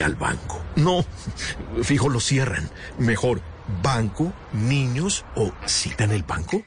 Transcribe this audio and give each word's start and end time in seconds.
Al 0.00 0.14
banco. 0.14 0.62
No, 0.76 1.04
fijo 1.82 2.08
lo 2.08 2.20
cierran. 2.20 2.70
Mejor 2.98 3.40
banco, 3.82 4.32
niños 4.52 5.24
o 5.36 5.52
cita 5.66 6.04
en 6.04 6.12
el 6.12 6.22
banco. 6.22 6.62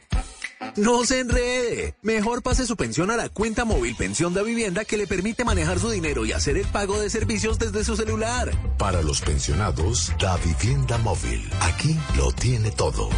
No 0.78 1.04
se 1.06 1.20
enrede. 1.20 1.96
Mejor 2.02 2.42
pase 2.42 2.66
su 2.66 2.76
pensión 2.76 3.12
a 3.12 3.18
la 3.18 3.30
cuenta 3.30 3.66
móvil 3.66 3.96
Pensión 3.96 4.34
de 4.34 4.44
Vivienda 4.44 4.86
que 4.86 4.98
le 4.98 5.08
permite 5.08 5.44
manejar 5.44 5.80
su 5.80 5.90
dinero 5.90 6.26
y 6.26 6.32
hacer 6.32 6.58
el 6.58 6.66
pago 6.68 7.00
de 7.00 7.09
servicios 7.09 7.59
desde 7.59 7.84
su 7.84 7.96
celular. 7.96 8.52
Para 8.78 9.02
los 9.02 9.22
pensionados, 9.22 10.14
Da 10.20 10.38
Vivienda 10.38 10.98
Móvil. 11.00 11.50
Aquí 11.62 11.98
lo 12.16 12.31
tiene 12.31 12.72
todo. 12.72 13.09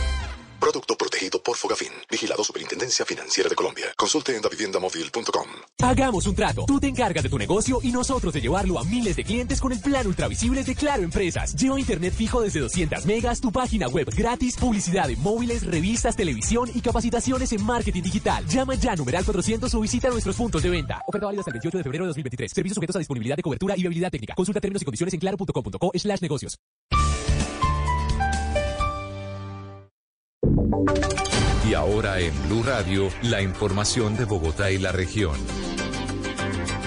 Producto 0.59 0.98
protegido 0.98 1.41
por 1.41 1.58
Fogafín. 1.58 1.91
Vigilado 2.09 2.44
Superintendencia 2.44 3.05
Financiera 3.05 3.50
de 3.50 3.55
Colombia. 3.55 3.86
Consulte 3.98 4.36
en 4.36 4.41
daviviendamóvil.com. 4.41 5.48
Hagamos 5.84 6.27
un 6.27 6.36
trato. 6.36 6.66
Tú 6.66 6.80
te 6.80 6.88
encargas 6.88 7.23
de 7.23 7.30
tu 7.30 7.38
negocio 7.38 7.80
y 7.84 7.91
nosotros 7.91 8.34
de 8.34 8.41
llevarlo 8.41 8.80
a 8.80 8.84
miles 8.84 9.16
de 9.16 9.23
clientes 9.23 9.62
con 9.62 9.72
el 9.72 9.80
plan 9.80 10.08
ultravisible 10.08 10.63
de 10.63 10.76
Claro 10.76 11.04
Empresas. 11.04 11.55
Lleva 11.55 11.80
internet 11.80 12.13
fijo 12.13 12.41
desde 12.41 12.60
200 12.60 13.05
megas, 13.05 13.41
tu 13.41 13.52
página 13.52 13.88
web 13.88 14.07
gratis, 14.15 14.55
publicidad 14.57 15.10
en 15.10 15.21
móviles, 15.21 15.65
revistas, 15.65 16.15
televisión 16.15 16.70
y 16.74 16.82
capacitaciones 16.82 17.52
en 17.52 17.63
marketing 17.63 18.04
digital. 18.04 18.46
Llama 18.48 18.76
ya 18.76 18.96
numeral 18.96 19.26
400 19.26 19.74
o 19.74 19.80
visita 19.80 20.10
nuestros 20.10 20.35
puntos 20.35 20.63
de 20.63 20.70
venta. 20.70 21.02
Oferta 21.08 21.26
válida 21.27 21.41
hasta 21.41 21.52
el 21.52 21.55
28 21.55 21.77
de 21.77 21.84
febrero 21.84 22.04
de 22.05 22.10
2023. 22.10 22.52
Servicios 22.52 22.76
sujetos 22.76 22.96
a 22.96 22.99
disponibilidad 22.99 23.35
de 23.35 23.43
cobertura 23.43 23.76
y 23.77 23.82
viabilidad 23.82 24.12
técnica. 24.12 24.34
Consulta 24.35 24.62
términos 24.62 24.82
y 24.82 24.85
condiciones 24.85 25.13
en 25.13 25.20
claro.com.co 25.20 25.91
slash 25.96 26.21
negocios. 26.21 26.58
Y 31.70 31.73
ahora 31.73 32.20
en 32.20 32.34
Blue 32.48 32.63
Radio, 32.63 33.09
la 33.23 33.41
información 33.41 34.15
de 34.18 34.26
Bogotá 34.26 34.71
y 34.71 34.77
la 34.77 34.91
región. 34.91 35.35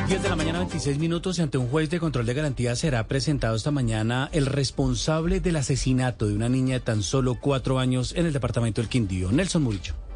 10 0.08 0.22
de 0.22 0.28
la 0.31 0.36
mañana, 0.36 0.61
26 0.61 0.98
minutos, 0.98 1.39
y 1.39 1.42
ante 1.42 1.58
un 1.58 1.69
juez 1.69 1.91
de 1.91 2.00
control 2.00 2.25
de 2.25 2.33
garantía 2.33 2.75
será 2.77 3.06
presentado 3.06 3.56
esta 3.56 3.70
mañana 3.70 4.31
el 4.33 4.47
responsable 4.47 5.41
del 5.41 5.56
asesinato 5.56 6.27
de 6.27 6.34
una 6.34 6.48
niña 6.48 6.75
de 6.75 6.81
tan 6.81 7.03
solo 7.03 7.34
cuatro 7.39 7.78
años 7.78 8.14
en 8.16 8.25
el 8.25 8.33
departamento 8.33 8.81
del 8.81 8.89
Quindío, 8.89 9.31
Nelson 9.33 9.62
Murillo. 9.62 10.08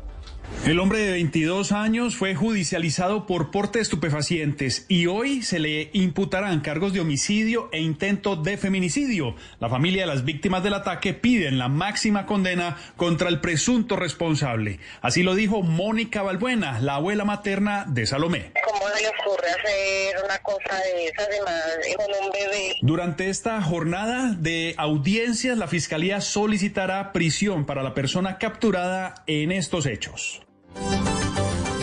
El 0.65 0.79
hombre 0.79 1.01
de 1.01 1.11
22 1.11 1.73
años 1.73 2.15
fue 2.15 2.37
judicializado 2.37 3.27
por 3.27 3.51
porte 3.51 3.81
de 3.81 3.83
estupefacientes 3.83 4.87
y 4.89 5.07
hoy 5.07 5.43
se 5.43 5.59
le 5.59 5.91
imputarán 5.93 6.61
cargos 6.61 6.93
de 6.93 7.01
homicidio 7.01 7.69
e 7.73 7.81
intento 7.81 8.37
de 8.37 8.57
feminicidio. 8.57 9.35
La 9.59 9.69
familia 9.69 10.03
de 10.03 10.07
las 10.07 10.25
víctimas 10.25 10.63
del 10.63 10.75
ataque 10.75 11.15
piden 11.15 11.59
la 11.59 11.67
máxima 11.67 12.27
condena 12.27 12.77
contra 12.97 13.29
el 13.29 13.41
presunto 13.41 13.97
responsable. 13.97 14.79
Así 15.01 15.25
lo 15.25 15.35
dijo 15.35 15.63
Mónica 15.63 16.23
Balbuena, 16.23 16.79
la 16.79 16.95
abuela 16.95 17.25
materna 17.25 17.85
de 17.89 18.07
Salomé. 18.07 18.53
¿Cómo 18.65 18.85
le 18.89 19.09
ocurre 19.09 19.49
hacer 19.51 20.15
una 20.25 20.39
cosa 20.39 20.77
de 20.77 21.07
esas 21.07 21.29
con 21.97 22.25
un 22.25 22.31
bebé? 22.31 22.77
Durante 22.83 23.31
esta 23.31 23.61
jornada 23.63 24.33
de 24.39 24.77
audiencias, 24.79 25.59
la 25.59 25.67
Fiscalía 25.67 26.21
solicitará 26.21 27.13
prisión 27.13 27.67
para 27.67 27.83
la 27.83 27.95
persona 27.95 28.39
capturada 28.39 29.25
en 29.27 29.51
estos 29.51 29.87
hechos. 29.87 30.42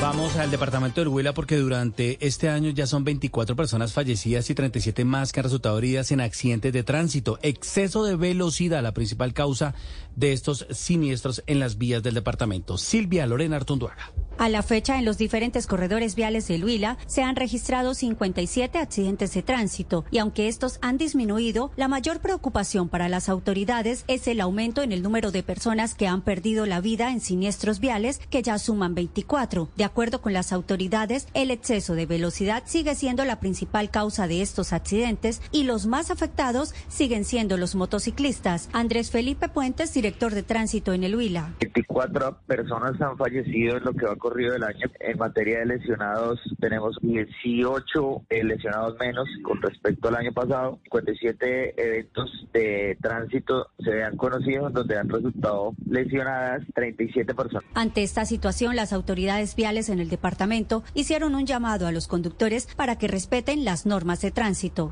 Vamos 0.01 0.38
al 0.38 0.50
departamento 0.50 1.01
del 1.01 1.09
Huila 1.09 1.33
porque 1.33 1.57
durante 1.57 2.25
este 2.25 2.50
año 2.50 2.69
ya 2.69 2.88
son 2.88 3.03
24 3.03 3.55
personas 3.55 3.91
fallecidas 3.91 4.50
y 4.50 4.55
37 4.55 5.03
más 5.03 5.31
que 5.31 5.41
han 5.41 5.44
resultado 5.44 5.77
heridas 5.77 6.11
en 6.11 6.22
accidentes 6.22 6.72
de 6.72 6.83
tránsito. 6.83 7.38
Exceso 7.41 8.05
de 8.05 8.16
velocidad, 8.16 8.81
la 8.81 8.94
principal 8.94 9.33
causa 9.33 9.75
de 10.19 10.34
estos 10.34 10.68
siniestros 10.69 11.44
en 11.47 11.59
las 11.59 11.78
vías 11.78 12.03
del 12.03 12.13
departamento. 12.13 12.78
Silvia 12.78 13.25
Lorena 13.25 13.56
Artunduaga. 13.56 14.12
A 14.40 14.47
la 14.47 14.63
fecha, 14.63 14.97
en 14.97 15.03
los 15.03 15.18
diferentes 15.18 15.68
corredores 15.68 16.16
viales 16.16 16.47
del 16.47 16.63
Huila 16.63 16.97
se 17.07 17.24
han 17.24 17.35
registrado 17.35 17.94
57 17.94 18.78
accidentes 18.78 19.34
de 19.34 19.44
tránsito 19.44 20.06
y 20.12 20.19
aunque 20.19 20.47
estos 20.47 20.79
han 20.81 20.97
disminuido, 20.97 21.72
la 21.75 21.90
mayor 21.90 22.22
preocupación 22.22 22.88
para 22.88 23.09
las 23.09 23.28
autoridades 23.28 24.06
es 24.08 24.29
el 24.29 24.40
aumento 24.40 24.81
en 24.81 24.94
el 24.94 25.02
número 25.02 25.31
de 25.31 25.44
personas 25.44 25.94
que 25.94 26.08
han 26.08 26.22
perdido 26.22 26.66
la 26.66 26.79
vida 26.79 27.12
en 27.12 27.19
siniestros 27.19 27.81
viales, 27.81 28.22
que 28.29 28.41
ya 28.41 28.58
suman 28.59 28.96
24. 28.96 29.72
De 29.75 29.84
acuerdo 29.84 30.22
con 30.22 30.31
las 30.31 30.53
autoridades, 30.53 31.28
el 31.34 31.52
exceso 31.52 31.94
de 31.94 32.06
velocidad 32.06 32.63
sigue 32.66 32.96
siendo 32.96 33.25
la 33.25 33.41
principal 33.41 33.90
causa 33.90 34.25
de 34.28 34.41
estos 34.41 34.72
accidentes 34.72 35.41
y 35.52 35.63
los 35.63 35.85
más 35.85 36.12
afectados 36.12 36.74
siguen 36.88 37.25
siendo 37.25 37.58
los 37.58 37.75
motociclistas. 37.75 38.69
Andrés 38.72 39.12
Felipe 39.12 39.50
Puentes, 39.50 39.94
director 39.94 40.09
de 40.09 40.44
tránsito 40.44 40.94
en 40.94 41.03
el 41.03 41.16
Huila. 41.16 41.53
24 41.59 42.40
personas 42.47 43.00
han 43.00 43.16
fallecido 43.18 43.78
en 43.78 43.84
lo 43.84 43.94
que 43.94 44.06
va 44.06 44.16
corrido 44.16 44.53
del 44.53 44.64
año. 44.64 44.88
En 45.00 45.18
materia 45.18 45.59
de 45.59 45.66
lesionados 45.68 46.40
tenemos 46.59 46.97
18 47.02 48.24
lesionados 48.44 48.97
menos 49.00 49.28
con 49.44 49.62
respecto 49.62 50.08
al 50.08 50.16
año 50.16 50.34
pasado. 50.34 50.80
57 50.84 51.74
eventos 51.78 52.47
de 52.53 52.97
tránsito 53.02 53.68
se 53.84 54.03
han 54.03 54.18
conocido 54.18 54.70
donde 54.70 54.97
han 54.97 55.09
resultado 55.09 55.74
lesionadas 55.86 56.64
37 56.74 57.34
personas. 57.36 57.64
Ante 57.76 58.03
esta 58.03 58.26
situación, 58.26 58.76
las 58.76 58.94
autoridades 58.94 59.56
viales 59.56 59.90
en 59.90 60.00
el 60.00 60.09
departamento 60.09 60.84
hicieron 60.94 61.36
un 61.36 61.46
llamado 61.46 61.88
a 61.88 61.91
los 61.91 62.08
conductores 62.08 62.68
para 62.76 62.97
que 62.97 63.08
respeten 63.08 63.64
las 63.64 63.86
normas 63.86 64.22
de 64.22 64.31
tránsito. 64.31 64.91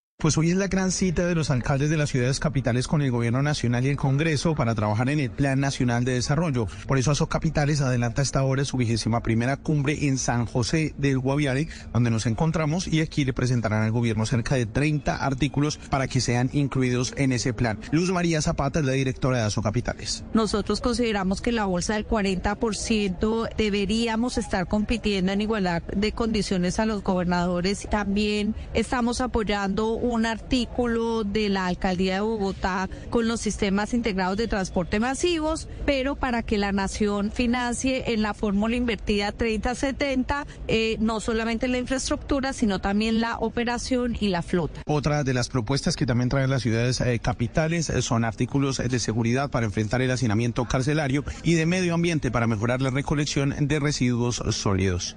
Pues 0.21 0.37
hoy 0.37 0.51
es 0.51 0.55
la 0.55 0.67
gran 0.67 0.91
cita 0.91 1.25
de 1.25 1.33
los 1.33 1.49
alcaldes 1.49 1.89
de 1.89 1.97
las 1.97 2.11
ciudades 2.11 2.39
capitales 2.39 2.87
con 2.87 3.01
el 3.01 3.09
gobierno 3.09 3.41
nacional 3.41 3.83
y 3.83 3.89
el 3.89 3.97
Congreso 3.97 4.53
para 4.53 4.75
trabajar 4.75 5.09
en 5.09 5.19
el 5.19 5.31
Plan 5.31 5.59
Nacional 5.59 6.05
de 6.05 6.13
Desarrollo. 6.13 6.67
Por 6.85 6.99
eso 6.99 7.09
ASO 7.09 7.27
Capitales 7.27 7.81
adelanta 7.81 8.21
esta 8.21 8.43
hora 8.43 8.63
su 8.63 8.77
vigésima 8.77 9.23
primera 9.23 9.57
cumbre 9.57 10.05
en 10.05 10.19
San 10.19 10.45
José 10.45 10.93
del 10.99 11.17
Guaviare, 11.17 11.69
donde 11.91 12.11
nos 12.11 12.27
encontramos 12.27 12.87
y 12.87 13.01
aquí 13.01 13.25
le 13.25 13.33
presentarán 13.33 13.81
al 13.81 13.91
gobierno 13.91 14.27
cerca 14.27 14.53
de 14.53 14.67
30 14.67 15.15
artículos 15.15 15.79
para 15.89 16.07
que 16.07 16.21
sean 16.21 16.51
incluidos 16.53 17.15
en 17.17 17.31
ese 17.31 17.51
plan. 17.51 17.79
Luz 17.91 18.11
María 18.11 18.43
Zapata 18.43 18.77
es 18.77 18.85
la 18.85 18.91
directora 18.91 19.39
de 19.39 19.45
ASO 19.45 19.63
Capitales. 19.63 20.23
Nosotros 20.35 20.81
consideramos 20.81 21.41
que 21.41 21.51
la 21.51 21.65
bolsa 21.65 21.95
del 21.95 22.07
40% 22.07 23.55
deberíamos 23.57 24.37
estar 24.37 24.67
compitiendo 24.67 25.31
en 25.31 25.41
igualdad 25.41 25.81
de 25.81 26.11
condiciones 26.11 26.77
a 26.77 26.85
los 26.85 27.01
gobernadores. 27.01 27.87
También 27.89 28.53
estamos 28.75 29.19
apoyando 29.19 29.93
un 29.93 30.10
artículo 30.25 31.23
de 31.23 31.49
la 31.49 31.67
alcaldía 31.67 32.15
de 32.15 32.21
Bogotá 32.21 32.89
con 33.09 33.27
los 33.27 33.41
sistemas 33.41 33.93
integrados 33.93 34.37
de 34.37 34.47
transporte 34.47 34.99
masivos, 34.99 35.67
pero 35.85 36.15
para 36.15 36.43
que 36.43 36.57
la 36.57 36.71
nación 36.71 37.31
financie 37.31 38.13
en 38.13 38.21
la 38.21 38.33
fórmula 38.33 38.75
invertida 38.75 39.33
30-70, 39.33 40.45
eh, 40.67 40.97
no 40.99 41.19
solamente 41.19 41.67
la 41.67 41.77
infraestructura, 41.77 42.53
sino 42.53 42.79
también 42.79 43.21
la 43.21 43.37
operación 43.37 44.17
y 44.19 44.29
la 44.29 44.41
flota. 44.41 44.81
Otra 44.85 45.23
de 45.23 45.33
las 45.33 45.49
propuestas 45.49 45.95
que 45.95 46.05
también 46.05 46.29
traen 46.29 46.49
las 46.49 46.61
ciudades 46.61 47.01
eh, 47.01 47.19
capitales 47.19 47.89
eh, 47.89 48.01
son 48.01 48.25
artículos 48.25 48.77
de 48.77 48.99
seguridad 48.99 49.49
para 49.49 49.65
enfrentar 49.65 50.01
el 50.01 50.11
hacinamiento 50.11 50.65
carcelario 50.65 51.23
y 51.43 51.53
de 51.53 51.65
medio 51.65 51.93
ambiente 51.93 52.31
para 52.31 52.47
mejorar 52.47 52.81
la 52.81 52.89
recolección 52.89 53.55
de 53.59 53.79
residuos 53.79 54.43
sólidos. 54.51 55.15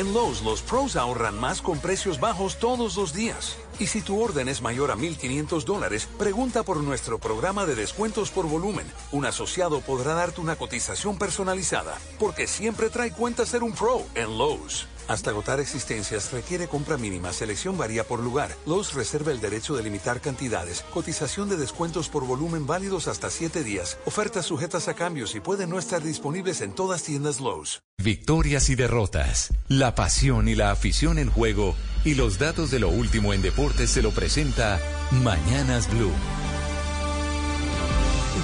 En 0.00 0.14
Lowe's, 0.14 0.40
los 0.40 0.62
pros 0.62 0.96
ahorran 0.96 1.38
más 1.38 1.60
con 1.60 1.78
precios 1.78 2.18
bajos 2.18 2.58
todos 2.58 2.96
los 2.96 3.12
días. 3.12 3.58
Y 3.78 3.86
si 3.86 4.00
tu 4.00 4.18
orden 4.18 4.48
es 4.48 4.62
mayor 4.62 4.90
a 4.90 4.96
1.500 4.96 5.64
dólares, 5.64 6.08
pregunta 6.18 6.62
por 6.62 6.78
nuestro 6.78 7.18
programa 7.18 7.66
de 7.66 7.74
descuentos 7.74 8.30
por 8.30 8.46
volumen. 8.46 8.90
Un 9.12 9.26
asociado 9.26 9.82
podrá 9.82 10.14
darte 10.14 10.40
una 10.40 10.56
cotización 10.56 11.18
personalizada, 11.18 11.98
porque 12.18 12.46
siempre 12.46 12.88
trae 12.88 13.12
cuenta 13.12 13.44
ser 13.44 13.62
un 13.62 13.72
pro 13.72 14.02
en 14.14 14.38
Lowe's. 14.38 14.86
Hasta 15.10 15.30
agotar 15.30 15.58
existencias 15.58 16.30
requiere 16.30 16.68
compra 16.68 16.96
mínima, 16.96 17.32
selección 17.32 17.76
varía 17.76 18.04
por 18.04 18.20
lugar. 18.20 18.54
Lowe's 18.64 18.94
reserva 18.94 19.32
el 19.32 19.40
derecho 19.40 19.74
de 19.74 19.82
limitar 19.82 20.20
cantidades, 20.20 20.84
cotización 20.94 21.48
de 21.48 21.56
descuentos 21.56 22.08
por 22.08 22.24
volumen 22.24 22.64
válidos 22.64 23.08
hasta 23.08 23.28
7 23.28 23.64
días, 23.64 23.98
ofertas 24.04 24.46
sujetas 24.46 24.86
a 24.86 24.94
cambios 24.94 25.34
y 25.34 25.40
pueden 25.40 25.70
no 25.70 25.80
estar 25.80 26.00
disponibles 26.00 26.60
en 26.60 26.76
todas 26.76 27.02
tiendas 27.02 27.40
Lowe's. 27.40 27.80
Victorias 28.00 28.70
y 28.70 28.76
derrotas, 28.76 29.52
la 29.66 29.96
pasión 29.96 30.46
y 30.46 30.54
la 30.54 30.70
afición 30.70 31.18
en 31.18 31.28
juego 31.28 31.74
y 32.04 32.14
los 32.14 32.38
datos 32.38 32.70
de 32.70 32.78
lo 32.78 32.88
último 32.88 33.34
en 33.34 33.42
deportes 33.42 33.90
se 33.90 34.02
lo 34.02 34.12
presenta 34.12 34.78
Mañanas 35.10 35.90
Blue. 35.90 36.12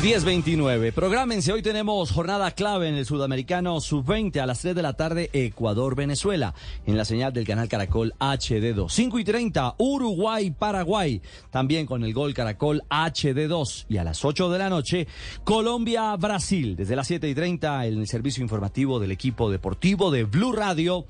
1029. 0.02 0.92
Prográmense, 0.92 1.52
hoy 1.52 1.62
tenemos 1.62 2.10
jornada 2.10 2.50
clave 2.50 2.88
en 2.88 2.96
el 2.96 3.06
Sudamericano 3.06 3.80
Sub-20 3.80 4.40
a 4.40 4.46
las 4.46 4.60
3 4.60 4.74
de 4.74 4.82
la 4.82 4.92
tarde, 4.92 5.30
Ecuador-Venezuela, 5.32 6.54
en 6.86 6.96
la 6.96 7.04
señal 7.04 7.32
del 7.32 7.46
canal 7.46 7.68
Caracol 7.68 8.12
HD2. 8.18 8.88
5 8.90 9.18
y 9.18 9.24
30, 9.24 9.76
Uruguay-Paraguay, 9.78 11.22
también 11.50 11.86
con 11.86 12.04
el 12.04 12.12
gol 12.12 12.34
Caracol 12.34 12.82
HD2. 12.90 13.86
Y 13.88 13.96
a 13.96 14.04
las 14.04 14.24
8 14.24 14.50
de 14.50 14.58
la 14.58 14.68
noche, 14.68 15.06
Colombia-Brasil, 15.44 16.76
desde 16.76 16.96
las 16.96 17.06
7 17.06 17.28
y 17.28 17.34
30, 17.34 17.86
en 17.86 17.98
el 17.98 18.06
servicio 18.06 18.42
informativo 18.42 19.00
del 19.00 19.12
equipo 19.12 19.50
deportivo 19.50 20.10
de 20.10 20.24
Blue 20.24 20.52
Radio 20.52 21.06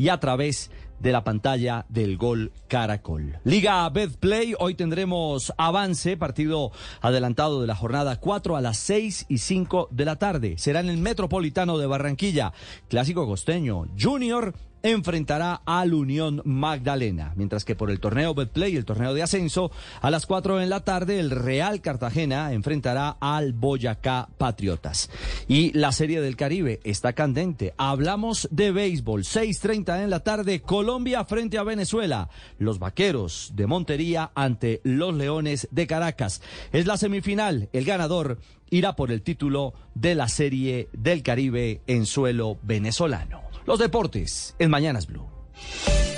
y 0.00 0.08
a 0.08 0.18
través 0.18 0.70
de 0.98 1.12
la 1.12 1.24
pantalla 1.24 1.84
del 1.90 2.16
Gol 2.16 2.52
Caracol. 2.68 3.38
Liga 3.44 3.86
Betplay, 3.90 4.54
hoy 4.58 4.74
tendremos 4.74 5.52
avance, 5.58 6.16
partido 6.16 6.72
adelantado 7.02 7.60
de 7.60 7.66
la 7.66 7.74
jornada 7.74 8.16
4 8.16 8.56
a 8.56 8.62
las 8.62 8.78
6 8.78 9.26
y 9.28 9.36
5 9.36 9.88
de 9.90 10.04
la 10.06 10.16
tarde. 10.16 10.54
Será 10.56 10.80
en 10.80 10.88
el 10.88 10.96
Metropolitano 10.96 11.76
de 11.76 11.86
Barranquilla. 11.86 12.54
Clásico 12.88 13.26
costeño, 13.26 13.88
Junior 14.00 14.54
enfrentará 14.82 15.62
al 15.64 15.94
Unión 15.94 16.42
Magdalena, 16.44 17.32
mientras 17.36 17.64
que 17.64 17.74
por 17.74 17.90
el 17.90 18.00
torneo 18.00 18.34
Betplay, 18.34 18.76
el 18.76 18.84
torneo 18.84 19.14
de 19.14 19.22
ascenso, 19.22 19.70
a 20.00 20.10
las 20.10 20.26
4 20.26 20.60
en 20.60 20.70
la 20.70 20.80
tarde 20.80 21.20
el 21.20 21.30
Real 21.30 21.80
Cartagena 21.80 22.52
enfrentará 22.52 23.16
al 23.20 23.52
Boyacá 23.52 24.28
Patriotas. 24.38 25.10
Y 25.48 25.72
la 25.72 25.92
Serie 25.92 26.20
del 26.20 26.36
Caribe 26.36 26.80
está 26.84 27.12
candente. 27.12 27.74
Hablamos 27.76 28.48
de 28.50 28.72
béisbol, 28.72 29.24
6:30 29.24 30.02
en 30.02 30.10
la 30.10 30.20
tarde, 30.20 30.60
Colombia 30.60 31.24
frente 31.24 31.58
a 31.58 31.62
Venezuela, 31.62 32.28
los 32.58 32.78
Vaqueros 32.78 33.52
de 33.54 33.66
Montería 33.66 34.30
ante 34.34 34.80
los 34.84 35.14
Leones 35.14 35.68
de 35.70 35.86
Caracas. 35.86 36.42
Es 36.72 36.86
la 36.86 36.96
semifinal, 36.96 37.68
el 37.72 37.84
ganador 37.84 38.38
irá 38.70 38.94
por 38.94 39.10
el 39.10 39.22
título 39.22 39.74
de 39.94 40.14
la 40.14 40.28
Serie 40.28 40.88
del 40.92 41.22
Caribe 41.22 41.80
en 41.86 42.06
suelo 42.06 42.58
venezolano. 42.62 43.49
Los 43.66 43.78
deportes 43.78 44.54
en 44.58 44.70
Mañanas 44.70 45.06
Blue. 45.06 45.28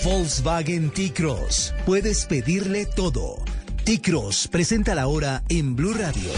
Volkswagen 0.04 0.90
T-Cross. 0.90 1.74
Puedes 1.86 2.26
pedirle 2.26 2.86
todo. 2.86 3.36
T-Cross 3.84 4.48
presenta 4.48 4.94
la 4.94 5.06
hora 5.06 5.42
en 5.48 5.76
Blue 5.76 5.94
Radio. 5.94 6.30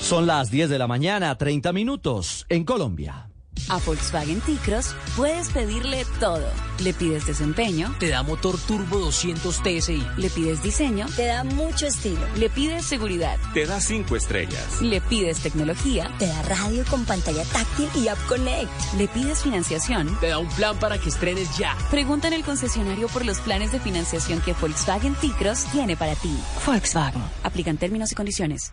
Son 0.00 0.26
las 0.26 0.50
10 0.50 0.70
de 0.70 0.78
la 0.78 0.86
mañana, 0.86 1.36
30 1.36 1.72
minutos 1.72 2.46
en 2.48 2.64
Colombia. 2.64 3.27
A 3.68 3.78
Volkswagen 3.78 4.40
T-Cross 4.40 4.94
puedes 5.16 5.50
pedirle 5.50 6.04
todo. 6.20 6.46
Le 6.80 6.94
pides 6.94 7.26
desempeño, 7.26 7.94
te 7.98 8.08
da 8.08 8.22
motor 8.22 8.58
turbo 8.58 8.98
200 8.98 9.62
TSI. 9.62 10.06
Le 10.16 10.30
pides 10.30 10.62
diseño, 10.62 11.06
te 11.16 11.26
da 11.26 11.44
mucho 11.44 11.86
estilo. 11.86 12.20
Le 12.36 12.48
pides 12.50 12.84
seguridad, 12.84 13.36
te 13.52 13.66
da 13.66 13.80
5 13.80 14.16
estrellas. 14.16 14.80
Le 14.80 15.00
pides 15.00 15.40
tecnología, 15.40 16.10
te 16.18 16.26
da 16.26 16.42
radio 16.42 16.84
con 16.88 17.04
pantalla 17.04 17.44
táctil 17.44 17.88
y 17.94 18.08
App 18.08 18.18
Connect. 18.28 18.70
Le 18.96 19.08
pides 19.08 19.42
financiación, 19.42 20.18
te 20.20 20.28
da 20.28 20.38
un 20.38 20.48
plan 20.50 20.78
para 20.78 20.98
que 20.98 21.08
estrenes 21.08 21.56
ya. 21.58 21.76
Pregunta 21.90 22.28
en 22.28 22.34
el 22.34 22.44
concesionario 22.44 23.08
por 23.08 23.24
los 23.24 23.40
planes 23.40 23.72
de 23.72 23.80
financiación 23.80 24.40
que 24.40 24.52
Volkswagen 24.52 25.14
T-Cross 25.14 25.66
tiene 25.72 25.96
para 25.96 26.14
ti. 26.14 26.36
Volkswagen. 26.64 27.22
Aplican 27.42 27.76
términos 27.76 28.12
y 28.12 28.14
condiciones. 28.14 28.72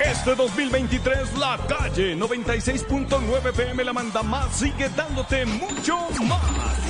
Este 0.00 0.34
2023 0.36 1.36
la 1.38 1.58
calle 1.66 2.16
96.9 2.16 3.52
PM 3.52 3.82
la 3.82 3.92
manda 3.92 4.22
más 4.22 4.54
sigue 4.56 4.88
dándote 4.90 5.44
mucho 5.44 5.96
más. 6.24 6.40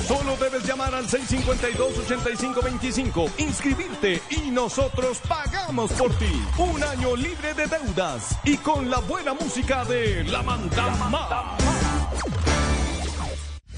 Solo 0.07 0.37
debes 0.37 0.63
llamar 0.63 0.93
al 0.93 1.07
652-8525, 1.07 3.31
inscribirte 3.39 4.21
y 4.29 4.51
nosotros 4.51 5.17
pagamos 5.27 5.91
por 5.93 6.15
ti. 6.19 6.39
Un 6.59 6.83
año 6.83 7.15
libre 7.15 7.55
de 7.55 7.65
deudas 7.65 8.37
y 8.43 8.57
con 8.57 8.91
la 8.91 8.99
buena 8.99 9.33
música 9.33 9.83
de 9.85 10.23
La 10.25 10.43
Manda 10.43 10.89
Más. 11.09 11.57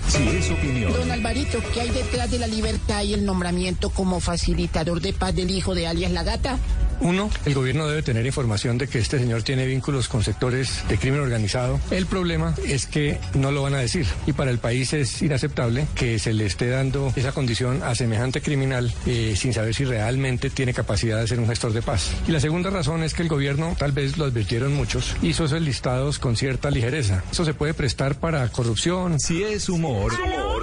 Si 0.08 0.28
es 0.28 0.52
opinión. 0.52 0.92
Don 0.92 1.10
Alvarito, 1.10 1.60
¿qué 1.74 1.80
hay 1.82 1.90
detrás 1.90 2.30
de 2.32 2.40
la 2.40 2.48
libertad 2.48 3.04
y 3.04 3.14
el 3.14 3.26
nombramiento 3.26 3.92
como 3.92 4.20
facilitador 4.20 5.00
de 5.00 5.14
paz 5.14 5.34
del 5.34 5.52
hijo 5.52 5.74
de 5.74 5.88
alias 5.88 6.12
La 6.12 6.24
Gata? 6.24 6.60
Uno, 7.02 7.30
el 7.46 7.54
gobierno 7.54 7.88
debe 7.88 8.04
tener 8.04 8.26
información 8.26 8.78
de 8.78 8.88
que 8.88 9.00
este 9.00 9.18
señor 9.18 9.44
tiene 9.44 9.66
vínculos 9.66 10.08
con 10.08 10.24
sectores 10.24 10.84
de 10.88 10.98
crimen 10.98 11.22
organizado. 11.22 11.80
El 11.90 12.06
problema 12.06 12.56
es 12.66 12.86
que 12.86 13.20
no 13.34 13.52
lo 13.52 13.64
van 13.64 13.74
a 13.74 13.80
decir 13.80 14.06
y 14.28 14.34
para 14.34 14.52
el 14.52 14.60
país 14.60 14.94
es 14.94 15.22
inaceptable 15.22 15.88
que 15.96 16.20
se 16.20 16.34
le 16.34 16.46
esté 16.46 16.70
dando 16.70 17.12
esa 17.16 17.32
condición 17.32 17.82
a 17.84 17.96
semejante 17.96 18.42
criminal 18.42 18.94
eh, 19.06 19.34
sin 19.36 19.54
saber 19.54 19.74
si 19.74 19.86
realmente 19.86 20.50
tiene 20.50 20.74
capacidad 20.74 21.20
de 21.20 21.28
ser 21.28 21.40
un 21.40 21.48
gestor 21.48 21.74
de 21.74 21.82
paz. 21.82 22.12
Y 22.28 22.32
la 22.32 22.40
segunda 22.40 22.70
razón 22.70 23.04
es 23.04 23.14
que 23.14 23.24
el 23.24 23.30
gobierno, 23.30 23.76
tal 23.78 23.92
vez 23.92 24.18
lo 24.18 24.26
advirtieron 24.26 24.74
muchos, 24.74 25.16
hizo 25.22 25.46
esos 25.46 25.62
listados 25.62 26.20
con 26.20 26.36
cierta 26.36 26.70
ligereza. 26.70 27.24
Eso 27.32 27.46
se 27.46 27.54
puede 27.54 27.74
prestar 27.74 28.16
para 28.16 28.48
corrupción. 28.50 29.20
Si 29.20 29.44
es 29.44 29.70
humor. 29.70 30.14
¿Aló? 30.24 30.60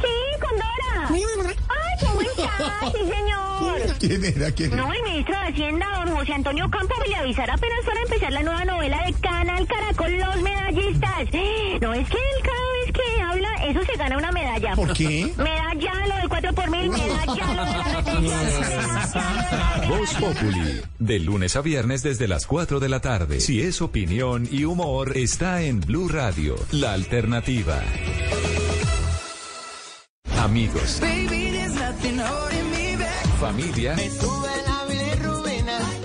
Sí, 0.00 0.12
con 0.40 0.58
Dora. 0.58 1.08
¡Ay, 1.68 2.06
cómo 2.06 2.20
está! 2.20 2.46
Sí, 2.92 2.98
señor. 2.98 3.96
¿Quién 3.98 4.24
era? 4.24 4.50
¿Quién 4.52 4.72
era? 4.72 4.82
No, 4.82 4.92
el 4.92 5.02
ministro 5.02 5.34
de 5.42 5.48
Hacienda, 5.48 5.86
don 6.04 6.16
José 6.16 6.32
Antonio 6.34 6.68
Campos, 6.70 6.96
me 7.00 7.08
le 7.08 7.16
avisará 7.16 7.54
apenas 7.54 7.84
para 7.84 8.00
empezar 8.02 8.32
la 8.32 8.42
nueva 8.42 8.64
novela 8.64 9.04
de 9.06 9.12
Canal 9.14 9.66
Caracol, 9.66 10.18
Los 10.18 10.42
Medallistas. 10.42 11.28
No, 11.80 11.92
es 11.92 12.08
que 12.08 12.16
él 12.16 12.42
cada 12.42 12.72
vez 12.72 12.92
que 12.92 13.22
habla, 13.22 13.54
eso 13.68 13.80
se 13.84 13.98
gana 13.98 14.16
una 14.16 14.32
medalla. 14.32 14.74
¿Por 14.74 14.92
qué? 14.94 15.30
Medalla, 15.36 16.06
lo 16.06 16.16
del 16.16 16.28
4 16.28 16.54
por 16.54 16.70
mil, 16.70 16.88
medalla, 16.90 17.54
lo 17.54 17.64
de 17.64 18.26
la 18.26 19.86
Voz 19.88 20.14
Populi, 20.14 20.80
de 20.98 21.18
lunes 21.20 21.54
a 21.54 21.60
viernes 21.60 22.02
desde 22.02 22.28
las 22.28 22.46
4 22.46 22.80
de 22.80 22.88
la 22.88 23.00
tarde. 23.00 23.40
Si 23.40 23.60
es 23.60 23.82
opinión 23.82 24.48
y 24.50 24.64
humor, 24.64 25.16
está 25.16 25.62
en 25.62 25.80
Blue 25.80 26.08
Radio, 26.08 26.56
la 26.72 26.92
alternativa. 26.94 27.82
Amigos. 30.38 31.00
Familia. 33.38 33.96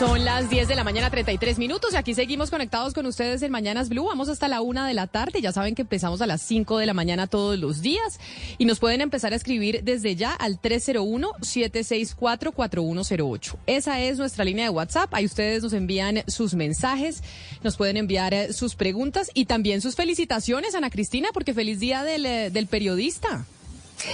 Son 0.00 0.24
las 0.24 0.48
10 0.48 0.66
de 0.66 0.74
la 0.76 0.82
mañana, 0.82 1.10
33 1.10 1.58
minutos, 1.58 1.92
y 1.92 1.96
aquí 1.96 2.14
seguimos 2.14 2.48
conectados 2.48 2.94
con 2.94 3.04
ustedes 3.04 3.42
en 3.42 3.52
Mañanas 3.52 3.90
Blue. 3.90 4.06
Vamos 4.06 4.30
hasta 4.30 4.48
la 4.48 4.62
una 4.62 4.88
de 4.88 4.94
la 4.94 5.08
tarde. 5.08 5.42
Ya 5.42 5.52
saben 5.52 5.74
que 5.74 5.82
empezamos 5.82 6.22
a 6.22 6.26
las 6.26 6.40
5 6.40 6.78
de 6.78 6.86
la 6.86 6.94
mañana 6.94 7.26
todos 7.26 7.58
los 7.58 7.82
días. 7.82 8.18
Y 8.56 8.64
nos 8.64 8.78
pueden 8.78 9.02
empezar 9.02 9.34
a 9.34 9.36
escribir 9.36 9.84
desde 9.84 10.16
ya 10.16 10.32
al 10.32 10.58
301-764-4108. 10.62 13.56
Esa 13.66 14.00
es 14.00 14.16
nuestra 14.16 14.42
línea 14.42 14.64
de 14.64 14.70
WhatsApp. 14.70 15.12
Ahí 15.12 15.26
ustedes 15.26 15.62
nos 15.62 15.74
envían 15.74 16.22
sus 16.28 16.54
mensajes, 16.54 17.22
nos 17.62 17.76
pueden 17.76 17.98
enviar 17.98 18.32
eh, 18.32 18.54
sus 18.54 18.76
preguntas 18.76 19.30
y 19.34 19.44
también 19.44 19.82
sus 19.82 19.96
felicitaciones, 19.96 20.74
Ana 20.74 20.88
Cristina, 20.88 21.28
porque 21.34 21.52
feliz 21.52 21.78
día 21.78 22.04
del, 22.04 22.24
eh, 22.24 22.48
del 22.48 22.68
periodista. 22.68 23.44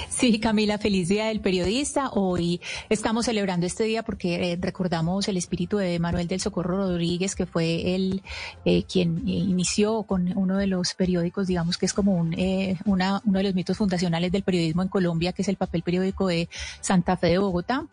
Sí, 0.09 0.41
Camila, 0.41 0.79
feliz 0.79 1.09
día 1.09 1.27
del 1.27 1.41
periodista. 1.41 2.11
Hoy 2.11 2.61
estamos 2.89 3.27
celebrando 3.27 3.67
este 3.67 3.85
día 3.85 4.03
porque 4.03 4.53
eh, 4.53 4.59
recordamos 4.61 5.29
el 5.29 5.37
espíritu 5.37 5.77
de 5.77 5.99
Manuel 5.99 6.27
del 6.27 6.41
Socorro 6.41 6.77
Rodríguez, 6.77 7.35
que 7.35 7.47
fue 7.47 7.95
el 7.95 8.23
eh, 8.65 8.85
quien 8.85 9.29
inició 9.29 10.03
con 10.03 10.37
uno 10.37 10.57
de 10.57 10.67
los 10.67 10.95
periódicos, 10.95 11.47
digamos 11.47 11.79
que 11.79 11.87
es 11.87 11.93
como 11.93 12.15
un, 12.15 12.35
eh, 12.35 12.77
una, 12.85 13.23
uno 13.25 13.39
de 13.39 13.45
los 13.45 13.55
mitos 13.55 13.77
fundacionales 13.77 14.33
del 14.33 14.43
periodismo 14.43 14.83
en 14.83 14.89
Colombia, 14.89 15.33
que 15.33 15.43
es 15.43 15.49
el 15.49 15.57
papel 15.57 15.83
periódico 15.83 16.27
de 16.27 16.49
Santa 16.81 17.17
Fe 17.17 17.29
de 17.29 17.39
Bogotá 17.39 17.85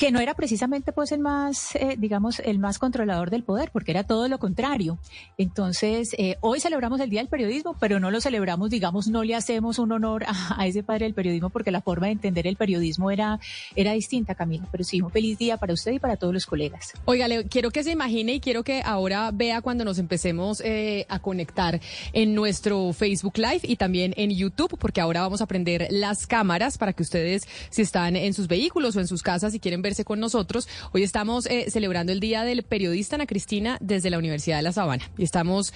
que 0.00 0.10
no 0.10 0.18
era 0.18 0.32
precisamente 0.32 0.92
pues 0.92 1.12
el 1.12 1.20
más, 1.20 1.74
eh, 1.74 1.96
digamos, 1.98 2.40
el 2.40 2.58
más 2.58 2.78
controlador 2.78 3.28
del 3.28 3.42
poder, 3.42 3.70
porque 3.70 3.90
era 3.90 4.02
todo 4.02 4.28
lo 4.28 4.38
contrario. 4.38 4.98
Entonces, 5.36 6.14
eh, 6.16 6.38
hoy 6.40 6.58
celebramos 6.58 7.00
el 7.00 7.10
Día 7.10 7.20
del 7.20 7.28
Periodismo, 7.28 7.76
pero 7.78 8.00
no 8.00 8.10
lo 8.10 8.22
celebramos, 8.22 8.70
digamos, 8.70 9.08
no 9.08 9.24
le 9.24 9.34
hacemos 9.34 9.78
un 9.78 9.92
honor 9.92 10.24
a, 10.26 10.66
ese 10.66 10.82
padre 10.82 11.04
del 11.04 11.12
periodismo, 11.12 11.50
porque 11.50 11.70
la 11.70 11.82
forma 11.82 12.06
de 12.06 12.12
entender 12.12 12.46
el 12.46 12.56
periodismo 12.56 13.10
era, 13.10 13.40
era 13.76 13.92
distinta, 13.92 14.34
Camila. 14.34 14.66
Pero 14.72 14.84
sí, 14.84 15.02
un 15.02 15.10
feliz 15.10 15.36
día 15.36 15.58
para 15.58 15.74
usted 15.74 15.92
y 15.92 15.98
para 15.98 16.16
todos 16.16 16.32
los 16.32 16.46
colegas. 16.46 16.94
Oiga, 17.04 17.26
quiero 17.50 17.70
que 17.70 17.84
se 17.84 17.90
imagine 17.90 18.32
y 18.32 18.40
quiero 18.40 18.64
que 18.64 18.80
ahora 18.82 19.30
vea 19.34 19.60
cuando 19.60 19.84
nos 19.84 19.98
empecemos 19.98 20.62
eh, 20.62 21.04
a 21.10 21.18
conectar 21.18 21.78
en 22.14 22.34
nuestro 22.34 22.94
Facebook 22.94 23.36
Live 23.36 23.60
y 23.64 23.76
también 23.76 24.14
en 24.16 24.30
YouTube, 24.30 24.78
porque 24.78 25.02
ahora 25.02 25.20
vamos 25.20 25.42
a 25.42 25.46
prender 25.46 25.88
las 25.90 26.26
cámaras 26.26 26.78
para 26.78 26.94
que 26.94 27.02
ustedes, 27.02 27.46
si 27.68 27.82
están 27.82 28.16
en 28.16 28.32
sus 28.32 28.48
vehículos 28.48 28.96
o 28.96 29.00
en 29.00 29.06
sus 29.06 29.22
casas, 29.22 29.52
si 29.52 29.60
quieren 29.60 29.82
ver 29.82 29.89
con 30.04 30.20
nosotros. 30.20 30.68
Hoy 30.92 31.02
estamos 31.02 31.46
eh, 31.46 31.66
celebrando 31.68 32.12
el 32.12 32.20
Día 32.20 32.44
del 32.44 32.62
Periodista 32.62 33.16
Ana 33.16 33.26
Cristina 33.26 33.76
desde 33.80 34.08
la 34.08 34.18
Universidad 34.18 34.56
de 34.58 34.62
La 34.62 34.72
Sabana 34.72 35.10
y 35.18 35.24
estamos 35.24 35.74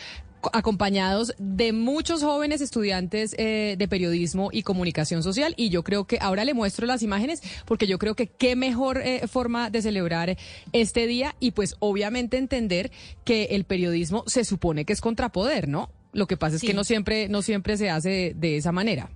acompañados 0.52 1.34
de 1.38 1.72
muchos 1.72 2.22
jóvenes 2.22 2.60
estudiantes 2.60 3.34
eh, 3.38 3.74
de 3.76 3.88
periodismo 3.88 4.50
y 4.52 4.62
comunicación 4.62 5.22
social 5.22 5.54
y 5.56 5.70
yo 5.70 5.82
creo 5.82 6.04
que 6.04 6.18
ahora 6.20 6.44
le 6.44 6.54
muestro 6.54 6.86
las 6.86 7.02
imágenes 7.02 7.42
porque 7.64 7.86
yo 7.86 7.98
creo 7.98 8.14
que 8.14 8.28
qué 8.28 8.54
mejor 8.54 8.98
eh, 8.98 9.26
forma 9.26 9.70
de 9.70 9.82
celebrar 9.82 10.36
este 10.72 11.06
día 11.06 11.34
y 11.40 11.52
pues 11.52 11.76
obviamente 11.80 12.36
entender 12.36 12.92
que 13.24 13.44
el 13.50 13.64
periodismo 13.64 14.22
se 14.26 14.44
supone 14.44 14.84
que 14.84 14.92
es 14.92 15.00
contrapoder, 15.00 15.68
¿no? 15.68 15.90
Lo 16.12 16.26
que 16.26 16.36
pasa 16.36 16.56
es 16.56 16.62
que 16.62 16.74
no 16.74 16.84
siempre 16.84 17.28
no 17.28 17.42
siempre 17.42 17.76
se 17.76 17.90
hace 17.90 18.34
de 18.36 18.56
esa 18.56 18.70
manera. 18.70 19.10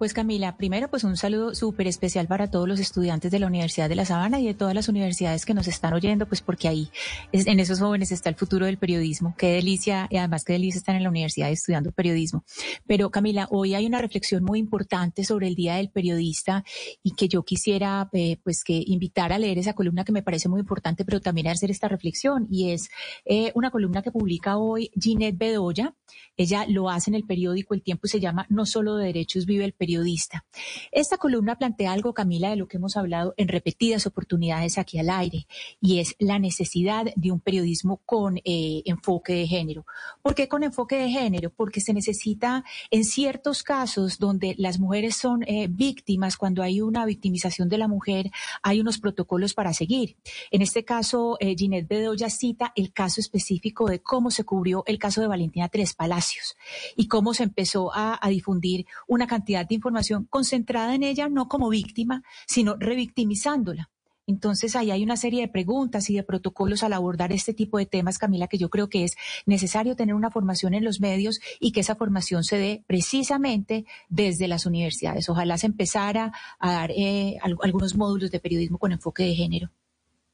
Pues 0.00 0.14
Camila, 0.14 0.56
primero 0.56 0.88
pues 0.88 1.04
un 1.04 1.18
saludo 1.18 1.54
súper 1.54 1.86
especial 1.86 2.26
para 2.26 2.50
todos 2.50 2.66
los 2.66 2.80
estudiantes 2.80 3.30
de 3.30 3.38
la 3.38 3.46
Universidad 3.46 3.86
de 3.86 3.96
La 3.96 4.06
Sabana 4.06 4.40
y 4.40 4.46
de 4.46 4.54
todas 4.54 4.74
las 4.74 4.88
universidades 4.88 5.44
que 5.44 5.52
nos 5.52 5.68
están 5.68 5.92
oyendo, 5.92 6.24
pues 6.24 6.40
porque 6.40 6.68
ahí 6.68 6.88
en 7.32 7.60
esos 7.60 7.80
jóvenes 7.80 8.10
está 8.10 8.30
el 8.30 8.34
futuro 8.34 8.64
del 8.64 8.78
periodismo. 8.78 9.34
Qué 9.36 9.48
delicia 9.48 10.06
y 10.08 10.16
además 10.16 10.44
qué 10.46 10.54
delicia 10.54 10.78
estar 10.78 10.96
en 10.96 11.02
la 11.02 11.10
universidad 11.10 11.50
estudiando 11.50 11.92
periodismo. 11.92 12.44
Pero 12.86 13.10
Camila, 13.10 13.46
hoy 13.50 13.74
hay 13.74 13.84
una 13.84 14.00
reflexión 14.00 14.42
muy 14.42 14.58
importante 14.58 15.22
sobre 15.22 15.48
el 15.48 15.54
Día 15.54 15.74
del 15.74 15.90
Periodista 15.90 16.64
y 17.02 17.10
que 17.10 17.28
yo 17.28 17.42
quisiera 17.42 18.08
eh, 18.14 18.38
pues 18.42 18.64
que 18.64 18.82
invitar 18.86 19.34
a 19.34 19.38
leer 19.38 19.58
esa 19.58 19.74
columna 19.74 20.04
que 20.04 20.12
me 20.12 20.22
parece 20.22 20.48
muy 20.48 20.60
importante, 20.60 21.04
pero 21.04 21.20
también 21.20 21.48
a 21.48 21.52
hacer 21.52 21.70
esta 21.70 21.88
reflexión 21.88 22.46
y 22.50 22.70
es 22.70 22.88
eh, 23.26 23.52
una 23.54 23.70
columna 23.70 24.00
que 24.00 24.12
publica 24.12 24.56
hoy 24.56 24.90
Ginette 24.98 25.36
Bedoya. 25.36 25.94
Ella 26.38 26.64
lo 26.66 26.88
hace 26.88 27.10
en 27.10 27.16
el 27.16 27.24
periódico 27.24 27.74
El 27.74 27.82
Tiempo 27.82 28.06
y 28.06 28.08
se 28.08 28.18
llama 28.18 28.46
No 28.48 28.64
solo 28.64 28.96
de 28.96 29.04
derechos 29.04 29.44
vive 29.44 29.66
el 29.66 29.74
periodista. 29.90 30.44
Esta 30.92 31.16
columna 31.16 31.56
plantea 31.56 31.90
algo, 31.90 32.14
Camila, 32.14 32.50
de 32.50 32.56
lo 32.56 32.68
que 32.68 32.76
hemos 32.76 32.96
hablado 32.96 33.34
en 33.36 33.48
repetidas 33.48 34.06
oportunidades 34.06 34.78
aquí 34.78 35.00
al 35.00 35.10
aire, 35.10 35.48
y 35.80 35.98
es 35.98 36.14
la 36.20 36.38
necesidad 36.38 37.06
de 37.16 37.32
un 37.32 37.40
periodismo 37.40 38.00
con 38.06 38.38
eh, 38.44 38.82
enfoque 38.84 39.32
de 39.32 39.48
género. 39.48 39.84
¿Por 40.22 40.36
qué 40.36 40.46
con 40.46 40.62
enfoque 40.62 40.96
de 40.96 41.10
género? 41.10 41.50
Porque 41.50 41.80
se 41.80 41.92
necesita 41.92 42.62
en 42.92 43.04
ciertos 43.04 43.64
casos 43.64 44.20
donde 44.20 44.54
las 44.58 44.78
mujeres 44.78 45.16
son 45.16 45.42
eh, 45.42 45.66
víctimas, 45.68 46.36
cuando 46.36 46.62
hay 46.62 46.80
una 46.80 47.04
victimización 47.04 47.68
de 47.68 47.78
la 47.78 47.88
mujer, 47.88 48.30
hay 48.62 48.80
unos 48.80 48.98
protocolos 48.98 49.54
para 49.54 49.72
seguir. 49.72 50.16
En 50.52 50.62
este 50.62 50.84
caso, 50.84 51.36
eh, 51.40 51.56
Ginette 51.58 51.88
Bedoya 51.88 52.30
cita 52.30 52.72
el 52.76 52.92
caso 52.92 53.20
específico 53.20 53.88
de 53.88 54.00
cómo 54.00 54.30
se 54.30 54.44
cubrió 54.44 54.84
el 54.86 54.98
caso 55.00 55.20
de 55.20 55.26
Valentina 55.26 55.68
Tres 55.68 55.94
Palacios 55.94 56.56
y 56.94 57.08
cómo 57.08 57.34
se 57.34 57.42
empezó 57.42 57.92
a, 57.92 58.16
a 58.24 58.28
difundir 58.28 58.86
una 59.08 59.26
cantidad 59.26 59.66
de 59.66 59.79
información 59.80 60.26
concentrada 60.28 60.94
en 60.94 61.02
ella, 61.02 61.28
no 61.28 61.48
como 61.48 61.70
víctima, 61.70 62.22
sino 62.46 62.76
revictimizándola. 62.78 63.90
Entonces 64.26 64.76
ahí 64.76 64.92
hay 64.92 65.02
una 65.02 65.16
serie 65.16 65.40
de 65.40 65.48
preguntas 65.48 66.08
y 66.08 66.14
de 66.14 66.22
protocolos 66.22 66.84
al 66.84 66.92
abordar 66.92 67.32
este 67.32 67.52
tipo 67.52 67.78
de 67.78 67.86
temas, 67.86 68.18
Camila, 68.18 68.46
que 68.46 68.58
yo 68.58 68.70
creo 68.70 68.88
que 68.88 69.02
es 69.04 69.16
necesario 69.44 69.96
tener 69.96 70.14
una 70.14 70.30
formación 70.30 70.74
en 70.74 70.84
los 70.84 71.00
medios 71.00 71.40
y 71.58 71.72
que 71.72 71.80
esa 71.80 71.96
formación 71.96 72.44
se 72.44 72.56
dé 72.56 72.84
precisamente 72.86 73.86
desde 74.08 74.46
las 74.46 74.66
universidades. 74.66 75.28
Ojalá 75.28 75.58
se 75.58 75.66
empezara 75.66 76.32
a 76.60 76.72
dar 76.72 76.92
eh, 76.92 77.38
algunos 77.42 77.96
módulos 77.96 78.30
de 78.30 78.38
periodismo 78.38 78.78
con 78.78 78.92
enfoque 78.92 79.24
de 79.24 79.34
género. 79.34 79.70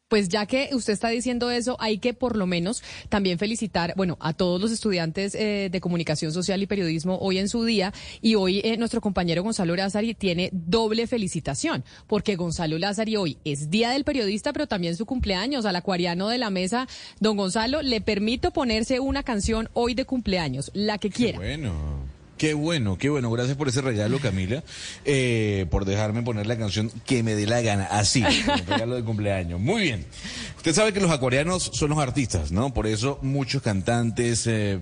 Pues 0.09 0.29
ya 0.29 0.47
que 0.47 0.71
usted 0.73 0.93
está 0.93 1.09
diciendo 1.09 1.51
eso, 1.51 1.77
hay 1.81 1.99
que 1.99 2.15
por 2.15 2.37
lo 2.37 2.47
menos 2.47 2.81
también 3.09 3.41
felicitar, 3.41 3.93
bueno, 3.97 4.17
a 4.21 4.35
todos 4.35 4.61
los 4.61 4.71
estudiantes 4.71 5.35
eh, 5.35 5.69
de 5.69 5.81
comunicación 5.81 6.33
social 6.33 6.63
y 6.63 6.67
periodismo 6.69 7.19
hoy 7.19 7.39
en 7.39 7.49
su 7.49 7.65
día. 7.65 7.93
Y 8.21 8.37
hoy 8.37 8.61
eh, 8.63 8.77
nuestro 8.77 9.01
compañero 9.01 9.43
Gonzalo 9.43 9.75
Lázari 9.75 10.15
tiene 10.15 10.51
doble 10.53 11.09
felicitación, 11.09 11.85
porque 12.07 12.37
Gonzalo 12.37 12.79
Lázari 12.79 13.17
hoy 13.17 13.39
es 13.45 13.69
Día 13.69 13.91
del 13.91 14.05
Periodista, 14.05 14.53
pero 14.53 14.69
también 14.69 14.95
su 14.95 15.07
cumpleaños. 15.07 15.67
Al 15.67 15.75
acuariano 15.75 16.29
de 16.29 16.39
la 16.39 16.51
mesa, 16.51 16.87
don 17.19 17.37
Gonzalo, 17.37 17.83
le 17.83 18.01
permito 18.01 18.53
ponerse 18.53 19.01
una 19.01 19.25
canción 19.25 19.69
hoy 19.73 19.95
de 19.95 20.05
cumpleaños, 20.05 20.71
la 20.73 20.99
que 20.99 21.11
quiera. 21.11 21.39
bueno. 21.39 22.16
Qué 22.39 22.53
bueno, 22.53 22.99
qué 22.99 23.09
bueno. 23.09 23.31
Gracias 23.31 23.57
por 23.57 23.69
ese 23.69 23.81
regalo, 23.81 24.19
Camila, 24.19 24.63
eh, 25.05 25.67
por 25.71 25.87
dejarme 25.87 26.23
poner 26.23 26.47
la 26.47 26.59
canción 26.59 26.91
que 27.07 27.23
me 27.23 27.35
dé 27.35 27.47
la 27.47 27.63
gana, 27.63 27.85
así, 27.85 28.23
un 28.23 28.67
regalo 28.67 28.95
de 28.95 29.03
cumpleaños. 29.05 29.59
Muy 29.59 29.83
bien. 29.83 30.05
Usted 30.57 30.75
sabe 30.75 30.93
que 30.93 31.01
los 31.01 31.11
acuarianos 31.11 31.71
son 31.73 31.91
los 31.91 31.99
artistas, 31.99 32.53
¿no? 32.53 32.75
Por 32.75 32.87
eso 32.87 33.19
muchos 33.23 33.63
cantantes, 33.63 34.47
eh, 34.47 34.79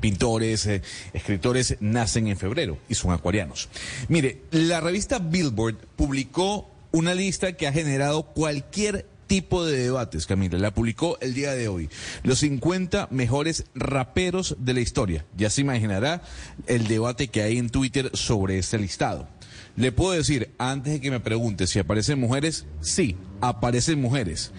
pintores, 0.00 0.66
eh, 0.66 0.82
escritores 1.12 1.76
nacen 1.80 2.28
en 2.28 2.36
febrero 2.36 2.78
y 2.88 2.94
son 2.94 3.12
acuarianos. 3.12 3.68
Mire, 4.08 4.42
la 4.52 4.80
revista 4.80 5.18
Billboard 5.18 5.76
publicó 5.96 6.70
una 6.92 7.14
lista 7.14 7.54
que 7.54 7.66
ha 7.66 7.72
generado 7.72 8.22
cualquier 8.22 9.06
tipo 9.26 9.64
de 9.64 9.78
debates, 9.78 10.26
Camila. 10.26 10.58
La 10.58 10.72
publicó 10.72 11.18
el 11.20 11.34
día 11.34 11.52
de 11.52 11.68
hoy. 11.68 11.88
Los 12.22 12.40
50 12.40 13.08
mejores 13.10 13.64
raperos 13.74 14.56
de 14.58 14.74
la 14.74 14.80
historia. 14.80 15.24
Ya 15.36 15.50
se 15.50 15.60
imaginará 15.60 16.22
el 16.66 16.88
debate 16.88 17.28
que 17.28 17.42
hay 17.42 17.58
en 17.58 17.70
Twitter 17.70 18.10
sobre 18.14 18.58
este 18.58 18.78
listado. 18.78 19.28
Le 19.76 19.92
puedo 19.92 20.12
decir, 20.12 20.50
antes 20.58 20.94
de 20.94 21.00
que 21.00 21.10
me 21.10 21.20
pregunte 21.20 21.66
si 21.66 21.78
aparecen 21.78 22.18
mujeres, 22.18 22.64
sí, 22.80 23.16
aparecen 23.40 24.00
mujeres. 24.00 24.52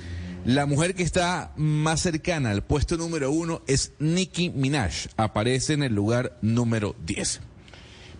La 0.46 0.66
mujer 0.66 0.96
que 0.96 1.04
está 1.04 1.52
más 1.58 2.02
cercana 2.02 2.52
al 2.52 2.64
puesto 2.64 2.96
número 2.96 3.32
uno 3.32 3.64
es 3.68 3.94
Nicki 4.00 4.50
Minaj. 4.50 5.08
Aparece 5.18 5.74
en 5.74 5.84
el 5.84 5.94
lugar 5.94 6.38
número 6.42 6.96
10. 7.06 7.42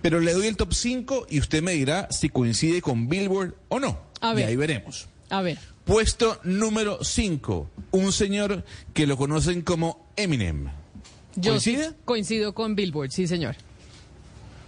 Pero 0.02 0.20
le 0.20 0.34
doy 0.34 0.48
el 0.48 0.58
top 0.58 0.74
5 0.74 1.28
y 1.30 1.40
usted 1.40 1.62
me 1.62 1.74
dirá 1.74 2.08
si 2.12 2.30
coincide 2.30 2.82
con 2.82 3.08
Billboard 3.08 3.56
o 3.70 3.80
no. 3.80 4.02
A 4.20 4.34
ver. 4.34 4.46
Y 4.46 4.48
ahí 4.50 4.56
veremos. 4.56 5.08
A 5.30 5.42
ver. 5.42 5.58
Puesto 5.88 6.38
número 6.44 7.02
5, 7.02 7.70
un 7.92 8.12
señor 8.12 8.66
que 8.94 9.08
lo 9.08 9.16
conocen 9.16 9.62
como 9.62 10.12
Eminem. 10.18 10.68
Yo 11.38 11.52
¿Coincide? 11.52 11.94
coincido 12.04 12.54
con 12.54 12.76
Billboard, 12.76 13.12
sí, 13.12 13.26
señor. 13.26 13.56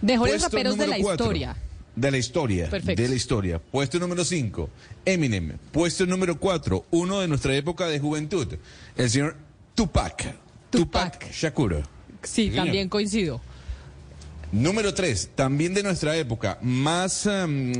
Mejores 0.00 0.40
raperos 0.40 0.78
de 0.78 0.86
la 0.86 0.98
historia. 0.98 1.54
De 1.94 2.10
la 2.10 2.16
historia. 2.16 2.70
Perfecto. 2.70 3.02
De 3.02 3.06
la 3.06 3.14
historia. 3.14 3.58
Puesto 3.58 3.98
número 3.98 4.24
5, 4.24 4.70
Eminem. 5.04 5.58
Puesto 5.72 6.06
número 6.06 6.40
4, 6.40 6.86
uno 6.92 7.20
de 7.20 7.28
nuestra 7.28 7.54
época 7.54 7.86
de 7.86 8.00
juventud, 8.00 8.48
el 8.96 9.10
señor 9.10 9.36
Tupac. 9.74 10.34
Tupac, 10.70 11.30
Shakur. 11.32 11.82
Sí, 12.22 12.50
también 12.50 12.88
coincido. 12.88 13.42
Número 14.52 14.92
tres, 14.94 15.30
también 15.36 15.74
de 15.74 15.84
nuestra 15.84 16.16
época, 16.16 16.58
más 16.60 17.24
em, 17.26 17.72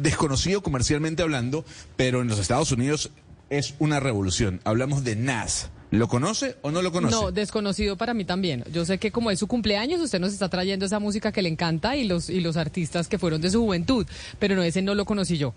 desconocido 0.00 0.62
comercialmente 0.62 1.22
hablando, 1.22 1.64
pero 1.96 2.22
en 2.22 2.28
los 2.28 2.38
Estados 2.38 2.70
Unidos 2.70 3.10
es 3.50 3.74
una 3.80 3.98
revolución. 3.98 4.60
Hablamos 4.64 5.02
de 5.02 5.16
Nas. 5.16 5.70
¿Lo 5.90 6.08
conoce 6.08 6.56
o 6.62 6.70
no 6.70 6.80
lo 6.80 6.90
conoce? 6.90 7.14
No, 7.14 7.32
desconocido 7.32 7.96
para 7.96 8.14
mí 8.14 8.24
también. 8.24 8.64
Yo 8.72 8.86
sé 8.86 8.96
que 8.98 9.10
como 9.10 9.30
es 9.30 9.40
su 9.40 9.46
cumpleaños, 9.46 10.00
usted 10.00 10.20
nos 10.20 10.32
está 10.32 10.48
trayendo 10.48 10.86
esa 10.86 11.00
música 11.00 11.32
que 11.32 11.42
le 11.42 11.50
encanta 11.50 11.96
y 11.96 12.04
los, 12.04 12.30
y 12.30 12.40
los 12.40 12.56
artistas 12.56 13.08
que 13.08 13.18
fueron 13.18 13.42
de 13.42 13.50
su 13.50 13.60
juventud, 13.60 14.06
pero 14.38 14.54
no, 14.56 14.62
ese 14.62 14.80
no 14.80 14.94
lo 14.94 15.04
conocí 15.04 15.36
yo. 15.36 15.52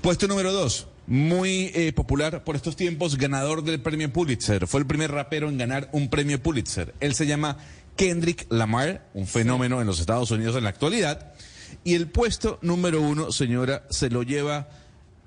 Puesto 0.00 0.28
número 0.28 0.52
dos, 0.52 0.86
muy 1.06 1.72
eh, 1.74 1.92
popular 1.92 2.44
por 2.44 2.54
estos 2.54 2.76
tiempos, 2.76 3.16
ganador 3.16 3.64
del 3.64 3.80
premio 3.80 4.12
Pulitzer. 4.12 4.66
Fue 4.66 4.80
el 4.80 4.86
primer 4.86 5.10
rapero 5.10 5.48
en 5.48 5.58
ganar 5.58 5.88
un 5.92 6.08
premio 6.08 6.40
Pulitzer. 6.40 6.94
Él 7.00 7.14
se 7.14 7.26
llama 7.26 7.58
Kendrick 7.96 8.46
Lamar, 8.50 9.08
un 9.14 9.26
fenómeno 9.26 9.80
en 9.80 9.86
los 9.86 10.00
Estados 10.00 10.30
Unidos 10.30 10.56
en 10.56 10.64
la 10.64 10.70
actualidad. 10.70 11.32
Y 11.84 11.94
el 11.94 12.08
puesto 12.08 12.58
número 12.62 13.00
uno, 13.00 13.32
señora, 13.32 13.84
se 13.90 14.10
lo 14.10 14.22
lleva 14.22 14.68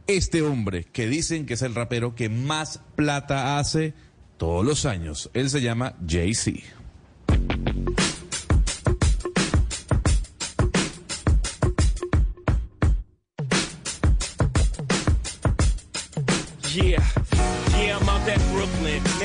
este 0.07 0.41
hombre 0.41 0.83
que 0.83 1.07
dicen 1.07 1.45
que 1.45 1.55
es 1.55 1.61
el 1.61 1.75
rapero 1.75 2.15
que 2.15 2.29
más 2.29 2.79
plata 2.95 3.57
hace 3.57 3.93
todos 4.37 4.65
los 4.65 4.85
años. 4.85 5.29
Él 5.33 5.49
se 5.49 5.61
llama 5.61 5.95
Jay-Z. 6.07 6.61
Yeah. 16.73 17.01
Yeah, 17.77 17.97
I'm 17.97 18.09
out 18.09 18.27
at 18.27 18.39
Brooklyn. 18.51 19.14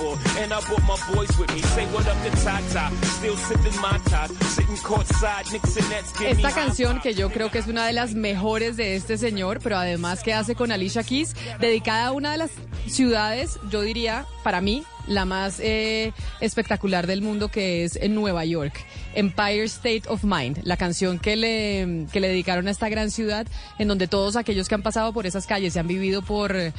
and 0.00 0.52
I 0.52 0.60
brought 0.60 0.82
my 0.84 0.96
boys 1.12 1.36
with 1.38 1.52
me. 1.54 1.60
Say 1.60 1.84
what 1.86 2.06
up 2.06 2.16
to 2.22 2.30
Tata, 2.42 2.90
still 3.04 3.36
sipping 3.36 3.80
my 3.80 3.98
top, 4.06 4.30
sitting 4.44 4.76
courtside, 4.76 5.50
Knicks 5.50 5.76
and 5.76 5.90
Nets. 5.90 6.12
give 6.12 6.36
me 6.36 6.42
Esta 6.42 6.52
canción 6.52 7.00
que 7.00 7.14
yo 7.14 7.30
creo 7.30 7.50
que 7.50 7.58
es 7.58 7.66
una 7.66 7.86
de 7.86 7.92
las 7.92 8.14
mejores 8.14 8.76
de 8.76 8.96
este 8.96 9.18
señor, 9.18 9.60
pero 9.62 9.76
además 9.76 10.22
que 10.22 10.34
hace 10.34 10.54
con 10.54 10.70
Alicia 10.70 11.02
Keys, 11.02 11.34
dedicada 11.60 12.06
a 12.08 12.12
una 12.12 12.32
de 12.32 12.38
las 12.38 12.50
ciudades, 12.86 13.58
yo 13.70 13.82
diría, 13.82 14.24
para 14.44 14.60
mí, 14.60 14.84
la 15.08 15.24
más 15.24 15.58
eh, 15.60 16.12
espectacular 16.40 17.06
del 17.06 17.22
mundo, 17.22 17.48
que 17.48 17.84
es 17.84 17.96
en 17.96 18.14
Nueva 18.14 18.44
York. 18.44 18.74
Empire 19.14 19.64
State 19.64 20.02
of 20.08 20.22
Mind, 20.22 20.60
la 20.62 20.76
canción 20.76 21.18
que 21.18 21.34
le, 21.34 22.06
que 22.12 22.20
le 22.20 22.28
dedicaron 22.28 22.68
a 22.68 22.70
esta 22.70 22.88
gran 22.88 23.10
ciudad, 23.10 23.46
en 23.78 23.88
donde 23.88 24.06
todos 24.06 24.36
aquellos 24.36 24.68
que 24.68 24.74
han 24.74 24.82
pasado 24.82 25.12
por 25.12 25.26
esas 25.26 25.46
calles 25.46 25.74
y 25.74 25.78
han 25.78 25.88
vivido 25.88 26.22
por, 26.22 26.54
eh, 26.54 26.72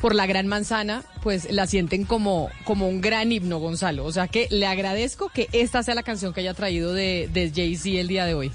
por 0.00 0.14
la 0.14 0.26
gran 0.26 0.46
manzana, 0.46 1.02
pues 1.22 1.50
la 1.50 1.66
sienten 1.66 2.04
como, 2.04 2.50
como 2.64 2.88
un 2.88 3.00
gran 3.00 3.32
himno, 3.32 3.58
Gonzalo. 3.58 4.04
O 4.04 4.12
sea 4.12 4.28
que 4.28 4.48
le 4.50 4.66
agradezco 4.66 5.28
que 5.28 5.48
esta 5.52 5.82
sea 5.82 5.94
la 5.94 6.02
canción 6.02 6.32
que 6.32 6.40
haya 6.40 6.54
traído 6.54 6.92
de, 6.92 7.28
de 7.32 7.50
Jay-Z 7.54 8.00
el 8.00 8.08
día 8.08 8.24
de 8.26 8.34
hoy. 8.34 8.52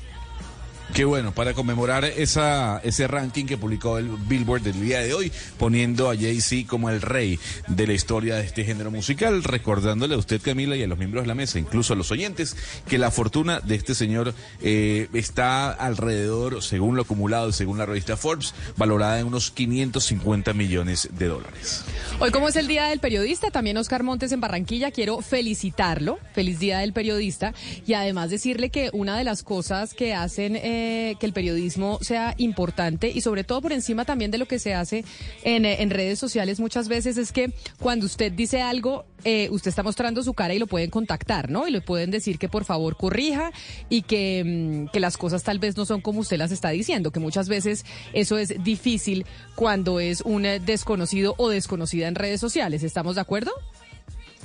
Qué 0.93 1.05
bueno, 1.05 1.31
para 1.31 1.53
conmemorar 1.53 2.03
esa, 2.03 2.79
ese 2.83 3.07
ranking 3.07 3.45
que 3.45 3.57
publicó 3.57 3.97
el 3.97 4.09
Billboard 4.09 4.61
del 4.61 4.81
día 4.81 4.99
de 4.99 5.13
hoy, 5.13 5.31
poniendo 5.57 6.09
a 6.09 6.17
Jay-Z 6.17 6.67
como 6.67 6.89
el 6.89 7.01
rey 7.01 7.39
de 7.69 7.87
la 7.87 7.93
historia 7.93 8.35
de 8.35 8.43
este 8.43 8.65
género 8.65 8.91
musical, 8.91 9.41
recordándole 9.41 10.15
a 10.15 10.17
usted, 10.17 10.41
Camila, 10.41 10.75
y 10.75 10.83
a 10.83 10.87
los 10.87 10.97
miembros 10.97 11.23
de 11.23 11.29
la 11.29 11.33
mesa, 11.33 11.59
incluso 11.59 11.93
a 11.93 11.95
los 11.95 12.11
oyentes, 12.11 12.57
que 12.89 12.97
la 12.97 13.09
fortuna 13.09 13.61
de 13.61 13.75
este 13.75 13.95
señor 13.95 14.33
eh, 14.61 15.07
está 15.13 15.71
alrededor, 15.71 16.61
según 16.61 16.97
lo 16.97 17.03
acumulado 17.03 17.53
según 17.53 17.77
la 17.77 17.85
revista 17.85 18.17
Forbes, 18.17 18.53
valorada 18.75 19.17
en 19.17 19.27
unos 19.27 19.49
550 19.49 20.53
millones 20.53 21.07
de 21.13 21.27
dólares. 21.27 21.85
Hoy 22.19 22.31
como 22.31 22.49
es 22.49 22.57
el 22.57 22.67
Día 22.67 22.87
del 22.87 22.99
Periodista, 22.99 23.49
también 23.49 23.77
Oscar 23.77 24.03
Montes 24.03 24.33
en 24.33 24.41
Barranquilla, 24.41 24.91
quiero 24.91 25.21
felicitarlo, 25.21 26.19
feliz 26.33 26.59
Día 26.59 26.79
del 26.79 26.91
Periodista, 26.91 27.53
y 27.87 27.93
además 27.93 28.29
decirle 28.29 28.69
que 28.69 28.89
una 28.91 29.17
de 29.17 29.23
las 29.23 29.41
cosas 29.41 29.93
que 29.93 30.13
hacen 30.13 30.57
eh, 30.57 30.80
que 31.19 31.25
el 31.25 31.33
periodismo 31.33 31.99
sea 32.01 32.33
importante 32.37 33.11
y 33.13 33.21
sobre 33.21 33.43
todo 33.43 33.61
por 33.61 33.73
encima 33.73 34.05
también 34.05 34.31
de 34.31 34.37
lo 34.37 34.47
que 34.47 34.59
se 34.59 34.73
hace 34.73 35.03
en, 35.43 35.65
eh, 35.65 35.81
en 35.81 35.89
redes 35.89 36.19
sociales 36.19 36.59
muchas 36.59 36.87
veces 36.87 37.17
es 37.17 37.31
que 37.31 37.51
cuando 37.79 38.05
usted 38.05 38.31
dice 38.31 38.61
algo, 38.61 39.05
eh, 39.23 39.49
usted 39.51 39.69
está 39.69 39.83
mostrando 39.83 40.23
su 40.23 40.33
cara 40.33 40.53
y 40.53 40.59
lo 40.59 40.67
pueden 40.67 40.89
contactar, 40.89 41.49
¿no? 41.49 41.67
Y 41.67 41.71
le 41.71 41.81
pueden 41.81 42.11
decir 42.11 42.39
que 42.39 42.49
por 42.49 42.65
favor 42.65 42.97
corrija 42.97 43.51
y 43.89 44.01
que, 44.03 44.43
mm, 44.45 44.91
que 44.91 44.99
las 44.99 45.17
cosas 45.17 45.43
tal 45.43 45.59
vez 45.59 45.77
no 45.77 45.85
son 45.85 46.01
como 46.01 46.21
usted 46.21 46.37
las 46.37 46.51
está 46.51 46.69
diciendo, 46.69 47.11
que 47.11 47.19
muchas 47.19 47.47
veces 47.47 47.85
eso 48.13 48.37
es 48.37 48.63
difícil 48.63 49.25
cuando 49.55 49.99
es 49.99 50.21
un 50.21 50.45
eh, 50.45 50.59
desconocido 50.59 51.35
o 51.37 51.49
desconocida 51.49 52.07
en 52.07 52.15
redes 52.15 52.39
sociales. 52.39 52.83
¿Estamos 52.83 53.15
de 53.15 53.21
acuerdo? 53.21 53.51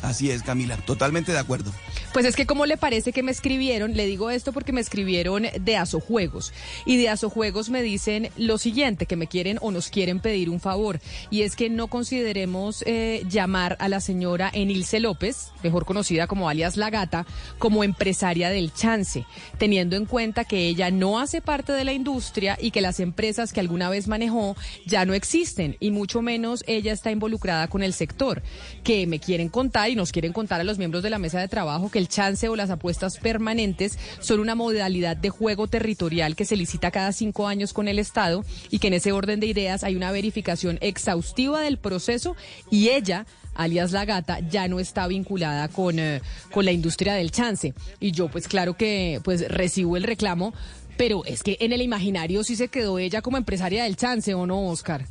Así 0.02 0.30
es, 0.30 0.42
Camila, 0.42 0.76
totalmente 0.76 1.32
de 1.32 1.38
acuerdo. 1.38 1.72
Pues 2.12 2.26
es 2.26 2.36
que 2.36 2.46
como 2.46 2.66
le 2.66 2.76
parece 2.76 3.12
que 3.12 3.22
me 3.22 3.30
escribieron, 3.30 3.94
le 3.94 4.06
digo 4.06 4.30
esto 4.30 4.52
porque 4.52 4.72
me 4.72 4.80
escribieron 4.80 5.46
de 5.60 5.76
Asojuegos 5.76 6.52
y 6.84 6.96
de 6.96 7.08
Asojuegos 7.08 7.70
me 7.70 7.82
dicen 7.82 8.30
lo 8.36 8.58
siguiente, 8.58 9.06
que 9.06 9.16
me 9.16 9.26
quieren 9.26 9.58
o 9.60 9.70
nos 9.70 9.88
quieren 9.88 10.20
pedir 10.20 10.50
un 10.50 10.60
favor. 10.60 11.00
Y 11.30 11.42
es 11.42 11.56
que 11.56 11.68
no 11.70 11.88
consideremos 11.88 12.82
eh, 12.86 13.24
llamar 13.28 13.76
a 13.80 13.88
la 13.88 14.00
señora 14.00 14.50
Enilce 14.52 15.00
López, 15.00 15.50
mejor 15.62 15.84
conocida 15.84 16.26
como 16.26 16.48
alias 16.48 16.76
La 16.76 16.90
Gata, 16.90 17.26
como 17.58 17.84
empresaria 17.84 18.50
del 18.50 18.72
chance, 18.72 19.26
teniendo 19.58 19.96
en 19.96 20.06
cuenta 20.06 20.44
que 20.44 20.68
ella 20.68 20.90
no 20.90 21.18
hace 21.18 21.40
parte 21.40 21.72
de 21.72 21.84
la 21.84 21.92
industria 21.92 22.56
y 22.60 22.70
que 22.70 22.80
las 22.80 23.00
empresas 23.00 23.52
que 23.52 23.60
alguna 23.60 23.90
vez 23.90 24.08
manejó 24.08 24.56
ya 24.86 25.04
no 25.04 25.14
existen 25.14 25.76
y 25.80 25.90
mucho 25.90 26.22
menos 26.22 26.64
ella 26.66 26.92
está 26.92 27.10
involucrada 27.10 27.68
con 27.68 27.82
el 27.82 27.92
sector, 27.92 28.42
que 28.84 29.06
me 29.06 29.20
quieren 29.20 29.48
contar 29.48 29.90
y 29.90 29.95
nos 29.96 30.12
quieren 30.12 30.32
contar 30.32 30.60
a 30.60 30.64
los 30.64 30.78
miembros 30.78 31.02
de 31.02 31.10
la 31.10 31.18
mesa 31.18 31.40
de 31.40 31.48
trabajo 31.48 31.90
que 31.90 31.98
el 31.98 32.08
chance 32.08 32.48
o 32.48 32.56
las 32.56 32.70
apuestas 32.70 33.18
permanentes 33.18 33.98
son 34.20 34.40
una 34.40 34.54
modalidad 34.54 35.16
de 35.16 35.30
juego 35.30 35.66
territorial 35.66 36.36
que 36.36 36.44
se 36.44 36.56
licita 36.56 36.90
cada 36.90 37.12
cinco 37.12 37.48
años 37.48 37.72
con 37.72 37.88
el 37.88 37.98
Estado 37.98 38.44
y 38.70 38.78
que 38.78 38.88
en 38.88 38.94
ese 38.94 39.12
orden 39.12 39.40
de 39.40 39.46
ideas 39.46 39.82
hay 39.82 39.96
una 39.96 40.12
verificación 40.12 40.78
exhaustiva 40.80 41.60
del 41.60 41.78
proceso 41.78 42.36
y 42.70 42.90
ella 42.90 43.26
alias 43.54 43.92
La 43.92 44.04
Gata, 44.04 44.40
ya 44.40 44.68
no 44.68 44.80
está 44.80 45.06
vinculada 45.06 45.68
con, 45.68 45.98
eh, 45.98 46.20
con 46.52 46.64
la 46.64 46.72
industria 46.72 47.14
del 47.14 47.30
chance. 47.30 47.74
Y 48.00 48.12
yo 48.12 48.28
pues 48.28 48.48
claro 48.48 48.76
que 48.76 49.20
pues 49.24 49.48
recibo 49.48 49.96
el 49.96 50.02
reclamo, 50.02 50.52
pero 50.96 51.24
es 51.24 51.42
que 51.42 51.56
en 51.60 51.72
el 51.72 51.82
imaginario 51.82 52.44
sí 52.44 52.56
se 52.56 52.68
quedó 52.68 52.98
ella 52.98 53.22
como 53.22 53.36
empresaria 53.36 53.84
del 53.84 53.96
chance, 53.96 54.34
¿o 54.34 54.46
no, 54.46 54.68
Oscar? 54.68 55.06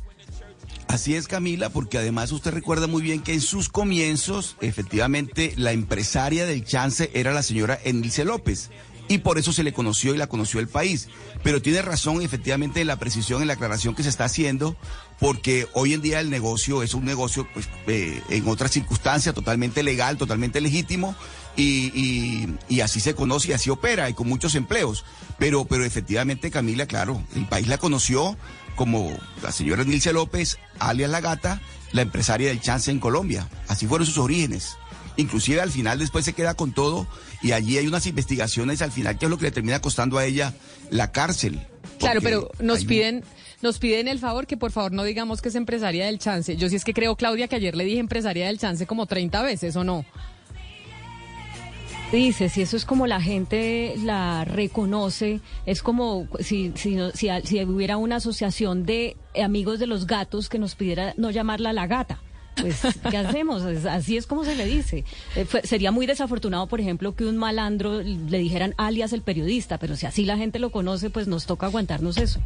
Así 0.88 1.14
es, 1.14 1.26
Camila, 1.28 1.68
porque 1.68 1.98
además 1.98 2.30
usted 2.32 2.52
recuerda 2.52 2.86
muy 2.86 3.02
bien 3.02 3.20
que 3.22 3.34
en 3.34 3.40
sus 3.40 3.68
comienzos, 3.68 4.56
efectivamente, 4.60 5.52
la 5.56 5.72
empresaria 5.72 6.46
del 6.46 6.64
chance 6.64 7.10
era 7.12 7.32
la 7.32 7.42
señora 7.42 7.78
Enilce 7.84 8.24
López. 8.24 8.70
Y 9.08 9.18
por 9.18 9.38
eso 9.38 9.52
se 9.52 9.62
le 9.62 9.72
conoció 9.72 10.14
y 10.14 10.18
la 10.18 10.26
conoció 10.26 10.58
el 10.58 10.66
país. 10.66 11.08
Pero 11.44 11.62
tiene 11.62 11.80
razón, 11.80 12.22
efectivamente, 12.22 12.80
en 12.80 12.88
la 12.88 12.98
precisión, 12.98 13.40
en 13.40 13.46
la 13.46 13.54
aclaración 13.54 13.94
que 13.94 14.02
se 14.02 14.08
está 14.08 14.24
haciendo, 14.24 14.76
porque 15.20 15.68
hoy 15.74 15.92
en 15.94 16.02
día 16.02 16.18
el 16.18 16.28
negocio 16.28 16.82
es 16.82 16.92
un 16.92 17.04
negocio, 17.04 17.46
pues, 17.54 17.68
eh, 17.86 18.20
en 18.30 18.48
otras 18.48 18.72
circunstancias, 18.72 19.32
totalmente 19.32 19.84
legal, 19.84 20.16
totalmente 20.16 20.60
legítimo, 20.60 21.14
y, 21.56 21.92
y- 21.94 22.54
y 22.68 22.80
así 22.80 22.98
se 22.98 23.14
conoce 23.14 23.50
y 23.50 23.52
así 23.52 23.70
opera, 23.70 24.10
y 24.10 24.14
con 24.14 24.28
muchos 24.28 24.56
empleos. 24.56 25.04
Pero, 25.38 25.66
pero 25.66 25.84
efectivamente, 25.84 26.50
Camila, 26.50 26.86
claro, 26.86 27.22
el 27.36 27.46
país 27.46 27.68
la 27.68 27.78
conoció 27.78 28.36
como 28.76 29.10
la 29.42 29.50
señora 29.50 29.84
Nilce 29.84 30.12
López, 30.12 30.58
alias 30.78 31.10
La 31.10 31.20
Gata, 31.20 31.60
la 31.92 32.02
empresaria 32.02 32.48
del 32.48 32.60
chance 32.60 32.90
en 32.90 33.00
Colombia. 33.00 33.48
Así 33.68 33.86
fueron 33.86 34.06
sus 34.06 34.18
orígenes. 34.18 34.76
Inclusive 35.16 35.60
al 35.60 35.70
final 35.70 35.98
después 35.98 36.24
se 36.24 36.34
queda 36.34 36.54
con 36.54 36.72
todo 36.72 37.08
y 37.42 37.52
allí 37.52 37.78
hay 37.78 37.86
unas 37.86 38.06
investigaciones 38.06 38.82
al 38.82 38.92
final 38.92 39.18
que 39.18 39.26
es 39.26 39.30
lo 39.30 39.38
que 39.38 39.44
le 39.44 39.50
termina 39.50 39.80
costando 39.80 40.18
a 40.18 40.26
ella 40.26 40.54
la 40.90 41.10
cárcel. 41.10 41.66
Claro, 41.98 42.20
pero 42.20 42.50
nos 42.60 42.80
hay 42.80 42.86
piden, 42.86 43.24
nos 43.62 43.78
piden 43.78 44.08
el 44.08 44.18
favor 44.18 44.46
que 44.46 44.58
por 44.58 44.70
favor 44.70 44.92
no 44.92 45.04
digamos 45.04 45.40
que 45.40 45.48
es 45.48 45.54
empresaria 45.54 46.06
del 46.06 46.18
chance. 46.18 46.56
Yo 46.56 46.68
sí 46.68 46.76
es 46.76 46.84
que 46.84 46.92
creo, 46.92 47.16
Claudia, 47.16 47.48
que 47.48 47.56
ayer 47.56 47.74
le 47.74 47.84
dije 47.84 47.98
empresaria 47.98 48.46
del 48.46 48.58
chance 48.58 48.86
como 48.86 49.06
30 49.06 49.42
veces, 49.42 49.74
¿o 49.76 49.84
no? 49.84 50.04
Dice, 52.12 52.48
si 52.48 52.62
eso 52.62 52.76
es 52.76 52.84
como 52.84 53.08
la 53.08 53.20
gente 53.20 53.94
la 54.02 54.44
reconoce, 54.44 55.40
es 55.66 55.82
como 55.82 56.28
si, 56.38 56.72
si, 56.76 56.96
si, 57.14 57.28
si 57.42 57.64
hubiera 57.64 57.96
una 57.96 58.16
asociación 58.16 58.86
de 58.86 59.16
amigos 59.42 59.80
de 59.80 59.88
los 59.88 60.06
gatos 60.06 60.48
que 60.48 60.60
nos 60.60 60.76
pidiera 60.76 61.14
no 61.16 61.30
llamarla 61.30 61.72
la 61.72 61.88
gata. 61.88 62.20
Pues, 62.60 62.80
¿qué 63.10 63.16
hacemos? 63.16 63.62
así 63.62 64.16
es 64.16 64.26
como 64.26 64.44
se 64.44 64.54
le 64.54 64.64
dice. 64.64 65.04
Eh, 65.34 65.46
sería 65.64 65.90
muy 65.90 66.06
desafortunado, 66.06 66.66
por 66.66 66.80
ejemplo, 66.80 67.14
que 67.14 67.24
un 67.24 67.36
malandro 67.36 68.02
le 68.02 68.38
dijeran 68.38 68.74
alias 68.78 69.12
el 69.12 69.22
periodista, 69.22 69.78
pero 69.78 69.96
si 69.96 70.06
así 70.06 70.24
la 70.24 70.36
gente 70.36 70.58
lo 70.58 70.70
conoce, 70.70 71.10
pues 71.10 71.28
nos 71.28 71.46
toca 71.46 71.66
aguantarnos 71.66 72.16
eso. 72.16 72.40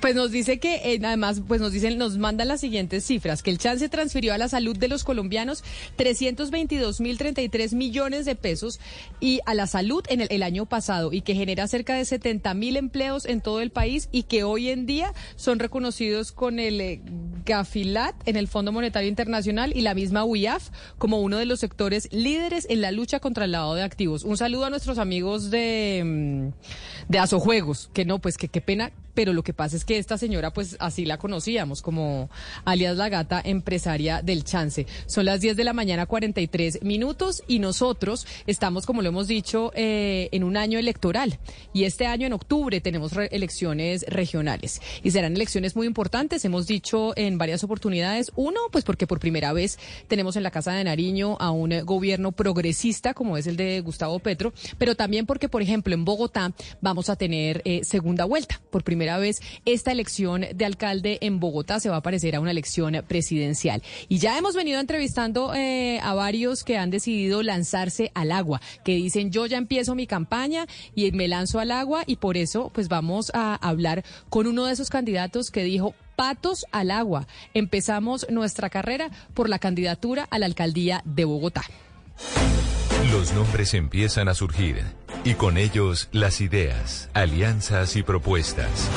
Pues 0.00 0.14
nos 0.14 0.30
dice 0.30 0.58
que, 0.58 0.76
eh, 0.76 1.00
además, 1.02 1.42
pues 1.46 1.60
nos 1.60 1.72
dicen, 1.72 1.98
nos 1.98 2.16
mandan 2.16 2.48
las 2.48 2.60
siguientes 2.60 3.04
cifras, 3.04 3.42
que 3.42 3.50
el 3.50 3.58
chance 3.58 3.88
transfirió 3.88 4.34
a 4.34 4.38
la 4.38 4.48
salud 4.48 4.76
de 4.76 4.88
los 4.88 5.04
colombianos 5.04 5.64
322.033 5.98 7.74
millones 7.74 8.24
de 8.24 8.36
pesos 8.36 8.78
y 9.20 9.40
a 9.46 9.54
la 9.54 9.66
salud 9.66 10.04
en 10.08 10.20
el, 10.28 10.42
año 10.46 10.66
pasado 10.66 11.12
y 11.12 11.22
que 11.22 11.34
genera 11.34 11.66
cerca 11.66 11.94
de 11.94 12.04
70 12.04 12.54
mil 12.54 12.76
empleos 12.76 13.24
en 13.24 13.40
todo 13.40 13.60
el 13.60 13.70
país 13.70 14.08
y 14.12 14.24
que 14.24 14.44
hoy 14.44 14.68
en 14.68 14.86
día 14.86 15.12
son 15.34 15.58
reconocidos 15.58 16.30
con 16.30 16.60
el 16.60 16.80
eh, 16.80 17.00
Gafilat 17.44 18.14
en 18.28 18.36
el 18.36 18.46
Fondo 18.46 18.70
Monetario 18.70 19.08
Internacional 19.08 19.55
y 19.74 19.80
la 19.80 19.94
misma 19.94 20.24
UIAF 20.24 20.68
como 20.98 21.20
uno 21.20 21.38
de 21.38 21.46
los 21.46 21.60
sectores 21.60 22.08
líderes 22.12 22.66
en 22.68 22.80
la 22.80 22.90
lucha 22.90 23.20
contra 23.20 23.46
el 23.46 23.52
lavado 23.52 23.74
de 23.74 23.82
activos. 23.82 24.24
Un 24.24 24.36
saludo 24.36 24.66
a 24.66 24.70
nuestros 24.70 24.98
amigos 24.98 25.50
de, 25.50 26.02
mm, 26.04 27.10
de 27.10 27.18
Asojuegos, 27.18 27.90
que 27.94 28.04
no, 28.04 28.18
pues 28.18 28.36
que 28.36 28.48
qué 28.48 28.60
pena 28.60 28.92
pero 29.16 29.32
lo 29.32 29.42
que 29.42 29.54
pasa 29.54 29.76
es 29.76 29.84
que 29.86 29.96
esta 29.96 30.18
señora, 30.18 30.52
pues 30.52 30.76
así 30.78 31.06
la 31.06 31.16
conocíamos 31.16 31.80
como 31.80 32.28
alias 32.66 32.98
la 32.98 33.08
gata 33.08 33.40
empresaria 33.42 34.20
del 34.20 34.44
chance. 34.44 34.86
Son 35.06 35.24
las 35.24 35.40
10 35.40 35.56
de 35.56 35.64
la 35.64 35.72
mañana, 35.72 36.04
43 36.04 36.82
minutos, 36.82 37.42
y 37.48 37.58
nosotros 37.58 38.26
estamos, 38.46 38.84
como 38.84 39.00
lo 39.00 39.08
hemos 39.08 39.26
dicho, 39.26 39.72
eh, 39.74 40.28
en 40.32 40.44
un 40.44 40.58
año 40.58 40.78
electoral. 40.78 41.38
Y 41.72 41.84
este 41.84 42.06
año, 42.06 42.26
en 42.26 42.34
octubre, 42.34 42.82
tenemos 42.82 43.12
elecciones 43.30 44.04
regionales. 44.06 44.82
Y 45.02 45.10
serán 45.12 45.34
elecciones 45.34 45.76
muy 45.76 45.86
importantes, 45.86 46.44
hemos 46.44 46.66
dicho 46.66 47.16
en 47.16 47.38
varias 47.38 47.64
oportunidades. 47.64 48.30
Uno, 48.36 48.60
pues 48.70 48.84
porque 48.84 49.06
por 49.06 49.18
primera 49.18 49.45
vez 49.52 49.78
tenemos 50.08 50.36
en 50.36 50.42
la 50.42 50.50
Casa 50.50 50.72
de 50.72 50.84
Nariño 50.84 51.36
a 51.40 51.50
un 51.50 51.84
gobierno 51.84 52.32
progresista, 52.32 53.14
como 53.14 53.36
es 53.36 53.46
el 53.46 53.56
de 53.56 53.80
Gustavo 53.80 54.18
Petro, 54.18 54.52
pero 54.78 54.94
también 54.94 55.26
porque, 55.26 55.48
por 55.48 55.62
ejemplo, 55.62 55.94
en 55.94 56.04
Bogotá 56.04 56.52
vamos 56.80 57.10
a 57.10 57.16
tener 57.16 57.62
eh, 57.64 57.82
segunda 57.84 58.24
vuelta. 58.24 58.60
Por 58.70 58.84
primera 58.84 59.18
vez 59.18 59.40
esta 59.64 59.92
elección 59.92 60.46
de 60.54 60.64
alcalde 60.64 61.18
en 61.20 61.40
Bogotá 61.40 61.80
se 61.80 61.88
va 61.88 61.96
a 61.96 62.02
parecer 62.02 62.36
a 62.36 62.40
una 62.40 62.50
elección 62.50 63.04
presidencial. 63.06 63.82
Y 64.08 64.18
ya 64.18 64.38
hemos 64.38 64.54
venido 64.54 64.80
entrevistando 64.80 65.54
eh, 65.54 65.98
a 66.02 66.14
varios 66.14 66.64
que 66.64 66.78
han 66.78 66.90
decidido 66.90 67.42
lanzarse 67.42 68.10
al 68.14 68.32
agua, 68.32 68.60
que 68.84 68.94
dicen 68.94 69.30
yo 69.30 69.46
ya 69.46 69.58
empiezo 69.58 69.94
mi 69.94 70.06
campaña 70.06 70.66
y 70.94 71.10
me 71.12 71.28
lanzo 71.28 71.58
al 71.58 71.70
agua 71.70 72.04
y 72.06 72.16
por 72.16 72.36
eso 72.36 72.70
pues 72.74 72.88
vamos 72.88 73.30
a 73.34 73.54
hablar 73.56 74.04
con 74.28 74.46
uno 74.46 74.66
de 74.66 74.72
esos 74.72 74.90
candidatos 74.90 75.50
que 75.50 75.64
dijo 75.64 75.94
patos 76.16 76.66
al 76.72 76.90
agua. 76.90 77.28
Empezamos 77.54 78.26
nuestra 78.30 78.70
carrera 78.70 79.10
por 79.34 79.48
la 79.48 79.58
candidatura 79.58 80.26
a 80.30 80.38
la 80.38 80.46
alcaldía 80.46 81.02
de 81.04 81.24
Bogotá. 81.24 81.62
Los 83.12 83.32
nombres 83.34 83.74
empiezan 83.74 84.28
a 84.28 84.34
surgir 84.34 84.82
y 85.22 85.34
con 85.34 85.58
ellos 85.58 86.08
las 86.12 86.40
ideas, 86.40 87.08
alianzas 87.14 87.94
y 87.94 88.02
propuestas. 88.02 88.90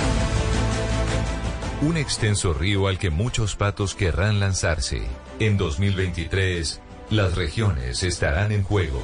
Un 1.81 1.95
extenso 1.95 2.53
río 2.53 2.87
al 2.87 2.97
que 2.97 3.09
muchos 3.09 3.55
patos 3.55 3.95
querrán 3.95 4.39
lanzarse. 4.39 5.03
En 5.39 5.57
2023, 5.57 6.81
las 7.09 7.35
regiones 7.35 8.03
estarán 8.03 8.51
en 8.51 8.63
juego. 8.63 9.01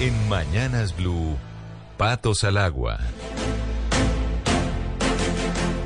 En 0.00 0.28
Mañanas 0.28 0.96
Blue, 0.96 1.36
Patos 1.96 2.42
al 2.42 2.56
Agua. 2.56 2.98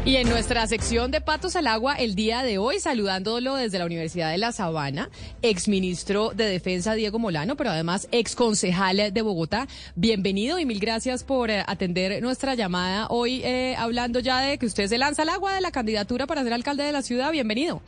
Y 0.06 0.14
en 0.18 0.28
nuestra 0.28 0.64
sección 0.68 1.10
de 1.10 1.20
Patos 1.20 1.56
al 1.56 1.66
Agua, 1.66 1.96
el 1.96 2.14
día 2.14 2.44
de 2.44 2.58
hoy, 2.58 2.78
saludándolo 2.78 3.56
desde 3.56 3.80
la 3.80 3.86
Universidad 3.86 4.30
de 4.30 4.38
La 4.38 4.52
Sabana, 4.52 5.10
exministro 5.42 6.30
de 6.30 6.44
Defensa 6.44 6.94
Diego 6.94 7.18
Molano, 7.18 7.56
pero 7.56 7.70
además 7.70 8.06
ex 8.12 8.36
concejal 8.36 9.12
de 9.12 9.22
Bogotá. 9.22 9.66
Bienvenido 9.96 10.60
y 10.60 10.64
mil 10.64 10.78
gracias 10.78 11.24
por 11.24 11.50
eh, 11.50 11.64
atender 11.66 12.22
nuestra 12.22 12.54
llamada 12.54 13.08
hoy, 13.08 13.42
eh, 13.42 13.74
hablando 13.76 14.20
ya 14.20 14.42
de 14.42 14.58
que 14.58 14.66
usted 14.66 14.86
se 14.86 14.96
lanza 14.96 15.22
al 15.22 15.28
agua 15.30 15.52
de 15.52 15.60
la 15.60 15.72
candidatura 15.72 16.28
para 16.28 16.44
ser 16.44 16.52
alcalde 16.52 16.84
de 16.84 16.92
la 16.92 17.02
ciudad. 17.02 17.32
Bienvenido. 17.32 17.82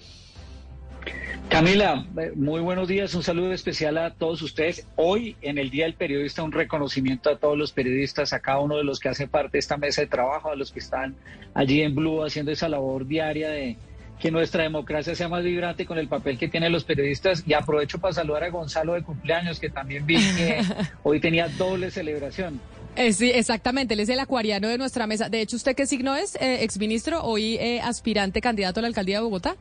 Camila, 1.49 2.07
eh, 2.19 2.33
muy 2.37 2.61
buenos 2.61 2.89
días, 2.89 3.15
un 3.15 3.23
saludo 3.23 3.53
especial 3.53 3.97
a 3.97 4.13
todos 4.13 4.43
ustedes. 4.43 4.87
Hoy, 4.97 5.35
en 5.41 5.57
el 5.57 5.71
Día 5.71 5.87
del 5.87 5.95
Periodista, 5.95 6.43
un 6.43 6.53
reconocimiento 6.53 7.31
a 7.31 7.39
todos 7.39 7.57
los 7.57 7.73
periodistas, 7.73 8.35
a 8.35 8.41
cada 8.41 8.59
uno 8.59 8.77
de 8.77 8.85
los 8.85 9.01
que 9.01 9.09
hace 9.09 9.27
parte 9.27 9.53
de 9.53 9.61
esta 9.61 9.79
mesa 9.79 10.03
de 10.03 10.09
trabajo, 10.09 10.51
a 10.51 10.57
los 10.57 10.71
que 10.71 10.79
están 10.79 11.17
allí 11.55 11.81
en 11.81 11.95
Blue 11.95 12.23
haciendo 12.23 12.53
esa 12.53 12.69
labor 12.69 13.07
diaria 13.07 13.49
de 13.49 13.79
que 14.21 14.31
nuestra 14.31 14.65
democracia 14.65 15.15
sea 15.15 15.29
más 15.29 15.43
vibrante 15.43 15.87
con 15.87 15.97
el 15.97 16.09
papel 16.09 16.37
que 16.37 16.49
tienen 16.49 16.71
los 16.71 16.85
periodistas. 16.85 17.43
Y 17.47 17.55
aprovecho 17.55 17.99
para 17.99 18.13
saludar 18.13 18.45
a 18.45 18.51
Gonzalo 18.51 18.93
de 18.93 19.03
cumpleaños, 19.03 19.59
que 19.59 19.71
también 19.71 20.05
vi 20.05 20.17
que 20.17 20.61
hoy 21.03 21.19
tenía 21.19 21.49
doble 21.49 21.91
celebración. 21.91 22.61
Eh, 22.95 23.13
sí, 23.13 23.31
exactamente, 23.31 23.95
él 23.95 24.01
es 24.01 24.09
el 24.11 24.19
acuariano 24.19 24.69
de 24.69 24.77
nuestra 24.77 25.07
mesa. 25.07 25.31
De 25.31 25.41
hecho, 25.41 25.57
¿usted 25.57 25.75
qué 25.75 25.87
signo 25.87 26.15
es, 26.15 26.35
eh, 26.37 26.63
exministro? 26.63 27.23
Hoy 27.23 27.57
eh, 27.57 27.81
aspirante 27.81 28.41
candidato 28.41 28.81
a 28.81 28.83
la 28.83 28.89
alcaldía 28.89 29.17
de 29.19 29.23
Bogotá 29.23 29.57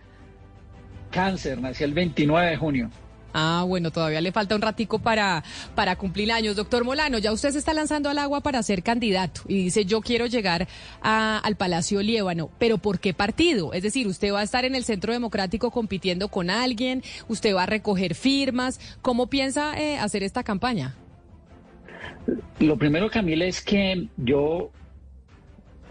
cáncer, 1.18 1.60
nació 1.60 1.88
el 1.88 1.96
29 1.96 2.52
de 2.52 2.58
junio. 2.58 2.92
Ah, 3.34 3.64
bueno, 3.68 3.92
todavía 3.92 4.22
le 4.22 4.32
falta 4.32 4.54
un 4.56 4.62
ratico 4.62 5.00
para, 5.00 5.44
para 5.74 5.96
cumplir 5.96 6.32
años. 6.32 6.56
Doctor 6.56 6.84
Molano, 6.84 7.18
ya 7.18 7.32
usted 7.32 7.50
se 7.50 7.58
está 7.58 7.74
lanzando 7.74 8.10
al 8.10 8.20
agua 8.20 8.42
para 8.42 8.62
ser 8.62 8.84
candidato 8.84 9.42
y 9.48 9.64
dice 9.64 9.86
yo 9.86 10.02
quiero 10.02 10.28
llegar 10.28 10.68
al 11.02 11.56
Palacio 11.56 12.04
Liébano, 12.04 12.52
pero 12.60 12.78
¿por 12.78 13.00
qué 13.00 13.16
partido? 13.16 13.74
Es 13.74 13.82
decir, 13.82 14.06
usted 14.06 14.32
va 14.32 14.42
a 14.42 14.44
estar 14.44 14.64
en 14.64 14.76
el 14.76 14.84
Centro 14.84 15.12
Democrático 15.12 15.72
compitiendo 15.72 16.28
con 16.28 16.52
alguien, 16.52 17.02
usted 17.28 17.56
va 17.56 17.64
a 17.64 17.68
recoger 17.68 18.14
firmas. 18.14 18.80
¿Cómo 19.02 19.26
piensa 19.26 19.76
eh, 19.80 19.98
hacer 19.98 20.22
esta 20.22 20.44
campaña? 20.44 20.94
Lo 22.60 22.78
primero, 22.78 23.10
Camila, 23.10 23.46
es 23.46 23.62
que 23.62 24.08
yo 24.18 24.70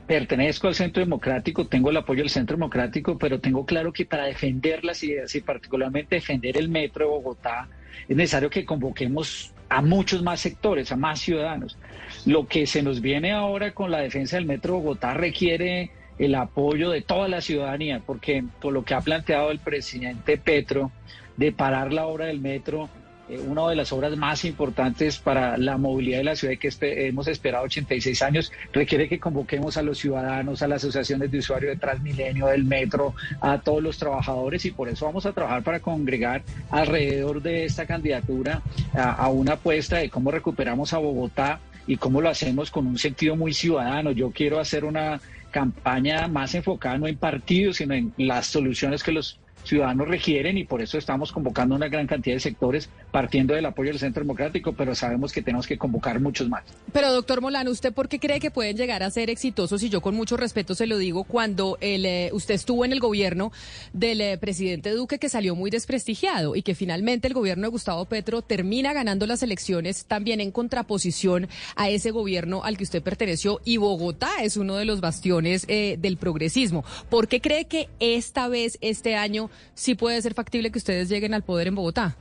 pertenezco 0.07 0.69
al 0.69 0.75
Centro 0.75 1.03
Democrático, 1.03 1.66
tengo 1.66 1.90
el 1.90 1.97
apoyo 1.97 2.23
del 2.23 2.31
Centro 2.31 2.57
Democrático, 2.57 3.19
pero 3.19 3.40
tengo 3.40 3.66
claro 3.66 3.92
que 3.92 4.07
para 4.07 4.27
defender 4.27 4.85
las 4.85 5.03
ideas 5.03 5.35
y 5.35 5.40
particularmente 5.40 6.16
defender 6.16 6.57
el 6.57 6.69
metro 6.69 7.05
de 7.05 7.11
Bogotá, 7.11 7.69
es 8.09 8.16
necesario 8.16 8.49
que 8.49 8.64
convoquemos 8.64 9.53
a 9.69 9.83
muchos 9.83 10.23
más 10.23 10.40
sectores, 10.40 10.92
a 10.92 10.97
más 10.97 11.21
ciudadanos. 11.21 11.77
Lo 12.25 12.47
que 12.47 12.66
se 12.66 12.83
nos 12.83 13.01
viene 13.01 13.33
ahora 13.33 13.75
con 13.75 13.90
la 13.90 13.99
defensa 13.99 14.37
del 14.37 14.47
metro 14.47 14.75
de 14.75 14.81
Bogotá 14.81 15.14
requiere 15.14 15.90
el 16.19 16.35
apoyo 16.35 16.90
de 16.90 17.03
toda 17.03 17.29
la 17.29 17.40
ciudadanía, 17.40 18.01
porque 18.05 18.45
por 18.61 18.73
lo 18.73 18.85
que 18.85 18.95
ha 18.95 19.01
planteado 19.01 19.51
el 19.51 19.59
presidente 19.59 20.38
Petro 20.38 20.92
de 21.37 21.53
parar 21.53 21.92
la 21.92 22.07
obra 22.07 22.27
del 22.27 22.40
metro, 22.40 22.88
una 23.29 23.69
de 23.69 23.77
las 23.77 23.93
obras 23.93 24.17
más 24.17 24.45
importantes 24.45 25.19
para 25.19 25.57
la 25.57 25.77
movilidad 25.77 26.19
de 26.19 26.25
la 26.25 26.37
ciudad 26.37 26.55
que 26.59 26.71
hemos 27.09 27.27
esperado 27.29 27.65
86 27.65 28.23
años, 28.23 28.53
requiere 28.73 29.09
que 29.09 29.19
convoquemos 29.19 29.77
a 29.77 29.83
los 29.83 29.99
ciudadanos, 29.99 30.62
a 30.62 30.69
las 30.69 30.83
asociaciones 30.83 31.31
de 31.31 31.39
usuarios 31.39 31.75
de 31.75 31.81
Transmilenio, 31.81 32.47
del 32.47 32.65
metro, 32.65 33.15
a 33.41 33.59
todos 33.59 33.83
los 33.83 33.99
trabajadores 33.99 34.65
y 34.65 34.71
por 34.71 34.89
eso 34.89 35.07
vamos 35.07 35.27
a 35.27 35.33
trabajar 35.33 35.62
para 35.62 35.81
congregar 35.81 36.43
alrededor 36.71 37.43
de 37.43 37.65
esta 37.65 37.87
candidatura 37.87 38.62
a, 38.95 39.12
a 39.12 39.29
una 39.29 39.55
apuesta 39.55 39.99
de 39.99 40.11
cómo 40.11 40.31
recuperamos 40.31 40.93
a 40.93 40.99
Bogotá 40.99 41.61
y 41.87 41.97
cómo 41.97 42.21
lo 42.21 42.29
hacemos 42.29 42.71
con 42.71 42.87
un 42.87 42.99
sentido 42.99 43.37
muy 43.37 43.53
ciudadano. 43.55 44.11
Yo 44.11 44.31
quiero 44.31 44.59
hacer 44.59 44.85
una 44.85 45.21
campaña 45.51 46.29
más 46.29 46.55
enfocada 46.55 46.99
no 46.99 47.07
en 47.07 47.17
partidos, 47.17 47.77
sino 47.77 47.95
en 47.95 48.12
las 48.19 48.47
soluciones 48.47 49.03
que 49.03 49.12
los 49.12 49.39
ciudadanos 49.67 50.09
requieren 50.09 50.59
y 50.59 50.65
por 50.65 50.83
eso 50.83 50.99
estamos 50.99 51.33
convocando 51.33 51.75
una 51.75 51.89
gran 51.89 52.07
cantidad 52.07 52.37
de 52.37 52.41
sectores 52.41 52.89
partiendo 53.11 53.55
del 53.55 53.67
apoyo 53.67 53.91
del 53.91 53.99
Centro 53.99 54.23
Democrático, 54.23 54.73
pero 54.73 54.95
sabemos 54.95 55.33
que 55.33 55.43
tenemos 55.43 55.67
que 55.67 55.79
convocar 55.79 56.21
muchos 56.21 56.49
más. 56.49 56.65
Pero 56.93 57.13
doctor 57.13 57.41
Molano, 57.41 57.71
¿usted 57.71 57.93
por 57.93 58.09
qué 58.09 58.19
cree 58.19 58.41
que 58.41 58.51
pueden 58.51 58.77
llegar 58.77 59.03
a 59.03 59.11
ser 59.11 59.31
exitosos? 59.31 59.83
Y 59.83 59.89
yo 59.89 60.01
con 60.01 60.15
mucho 60.15 60.37
respeto 60.37 60.75
se 60.75 60.87
lo 60.87 60.99
digo, 60.99 61.25
cuando 61.25 61.79
el, 61.81 62.07
eh, 62.07 62.31
usted 62.33 62.55
estuvo 62.55 62.85
en 62.85 62.93
el 62.93 63.01
gobierno 63.01 63.53
del 63.93 64.21
eh, 64.21 64.39
presidente 64.39 64.91
Duque 64.91 65.19
que 65.19 65.29
salió 65.29 65.55
muy 65.55 65.71
desprestigiado 65.71 66.57
y 66.57 66.63
que 66.63 66.75
finalmente 66.75 67.29
el 67.29 67.35
gobierno 67.35 67.65
de 67.65 67.71
Gustavo 67.71 68.05
Petro 68.05 68.43
termina 68.43 68.93
ganando 68.93 69.27
las 69.27 69.43
elecciones 69.43 70.07
también 70.07 70.41
en 70.41 70.51
contraposición 70.51 71.49
a 71.75 71.89
ese 71.89 72.11
gobierno 72.11 72.63
al 72.65 72.77
que 72.77 72.85
usted 72.85 73.03
perteneció 73.03 73.61
y 73.65 73.77
Bogotá 73.77 74.31
es 74.43 74.57
uno 74.57 74.77
de 74.77 74.85
los 74.85 75.01
bastiones 75.01 75.65
eh, 75.69 75.97
del 75.99 76.17
progresismo. 76.17 76.85
¿Por 77.09 77.29
qué 77.29 77.41
cree 77.41 77.67
que 77.67 77.89
esta 78.01 78.49
vez, 78.49 78.79
este 78.81 79.17
año, 79.17 79.51
sí 79.75 79.95
puede 79.95 80.21
ser 80.23 80.35
factible 80.35 80.71
que 80.71 80.79
ustedes 80.79 81.09
lleguen 81.09 81.35
al 81.35 81.42
poder 81.42 81.69
en 81.69 81.75
Bogotá. 81.75 82.16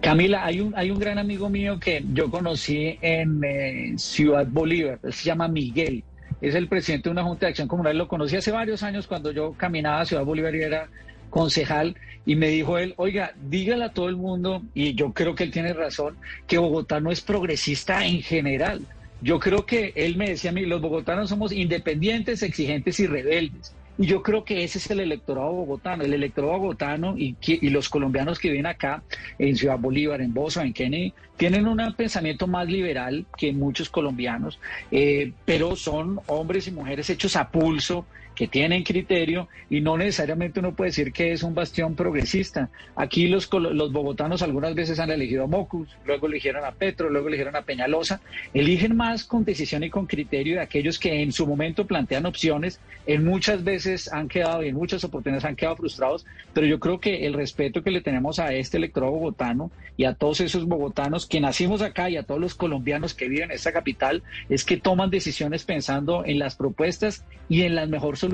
Camila, 0.00 0.44
hay 0.44 0.60
un, 0.60 0.72
hay 0.76 0.90
un 0.90 0.98
gran 0.98 1.18
amigo 1.18 1.48
mío 1.48 1.78
que 1.80 2.04
yo 2.12 2.30
conocí 2.30 2.98
en 3.00 3.42
eh, 3.44 3.94
Ciudad 3.96 4.46
Bolívar, 4.46 4.98
se 5.10 5.24
llama 5.24 5.48
Miguel, 5.48 6.04
es 6.40 6.54
el 6.54 6.68
presidente 6.68 7.08
de 7.08 7.12
una 7.12 7.24
Junta 7.24 7.46
de 7.46 7.50
Acción 7.50 7.68
Comunal, 7.68 7.98
lo 7.98 8.08
conocí 8.08 8.36
hace 8.36 8.52
varios 8.52 8.82
años 8.82 9.06
cuando 9.06 9.32
yo 9.32 9.52
caminaba 9.52 10.00
a 10.00 10.06
Ciudad 10.06 10.24
Bolívar 10.24 10.54
y 10.54 10.62
era 10.62 10.88
concejal, 11.30 11.96
y 12.24 12.36
me 12.36 12.48
dijo 12.48 12.78
él, 12.78 12.94
oiga, 12.96 13.32
dígale 13.48 13.84
a 13.84 13.92
todo 13.92 14.08
el 14.08 14.16
mundo, 14.16 14.62
y 14.72 14.94
yo 14.94 15.12
creo 15.12 15.34
que 15.34 15.44
él 15.44 15.50
tiene 15.50 15.72
razón, 15.72 16.16
que 16.46 16.58
Bogotá 16.58 17.00
no 17.00 17.10
es 17.10 17.20
progresista 17.20 18.06
en 18.06 18.22
general. 18.22 18.82
Yo 19.20 19.38
creo 19.38 19.66
que 19.66 19.92
él 19.96 20.16
me 20.16 20.30
decía 20.30 20.50
a 20.50 20.54
mí, 20.54 20.64
los 20.64 20.80
bogotanos 20.80 21.28
somos 21.28 21.52
independientes, 21.52 22.42
exigentes 22.42 23.00
y 23.00 23.06
rebeldes 23.06 23.74
Y 24.00 24.06
yo 24.06 24.22
creo 24.22 24.46
que 24.46 24.64
ese 24.64 24.78
es 24.78 24.90
el 24.90 25.00
electorado 25.00 25.52
bogotano. 25.52 26.02
El 26.02 26.14
electorado 26.14 26.58
bogotano 26.58 27.18
y, 27.18 27.36
y 27.42 27.68
los 27.68 27.90
colombianos 27.90 28.38
que 28.38 28.48
viven 28.48 28.64
acá 28.64 29.02
en 29.38 29.54
Ciudad 29.54 29.78
Bolívar, 29.78 30.22
en 30.22 30.32
Bosa, 30.32 30.62
en 30.62 30.72
Kennedy, 30.72 31.12
tienen 31.36 31.68
un 31.68 31.94
pensamiento 31.94 32.46
más 32.46 32.66
liberal 32.66 33.26
que 33.36 33.52
muchos 33.52 33.90
colombianos, 33.90 34.58
eh, 34.90 35.32
pero 35.44 35.76
son 35.76 36.18
hombres 36.28 36.66
y 36.66 36.70
mujeres 36.70 37.10
hechos 37.10 37.36
a 37.36 37.50
pulso 37.50 38.06
que 38.40 38.48
tienen 38.48 38.84
criterio 38.84 39.48
y 39.68 39.82
no 39.82 39.98
necesariamente 39.98 40.60
uno 40.60 40.74
puede 40.74 40.88
decir 40.88 41.12
que 41.12 41.32
es 41.32 41.42
un 41.42 41.54
bastión 41.54 41.94
progresista. 41.94 42.70
Aquí 42.96 43.28
los, 43.28 43.52
los 43.52 43.92
bogotanos 43.92 44.40
algunas 44.40 44.74
veces 44.74 44.98
han 44.98 45.10
elegido 45.10 45.44
a 45.44 45.46
Mocus, 45.46 45.90
luego 46.06 46.26
eligieron 46.26 46.64
a 46.64 46.70
Petro, 46.70 47.10
luego 47.10 47.28
eligieron 47.28 47.54
a 47.54 47.60
Peñalosa. 47.60 48.22
Eligen 48.54 48.96
más 48.96 49.24
con 49.24 49.44
decisión 49.44 49.84
y 49.84 49.90
con 49.90 50.06
criterio 50.06 50.54
de 50.54 50.62
aquellos 50.62 50.98
que 50.98 51.20
en 51.20 51.32
su 51.32 51.46
momento 51.46 51.86
plantean 51.86 52.24
opciones, 52.24 52.80
en 53.06 53.26
muchas 53.26 53.62
veces 53.62 54.10
han 54.10 54.26
quedado 54.26 54.64
y 54.64 54.68
en 54.68 54.74
muchas 54.74 55.04
oportunidades 55.04 55.44
han 55.44 55.56
quedado 55.56 55.76
frustrados, 55.76 56.24
pero 56.54 56.66
yo 56.66 56.80
creo 56.80 56.98
que 56.98 57.26
el 57.26 57.34
respeto 57.34 57.82
que 57.82 57.90
le 57.90 58.00
tenemos 58.00 58.38
a 58.38 58.54
este 58.54 58.78
electorado 58.78 59.12
bogotano 59.12 59.70
y 59.98 60.04
a 60.04 60.14
todos 60.14 60.40
esos 60.40 60.64
bogotanos 60.64 61.26
que 61.26 61.40
nacimos 61.40 61.82
acá 61.82 62.08
y 62.08 62.16
a 62.16 62.22
todos 62.22 62.40
los 62.40 62.54
colombianos 62.54 63.12
que 63.12 63.28
viven 63.28 63.50
en 63.50 63.56
esta 63.56 63.72
capital 63.72 64.22
es 64.48 64.64
que 64.64 64.78
toman 64.78 65.10
decisiones 65.10 65.66
pensando 65.66 66.24
en 66.24 66.38
las 66.38 66.56
propuestas 66.56 67.26
y 67.50 67.62
en 67.62 67.74
las 67.74 67.90
mejores 67.90 68.20
soluciones 68.20 68.29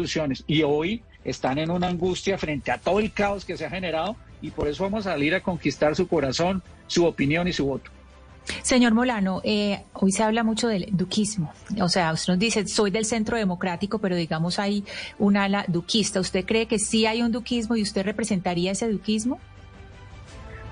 y 0.47 0.63
hoy 0.63 1.03
están 1.25 1.59
en 1.59 1.71
una 1.71 1.89
angustia 1.89 2.39
frente 2.39 2.71
a 2.71 2.79
todo 2.79 3.01
el 3.01 3.13
caos 3.13 3.45
que 3.45 3.57
se 3.57 3.67
ha 3.67 3.71
generado 3.71 4.17
y 4.41 4.51
por 4.51 4.69
eso 4.69 4.85
vamos 4.85 5.07
a 5.07 5.13
salir 5.13 5.35
a 5.35 5.43
conquistar 5.43 5.97
su 5.97 6.07
corazón, 6.07 6.63
su 6.87 7.05
opinión 7.05 7.49
y 7.49 7.53
su 7.53 7.67
voto. 7.67 7.91
Señor 8.63 8.95
Molano, 8.95 9.41
eh, 9.45 9.83
hoy 9.93 10.13
se 10.13 10.23
habla 10.23 10.45
mucho 10.45 10.69
del 10.69 10.87
duquismo. 10.93 11.53
O 11.81 11.89
sea, 11.89 12.13
usted 12.13 12.35
nos 12.35 12.39
dice, 12.39 12.67
soy 12.67 12.91
del 12.91 13.05
centro 13.05 13.37
democrático, 13.37 13.99
pero 13.99 14.15
digamos 14.15 14.59
hay 14.59 14.85
un 15.19 15.37
ala 15.37 15.65
duquista. 15.69 16.21
¿Usted 16.21 16.45
cree 16.45 16.67
que 16.67 16.79
sí 16.79 17.07
hay 17.07 17.23
un 17.23 17.33
duquismo 17.33 17.77
y 17.77 17.83
usted 17.83 18.05
representaría 18.05 18.73
ese 18.73 18.89
duquismo? 18.89 19.41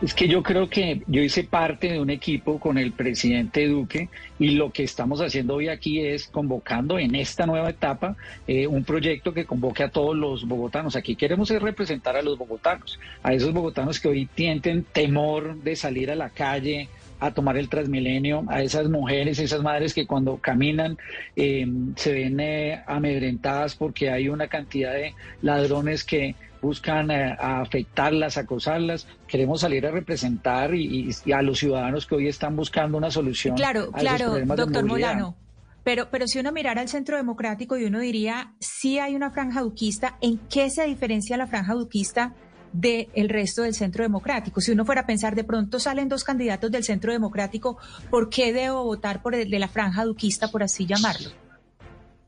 Es 0.03 0.13
que 0.13 0.29
yo 0.29 0.43
creo 0.43 0.69
que 0.69 1.03
yo 1.07 1.23
hice 1.23 1.45
parte 1.45 1.89
de 1.89 2.01
un 2.01 2.11
equipo 2.11 2.59
con 2.59 2.79
el 2.79 2.93
presidente 2.93 3.67
Duque 3.69 4.09
y 4.39 4.51
lo 4.51 4.71
que 4.71 4.83
estamos 4.83 5.21
haciendo 5.21 5.55
hoy 5.55 5.69
aquí 5.69 6.01
es 6.01 6.27
convocando 6.27 6.99
en 6.99 7.15
esta 7.15 7.47
nueva 7.47 7.71
etapa 7.71 8.17
eh, 8.47 8.67
un 8.67 8.85
proyecto 8.85 9.33
que 9.33 9.47
convoque 9.47 9.85
a 9.85 9.91
todos 9.91 10.15
los 10.17 10.47
bogotanos. 10.47 10.97
Aquí 10.97 11.17
queremos 11.17 11.49
representar 11.49 12.17
a 12.17 12.23
los 12.23 12.37
bogotanos, 12.37 12.99
a 13.23 13.33
esos 13.33 13.53
bogotanos 13.53 14.01
que 14.01 14.09
hoy 14.09 14.27
tienen 14.27 14.85
temor 14.85 15.57
de 15.63 15.77
salir 15.77 16.11
a 16.11 16.17
la 16.17 16.29
calle, 16.29 16.89
a 17.21 17.31
tomar 17.31 17.57
el 17.57 17.69
Transmilenio, 17.69 18.45
a 18.49 18.63
esas 18.63 18.89
mujeres, 18.91 19.39
esas 19.39 19.63
madres 19.63 19.95
que 19.95 20.07
cuando 20.07 20.37
caminan 20.37 20.99
eh, 21.37 21.67
se 21.97 22.13
ven 22.13 22.41
eh, 22.41 22.83
amedrentadas 22.87 23.77
porque 23.77 24.11
hay 24.11 24.29
una 24.29 24.49
cantidad 24.49 24.93
de 24.93 25.15
ladrones 25.41 26.05
que 26.05 26.35
buscan 26.65 27.11
eh, 27.11 27.37
afectarlas, 27.39 28.39
acosarlas. 28.39 29.07
Queremos 29.29 29.61
salir 29.61 29.87
a 29.87 29.91
representar 29.91 30.75
y, 30.75 31.15
a 31.33 31.43
los 31.43 31.59
ciudadanos 31.59 32.07
que 32.07 32.15
hoy 32.17 32.29
están 32.29 32.57
buscando 32.57 32.99
una 32.99 33.11
solución. 33.11 33.55
Claro, 33.57 33.93
claro, 33.93 34.39
doctor 34.57 34.85
Molano. 34.85 35.37
Pero, 35.85 36.09
pero 36.11 36.27
si 36.27 36.39
uno 36.39 36.51
mirara 36.51 36.81
al 36.81 36.89
centro 36.89 37.19
democrático 37.19 37.77
y 37.77 37.85
uno 37.85 38.01
diría, 38.01 38.55
si 38.59 38.99
hay 38.99 39.15
una 39.15 39.31
franja 39.31 39.61
duquista, 39.61 40.17
¿en 40.23 40.39
qué 40.49 40.71
se 40.71 40.85
diferencia 40.87 41.37
la 41.37 41.47
franja 41.47 41.75
duquista 41.75 42.35
del 42.73 43.29
resto 43.29 43.63
del 43.63 43.75
centro 43.75 44.03
democrático? 44.03 44.63
Si 44.63 44.73
uno 44.73 44.87
fuera 44.87 45.03
a 45.03 45.07
pensar, 45.07 45.35
de 45.35 45.45
pronto 45.45 45.79
salen 45.79 46.09
dos 46.09 46.25
candidatos 46.25 46.71
del 46.71 46.85
centro 46.85 47.13
democrático, 47.13 47.77
¿por 48.11 48.31
qué 48.31 48.55
debo 48.55 48.83
votar 48.83 49.21
por 49.21 49.35
el 49.35 49.51
de 49.51 49.59
la 49.59 49.69
franja 49.69 50.07
duquista, 50.07 50.49
por 50.49 50.63
así 50.63 50.87
llamarlo? 50.87 51.44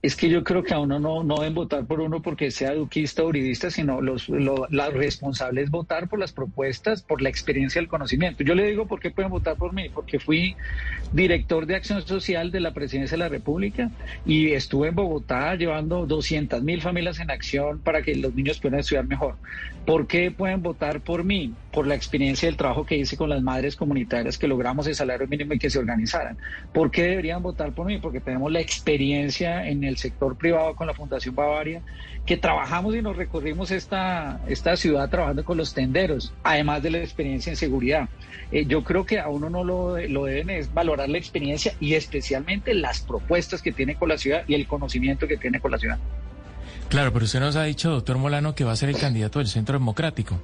Es 0.07 0.15
que 0.15 0.29
yo 0.29 0.45
creo 0.45 0.63
que 0.63 0.73
a 0.73 0.79
uno 0.79 1.01
no, 1.01 1.25
no 1.25 1.39
deben 1.39 1.55
votar 1.55 1.85
por 1.85 2.01
uno 2.01 2.23
porque 2.23 2.53
sea 2.53 2.75
duquista 2.75 3.25
o 3.25 3.27
uridista, 3.27 3.71
sino 3.73 4.01
los, 4.01 4.29
lo, 4.29 4.69
la 4.71 4.89
responsable 4.91 5.63
es 5.63 5.71
votar 5.71 6.09
por 6.09 6.21
las 6.21 6.33
propuestas, 6.33 7.03
por 7.03 7.21
la 7.21 7.29
experiencia, 7.29 7.81
el 7.81 7.89
conocimiento. 7.89 8.45
Yo 8.45 8.55
le 8.55 8.69
digo 8.69 8.87
por 8.87 9.01
qué 9.01 9.11
pueden 9.11 9.33
votar 9.33 9.57
por 9.57 9.73
mí, 9.73 9.89
porque 9.89 10.21
fui 10.21 10.55
director 11.13 11.67
de 11.67 11.75
acción 11.75 12.07
social 12.07 12.53
de 12.53 12.61
la 12.61 12.73
presidencia 12.73 13.17
de 13.17 13.25
la 13.25 13.29
República 13.29 13.91
y 14.25 14.53
estuve 14.53 14.89
en 14.89 14.95
Bogotá 14.95 15.57
llevando 15.57 16.07
200 16.07 16.63
mil 16.63 16.81
familias 16.83 17.19
en 17.19 17.33
acción 17.33 17.81
para 17.81 18.03
que 18.03 18.15
los 18.15 18.33
niños 18.33 18.61
puedan 18.61 18.79
estudiar 18.79 19.07
mejor. 19.07 19.35
¿Por 19.87 20.09
qué 20.09 20.33
pueden 20.33 20.63
votar 20.63 21.01
por 21.01 21.23
mí? 21.23 21.55
Por 21.73 21.87
la 21.87 21.95
experiencia 21.95 22.49
del 22.49 22.57
trabajo 22.57 22.85
que 22.85 22.97
hice 22.97 23.17
con 23.17 23.31
las 23.31 23.41
madres 23.41 23.77
comunitarias 23.77 24.37
que 24.37 24.49
logramos 24.49 24.87
el 24.89 24.97
salario 24.97 25.29
mínimo 25.29 25.53
y 25.53 25.59
que 25.61 25.71
se 25.71 25.79
organizaran. 25.79 26.37
¿Por 26.73 26.91
qué 26.91 27.05
deberían 27.05 27.41
votar 27.41 27.73
por 27.73 27.87
mí? 27.87 27.99
Porque 27.99 28.21
tenemos 28.21 28.51
la 28.51 28.61
experiencia 28.61 29.69
en 29.69 29.85
el 29.97 29.99
sector 29.99 30.37
privado 30.37 30.77
con 30.77 30.87
la 30.87 30.95
Fundación 30.95 31.35
Bavaria, 31.35 31.83
que 32.25 32.37
trabajamos 32.37 32.95
y 32.95 33.03
nos 33.03 33.17
recorrimos 33.17 33.71
esta, 33.71 34.41
esta 34.47 34.77
ciudad 34.77 35.09
trabajando 35.09 35.45
con 35.45 35.57
los 35.57 35.73
tenderos, 35.73 36.33
además 36.43 36.83
de 36.83 36.91
la 36.91 36.99
experiencia 36.99 37.51
en 37.51 37.57
seguridad. 37.57 38.09
Eh, 38.53 38.67
yo 38.67 38.85
creo 38.85 39.07
que 39.07 39.19
a 39.19 39.29
uno 39.29 39.49
no 39.49 39.65
lo, 39.65 39.99
lo 39.99 40.25
deben 40.27 40.51
es 40.51 40.73
valorar 40.73 41.09
la 41.09 41.19
experiencia 41.19 41.75
y 41.81 41.95
especialmente 41.95 42.75
las 42.75 43.01
propuestas 43.01 43.63
que 43.63 43.73
tiene 43.73 43.97
con 43.97 44.09
la 44.09 44.19
ciudad 44.19 44.43
y 44.47 44.55
el 44.55 44.67
conocimiento 44.67 45.27
que 45.27 45.37
tiene 45.37 45.61
con 45.61 45.71
la 45.71 45.79
ciudad. 45.79 45.99
Claro, 46.89 47.13
pero 47.13 47.25
usted 47.25 47.41
nos 47.41 47.57
ha 47.57 47.65
dicho, 47.65 47.91
doctor 47.91 48.19
Molano, 48.19 48.55
que 48.55 48.65
va 48.65 48.73
a 48.73 48.77
ser 48.77 48.91
el 48.91 48.99
candidato 48.99 49.41
del 49.41 49.49
Centro 49.49 49.77
Democrático 49.77 50.39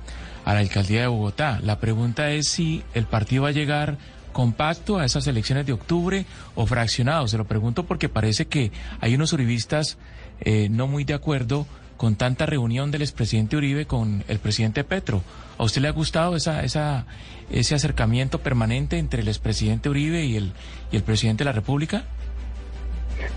a 0.44 0.54
la 0.54 0.60
alcaldía 0.60 1.02
de 1.02 1.06
Bogotá. 1.06 1.60
La 1.62 1.78
pregunta 1.78 2.30
es 2.30 2.48
si 2.48 2.82
el 2.94 3.04
partido 3.04 3.44
va 3.44 3.50
a 3.50 3.52
llegar 3.52 3.96
compacto 4.32 4.98
a 4.98 5.04
esas 5.04 5.26
elecciones 5.26 5.66
de 5.66 5.72
octubre 5.72 6.24
o 6.54 6.66
fraccionado. 6.66 7.28
Se 7.28 7.38
lo 7.38 7.44
pregunto 7.44 7.84
porque 7.84 8.08
parece 8.08 8.46
que 8.46 8.72
hay 9.00 9.14
unos 9.14 9.32
uribistas 9.32 9.98
eh, 10.40 10.68
no 10.70 10.86
muy 10.86 11.04
de 11.04 11.14
acuerdo 11.14 11.66
con 11.96 12.16
tanta 12.16 12.46
reunión 12.46 12.90
del 12.90 13.02
expresidente 13.02 13.56
Uribe 13.56 13.86
con 13.86 14.24
el 14.26 14.40
presidente 14.40 14.82
Petro. 14.82 15.22
¿A 15.56 15.62
usted 15.62 15.82
le 15.82 15.88
ha 15.88 15.92
gustado 15.92 16.34
esa, 16.34 16.64
esa, 16.64 17.06
ese 17.48 17.76
acercamiento 17.76 18.40
permanente 18.40 18.98
entre 18.98 19.22
el 19.22 19.28
expresidente 19.28 19.88
Uribe 19.88 20.24
y 20.24 20.36
el, 20.36 20.52
y 20.90 20.96
el 20.96 21.04
presidente 21.04 21.44
de 21.44 21.50
la 21.50 21.52
República? 21.52 22.04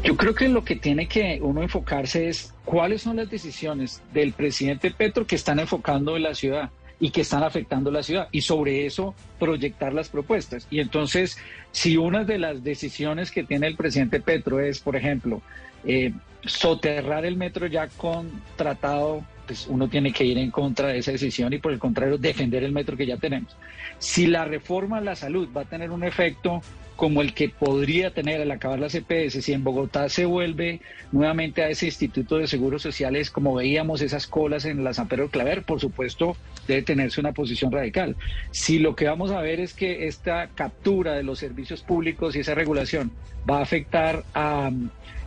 Yo 0.04 0.18
creo 0.18 0.34
que 0.34 0.48
lo 0.48 0.64
que 0.64 0.76
tiene 0.76 1.08
que 1.08 1.40
uno 1.44 1.62
enfocarse 1.62 2.28
es 2.28 2.56
cuáles 2.64 3.04
son 3.04 3.18
las 3.18 3.30
decisiones 3.30 4.02
del 4.14 4.34
presidente 4.34 4.90
Petro 4.90 5.28
que 5.28 5.36
están 5.36 5.60
enfocando 5.60 6.16
en 6.16 6.24
la 6.24 6.34
ciudad 6.34 6.72
y 7.00 7.10
que 7.10 7.22
están 7.22 7.44
afectando 7.44 7.92
la 7.92 8.04
ciudad 8.04 8.28
y 8.32 8.42
sobre 8.42 8.86
eso 8.86 9.16
proyectar 9.40 9.94
las 9.94 10.10
propuestas. 10.10 10.68
Y 10.70 10.80
entonces, 10.80 11.38
si 11.72 11.98
una 11.98 12.24
de 12.24 12.40
las 12.40 12.64
decisiones 12.64 13.32
que 13.32 13.44
tiene 13.44 13.68
el 13.68 13.76
presidente 13.76 14.20
Petro 14.20 14.60
es, 14.60 14.80
por 14.80 14.96
ejemplo, 14.96 15.42
eh, 15.86 16.14
soterrar 16.46 17.26
el 17.26 17.38
metro 17.38 17.68
ya 17.68 17.88
con 17.90 18.30
tratado, 18.56 19.24
pues 19.46 19.68
uno 19.68 19.88
tiene 19.88 20.12
que 20.12 20.24
ir 20.24 20.38
en 20.38 20.52
contra 20.52 20.90
de 20.90 21.00
esa 21.00 21.12
decisión 21.12 21.54
y 21.54 21.60
por 21.60 21.72
el 21.72 21.80
contrario 21.80 22.18
defender 22.18 22.64
el 22.64 22.72
metro 22.72 22.98
que 22.98 23.06
ya 23.06 23.18
tenemos. 23.18 23.56
Si 24.00 24.28
la 24.28 24.46
reforma 24.46 24.98
a 24.98 25.02
la 25.02 25.16
salud 25.16 25.50
va 25.56 25.62
a 25.62 25.66
tener 25.66 25.92
un 25.92 26.04
efecto 26.04 26.62
como 26.96 27.22
el 27.22 27.34
que 27.34 27.50
podría 27.50 28.12
tener 28.12 28.42
al 28.42 28.52
acabar 28.52 28.80
la 28.80 28.90
CPS, 28.90 29.42
si 29.42 29.54
en 29.54 29.64
Bogotá 29.64 30.10
se 30.10 30.26
vuelve 30.26 30.80
nuevamente 31.12 31.64
a 31.64 31.70
ese 31.70 31.88
Instituto 31.88 32.38
de 32.38 32.48
Seguros 32.48 32.82
Sociales, 32.82 33.30
como 33.30 33.54
veíamos 33.54 34.02
esas 34.02 34.28
colas 34.28 34.66
en 34.66 34.84
la 34.84 34.94
San 34.94 35.08
Pedro 35.08 35.30
Claver, 35.30 35.64
por 35.64 35.80
supuesto 35.80 36.38
debe 36.68 36.82
tenerse 36.82 37.20
una 37.20 37.34
posición 37.34 37.72
radical. 37.72 38.16
Si 38.52 38.80
lo 38.80 38.96
que 38.96 39.06
vamos 39.06 39.32
a 39.32 39.42
ver 39.42 39.60
es 39.60 39.74
que 39.74 40.08
esta 40.08 40.50
captura 40.56 41.14
de 41.14 41.24
los 41.24 41.40
servicios 41.40 41.82
públicos 41.82 42.36
y 42.36 42.40
esa 42.40 42.56
regulación 42.56 43.12
va 43.50 43.60
a 43.60 43.64
afectar 43.64 44.24
a 44.34 44.72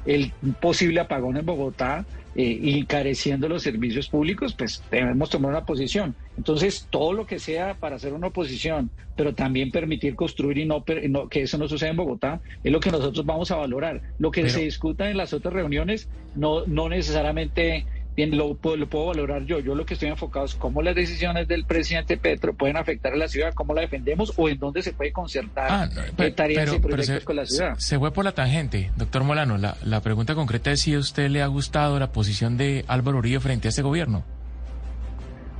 el 0.07 0.33
posible 0.61 1.01
apagón 1.01 1.37
en 1.37 1.45
Bogotá, 1.45 2.07
eh, 2.35 2.61
encareciendo 2.62 3.49
los 3.49 3.62
servicios 3.62 4.09
públicos, 4.09 4.55
pues 4.57 4.83
debemos 4.91 5.31
tomar 5.31 5.51
una 5.51 5.64
posición. 5.64 6.14
Entonces, 6.37 6.87
todo 6.91 7.12
lo 7.12 7.27
que 7.27 7.38
sea 7.38 7.75
para 7.75 7.97
hacer 7.97 8.12
una 8.12 8.29
oposición, 8.29 8.91
pero 9.17 9.35
también 9.35 9.71
permitir 9.71 10.14
construir 10.14 10.59
y 10.59 10.67
no, 10.67 10.85
que 10.85 11.43
eso 11.43 11.59
no 11.59 11.69
suceda 11.69 11.91
en 11.91 11.97
Bogotá, 11.97 12.41
es 12.62 12.71
lo 12.71 12.81
que 12.81 12.93
nosotros 12.93 13.27
vamos 13.27 13.51
a 13.51 13.57
valorar. 13.57 14.03
Lo 14.19 14.31
que 14.31 14.49
se 14.49 14.61
discuta 14.61 15.11
en 15.11 15.17
las 15.17 15.33
otras 15.33 15.55
reuniones 15.55 16.09
no, 16.35 16.64
no 16.67 16.88
necesariamente 16.88 17.87
bien 18.19 18.37
lo, 18.37 18.59
lo, 18.77 18.89
puedo 18.89 19.07
valorar 19.07 19.45
yo. 19.45 19.61
Yo 19.61 19.77
lo 19.77 19.87
que 19.87 19.95
estoy 19.95 20.09
enfocado 20.09 20.45
es 20.45 20.57
cómo 20.57 20.83
las 20.83 20.97
decisiones 20.97 21.47
del 21.47 21.65
presidente 21.65 22.17
Petro 22.17 22.53
pueden 22.53 22.77
afectar 22.77 23.13
a 23.13 23.17
la 23.17 23.29
ciudad, 23.29 23.55
cómo 23.55 23.75
la 23.75 23.83
defendemos 23.83 24.33
o 24.37 24.49
en 24.49 24.59
dónde 24.59 24.83
se 24.83 24.93
puede 24.93 25.13
concertar 25.13 25.69
ah, 25.71 25.89
tareas 26.35 26.75
y 26.75 26.81
proyectos 26.81 27.23
con 27.23 27.37
la 27.37 27.47
ciudad. 27.47 27.77
Se, 27.79 27.97
fue 27.97 28.13
por 28.13 28.25
la 28.25 28.33
tangente, 28.33 28.91
doctor 28.97 29.23
Molano. 29.23 29.57
La, 29.57 29.77
la 29.85 30.01
pregunta 30.01 30.35
concreta 30.35 30.73
es 30.73 30.81
si 30.81 30.95
a 30.95 30.99
usted 30.99 31.31
le 31.31 31.43
ha 31.43 31.47
gustado 31.47 32.01
la 32.01 32.11
posición 32.11 32.57
de 32.57 32.85
Álvaro 32.89 33.19
Uribe 33.19 33.39
frente 33.39 33.69
a 33.69 33.71
este 33.71 33.83
gobierno. 33.83 34.25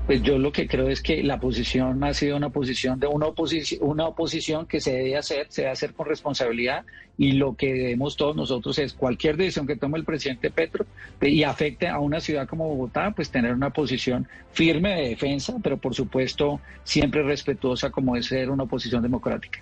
Pues 0.09 0.23
yo 0.23 0.38
lo 0.38 0.53
que 0.53 0.66
creo 0.66 0.88
es 0.88 1.03
que 1.03 1.23
la 1.23 1.38
posición 1.38 2.03
ha 2.03 2.14
sido 2.14 2.38
una 2.38 2.49
posición 2.49 2.99
de 2.99 3.07
una 3.07 3.27
oposición, 3.27 3.81
una 3.83 4.07
oposición 4.07 4.64
que 4.64 4.81
se 4.81 4.94
debe 4.94 5.18
hacer, 5.18 5.49
se 5.51 5.61
debe 5.61 5.73
hacer 5.73 5.92
con 5.92 6.07
responsabilidad 6.07 6.87
y 7.18 7.33
lo 7.33 7.57
que 7.57 7.75
debemos 7.75 8.16
todos 8.16 8.35
nosotros 8.35 8.79
es 8.79 8.94
cualquier 8.94 9.37
decisión 9.37 9.66
que 9.66 9.77
tome 9.77 9.99
el 9.99 10.07
presidente 10.07 10.51
Petro 10.51 10.87
y 11.21 11.42
afecte 11.42 11.88
a 11.88 11.99
una 11.99 12.21
ciudad 12.21 12.49
como 12.49 12.68
Bogotá, 12.68 13.12
pues 13.14 13.29
tener 13.29 13.53
una 13.53 13.68
posición 13.68 14.27
firme 14.51 14.94
de 14.94 15.09
defensa, 15.11 15.57
pero 15.62 15.77
por 15.77 15.94
supuesto 15.94 16.59
siempre 16.85 17.23
respetuosa 17.23 17.90
como 17.90 18.16
es 18.16 18.25
ser 18.25 18.49
una 18.49 18.62
oposición 18.62 19.03
democrática. 19.03 19.61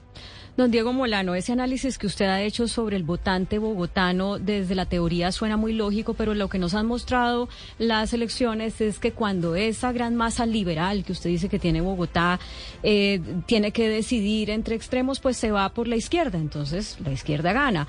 Don 0.57 0.71
Diego 0.71 0.95
Molano, 0.95 1.35
ese 1.35 1.53
análisis 1.53 1.99
que 1.99 2.07
usted 2.07 2.25
ha 2.25 2.41
hecho 2.41 2.67
sobre 2.67 2.97
el 2.97 3.03
votante 3.03 3.59
bogotano 3.59 4.39
desde 4.39 4.75
la 4.75 4.87
teoría 4.87 5.31
suena 5.31 5.59
muy 5.59 5.75
lógico, 5.75 6.15
pero 6.15 6.33
lo 6.33 6.49
que 6.49 6.59
nos 6.59 6.73
han 6.73 6.87
mostrado 6.87 7.51
las 7.79 8.15
elecciones 8.15 8.81
es 8.81 8.99
que 8.99 9.13
cuando 9.13 9.55
esa 9.55 9.93
gran 9.93 10.17
masa 10.17 10.47
liberal 10.47 11.05
que 11.05 11.13
usted 11.13 11.29
dice 11.29 11.51
que 11.51 11.59
tiene 11.59 11.83
Bogotá 11.83 12.41
eh, 12.83 13.21
tiene 13.45 13.71
que 13.71 13.91
decidir 13.91 14.49
entre 14.49 14.77
extremos, 14.77 15.21
pues 15.21 15.37
se 15.37 15.51
va 15.51 15.69
por 15.69 15.89
la 15.89 15.97
izquierda, 15.97 16.39
entonces 16.39 16.97
la 17.05 17.13
izquierda 17.13 17.53
gana. 17.53 17.87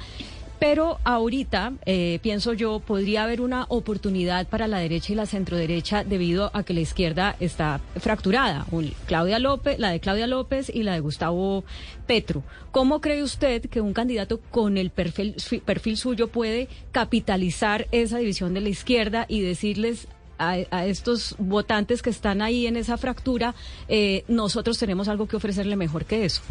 Pero 0.59 0.99
ahorita, 1.03 1.73
eh, 1.85 2.19
pienso 2.23 2.53
yo, 2.53 2.79
podría 2.79 3.23
haber 3.23 3.41
una 3.41 3.65
oportunidad 3.69 4.47
para 4.47 4.67
la 4.67 4.79
derecha 4.79 5.13
y 5.13 5.15
la 5.15 5.27
centroderecha 5.27 6.03
debido 6.03 6.49
a 6.53 6.63
que 6.63 6.73
la 6.73 6.79
izquierda 6.79 7.35
está 7.39 7.79
fracturada. 7.97 8.65
Claudia 9.05 9.37
López, 9.37 9.77
la 9.77 9.91
de 9.91 9.99
Claudia 9.99 10.25
López 10.25 10.71
y 10.73 10.81
la 10.81 10.93
de 10.93 10.99
Gustavo 10.99 11.63
Petro. 12.07 12.43
¿Cómo 12.71 13.01
cree 13.01 13.21
usted 13.21 13.69
que 13.69 13.81
un 13.81 13.93
candidato 13.93 14.39
con 14.49 14.77
el 14.77 14.89
perfil, 14.89 15.35
perfil 15.63 15.97
suyo 15.97 16.27
puede 16.29 16.69
capitalizar 16.91 17.87
esa 17.91 18.17
división 18.17 18.55
de 18.55 18.61
la 18.61 18.69
izquierda 18.69 19.25
y 19.27 19.41
decirles 19.41 20.07
a, 20.39 20.85
estos 20.85 21.35
votantes 21.39 22.01
que 22.01 22.09
están 22.09 22.41
ahí 22.41 22.67
en 22.67 22.77
esa 22.77 22.97
fractura, 22.97 23.55
eh, 23.87 24.23
nosotros 24.27 24.77
tenemos 24.77 25.07
algo 25.07 25.27
que 25.27 25.35
ofrecerle 25.35 25.75
mejor 25.75 26.05
que 26.05 26.25
eso? 26.25 26.41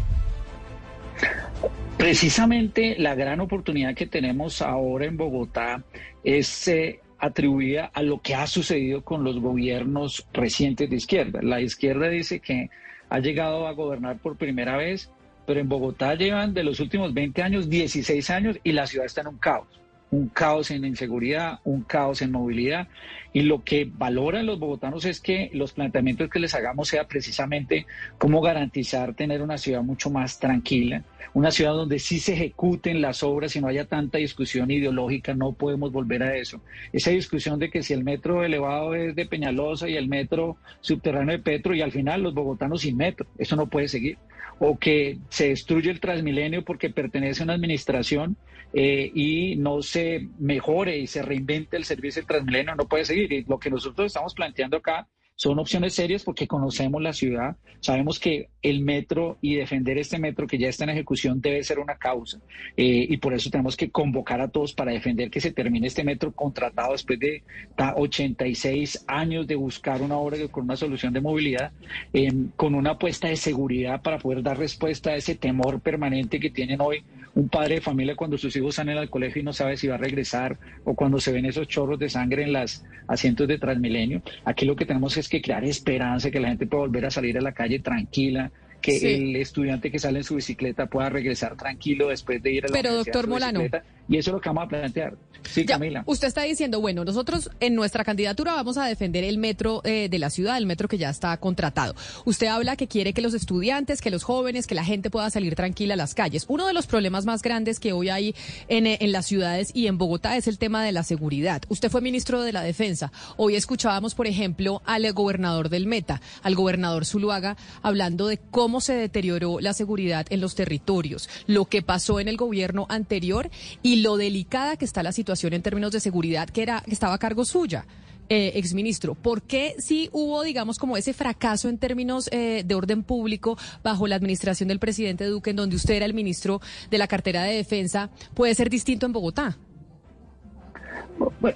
Precisamente 1.96 2.96
la 2.98 3.14
gran 3.14 3.40
oportunidad 3.40 3.94
que 3.94 4.06
tenemos 4.06 4.60
ahora 4.60 5.06
en 5.06 5.16
Bogotá 5.16 5.82
es 6.22 6.68
eh, 6.68 7.00
atribuida 7.18 7.90
a 7.94 8.02
lo 8.02 8.20
que 8.20 8.34
ha 8.34 8.46
sucedido 8.46 9.02
con 9.02 9.24
los 9.24 9.40
gobiernos 9.40 10.26
recientes 10.32 10.90
de 10.90 10.96
izquierda. 10.96 11.40
La 11.42 11.60
izquierda 11.60 12.08
dice 12.08 12.40
que 12.40 12.68
ha 13.08 13.18
llegado 13.18 13.66
a 13.66 13.72
gobernar 13.72 14.18
por 14.18 14.36
primera 14.36 14.76
vez, 14.76 15.10
pero 15.46 15.60
en 15.60 15.68
Bogotá 15.68 16.14
llevan 16.14 16.52
de 16.52 16.64
los 16.64 16.80
últimos 16.80 17.14
20 17.14 17.42
años 17.42 17.70
16 17.70 18.30
años 18.30 18.58
y 18.62 18.72
la 18.72 18.86
ciudad 18.86 19.06
está 19.06 19.22
en 19.22 19.28
un 19.28 19.38
caos 19.38 19.66
un 20.10 20.28
caos 20.28 20.70
en 20.70 20.84
inseguridad, 20.84 21.60
un 21.64 21.82
caos 21.82 22.22
en 22.22 22.32
movilidad. 22.32 22.88
Y 23.32 23.42
lo 23.42 23.64
que 23.64 23.90
valoran 23.92 24.46
los 24.46 24.58
bogotanos 24.58 25.04
es 25.04 25.20
que 25.20 25.50
los 25.52 25.72
planteamientos 25.72 26.30
que 26.30 26.38
les 26.38 26.54
hagamos 26.54 26.88
sea 26.88 27.06
precisamente 27.06 27.86
cómo 28.18 28.40
garantizar 28.40 29.14
tener 29.14 29.42
una 29.42 29.58
ciudad 29.58 29.82
mucho 29.82 30.08
más 30.10 30.38
tranquila, 30.38 31.04
una 31.34 31.50
ciudad 31.50 31.72
donde 31.72 31.98
sí 31.98 32.18
se 32.18 32.32
ejecuten 32.32 33.02
las 33.02 33.22
obras 33.22 33.54
y 33.56 33.60
no 33.60 33.68
haya 33.68 33.84
tanta 33.84 34.18
discusión 34.18 34.70
ideológica, 34.70 35.34
no 35.34 35.52
podemos 35.52 35.92
volver 35.92 36.22
a 36.22 36.36
eso. 36.36 36.60
Esa 36.92 37.10
discusión 37.10 37.58
de 37.58 37.70
que 37.70 37.82
si 37.82 37.92
el 37.92 38.04
metro 38.04 38.42
elevado 38.42 38.94
es 38.94 39.14
de 39.14 39.26
Peñalosa 39.26 39.88
y 39.88 39.96
el 39.96 40.08
metro 40.08 40.56
subterráneo 40.80 41.36
de 41.36 41.42
Petro 41.42 41.74
y 41.74 41.82
al 41.82 41.92
final 41.92 42.22
los 42.22 42.32
bogotanos 42.32 42.82
sin 42.82 42.96
metro, 42.96 43.26
eso 43.36 43.56
no 43.56 43.66
puede 43.66 43.88
seguir. 43.88 44.16
O 44.58 44.78
que 44.78 45.18
se 45.28 45.48
destruye 45.48 45.90
el 45.90 46.00
Transmilenio 46.00 46.64
porque 46.64 46.90
pertenece 46.90 47.42
a 47.42 47.44
una 47.44 47.54
administración 47.54 48.36
eh, 48.72 49.10
y 49.14 49.56
no 49.56 49.82
se 49.82 50.28
mejore 50.38 50.98
y 50.98 51.06
se 51.06 51.22
reinvente 51.22 51.76
el 51.76 51.84
servicio 51.84 52.20
del 52.20 52.28
Transmilenio, 52.28 52.74
no 52.74 52.86
puede 52.86 53.04
seguir. 53.04 53.32
Y 53.32 53.44
lo 53.44 53.58
que 53.58 53.70
nosotros 53.70 54.06
estamos 54.06 54.34
planteando 54.34 54.78
acá 54.78 55.06
son 55.36 55.58
opciones 55.58 55.94
serias 55.94 56.24
porque 56.24 56.48
conocemos 56.48 57.02
la 57.02 57.12
ciudad, 57.12 57.56
sabemos 57.80 58.18
que 58.18 58.48
el 58.62 58.80
metro 58.80 59.36
y 59.42 59.54
defender 59.54 59.98
este 59.98 60.18
metro 60.18 60.46
que 60.46 60.58
ya 60.58 60.68
está 60.68 60.84
en 60.84 60.90
ejecución 60.90 61.42
debe 61.42 61.62
ser 61.62 61.78
una 61.78 61.96
causa 61.96 62.38
eh, 62.76 63.06
y 63.08 63.16
por 63.18 63.34
eso 63.34 63.50
tenemos 63.50 63.76
que 63.76 63.90
convocar 63.90 64.40
a 64.40 64.48
todos 64.48 64.72
para 64.72 64.92
defender 64.92 65.30
que 65.30 65.42
se 65.42 65.52
termine 65.52 65.86
este 65.86 66.04
metro 66.04 66.32
contratado 66.32 66.92
después 66.92 67.18
de 67.20 67.44
86 67.76 69.04
años 69.06 69.46
de 69.46 69.54
buscar 69.56 70.00
una 70.00 70.16
obra 70.16 70.38
con 70.50 70.64
una 70.64 70.76
solución 70.76 71.12
de 71.12 71.20
movilidad, 71.20 71.72
eh, 72.12 72.32
con 72.56 72.74
una 72.74 72.92
apuesta 72.92 73.28
de 73.28 73.36
seguridad 73.36 74.00
para 74.00 74.18
poder 74.18 74.42
dar 74.42 74.58
respuesta 74.58 75.10
a 75.10 75.16
ese 75.16 75.34
temor 75.34 75.80
permanente 75.80 76.40
que 76.40 76.50
tienen 76.50 76.80
hoy 76.80 77.04
un 77.36 77.50
padre 77.50 77.76
de 77.76 77.80
familia 77.82 78.16
cuando 78.16 78.38
sus 78.38 78.56
hijos 78.56 78.76
salen 78.76 78.96
al 78.96 79.10
colegio 79.10 79.42
y 79.42 79.44
no 79.44 79.52
sabe 79.52 79.76
si 79.76 79.86
va 79.86 79.96
a 79.96 79.98
regresar 79.98 80.58
o 80.84 80.94
cuando 80.94 81.20
se 81.20 81.32
ven 81.32 81.44
esos 81.44 81.68
chorros 81.68 81.98
de 81.98 82.08
sangre 82.08 82.44
en 82.44 82.54
los 82.54 82.82
asientos 83.06 83.46
de 83.46 83.58
Transmilenio. 83.58 84.22
Aquí 84.46 84.64
lo 84.64 84.74
que 84.74 84.86
tenemos 84.86 85.16
es 85.18 85.28
que 85.28 85.42
crear 85.42 85.62
esperanza, 85.62 86.30
que 86.30 86.40
la 86.40 86.48
gente 86.48 86.66
pueda 86.66 86.84
volver 86.84 87.04
a 87.04 87.10
salir 87.10 87.36
a 87.36 87.42
la 87.42 87.52
calle 87.52 87.78
tranquila, 87.80 88.50
que 88.80 89.14
el 89.14 89.36
estudiante 89.36 89.90
que 89.90 89.98
sale 89.98 90.20
en 90.20 90.24
su 90.24 90.36
bicicleta 90.36 90.86
pueda 90.86 91.10
regresar 91.10 91.58
tranquilo 91.58 92.08
después 92.08 92.42
de 92.42 92.52
ir 92.52 92.64
a 92.64 92.68
la 92.68 92.72
Pero 92.72 92.94
doctor 92.94 93.28
Molano, 93.28 93.64
y 94.08 94.16
eso 94.16 94.30
es 94.30 94.34
lo 94.34 94.40
que 94.40 94.48
vamos 94.48 94.64
a 94.64 94.68
plantear. 94.68 95.16
Sí, 95.48 95.64
Camila. 95.64 96.02
Usted 96.06 96.28
está 96.28 96.42
diciendo, 96.42 96.80
bueno, 96.80 97.04
nosotros 97.04 97.50
en 97.60 97.74
nuestra 97.74 98.04
candidatura 98.04 98.54
vamos 98.54 98.76
a 98.78 98.86
defender 98.86 99.24
el 99.24 99.38
metro 99.38 99.80
eh, 99.84 100.08
de 100.08 100.18
la 100.18 100.30
ciudad, 100.30 100.56
el 100.56 100.66
metro 100.66 100.88
que 100.88 100.98
ya 100.98 101.10
está 101.10 101.36
contratado. 101.36 101.94
Usted 102.24 102.48
habla 102.48 102.76
que 102.76 102.88
quiere 102.88 103.12
que 103.12 103.22
los 103.22 103.34
estudiantes, 103.34 104.00
que 104.00 104.10
los 104.10 104.24
jóvenes, 104.24 104.66
que 104.66 104.74
la 104.74 104.84
gente 104.84 105.10
pueda 105.10 105.30
salir 105.30 105.54
tranquila 105.54 105.94
a 105.94 105.96
las 105.96 106.14
calles. 106.14 106.46
Uno 106.48 106.66
de 106.66 106.72
los 106.72 106.86
problemas 106.86 107.26
más 107.26 107.42
grandes 107.42 107.78
que 107.78 107.92
hoy 107.92 108.08
hay 108.08 108.34
en, 108.68 108.86
eh, 108.86 108.98
en 109.00 109.12
las 109.12 109.26
ciudades 109.26 109.70
y 109.72 109.86
en 109.86 109.98
Bogotá 109.98 110.36
es 110.36 110.48
el 110.48 110.58
tema 110.58 110.84
de 110.84 110.92
la 110.92 111.04
seguridad. 111.04 111.62
Usted 111.68 111.90
fue 111.90 112.00
ministro 112.00 112.42
de 112.42 112.52
la 112.52 112.62
Defensa. 112.62 113.12
Hoy 113.36 113.54
escuchábamos, 113.54 114.14
por 114.14 114.26
ejemplo, 114.26 114.82
al 114.84 115.10
gobernador 115.12 115.68
del 115.68 115.86
Meta, 115.86 116.20
al 116.42 116.54
gobernador 116.54 117.04
Zuluaga, 117.04 117.56
hablando 117.82 118.26
de 118.26 118.38
cómo 118.38 118.80
se 118.80 118.94
deterioró 118.94 119.60
la 119.60 119.72
seguridad 119.72 120.26
en 120.30 120.40
los 120.40 120.54
territorios, 120.54 121.28
lo 121.46 121.66
que 121.66 121.82
pasó 121.82 122.20
en 122.20 122.28
el 122.28 122.36
gobierno 122.36 122.86
anterior 122.88 123.50
y 123.82 123.95
lo 124.02 124.16
delicada 124.16 124.76
que 124.76 124.84
está 124.84 125.02
la 125.02 125.12
situación 125.12 125.52
en 125.52 125.62
términos 125.62 125.92
de 125.92 126.00
seguridad 126.00 126.48
que 126.48 126.62
era 126.62 126.82
que 126.84 126.92
estaba 126.92 127.14
a 127.14 127.18
cargo 127.18 127.44
suya. 127.44 127.86
Eh, 128.28 128.52
exministro, 128.56 129.14
¿por 129.14 129.42
qué 129.42 129.76
si 129.78 130.08
hubo, 130.12 130.42
digamos, 130.42 130.78
como 130.78 130.96
ese 130.96 131.12
fracaso 131.12 131.68
en 131.68 131.78
términos 131.78 132.28
eh, 132.32 132.64
de 132.66 132.74
orden 132.74 133.04
público 133.04 133.56
bajo 133.84 134.08
la 134.08 134.16
administración 134.16 134.68
del 134.68 134.80
presidente 134.80 135.26
Duque, 135.26 135.50
en 135.50 135.56
donde 135.56 135.76
usted 135.76 135.94
era 135.94 136.06
el 136.06 136.14
ministro 136.14 136.60
de 136.90 136.98
la 136.98 137.06
cartera 137.06 137.44
de 137.44 137.54
defensa, 137.54 138.10
puede 138.34 138.56
ser 138.56 138.68
distinto 138.68 139.06
en 139.06 139.12
Bogotá? 139.12 139.56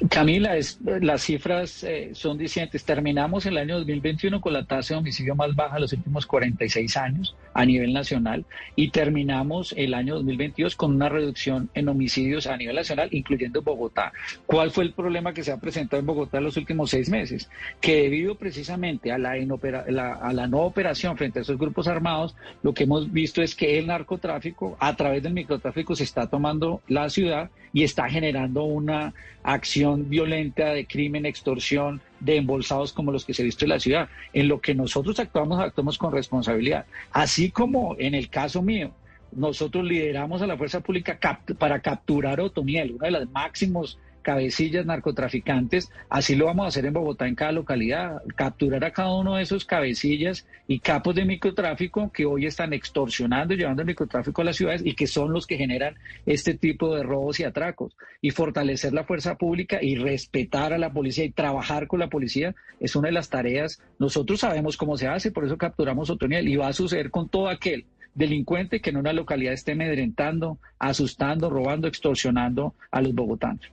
Camila, 0.08 0.56
es, 0.56 0.78
las 1.00 1.22
cifras 1.22 1.82
eh, 1.82 2.10
son 2.14 2.38
discientes. 2.38 2.84
Terminamos 2.84 3.46
el 3.46 3.58
año 3.58 3.76
2021 3.78 4.40
con 4.40 4.52
la 4.52 4.64
tasa 4.64 4.94
de 4.94 5.00
homicidio 5.00 5.34
más 5.34 5.54
baja 5.54 5.74
de 5.74 5.80
los 5.80 5.92
últimos 5.92 6.24
46 6.24 6.96
años 6.96 7.36
a 7.54 7.64
nivel 7.64 7.92
nacional 7.92 8.44
y 8.76 8.90
terminamos 8.90 9.74
el 9.76 9.94
año 9.94 10.14
2022 10.16 10.76
con 10.76 10.94
una 10.94 11.08
reducción 11.08 11.70
en 11.74 11.88
homicidios 11.88 12.46
a 12.46 12.56
nivel 12.56 12.76
nacional, 12.76 13.08
incluyendo 13.12 13.62
Bogotá. 13.62 14.12
¿Cuál 14.46 14.70
fue 14.70 14.84
el 14.84 14.92
problema 14.92 15.34
que 15.34 15.42
se 15.42 15.52
ha 15.52 15.58
presentado 15.58 16.00
en 16.00 16.06
Bogotá 16.06 16.38
en 16.38 16.44
los 16.44 16.56
últimos 16.56 16.90
seis 16.90 17.08
meses? 17.08 17.50
Que 17.80 18.02
debido 18.02 18.36
precisamente 18.36 19.12
a 19.12 19.18
la, 19.18 19.32
a 19.32 20.32
la 20.32 20.46
no 20.46 20.60
operación 20.60 21.16
frente 21.16 21.40
a 21.40 21.42
esos 21.42 21.58
grupos 21.58 21.88
armados, 21.88 22.34
lo 22.62 22.74
que 22.74 22.84
hemos 22.84 23.10
visto 23.12 23.42
es 23.42 23.54
que 23.54 23.78
el 23.78 23.86
narcotráfico, 23.86 24.76
a 24.78 24.94
través 24.96 25.22
del 25.22 25.32
microtráfico, 25.32 25.94
se 25.96 26.04
está 26.04 26.28
tomando 26.28 26.80
la 26.88 27.08
ciudad 27.10 27.50
y 27.72 27.84
está 27.84 28.08
generando 28.08 28.64
una 28.64 29.14
acción 29.42 30.08
violenta 30.08 30.72
de 30.72 30.86
crimen, 30.86 31.26
extorsión, 31.26 32.00
de 32.20 32.36
embolsados 32.36 32.92
como 32.92 33.12
los 33.12 33.24
que 33.24 33.34
se 33.34 33.42
ha 33.42 33.44
visto 33.44 33.64
en 33.64 33.70
la 33.70 33.80
ciudad. 33.80 34.08
En 34.32 34.48
lo 34.48 34.60
que 34.60 34.74
nosotros 34.74 35.18
actuamos, 35.18 35.58
actuamos 35.58 35.98
con 35.98 36.12
responsabilidad. 36.12 36.86
Así 37.10 37.50
como 37.50 37.96
en 37.98 38.14
el 38.14 38.28
caso 38.28 38.62
mío, 38.62 38.92
nosotros 39.32 39.84
lideramos 39.84 40.42
a 40.42 40.46
la 40.46 40.56
fuerza 40.56 40.80
pública 40.80 41.18
para 41.58 41.80
capturar 41.80 42.40
Otoniel, 42.40 42.92
uno 42.92 43.04
de 43.04 43.10
los 43.10 43.30
máximos 43.30 43.98
cabecillas 44.22 44.86
narcotraficantes. 44.86 45.90
Así 46.08 46.36
lo 46.36 46.46
vamos 46.46 46.64
a 46.64 46.68
hacer 46.68 46.86
en 46.86 46.92
Bogotá, 46.92 47.26
en 47.26 47.34
cada 47.34 47.52
localidad, 47.52 48.22
capturar 48.36 48.84
a 48.84 48.92
cada 48.92 49.14
uno 49.14 49.36
de 49.36 49.42
esos 49.42 49.64
cabecillas 49.64 50.46
y 50.66 50.80
capos 50.80 51.14
de 51.14 51.24
microtráfico 51.24 52.10
que 52.12 52.26
hoy 52.26 52.46
están 52.46 52.72
extorsionando 52.72 53.54
y 53.54 53.56
llevando 53.58 53.82
el 53.82 53.88
microtráfico 53.88 54.42
a 54.42 54.44
las 54.44 54.56
ciudades 54.56 54.82
y 54.84 54.94
que 54.94 55.06
son 55.06 55.32
los 55.32 55.46
que 55.46 55.56
generan 55.56 55.96
este 56.26 56.54
tipo 56.54 56.94
de 56.94 57.02
robos 57.02 57.40
y 57.40 57.44
atracos. 57.44 57.96
Y 58.20 58.30
fortalecer 58.30 58.92
la 58.92 59.04
fuerza 59.04 59.36
pública 59.36 59.78
y 59.82 59.96
respetar 59.96 60.72
a 60.72 60.78
la 60.78 60.92
policía 60.92 61.24
y 61.24 61.30
trabajar 61.30 61.86
con 61.86 62.00
la 62.00 62.08
policía 62.08 62.54
es 62.78 62.96
una 62.96 63.08
de 63.08 63.12
las 63.12 63.30
tareas. 63.30 63.82
Nosotros 63.98 64.40
sabemos 64.40 64.76
cómo 64.76 64.96
se 64.96 65.08
hace, 65.08 65.30
por 65.32 65.44
eso 65.44 65.58
capturamos 65.58 66.10
Otoniel 66.10 66.48
y 66.48 66.56
va 66.56 66.68
a 66.68 66.72
suceder 66.72 67.10
con 67.10 67.28
todo 67.28 67.48
aquel 67.48 67.86
delincuente 68.14 68.80
que 68.80 68.90
en 68.90 68.96
una 68.96 69.12
localidad 69.12 69.52
esté 69.52 69.72
amedrentando, 69.72 70.58
asustando, 70.78 71.50
robando, 71.50 71.88
extorsionando 71.88 72.74
a 72.90 73.00
los 73.00 73.14
bogotanos. 73.14 73.70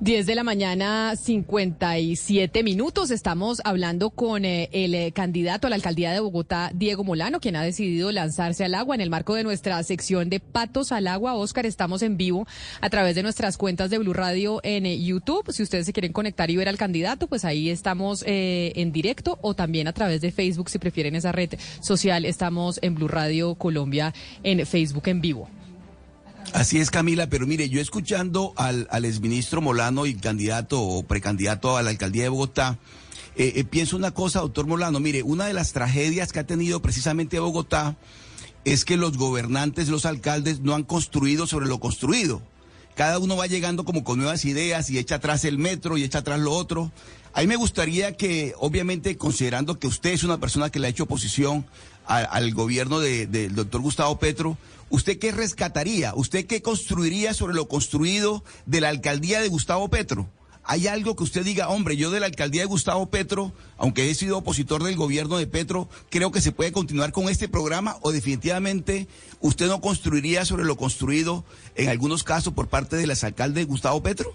10 0.00 0.26
de 0.26 0.34
la 0.34 0.44
mañana, 0.44 1.16
57 1.16 2.62
minutos. 2.62 3.10
Estamos 3.10 3.62
hablando 3.64 4.10
con 4.10 4.44
eh, 4.44 4.68
el 4.72 4.94
eh, 4.94 5.12
candidato 5.12 5.66
a 5.66 5.70
la 5.70 5.76
alcaldía 5.76 6.12
de 6.12 6.20
Bogotá, 6.20 6.70
Diego 6.74 7.02
Molano, 7.02 7.40
quien 7.40 7.56
ha 7.56 7.62
decidido 7.62 8.12
lanzarse 8.12 8.64
al 8.64 8.74
agua 8.74 8.94
en 8.94 9.00
el 9.00 9.10
marco 9.10 9.34
de 9.34 9.44
nuestra 9.44 9.82
sección 9.82 10.28
de 10.28 10.40
Patos 10.40 10.92
al 10.92 11.06
Agua. 11.06 11.34
Oscar, 11.34 11.64
estamos 11.66 12.02
en 12.02 12.16
vivo 12.16 12.46
a 12.80 12.90
través 12.90 13.14
de 13.14 13.22
nuestras 13.22 13.56
cuentas 13.56 13.88
de 13.90 13.98
Blue 13.98 14.12
Radio 14.12 14.60
en 14.62 14.86
eh, 14.86 14.98
YouTube. 15.02 15.50
Si 15.50 15.62
ustedes 15.62 15.86
se 15.86 15.92
quieren 15.92 16.12
conectar 16.12 16.50
y 16.50 16.56
ver 16.56 16.68
al 16.68 16.76
candidato, 16.76 17.26
pues 17.26 17.44
ahí 17.44 17.70
estamos 17.70 18.22
en 18.26 18.92
directo 18.92 19.38
o 19.40 19.54
también 19.54 19.88
a 19.88 19.92
través 19.92 20.20
de 20.20 20.30
Facebook, 20.30 20.68
si 20.68 20.78
prefieren 20.78 21.14
esa 21.14 21.32
red 21.32 21.54
social. 21.80 22.24
Estamos 22.24 22.78
en 22.82 22.94
Blue 22.94 23.08
Radio 23.08 23.54
Colombia 23.54 24.12
en 24.42 24.66
Facebook 24.66 25.08
en 25.08 25.20
vivo. 25.20 25.48
Así 26.56 26.78
es, 26.78 26.90
Camila, 26.90 27.28
pero 27.28 27.46
mire, 27.46 27.68
yo 27.68 27.82
escuchando 27.82 28.54
al, 28.56 29.04
exministro 29.04 29.60
Molano 29.60 30.06
y 30.06 30.14
candidato 30.14 30.80
o 30.80 31.02
precandidato 31.02 31.76
a 31.76 31.82
la 31.82 31.90
alcaldía 31.90 32.22
de 32.22 32.28
Bogotá, 32.30 32.78
eh, 33.36 33.52
eh, 33.56 33.64
pienso 33.64 33.94
una 33.94 34.12
cosa, 34.12 34.40
doctor 34.40 34.66
Molano, 34.66 34.98
mire, 34.98 35.22
una 35.22 35.44
de 35.44 35.52
las 35.52 35.74
tragedias 35.74 36.32
que 36.32 36.38
ha 36.38 36.46
tenido 36.46 36.80
precisamente 36.80 37.40
Bogotá 37.40 37.98
es 38.64 38.86
que 38.86 38.96
los 38.96 39.18
gobernantes, 39.18 39.88
los 39.88 40.06
alcaldes 40.06 40.60
no 40.60 40.74
han 40.74 40.84
construido 40.84 41.46
sobre 41.46 41.66
lo 41.66 41.78
construido. 41.78 42.40
Cada 42.94 43.18
uno 43.18 43.36
va 43.36 43.46
llegando 43.46 43.84
como 43.84 44.02
con 44.02 44.16
nuevas 44.16 44.46
ideas 44.46 44.88
y 44.88 44.96
echa 44.96 45.16
atrás 45.16 45.44
el 45.44 45.58
metro 45.58 45.98
y 45.98 46.04
echa 46.04 46.20
atrás 46.20 46.40
lo 46.40 46.52
otro. 46.52 46.90
A 47.34 47.42
mí 47.42 47.48
me 47.48 47.56
gustaría 47.56 48.16
que, 48.16 48.54
obviamente, 48.58 49.18
considerando 49.18 49.78
que 49.78 49.88
usted 49.88 50.14
es 50.14 50.24
una 50.24 50.40
persona 50.40 50.70
que 50.70 50.78
le 50.78 50.86
ha 50.86 50.90
hecho 50.90 51.04
oposición 51.04 51.66
al 52.06 52.54
gobierno 52.54 53.00
del 53.00 53.54
doctor 53.54 53.82
Gustavo 53.82 54.18
Petro, 54.18 54.56
¿usted 54.90 55.18
qué 55.18 55.32
rescataría? 55.32 56.14
¿Usted 56.14 56.46
qué 56.46 56.62
construiría 56.62 57.34
sobre 57.34 57.54
lo 57.54 57.68
construido 57.68 58.44
de 58.66 58.80
la 58.80 58.88
alcaldía 58.88 59.40
de 59.40 59.48
Gustavo 59.48 59.88
Petro? 59.88 60.28
¿Hay 60.68 60.88
algo 60.88 61.14
que 61.14 61.22
usted 61.22 61.44
diga, 61.44 61.68
hombre, 61.68 61.96
yo 61.96 62.10
de 62.10 62.18
la 62.18 62.26
alcaldía 62.26 62.62
de 62.62 62.66
Gustavo 62.66 63.08
Petro, 63.08 63.52
aunque 63.78 64.10
he 64.10 64.14
sido 64.16 64.38
opositor 64.38 64.82
del 64.82 64.96
gobierno 64.96 65.38
de 65.38 65.46
Petro, 65.46 65.88
creo 66.10 66.32
que 66.32 66.40
se 66.40 66.50
puede 66.50 66.72
continuar 66.72 67.12
con 67.12 67.28
este 67.28 67.48
programa 67.48 67.98
o 68.00 68.10
definitivamente 68.10 69.06
usted 69.40 69.68
no 69.68 69.80
construiría 69.80 70.44
sobre 70.44 70.64
lo 70.64 70.76
construido 70.76 71.44
en 71.76 71.88
algunos 71.88 72.24
casos 72.24 72.52
por 72.52 72.66
parte 72.66 72.96
del 72.96 73.12
alcalde 73.12 73.62
Gustavo 73.62 74.02
Petro? 74.02 74.34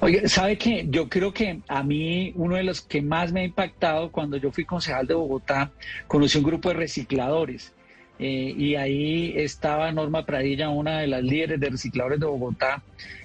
Oye, 0.00 0.28
¿sabe 0.28 0.56
qué? 0.58 0.86
Yo 0.88 1.08
creo 1.08 1.32
que 1.32 1.60
a 1.68 1.82
mí 1.82 2.32
uno 2.36 2.56
de 2.56 2.62
los 2.62 2.80
que 2.80 3.02
más 3.02 3.32
me 3.32 3.40
ha 3.40 3.44
impactado 3.44 4.12
cuando 4.12 4.36
yo 4.36 4.52
fui 4.52 4.64
concejal 4.64 5.06
de 5.06 5.14
Bogotá, 5.14 5.72
conocí 6.06 6.38
un 6.38 6.44
grupo 6.44 6.68
de 6.68 6.76
recicladores. 6.76 7.72
Eh, 8.24 8.54
y 8.56 8.76
ahí 8.76 9.34
estaba 9.36 9.90
Norma 9.90 10.24
Pradilla, 10.24 10.68
una 10.68 11.00
de 11.00 11.08
las 11.08 11.24
líderes 11.24 11.58
de 11.58 11.70
recicladores 11.70 12.20
de 12.20 12.26
Bogotá, 12.26 12.80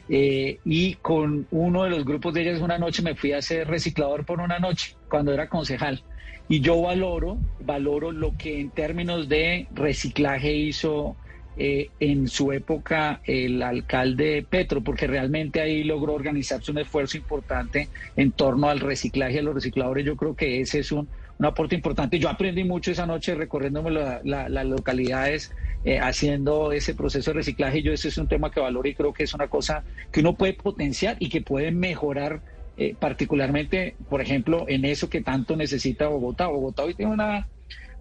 eh, 0.09 0.57
y 0.65 0.95
con 0.95 1.45
uno 1.51 1.83
de 1.83 1.91
los 1.91 2.03
grupos 2.03 2.33
de 2.33 2.41
ellas 2.41 2.61
una 2.61 2.79
noche 2.79 3.03
me 3.03 3.13
fui 3.13 3.31
a 3.31 3.43
ser 3.43 3.67
reciclador 3.67 4.25
por 4.25 4.39
una 4.39 4.57
noche, 4.57 4.95
cuando 5.07 5.31
era 5.31 5.49
concejal. 5.49 6.01
Y 6.49 6.61
yo 6.61 6.81
valoro, 6.81 7.37
valoro 7.59 8.11
lo 8.11 8.35
que 8.37 8.59
en 8.59 8.71
términos 8.71 9.29
de 9.29 9.67
reciclaje 9.75 10.51
hizo 10.55 11.15
eh, 11.57 11.91
en 11.99 12.27
su 12.27 12.51
época 12.51 13.21
el 13.25 13.61
alcalde 13.61 14.43
Petro, 14.49 14.81
porque 14.81 15.05
realmente 15.05 15.61
ahí 15.61 15.83
logró 15.83 16.13
organizarse 16.13 16.71
un 16.71 16.79
esfuerzo 16.79 17.17
importante 17.17 17.87
en 18.15 18.31
torno 18.31 18.67
al 18.67 18.79
reciclaje 18.79 19.35
de 19.35 19.43
los 19.43 19.53
recicladores. 19.53 20.05
Yo 20.05 20.15
creo 20.15 20.35
que 20.35 20.61
ese 20.61 20.79
es 20.79 20.91
un, 20.91 21.07
aporte 21.45 21.75
importante. 21.75 22.17
Yo 22.19 22.29
aprendí 22.29 22.63
mucho 22.63 22.91
esa 22.91 23.05
noche 23.05 23.35
recorriéndome 23.35 23.91
las 23.91 24.65
localidades 24.65 25.53
eh, 25.85 25.99
haciendo 25.99 26.71
ese 26.71 26.95
proceso 26.95 27.31
de 27.31 27.35
reciclaje. 27.35 27.83
Yo 27.83 27.93
ese 27.93 28.07
es 28.07 28.17
un 28.17 28.27
tema 28.27 28.49
que 28.49 28.59
valoro 28.59 28.87
y 28.89 28.95
creo 28.95 29.13
que 29.13 29.23
es 29.23 29.33
una 29.33 29.47
cosa 29.47 29.83
que 30.11 30.21
uno 30.21 30.33
puede 30.33 30.53
potenciar 30.53 31.17
y 31.19 31.29
que 31.29 31.41
puede 31.41 31.71
mejorar 31.71 32.41
eh, 32.77 32.95
particularmente, 32.99 33.95
por 34.09 34.21
ejemplo, 34.21 34.65
en 34.67 34.85
eso 34.85 35.09
que 35.09 35.21
tanto 35.21 35.55
necesita 35.55 36.07
Bogotá. 36.07 36.47
Bogotá 36.47 36.83
hoy 36.83 36.93
tiene 36.93 37.11
una 37.11 37.47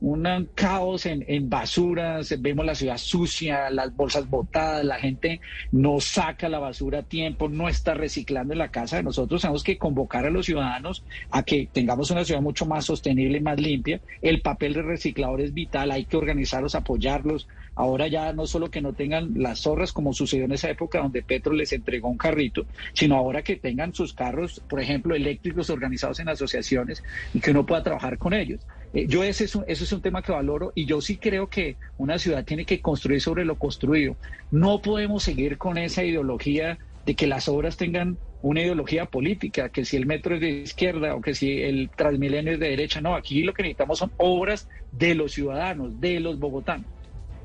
un 0.01 0.49
caos 0.55 1.07
en, 1.07 1.49
basuras, 1.49 2.35
vemos 2.41 2.67
la 2.67 2.75
ciudad 2.75 2.99
sucia, 2.99 3.71
las 3.71 3.95
bolsas 3.95 4.29
botadas, 4.29 4.85
la 4.85 4.97
gente 4.97 5.41
no 5.73 6.01
saca 6.01 6.49
la 6.49 6.59
basura 6.59 6.99
a 6.99 7.03
tiempo, 7.03 7.49
no 7.49 7.69
está 7.69 7.95
reciclando 7.95 8.53
en 8.53 8.59
la 8.59 8.71
casa. 8.71 9.03
Nosotros 9.03 9.43
tenemos 9.43 9.65
que 9.65 9.79
convocar 9.79 10.27
a 10.27 10.31
los 10.31 10.47
ciudadanos 10.47 11.05
a 11.31 11.43
que 11.43 11.69
tengamos 11.73 12.11
una 12.11 12.25
ciudad 12.25 12.41
mucho 12.41 12.67
más 12.67 12.85
sostenible 12.85 13.39
y 13.39 13.41
más 13.43 13.61
limpia. 13.61 14.01
El 14.21 14.43
papel 14.43 14.75
de 14.75 14.83
reciclador 14.83 15.41
es 15.41 15.55
vital, 15.55 15.91
hay 15.91 16.05
que 16.05 16.17
organizarlos, 16.17 16.75
apoyarlos. 16.75 17.49
Ahora 17.75 18.07
ya 18.09 18.33
no 18.33 18.47
solo 18.47 18.71
que 18.71 18.81
no 18.81 18.95
tengan 18.95 19.35
las 19.37 19.61
zorras 19.61 19.93
como 19.93 20.15
sucedió 20.15 20.47
en 20.47 20.53
esa 20.53 20.71
época 20.71 20.99
donde 20.99 21.23
Petro 21.23 21.53
les 21.53 21.73
entregó 21.73 22.09
un 22.09 22.17
carrito, 22.17 22.65
sino 22.95 23.17
ahora 23.17 23.43
que 23.43 23.57
tengan 23.57 23.95
sus 23.95 24.15
carros, 24.15 24.63
por 24.69 24.81
ejemplo, 24.81 25.15
eléctricos 25.15 25.69
organizados 25.69 26.21
en 26.21 26.29
asociaciones 26.29 27.05
y 27.35 27.41
que 27.41 27.51
uno 27.51 27.67
pueda 27.67 27.83
trabajar 27.83 28.19
con 28.19 28.33
ellos. 28.33 28.61
Eh, 28.97 29.07
yo 29.09 29.23
ese 29.23 29.45
es, 29.45 29.55
un, 29.55 29.63
ese 29.69 29.85
es 29.85 29.93
un 29.93 30.01
tema 30.01 30.23
que 30.23 30.33
valoro 30.33 30.73
y 30.75 30.87
yo 30.87 31.03
sí 31.03 31.19
creo 31.19 31.51
que 31.51 31.77
una 31.99 32.19
ciudad 32.19 32.47
tiene 32.47 32.65
que 32.65 32.81
construir 32.81 33.21
sobre 33.21 33.45
lo 33.45 33.57
construido. 33.57 34.17
No 34.51 34.81
podemos 34.81 35.23
seguir 35.23 35.59
con 35.59 35.77
esa 35.77 36.03
ideología 36.03 36.79
de 37.05 37.15
que 37.15 37.27
las 37.27 37.47
obras 37.47 37.77
tengan 37.77 38.17
una 38.41 38.63
ideología 38.63 39.05
política, 39.05 39.69
que 39.69 39.85
si 39.85 39.99
el 39.99 40.07
metro 40.07 40.37
es 40.37 40.41
de 40.41 40.49
izquierda 40.49 41.15
o 41.15 41.21
que 41.21 41.35
si 41.35 41.61
el 41.61 41.91
Transmilenio 41.95 42.55
es 42.55 42.59
de 42.59 42.71
derecha. 42.71 43.03
No, 43.03 43.15
aquí 43.15 43.43
lo 43.43 43.53
que 43.53 43.65
necesitamos 43.65 43.99
son 43.99 44.13
obras 44.17 44.67
de 44.93 45.15
los 45.15 45.33
ciudadanos, 45.33 46.01
de 46.01 46.19
los 46.19 46.39
bogotanos. 46.39 46.87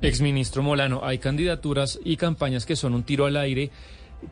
Exministro 0.02 0.64
Molano, 0.64 1.02
hay 1.04 1.18
candidaturas 1.18 2.00
y 2.06 2.16
campañas 2.16 2.66
que 2.66 2.78
son 2.78 2.94
un 2.94 3.04
tiro 3.04 3.26
al 3.26 3.36
aire 3.36 3.72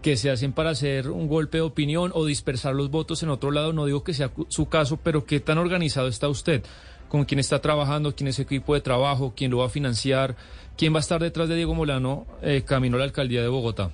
que 0.01 0.15
se 0.15 0.29
hacen 0.29 0.53
para 0.53 0.69
hacer 0.69 1.09
un 1.09 1.27
golpe 1.27 1.57
de 1.57 1.63
opinión 1.63 2.11
o 2.13 2.25
dispersar 2.25 2.75
los 2.75 2.89
votos 2.89 3.23
en 3.23 3.29
otro 3.29 3.51
lado. 3.51 3.73
No 3.73 3.85
digo 3.85 4.03
que 4.03 4.13
sea 4.13 4.31
su 4.47 4.67
caso, 4.67 4.97
pero 4.97 5.25
¿qué 5.25 5.39
tan 5.39 5.57
organizado 5.57 6.07
está 6.07 6.29
usted? 6.29 6.63
Con 7.09 7.25
quién 7.25 7.39
está 7.39 7.59
trabajando, 7.59 8.15
quién 8.15 8.29
es 8.29 8.35
su 8.35 8.43
equipo 8.43 8.73
de 8.73 8.81
trabajo, 8.81 9.33
quién 9.35 9.51
lo 9.51 9.57
va 9.57 9.65
a 9.65 9.69
financiar, 9.69 10.35
quién 10.77 10.93
va 10.93 10.97
a 10.97 11.01
estar 11.01 11.21
detrás 11.21 11.49
de 11.49 11.55
Diego 11.55 11.75
Molano 11.75 12.25
eh, 12.41 12.63
camino 12.65 12.95
a 12.95 12.99
la 12.99 13.05
alcaldía 13.05 13.41
de 13.41 13.49
Bogotá. 13.49 13.91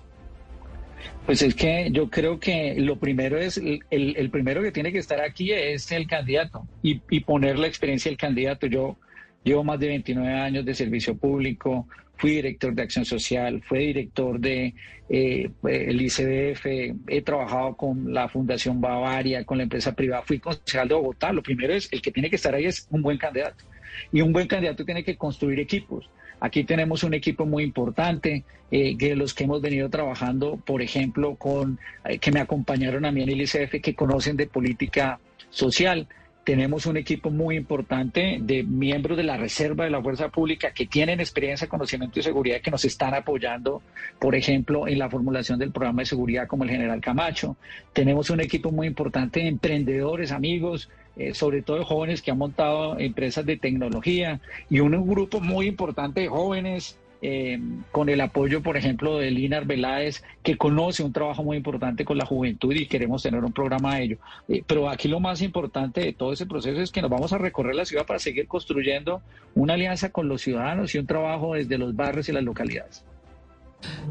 Pues 1.26 1.42
es 1.42 1.56
que 1.56 1.90
yo 1.92 2.10
creo 2.10 2.40
que 2.40 2.76
lo 2.78 2.98
primero 2.98 3.38
es, 3.38 3.58
el, 3.58 4.30
primero 4.30 4.62
que 4.62 4.72
tiene 4.72 4.92
que 4.92 5.00
estar 5.00 5.22
aquí 5.22 5.52
es 5.52 5.92
el 5.92 6.08
candidato 6.08 6.68
y, 6.84 7.02
y 7.10 7.22
poner 7.22 7.58
la 7.58 7.68
experiencia 7.68 8.12
del 8.12 8.18
candidato. 8.18 8.68
Yo 8.68 8.98
llevo 9.44 9.64
más 9.64 9.80
de 9.80 9.88
29 9.88 10.34
años 10.34 10.66
de 10.66 10.76
servicio 10.76 11.18
público, 11.18 11.88
fui 12.18 12.32
director 12.32 12.74
de 12.74 12.82
acción 12.82 13.06
social, 13.06 13.62
fui 13.68 13.88
director 13.88 14.40
de 14.40 14.74
eh, 15.10 15.50
el 15.64 16.02
ICDF, 16.02 16.66
he 17.08 17.22
trabajado 17.24 17.76
con 17.76 18.14
la 18.14 18.28
Fundación 18.28 18.82
Bavaria, 18.82 19.44
con 19.44 19.58
la 19.58 19.64
empresa 19.64 19.94
privada, 19.94 20.24
fui 20.24 20.40
concejal 20.40 20.88
de 20.88 20.96
Bogotá. 20.96 21.32
Lo 21.32 21.44
primero 21.44 21.74
es, 21.74 21.88
el 21.92 22.02
que 22.02 22.12
tiene 22.12 22.30
que 22.30 22.38
estar 22.38 22.56
ahí 22.56 22.66
es 22.66 22.88
un 22.90 23.02
buen 23.02 23.18
candidato. 23.18 23.64
Y 24.12 24.22
un 24.22 24.34
buen 24.34 24.48
candidato 24.48 24.84
tiene 24.84 25.04
que 25.04 25.16
construir 25.16 25.60
equipos. 25.60 26.10
Aquí 26.40 26.64
tenemos 26.64 27.04
un 27.04 27.14
equipo 27.14 27.46
muy 27.46 27.64
importante, 27.64 28.44
eh, 28.72 28.96
de 28.98 29.16
los 29.16 29.34
que 29.34 29.44
hemos 29.44 29.62
venido 29.62 29.90
trabajando, 29.90 30.58
por 30.58 30.82
ejemplo, 30.82 31.36
con 31.36 31.80
eh, 32.04 32.18
que 32.18 32.32
me 32.32 32.40
acompañaron 32.40 33.06
a 33.06 33.12
mí 33.12 33.22
en 33.22 33.30
el 33.30 33.42
ICF, 33.42 33.82
que 33.82 33.96
conocen 33.96 34.36
de 34.36 34.48
política 34.48 35.20
social 35.50 36.08
tenemos 36.46 36.86
un 36.86 36.96
equipo 36.96 37.32
muy 37.32 37.58
importante 37.58 38.38
de 38.40 38.64
miembros 38.64 39.18
de 39.18 39.24
la 39.24 39.36
Reserva 39.36 39.84
de 39.84 39.90
la 39.90 40.02
Fuerza 40.02 40.30
Pública 40.30 40.72
que 40.72 40.86
tienen 40.86 41.20
experiencia, 41.20 41.68
conocimiento 41.68 42.20
y 42.20 42.24
seguridad 42.24 42.62
que 42.62 42.70
nos 42.70 42.86
están 42.86 43.16
apoyando, 43.16 43.82
por 44.20 44.36
ejemplo, 44.36 44.88
en 44.88 45.00
la 45.00 45.10
formulación 45.10 45.58
del 45.58 45.72
programa 45.72 46.04
de 46.04 46.06
seguridad 46.06 46.48
como 46.48 46.64
el 46.64 46.70
general 46.70 47.02
Camacho. 47.02 47.58
Tenemos 47.94 48.30
un 48.30 48.42
equipo 48.42 48.72
muy 48.72 48.86
importante 48.86 49.40
de 49.40 49.48
emprendedores, 49.48 50.32
amigos, 50.32 50.90
eh, 51.18 51.34
sobre 51.34 51.64
todo 51.64 51.84
jóvenes 51.84 52.22
que 52.22 52.30
han 52.30 52.38
montado 52.38 53.00
empresas 53.00 53.44
de 53.46 53.58
tecnología 53.58 54.40
y 54.70 54.82
un 54.82 54.92
grupo 55.08 55.40
muy 55.40 55.66
importante 55.66 56.22
de 56.22 56.28
jóvenes 56.28 57.00
eh, 57.28 57.60
con 57.92 58.10
el 58.10 58.22
apoyo, 58.22 58.62
por 58.62 58.78
ejemplo, 58.78 59.18
de 59.18 59.32
Linar 59.32 59.66
Veláez, 59.66 60.24
que 60.44 60.58
conoce 60.58 61.02
un 61.02 61.12
trabajo 61.12 61.44
muy 61.44 61.58
importante 61.58 62.06
con 62.06 62.20
la 62.20 62.26
juventud 62.26 62.72
y 62.76 62.86
queremos 62.86 63.24
tener 63.24 63.44
un 63.44 63.52
programa 63.52 63.96
de 63.96 64.04
ello. 64.04 64.18
Eh, 64.48 64.64
pero 64.68 64.88
aquí 64.88 65.08
lo 65.08 65.20
más 65.20 65.42
importante 65.42 66.02
de 66.02 66.14
todo 66.14 66.34
ese 66.34 66.46
proceso 66.46 66.80
es 66.82 66.92
que 66.92 67.02
nos 67.02 67.10
vamos 67.10 67.34
a 67.34 67.40
recorrer 67.40 67.74
la 67.74 67.86
ciudad 67.86 68.06
para 68.06 68.20
seguir 68.20 68.48
construyendo 68.48 69.24
una 69.56 69.74
alianza 69.74 70.12
con 70.12 70.28
los 70.28 70.44
ciudadanos 70.44 70.94
y 70.94 71.00
un 71.00 71.08
trabajo 71.08 71.56
desde 71.56 71.80
los 71.80 71.96
barrios 71.96 72.30
y 72.30 72.32
las 72.32 72.44
localidades. 72.44 73.04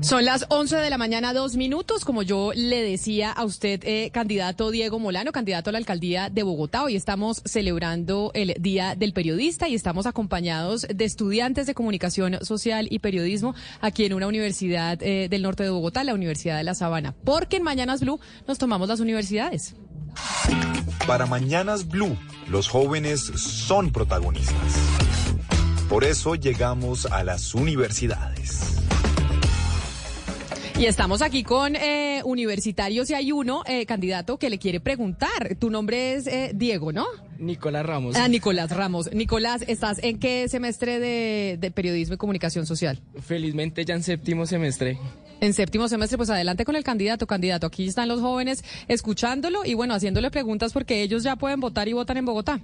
Son 0.01 0.25
las 0.25 0.45
11 0.51 0.77
de 0.77 0.91
la 0.91 0.99
mañana, 0.99 1.33
dos 1.33 1.57
minutos. 1.57 2.05
Como 2.05 2.23
yo 2.23 2.53
le 2.55 2.83
decía 2.83 3.33
a 3.33 3.45
usted, 3.45 3.81
eh, 3.85 4.11
candidato 4.13 4.71
Diego 4.71 4.99
Molano, 4.99 5.33
candidato 5.33 5.71
a 5.71 5.73
la 5.73 5.79
alcaldía 5.79 6.29
de 6.29 6.43
Bogotá. 6.43 6.85
Hoy 6.85 6.95
estamos 6.95 7.41
celebrando 7.45 8.31
el 8.35 8.55
Día 8.61 8.97
del 8.97 9.13
Periodista 9.13 9.67
y 9.69 9.75
estamos 9.75 10.07
acompañados 10.07 10.87
de 10.95 11.05
estudiantes 11.05 11.67
de 11.67 11.75
comunicación 11.75 12.39
social 12.45 12.87
y 12.91 12.99
periodismo 12.99 13.55
aquí 13.81 14.05
en 14.05 14.13
una 14.13 14.27
universidad 14.27 15.03
eh, 15.03 15.29
del 15.31 15.43
norte 15.43 15.63
de 15.63 15.71
Bogotá, 15.71 16.05
la 16.05 16.15
Universidad 16.15 16.59
de 16.59 16.65
La 16.65 16.75
Sabana. 16.75 17.15
Porque 17.25 17.57
en 17.57 17.63
Mañanas 17.63 18.01
Blue 18.01 18.21
nos 18.47 18.59
tomamos 18.59 18.89
las 18.89 19.01
universidades. 19.01 19.75
Para 21.07 21.27
Mañanas 21.27 21.89
Blue, 21.89 22.17
los 22.49 22.69
jóvenes 22.69 23.21
son 23.21 23.91
protagonistas. 23.91 24.55
Por 25.89 26.05
eso 26.05 26.35
llegamos 26.35 27.07
a 27.07 27.25
las 27.25 27.55
universidades. 27.55 28.75
Y 30.77 30.87
estamos 30.87 31.23
aquí 31.23 31.45
con 31.45 31.77
eh, 31.77 32.21
universitarios 32.25 33.09
y 33.09 33.15
hay 33.15 33.31
uno, 33.31 33.63
eh, 33.65 33.87
candidato, 33.87 34.39
que 34.39 34.51
le 34.51 34.59
quiere 34.59 34.81
preguntar. 34.81 35.55
Tu 35.61 35.71
nombre 35.71 36.15
es 36.15 36.27
eh, 36.27 36.51
Diego, 36.53 36.91
¿no? 36.91 37.07
Nicolás 37.39 37.87
Ramos. 37.87 38.17
Ah, 38.17 38.27
Nicolás 38.27 38.71
Ramos. 38.73 39.13
Nicolás, 39.13 39.63
¿estás 39.69 40.03
en 40.03 40.19
qué 40.19 40.49
semestre 40.49 40.99
de, 40.99 41.59
de 41.61 41.71
periodismo 41.71 42.15
y 42.15 42.17
comunicación 42.17 42.67
social? 42.67 43.01
Felizmente 43.21 43.85
ya 43.85 43.95
en 43.95 44.03
séptimo 44.03 44.47
semestre. 44.47 44.99
En 45.41 45.55
séptimo 45.55 45.87
semestre, 45.87 46.17
pues 46.17 46.31
adelante 46.31 46.65
con 46.65 46.75
el 46.75 46.83
candidato, 46.83 47.27
candidato. 47.29 47.69
Aquí 47.69 47.87
están 47.87 48.09
los 48.09 48.21
jóvenes 48.21 48.65
escuchándolo 48.89 49.65
y 49.65 49.75
bueno, 49.75 49.95
haciéndole 49.95 50.33
preguntas 50.33 50.73
porque 50.73 51.03
ellos 51.03 51.23
ya 51.23 51.37
pueden 51.37 51.61
votar 51.61 51.87
y 51.87 51.93
votan 51.93 52.17
en 52.17 52.25
Bogotá. 52.25 52.61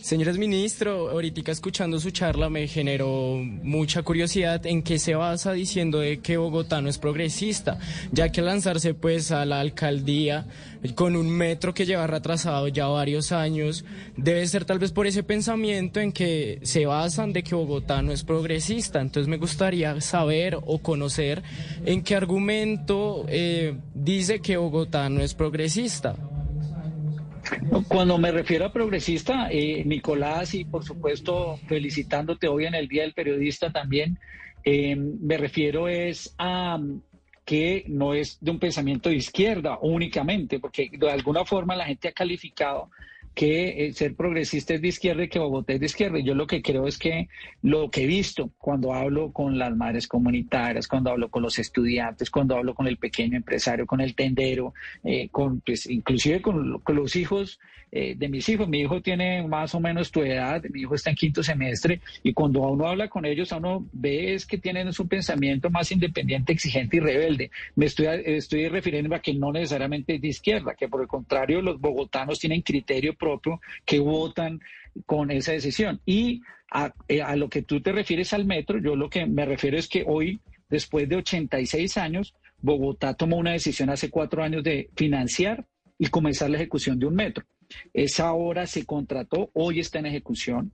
Señores 0.00 0.38
ministro, 0.38 1.10
ahorita 1.10 1.50
escuchando 1.50 1.98
su 1.98 2.10
charla 2.12 2.48
me 2.48 2.66
generó 2.68 3.36
mucha 3.42 4.02
curiosidad 4.02 4.64
en 4.64 4.82
qué 4.82 4.98
se 4.98 5.14
basa 5.14 5.52
diciendo 5.52 5.98
de 5.98 6.20
que 6.20 6.36
Bogotá 6.36 6.80
no 6.80 6.88
es 6.88 6.98
progresista, 6.98 7.78
ya 8.12 8.30
que 8.30 8.40
lanzarse 8.40 8.94
pues 8.94 9.32
a 9.32 9.44
la 9.44 9.60
alcaldía 9.60 10.46
con 10.94 11.16
un 11.16 11.28
metro 11.28 11.74
que 11.74 11.84
lleva 11.84 12.06
retrasado 12.06 12.68
ya 12.68 12.86
varios 12.86 13.32
años, 13.32 13.84
debe 14.16 14.46
ser 14.46 14.64
tal 14.64 14.78
vez 14.78 14.92
por 14.92 15.06
ese 15.06 15.24
pensamiento 15.24 16.00
en 16.00 16.12
que 16.12 16.60
se 16.62 16.86
basan 16.86 17.32
de 17.32 17.42
que 17.42 17.54
Bogotá 17.54 18.00
no 18.00 18.12
es 18.12 18.24
progresista. 18.24 19.00
Entonces 19.00 19.28
me 19.28 19.36
gustaría 19.36 20.00
saber 20.00 20.58
o 20.64 20.78
conocer 20.78 21.42
en 21.84 22.02
qué 22.02 22.14
argumento 22.14 23.26
eh, 23.28 23.76
dice 23.94 24.40
que 24.40 24.56
Bogotá 24.56 25.08
no 25.10 25.20
es 25.20 25.34
progresista. 25.34 26.14
Cuando 27.88 28.18
me 28.18 28.30
refiero 28.30 28.66
a 28.66 28.72
progresista, 28.72 29.48
eh, 29.50 29.82
Nicolás, 29.84 30.54
y 30.54 30.64
por 30.64 30.84
supuesto 30.84 31.58
felicitándote 31.66 32.48
hoy 32.48 32.66
en 32.66 32.74
el 32.74 32.88
Día 32.88 33.02
del 33.02 33.14
Periodista 33.14 33.70
también, 33.70 34.18
eh, 34.64 34.96
me 34.96 35.36
refiero 35.36 35.88
es 35.88 36.34
a 36.38 36.78
que 37.44 37.84
no 37.88 38.12
es 38.12 38.36
de 38.42 38.50
un 38.50 38.58
pensamiento 38.58 39.08
de 39.08 39.16
izquierda 39.16 39.78
únicamente, 39.80 40.60
porque 40.60 40.90
de 40.92 41.10
alguna 41.10 41.46
forma 41.46 41.74
la 41.74 41.86
gente 41.86 42.08
ha 42.08 42.12
calificado 42.12 42.90
que 43.38 43.86
eh, 43.86 43.92
ser 43.92 44.16
progresista 44.16 44.74
es 44.74 44.82
de 44.82 44.88
izquierda 44.88 45.22
y 45.22 45.28
que 45.28 45.38
Bogotá 45.38 45.72
es 45.74 45.78
de 45.78 45.86
izquierda. 45.86 46.18
Yo 46.18 46.34
lo 46.34 46.48
que 46.48 46.60
creo 46.60 46.88
es 46.88 46.98
que 46.98 47.28
lo 47.62 47.88
que 47.88 48.02
he 48.02 48.06
visto 48.06 48.50
cuando 48.58 48.92
hablo 48.92 49.32
con 49.32 49.56
las 49.56 49.76
madres 49.76 50.08
comunitarias, 50.08 50.88
cuando 50.88 51.10
hablo 51.10 51.30
con 51.30 51.44
los 51.44 51.56
estudiantes, 51.60 52.32
cuando 52.32 52.56
hablo 52.56 52.74
con 52.74 52.88
el 52.88 52.96
pequeño 52.96 53.36
empresario, 53.36 53.86
con 53.86 54.00
el 54.00 54.16
tendero, 54.16 54.74
eh, 55.04 55.28
con, 55.30 55.60
pues, 55.60 55.88
inclusive 55.88 56.42
con 56.42 56.82
los 56.84 57.14
hijos 57.14 57.60
eh, 57.90 58.14
de 58.16 58.28
mis 58.28 58.48
hijos. 58.48 58.68
Mi 58.68 58.80
hijo 58.80 59.00
tiene 59.00 59.46
más 59.46 59.74
o 59.74 59.80
menos 59.80 60.10
tu 60.10 60.22
edad, 60.22 60.62
mi 60.70 60.82
hijo 60.82 60.94
está 60.94 61.10
en 61.10 61.16
quinto 61.16 61.42
semestre 61.42 62.00
y 62.22 62.32
cuando 62.34 62.60
uno 62.60 62.86
habla 62.86 63.08
con 63.08 63.24
ellos, 63.24 63.50
uno 63.52 63.86
ve 63.92 64.34
es 64.34 64.44
que 64.44 64.58
tienen 64.58 64.88
un 64.88 65.08
pensamiento 65.08 65.70
más 65.70 65.90
independiente, 65.90 66.52
exigente 66.52 66.98
y 66.98 67.00
rebelde. 67.00 67.50
Me 67.76 67.86
estoy, 67.86 68.06
estoy 68.24 68.68
refiriendo 68.68 69.14
a 69.14 69.20
que 69.20 69.32
no 69.32 69.52
necesariamente 69.52 70.16
es 70.16 70.20
de 70.20 70.28
izquierda, 70.28 70.74
que 70.74 70.88
por 70.88 71.00
el 71.00 71.08
contrario 71.08 71.62
los 71.62 71.80
bogotanos 71.80 72.38
tienen 72.38 72.62
criterio 72.62 73.14
propio 73.14 73.60
que 73.84 74.00
votan 74.00 74.60
con 75.06 75.30
esa 75.30 75.52
decisión. 75.52 76.00
Y 76.04 76.42
a, 76.70 76.92
eh, 77.08 77.22
a 77.22 77.36
lo 77.36 77.48
que 77.48 77.62
tú 77.62 77.80
te 77.80 77.92
refieres 77.92 78.32
al 78.32 78.44
metro, 78.44 78.78
yo 78.78 78.96
lo 78.96 79.08
que 79.08 79.24
me 79.26 79.46
refiero 79.46 79.78
es 79.78 79.88
que 79.88 80.04
hoy, 80.06 80.40
después 80.68 81.08
de 81.08 81.16
86 81.16 81.96
años, 81.96 82.34
Bogotá 82.60 83.14
tomó 83.14 83.36
una 83.36 83.52
decisión 83.52 83.88
hace 83.90 84.10
cuatro 84.10 84.42
años 84.42 84.62
de 84.62 84.90
financiar 84.96 85.64
y 85.98 86.08
comenzar 86.08 86.50
la 86.50 86.56
ejecución 86.56 86.98
de 86.98 87.06
un 87.06 87.14
metro. 87.14 87.44
Esa 87.92 88.32
obra 88.32 88.66
se 88.66 88.84
contrató, 88.84 89.50
hoy 89.54 89.80
está 89.80 89.98
en 89.98 90.06
ejecución. 90.06 90.72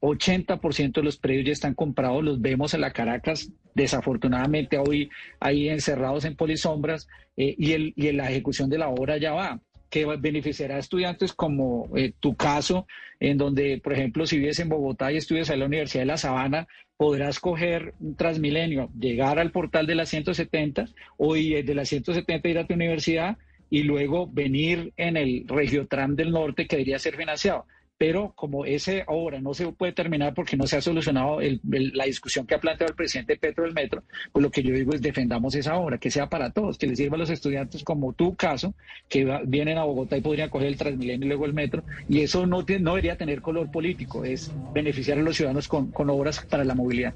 80% 0.00 0.92
de 0.92 1.02
los 1.02 1.16
predios 1.16 1.46
ya 1.46 1.52
están 1.52 1.74
comprados, 1.74 2.22
los 2.22 2.40
vemos 2.40 2.74
en 2.74 2.82
la 2.82 2.92
Caracas, 2.92 3.50
desafortunadamente 3.74 4.78
hoy 4.78 5.10
ahí 5.40 5.68
encerrados 5.68 6.24
en 6.24 6.36
polisombras, 6.36 7.08
eh, 7.36 7.54
y, 7.58 7.72
el, 7.72 7.92
y 7.96 8.12
la 8.12 8.30
ejecución 8.30 8.68
de 8.68 8.78
la 8.78 8.88
obra 8.88 9.16
ya 9.16 9.32
va. 9.32 9.60
Que 9.90 10.04
beneficiará 10.04 10.76
a 10.76 10.80
estudiantes 10.80 11.32
como 11.32 11.88
eh, 11.96 12.12
tu 12.18 12.34
caso, 12.34 12.86
en 13.20 13.38
donde, 13.38 13.80
por 13.82 13.92
ejemplo, 13.92 14.26
si 14.26 14.38
vives 14.38 14.58
en 14.58 14.68
Bogotá 14.68 15.12
y 15.12 15.16
estudias 15.16 15.50
en 15.50 15.60
la 15.60 15.66
Universidad 15.66 16.02
de 16.02 16.06
La 16.06 16.16
Sabana, 16.16 16.66
podrás 16.96 17.38
coger 17.38 17.94
un 18.00 18.16
Transmilenio, 18.16 18.90
llegar 18.98 19.38
al 19.38 19.52
portal 19.52 19.86
de 19.86 19.94
la 19.94 20.04
170 20.04 20.88
o 21.16 21.34
de 21.34 21.74
la 21.74 21.84
170 21.84 22.48
ir 22.48 22.58
a 22.58 22.66
tu 22.66 22.74
universidad 22.74 23.38
y 23.74 23.82
luego 23.82 24.28
venir 24.28 24.92
en 24.96 25.16
el 25.16 25.48
Regiotram 25.48 26.14
del 26.14 26.30
Norte 26.30 26.68
que 26.68 26.76
debería 26.76 26.96
ser 27.00 27.16
financiado. 27.16 27.66
Pero 27.98 28.32
como 28.36 28.64
ese 28.64 29.02
ahora 29.08 29.40
no 29.40 29.52
se 29.52 29.66
puede 29.72 29.90
terminar 29.90 30.32
porque 30.32 30.56
no 30.56 30.68
se 30.68 30.76
ha 30.76 30.80
solucionado 30.80 31.40
la 31.40 32.04
discusión 32.04 32.46
que 32.46 32.54
ha 32.54 32.60
planteado 32.60 32.92
el 32.92 32.96
presidente 32.96 33.36
Petro 33.36 33.64
del 33.64 33.74
Metro, 33.74 34.04
pues 34.30 34.44
lo 34.44 34.52
que 34.52 34.62
yo 34.62 34.72
digo 34.72 34.92
es 34.92 35.02
defendamos 35.02 35.56
esa 35.56 35.74
obra, 35.76 35.98
que 35.98 36.12
sea 36.12 36.28
para 36.28 36.50
todos, 36.50 36.78
que 36.78 36.86
les 36.86 36.98
sirva 36.98 37.16
a 37.16 37.18
los 37.18 37.30
estudiantes 37.30 37.82
como 37.82 38.12
tu 38.12 38.36
caso, 38.36 38.74
que 39.08 39.26
vienen 39.44 39.78
a 39.78 39.82
Bogotá 39.82 40.16
y 40.16 40.20
podrían 40.20 40.50
coger 40.50 40.68
el 40.68 40.76
Transmilenio 40.76 41.26
y 41.26 41.28
luego 41.30 41.46
el 41.46 41.54
metro. 41.54 41.82
Y 42.08 42.20
eso 42.20 42.46
no, 42.46 42.58
no 42.58 42.90
debería 42.90 43.16
tener 43.16 43.42
color 43.42 43.72
político, 43.72 44.24
es 44.24 44.52
beneficiar 44.72 45.18
a 45.18 45.22
los 45.22 45.34
ciudadanos 45.34 45.66
con, 45.66 45.90
con 45.90 46.08
obras 46.10 46.46
para 46.48 46.64
la 46.64 46.76
movilidad. 46.76 47.14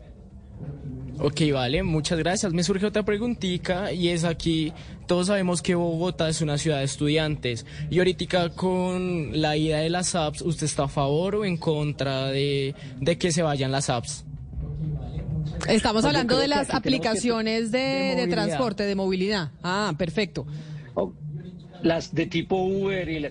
Ok, 1.20 1.40
vale, 1.52 1.82
muchas 1.82 2.18
gracias. 2.18 2.52
Me 2.52 2.62
surge 2.62 2.86
otra 2.86 3.04
preguntita 3.04 3.92
y 3.92 4.08
es 4.08 4.22
aquí, 4.22 4.72
todos 5.06 5.26
sabemos 5.26 5.62
que 5.62 5.74
Bogotá 5.74 6.28
es 6.28 6.40
una 6.42 6.58
ciudad 6.58 6.78
de 6.78 6.84
estudiantes 6.84 7.66
y 7.90 7.98
ahorita 7.98 8.50
con 8.50 9.40
la 9.40 9.56
ida 9.56 9.78
de 9.78 9.90
las 9.90 10.14
apps, 10.14 10.42
¿usted 10.42 10.66
está 10.66 10.84
a 10.84 10.88
favor 10.88 11.34
o 11.34 11.44
en 11.44 11.56
contra 11.56 12.26
de, 12.26 12.74
de 13.00 13.18
que 13.18 13.32
se 13.32 13.42
vayan 13.42 13.72
las 13.72 13.90
apps? 13.90 14.24
Estamos 15.66 16.04
hablando 16.04 16.38
de 16.38 16.46
las 16.46 16.72
aplicaciones 16.72 17.72
de, 17.72 18.14
de, 18.16 18.28
transporte, 18.28 18.84
de 18.84 18.94
movilidad. 18.94 19.50
Ah, 19.62 19.92
perfecto. 19.98 20.46
Oh, 20.94 21.12
las 21.82 22.14
de 22.14 22.26
tipo 22.26 22.56
Uber 22.56 23.08
y 23.08 23.26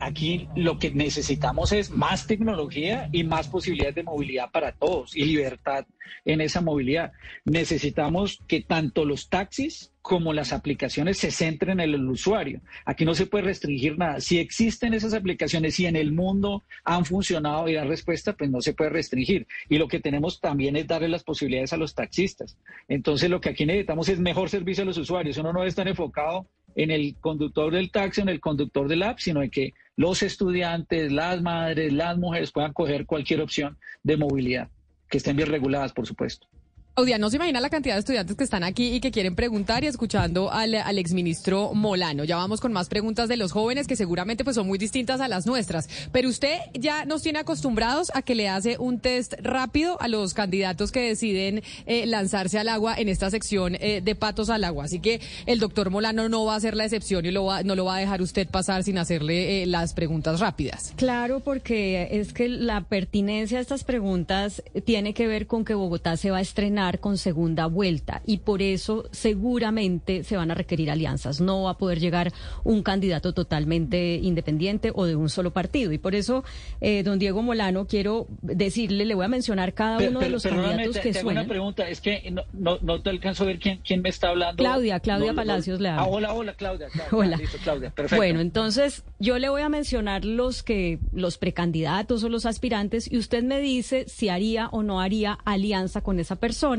aquí 0.00 0.48
lo 0.56 0.78
que 0.78 0.90
necesitamos 0.90 1.72
es 1.72 1.90
más 1.90 2.26
tecnología 2.26 3.08
y 3.12 3.24
más 3.24 3.48
posibilidades 3.48 3.94
de 3.94 4.02
movilidad 4.02 4.50
para 4.50 4.72
todos 4.72 5.16
y 5.16 5.24
libertad 5.24 5.86
en 6.24 6.40
esa 6.40 6.60
movilidad. 6.60 7.12
Necesitamos 7.44 8.42
que 8.46 8.62
tanto 8.62 9.04
los 9.04 9.28
taxis 9.28 9.92
como 10.02 10.32
las 10.32 10.52
aplicaciones 10.52 11.18
se 11.18 11.30
centren 11.30 11.78
en 11.78 11.94
el 11.94 12.08
usuario. 12.08 12.60
Aquí 12.86 13.04
no 13.04 13.14
se 13.14 13.26
puede 13.26 13.44
restringir 13.44 13.98
nada. 13.98 14.20
Si 14.20 14.38
existen 14.38 14.94
esas 14.94 15.12
aplicaciones 15.12 15.78
y 15.78 15.86
en 15.86 15.96
el 15.96 16.12
mundo 16.12 16.64
han 16.84 17.04
funcionado 17.04 17.68
y 17.68 17.74
dan 17.74 17.88
respuesta, 17.88 18.32
pues 18.32 18.50
no 18.50 18.62
se 18.62 18.72
puede 18.72 18.90
restringir. 18.90 19.46
Y 19.68 19.78
lo 19.78 19.88
que 19.88 20.00
tenemos 20.00 20.40
también 20.40 20.76
es 20.76 20.86
darle 20.86 21.08
las 21.08 21.22
posibilidades 21.22 21.72
a 21.74 21.76
los 21.76 21.94
taxistas. 21.94 22.56
Entonces 22.88 23.28
lo 23.28 23.40
que 23.40 23.50
aquí 23.50 23.66
necesitamos 23.66 24.08
es 24.08 24.18
mejor 24.18 24.48
servicio 24.48 24.82
a 24.82 24.86
los 24.86 24.98
usuarios. 24.98 25.36
Uno 25.36 25.52
no 25.52 25.60
debe 25.60 25.68
estar 25.68 25.86
enfocado 25.86 26.46
en 26.74 26.90
el 26.90 27.16
conductor 27.20 27.72
del 27.72 27.90
taxi, 27.90 28.20
en 28.20 28.28
el 28.28 28.40
conductor 28.40 28.88
del 28.88 29.02
app, 29.02 29.18
sino 29.18 29.42
en 29.42 29.50
que 29.50 29.74
los 29.96 30.22
estudiantes, 30.22 31.12
las 31.12 31.42
madres, 31.42 31.92
las 31.92 32.16
mujeres 32.16 32.52
puedan 32.52 32.72
coger 32.72 33.06
cualquier 33.06 33.40
opción 33.40 33.76
de 34.02 34.16
movilidad, 34.16 34.68
que 35.08 35.18
estén 35.18 35.36
bien 35.36 35.48
reguladas, 35.48 35.92
por 35.92 36.06
supuesto. 36.06 36.46
Claudia, 36.94 37.18
no 37.18 37.30
se 37.30 37.36
imagina 37.36 37.60
la 37.60 37.70
cantidad 37.70 37.94
de 37.94 38.00
estudiantes 38.00 38.36
que 38.36 38.44
están 38.44 38.64
aquí 38.64 38.88
y 38.92 39.00
que 39.00 39.10
quieren 39.10 39.34
preguntar 39.34 39.84
y 39.84 39.86
escuchando 39.86 40.50
al, 40.50 40.74
al 40.74 40.98
exministro 40.98 41.72
Molano. 41.72 42.24
Ya 42.24 42.36
vamos 42.36 42.60
con 42.60 42.72
más 42.72 42.88
preguntas 42.88 43.28
de 43.28 43.36
los 43.36 43.52
jóvenes 43.52 43.86
que 43.86 43.96
seguramente 43.96 44.44
pues 44.44 44.56
son 44.56 44.66
muy 44.66 44.76
distintas 44.76 45.20
a 45.20 45.28
las 45.28 45.46
nuestras. 45.46 45.88
Pero 46.12 46.28
usted 46.28 46.58
ya 46.74 47.04
nos 47.04 47.22
tiene 47.22 47.38
acostumbrados 47.38 48.10
a 48.12 48.22
que 48.22 48.34
le 48.34 48.48
hace 48.48 48.76
un 48.78 48.98
test 48.98 49.34
rápido 49.40 49.98
a 50.02 50.08
los 50.08 50.34
candidatos 50.34 50.90
que 50.90 51.00
deciden 51.00 51.62
eh, 51.86 52.06
lanzarse 52.06 52.58
al 52.58 52.68
agua 52.68 52.96
en 52.96 53.08
esta 53.08 53.30
sección 53.30 53.76
eh, 53.76 54.02
de 54.02 54.14
patos 54.16 54.50
al 54.50 54.64
agua. 54.64 54.84
Así 54.84 54.98
que 54.98 55.20
el 55.46 55.60
doctor 55.60 55.90
Molano 55.90 56.28
no 56.28 56.44
va 56.44 56.56
a 56.56 56.60
ser 56.60 56.76
la 56.76 56.84
excepción 56.84 57.24
y 57.24 57.30
lo 57.30 57.44
va, 57.44 57.62
no 57.62 57.76
lo 57.76 57.84
va 57.84 57.96
a 57.96 58.00
dejar 58.00 58.20
usted 58.20 58.48
pasar 58.48 58.82
sin 58.82 58.98
hacerle 58.98 59.62
eh, 59.62 59.66
las 59.66 59.94
preguntas 59.94 60.40
rápidas. 60.40 60.92
Claro, 60.96 61.40
porque 61.40 62.08
es 62.10 62.32
que 62.32 62.48
la 62.48 62.82
pertinencia 62.82 63.58
de 63.58 63.62
estas 63.62 63.84
preguntas 63.84 64.62
tiene 64.84 65.14
que 65.14 65.28
ver 65.28 65.46
con 65.46 65.64
que 65.64 65.72
Bogotá 65.74 66.16
se 66.16 66.30
va 66.30 66.38
a 66.38 66.42
estrenar 66.42 66.79
con 67.00 67.18
segunda 67.18 67.66
vuelta 67.66 68.22
y 68.26 68.38
por 68.38 68.62
eso 68.62 69.04
seguramente 69.12 70.24
se 70.24 70.36
van 70.36 70.50
a 70.50 70.54
requerir 70.54 70.90
alianzas. 70.90 71.40
No 71.40 71.64
va 71.64 71.72
a 71.72 71.78
poder 71.78 72.00
llegar 72.00 72.32
un 72.64 72.82
candidato 72.82 73.34
totalmente 73.34 74.16
independiente 74.16 74.92
o 74.94 75.04
de 75.04 75.14
un 75.14 75.28
solo 75.28 75.52
partido. 75.52 75.92
Y 75.92 75.98
por 75.98 76.14
eso, 76.14 76.42
eh, 76.80 77.02
don 77.02 77.18
Diego 77.18 77.42
Molano, 77.42 77.86
quiero 77.86 78.26
decirle, 78.40 79.04
le 79.04 79.14
voy 79.14 79.26
a 79.26 79.28
mencionar 79.28 79.74
cada 79.74 79.98
uno 80.08 80.20
de 80.20 80.30
los 80.30 80.42
candidatos 80.42 80.98
que 80.98 81.12
te 81.12 81.20
suenan. 81.20 81.44
una 81.44 81.48
pregunta, 81.48 81.88
es 81.88 82.00
que 82.00 82.32
no, 82.52 82.78
no, 82.80 83.02
te 83.02 83.10
alcanzo 83.10 83.44
a 83.44 83.46
ver 83.48 83.58
quién, 83.58 83.80
quién 83.84 84.00
me 84.00 84.08
está 84.08 84.30
hablando. 84.30 84.56
Claudia, 84.56 85.00
Claudia 85.00 85.34
Palacios 85.34 85.80
le 85.80 85.90
habla. 85.90 86.02
Ah, 86.02 86.08
hola, 86.08 86.32
hola, 86.32 86.54
Claudia. 86.54 86.88
hola. 87.12 87.36
Listo, 87.36 87.58
Claudia, 87.62 87.90
perfecto. 87.90 88.16
Bueno, 88.16 88.40
entonces 88.40 89.04
yo 89.18 89.38
le 89.38 89.48
voy 89.48 89.62
a 89.62 89.68
mencionar 89.68 90.24
los 90.24 90.62
que 90.62 90.98
los 91.12 91.36
precandidatos 91.36 92.24
o 92.24 92.28
los 92.28 92.46
aspirantes 92.46 93.10
y 93.10 93.18
usted 93.18 93.42
me 93.42 93.60
dice 93.60 94.06
si 94.08 94.28
haría 94.28 94.68
o 94.68 94.82
no 94.82 95.00
haría 95.00 95.38
alianza 95.44 96.00
con 96.00 96.18
esa 96.18 96.36
persona 96.36 96.69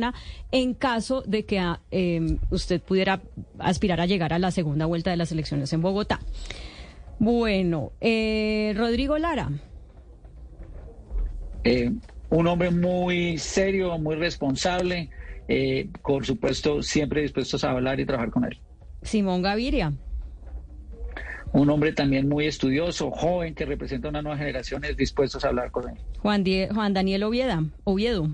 en 0.52 0.74
caso 0.74 1.22
de 1.22 1.46
que 1.46 1.60
ah, 1.60 1.82
em, 1.92 2.38
usted 2.50 2.82
pudiera 2.82 3.22
aspirar 3.60 4.02
a 4.02 4.06
llegar 4.06 4.34
a 4.34 4.40
la 4.40 4.52
segunda 4.52 4.86
vuelta 4.86 5.12
de 5.12 5.18
las 5.18 5.32
elecciones 5.32 5.72
en 5.74 5.82
Bogotá. 5.82 6.20
Bueno, 7.20 7.92
eh, 8.02 8.74
Rodrigo 8.76 9.18
Lara. 9.18 9.50
Eh, 11.64 11.92
un 12.32 12.48
hombre 12.48 12.72
muy 12.72 13.38
serio, 13.38 13.98
muy 14.00 14.16
responsable, 14.16 15.10
eh, 15.48 15.88
por 16.04 16.26
supuesto, 16.26 16.82
siempre 16.82 17.22
dispuestos 17.22 17.64
a 17.64 17.72
hablar 17.72 18.00
y 18.00 18.06
trabajar 18.06 18.32
con 18.32 18.46
él. 18.46 18.58
Simón 19.04 19.42
Gaviria. 19.42 19.94
Un 21.54 21.70
hombre 21.70 21.92
también 21.92 22.30
muy 22.30 22.48
estudioso, 22.48 23.12
joven, 23.12 23.54
que 23.54 23.66
representa 23.66 24.08
una 24.08 24.22
nueva 24.22 24.38
generación, 24.38 24.86
es 24.86 24.96
dispuestos 24.96 25.44
a 25.44 25.50
hablar 25.50 25.70
con 25.72 25.90
él. 25.90 25.98
Juan, 26.20 26.46
Juan 26.74 26.94
Daniel 26.94 27.24
Ovieda, 27.24 27.66
Oviedo. 27.84 28.30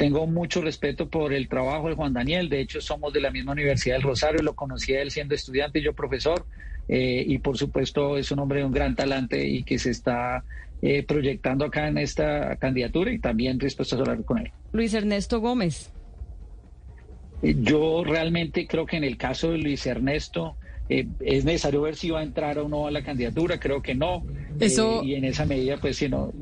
Tengo 0.00 0.26
mucho 0.26 0.62
respeto 0.62 1.10
por 1.10 1.34
el 1.34 1.46
trabajo 1.46 1.90
de 1.90 1.94
Juan 1.94 2.14
Daniel, 2.14 2.48
de 2.48 2.60
hecho 2.62 2.80
somos 2.80 3.12
de 3.12 3.20
la 3.20 3.30
misma 3.30 3.52
Universidad 3.52 3.96
del 3.96 4.02
Rosario, 4.02 4.40
lo 4.42 4.54
conocí 4.54 4.94
a 4.94 5.02
él 5.02 5.10
siendo 5.10 5.34
estudiante 5.34 5.78
y 5.78 5.82
yo 5.82 5.92
profesor, 5.92 6.46
eh, 6.88 7.22
y 7.26 7.36
por 7.36 7.58
supuesto 7.58 8.16
es 8.16 8.30
un 8.30 8.38
hombre 8.38 8.60
de 8.60 8.64
un 8.64 8.72
gran 8.72 8.96
talante 8.96 9.46
y 9.46 9.62
que 9.62 9.78
se 9.78 9.90
está 9.90 10.42
eh, 10.80 11.02
proyectando 11.02 11.66
acá 11.66 11.86
en 11.88 11.98
esta 11.98 12.56
candidatura 12.56 13.12
y 13.12 13.18
también 13.18 13.58
dispuesto 13.58 13.96
a 13.96 13.98
hablar 13.98 14.24
con 14.24 14.38
él. 14.38 14.50
Luis 14.72 14.94
Ernesto 14.94 15.38
Gómez. 15.38 15.90
Eh, 17.42 17.56
Yo 17.60 18.02
realmente 18.02 18.66
creo 18.66 18.86
que 18.86 18.96
en 18.96 19.04
el 19.04 19.18
caso 19.18 19.50
de 19.52 19.58
Luis 19.58 19.84
Ernesto 19.84 20.56
eh, 20.88 21.08
es 21.20 21.44
necesario 21.44 21.82
ver 21.82 21.96
si 21.96 22.08
va 22.08 22.20
a 22.20 22.22
entrar 22.22 22.58
o 22.58 22.70
no 22.70 22.86
a 22.86 22.90
la 22.90 23.02
candidatura, 23.04 23.60
creo 23.60 23.82
que 23.82 23.94
no. 23.94 24.24
Eso- 24.58 25.02
Eh, 25.02 25.08
y 25.08 25.14
en 25.16 25.26
esa 25.26 25.44
medida, 25.44 25.76
pues 25.76 25.98
si 25.98 26.08
no, 26.08 26.32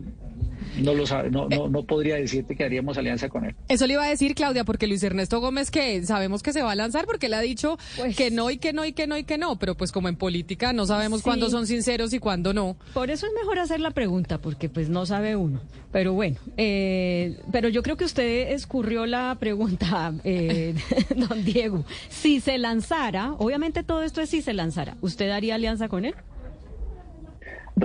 no 0.79 0.95
lo 0.95 1.07
sabe, 1.07 1.31
no, 1.31 1.49
no, 1.49 1.69
no 1.69 1.83
podría 1.85 2.17
decirte 2.17 2.57
que 2.57 2.65
haríamos 2.65 2.99
alianza 2.99 3.29
con 3.29 3.45
él. 3.45 3.55
Eso 3.69 3.87
le 3.87 3.95
iba 3.95 4.05
a 4.05 4.09
decir, 4.09 4.35
Claudia, 4.35 4.65
porque 4.65 4.87
Luis 4.87 5.03
Ernesto 5.03 5.41
Gómez, 5.41 5.71
que 5.71 6.05
sabemos 6.05 6.43
que 6.43 6.53
se 6.53 6.63
va 6.63 6.73
a 6.73 6.75
lanzar, 6.75 7.07
porque 7.07 7.27
él 7.27 7.35
ha 7.35 7.41
dicho 7.41 7.79
que 8.17 8.31
no 8.31 8.51
y 8.51 8.59
que 8.59 8.73
no 8.73 8.85
y 8.85 8.93
que 8.93 9.07
no 9.07 9.17
y 9.17 9.25
que 9.25 9.39
no, 9.39 9.59
pero 9.59 9.77
pues 9.77 9.93
como 9.93 10.09
en 10.09 10.17
política 10.17 10.73
no 10.73 10.87
sabemos 10.87 11.21
Sí. 11.21 11.25
cuándo 11.25 11.51
son 11.51 11.67
sinceros 11.67 12.13
y 12.13 12.19
cuándo 12.19 12.53
no. 12.55 12.77
Por 12.95 13.11
eso 13.11 13.27
es 13.27 13.33
mejor 13.35 13.59
hacer 13.59 13.81
la 13.81 13.91
pregunta, 13.91 14.39
porque 14.39 14.69
pues 14.69 14.89
no 14.89 15.07
sabe 15.07 15.37
uno. 15.37 15.61
Pero 15.91 16.13
bueno, 16.13 16.37
eh, 16.57 17.39
pero 17.51 17.69
yo 17.69 17.83
creo 17.83 17.97
que 17.97 18.05
usted 18.05 18.53
escurrió 18.53 19.07
la 19.07 19.37
pregunta, 19.41 20.13
eh, 20.25 20.75
don 21.17 21.45
Diego. 21.45 21.85
Si 22.11 22.41
se 22.41 22.59
lanzara, 22.59 23.33
obviamente 23.39 23.83
todo 23.83 24.03
esto 24.03 24.21
es 24.21 24.29
si 24.31 24.43
se 24.43 24.53
lanzara, 24.53 24.97
¿usted 25.01 25.31
haría 25.31 25.55
alianza 25.55 25.89
con 25.89 26.05
él? 26.05 26.15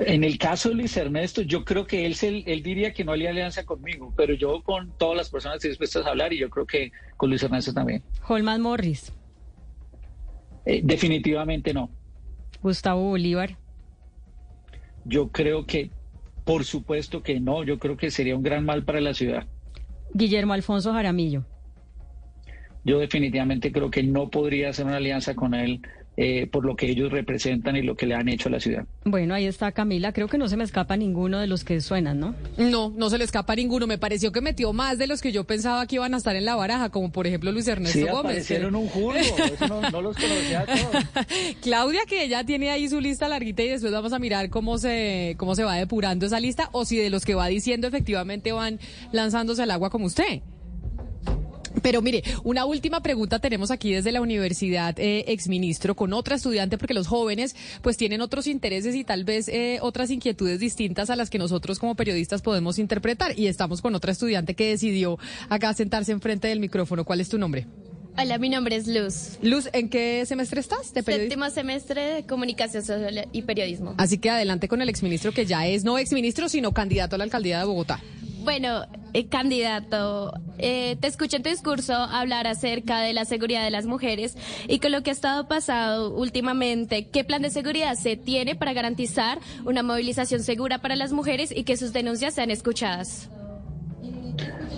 En 0.06 0.24
el 0.24 0.38
caso 0.38 0.70
de 0.70 0.76
Luis 0.76 0.96
Ernesto, 0.98 1.42
yo 1.42 1.64
creo 1.66 1.86
que 1.86 2.06
él, 2.06 2.16
se- 2.16 2.44
él 2.46 2.64
diría 2.64 2.94
que 2.94 3.04
no 3.04 3.12
haría 3.12 3.30
alianza 3.30 3.64
conmigo, 3.64 4.14
pero 4.16 4.34
yo 4.34 4.62
con 4.64 4.92
todas 4.98 5.18
las 5.18 5.30
personas 5.30 5.58
estoy 5.58 5.72
dispuestas 5.72 6.06
a 6.06 6.10
hablar 6.10 6.34
y 6.34 6.40
yo 6.40 6.50
creo 6.50 6.66
que 6.66 6.92
con 7.18 7.30
Luis 7.30 7.44
Ernesto 7.44 7.74
también. 7.74 8.02
Holman 8.28 8.62
Morris, 8.62 9.12
Eh, 10.66 10.80
definitivamente 10.84 11.74
no. 11.74 11.90
Gustavo 12.62 13.10
Bolívar. 13.10 13.58
Yo 15.04 15.30
creo 15.30 15.66
que, 15.66 15.92
por 16.46 16.64
supuesto 16.64 17.22
que 17.22 17.40
no, 17.42 17.64
yo 17.66 17.78
creo 17.80 17.98
que 17.98 18.10
sería 18.10 18.36
un 18.38 18.44
gran 18.44 18.64
mal 18.66 18.86
para 18.86 19.02
la 19.02 19.14
ciudad. 19.14 19.46
Guillermo 20.14 20.54
Alfonso 20.54 20.94
Jaramillo. 20.94 21.44
Yo 22.86 23.00
definitivamente 23.00 23.72
creo 23.74 23.92
que 23.92 24.04
no 24.04 24.30
podría 24.30 24.70
hacer 24.70 24.86
una 24.86 24.98
alianza 24.98 25.36
con 25.36 25.54
él 25.54 25.82
eh, 26.18 26.48
por 26.48 26.66
lo 26.66 26.76
que 26.76 26.90
ellos 26.90 27.12
representan 27.12 27.76
y 27.76 27.82
lo 27.82 27.96
que 27.96 28.06
le 28.06 28.16
han 28.16 28.30
hecho 28.30 28.50
a 28.50 28.52
la 28.52 28.60
ciudad. 28.60 28.86
Bueno, 29.04 29.34
ahí 29.34 29.46
está 29.46 29.72
Camila. 29.72 30.14
Creo 30.14 30.28
que 30.28 30.38
no 30.38 30.48
se 30.48 30.58
me 30.58 30.64
escapa 30.64 30.96
ninguno 30.98 31.40
de 31.40 31.48
los 31.48 31.64
que 31.64 31.82
suenan, 31.82 32.20
¿no? 32.20 32.36
No, 32.58 32.94
no 32.96 33.10
se 33.10 33.18
le 33.18 33.24
escapa 33.24 33.56
ninguno. 33.56 33.88
Me 33.88 33.98
pareció 33.98 34.32
que 34.32 34.42
metió 34.42 34.74
más 34.74 34.98
de 34.98 35.08
los 35.08 35.22
que 35.22 35.32
yo 35.32 35.44
pensaba 35.46 35.86
que 35.88 35.96
iban 35.96 36.14
a 36.14 36.18
estar 36.18 36.36
en 36.36 36.46
la 36.46 36.56
baraja, 36.56 36.90
como 36.90 37.12
por 37.12 37.26
ejemplo 37.28 37.52
Luis 37.52 37.68
Ernesto 37.68 37.98
Sí, 38.00 38.06
Gómez. 38.06 38.20
aparecieron 38.20 38.76
un 38.76 38.88
jurgo, 38.88 39.20
eso 39.54 39.68
no, 39.68 39.82
no 39.90 40.02
los 40.02 40.16
conocía 40.16 40.66
todos. 40.66 41.04
Claudia, 41.62 42.02
que 42.08 42.28
ya 42.30 42.44
tiene 42.46 42.70
ahí 42.70 42.88
su 42.90 43.00
lista 43.02 43.28
larguita 43.28 43.64
y 43.64 43.70
después 43.70 43.92
vamos 43.92 44.14
a 44.14 44.20
mirar 44.20 44.50
cómo 44.50 44.78
se, 44.78 45.36
cómo 45.38 45.56
se 45.56 45.64
va 45.64 45.76
depurando 45.76 46.26
esa 46.26 46.40
lista 46.40 46.70
o 46.74 46.86
si 46.86 46.98
de 46.98 47.10
los 47.10 47.26
que 47.26 47.36
va 47.36 47.48
diciendo 47.48 47.88
efectivamente 47.88 48.52
van 48.52 48.80
lanzándose 49.12 49.64
al 49.64 49.72
agua 49.72 49.90
como 49.90 50.06
usted. 50.06 50.42
Pero 51.84 52.02
mire, 52.02 52.24
una 52.44 52.66
última 52.66 53.04
pregunta 53.04 53.40
tenemos 53.40 53.70
aquí 53.70 53.94
desde 53.94 54.12
la 54.12 54.22
universidad, 54.22 54.98
eh, 54.98 55.26
exministro, 55.28 55.96
con 55.96 56.14
otra 56.14 56.38
estudiante, 56.38 56.78
porque 56.78 56.94
los 56.94 57.08
jóvenes 57.08 57.56
pues 57.82 57.98
tienen 57.98 58.22
otros 58.22 58.48
intereses 58.48 58.96
y 58.96 59.04
tal 59.04 59.26
vez 59.26 59.50
eh, 59.50 59.80
otras 59.82 60.10
inquietudes 60.10 60.60
distintas 60.60 61.10
a 61.10 61.16
las 61.16 61.30
que 61.30 61.38
nosotros 61.38 61.80
como 61.80 61.96
periodistas 61.96 62.42
podemos 62.42 62.80
interpretar. 62.80 63.38
Y 63.38 63.48
estamos 63.48 63.82
con 63.82 63.94
otra 63.94 64.14
estudiante 64.14 64.56
que 64.56 64.70
decidió 64.70 65.20
acá 65.50 65.74
sentarse 65.74 66.14
enfrente 66.14 66.48
del 66.48 66.62
micrófono. 66.62 67.04
¿Cuál 67.04 67.20
es 67.20 67.30
tu 67.30 67.38
nombre? 67.38 67.68
Hola, 68.16 68.38
mi 68.38 68.48
nombre 68.48 68.76
es 68.76 68.88
Luz. 68.88 69.40
Luz, 69.42 69.70
¿en 69.74 69.90
qué 69.90 70.24
semestre 70.28 70.60
estás 70.60 70.94
de? 70.94 71.02
Séptimo 71.02 71.50
semestre 71.50 72.02
de 72.02 72.26
Comunicación 72.26 72.84
Social 72.84 73.28
y 73.32 73.42
Periodismo. 73.42 73.96
Así 73.98 74.20
que 74.20 74.30
adelante 74.30 74.68
con 74.68 74.84
el 74.84 74.90
exministro 74.90 75.32
que 75.32 75.48
ya 75.48 75.66
es 75.66 75.84
no 75.84 75.98
exministro, 75.98 76.48
sino 76.48 76.74
candidato 76.74 77.16
a 77.16 77.18
la 77.18 77.24
alcaldía 77.24 77.58
de 77.58 77.66
Bogotá. 77.66 78.00
Bueno, 78.44 78.86
eh, 79.14 79.28
candidato, 79.30 80.32
eh, 80.60 80.96
te 81.00 81.08
escuché 81.08 81.38
en 81.38 81.44
tu 81.44 81.50
discurso 81.50 81.94
hablar 81.94 82.46
acerca 82.46 83.00
de 83.00 83.14
la 83.14 83.26
seguridad 83.26 83.64
de 83.64 83.72
las 83.72 83.88
mujeres 83.88 84.38
y 84.68 84.80
con 84.80 84.92
lo 84.92 85.02
que 85.02 85.10
ha 85.10 85.14
estado 85.14 85.48
pasado 85.48 86.14
últimamente, 86.14 87.08
¿qué 87.08 87.24
plan 87.24 87.42
de 87.42 87.50
seguridad 87.50 87.96
se 87.96 88.16
tiene 88.16 88.54
para 88.54 88.74
garantizar 88.74 89.40
una 89.66 89.82
movilización 89.82 90.44
segura 90.44 90.80
para 90.80 90.96
las 90.96 91.14
mujeres 91.14 91.52
y 91.56 91.64
que 91.64 91.78
sus 91.78 91.94
denuncias 91.94 92.36
sean 92.36 92.52
escuchadas? 92.52 93.30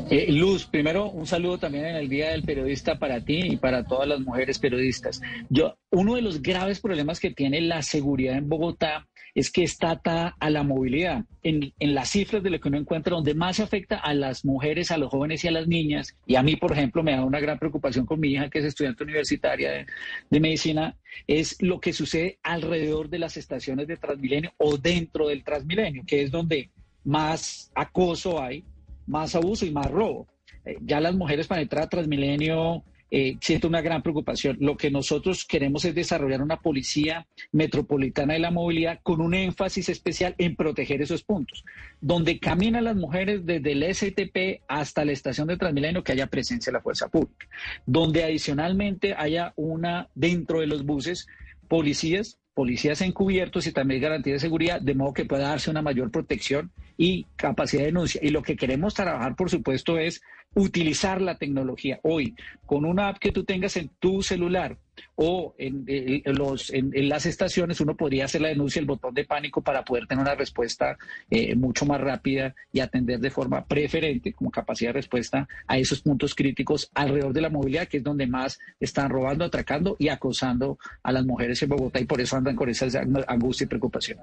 Eh, 0.07 0.31
Luz, 0.31 0.67
primero 0.67 1.09
un 1.09 1.25
saludo 1.25 1.57
también 1.57 1.85
en 1.85 1.95
el 1.95 2.07
Día 2.07 2.29
del 2.29 2.43
Periodista 2.43 2.99
para 2.99 3.21
ti 3.21 3.39
y 3.53 3.57
para 3.57 3.85
todas 3.85 4.07
las 4.07 4.19
mujeres 4.19 4.59
periodistas. 4.59 5.19
Yo, 5.49 5.79
uno 5.89 6.13
de 6.13 6.21
los 6.21 6.43
graves 6.43 6.79
problemas 6.79 7.19
que 7.19 7.31
tiene 7.31 7.59
la 7.61 7.81
seguridad 7.81 8.37
en 8.37 8.47
Bogotá 8.47 9.07
es 9.33 9.51
que 9.51 9.63
está 9.63 9.91
atada 9.91 10.35
a 10.39 10.51
la 10.51 10.61
movilidad. 10.61 11.25
En, 11.41 11.73
las 11.79 12.09
cifras 12.09 12.43
de 12.43 12.51
lo 12.51 12.59
que 12.59 12.67
uno 12.67 12.77
encuentra, 12.77 13.15
donde 13.15 13.33
más 13.33 13.59
afecta 13.59 13.97
a 13.97 14.13
las 14.13 14.45
mujeres, 14.45 14.91
a 14.91 14.97
los 14.97 15.09
jóvenes 15.09 15.43
y 15.43 15.47
a 15.47 15.51
las 15.51 15.67
niñas, 15.67 16.15
y 16.27 16.35
a 16.35 16.43
mí, 16.43 16.55
por 16.55 16.71
ejemplo, 16.71 17.01
me 17.01 17.11
da 17.11 17.25
una 17.25 17.39
gran 17.39 17.57
preocupación 17.57 18.05
con 18.05 18.19
mi 18.19 18.29
hija, 18.29 18.49
que 18.49 18.59
es 18.59 18.65
estudiante 18.65 19.03
universitaria 19.03 19.85
de 20.29 20.39
medicina, 20.39 20.95
es 21.25 21.59
lo 21.61 21.79
que 21.79 21.93
sucede 21.93 22.37
alrededor 22.43 23.09
de 23.09 23.19
las 23.19 23.37
estaciones 23.37 23.87
de 23.87 23.97
Transmilenio 23.97 24.53
o 24.57 24.77
dentro 24.77 25.27
del 25.27 25.43
Transmilenio, 25.43 26.03
que 26.05 26.21
es 26.21 26.31
donde 26.31 26.69
más 27.03 27.71
acoso 27.73 28.41
hay, 28.41 28.63
más 29.07 29.35
abuso 29.35 29.65
y 29.65 29.71
más 29.71 29.89
robo. 29.89 30.27
Eh, 30.65 30.77
ya 30.81 30.99
las 30.99 31.15
mujeres 31.15 31.47
para 31.47 31.61
entrar 31.61 31.83
a 31.83 31.89
Transmilenio 31.89 32.83
eh, 33.11 33.37
siento 33.39 33.67
una 33.67 33.81
gran 33.81 34.01
preocupación. 34.01 34.57
Lo 34.59 34.75
que 34.75 34.89
nosotros 34.89 35.45
queremos 35.45 35.85
es 35.85 35.93
desarrollar 35.93 36.41
una 36.41 36.59
policía 36.59 37.27
metropolitana 37.51 38.33
de 38.33 38.39
la 38.39 38.51
movilidad 38.51 38.99
con 39.03 39.21
un 39.21 39.33
énfasis 39.33 39.89
especial 39.89 40.33
en 40.37 40.55
proteger 40.55 41.01
esos 41.01 41.23
puntos. 41.23 41.63
Donde 42.01 42.39
caminan 42.39 42.83
las 42.83 42.95
mujeres 42.95 43.45
desde 43.45 43.71
el 43.71 43.95
STP 43.95 44.63
hasta 44.67 45.05
la 45.05 45.11
estación 45.11 45.47
de 45.47 45.57
Transmilenio, 45.57 46.03
que 46.03 46.13
haya 46.13 46.27
presencia 46.27 46.71
de 46.71 46.77
la 46.77 46.83
fuerza 46.83 47.07
pública. 47.07 47.47
Donde 47.85 48.23
adicionalmente 48.23 49.13
haya 49.13 49.53
una, 49.55 50.09
dentro 50.15 50.59
de 50.59 50.67
los 50.67 50.83
buses, 50.83 51.27
policías, 51.67 52.39
policías 52.55 53.01
encubiertos 53.01 53.67
y 53.67 53.73
también 53.73 54.01
garantía 54.01 54.33
de 54.33 54.39
seguridad, 54.39 54.81
de 54.81 54.95
modo 54.95 55.13
que 55.13 55.25
pueda 55.25 55.49
darse 55.49 55.69
una 55.69 55.83
mayor 55.83 56.09
protección 56.09 56.71
y 56.97 57.25
capacidad 57.35 57.81
de 57.81 57.87
denuncia. 57.87 58.21
Y 58.23 58.29
lo 58.29 58.41
que 58.41 58.55
queremos 58.55 58.93
trabajar, 58.93 59.35
por 59.35 59.51
supuesto, 59.51 59.99
es 59.99 60.21
utilizar 60.55 61.21
la 61.21 61.37
tecnología 61.37 61.99
hoy 62.01 62.33
con 62.65 62.85
una 62.85 63.09
app 63.09 63.19
que 63.19 63.33
tú 63.33 63.43
tengas 63.43 63.75
en 63.75 63.89
tu 63.99 64.23
celular 64.23 64.77
o 65.15 65.53
en, 65.57 65.83
en 65.87 66.35
los, 66.35 66.71
en, 66.71 66.91
en 66.93 67.09
las 67.09 67.25
estaciones, 67.25 67.79
uno 67.81 67.95
podría 67.95 68.25
hacer 68.25 68.41
la 68.41 68.49
denuncia, 68.49 68.79
el 68.79 68.85
botón 68.85 69.13
de 69.13 69.25
pánico 69.25 69.61
para 69.61 69.83
poder 69.83 70.07
tener 70.07 70.21
una 70.21 70.35
respuesta 70.35 70.97
eh, 71.29 71.55
mucho 71.55 71.85
más 71.85 72.01
rápida 72.01 72.55
y 72.71 72.79
atender 72.79 73.19
de 73.19 73.29
forma 73.29 73.65
preferente, 73.65 74.33
como 74.33 74.51
capacidad 74.51 74.89
de 74.89 74.93
respuesta, 74.93 75.47
a 75.67 75.77
esos 75.77 76.01
puntos 76.01 76.35
críticos 76.35 76.89
alrededor 76.93 77.33
de 77.33 77.41
la 77.41 77.49
movilidad, 77.49 77.87
que 77.87 77.97
es 77.97 78.03
donde 78.03 78.27
más 78.27 78.59
están 78.79 79.09
robando, 79.09 79.45
atracando 79.45 79.95
y 79.99 80.09
acosando 80.09 80.77
a 81.03 81.11
las 81.11 81.25
mujeres 81.25 81.61
en 81.63 81.69
Bogotá 81.69 81.99
y 81.99 82.05
por 82.05 82.21
eso 82.21 82.35
andan 82.35 82.55
con 82.55 82.69
esa 82.69 82.87
angustia 83.27 83.65
y 83.65 83.67
preocupación. 83.67 84.19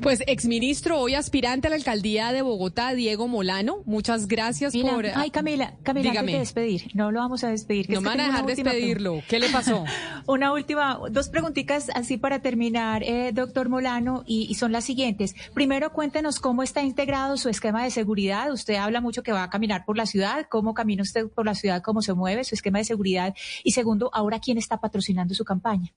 Pues 0.00 0.22
exministro, 0.26 1.00
hoy 1.00 1.14
aspirante 1.14 1.66
a 1.66 1.70
la 1.70 1.76
alcaldía 1.76 2.32
de 2.32 2.42
Bogotá, 2.42 2.94
Diego 2.94 3.28
Molano, 3.28 3.82
muchas 3.84 4.28
gracias 4.28 4.74
Mira, 4.74 4.92
por... 4.94 5.06
ay, 5.06 5.30
Camila, 5.30 5.74
Camila, 5.82 6.10
antes 6.10 6.26
de 6.26 6.38
despedir, 6.38 6.82
no 6.94 7.10
lo 7.12 7.20
vamos 7.20 7.44
a 7.44 7.50
despedir. 7.50 7.86
que 7.86 7.94
No 7.94 8.02
van 8.02 8.20
a 8.20 8.26
dejar 8.26 8.46
despedirlo. 8.46 9.10
pregunta. 9.10 9.26
¿Qué 9.28 9.38
le 9.38 9.48
pasó? 9.50 9.84
Una 10.26 10.52
última, 10.52 10.98
dos 11.10 11.28
preguntitas 11.28 11.90
así 11.94 12.16
para 12.16 12.40
terminar, 12.40 13.02
eh, 13.02 13.30
doctor 13.32 13.68
Molano, 13.68 14.24
y, 14.26 14.54
son 14.54 14.72
las 14.72 14.84
siguientes. 14.84 15.34
Primero, 15.54 15.92
cuéntenos 15.92 16.40
cómo 16.40 16.62
está 16.62 16.82
integrado 16.82 17.36
su 17.36 17.48
esquema 17.48 17.84
de 17.84 17.90
seguridad. 17.90 18.52
Usted 18.52 18.74
habla 18.74 19.00
mucho 19.00 19.22
que 19.22 19.32
va 19.32 19.44
a 19.44 19.50
caminar 19.50 19.84
por 19.84 19.96
la 19.96 20.06
ciudad. 20.06 20.46
¿Cómo 20.48 20.74
camina 20.74 21.02
usted 21.02 21.28
por 21.28 21.46
la 21.46 21.54
ciudad? 21.54 21.82
¿Cómo 21.82 22.02
se 22.02 22.14
mueve 22.14 22.44
su 22.44 22.54
esquema 22.54 22.78
de 22.78 22.84
seguridad? 22.84 23.34
Y 23.62 23.72
segundo, 23.72 24.10
ahora, 24.12 24.40
¿quién 24.40 24.58
está 24.58 24.80
patrocinando 24.80 25.34
su 25.34 25.44
campaña? 25.44 25.92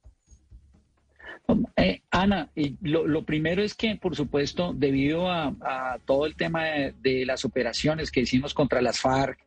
Eh, 1.75 2.01
Ana, 2.11 2.49
lo, 2.81 3.07
lo 3.07 3.23
primero 3.23 3.63
es 3.63 3.73
que, 3.73 3.95
por 3.95 4.15
supuesto, 4.15 4.73
debido 4.73 5.31
a, 5.31 5.97
todo 6.05 6.25
el 6.25 6.35
tema 6.35 6.63
de 6.63 7.25
las 7.25 7.45
operaciones 7.45 8.11
que 8.11 8.21
hicimos 8.21 8.53
contra 8.53 8.81
las 8.81 8.99
FARC, 8.99 9.39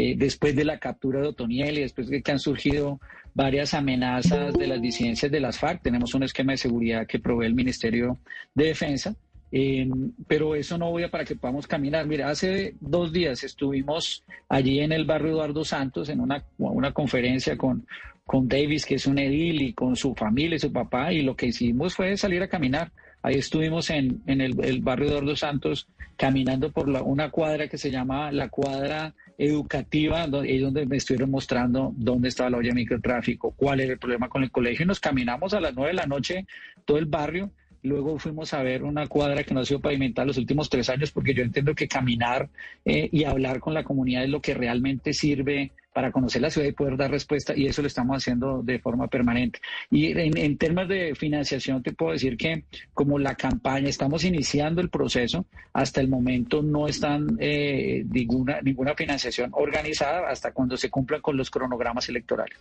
eh, 0.00 0.14
después 0.16 0.54
de 0.54 0.64
la 0.64 0.78
captura 0.78 1.20
de 1.20 1.26
Otoniel 1.26 1.76
y 1.76 1.80
después 1.80 2.06
de 2.06 2.22
que 2.22 2.30
han 2.30 2.38
surgido 2.38 3.00
varias 3.34 3.74
amenazas 3.74 4.54
de 4.54 4.68
las 4.68 4.80
disidencias 4.80 5.32
de 5.32 5.40
las 5.40 5.58
FARC, 5.58 5.82
tenemos 5.82 6.14
un 6.14 6.22
esquema 6.22 6.52
de 6.52 6.58
seguridad 6.58 7.04
que 7.04 7.18
provee 7.18 7.46
el 7.46 7.54
Ministerio 7.56 8.16
de 8.54 8.66
Defensa. 8.66 9.16
Eh, 9.50 9.88
pero 10.28 10.54
eso 10.54 10.78
no 10.78 10.92
voy 10.92 11.02
a 11.02 11.10
para 11.10 11.24
que 11.24 11.34
podamos 11.34 11.66
caminar. 11.66 12.06
Mira, 12.06 12.28
hace 12.28 12.76
dos 12.78 13.12
días 13.12 13.42
estuvimos 13.42 14.22
allí 14.48 14.78
en 14.78 14.92
el 14.92 15.04
barrio 15.04 15.32
Eduardo 15.32 15.64
Santos 15.64 16.08
en 16.10 16.20
una, 16.20 16.44
una 16.58 16.92
conferencia 16.92 17.56
con, 17.56 17.84
con 18.24 18.46
Davis, 18.46 18.86
que 18.86 18.94
es 18.94 19.06
un 19.08 19.18
edil, 19.18 19.62
y 19.62 19.72
con 19.72 19.96
su 19.96 20.14
familia 20.14 20.54
y 20.54 20.60
su 20.60 20.72
papá, 20.72 21.12
y 21.12 21.22
lo 21.22 21.34
que 21.34 21.46
hicimos 21.46 21.96
fue 21.96 22.16
salir 22.16 22.40
a 22.40 22.48
caminar. 22.48 22.92
Ahí 23.20 23.34
estuvimos 23.34 23.90
en, 23.90 24.22
en 24.26 24.42
el, 24.42 24.64
el, 24.64 24.80
barrio 24.80 25.08
Eduardo 25.08 25.34
Santos 25.34 25.88
caminando 26.16 26.70
por 26.70 26.88
la, 26.88 27.02
una 27.02 27.30
cuadra 27.30 27.66
que 27.66 27.78
se 27.78 27.90
llama 27.90 28.30
la 28.30 28.48
cuadra 28.48 29.12
educativa, 29.38 30.26
donde, 30.26 30.58
donde 30.58 30.84
me 30.84 30.96
estuvieron 30.96 31.30
mostrando 31.30 31.92
dónde 31.96 32.28
estaba 32.28 32.50
la 32.50 32.58
olla 32.58 32.70
de 32.70 32.74
microtráfico, 32.74 33.52
cuál 33.52 33.80
era 33.80 33.92
el 33.92 33.98
problema 33.98 34.28
con 34.28 34.42
el 34.42 34.50
colegio, 34.50 34.82
y 34.82 34.86
nos 34.86 35.00
caminamos 35.00 35.54
a 35.54 35.60
las 35.60 35.74
nueve 35.74 35.92
de 35.92 35.96
la 35.96 36.06
noche 36.06 36.46
todo 36.84 36.98
el 36.98 37.06
barrio 37.06 37.52
Luego 37.82 38.18
fuimos 38.18 38.52
a 38.54 38.62
ver 38.62 38.82
una 38.82 39.06
cuadra 39.06 39.44
que 39.44 39.54
no 39.54 39.60
ha 39.60 39.64
sido 39.64 39.80
pavimentada 39.80 40.26
los 40.26 40.38
últimos 40.38 40.68
tres 40.68 40.88
años 40.90 41.10
porque 41.10 41.34
yo 41.34 41.42
entiendo 41.42 41.74
que 41.74 41.88
caminar 41.88 42.48
eh, 42.84 43.08
y 43.12 43.24
hablar 43.24 43.60
con 43.60 43.74
la 43.74 43.84
comunidad 43.84 44.24
es 44.24 44.30
lo 44.30 44.40
que 44.40 44.54
realmente 44.54 45.12
sirve 45.12 45.72
para 45.92 46.12
conocer 46.12 46.42
la 46.42 46.50
ciudad 46.50 46.68
y 46.68 46.72
poder 46.72 46.96
dar 46.96 47.10
respuesta 47.10 47.54
y 47.56 47.66
eso 47.66 47.82
lo 47.82 47.88
estamos 47.88 48.16
haciendo 48.18 48.62
de 48.62 48.78
forma 48.78 49.08
permanente. 49.08 49.58
Y 49.90 50.16
en, 50.16 50.36
en 50.36 50.56
temas 50.56 50.88
de 50.88 51.14
financiación 51.16 51.82
te 51.82 51.92
puedo 51.92 52.12
decir 52.12 52.36
que 52.36 52.62
como 52.94 53.18
la 53.18 53.34
campaña, 53.34 53.88
estamos 53.88 54.24
iniciando 54.24 54.80
el 54.80 54.90
proceso, 54.90 55.46
hasta 55.72 56.00
el 56.00 56.08
momento 56.08 56.62
no 56.62 56.86
están 56.86 57.36
eh, 57.40 58.04
ninguna, 58.08 58.60
ninguna 58.62 58.94
financiación 58.94 59.50
organizada 59.52 60.28
hasta 60.28 60.52
cuando 60.52 60.76
se 60.76 60.88
cumplan 60.88 61.20
con 61.20 61.36
los 61.36 61.50
cronogramas 61.50 62.08
electorales. 62.08 62.58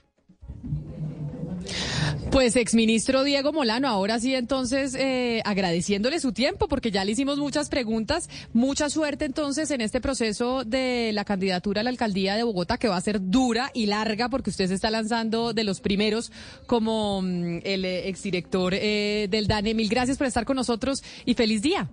Pues 2.32 2.56
exministro 2.56 3.24
Diego 3.24 3.54
Molano, 3.54 3.88
ahora 3.88 4.20
sí 4.20 4.36
entonces 4.36 4.96
eh, 4.96 5.42
agradeciéndole 5.46 6.20
su 6.20 6.34
tiempo 6.34 6.68
porque 6.68 6.92
ya 6.92 7.06
le 7.06 7.14
hicimos 7.14 7.38
muchas 7.38 7.70
preguntas. 7.70 8.30
Mucha 8.54 8.90
suerte 8.90 9.26
entonces 9.26 9.72
en 9.72 9.82
este 9.82 10.02
proceso 10.02 10.64
de 10.64 11.12
la 11.14 11.26
candidatura 11.26 11.82
a 11.82 11.84
la 11.84 11.90
alcaldía 11.90 12.36
de 12.36 12.44
Bogotá 12.44 12.78
que 12.78 12.88
va 12.88 12.98
a 12.98 13.02
ser 13.02 13.20
dura 13.22 13.72
y 13.74 13.86
larga 13.86 14.30
porque 14.30 14.50
usted 14.50 14.68
se 14.68 14.74
está 14.74 14.92
lanzando 14.92 15.54
de 15.54 15.64
los 15.64 15.80
primeros 15.80 16.32
como 16.66 17.22
mm, 17.22 17.60
el 17.64 17.86
eh, 17.86 18.08
exdirector 18.10 18.74
eh, 18.74 19.28
del 19.30 19.48
DANE. 19.48 19.74
Mil 19.74 19.90
gracias 19.90 20.18
por 20.18 20.28
estar 20.28 20.46
con 20.46 20.58
nosotros 20.58 21.04
y 21.26 21.34
feliz 21.34 21.62
día. 21.62 21.90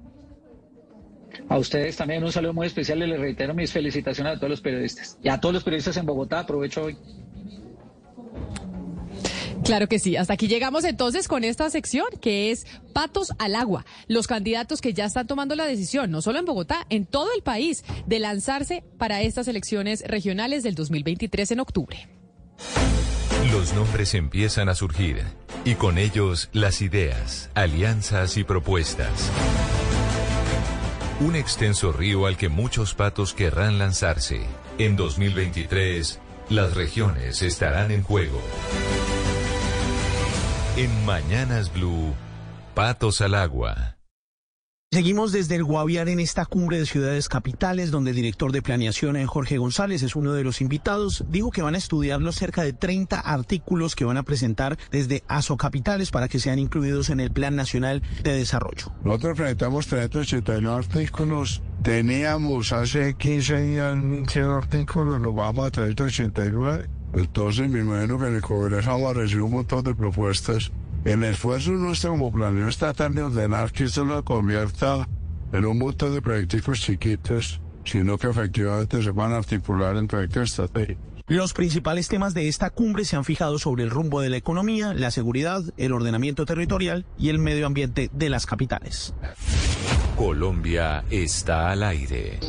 A 1.49 1.59
ustedes 1.59 1.97
también 1.97 2.23
un 2.25 2.33
saludo 2.33 2.55
muy 2.55 2.67
especial 2.67 3.03
y 3.03 3.07
les 3.07 3.21
reitero 3.21 3.55
mis 3.55 3.73
felicitaciones 3.73 4.35
a 4.35 4.37
todos 4.37 4.51
los 4.51 4.61
periodistas. 4.61 5.19
Y 5.23 5.29
a 5.29 5.41
todos 5.41 5.55
los 5.55 5.65
periodistas 5.65 5.97
en 5.97 6.07
Bogotá 6.07 6.41
aprovecho 6.41 6.85
hoy. 6.85 6.97
Claro 9.65 9.89
que 9.89 9.99
sí. 9.99 10.17
Hasta 10.17 10.35
aquí 10.35 10.47
llegamos 10.47 10.85
entonces 10.85 11.27
con 11.27 11.43
esta 11.43 11.71
sección 11.71 12.07
que 12.21 12.51
es 12.51 12.67
Patos 12.93 13.33
al 13.39 13.57
Agua. 13.57 13.87
Los 14.09 14.27
candidatos 14.27 14.83
que 14.83 14.93
ya 14.93 15.07
están 15.07 15.27
tomando 15.27 15.57
la 15.57 15.65
decisión, 15.65 16.11
no 16.11 16.21
solo 16.21 16.39
en 16.39 16.45
Bogotá, 16.45 16.87
en 16.91 17.07
todo 17.07 17.31
el 17.35 17.43
país, 17.43 17.83
de 18.07 18.19
lanzarse 18.19 18.85
para 18.99 19.23
estas 19.23 19.49
elecciones 19.49 20.05
regionales 20.07 20.63
del 20.65 20.75
2023 20.75 21.53
en 21.53 21.61
octubre. 21.61 22.09
Los 23.51 23.73
nombres 23.73 24.15
empiezan 24.15 24.69
a 24.69 24.75
surgir 24.75 25.23
y 25.65 25.77
con 25.77 25.97
ellos 25.97 26.51
las 26.53 26.83
ideas, 26.83 27.51
alianzas 27.55 28.37
y 28.37 28.45
propuestas. 28.45 29.31
Un 31.21 31.37
extenso 31.37 31.91
río 31.91 32.27
al 32.27 32.37
que 32.37 32.51
muchos 32.51 32.95
patos 32.95 33.33
querrán 33.33 33.79
lanzarse. 33.79 34.43
En 34.77 34.97
2023, 34.97 36.21
las 36.51 36.75
regiones 36.75 37.41
estarán 37.41 37.93
en 37.93 38.03
juego. 38.03 38.43
En 40.77 40.91
Mañanas 41.07 41.73
Blue, 41.73 42.13
Patos 42.75 43.21
al 43.21 43.37
Agua. 43.37 43.97
Seguimos 44.91 45.31
desde 45.31 45.55
el 45.55 45.63
Guaviare 45.63 46.11
en 46.11 46.19
esta 46.19 46.47
cumbre 46.47 46.81
de 46.81 46.87
ciudades 46.87 47.29
capitales, 47.29 47.93
donde 47.93 48.11
el 48.11 48.17
director 48.17 48.51
de 48.51 48.61
planeación, 48.61 49.17
eh, 49.17 49.25
Jorge 49.25 49.59
González, 49.59 50.03
es 50.03 50.17
uno 50.17 50.33
de 50.33 50.43
los 50.43 50.61
invitados. 50.61 51.25
Dijo 51.29 51.53
que 51.53 51.63
van 51.63 51.77
a 51.77 51.79
estudiar 51.79 52.21
los 52.21 52.35
cerca 52.35 52.65
de 52.65 52.73
30 52.73 53.21
artículos 53.21 53.95
que 53.95 54.05
van 54.05 54.17
a 54.17 54.25
presentar 54.25 54.77
desde 54.91 55.23
ASO 55.29 55.57
Capitales 55.57 56.11
para 56.11 56.27
que 56.27 56.41
sean 56.41 56.59
incluidos 56.59 57.09
en 57.09 57.21
el 57.21 57.31
Plan 57.31 57.55
Nacional 57.55 58.03
de 58.25 58.33
Desarrollo. 58.33 58.93
Nosotros 59.05 59.37
presentamos 59.37 59.87
389 59.87 60.77
artículos. 60.77 61.63
Teníamos 61.85 62.73
hace 62.73 63.15
15 63.15 63.61
días 63.63 63.97
100 64.27 64.45
artículos, 64.45 65.21
nos 65.21 65.37
vamos 65.37 65.69
a 65.69 65.71
389. 65.71 67.04
Entonces 67.17 67.69
me 67.69 67.81
imagino 67.81 68.19
que 68.19 68.27
en 68.27 68.37
el 68.37 68.43
Congreso 68.43 68.91
vamos 68.91 69.11
a 69.11 69.15
recibir 69.15 69.43
un 69.43 69.53
montón 69.53 69.85
de 69.85 69.95
propuestas. 69.95 70.73
El 71.05 71.23
esfuerzo 71.25 71.73
nuestro 71.73 72.11
como 72.11 72.33
planeo 72.33 72.69
es 72.69 72.79
tratar 72.79 73.13
de 73.13 73.23
ordenar 73.23 73.71
que 73.73 73.85
esto 73.85 74.05
no 74.05 74.25
convierta 74.25 75.09
en 75.53 75.65
un 75.65 75.79
montón 75.79 76.15
de 76.15 76.23
proyectos 76.23 76.81
chiquitos, 76.81 77.61
sino 77.85 78.19
que 78.19 78.29
efectivamente 78.29 79.03
se 79.03 79.11
van 79.11 79.33
a 79.33 79.37
articular 79.37 79.97
en 79.97 80.09
proyectos 80.09 80.51
estratégicos. 80.51 81.15
Los 81.27 81.55
principales 81.55 82.09
temas 82.09 82.35
de 82.35 82.49
esta 82.49 82.69
cumbre 82.69 83.07
se 83.07 83.17
han 83.17 83.25
fijado 83.25 83.59
sobre 83.59 83.83
el 83.83 83.91
rumbo 83.91 84.21
de 84.21 84.29
la 84.29 84.37
economía, 84.37 84.93
la 84.93 85.11
seguridad, 85.11 85.63
el 85.79 85.93
ordenamiento 85.93 86.45
territorial 86.45 87.07
y 87.19 87.31
el 87.31 87.39
medio 87.39 87.67
ambiente 87.67 88.11
de 88.13 88.29
las 88.29 88.45
capitales. 88.45 89.15
Colombia 90.17 91.05
está 91.11 91.71
al 91.71 91.83
aire. 91.83 92.41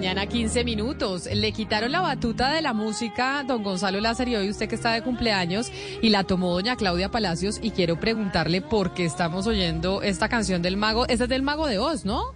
Mañana, 0.00 0.24
15 0.24 0.64
minutos. 0.64 1.28
Le 1.30 1.52
quitaron 1.52 1.92
la 1.92 2.00
batuta 2.00 2.50
de 2.54 2.62
la 2.62 2.72
música, 2.72 3.44
don 3.46 3.62
Gonzalo 3.62 4.00
Lázaro, 4.00 4.30
y 4.30 4.34
hoy 4.36 4.48
usted 4.48 4.66
que 4.66 4.74
está 4.74 4.92
de 4.94 5.02
cumpleaños, 5.02 5.70
y 6.00 6.08
la 6.08 6.24
tomó 6.24 6.54
doña 6.54 6.74
Claudia 6.76 7.10
Palacios, 7.10 7.60
y 7.62 7.70
quiero 7.70 8.00
preguntarle 8.00 8.62
por 8.62 8.94
qué 8.94 9.04
estamos 9.04 9.46
oyendo 9.46 10.00
esta 10.00 10.30
canción 10.30 10.62
del 10.62 10.78
mago. 10.78 11.06
Esa 11.08 11.24
es 11.24 11.28
del 11.28 11.42
mago 11.42 11.66
de 11.66 11.78
Oz, 11.78 12.06
¿no? 12.06 12.32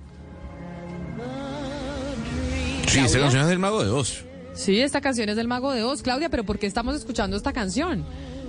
Sí, 2.87 2.99
esta 2.99 3.19
canción 3.19 3.43
es 3.45 3.49
del 3.49 3.59
Mago 3.59 3.83
de 3.83 3.91
Oz. 3.91 4.25
Sí, 4.53 4.79
esta 4.79 5.01
canción 5.01 5.31
es 5.31 5.37
del 5.37 5.49
mago 5.49 5.73
de 5.73 5.83
Oz, 5.85 6.03
Claudia, 6.03 6.29
pero 6.29 6.45
¿por 6.45 6.59
qué 6.59 6.67
estamos 6.67 6.95
escuchando 6.95 7.35
esta 7.35 7.55
canción? 7.55 8.05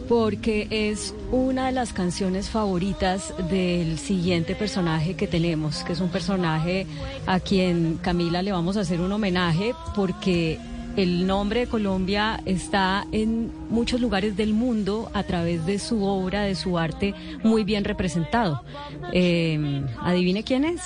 Porque 0.08 0.68
es 0.70 1.16
una 1.32 1.68
de 1.68 1.72
las 1.72 1.94
canciones 1.94 2.50
favoritas 2.50 3.34
del 3.50 3.98
siguiente 3.98 4.56
personaje 4.56 5.16
que 5.16 5.28
tenemos, 5.28 5.84
que 5.84 5.94
es 5.94 6.00
un 6.00 6.10
personaje 6.10 6.86
a 7.26 7.40
quien 7.40 7.98
Camila 8.02 8.42
le 8.42 8.52
vamos 8.52 8.78
a 8.78 8.82
hacer 8.82 9.02
un 9.02 9.12
homenaje 9.12 9.74
porque 9.96 10.60
el 10.96 11.28
nombre 11.28 11.62
de 11.62 11.68
Colombia 11.68 12.40
está 12.46 13.06
en 13.12 13.52
muchos 13.70 14.00
lugares 14.00 14.38
del 14.38 14.54
mundo 14.54 15.10
a 15.14 15.24
través 15.24 15.66
de 15.66 15.78
su 15.80 16.04
obra, 16.04 16.44
de 16.44 16.56
su 16.56 16.78
arte, 16.78 17.14
muy 17.44 17.64
bien 17.64 17.84
representado. 17.84 18.64
Eh, 19.12 19.84
¿Adivine 20.02 20.44
quién 20.44 20.64
es? 20.64 20.82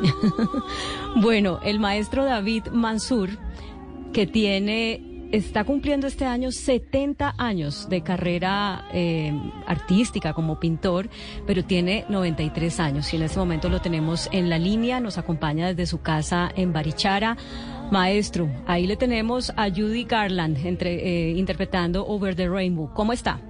bueno, 1.16 1.58
el 1.64 1.80
maestro 1.80 2.24
David 2.24 2.68
Mansur, 2.72 3.30
que 4.12 4.26
tiene, 4.26 5.17
está 5.32 5.64
cumpliendo 5.64 6.06
este 6.06 6.24
año 6.24 6.50
70 6.50 7.34
años 7.38 7.88
de 7.88 8.02
carrera 8.02 8.84
eh, 8.92 9.32
artística 9.66 10.32
como 10.32 10.58
pintor, 10.58 11.08
pero 11.46 11.64
tiene 11.64 12.04
93 12.08 12.80
años 12.80 13.12
y 13.12 13.16
en 13.16 13.22
este 13.22 13.38
momento 13.38 13.68
lo 13.68 13.80
tenemos 13.80 14.28
en 14.32 14.48
la 14.48 14.58
línea, 14.58 15.00
nos 15.00 15.18
acompaña 15.18 15.68
desde 15.68 15.86
su 15.86 16.00
casa 16.00 16.50
en 16.56 16.72
Barichara. 16.72 17.36
Maestro, 17.90 18.48
ahí 18.66 18.86
le 18.86 18.96
tenemos 18.96 19.52
a 19.56 19.70
Judy 19.70 20.04
Garland 20.04 20.58
entre, 20.66 20.94
eh, 20.94 21.30
interpretando 21.30 22.06
Over 22.06 22.34
the 22.34 22.48
Rainbow. 22.48 22.90
¿Cómo 22.92 23.12
está? 23.12 23.40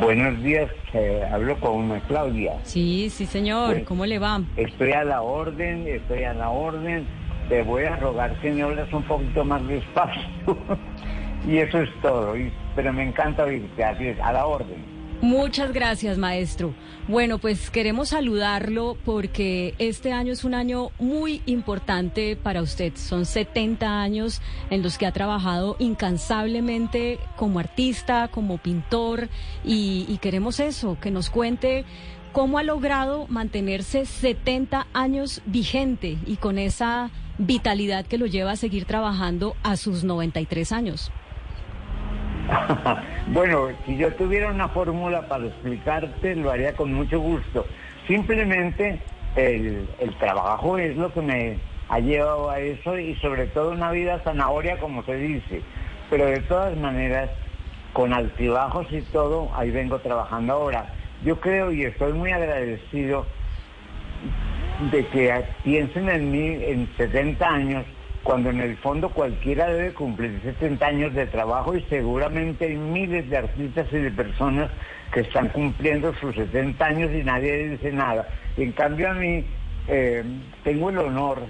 Buenos 0.00 0.42
días, 0.42 0.70
eh, 0.92 1.22
hablo 1.30 1.58
con 1.60 2.00
Claudia. 2.08 2.58
Sí, 2.64 3.10
sí, 3.10 3.26
señor. 3.26 3.74
Pues, 3.74 3.84
¿Cómo 3.84 4.06
le 4.06 4.18
va? 4.18 4.42
Estoy 4.56 4.92
a 4.92 5.04
la 5.04 5.22
orden, 5.22 5.86
estoy 5.86 6.24
a 6.24 6.34
la 6.34 6.50
orden. 6.50 7.06
Te 7.48 7.62
voy 7.62 7.84
a 7.84 7.96
rogar 7.96 8.38
que 8.40 8.50
me 8.50 8.62
hables 8.62 8.92
un 8.92 9.02
poquito 9.02 9.44
más 9.44 9.66
despacio. 9.66 10.22
y 11.46 11.58
eso 11.58 11.80
es 11.80 11.90
todo. 12.00 12.34
pero 12.74 12.92
me 12.92 13.04
encanta 13.04 13.44
oírte, 13.44 13.84
así 13.84 14.08
es, 14.08 14.20
a 14.20 14.32
la 14.32 14.46
orden. 14.46 14.94
Muchas 15.20 15.72
gracias, 15.72 16.18
maestro. 16.18 16.74
Bueno, 17.08 17.38
pues 17.38 17.70
queremos 17.70 18.10
saludarlo 18.10 18.98
porque 19.06 19.74
este 19.78 20.12
año 20.12 20.32
es 20.32 20.44
un 20.44 20.52
año 20.52 20.90
muy 20.98 21.40
importante 21.46 22.36
para 22.36 22.60
usted. 22.60 22.92
Son 22.96 23.24
70 23.24 24.02
años 24.02 24.42
en 24.68 24.82
los 24.82 24.98
que 24.98 25.06
ha 25.06 25.12
trabajado 25.12 25.76
incansablemente 25.78 27.18
como 27.36 27.58
artista, 27.58 28.28
como 28.28 28.58
pintor 28.58 29.28
y, 29.64 30.04
y 30.08 30.18
queremos 30.18 30.60
eso, 30.60 30.98
que 31.00 31.10
nos 31.10 31.30
cuente 31.30 31.86
cómo 32.32 32.58
ha 32.58 32.62
logrado 32.62 33.26
mantenerse 33.28 34.04
70 34.04 34.88
años 34.92 35.40
vigente 35.46 36.18
y 36.26 36.36
con 36.36 36.58
esa 36.58 37.10
vitalidad 37.38 38.06
que 38.06 38.18
lo 38.18 38.26
lleva 38.26 38.52
a 38.52 38.56
seguir 38.56 38.84
trabajando 38.84 39.56
a 39.62 39.76
sus 39.76 40.04
93 40.04 40.72
años. 40.72 41.12
bueno, 43.28 43.68
si 43.86 43.96
yo 43.96 44.12
tuviera 44.14 44.50
una 44.50 44.68
fórmula 44.68 45.26
para 45.28 45.46
explicarte, 45.46 46.36
lo 46.36 46.50
haría 46.50 46.74
con 46.74 46.92
mucho 46.92 47.18
gusto. 47.20 47.66
Simplemente 48.06 49.00
el, 49.36 49.86
trabajo 50.18 50.78
es 50.78 50.96
lo 50.96 51.12
que 51.12 51.22
me 51.22 51.58
ha 51.88 52.00
llevado 52.00 52.50
a 52.50 52.60
eso 52.60 52.98
y 52.98 53.14
sobre 53.16 53.46
todo 53.46 53.72
una 53.72 53.90
vida 53.90 54.20
zanahoria, 54.24 54.78
como 54.78 55.02
se 55.04 55.16
dice. 55.16 55.62
Pero 56.10 56.26
de 56.26 56.40
todas 56.40 56.76
maneras, 56.76 57.30
con 57.92 58.12
altibajos 58.12 58.86
y 58.90 59.00
todo, 59.02 59.50
ahí 59.54 59.70
vengo 59.70 59.98
trabajando 59.98 60.52
ahora. 60.52 60.92
Yo 61.24 61.40
creo 61.40 61.72
y 61.72 61.84
estoy 61.84 62.12
muy 62.12 62.30
agradecido 62.30 63.26
de 64.90 65.06
que 65.06 65.44
piensen 65.62 66.08
en 66.08 66.30
mí 66.30 66.58
en 66.64 66.88
70 66.96 67.46
años, 67.46 67.84
cuando 68.22 68.50
en 68.50 68.60
el 68.60 68.76
fondo 68.78 69.08
cualquiera 69.10 69.66
debe 69.66 69.92
cumplir 69.92 70.40
70 70.42 70.86
años 70.86 71.14
de 71.14 71.26
trabajo 71.26 71.76
y 71.76 71.82
seguramente 71.82 72.66
hay 72.66 72.76
miles 72.76 73.28
de 73.28 73.36
artistas 73.36 73.86
y 73.92 73.98
de 73.98 74.10
personas 74.10 74.70
que 75.12 75.20
están 75.20 75.48
cumpliendo 75.48 76.12
sus 76.14 76.34
70 76.34 76.84
años 76.84 77.10
y 77.12 77.22
nadie 77.22 77.68
dice 77.68 77.92
nada. 77.92 78.26
Y 78.56 78.62
en 78.62 78.72
cambio 78.72 79.10
a 79.10 79.14
mí 79.14 79.44
eh, 79.88 80.24
tengo 80.64 80.90
el 80.90 80.98
honor, 80.98 81.42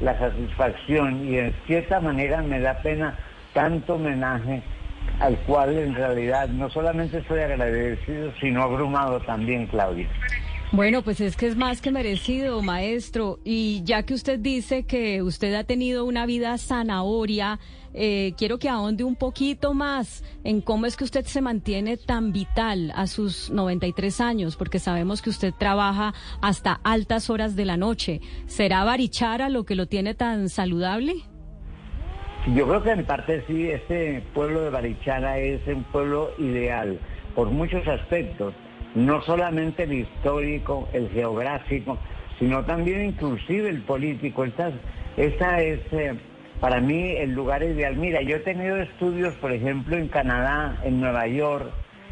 la 0.00 0.18
satisfacción 0.18 1.28
y 1.28 1.38
en 1.38 1.54
cierta 1.66 2.00
manera 2.00 2.40
me 2.40 2.60
da 2.60 2.74
pena 2.80 3.18
tanto 3.52 3.96
homenaje 3.96 4.62
al 5.20 5.36
cual 5.40 5.76
en 5.76 5.94
realidad 5.94 6.48
no 6.48 6.70
solamente 6.70 7.18
estoy 7.18 7.40
agradecido, 7.40 8.32
sino 8.40 8.62
abrumado 8.62 9.20
también, 9.20 9.66
Claudia. 9.66 10.08
Bueno, 10.72 11.02
pues 11.02 11.20
es 11.20 11.36
que 11.36 11.48
es 11.48 11.54
más 11.54 11.82
que 11.82 11.90
merecido, 11.90 12.62
maestro. 12.62 13.38
Y 13.44 13.82
ya 13.84 14.04
que 14.04 14.14
usted 14.14 14.38
dice 14.38 14.86
que 14.86 15.22
usted 15.22 15.52
ha 15.52 15.64
tenido 15.64 16.06
una 16.06 16.24
vida 16.24 16.56
zanahoria, 16.56 17.60
eh, 17.92 18.32
quiero 18.38 18.58
que 18.58 18.70
ahonde 18.70 19.04
un 19.04 19.14
poquito 19.14 19.74
más 19.74 20.24
en 20.44 20.62
cómo 20.62 20.86
es 20.86 20.96
que 20.96 21.04
usted 21.04 21.26
se 21.26 21.42
mantiene 21.42 21.98
tan 21.98 22.32
vital 22.32 22.90
a 22.96 23.06
sus 23.06 23.50
93 23.50 24.22
años, 24.22 24.56
porque 24.56 24.78
sabemos 24.78 25.20
que 25.20 25.28
usted 25.28 25.52
trabaja 25.52 26.14
hasta 26.40 26.80
altas 26.84 27.28
horas 27.28 27.54
de 27.54 27.66
la 27.66 27.76
noche. 27.76 28.22
¿Será 28.46 28.82
Barichara 28.82 29.50
lo 29.50 29.64
que 29.64 29.74
lo 29.74 29.88
tiene 29.88 30.14
tan 30.14 30.48
saludable? 30.48 31.16
Yo 32.54 32.66
creo 32.66 32.82
que 32.82 32.92
en 32.92 33.04
parte 33.04 33.44
sí, 33.46 33.68
este 33.68 34.22
pueblo 34.32 34.62
de 34.62 34.70
Barichara 34.70 35.38
es 35.38 35.60
un 35.66 35.84
pueblo 35.84 36.30
ideal 36.38 36.98
por 37.34 37.50
muchos 37.50 37.86
aspectos, 37.86 38.54
no 38.94 39.22
solamente 39.22 39.84
el 39.84 39.92
histórico, 39.92 40.88
el 40.92 41.08
geográfico, 41.10 41.98
sino 42.38 42.64
también 42.64 43.04
inclusive 43.04 43.68
el 43.68 43.82
político. 43.82 44.44
Esta, 44.44 44.72
esta 45.16 45.60
es 45.60 45.80
eh, 45.92 46.14
para 46.60 46.80
mí 46.80 47.12
el 47.16 47.32
lugar 47.32 47.62
ideal. 47.62 47.96
Mira, 47.96 48.22
yo 48.22 48.36
he 48.36 48.40
tenido 48.40 48.76
estudios, 48.76 49.34
por 49.34 49.52
ejemplo, 49.52 49.96
en 49.96 50.08
Canadá, 50.08 50.78
en 50.84 51.00
Nueva 51.00 51.26
York, 51.26 51.70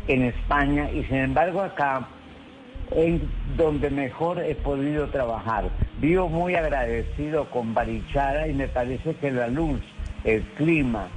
en 0.09 0.23
España, 0.23 0.91
y 0.91 1.05
sin 1.05 1.17
embargo 1.17 1.61
acá 1.61 2.09
en 2.93 3.31
donde 3.57 3.91
mejor 3.91 4.41
he 4.41 4.55
podido 4.55 5.09
trabajar. 5.09 5.71
Vivo 6.01 6.29
muy 6.29 6.55
agradecido 6.55 7.49
con 7.51 7.75
Barichara 7.75 8.49
y 8.49 8.55
me 8.55 8.69
parece 8.69 9.15
que 9.15 9.31
la 9.31 9.49
luz, 9.49 9.81
el 10.25 10.43
clima, 10.57 11.09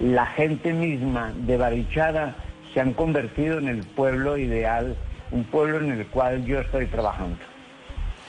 la 0.00 0.26
gente 0.26 0.72
misma 0.72 1.32
de 1.34 1.56
Barichara 1.56 2.36
se 2.72 2.80
han 2.80 2.92
convertido 2.94 3.58
en 3.58 3.68
el 3.68 3.84
pueblo 3.84 4.36
ideal, 4.36 4.96
un 5.30 5.44
pueblo 5.44 5.78
en 5.78 5.92
el 5.92 6.06
cual 6.08 6.44
yo 6.44 6.60
estoy 6.60 6.86
trabajando. 6.86 7.38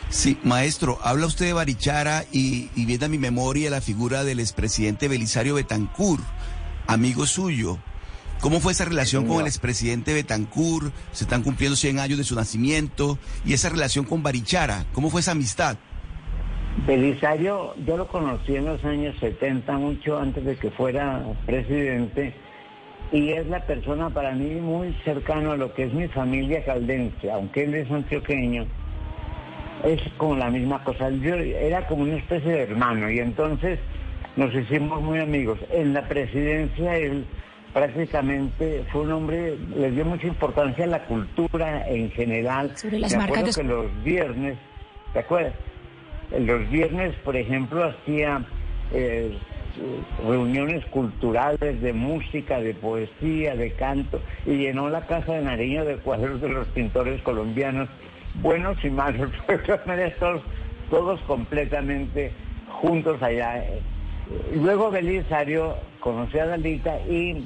Sí, 0.10 0.40
maestro, 0.44 0.98
habla 1.04 1.28
usted 1.28 1.46
de 1.46 1.54
Barichara 1.54 2.24
y, 2.32 2.70
y 2.76 2.86
viene 2.86 3.06
a 3.06 3.10
mi 3.10 3.20
memoria 3.20 3.70
la 3.70 3.82
figura 3.82 4.24
del 4.24 4.40
expresidente 4.40 5.08
Belisario 5.08 5.56
Betancourt, 5.56 6.24
amigo 6.88 7.26
suyo. 7.28 7.78
¿Cómo 8.42 8.62
fue 8.62 8.72
esa 8.72 8.86
relación 8.86 9.28
con 9.28 9.42
el 9.42 9.48
expresidente 9.48 10.14
Betancourt? 10.14 10.94
Se 11.12 11.26
están 11.26 11.44
cumpliendo 11.44 11.76
100 11.76 12.00
años 12.00 12.18
de 12.18 12.24
su 12.24 12.36
nacimiento. 12.36 13.20
¿Y 13.46 13.52
esa 13.52 13.68
relación 13.68 14.06
con 14.06 14.24
Barichara? 14.24 14.86
¿Cómo 14.94 15.10
fue 15.10 15.20
esa 15.20 15.32
amistad? 15.32 15.78
Belisario, 16.88 17.76
yo 17.86 17.98
lo 17.98 18.08
conocí 18.08 18.56
en 18.56 18.66
los 18.66 18.84
años 18.86 19.14
70, 19.20 19.74
mucho 19.74 20.18
antes 20.18 20.46
de 20.46 20.56
que 20.56 20.72
fuera 20.72 21.22
presidente, 21.46 22.34
y 23.12 23.32
es 23.32 23.48
la 23.48 23.62
persona 23.62 24.10
para 24.10 24.32
mí 24.32 24.56
muy 24.56 24.94
cercano 25.04 25.52
a 25.52 25.58
lo 25.58 25.74
que 25.74 25.84
es 25.84 25.94
mi 25.94 26.08
familia 26.08 26.64
caldense, 26.64 27.32
aunque 27.32 27.64
él 27.64 27.76
es 27.76 27.90
antioqueño, 27.90 28.66
es 29.84 30.02
como 30.18 30.36
la 30.36 30.50
misma 30.50 30.84
cosa. 30.84 31.10
Yo 31.10 31.36
era 31.36 31.88
como 31.88 32.04
una 32.04 32.18
especie 32.18 32.52
de 32.52 32.62
hermano, 32.64 33.10
y 33.10 33.20
entonces 33.20 33.80
nos 34.36 34.54
hicimos 34.54 35.02
muy 35.02 35.20
amigos. 35.20 35.60
En 35.72 35.94
la 35.94 36.08
presidencia 36.08 36.98
él 36.98 37.26
prácticamente 37.74 38.84
fue 38.92 39.02
un 39.02 39.12
hombre, 39.12 39.58
le 39.76 39.92
dio 39.92 40.06
mucha 40.06 40.28
importancia 40.28 40.86
a 40.86 40.88
la 40.88 41.06
cultura 41.06 41.88
en 41.88 42.12
general. 42.12 42.76
Sobre 42.76 43.00
las 43.00 43.16
Me 43.16 43.24
acuerdo 43.24 43.52
que 43.56 43.64
los 43.64 44.04
viernes, 44.04 44.58
¿te 45.14 45.20
acuerdas? 45.20 45.54
Los 46.38 46.70
viernes, 46.70 47.16
por 47.24 47.36
ejemplo, 47.36 47.84
hacía 47.84 48.46
eh, 48.94 49.36
reuniones 50.26 50.86
culturales 50.88 51.82
de 51.82 51.94
música, 51.94 52.60
de 52.60 52.74
poesía, 52.74 53.56
de 53.56 53.72
canto, 53.74 54.22
y 54.46 54.58
llenó 54.58 54.90
la 54.90 55.06
casa 55.06 55.34
de 55.34 55.42
Nariño 55.44 55.86
de 55.86 55.98
cuadros 55.98 56.42
de 56.42 56.50
los 56.50 56.68
pintores 56.68 57.22
colombianos, 57.22 57.90
buenos 58.42 58.84
y 58.84 58.90
malos, 58.90 59.32
todos, 60.20 60.42
todos 60.90 61.20
completamente 61.22 62.32
juntos 62.82 63.22
allá. 63.22 63.64
Luego 64.54 64.92
Belisario 64.92 65.76
conoció 66.00 66.44
a 66.44 66.48
Dalita 66.48 67.00
y 67.08 67.46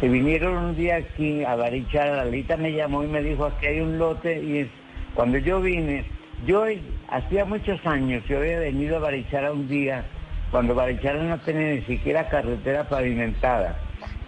se 0.00 0.08
vinieron 0.08 0.56
un 0.56 0.76
día 0.76 0.96
aquí 0.96 1.44
a 1.44 1.54
Barichara, 1.54 2.16
Dalita 2.16 2.56
me 2.56 2.72
llamó 2.72 3.04
y 3.04 3.08
me 3.08 3.22
dijo, 3.22 3.44
aquí 3.44 3.66
hay 3.66 3.80
un 3.80 3.98
lote, 3.98 4.34
y 4.42 4.68
cuando 5.14 5.38
yo 5.38 5.60
vine, 5.60 6.04
yo 6.46 6.64
hacía 7.08 7.44
muchos 7.44 7.84
años, 7.86 8.24
yo 8.28 8.38
había 8.38 8.58
venido 8.58 8.96
a 8.96 9.00
Barichara 9.00 9.52
un 9.52 9.68
día, 9.68 10.04
cuando 10.52 10.74
Barichara 10.74 11.20
no 11.20 11.38
tenía 11.40 11.74
ni 11.74 11.80
siquiera 11.82 12.28
carretera 12.28 12.88
pavimentada, 12.88 13.76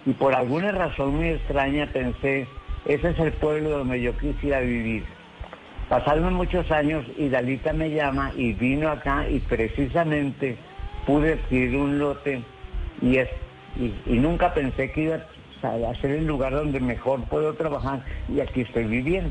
y 0.06 0.12
por 0.14 0.34
alguna 0.34 0.72
razón 0.72 1.16
muy 1.16 1.28
extraña 1.28 1.86
pensé, 1.92 2.48
ese 2.86 3.10
es 3.10 3.18
el 3.18 3.32
pueblo 3.34 3.70
donde 3.70 4.00
yo 4.00 4.16
quisiera 4.16 4.60
vivir. 4.60 5.04
Pasaron 5.88 6.34
muchos 6.34 6.70
años 6.70 7.04
y 7.16 7.28
Dalita 7.28 7.72
me 7.74 7.90
llama 7.90 8.32
y 8.36 8.54
vino 8.54 8.88
acá 8.88 9.28
y 9.28 9.38
precisamente 9.38 10.56
pude 11.06 11.34
adquirir 11.34 11.76
un 11.76 11.98
lote 11.98 12.42
y, 13.02 13.18
es, 13.18 13.28
y 13.78 14.18
nunca 14.18 14.54
pensé 14.54 14.90
que 14.90 15.02
iba 15.02 15.20
a 15.62 15.94
ser 16.00 16.10
el 16.10 16.26
lugar 16.26 16.52
donde 16.52 16.80
mejor 16.80 17.22
puedo 17.24 17.54
trabajar 17.54 18.02
y 18.28 18.40
aquí 18.40 18.62
estoy 18.62 18.84
viviendo. 18.84 19.30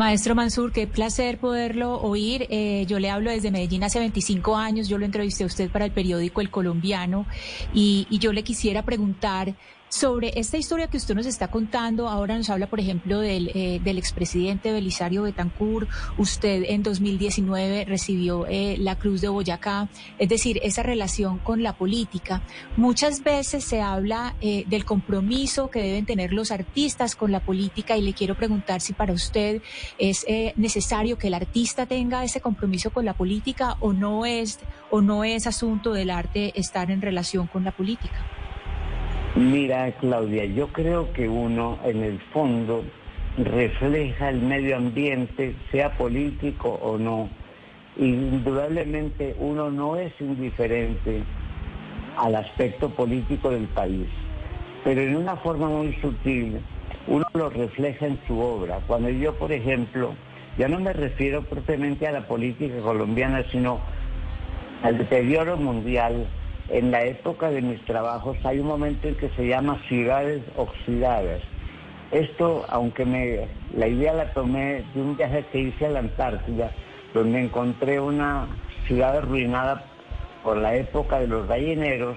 Maestro 0.00 0.34
Mansur, 0.34 0.72
qué 0.72 0.86
placer 0.86 1.36
poderlo 1.36 2.00
oír. 2.00 2.46
Eh, 2.48 2.86
yo 2.88 2.98
le 2.98 3.10
hablo 3.10 3.30
desde 3.30 3.50
Medellín 3.50 3.84
hace 3.84 3.98
25 3.98 4.56
años. 4.56 4.88
Yo 4.88 4.96
lo 4.96 5.04
entrevisté 5.04 5.44
a 5.44 5.46
usted 5.46 5.68
para 5.68 5.84
el 5.84 5.90
periódico 5.90 6.40
El 6.40 6.48
Colombiano 6.48 7.26
y, 7.74 8.06
y 8.08 8.18
yo 8.18 8.32
le 8.32 8.42
quisiera 8.42 8.82
preguntar 8.82 9.56
sobre 9.90 10.32
esta 10.36 10.56
historia 10.56 10.86
que 10.86 10.96
usted 10.96 11.14
nos 11.14 11.26
está 11.26 11.48
contando. 11.48 12.08
Ahora 12.08 12.38
nos 12.38 12.48
habla, 12.48 12.68
por 12.68 12.80
ejemplo, 12.80 13.20
del, 13.20 13.50
eh, 13.54 13.80
expresidente 13.84 14.72
Belisario 14.72 15.24
Betancourt. 15.24 15.88
Usted 16.16 16.64
en 16.68 16.82
2019 16.82 17.84
recibió 17.84 18.46
eh, 18.46 18.76
la 18.78 18.96
Cruz 18.96 19.20
de 19.20 19.28
Boyacá. 19.28 19.88
Es 20.18 20.28
decir, 20.28 20.58
esa 20.62 20.82
relación 20.82 21.38
con 21.38 21.62
la 21.62 21.74
política. 21.74 22.40
Muchas 22.76 23.22
veces 23.22 23.64
se 23.64 23.82
habla 23.82 24.36
eh, 24.40 24.64
del 24.68 24.84
compromiso 24.84 25.70
que 25.70 25.82
deben 25.82 26.06
tener 26.06 26.32
los 26.32 26.50
artistas 26.50 27.16
con 27.16 27.32
la 27.32 27.40
política 27.40 27.96
y 27.96 28.02
le 28.02 28.14
quiero 28.14 28.36
preguntar 28.36 28.80
si 28.80 28.92
para 28.92 29.12
usted 29.12 29.60
es 29.98 30.24
eh, 30.28 30.52
necesario 30.56 31.18
que 31.18 31.26
el 31.26 31.34
artista 31.34 31.86
tenga 31.86 32.24
ese 32.24 32.40
compromiso 32.40 32.90
con 32.90 33.04
la 33.04 33.14
política 33.14 33.76
o 33.80 33.92
no 33.92 34.24
es 34.24 34.60
o 34.90 35.00
no 35.00 35.24
es 35.24 35.46
asunto 35.46 35.92
del 35.92 36.10
arte 36.10 36.52
estar 36.58 36.90
en 36.90 37.02
relación 37.02 37.46
con 37.46 37.64
la 37.64 37.72
política. 37.72 38.39
Mira, 39.36 39.92
Claudia, 40.00 40.44
yo 40.44 40.68
creo 40.68 41.12
que 41.12 41.28
uno 41.28 41.78
en 41.84 42.02
el 42.02 42.18
fondo 42.32 42.82
refleja 43.38 44.28
el 44.28 44.40
medio 44.40 44.76
ambiente, 44.76 45.54
sea 45.70 45.96
político 45.96 46.80
o 46.82 46.98
no. 46.98 47.28
Indudablemente 47.96 49.36
uno 49.38 49.70
no 49.70 49.96
es 49.96 50.12
indiferente 50.20 51.22
al 52.16 52.34
aspecto 52.34 52.90
político 52.90 53.50
del 53.50 53.68
país, 53.68 54.08
pero 54.82 55.00
en 55.00 55.16
una 55.16 55.36
forma 55.36 55.68
muy 55.68 55.94
sutil 56.00 56.60
uno 57.06 57.24
lo 57.34 57.50
refleja 57.50 58.06
en 58.06 58.18
su 58.26 58.38
obra. 58.40 58.80
Cuando 58.88 59.10
yo, 59.10 59.34
por 59.34 59.52
ejemplo, 59.52 60.14
ya 60.58 60.66
no 60.66 60.80
me 60.80 60.92
refiero 60.92 61.42
propiamente 61.42 62.06
a 62.08 62.12
la 62.12 62.26
política 62.26 62.80
colombiana, 62.82 63.44
sino 63.52 63.80
al 64.82 64.98
deterioro 64.98 65.56
mundial, 65.56 66.26
en 66.70 66.90
la 66.90 67.04
época 67.04 67.50
de 67.50 67.62
mis 67.62 67.84
trabajos 67.84 68.36
hay 68.44 68.60
un 68.60 68.68
momento 68.68 69.08
en 69.08 69.16
que 69.16 69.28
se 69.30 69.46
llama 69.46 69.80
ciudades 69.88 70.42
oxidadas. 70.56 71.40
Esto, 72.12 72.64
aunque 72.68 73.04
me, 73.04 73.48
la 73.76 73.88
idea 73.88 74.12
la 74.12 74.32
tomé 74.32 74.84
de 74.94 75.00
un 75.00 75.16
viaje 75.16 75.44
que 75.52 75.60
hice 75.60 75.86
a 75.86 75.90
la 75.90 75.98
Antártida, 76.00 76.70
donde 77.14 77.40
encontré 77.40 78.00
una 78.00 78.46
ciudad 78.86 79.18
arruinada 79.18 79.84
por 80.42 80.56
la 80.56 80.74
época 80.76 81.20
de 81.20 81.26
los 81.28 81.46
balleneros, 81.46 82.16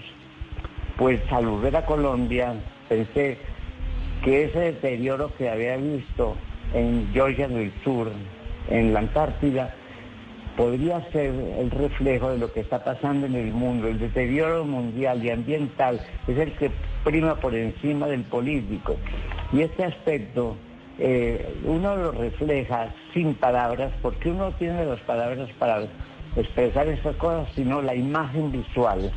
pues 0.98 1.20
al 1.32 1.48
volver 1.48 1.76
a 1.76 1.86
Colombia 1.86 2.56
pensé 2.90 3.38
que 4.24 4.46
ese 4.46 4.60
deterioro 4.60 5.32
que 5.36 5.50
había 5.50 5.78
visto 5.78 6.36
en 6.74 7.10
Georgia 7.12 7.48
del 7.48 7.72
Sur, 7.84 8.12
en 8.70 8.94
la 8.94 9.00
Antártida, 9.00 9.76
podría 10.56 11.02
ser 11.12 11.34
el 11.60 11.72
reflejo 11.72 12.30
de 12.30 12.38
lo 12.38 12.52
que 12.52 12.62
está 12.62 12.84
pasando 12.84 13.26
en 13.26 13.36
el 13.36 13.52
mundo. 13.52 13.88
El 13.88 14.00
deterioro 14.00 14.66
mundial 14.66 15.24
y 15.24 15.30
ambiental 15.30 16.00
es 16.28 16.38
el 16.38 16.54
que 16.54 16.72
prima 17.04 17.36
por 17.36 17.56
encima 17.56 18.08
del 18.08 18.24
político. 18.24 18.96
Y 19.52 19.62
este 19.62 19.86
aspecto 19.86 20.56
eh, 21.00 21.56
uno 21.66 21.96
lo 21.96 22.12
refleja 22.12 22.94
sin 23.14 23.34
palabras, 23.34 23.92
porque 24.02 24.30
uno 24.30 24.52
tiene 24.54 24.86
las 24.86 25.00
palabras 25.02 25.50
para 25.58 25.84
expresar 26.36 26.88
estas 26.88 27.16
cosas, 27.18 27.48
sino 27.56 27.82
la 27.82 27.96
imagen 27.96 28.52
visual. 28.52 29.12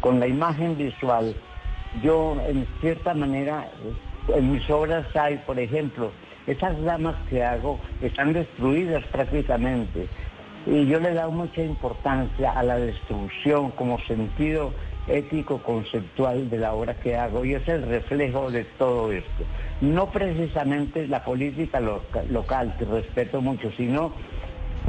Con 0.00 0.20
la 0.20 0.26
imagen 0.26 0.76
visual, 0.76 1.34
yo 2.02 2.36
en 2.46 2.66
cierta 2.80 3.14
manera, 3.14 3.68
en 4.34 4.52
mis 4.52 4.68
obras 4.70 5.04
hay, 5.16 5.36
por 5.38 5.58
ejemplo, 5.58 6.10
esas 6.46 6.80
damas 6.82 7.14
que 7.28 7.44
hago 7.44 7.78
están 8.00 8.32
destruidas 8.32 9.04
prácticamente. 9.12 10.08
Y 10.70 10.86
yo 10.86 11.00
le 11.00 11.10
he 11.10 11.14
dado 11.14 11.30
mucha 11.30 11.62
importancia 11.62 12.50
a 12.50 12.62
la 12.62 12.76
destrucción 12.78 13.70
como 13.70 13.98
sentido 14.00 14.74
ético 15.06 15.62
conceptual 15.62 16.50
de 16.50 16.58
la 16.58 16.74
obra 16.74 16.92
que 16.94 17.16
hago 17.16 17.42
y 17.44 17.54
es 17.54 17.66
el 17.68 17.86
reflejo 17.86 18.50
de 18.50 18.64
todo 18.64 19.10
esto. 19.10 19.44
No 19.80 20.10
precisamente 20.10 21.08
la 21.08 21.24
política 21.24 21.80
loca- 21.80 22.22
local, 22.28 22.76
que 22.78 22.84
respeto 22.84 23.40
mucho, 23.40 23.70
sino 23.78 24.12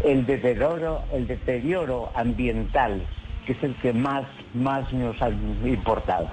el 0.04 0.26
deterioro, 0.26 1.04
el 1.14 1.26
deterioro 1.28 2.12
ambiental, 2.14 3.06
que 3.46 3.54
es 3.54 3.64
el 3.64 3.76
que 3.76 3.94
más, 3.94 4.26
más 4.54 4.92
nos 4.92 5.22
ha 5.22 5.30
importado. 5.30 6.30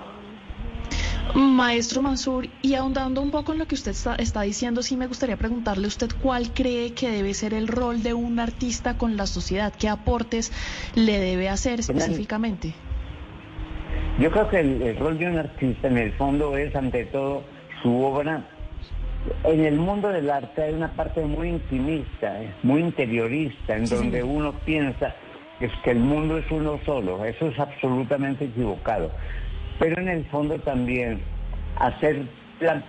Maestro 1.34 2.02
Mansur, 2.02 2.48
y 2.62 2.74
ahondando 2.74 3.20
un 3.20 3.30
poco 3.30 3.52
en 3.52 3.58
lo 3.58 3.66
que 3.66 3.74
usted 3.74 3.90
está, 3.90 4.14
está 4.14 4.42
diciendo, 4.42 4.82
sí 4.82 4.96
me 4.96 5.06
gustaría 5.06 5.36
preguntarle 5.36 5.84
a 5.84 5.88
usted 5.88 6.08
cuál 6.22 6.52
cree 6.52 6.94
que 6.94 7.10
debe 7.10 7.34
ser 7.34 7.52
el 7.54 7.68
rol 7.68 8.02
de 8.02 8.14
un 8.14 8.38
artista 8.38 8.96
con 8.96 9.16
la 9.16 9.26
sociedad, 9.26 9.72
qué 9.78 9.88
aportes 9.88 10.52
le 10.94 11.18
debe 11.18 11.48
hacer 11.48 11.80
específicamente. 11.80 12.74
Yo 14.18 14.30
creo 14.30 14.48
que 14.48 14.60
el, 14.60 14.82
el 14.82 14.96
rol 14.96 15.18
de 15.18 15.26
un 15.26 15.38
artista 15.38 15.88
en 15.88 15.98
el 15.98 16.12
fondo 16.12 16.56
es 16.56 16.74
ante 16.74 17.04
todo 17.06 17.42
su 17.82 18.02
obra. 18.02 18.48
En 19.44 19.64
el 19.64 19.76
mundo 19.76 20.08
del 20.08 20.30
arte 20.30 20.62
hay 20.62 20.72
una 20.72 20.92
parte 20.92 21.20
muy 21.20 21.48
intimista, 21.48 22.42
eh, 22.42 22.54
muy 22.62 22.80
interiorista, 22.80 23.76
en 23.76 23.86
Sí, 23.86 23.94
donde 23.94 24.22
uno 24.22 24.52
piensa 24.64 25.14
es 25.60 25.72
que 25.84 25.90
el 25.90 25.98
mundo 25.98 26.38
es 26.38 26.50
uno 26.50 26.78
solo. 26.86 27.24
Eso 27.24 27.48
es 27.48 27.58
absolutamente 27.58 28.44
equivocado. 28.44 29.10
Pero 29.78 30.00
en 30.00 30.08
el 30.08 30.24
fondo 30.26 30.58
también 30.58 31.20
hacer 31.78 32.22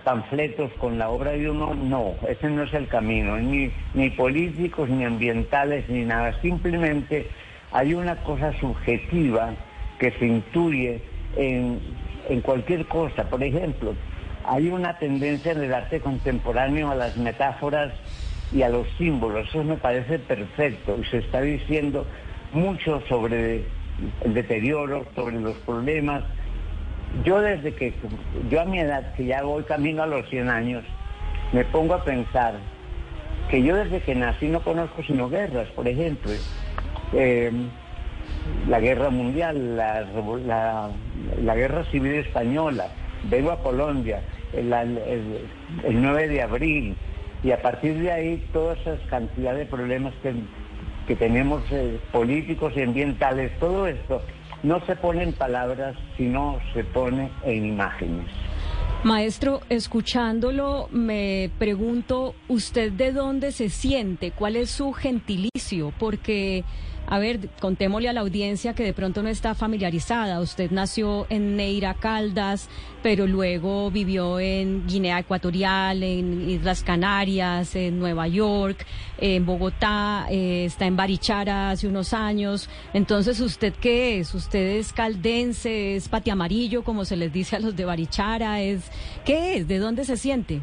panfletos 0.04 0.72
con 0.74 0.98
la 0.98 1.10
obra 1.10 1.32
de 1.32 1.50
uno, 1.50 1.74
no, 1.74 2.14
ese 2.26 2.48
no 2.48 2.62
es 2.62 2.72
el 2.72 2.88
camino, 2.88 3.36
ni, 3.36 3.70
ni 3.94 4.10
políticos, 4.10 4.88
ni 4.88 5.04
ambientales, 5.04 5.88
ni 5.88 6.04
nada. 6.04 6.40
Simplemente 6.40 7.28
hay 7.72 7.94
una 7.94 8.16
cosa 8.16 8.52
subjetiva 8.58 9.50
que 9.98 10.10
se 10.12 10.26
intuye 10.26 11.02
en, 11.36 11.80
en 12.28 12.40
cualquier 12.40 12.86
cosa. 12.86 13.24
Por 13.24 13.42
ejemplo, 13.42 13.94
hay 14.46 14.68
una 14.68 14.98
tendencia 14.98 15.52
en 15.52 15.62
el 15.64 15.74
arte 15.74 16.00
contemporáneo 16.00 16.90
a 16.90 16.94
las 16.94 17.16
metáforas 17.18 17.92
y 18.52 18.62
a 18.62 18.70
los 18.70 18.86
símbolos. 18.96 19.48
Eso 19.48 19.62
me 19.64 19.76
parece 19.76 20.18
perfecto 20.18 20.98
y 20.98 21.04
se 21.06 21.18
está 21.18 21.42
diciendo 21.42 22.06
mucho 22.52 23.02
sobre 23.08 23.64
el 24.24 24.34
deterioro, 24.34 25.04
sobre 25.14 25.38
los 25.40 25.56
problemas. 25.58 26.24
Yo 27.24 27.40
desde 27.40 27.74
que, 27.74 27.94
yo 28.50 28.60
a 28.60 28.64
mi 28.64 28.78
edad, 28.80 29.12
que 29.14 29.24
ya 29.24 29.42
voy 29.42 29.64
camino 29.64 30.02
a 30.02 30.06
los 30.06 30.28
100 30.28 30.48
años, 30.48 30.84
me 31.52 31.64
pongo 31.64 31.94
a 31.94 32.04
pensar 32.04 32.54
que 33.50 33.62
yo 33.62 33.74
desde 33.76 34.00
que 34.00 34.14
nací 34.14 34.46
no 34.48 34.60
conozco 34.60 35.02
sino 35.02 35.28
guerras, 35.28 35.68
por 35.70 35.88
ejemplo. 35.88 36.32
Eh, 37.14 37.50
la 38.68 38.80
guerra 38.80 39.10
mundial, 39.10 39.76
la, 39.76 40.06
la- 41.42 41.54
guerra 41.54 41.84
civil 41.84 42.14
española, 42.14 42.88
vengo 43.24 43.50
a 43.50 43.62
Colombia, 43.62 44.22
el, 44.52 44.72
el- 44.72 45.48
el 45.84 46.02
9 46.02 46.28
de 46.28 46.42
abril, 46.42 46.96
y 47.42 47.50
a 47.52 47.60
partir 47.62 47.94
de 47.98 48.12
ahí 48.12 48.44
toda 48.52 48.74
esa 48.74 48.96
cantidad 49.08 49.54
de 49.54 49.64
problemas 49.66 50.14
que, 50.22 50.34
que 51.06 51.16
tenemos 51.16 51.62
eh, 51.70 51.98
políticos 52.12 52.72
y 52.76 52.82
ambientales, 52.82 53.52
todo 53.58 53.86
esto 53.86 54.22
no 54.62 54.84
se 54.86 54.96
pone 54.96 55.22
en 55.22 55.32
palabras, 55.32 55.96
sino 56.16 56.58
se 56.72 56.84
pone 56.84 57.30
en 57.44 57.66
imágenes. 57.66 58.26
Maestro, 59.04 59.60
escuchándolo, 59.68 60.88
me 60.90 61.50
pregunto, 61.58 62.34
¿usted 62.48 62.90
de 62.90 63.12
dónde 63.12 63.52
se 63.52 63.68
siente? 63.68 64.32
¿Cuál 64.32 64.56
es 64.56 64.70
su 64.70 64.92
gentilicio? 64.92 65.92
Porque, 66.00 66.64
a 67.10 67.18
ver, 67.18 67.48
contémosle 67.58 68.10
a 68.10 68.12
la 68.12 68.20
audiencia 68.20 68.74
que 68.74 68.84
de 68.84 68.92
pronto 68.92 69.22
no 69.22 69.30
está 69.30 69.54
familiarizada. 69.54 70.40
Usted 70.40 70.70
nació 70.70 71.26
en 71.30 71.56
Neira 71.56 71.94
Caldas, 71.94 72.68
pero 73.02 73.26
luego 73.26 73.90
vivió 73.90 74.38
en 74.38 74.86
Guinea 74.86 75.18
Ecuatorial, 75.18 76.02
en 76.02 76.50
Islas 76.50 76.82
Canarias, 76.82 77.74
en 77.76 77.98
Nueva 77.98 78.28
York, 78.28 78.84
en 79.16 79.46
Bogotá, 79.46 80.26
eh, 80.30 80.66
está 80.66 80.84
en 80.84 80.96
Barichara 80.96 81.70
hace 81.70 81.88
unos 81.88 82.12
años. 82.12 82.68
Entonces, 82.92 83.40
¿usted 83.40 83.72
qué 83.80 84.18
es? 84.18 84.34
¿Usted 84.34 84.76
es 84.76 84.92
caldense, 84.92 85.96
es 85.96 86.10
patiamarillo, 86.10 86.84
como 86.84 87.06
se 87.06 87.16
les 87.16 87.32
dice 87.32 87.56
a 87.56 87.60
los 87.60 87.74
de 87.74 87.86
Barichara? 87.86 88.60
¿Es, 88.60 88.90
¿Qué 89.24 89.56
es? 89.56 89.66
¿De 89.66 89.78
dónde 89.78 90.04
se 90.04 90.18
siente? 90.18 90.60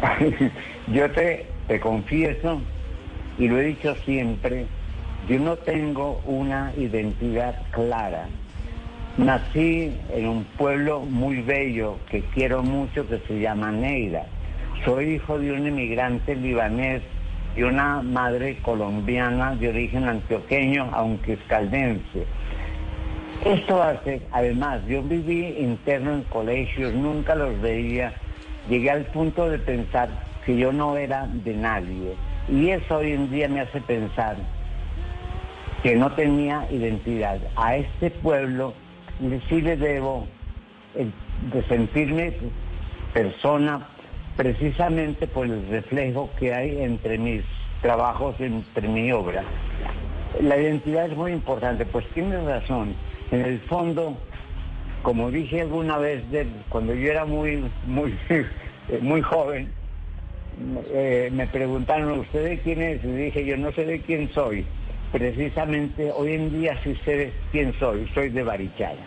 Yo 0.90 1.10
te, 1.10 1.46
te 1.66 1.78
confieso, 1.78 2.62
y 3.38 3.48
lo 3.48 3.58
he 3.58 3.66
dicho 3.66 3.94
siempre, 4.04 4.66
yo 5.28 5.38
no 5.38 5.56
tengo 5.56 6.22
una 6.24 6.72
identidad 6.78 7.54
clara. 7.72 8.28
Nací 9.18 9.92
en 10.14 10.26
un 10.26 10.44
pueblo 10.56 11.00
muy 11.00 11.42
bello 11.42 11.98
que 12.10 12.22
quiero 12.32 12.62
mucho 12.62 13.06
que 13.06 13.18
se 13.26 13.38
llama 13.38 13.70
Neira. 13.70 14.24
Soy 14.86 15.16
hijo 15.16 15.38
de 15.38 15.52
un 15.52 15.66
inmigrante 15.66 16.34
libanés 16.34 17.02
y 17.54 17.62
una 17.62 18.00
madre 18.00 18.56
colombiana 18.62 19.54
de 19.56 19.68
origen 19.68 20.08
antioqueño, 20.08 20.88
aunque 20.92 21.34
es 21.34 21.40
caldense. 21.46 22.24
Esto 23.44 23.82
hace, 23.82 24.22
además, 24.32 24.80
yo 24.86 25.02
viví 25.02 25.56
interno 25.58 26.14
en 26.14 26.22
colegios, 26.22 26.94
nunca 26.94 27.34
los 27.34 27.60
veía, 27.60 28.14
llegué 28.70 28.90
al 28.90 29.04
punto 29.06 29.50
de 29.50 29.58
pensar 29.58 30.08
que 30.46 30.56
yo 30.56 30.72
no 30.72 30.96
era 30.96 31.26
de 31.26 31.54
nadie. 31.54 32.14
Y 32.48 32.70
eso 32.70 32.96
hoy 32.96 33.12
en 33.12 33.30
día 33.30 33.46
me 33.48 33.60
hace 33.60 33.80
pensar 33.82 34.36
que 35.82 35.94
no 35.96 36.12
tenía 36.12 36.66
identidad. 36.70 37.38
A 37.56 37.76
este 37.76 38.10
pueblo 38.10 38.74
sí 39.48 39.60
le 39.60 39.76
debo 39.76 40.26
de 40.94 41.62
sentirme 41.68 42.34
persona 43.12 43.86
precisamente 44.36 45.26
por 45.26 45.46
el 45.46 45.66
reflejo 45.68 46.30
que 46.38 46.54
hay 46.54 46.82
entre 46.82 47.18
mis 47.18 47.42
trabajos, 47.82 48.36
entre 48.40 48.88
mi 48.88 49.10
obra. 49.12 49.44
La 50.40 50.58
identidad 50.58 51.06
es 51.10 51.16
muy 51.16 51.32
importante, 51.32 51.84
pues 51.86 52.06
tienes 52.14 52.42
razón. 52.44 52.94
En 53.30 53.40
el 53.44 53.60
fondo, 53.62 54.16
como 55.02 55.30
dije 55.30 55.62
alguna 55.62 55.98
vez 55.98 56.22
cuando 56.68 56.94
yo 56.94 57.10
era 57.10 57.24
muy, 57.24 57.70
muy, 57.86 58.16
muy 59.00 59.22
joven, 59.22 59.72
eh, 60.90 61.30
me 61.32 61.46
preguntaron, 61.46 62.20
¿usted 62.20 62.44
de 62.44 62.58
quién 62.58 62.82
es? 62.82 63.04
Y 63.04 63.08
dije, 63.08 63.44
yo 63.44 63.56
no 63.56 63.72
sé 63.72 63.84
de 63.84 64.00
quién 64.00 64.30
soy. 64.32 64.66
Precisamente 65.12 66.12
hoy 66.12 66.32
en 66.34 66.52
día 66.60 66.78
sé 66.82 66.94
de 67.16 67.32
quién 67.50 67.72
soy, 67.78 68.06
soy 68.14 68.28
de 68.30 68.42
Barichara. 68.42 69.06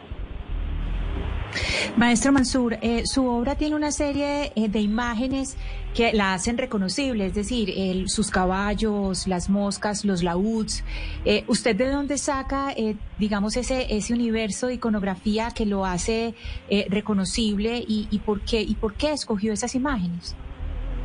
Maestro 1.97 2.31
Mansur, 2.31 2.77
eh, 2.81 3.01
su 3.05 3.27
obra 3.27 3.55
tiene 3.55 3.75
una 3.75 3.91
serie 3.91 4.53
eh, 4.55 4.69
de 4.69 4.79
imágenes 4.79 5.57
que 5.93 6.13
la 6.13 6.33
hacen 6.33 6.57
reconocible, 6.57 7.25
es 7.25 7.33
decir, 7.35 7.69
el- 7.75 8.07
sus 8.09 8.31
caballos, 8.31 9.27
las 9.27 9.49
moscas, 9.49 10.05
los 10.05 10.23
laúds. 10.23 10.85
Eh, 11.25 11.43
¿Usted 11.47 11.75
de 11.75 11.89
dónde 11.89 12.17
saca, 12.17 12.71
eh, 12.71 12.95
digamos, 13.19 13.57
ese, 13.57 13.93
ese 13.93 14.13
universo 14.13 14.67
de 14.67 14.75
iconografía 14.75 15.49
que 15.53 15.65
lo 15.65 15.85
hace 15.85 16.33
eh, 16.69 16.87
reconocible 16.89 17.83
y, 17.85 18.07
y 18.09 18.19
por 18.19 18.39
qué, 18.41 18.61
y 18.61 18.75
por 18.75 18.93
qué 18.93 19.11
escogió 19.11 19.51
esas 19.51 19.75
imágenes? 19.75 20.35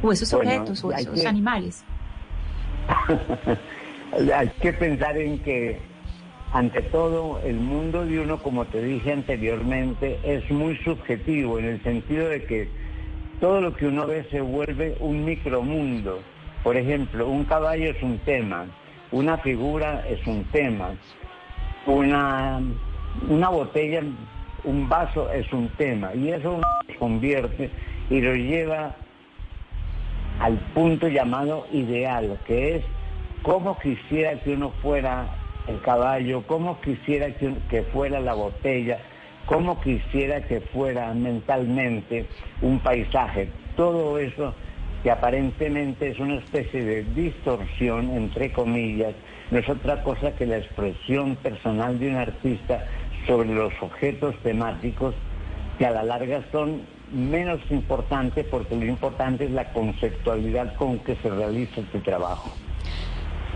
O 0.02 0.12
esos 0.12 0.30
Bueno, 0.32 0.52
objetos, 0.52 0.84
o 0.84 0.92
esos 0.92 1.20
que- 1.20 1.26
animales. 1.28 1.84
Hay 4.34 4.48
que 4.62 4.72
pensar 4.72 5.18
en 5.18 5.38
que, 5.40 5.78
ante 6.52 6.80
todo, 6.82 7.38
el 7.44 7.56
mundo 7.56 8.06
de 8.06 8.20
uno, 8.20 8.38
como 8.38 8.64
te 8.64 8.82
dije 8.82 9.12
anteriormente, 9.12 10.18
es 10.24 10.50
muy 10.50 10.76
subjetivo 10.78 11.58
en 11.58 11.66
el 11.66 11.82
sentido 11.82 12.28
de 12.30 12.44
que 12.44 12.68
todo 13.40 13.60
lo 13.60 13.74
que 13.74 13.86
uno 13.86 14.06
ve 14.06 14.24
se 14.30 14.40
vuelve 14.40 14.96
un 15.00 15.24
micromundo. 15.24 16.20
Por 16.62 16.78
ejemplo, 16.78 17.28
un 17.28 17.44
caballo 17.44 17.90
es 17.90 18.02
un 18.02 18.18
tema, 18.20 18.66
una 19.12 19.36
figura 19.36 20.02
es 20.08 20.26
un 20.26 20.44
tema, 20.44 20.94
una, 21.84 22.62
una 23.28 23.48
botella, 23.50 24.02
un 24.64 24.88
vaso 24.88 25.30
es 25.30 25.52
un 25.52 25.68
tema, 25.76 26.14
y 26.14 26.30
eso 26.30 26.62
convierte 26.98 27.70
y 28.08 28.20
lo 28.22 28.34
lleva 28.34 28.96
al 30.40 30.56
punto 30.72 31.08
llamado 31.08 31.66
ideal, 31.70 32.38
que 32.46 32.76
es 32.76 32.84
cómo 33.46 33.78
quisiera 33.78 34.34
que 34.40 34.54
uno 34.54 34.72
fuera 34.82 35.28
el 35.68 35.80
caballo, 35.80 36.42
cómo 36.48 36.80
quisiera 36.80 37.28
que, 37.30 37.82
fuera 37.92 38.18
la 38.18 38.34
botella, 38.34 38.98
cómo 39.46 39.80
quisiera 39.80 40.40
que 40.40 40.60
fuera 40.60 41.14
mentalmente 41.14 42.26
un 42.60 42.80
paisaje. 42.80 43.48
Todo 43.76 44.18
eso 44.18 44.52
que 45.04 45.12
aparentemente 45.12 46.08
es 46.08 46.18
una 46.18 46.38
especie 46.38 46.84
de 46.84 47.04
distorsión, 47.04 48.10
entre 48.10 48.52
comillas, 48.52 49.14
no 49.52 49.60
es 49.60 49.68
otra 49.68 50.02
cosa 50.02 50.32
que 50.32 50.44
la 50.44 50.56
expresión 50.56 51.36
personal 51.36 52.00
de 52.00 52.08
un 52.08 52.16
artista 52.16 52.84
sobre 53.28 53.54
los 53.54 53.72
objetos 53.80 54.34
temáticos 54.42 55.14
que 55.78 55.86
a 55.86 55.92
la 55.92 56.02
larga 56.02 56.42
son 56.50 56.82
menos 57.12 57.60
importantes 57.70 58.44
porque 58.50 58.74
lo 58.74 58.86
importante 58.86 59.44
es 59.44 59.52
la 59.52 59.72
conceptualidad 59.72 60.74
con 60.74 60.98
que 60.98 61.14
se 61.14 61.30
realiza 61.30 61.82
tu 61.92 62.00
trabajo. 62.00 62.50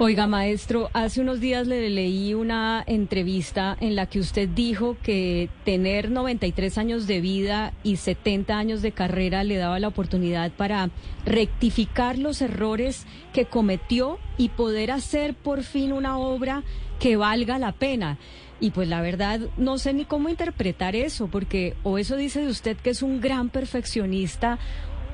Oiga, 0.02 0.26
maestro, 0.26 0.88
hace 0.94 1.20
unos 1.20 1.40
días 1.40 1.66
le 1.66 1.90
leí 1.90 2.32
una 2.32 2.82
entrevista 2.86 3.76
en 3.80 3.96
la 3.96 4.06
que 4.06 4.18
usted 4.18 4.48
dijo 4.48 4.96
que 5.02 5.50
tener 5.66 6.10
93 6.10 6.78
años 6.78 7.06
de 7.06 7.20
vida 7.20 7.74
y 7.82 7.96
70 7.96 8.56
años 8.56 8.80
de 8.80 8.92
carrera 8.92 9.44
le 9.44 9.58
daba 9.58 9.78
la 9.78 9.88
oportunidad 9.88 10.52
para 10.52 10.88
rectificar 11.26 12.16
los 12.16 12.40
errores 12.40 13.04
que 13.34 13.44
cometió 13.44 14.18
y 14.38 14.48
poder 14.48 14.90
hacer 14.90 15.34
por 15.34 15.64
fin 15.64 15.92
una 15.92 16.16
obra 16.16 16.62
que 16.98 17.18
valga 17.18 17.58
la 17.58 17.72
pena. 17.72 18.16
Y 18.58 18.70
pues 18.70 18.88
la 18.88 19.02
verdad 19.02 19.40
no 19.58 19.76
sé 19.76 19.92
ni 19.92 20.06
cómo 20.06 20.30
interpretar 20.30 20.96
eso, 20.96 21.28
porque 21.28 21.74
o 21.82 21.98
eso 21.98 22.16
dice 22.16 22.40
de 22.40 22.48
usted 22.48 22.78
que 22.78 22.90
es 22.90 23.02
un 23.02 23.20
gran 23.20 23.50
perfeccionista 23.50 24.58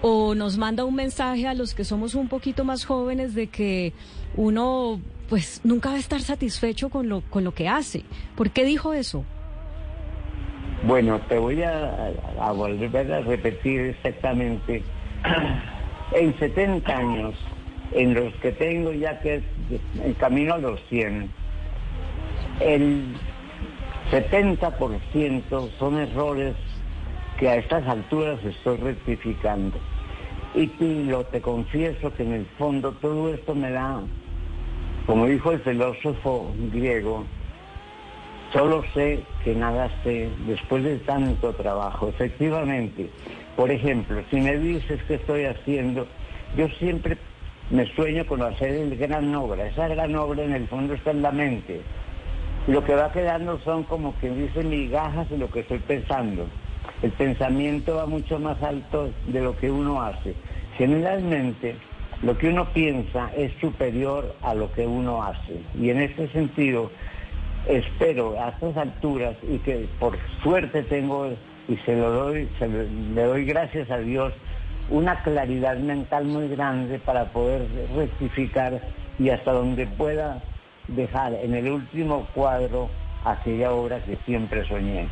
o 0.03 0.35
nos 0.35 0.57
manda 0.57 0.85
un 0.85 0.95
mensaje 0.95 1.47
a 1.47 1.55
los 1.55 1.75
que 1.75 1.85
somos 1.85 2.15
un 2.15 2.29
poquito 2.29 2.65
más 2.65 2.85
jóvenes 2.85 3.35
de 3.35 3.49
que 3.49 3.93
uno 4.35 5.01
pues 5.29 5.61
nunca 5.65 5.91
va 5.91 5.97
a 5.97 5.99
estar 5.99 6.21
satisfecho 6.21 6.89
con 6.89 7.09
lo 7.09 7.23
con 7.23 7.45
lo 7.45 7.53
que 7.53 7.69
hace. 7.69 8.03
¿Por 8.37 8.51
qué 8.51 8.65
dijo 8.65 8.93
eso? 8.93 9.25
Bueno, 10.87 11.21
te 11.29 11.39
voy 11.39 11.63
a, 11.63 12.13
a 12.41 12.53
volver 12.53 13.13
a 13.13 13.21
repetir 13.21 13.81
exactamente. 13.81 14.83
En 16.13 16.39
70 16.39 16.97
años, 16.97 17.35
en 17.91 18.15
los 18.15 18.33
que 18.37 18.53
tengo 18.53 18.93
ya 18.93 19.19
que 19.19 19.43
en 20.05 20.15
camino 20.15 20.55
a 20.55 20.59
los 20.59 20.81
100, 20.89 21.29
el 22.61 23.17
70% 24.13 25.71
son 25.81 25.99
errores 25.99 26.55
que 27.39 27.49
a 27.49 27.57
estas 27.57 27.87
alturas 27.87 28.43
estoy 28.45 28.79
rectificando. 28.79 29.79
Y 30.55 30.67
Pilo, 30.69 31.25
te 31.25 31.41
confieso 31.41 32.13
que 32.15 32.23
en 32.23 32.33
el 32.33 32.47
fondo 32.59 32.93
todo 32.93 33.33
esto 33.33 33.55
me 33.55 33.71
da, 33.71 34.01
como 35.07 35.27
dijo 35.27 35.53
el 35.53 35.61
filósofo 35.61 36.51
griego, 36.73 37.25
solo 38.53 38.83
sé 38.95 39.23
que 39.45 39.55
nada 39.55 39.91
sé 40.03 40.31
después 40.47 40.83
de 40.83 40.97
tanto 40.99 41.53
trabajo. 41.53 42.09
Efectivamente, 42.09 43.11
por 43.55 43.71
ejemplo, 43.71 44.23
si 44.31 44.41
me 44.41 44.57
dices 44.57 45.01
qué 45.07 45.15
estoy 45.15 45.45
haciendo, 45.45 46.07
yo 46.57 46.69
siempre 46.79 47.19
me 47.71 47.85
sueño 47.95 48.25
con 48.27 48.43
hacer 48.43 48.71
el 48.71 48.97
gran 48.97 49.35
obra. 49.35 49.67
Esa 49.67 49.89
gran 49.89 50.15
obra 50.15 50.43
en 50.43 50.55
el 50.55 50.67
fondo 50.69 50.95
está 50.95 51.11
en 51.11 51.23
la 51.23 51.33
mente. 51.33 51.83
Lo 52.67 52.83
que 52.83 52.95
va 52.95 53.13
quedando 53.13 53.59
son 53.61 53.85
como 53.85 54.19
que 54.21 54.31
dice 54.31 54.63
migajas 54.65 55.29
de 55.29 55.39
lo 55.39 55.51
que 55.51 55.61
estoy 55.61 55.79
pensando. 55.81 56.47
El 57.03 57.13
pensamiento 57.13 57.97
va 57.97 58.07
mucho 58.07 58.39
más 58.39 58.63
alto 58.63 59.11
de 59.27 59.43
lo 59.43 59.57
que 59.57 59.71
uno 59.71 60.03
hace. 60.03 60.35
Generalmente, 60.79 61.77
lo 62.23 62.37
que 62.39 62.49
uno 62.49 62.67
piensa 62.73 63.31
es 63.37 63.53
superior 63.61 64.35
a 64.43 64.55
lo 64.55 64.73
que 64.73 64.87
uno 64.87 65.23
hace. 65.23 65.61
Y 65.79 65.91
en 65.91 66.01
este 66.01 66.29
sentido, 66.29 66.91
espero 67.69 68.41
a 68.41 68.51
estas 68.51 68.77
alturas 68.77 69.37
y 69.49 69.59
que 69.59 69.87
por 69.99 70.19
suerte 70.43 70.83
tengo, 70.85 71.29
y 71.69 71.77
se 71.85 71.97
lo 71.97 72.11
doy, 72.11 72.49
se 72.59 72.69
le 72.69 73.23
doy 73.23 73.45
gracias 73.45 73.91
a 73.91 73.99
Dios, 73.99 74.33
una 74.89 75.23
claridad 75.23 75.77
mental 75.77 76.25
muy 76.25 76.49
grande 76.49 76.99
para 76.99 77.27
poder 77.27 77.67
rectificar 77.95 78.81
y 79.19 79.31
hasta 79.31 79.53
donde 79.53 79.87
pueda 79.87 80.43
dejar 80.89 81.35
en 81.35 81.55
el 81.55 81.71
último 81.71 82.27
cuadro 82.35 82.89
aquella 83.25 83.73
obra 83.73 83.99
que 84.05 84.17
siempre 84.25 84.67
soñé. 84.69 85.09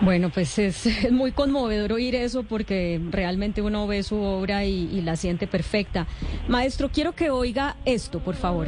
Bueno, 0.00 0.30
pues 0.30 0.58
es, 0.58 1.10
muy 1.10 1.32
conmovedor 1.32 1.92
oír 1.92 2.14
eso 2.14 2.42
porque 2.42 3.00
realmente 3.10 3.62
uno 3.62 3.86
ve 3.86 4.02
su 4.02 4.16
obra 4.16 4.64
y, 4.64 5.00
la 5.02 5.16
siente 5.16 5.46
perfecta. 5.46 6.06
Maestro, 6.48 6.90
quiero 6.90 7.12
que 7.12 7.30
oiga 7.30 7.76
esto, 7.84 8.20
por 8.20 8.34
favor. 8.34 8.66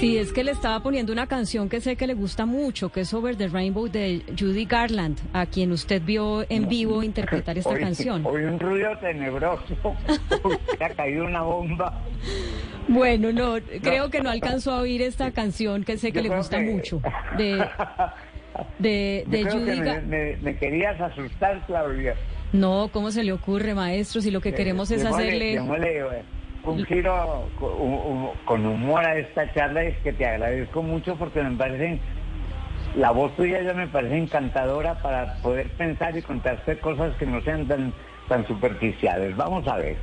Sí, 0.00 0.18
es 0.18 0.32
que 0.32 0.44
le 0.44 0.50
estaba 0.50 0.80
poniendo 0.80 1.12
una 1.12 1.26
canción 1.26 1.68
que 1.68 1.80
sé 1.80 1.96
que 1.96 2.06
le 2.06 2.12
gusta 2.14 2.44
mucho, 2.44 2.90
que 2.90 3.00
es 3.02 3.14
Over 3.14 3.36
the 3.36 3.48
Rainbow 3.48 3.88
de 3.88 4.22
Judy 4.38 4.66
Garland, 4.66 5.18
a 5.32 5.46
quien 5.46 5.72
usted 5.72 6.02
vio 6.02 6.44
en 6.50 6.68
vivo 6.68 7.02
interpretar 7.02 7.56
esta 7.56 7.70
Hoy- 7.70 7.80
canción. 7.80 8.26
Hoy 8.26 8.42
un 8.44 8.58
ruido 8.60 8.90
tenebroso, 8.98 9.74
ha 10.80 10.88
caído 10.90 11.24
una 11.24 11.42
bomba. 11.42 12.02
Bueno, 12.86 13.32
no, 13.32 13.54
creo 13.82 14.10
que 14.10 14.20
no 14.20 14.28
alcanzó 14.28 14.72
a 14.72 14.80
oír 14.80 15.00
esta 15.00 15.30
canción 15.30 15.84
que 15.84 15.96
sé 15.96 16.12
que 16.12 16.22
Yo 16.22 16.28
le 16.28 16.36
gusta 16.36 16.58
que- 16.58 16.64
mucho, 16.70 17.00
de, 17.38 17.64
de, 18.78 19.24
Yo 19.26 19.30
de 19.30 19.40
creo 19.42 19.52
Judy 19.54 19.64
me, 19.64 19.76
Garland. 19.76 20.06
me- 20.08 20.36
me 20.36 20.56
querías 20.58 21.00
asustar, 21.00 21.64
Claudia. 21.66 22.14
No, 22.52 22.90
¿cómo 22.92 23.10
se 23.10 23.24
le 23.24 23.32
ocurre, 23.32 23.74
maestro? 23.74 24.20
Si 24.20 24.30
lo 24.30 24.40
que 24.42 24.52
queremos 24.52 24.90
es 24.90 25.04
hacerle... 25.04 25.58
un 26.64 26.84
giro 26.84 27.48
con, 28.44 28.66
humor 28.66 29.04
a 29.04 29.16
esta 29.18 29.52
charla 29.52 29.84
y 29.84 29.92
que 30.02 30.12
te 30.12 30.26
agradezco 30.26 30.82
mucho 30.82 31.16
porque 31.16 31.42
me 31.42 31.56
parece, 31.56 32.00
la 32.96 33.10
voz 33.10 33.34
tuya 33.36 33.62
ya 33.62 33.74
me 33.74 33.86
parece 33.88 34.16
encantadora 34.16 35.00
para 35.02 35.34
poder 35.42 35.68
pensar 35.70 36.16
y 36.16 36.22
contarte 36.22 36.78
cosas 36.78 37.14
que 37.16 37.26
no 37.26 37.40
sean 37.42 37.66
tan, 37.66 37.92
tan 38.28 38.46
superficiales. 38.46 39.36
Vamos 39.36 39.66
a 39.68 39.76
ver. 39.76 39.96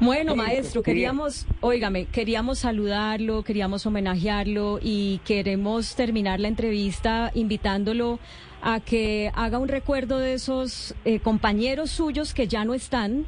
Bueno, 0.00 0.34
maestro, 0.34 0.82
queríamos, 0.82 1.46
óigame, 1.60 2.06
queríamos 2.06 2.58
saludarlo, 2.58 3.44
queríamos 3.44 3.86
homenajearlo 3.86 4.80
y 4.82 5.20
queremos 5.24 5.94
terminar 5.94 6.40
la 6.40 6.48
entrevista 6.48 7.30
invitándolo 7.34 8.18
a 8.62 8.80
que 8.80 9.30
haga 9.34 9.58
un 9.58 9.68
recuerdo 9.68 10.18
de 10.18 10.34
esos 10.34 10.94
eh, 11.04 11.20
compañeros 11.20 11.90
suyos 11.90 12.34
que 12.34 12.48
ya 12.48 12.64
no 12.64 12.74
están. 12.74 13.26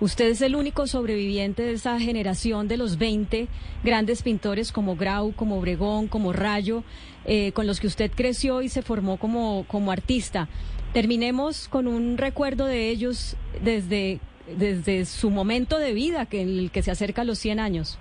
Usted 0.00 0.30
es 0.30 0.40
el 0.40 0.56
único 0.56 0.86
sobreviviente 0.86 1.62
de 1.62 1.72
esa 1.72 2.00
generación 2.00 2.68
de 2.68 2.78
los 2.78 2.96
20 2.96 3.48
grandes 3.84 4.22
pintores 4.22 4.72
como 4.72 4.96
Grau, 4.96 5.32
como 5.32 5.58
Obregón, 5.58 6.08
como 6.08 6.32
Rayo, 6.32 6.84
eh, 7.26 7.52
con 7.52 7.66
los 7.66 7.80
que 7.80 7.86
usted 7.86 8.10
creció 8.10 8.62
y 8.62 8.70
se 8.70 8.80
formó 8.80 9.18
como, 9.18 9.66
como 9.68 9.92
artista. 9.92 10.48
Terminemos 10.94 11.68
con 11.68 11.86
un 11.86 12.16
recuerdo 12.16 12.64
de 12.64 12.88
ellos 12.88 13.36
desde, 13.62 14.20
desde 14.56 15.04
su 15.04 15.28
momento 15.28 15.78
de 15.78 15.92
vida, 15.92 16.24
que 16.24 16.40
el 16.40 16.70
que 16.72 16.82
se 16.82 16.90
acerca 16.90 17.20
a 17.22 17.24
los 17.26 17.38
100 17.38 17.60
años. 17.60 17.98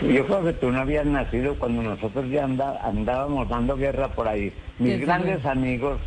Yo 0.00 0.26
creo 0.26 0.44
que 0.44 0.52
tú 0.54 0.72
no 0.72 0.80
habías 0.80 1.04
nacido 1.04 1.56
cuando 1.58 1.82
nosotros 1.82 2.28
ya 2.30 2.44
andábamos 2.44 3.48
dando 3.50 3.76
guerra 3.76 4.08
por 4.08 4.26
ahí. 4.26 4.50
Mis 4.78 4.92
Desde 4.92 5.04
grandes 5.04 5.44
amigos, 5.44 6.00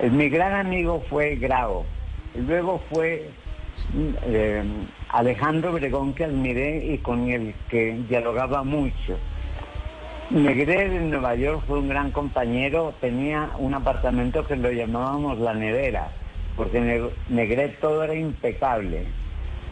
eh, 0.00 0.10
mi 0.10 0.28
gran 0.28 0.66
amigo 0.66 1.02
fue 1.08 1.36
Grau, 1.36 1.84
luego 2.34 2.80
fue 2.90 3.30
mm, 3.92 4.08
eh, 4.24 4.62
Alejandro 5.10 5.70
Obregón 5.72 6.14
que 6.14 6.24
admiré 6.24 6.84
y 6.86 6.98
con 6.98 7.28
el 7.30 7.54
que 7.68 7.92
dialogaba 8.08 8.62
mucho. 8.62 9.18
Negré 10.30 10.88
de 10.88 11.00
Nueva 11.00 11.34
York 11.34 11.62
fue 11.66 11.78
un 11.80 11.88
gran 11.88 12.10
compañero, 12.10 12.94
tenía 13.00 13.50
un 13.58 13.74
apartamento 13.74 14.46
que 14.46 14.56
lo 14.56 14.70
llamábamos 14.72 15.38
la 15.38 15.52
nevera, 15.52 16.10
porque 16.56 16.80
Ne- 16.80 17.10
Negré 17.28 17.68
todo 17.80 18.02
era 18.02 18.14
impecable. 18.14 19.04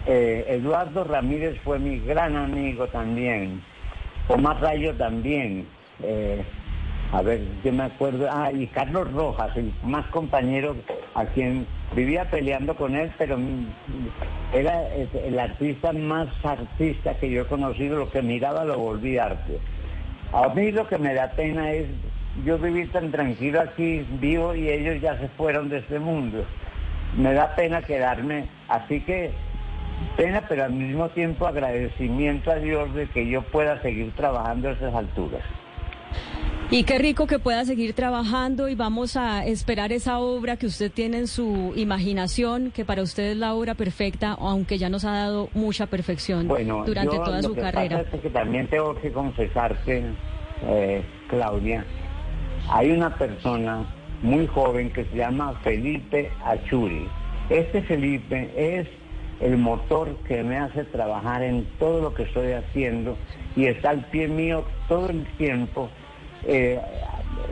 Eh, 0.06 0.44
Eduardo 0.48 1.04
Ramírez 1.04 1.58
fue 1.64 1.78
mi 1.78 1.98
gran 2.00 2.36
amigo 2.36 2.86
también. 2.88 3.62
Omar 4.28 4.60
Rayo 4.60 4.94
también. 4.96 5.66
Eh, 6.02 6.42
a 7.12 7.22
ver, 7.22 7.40
yo 7.64 7.72
me 7.72 7.84
acuerdo. 7.84 8.28
Ah, 8.30 8.50
y 8.52 8.66
Carlos 8.68 9.10
Rojas, 9.12 9.56
el 9.56 9.72
más 9.82 10.06
compañero 10.08 10.76
a 11.14 11.24
quien 11.26 11.66
vivía 11.94 12.24
peleando 12.30 12.74
con 12.74 12.94
él, 12.94 13.10
pero 13.18 13.38
era 14.52 14.88
el 14.94 15.38
artista 15.38 15.92
más 15.92 16.28
artista 16.44 17.14
que 17.14 17.30
yo 17.30 17.42
he 17.42 17.46
conocido. 17.46 17.98
Lo 17.98 18.10
que 18.10 18.22
miraba 18.22 18.64
lo 18.64 18.78
volví 18.78 19.18
arte. 19.18 19.58
A 20.32 20.48
mí 20.54 20.70
lo 20.70 20.86
que 20.86 20.98
me 20.98 21.14
da 21.14 21.30
pena 21.32 21.72
es 21.72 21.86
yo 22.44 22.58
vivir 22.58 22.92
tan 22.92 23.10
tranquilo 23.10 23.60
aquí, 23.60 24.06
vivo, 24.20 24.54
y 24.54 24.68
ellos 24.68 25.00
ya 25.00 25.18
se 25.18 25.28
fueron 25.28 25.68
de 25.68 25.78
este 25.78 25.98
mundo. 25.98 26.44
Me 27.16 27.32
da 27.34 27.54
pena 27.56 27.82
quedarme, 27.82 28.46
así 28.68 29.00
que 29.00 29.32
pena, 30.16 30.44
pero 30.48 30.64
al 30.64 30.72
mismo 30.72 31.08
tiempo 31.08 31.46
agradecimiento 31.46 32.52
a 32.52 32.56
Dios 32.56 32.94
de 32.94 33.08
que 33.08 33.28
yo 33.28 33.42
pueda 33.42 33.82
seguir 33.82 34.12
trabajando 34.12 34.68
a 34.68 34.72
esas 34.72 34.94
alturas. 34.94 35.42
Y 36.72 36.84
qué 36.84 36.98
rico 36.98 37.26
que 37.26 37.40
pueda 37.40 37.64
seguir 37.64 37.94
trabajando 37.94 38.68
y 38.68 38.76
vamos 38.76 39.16
a 39.16 39.44
esperar 39.44 39.90
esa 39.92 40.20
obra 40.20 40.56
que 40.56 40.66
usted 40.66 40.92
tiene 40.92 41.18
en 41.18 41.26
su 41.26 41.72
imaginación, 41.74 42.70
que 42.70 42.84
para 42.84 43.02
usted 43.02 43.32
es 43.32 43.36
la 43.36 43.54
obra 43.54 43.74
perfecta, 43.74 44.36
aunque 44.38 44.78
ya 44.78 44.88
nos 44.88 45.04
ha 45.04 45.10
dado 45.10 45.48
mucha 45.52 45.86
perfección 45.86 46.46
Bueno, 46.46 46.84
durante 46.86 47.16
yo 47.16 47.22
toda 47.24 47.38
lo 47.42 47.48
su 47.48 47.54
que 47.54 47.60
carrera. 47.60 48.04
pasa 48.04 48.16
es 48.16 48.22
que 48.22 48.30
también 48.30 48.68
tengo 48.68 48.94
que 49.00 49.10
confesarte, 49.10 50.04
eh, 50.68 51.02
Claudia, 51.28 51.84
hay 52.68 52.92
una 52.92 53.16
persona 53.16 53.84
muy 54.22 54.46
joven 54.46 54.92
que 54.92 55.04
se 55.06 55.16
llama 55.16 55.58
Felipe 55.64 56.30
Achuri. 56.44 57.08
Este 57.48 57.82
Felipe 57.82 58.52
es 58.56 58.86
el 59.40 59.56
motor 59.58 60.14
que 60.28 60.44
me 60.44 60.56
hace 60.58 60.84
trabajar 60.84 61.42
en 61.42 61.64
todo 61.80 62.00
lo 62.00 62.14
que 62.14 62.22
estoy 62.24 62.52
haciendo 62.52 63.16
y 63.56 63.64
está 63.64 63.90
al 63.90 64.04
pie 64.10 64.28
mío 64.28 64.64
todo 64.86 65.08
el 65.10 65.26
tiempo, 65.36 65.88
eh, 66.46 66.80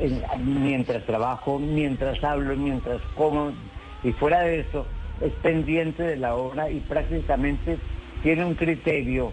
en- 0.01 0.23
mientras 0.62 1.05
trabajo, 1.05 1.59
mientras 1.59 2.23
hablo, 2.24 2.56
mientras 2.56 3.01
como, 3.15 3.52
y 4.02 4.12
fuera 4.12 4.40
de 4.40 4.60
eso, 4.60 4.86
es 5.20 5.32
pendiente 5.35 6.02
de 6.02 6.16
la 6.16 6.36
obra 6.36 6.70
y 6.70 6.81
prácticamente 6.81 7.78
tiene 8.23 8.44
un 8.44 8.55
criterio, 8.55 9.32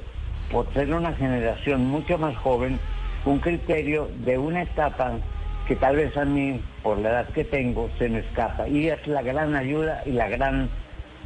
por 0.51 0.71
ser 0.73 0.93
una 0.93 1.13
generación 1.13 1.85
mucho 1.87 2.17
más 2.17 2.35
joven, 2.37 2.79
un 3.25 3.39
criterio 3.39 4.09
de 4.13 4.37
una 4.37 4.63
etapa 4.63 5.19
que 5.67 5.75
tal 5.75 5.95
vez 5.95 6.15
a 6.15 6.25
mí, 6.25 6.61
por 6.83 6.99
la 6.99 7.09
edad 7.09 7.29
que 7.29 7.43
tengo, 7.43 7.89
se 7.97 8.07
me 8.07 8.19
escapa. 8.19 8.67
Y 8.67 8.87
es 8.89 9.05
la 9.07 9.23
gran 9.23 9.55
ayuda 9.55 10.03
y 10.05 10.11
la 10.11 10.29
gran, 10.29 10.69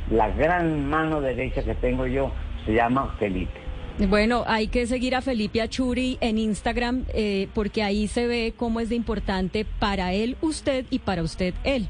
la 0.09 0.29
gran 0.29 0.85
mano 0.89 1.19
derecha 1.19 1.63
que 1.63 1.75
tengo 1.75 2.07
yo, 2.07 2.31
se 2.65 2.73
llama 2.73 3.13
Felipe. 3.19 3.59
Bueno, 4.07 4.45
hay 4.47 4.67
que 4.67 4.87
seguir 4.87 5.13
a 5.13 5.21
Felipe 5.21 5.61
Achuri 5.61 6.17
en 6.21 6.37
Instagram 6.37 7.03
eh, 7.13 7.49
porque 7.53 7.83
ahí 7.83 8.07
se 8.07 8.27
ve 8.27 8.53
cómo 8.55 8.79
es 8.79 8.87
de 8.87 8.95
importante 8.95 9.65
para 9.77 10.13
él 10.13 10.37
usted 10.39 10.85
y 10.89 10.99
para 10.99 11.21
usted 11.21 11.53
él. 11.65 11.87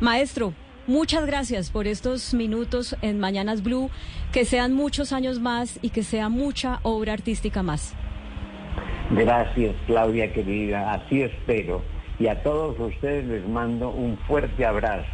Maestro, 0.00 0.54
muchas 0.88 1.24
gracias 1.24 1.70
por 1.70 1.86
estos 1.86 2.34
minutos 2.34 2.96
en 3.00 3.20
Mañanas 3.20 3.62
Blue, 3.62 3.90
que 4.32 4.44
sean 4.44 4.72
muchos 4.72 5.12
años 5.12 5.38
más 5.38 5.78
y 5.82 5.90
que 5.90 6.02
sea 6.02 6.28
mucha 6.28 6.80
obra 6.82 7.12
artística 7.12 7.62
más. 7.62 7.94
Gracias, 9.12 9.76
Claudia 9.86 10.32
querida, 10.32 10.94
así 10.94 11.22
espero. 11.22 11.82
Y 12.18 12.26
a 12.26 12.42
todos 12.42 12.78
ustedes 12.80 13.24
les 13.26 13.48
mando 13.48 13.90
un 13.90 14.18
fuerte 14.26 14.64
abrazo. 14.64 15.06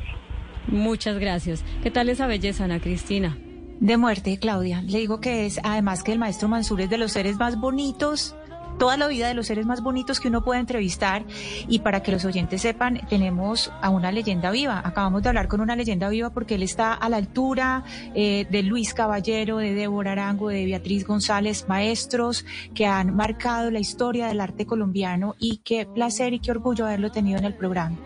Muchas 0.66 1.18
gracias. 1.18 1.62
¿Qué 1.82 1.90
tal 1.90 2.08
esa 2.08 2.26
belleza, 2.26 2.64
Ana 2.64 2.80
Cristina? 2.80 3.36
De 3.80 3.96
muerte, 3.96 4.38
Claudia. 4.38 4.82
Le 4.82 4.98
digo 4.98 5.20
que 5.20 5.46
es, 5.46 5.60
además 5.62 6.02
que 6.02 6.12
el 6.12 6.18
maestro 6.18 6.48
Mansur 6.48 6.80
es 6.80 6.90
de 6.90 6.98
los 6.98 7.12
seres 7.12 7.36
más 7.38 7.58
bonitos, 7.58 8.34
toda 8.78 8.96
la 8.96 9.08
vida 9.08 9.28
de 9.28 9.34
los 9.34 9.46
seres 9.46 9.66
más 9.66 9.82
bonitos 9.82 10.20
que 10.20 10.28
uno 10.28 10.42
puede 10.42 10.60
entrevistar. 10.60 11.24
Y 11.68 11.80
para 11.80 12.02
que 12.02 12.12
los 12.12 12.24
oyentes 12.24 12.62
sepan, 12.62 13.00
tenemos 13.08 13.72
a 13.82 13.90
una 13.90 14.10
leyenda 14.10 14.50
viva. 14.50 14.80
Acabamos 14.84 15.22
de 15.22 15.28
hablar 15.28 15.48
con 15.48 15.60
una 15.60 15.76
leyenda 15.76 16.08
viva 16.08 16.30
porque 16.30 16.54
él 16.54 16.62
está 16.62 16.94
a 16.94 17.08
la 17.08 17.18
altura 17.18 17.84
eh, 18.14 18.46
de 18.50 18.62
Luis 18.62 18.94
Caballero, 18.94 19.58
de 19.58 19.74
Débora 19.74 20.12
Arango, 20.12 20.48
de 20.48 20.64
Beatriz 20.64 21.06
González, 21.06 21.66
maestros 21.68 22.46
que 22.74 22.86
han 22.86 23.14
marcado 23.14 23.70
la 23.70 23.80
historia 23.80 24.28
del 24.28 24.40
arte 24.40 24.66
colombiano 24.66 25.34
y 25.38 25.58
qué 25.58 25.86
placer 25.86 26.32
y 26.32 26.40
qué 26.40 26.50
orgullo 26.50 26.86
haberlo 26.86 27.10
tenido 27.10 27.38
en 27.38 27.44
el 27.44 27.54
programa. 27.54 27.96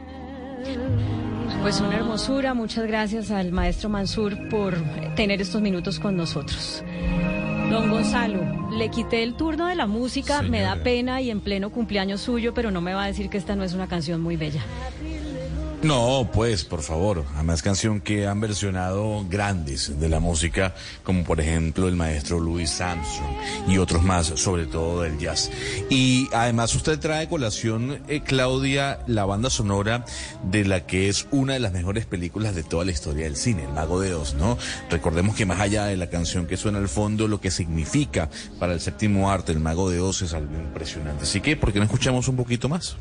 Pues 1.63 1.81
una 1.81 1.95
hermosura. 1.95 2.55
Muchas 2.55 2.87
gracias 2.89 3.31
al 3.31 3.53
maestro 3.53 3.89
Mansur 3.89 4.49
por 4.49 4.75
tener 5.15 5.41
estos 5.41 5.63
minutos 5.63 6.01
con 6.01 6.17
nosotros. 6.17 6.83
Don 7.71 7.89
Gonzalo, 7.89 8.69
le 8.77 8.91
quité 8.91 9.23
el 9.23 9.35
turno 9.35 9.69
de 9.69 9.77
la 9.77 9.87
música, 9.87 10.43
me 10.43 10.61
da 10.61 10.83
pena 10.83 11.21
y 11.21 11.31
en 11.31 11.41
pleno 11.41 11.71
cumpleaños 11.71 12.21
suyo, 12.21 12.53
pero 12.53 12.73
no 12.73 12.81
me 12.81 12.95
va 12.95 13.05
a 13.05 13.07
decir 13.07 13.31
que 13.31 13.39
esta 13.39 13.55
no 13.55 13.63
es 13.63 13.75
una 13.75 13.87
canción 13.87 14.21
muy 14.21 14.37
bella. 14.37 14.61
No, 15.83 16.31
pues, 16.33 16.65
por 16.65 16.81
favor. 16.81 17.25
Además, 17.35 17.61
canción 17.61 18.01
que 18.01 18.29
han 18.29 18.41
versionado 18.41 19.27
grandes 19.29 19.99
de 19.99 20.09
la 20.09 20.21
música, 20.21 20.77
como 21.03 21.25
por 21.25 21.41
ejemplo 21.41 21.89
el 21.89 21.97
maestro 21.97 22.39
Louis 22.39 22.81
Armstrong 22.81 23.35
y 23.67 23.79
otros 23.79 24.05
más, 24.05 24.27
sobre 24.27 24.67
todo 24.67 25.03
del 25.03 25.19
jazz. 25.19 25.51
Y 25.91 26.29
además, 26.33 26.73
usted 26.77 27.01
trae 27.01 27.29
colación, 27.29 28.01
eh, 28.07 28.21
Claudia, 28.21 29.01
la 29.09 29.25
banda 29.25 29.51
sonora 29.51 30.05
de 30.45 30.65
la 30.65 30.87
que 30.87 31.09
es 31.09 31.27
una 31.33 31.55
de 31.55 31.61
las 31.61 31.73
mejores 31.73 32.07
películas 32.07 32.55
de 32.55 32.63
toda 32.63 32.85
la 32.85 32.93
historia 32.93 33.25
del 33.25 33.35
cine, 33.35 33.65
El 33.65 33.73
Mago 33.73 33.99
de 33.99 34.15
Oz, 34.15 34.35
¿no? 34.35 34.59
Recordemos 34.89 35.35
que 35.35 35.47
más 35.47 35.59
allá 35.59 35.87
de 35.87 35.97
la 35.97 36.09
canción 36.09 36.47
que 36.47 36.57
suena 36.57 36.79
al 36.79 36.89
fondo, 36.89 37.27
lo 37.27 37.41
que 37.41 37.51
significa 37.51 38.31
para 38.61 38.73
el 38.73 38.81
séptimo 38.81 39.33
arte, 39.33 39.51
El 39.51 39.59
Mago 39.59 39.91
de 39.91 40.01
Oz, 40.01 40.23
es 40.23 40.33
algo 40.33 40.55
impresionante. 40.55 41.25
Así 41.25 41.41
que, 41.41 41.57
¿por 41.57 41.73
qué 41.73 41.81
no 41.81 41.87
escuchamos 41.87 42.29
un 42.29 42.37
poquito 42.37 42.69
más? 42.69 42.97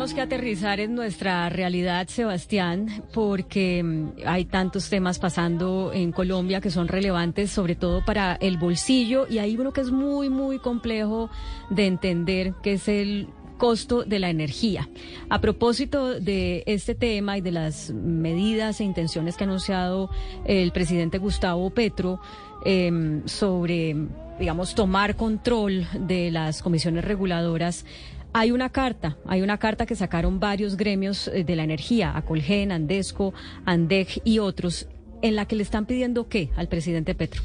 Tenemos 0.00 0.14
que 0.14 0.22
aterrizar 0.22 0.80
en 0.80 0.94
nuestra 0.94 1.50
realidad, 1.50 2.08
Sebastián, 2.08 3.04
porque 3.12 3.82
mm, 3.82 4.12
hay 4.24 4.46
tantos 4.46 4.88
temas 4.88 5.18
pasando 5.18 5.90
en 5.92 6.10
Colombia 6.10 6.62
que 6.62 6.70
son 6.70 6.88
relevantes, 6.88 7.50
sobre 7.50 7.74
todo 7.74 8.02
para 8.02 8.36
el 8.36 8.56
bolsillo, 8.56 9.26
y 9.28 9.40
hay 9.40 9.58
uno 9.58 9.74
que 9.74 9.82
es 9.82 9.90
muy, 9.90 10.30
muy 10.30 10.58
complejo 10.58 11.28
de 11.68 11.86
entender, 11.86 12.54
que 12.62 12.72
es 12.72 12.88
el 12.88 13.28
costo 13.58 14.02
de 14.02 14.18
la 14.18 14.30
energía. 14.30 14.88
A 15.28 15.42
propósito 15.42 16.18
de 16.18 16.62
este 16.64 16.94
tema 16.94 17.36
y 17.36 17.42
de 17.42 17.52
las 17.52 17.90
medidas 17.90 18.80
e 18.80 18.84
intenciones 18.84 19.36
que 19.36 19.44
ha 19.44 19.48
anunciado 19.48 20.08
el 20.46 20.72
presidente 20.72 21.18
Gustavo 21.18 21.68
Petro 21.68 22.20
em, 22.64 23.20
sobre, 23.26 23.94
digamos, 24.38 24.74
tomar 24.74 25.14
control 25.14 25.86
de 25.92 26.30
las 26.30 26.62
comisiones 26.62 27.04
reguladoras, 27.04 27.84
hay 28.32 28.50
una 28.50 28.70
carta, 28.70 29.16
hay 29.26 29.42
una 29.42 29.58
carta 29.58 29.86
que 29.86 29.94
sacaron 29.94 30.40
varios 30.40 30.76
gremios 30.76 31.28
eh, 31.28 31.44
de 31.44 31.56
la 31.56 31.64
energía, 31.64 32.16
Acolgen, 32.16 32.72
Andesco, 32.72 33.34
Andeg 33.64 34.08
y 34.24 34.38
otros, 34.38 34.88
en 35.22 35.36
la 35.36 35.46
que 35.46 35.56
le 35.56 35.62
están 35.62 35.86
pidiendo 35.86 36.28
qué 36.28 36.50
al 36.56 36.68
presidente 36.68 37.14
Petro. 37.14 37.42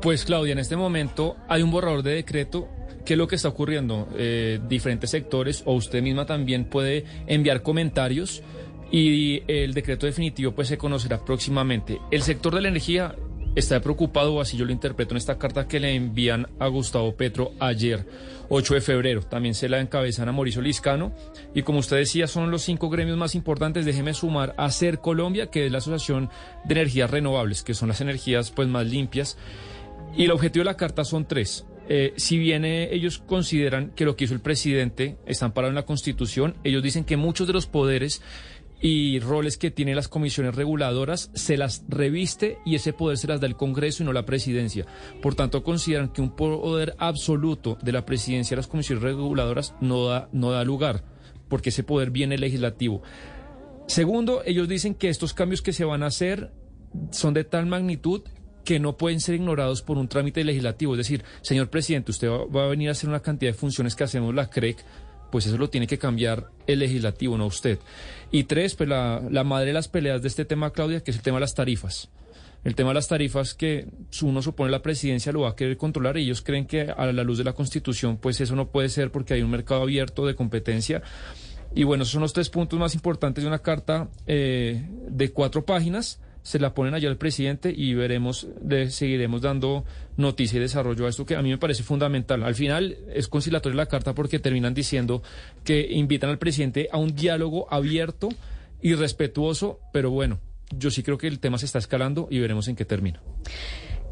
Pues 0.00 0.24
Claudia, 0.24 0.52
en 0.52 0.58
este 0.58 0.76
momento 0.76 1.36
hay 1.48 1.62
un 1.62 1.70
borrador 1.70 2.02
de 2.02 2.12
decreto. 2.12 2.68
¿Qué 3.04 3.14
es 3.14 3.18
lo 3.18 3.28
que 3.28 3.36
está 3.36 3.48
ocurriendo? 3.48 4.08
Eh, 4.16 4.60
diferentes 4.68 5.10
sectores 5.10 5.62
o 5.64 5.74
usted 5.74 6.02
misma 6.02 6.26
también 6.26 6.66
puede 6.66 7.04
enviar 7.26 7.62
comentarios 7.62 8.42
y 8.90 9.42
el 9.46 9.74
decreto 9.74 10.06
definitivo 10.06 10.52
pues 10.52 10.68
se 10.68 10.78
conocerá 10.78 11.24
próximamente. 11.24 12.00
El 12.10 12.22
sector 12.22 12.54
de 12.54 12.62
la 12.62 12.68
energía 12.68 13.14
está 13.54 13.80
preocupado, 13.80 14.40
así 14.40 14.56
yo 14.56 14.64
lo 14.64 14.72
interpreto 14.72 15.14
en 15.14 15.18
esta 15.18 15.38
carta 15.38 15.66
que 15.66 15.80
le 15.80 15.94
envían 15.94 16.48
a 16.58 16.68
Gustavo 16.68 17.14
Petro 17.16 17.52
ayer, 17.60 18.06
8 18.48 18.74
de 18.74 18.80
febrero. 18.80 19.22
También 19.22 19.54
se 19.54 19.68
la 19.68 19.80
encabezan 19.80 20.28
a 20.28 20.32
Mauricio 20.32 20.62
Liscano. 20.62 21.12
Y 21.54 21.62
como 21.62 21.78
usted 21.78 21.96
decía, 21.96 22.26
son 22.26 22.50
los 22.50 22.62
cinco 22.62 22.88
gremios 22.90 23.16
más 23.16 23.34
importantes. 23.34 23.84
Déjeme 23.84 24.14
sumar 24.14 24.54
a 24.56 24.70
CER 24.70 25.00
Colombia, 25.00 25.50
que 25.50 25.66
es 25.66 25.72
la 25.72 25.78
Asociación 25.78 26.30
de 26.64 26.74
Energías 26.74 27.10
Renovables, 27.10 27.62
que 27.62 27.74
son 27.74 27.88
las 27.88 28.00
energías 28.00 28.50
pues 28.50 28.68
más 28.68 28.86
limpias. 28.86 29.36
Y 30.16 30.24
el 30.24 30.30
objetivo 30.30 30.62
de 30.62 30.70
la 30.70 30.76
carta 30.76 31.04
son 31.04 31.26
tres. 31.26 31.66
Eh, 31.90 32.12
si 32.16 32.36
bien 32.36 32.66
eh, 32.66 32.90
ellos 32.92 33.18
consideran 33.18 33.92
que 33.92 34.04
lo 34.04 34.14
que 34.14 34.24
hizo 34.24 34.34
el 34.34 34.40
presidente 34.40 35.16
está 35.24 35.46
amparado 35.46 35.70
en 35.70 35.74
la 35.74 35.86
Constitución, 35.86 36.54
ellos 36.62 36.82
dicen 36.82 37.04
que 37.04 37.16
muchos 37.16 37.46
de 37.46 37.54
los 37.54 37.66
poderes 37.66 38.20
y 38.80 39.18
roles 39.20 39.58
que 39.58 39.70
tienen 39.70 39.96
las 39.96 40.08
comisiones 40.08 40.54
reguladoras 40.54 41.30
se 41.34 41.56
las 41.56 41.84
reviste 41.88 42.58
y 42.64 42.76
ese 42.76 42.92
poder 42.92 43.18
se 43.18 43.26
las 43.26 43.40
da 43.40 43.46
el 43.46 43.56
Congreso 43.56 44.02
y 44.02 44.06
no 44.06 44.12
la 44.12 44.26
presidencia. 44.26 44.86
Por 45.20 45.34
tanto, 45.34 45.64
consideran 45.64 46.08
que 46.12 46.22
un 46.22 46.36
poder 46.36 46.94
absoluto 46.98 47.78
de 47.82 47.92
la 47.92 48.06
presidencia 48.06 48.54
a 48.54 48.58
las 48.58 48.68
comisiones 48.68 49.02
reguladoras 49.02 49.74
no 49.80 50.06
da, 50.06 50.28
no 50.32 50.52
da 50.52 50.64
lugar, 50.64 51.04
porque 51.48 51.70
ese 51.70 51.82
poder 51.82 52.10
viene 52.10 52.38
legislativo. 52.38 53.02
Segundo, 53.86 54.42
ellos 54.44 54.68
dicen 54.68 54.94
que 54.94 55.08
estos 55.08 55.34
cambios 55.34 55.62
que 55.62 55.72
se 55.72 55.84
van 55.84 56.02
a 56.02 56.06
hacer 56.06 56.52
son 57.10 57.34
de 57.34 57.44
tal 57.44 57.66
magnitud 57.66 58.22
que 58.68 58.78
no 58.78 58.98
pueden 58.98 59.18
ser 59.20 59.34
ignorados 59.34 59.80
por 59.80 59.96
un 59.96 60.08
trámite 60.08 60.44
legislativo. 60.44 60.92
Es 60.92 60.98
decir, 60.98 61.24
señor 61.40 61.70
presidente, 61.70 62.10
usted 62.10 62.28
va, 62.28 62.64
a 62.64 62.68
venir 62.68 62.90
a 62.90 62.92
hacer 62.92 63.08
una 63.08 63.20
cantidad 63.20 63.52
de 63.52 63.58
funciones 63.58 63.96
que 63.96 64.04
hacemos 64.04 64.34
la 64.34 64.50
CREC, 64.50 64.84
pues 65.30 65.46
eso 65.46 65.58
lo 65.58 65.70
tiene 65.70 65.86
que 65.86 65.98
cambiar 65.98 66.50
el 66.66 66.80
legislativo, 66.80 67.36
no 67.36 67.46
usted. 67.46 67.78
Y 68.30 68.44
tres, 68.44 68.74
pues 68.74 68.88
la, 68.88 69.22
la 69.30 69.44
madre 69.44 69.66
de 69.66 69.72
las 69.72 69.88
peleas 69.88 70.22
de 70.22 70.28
este 70.28 70.44
tema, 70.44 70.70
Claudia, 70.70 71.02
que 71.02 71.10
es 71.10 71.16
el 71.16 71.22
tema 71.22 71.36
de 71.36 71.42
las 71.42 71.54
tarifas. 71.54 72.08
El 72.64 72.74
tema 72.74 72.90
de 72.90 72.94
las 72.94 73.08
tarifas 73.08 73.54
que 73.54 73.86
uno 74.22 74.42
supone 74.42 74.70
la 74.70 74.82
presidencia 74.82 75.32
lo 75.32 75.42
va 75.42 75.50
a 75.50 75.56
querer 75.56 75.76
controlar 75.76 76.18
y 76.18 76.24
ellos 76.24 76.42
creen 76.42 76.66
que 76.66 76.90
a 76.90 77.06
la 77.12 77.22
luz 77.22 77.38
de 77.38 77.44
la 77.44 77.52
Constitución 77.52 78.16
pues 78.16 78.40
eso 78.40 78.56
no 78.56 78.68
puede 78.68 78.88
ser 78.88 79.12
porque 79.12 79.34
hay 79.34 79.42
un 79.42 79.50
mercado 79.50 79.82
abierto 79.82 80.26
de 80.26 80.34
competencia. 80.34 81.02
Y 81.74 81.84
bueno, 81.84 82.02
esos 82.02 82.12
son 82.12 82.22
los 82.22 82.32
tres 82.32 82.50
puntos 82.50 82.78
más 82.78 82.94
importantes 82.94 83.44
de 83.44 83.48
una 83.48 83.60
carta 83.60 84.08
eh, 84.26 84.84
de 85.08 85.30
cuatro 85.30 85.64
páginas 85.64 86.18
se 86.42 86.58
la 86.58 86.74
ponen 86.74 86.94
allá 86.94 87.08
al 87.08 87.16
presidente 87.16 87.72
y 87.76 87.94
veremos, 87.94 88.48
le 88.66 88.90
seguiremos 88.90 89.42
dando 89.42 89.84
noticia 90.16 90.56
y 90.58 90.60
desarrollo 90.60 91.06
a 91.06 91.08
esto 91.08 91.26
que 91.26 91.36
a 91.36 91.42
mí 91.42 91.50
me 91.50 91.58
parece 91.58 91.82
fundamental. 91.82 92.42
Al 92.42 92.54
final 92.54 92.96
es 93.14 93.28
conciliatoria 93.28 93.76
la 93.76 93.86
carta 93.86 94.14
porque 94.14 94.38
terminan 94.38 94.74
diciendo 94.74 95.22
que 95.64 95.88
invitan 95.90 96.30
al 96.30 96.38
presidente 96.38 96.88
a 96.90 96.98
un 96.98 97.14
diálogo 97.14 97.72
abierto 97.72 98.28
y 98.80 98.94
respetuoso, 98.94 99.80
pero 99.92 100.10
bueno, 100.10 100.40
yo 100.76 100.90
sí 100.90 101.02
creo 101.02 101.18
que 101.18 101.26
el 101.26 101.40
tema 101.40 101.58
se 101.58 101.66
está 101.66 101.78
escalando 101.78 102.28
y 102.30 102.38
veremos 102.38 102.68
en 102.68 102.76
qué 102.76 102.84
termina. 102.84 103.20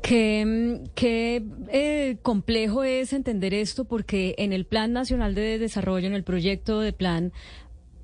Qué, 0.02 0.82
qué 0.94 1.42
eh, 1.72 2.18
complejo 2.22 2.84
es 2.84 3.12
entender 3.12 3.54
esto 3.54 3.86
porque 3.86 4.34
en 4.38 4.52
el 4.52 4.64
Plan 4.64 4.92
Nacional 4.92 5.34
de 5.34 5.58
Desarrollo, 5.58 6.06
en 6.06 6.14
el 6.14 6.22
proyecto 6.22 6.80
de 6.80 6.92
plan, 6.92 7.32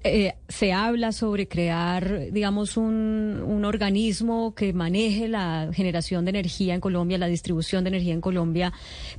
eh, 0.04 0.34
se 0.48 0.72
habla 0.72 1.12
sobre 1.12 1.46
crear, 1.46 2.32
digamos, 2.32 2.76
un, 2.76 3.42
un, 3.46 3.64
organismo 3.64 4.54
que 4.54 4.72
maneje 4.72 5.28
la 5.28 5.70
generación 5.72 6.24
de 6.24 6.30
energía 6.30 6.74
en 6.74 6.80
Colombia, 6.80 7.18
la 7.18 7.26
distribución 7.26 7.84
de 7.84 7.88
energía 7.88 8.12
en 8.12 8.20
Colombia, 8.20 8.72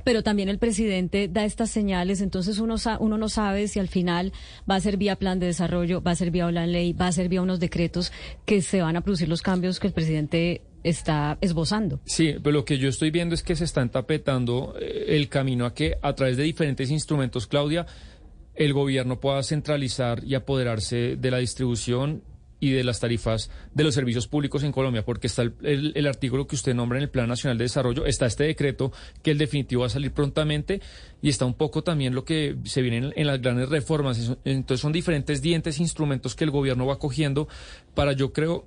pero 0.04 0.22
también 0.22 0.48
el 0.48 0.58
presidente 0.58 1.28
da 1.28 1.44
estas 1.44 1.70
señales, 1.70 2.20
entonces 2.20 2.58
uno, 2.58 2.76
uno 3.00 3.18
no 3.18 3.28
sabe 3.28 3.68
si 3.68 3.78
al 3.78 3.88
final 3.88 4.32
va 4.70 4.76
a 4.76 4.80
ser 4.80 4.96
vía 4.96 5.16
plan 5.16 5.38
de 5.38 5.46
desarrollo, 5.46 6.02
va 6.02 6.10
a 6.10 6.16
ser 6.16 6.30
vía 6.30 6.46
una 6.46 6.66
ley, 6.66 6.92
va 6.92 7.06
a 7.06 7.12
ser 7.12 7.28
vía 7.28 7.42
unos 7.42 7.60
decretos 7.60 8.12
que 8.44 8.60
se 8.60 8.82
van 8.82 8.96
a 8.96 9.00
producir 9.00 9.28
los 9.28 9.42
cambios 9.42 9.80
que 9.80 9.86
el 9.86 9.92
presidente 9.92 10.62
está 10.84 11.38
esbozando. 11.40 11.98
Sí, 12.04 12.34
pero 12.42 12.52
lo 12.52 12.64
que 12.64 12.78
yo 12.78 12.88
estoy 12.88 13.10
viendo 13.10 13.34
es 13.34 13.42
que 13.42 13.56
se 13.56 13.64
está 13.64 13.80
entapetando 13.80 14.74
eh, 14.78 15.06
el 15.08 15.28
camino 15.28 15.64
a 15.64 15.74
que 15.74 15.96
a 16.02 16.14
través 16.14 16.36
de 16.36 16.42
diferentes 16.42 16.90
instrumentos, 16.90 17.46
Claudia, 17.46 17.86
el 18.54 18.72
gobierno 18.72 19.20
pueda 19.20 19.42
centralizar 19.42 20.22
y 20.24 20.34
apoderarse 20.34 21.16
de 21.16 21.30
la 21.30 21.38
distribución 21.38 22.22
y 22.60 22.70
de 22.70 22.82
las 22.82 22.98
tarifas 22.98 23.50
de 23.74 23.84
los 23.84 23.94
servicios 23.94 24.26
públicos 24.26 24.62
en 24.62 24.72
Colombia, 24.72 25.04
porque 25.04 25.26
está 25.26 25.42
el, 25.42 26.06
artículo 26.06 26.46
que 26.46 26.54
usted 26.54 26.74
nombra 26.74 26.98
en 26.98 27.04
el 27.04 27.10
Plan 27.10 27.28
Nacional 27.28 27.58
de 27.58 27.64
Desarrollo, 27.64 28.06
está 28.06 28.24
este 28.24 28.44
decreto 28.44 28.90
que 29.22 29.32
el 29.32 29.38
definitivo 29.38 29.80
va 29.82 29.88
a 29.88 29.90
salir 29.90 30.12
prontamente 30.12 30.80
y 31.20 31.28
está 31.28 31.44
un 31.44 31.54
poco 31.54 31.82
también 31.82 32.14
lo 32.14 32.24
que 32.24 32.56
se 32.64 32.80
viene 32.80 32.98
en, 32.98 33.12
en 33.16 33.26
las 33.26 33.42
grandes 33.42 33.68
reformas. 33.68 34.34
Entonces 34.44 34.80
son 34.80 34.92
diferentes 34.92 35.42
dientes, 35.42 35.78
instrumentos 35.78 36.34
que 36.34 36.44
el 36.44 36.50
gobierno 36.50 36.86
va 36.86 36.98
cogiendo 36.98 37.48
para, 37.94 38.12
yo 38.12 38.32
creo, 38.32 38.66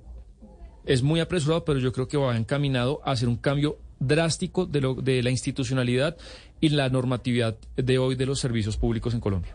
es 0.84 1.02
muy 1.02 1.18
apresurado, 1.18 1.64
pero 1.64 1.80
yo 1.80 1.92
creo 1.92 2.06
que 2.06 2.16
va 2.16 2.36
encaminado 2.36 3.00
a 3.04 3.12
hacer 3.12 3.28
un 3.28 3.36
cambio 3.36 3.78
drástico 4.00 4.64
de, 4.66 4.80
lo, 4.80 4.94
de 4.94 5.22
la 5.22 5.30
institucionalidad 5.30 6.16
y 6.60 6.70
la 6.70 6.88
normatividad 6.88 7.56
de 7.76 7.98
hoy 7.98 8.14
de 8.14 8.26
los 8.26 8.40
servicios 8.40 8.76
públicos 8.76 9.14
en 9.14 9.20
Colombia. 9.20 9.54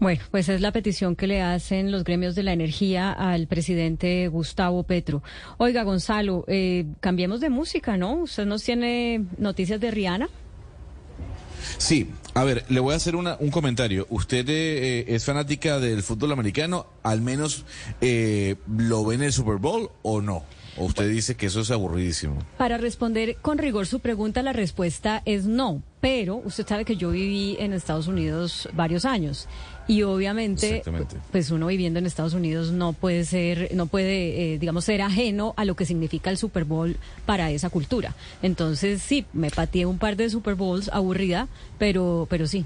Bueno, 0.00 0.22
pues 0.30 0.48
es 0.48 0.62
la 0.62 0.72
petición 0.72 1.14
que 1.14 1.26
le 1.26 1.42
hacen 1.42 1.92
los 1.92 2.04
gremios 2.04 2.34
de 2.34 2.42
la 2.42 2.54
energía 2.54 3.12
al 3.12 3.46
presidente 3.46 4.28
Gustavo 4.28 4.82
Petro. 4.82 5.22
Oiga, 5.58 5.82
Gonzalo, 5.82 6.46
eh, 6.48 6.86
cambiemos 7.00 7.40
de 7.40 7.50
música, 7.50 7.98
¿no? 7.98 8.14
¿Usted 8.14 8.46
nos 8.46 8.62
tiene 8.62 9.26
noticias 9.36 9.78
de 9.78 9.90
Rihanna? 9.90 10.30
Sí, 11.76 12.10
a 12.32 12.44
ver, 12.44 12.64
le 12.70 12.80
voy 12.80 12.94
a 12.94 12.96
hacer 12.96 13.14
una, 13.14 13.36
un 13.40 13.50
comentario. 13.50 14.06
¿Usted 14.08 14.46
eh, 14.48 15.04
es 15.08 15.26
fanática 15.26 15.78
del 15.78 16.02
fútbol 16.02 16.32
americano? 16.32 16.86
¿Al 17.02 17.20
menos 17.20 17.66
eh, 18.00 18.56
lo 18.74 19.04
ve 19.04 19.16
en 19.16 19.22
el 19.24 19.32
Super 19.34 19.56
Bowl 19.56 19.90
o 20.00 20.22
no? 20.22 20.44
¿O 20.80 20.86
usted 20.86 21.10
dice 21.10 21.34
que 21.34 21.44
eso 21.44 21.60
es 21.60 21.70
aburridísimo? 21.70 22.38
Para 22.56 22.78
responder 22.78 23.36
con 23.42 23.58
rigor 23.58 23.86
su 23.86 24.00
pregunta, 24.00 24.42
la 24.42 24.54
respuesta 24.54 25.20
es 25.26 25.44
no. 25.44 25.82
Pero 26.00 26.36
usted 26.36 26.66
sabe 26.66 26.86
que 26.86 26.96
yo 26.96 27.10
viví 27.10 27.58
en 27.60 27.74
Estados 27.74 28.06
Unidos 28.06 28.66
varios 28.72 29.04
años 29.04 29.46
y 29.86 30.04
obviamente, 30.04 30.82
pues 31.30 31.50
uno 31.50 31.66
viviendo 31.66 31.98
en 31.98 32.06
Estados 32.06 32.32
Unidos 32.32 32.72
no 32.72 32.94
puede 32.94 33.26
ser, 33.26 33.68
no 33.74 33.88
puede, 33.88 34.54
eh, 34.54 34.58
digamos, 34.58 34.86
ser 34.86 35.02
ajeno 35.02 35.52
a 35.58 35.66
lo 35.66 35.76
que 35.76 35.84
significa 35.84 36.30
el 36.30 36.38
Super 36.38 36.64
Bowl 36.64 36.96
para 37.26 37.50
esa 37.50 37.68
cultura. 37.68 38.14
Entonces 38.40 39.02
sí, 39.02 39.26
me 39.34 39.50
pateé 39.50 39.84
un 39.84 39.98
par 39.98 40.16
de 40.16 40.30
Super 40.30 40.54
Bowls 40.54 40.88
aburrida, 40.94 41.48
pero, 41.78 42.26
pero 42.30 42.46
sí, 42.46 42.64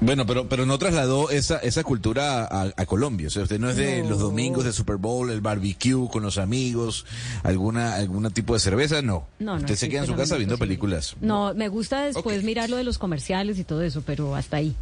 bueno, 0.00 0.26
pero 0.26 0.48
pero 0.48 0.66
no 0.66 0.78
trasladó 0.78 1.30
esa 1.30 1.58
esa 1.58 1.82
cultura 1.82 2.48
a, 2.50 2.86
Colombia. 2.86 3.28
O 3.28 3.30
sea, 3.30 3.42
usted 3.42 3.58
no 3.58 3.70
es 3.70 3.76
de 3.76 4.04
los 4.04 4.18
domingos 4.18 4.64
de 4.64 4.72
Super 4.72 4.96
Bowl, 4.96 5.30
el 5.30 5.40
barbecue 5.40 6.08
con 6.10 6.22
los 6.22 6.38
amigos, 6.38 7.06
alguna 7.42 7.96
algún 7.96 8.30
tipo 8.30 8.54
de 8.54 8.60
cerveza, 8.60 9.02
no. 9.02 9.26
No, 9.38 9.56
Usted 9.56 9.74
se 9.74 9.88
queda 9.88 10.00
en 10.00 10.06
su 10.06 10.14
casa 10.14 10.36
viendo 10.36 10.58
películas. 10.58 11.16
No, 11.20 11.54
me 11.54 11.68
gusta 11.68 12.04
después 12.04 12.44
mirar 12.44 12.70
lo 12.70 12.76
de 12.76 12.84
los 12.84 12.98
comerciales 12.98 13.58
y 13.58 13.64
todo 13.64 13.82
eso, 13.82 14.02
pero 14.04 14.36
hasta 14.36 14.58
ahí. 14.58 14.74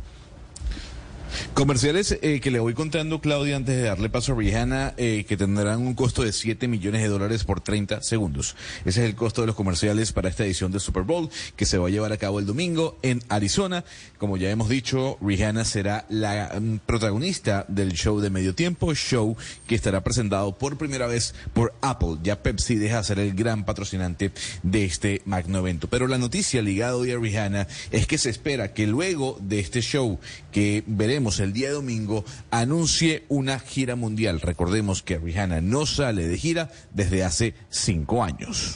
Comerciales 1.55 2.19
eh, 2.20 2.40
que 2.40 2.51
le 2.51 2.59
voy 2.59 2.74
contando, 2.74 3.20
Claudia, 3.20 3.56
antes 3.56 3.77
de 3.77 3.82
darle 3.82 4.09
paso 4.09 4.32
a 4.32 4.36
Rihanna, 4.36 4.94
eh, 4.97 5.24
que 5.28 5.36
tendrán 5.36 5.81
un 5.81 5.94
costo 5.94 6.23
de 6.23 6.32
7 6.32 6.69
millones 6.69 7.02
de 7.02 7.09
dólares 7.09 7.44
por 7.44 7.61
30 7.61 8.02
segundos. 8.02 8.56
Ese 8.85 9.02
es 9.02 9.09
el 9.09 9.15
costo 9.15 9.40
de 9.40 9.47
los 9.47 9.56
comerciales 9.56 10.12
para 10.12 10.28
esta 10.28 10.44
edición 10.44 10.73
del 10.73 10.81
Super 10.81 11.05
Bowl, 11.05 11.31
que 11.56 11.66
se 11.66 11.78
va 11.78 11.89
a 11.89 11.90
llevar 11.90 12.12
a 12.12 12.16
cabo 12.16 12.39
el 12.39 12.47
domingo 12.47 12.98
en 13.02 13.23
Arizona. 13.28 13.85
Como 14.19 14.36
ya 14.36 14.51
hemos 14.51 14.69
dicho, 14.69 15.19
Rihanna 15.20 15.65
será 15.65 16.06
la 16.09 16.59
mm, 16.61 16.78
protagonista 16.86 17.65
del 17.69 17.93
show 17.93 18.20
de 18.20 18.31
medio 18.31 18.55
tiempo, 18.55 18.94
show 18.94 19.36
que 19.66 19.74
estará 19.74 20.02
presentado 20.02 20.56
por 20.56 20.77
primera 20.77 21.06
vez 21.06 21.35
por 21.52 21.74
Apple. 21.81 22.19
Ya 22.23 22.43
Pepsi 22.43 22.77
deja 22.77 22.98
de 22.98 23.05
ser 23.05 23.19
el 23.19 23.35
gran 23.35 23.65
patrocinante 23.65 24.32
de 24.62 24.85
este 24.85 25.23
magno 25.24 25.59
evento. 25.59 25.89
Pero 25.89 26.06
la 26.06 26.19
noticia 26.19 26.62
ligada 26.62 26.97
hoy 26.97 27.12
a 27.12 27.19
Rihanna 27.19 27.66
es 27.90 28.06
que 28.06 28.19
se 28.19 28.31
espera 28.31 28.73
que 28.73 28.86
luego 28.86 29.39
de 29.40 29.61
este 29.61 29.81
show 29.81 30.19
que 30.52 30.85
veremos 30.86 31.24
el 31.41 31.53
día 31.53 31.73
domingo, 31.73 32.25
anuncie 32.51 33.25
una 33.29 33.59
gira 33.59 33.97
mundial. 33.97 34.41
Recordemos 34.41 35.03
que 35.03 35.19
Rihanna 35.19 35.61
no 35.61 35.87
sale 35.87 36.27
de 36.27 36.39
gira 36.39 36.71
desde 36.93 37.25
hace 37.25 37.55
cinco 37.71 38.23
años. 38.23 38.75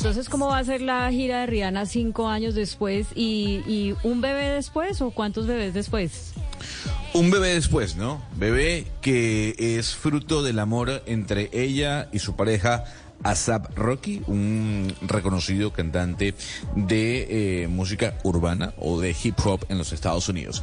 Entonces, 0.00 0.30
¿cómo 0.30 0.46
va 0.46 0.56
a 0.56 0.64
ser 0.64 0.80
la 0.80 1.10
gira 1.10 1.40
de 1.40 1.46
Rihanna 1.46 1.84
cinco 1.84 2.26
años 2.26 2.54
después 2.54 3.08
y, 3.14 3.94
un 4.02 4.22
bebé 4.22 4.48
después 4.48 5.02
o 5.02 5.10
cuántos 5.10 5.46
bebés 5.46 5.74
después? 5.74 6.32
Un 7.12 7.30
bebé 7.30 7.48
después, 7.52 7.96
¿no? 7.96 8.22
Bebé 8.34 8.86
que 9.02 9.54
es 9.58 9.94
fruto 9.94 10.42
del 10.42 10.58
amor 10.58 11.02
entre 11.04 11.50
ella 11.52 12.08
y 12.12 12.20
su 12.20 12.34
pareja 12.34 12.84
Asap 13.24 13.76
Rocky, 13.76 14.22
un 14.26 14.90
reconocido 15.02 15.70
cantante 15.70 16.34
de 16.74 17.64
eh, 17.64 17.68
música 17.68 18.16
urbana 18.22 18.72
o 18.78 18.98
de 18.98 19.14
hip 19.22 19.38
hop 19.44 19.66
en 19.68 19.76
los 19.76 19.92
Estados 19.92 20.30
Unidos. 20.30 20.62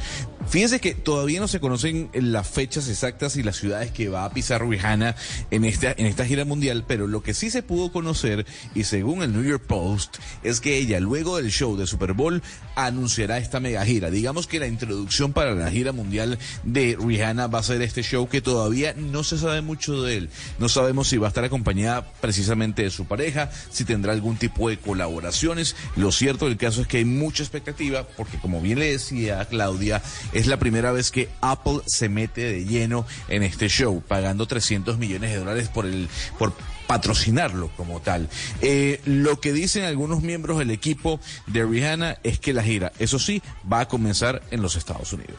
Fíjense 0.50 0.80
que 0.80 0.94
todavía 0.94 1.40
no 1.40 1.48
se 1.48 1.60
conocen 1.60 2.08
las 2.14 2.48
fechas 2.48 2.88
exactas 2.88 3.36
y 3.36 3.42
las 3.42 3.56
ciudades 3.56 3.90
que 3.90 4.08
va 4.08 4.24
a 4.24 4.32
pisar 4.32 4.66
Rihanna 4.66 5.14
en 5.50 5.66
esta, 5.66 5.92
en 5.92 6.06
esta 6.06 6.24
gira 6.24 6.46
mundial, 6.46 6.84
pero 6.88 7.06
lo 7.06 7.22
que 7.22 7.34
sí 7.34 7.50
se 7.50 7.62
pudo 7.62 7.92
conocer, 7.92 8.46
y 8.74 8.84
según 8.84 9.22
el 9.22 9.34
New 9.34 9.44
York 9.44 9.64
Post, 9.66 10.16
es 10.42 10.60
que 10.60 10.78
ella 10.78 11.00
luego 11.00 11.36
del 11.36 11.50
show 11.50 11.76
de 11.76 11.86
Super 11.86 12.14
Bowl 12.14 12.42
anunciará 12.76 13.36
esta 13.36 13.60
mega 13.60 13.84
gira. 13.84 14.10
Digamos 14.10 14.46
que 14.46 14.58
la 14.58 14.66
introducción 14.66 15.34
para 15.34 15.54
la 15.54 15.70
gira 15.70 15.92
mundial 15.92 16.38
de 16.64 16.96
Rihanna 16.98 17.48
va 17.48 17.58
a 17.58 17.62
ser 17.62 17.82
este 17.82 18.02
show 18.02 18.26
que 18.26 18.40
todavía 18.40 18.94
no 18.94 19.24
se 19.24 19.36
sabe 19.36 19.60
mucho 19.60 20.02
de 20.02 20.16
él. 20.16 20.30
No 20.58 20.70
sabemos 20.70 21.08
si 21.08 21.18
va 21.18 21.26
a 21.26 21.28
estar 21.28 21.44
acompañada 21.44 22.10
precisamente 22.22 22.84
de 22.84 22.90
su 22.90 23.04
pareja, 23.04 23.50
si 23.70 23.84
tendrá 23.84 24.14
algún 24.14 24.38
tipo 24.38 24.70
de 24.70 24.78
colaboraciones. 24.78 25.76
Lo 25.94 26.10
cierto 26.10 26.46
del 26.46 26.56
caso 26.56 26.80
es 26.80 26.86
que 26.86 26.98
hay 26.98 27.04
mucha 27.04 27.42
expectativa 27.42 28.06
porque 28.16 28.38
como 28.38 28.62
bien 28.62 28.78
le 28.78 28.92
decía 28.92 29.44
Claudia, 29.44 30.00
es 30.38 30.46
la 30.46 30.58
primera 30.58 30.92
vez 30.92 31.10
que 31.10 31.28
Apple 31.40 31.80
se 31.86 32.08
mete 32.08 32.42
de 32.42 32.64
lleno 32.64 33.04
en 33.28 33.42
este 33.42 33.68
show, 33.68 34.02
pagando 34.06 34.46
300 34.46 34.96
millones 34.96 35.32
de 35.32 35.38
dólares 35.38 35.68
por 35.68 35.84
el 35.84 36.08
por 36.38 36.52
patrocinarlo 36.86 37.70
como 37.76 38.00
tal. 38.00 38.28
Eh, 38.62 39.00
lo 39.04 39.40
que 39.40 39.52
dicen 39.52 39.84
algunos 39.84 40.22
miembros 40.22 40.58
del 40.58 40.70
equipo 40.70 41.20
de 41.46 41.64
Rihanna 41.64 42.18
es 42.22 42.38
que 42.38 42.54
la 42.54 42.62
gira, 42.62 42.92
eso 42.98 43.18
sí, 43.18 43.42
va 43.70 43.80
a 43.80 43.88
comenzar 43.88 44.42
en 44.50 44.62
los 44.62 44.74
Estados 44.74 45.12
Unidos. 45.12 45.36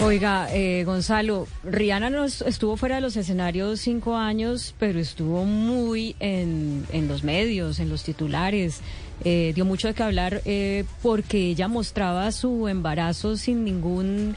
Oiga, 0.00 0.48
eh, 0.52 0.82
Gonzalo, 0.84 1.46
Rihanna 1.62 2.10
nos 2.10 2.40
estuvo 2.42 2.76
fuera 2.76 2.96
de 2.96 3.00
los 3.02 3.16
escenarios 3.16 3.80
cinco 3.80 4.16
años, 4.16 4.74
pero 4.78 4.98
estuvo 4.98 5.44
muy 5.44 6.16
en, 6.20 6.86
en 6.90 7.06
los 7.06 7.22
medios, 7.22 7.78
en 7.78 7.90
los 7.90 8.02
titulares. 8.02 8.80
Eh, 9.24 9.52
dio 9.54 9.64
mucho 9.64 9.88
de 9.88 9.94
qué 9.94 10.02
hablar 10.02 10.42
eh, 10.44 10.84
porque 11.02 11.38
ella 11.48 11.68
mostraba 11.68 12.32
su 12.32 12.68
embarazo 12.68 13.36
sin 13.36 13.64
ningún, 13.64 14.36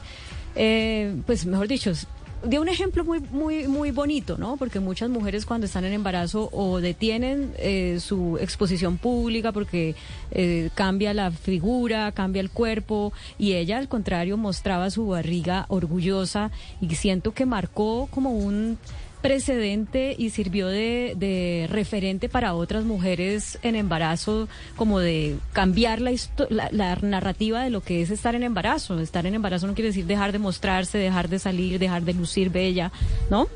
eh, 0.56 1.14
pues 1.26 1.46
mejor 1.46 1.68
dicho, 1.68 1.92
dio 2.46 2.60
un 2.60 2.68
ejemplo 2.68 3.04
muy 3.04 3.20
muy 3.20 3.68
muy 3.68 3.90
bonito, 3.90 4.36
¿no? 4.38 4.56
Porque 4.56 4.80
muchas 4.80 5.08
mujeres 5.08 5.46
cuando 5.46 5.66
están 5.66 5.84
en 5.84 5.92
embarazo 5.92 6.50
o 6.52 6.80
detienen 6.80 7.52
eh, 7.58 7.98
su 8.00 8.38
exposición 8.38 8.98
pública 8.98 9.52
porque 9.52 9.94
eh, 10.30 10.70
cambia 10.74 11.14
la 11.14 11.30
figura, 11.30 12.12
cambia 12.12 12.40
el 12.40 12.50
cuerpo 12.50 13.12
y 13.38 13.54
ella 13.54 13.78
al 13.78 13.88
contrario 13.88 14.36
mostraba 14.36 14.90
su 14.90 15.06
barriga 15.06 15.66
orgullosa 15.68 16.50
y 16.80 16.94
siento 16.94 17.32
que 17.32 17.46
marcó 17.46 18.08
como 18.10 18.30
un 18.30 18.78
precedente 19.24 20.14
y 20.18 20.28
sirvió 20.28 20.66
de, 20.68 21.14
de 21.16 21.66
referente 21.70 22.28
para 22.28 22.52
otras 22.52 22.84
mujeres 22.84 23.58
en 23.62 23.74
embarazo, 23.74 24.48
como 24.76 25.00
de 25.00 25.36
cambiar 25.54 26.02
la, 26.02 26.12
la, 26.50 26.68
la 26.70 26.96
narrativa 26.96 27.64
de 27.64 27.70
lo 27.70 27.80
que 27.80 28.02
es 28.02 28.10
estar 28.10 28.34
en 28.34 28.42
embarazo. 28.42 29.00
Estar 29.00 29.24
en 29.24 29.34
embarazo 29.34 29.66
no 29.66 29.72
quiere 29.72 29.88
decir 29.88 30.04
dejar 30.04 30.32
de 30.32 30.40
mostrarse, 30.40 30.98
dejar 30.98 31.30
de 31.30 31.38
salir, 31.38 31.78
dejar 31.78 32.02
de 32.02 32.12
lucir 32.12 32.50
bella, 32.50 32.92
¿no? 33.30 33.48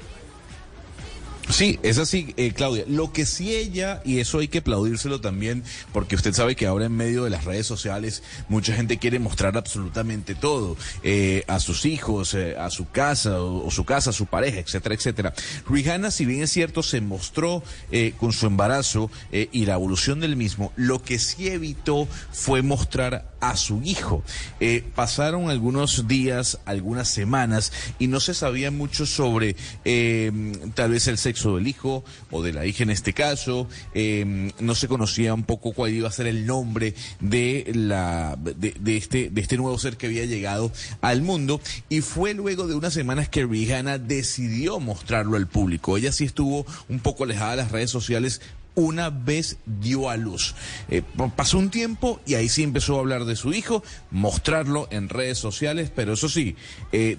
Sí, 1.50 1.78
es 1.82 1.98
así, 1.98 2.34
eh, 2.36 2.52
Claudia. 2.52 2.84
Lo 2.86 3.12
que 3.12 3.24
sí 3.24 3.54
ella, 3.54 4.02
y 4.04 4.18
eso 4.18 4.38
hay 4.38 4.48
que 4.48 4.58
aplaudírselo 4.58 5.20
también, 5.20 5.64
porque 5.92 6.14
usted 6.14 6.34
sabe 6.34 6.54
que 6.56 6.66
ahora 6.66 6.86
en 6.86 6.96
medio 6.96 7.24
de 7.24 7.30
las 7.30 7.44
redes 7.44 7.66
sociales 7.66 8.22
mucha 8.48 8.74
gente 8.74 8.98
quiere 8.98 9.18
mostrar 9.18 9.56
absolutamente 9.56 10.34
todo, 10.34 10.76
eh, 11.02 11.44
a 11.48 11.58
sus 11.58 11.86
hijos, 11.86 12.34
eh, 12.34 12.56
a 12.58 12.70
su 12.70 12.90
casa, 12.90 13.40
o, 13.40 13.70
su 13.70 13.84
casa, 13.84 14.10
a 14.10 14.12
su 14.12 14.26
pareja, 14.26 14.60
etcétera, 14.60 14.94
etcétera. 14.94 15.34
Rihanna, 15.68 16.10
si 16.10 16.26
bien 16.26 16.42
es 16.42 16.52
cierto, 16.52 16.82
se 16.82 17.00
mostró 17.00 17.62
eh, 17.90 18.12
con 18.18 18.32
su 18.32 18.46
embarazo 18.46 19.10
eh, 19.32 19.48
y 19.50 19.64
la 19.64 19.74
evolución 19.74 20.20
del 20.20 20.36
mismo, 20.36 20.72
lo 20.76 21.02
que 21.02 21.18
sí 21.18 21.48
evitó 21.48 22.06
fue 22.30 22.62
mostrar 22.62 23.32
a 23.40 23.56
su 23.56 23.82
hijo. 23.82 24.22
Eh, 24.60 24.84
pasaron 24.94 25.50
algunos 25.50 26.08
días, 26.08 26.58
algunas 26.64 27.08
semanas, 27.08 27.72
y 27.98 28.06
no 28.06 28.20
se 28.20 28.34
sabía 28.34 28.70
mucho 28.70 29.06
sobre 29.06 29.56
eh, 29.84 30.32
tal 30.74 30.90
vez 30.90 31.06
el 31.08 31.18
sexo 31.18 31.56
del 31.56 31.66
hijo 31.66 32.04
o 32.30 32.42
de 32.42 32.52
la 32.52 32.66
hija 32.66 32.82
en 32.82 32.90
este 32.90 33.12
caso. 33.12 33.68
Eh, 33.94 34.52
no 34.58 34.74
se 34.74 34.88
conocía 34.88 35.34
un 35.34 35.44
poco 35.44 35.72
cuál 35.72 35.92
iba 35.92 36.08
a 36.08 36.12
ser 36.12 36.26
el 36.26 36.46
nombre 36.46 36.94
de 37.20 37.70
la 37.74 38.36
de, 38.38 38.74
de 38.78 38.96
este 38.96 39.30
de 39.30 39.40
este 39.40 39.56
nuevo 39.56 39.78
ser 39.78 39.96
que 39.96 40.06
había 40.06 40.24
llegado 40.24 40.72
al 41.00 41.22
mundo. 41.22 41.60
Y 41.88 42.00
fue 42.00 42.34
luego 42.34 42.66
de 42.66 42.74
unas 42.74 42.94
semanas 42.94 43.28
que 43.28 43.46
Rihanna 43.46 43.98
decidió 43.98 44.80
mostrarlo 44.80 45.36
al 45.36 45.46
público. 45.46 45.96
Ella 45.96 46.12
sí 46.12 46.24
estuvo 46.24 46.66
un 46.88 47.00
poco 47.00 47.24
alejada 47.24 47.52
de 47.52 47.56
las 47.58 47.72
redes 47.72 47.90
sociales 47.90 48.40
una 48.80 49.10
vez 49.10 49.58
dio 49.66 50.08
a 50.10 50.16
luz. 50.16 50.54
Eh, 50.88 51.02
pa- 51.16 51.28
pasó 51.34 51.58
un 51.58 51.70
tiempo 51.70 52.20
y 52.26 52.34
ahí 52.34 52.48
sí 52.48 52.62
empezó 52.62 52.96
a 52.96 53.00
hablar 53.00 53.24
de 53.24 53.36
su 53.36 53.52
hijo, 53.52 53.82
mostrarlo 54.10 54.88
en 54.90 55.08
redes 55.08 55.38
sociales, 55.38 55.90
pero 55.94 56.14
eso 56.14 56.28
sí, 56.28 56.56
eh, 56.92 57.16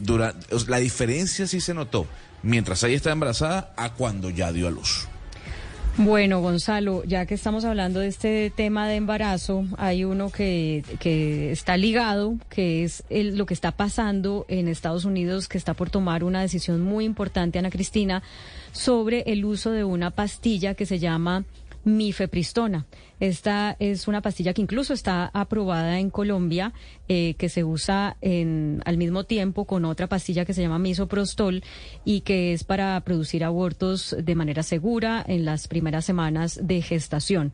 la 0.68 0.78
diferencia 0.80 1.48
sí 1.48 1.62
se 1.62 1.74
notó 1.74 2.08
mientras 2.42 2.82
ella 2.84 2.96
estaba 2.96 3.14
embarazada 3.14 3.74
a 3.78 3.94
cuando 3.94 4.30
ya 4.30 4.52
dio 4.52 4.68
a 4.68 4.72
luz. 4.72 5.08
Bueno, 5.98 6.40
Gonzalo, 6.40 7.04
ya 7.04 7.26
que 7.26 7.34
estamos 7.34 7.66
hablando 7.66 8.00
de 8.00 8.08
este 8.08 8.54
tema 8.56 8.88
de 8.88 8.96
embarazo, 8.96 9.66
hay 9.78 10.06
uno 10.06 10.30
que, 10.30 10.86
que 11.00 11.52
está 11.52 11.76
ligado, 11.76 12.36
que 12.50 12.86
es 12.86 13.04
el- 13.10 13.38
lo 13.38 13.46
que 13.46 13.54
está 13.54 13.72
pasando 13.74 14.46
en 14.48 14.70
Estados 14.70 15.04
Unidos, 15.04 15.50
que 15.50 15.58
está 15.58 15.74
por 15.74 15.90
tomar 15.90 16.24
una 16.24 16.40
decisión 16.42 16.80
muy 16.80 17.04
importante, 17.04 17.60
Ana 17.60 17.70
Cristina, 17.70 18.24
sobre 18.72 19.24
el 19.28 19.44
uso 19.44 19.72
de 19.72 19.84
una 19.84 20.10
pastilla 20.12 20.74
que 20.74 20.86
se 20.86 21.00
llama 21.00 21.44
mifepristona. 21.84 22.86
Esta 23.20 23.76
es 23.80 24.08
una 24.08 24.22
pastilla 24.22 24.54
que 24.54 24.62
incluso 24.62 24.94
está 24.94 25.30
aprobada 25.34 26.00
en 26.00 26.10
Colombia, 26.10 26.74
eh, 27.08 27.36
que 27.38 27.50
se 27.50 27.64
usa 27.64 28.16
en, 28.22 28.82
al 28.86 28.98
mismo 28.98 29.26
tiempo 29.26 29.66
con 29.66 29.84
otra 29.86 30.08
pastilla 30.08 30.46
que 30.46 30.54
se 30.54 30.62
llama 30.62 30.80
misoprostol 30.80 31.64
y 32.06 32.22
que 32.22 32.54
es 32.54 32.64
para 32.64 33.00
producir 33.02 33.44
abortos 33.44 34.16
de 34.22 34.36
manera 34.36 34.64
segura 34.64 35.24
en 35.28 35.44
las 35.44 35.68
primeras 35.68 36.06
semanas 36.06 36.60
de 36.64 36.82
gestación. 36.82 37.52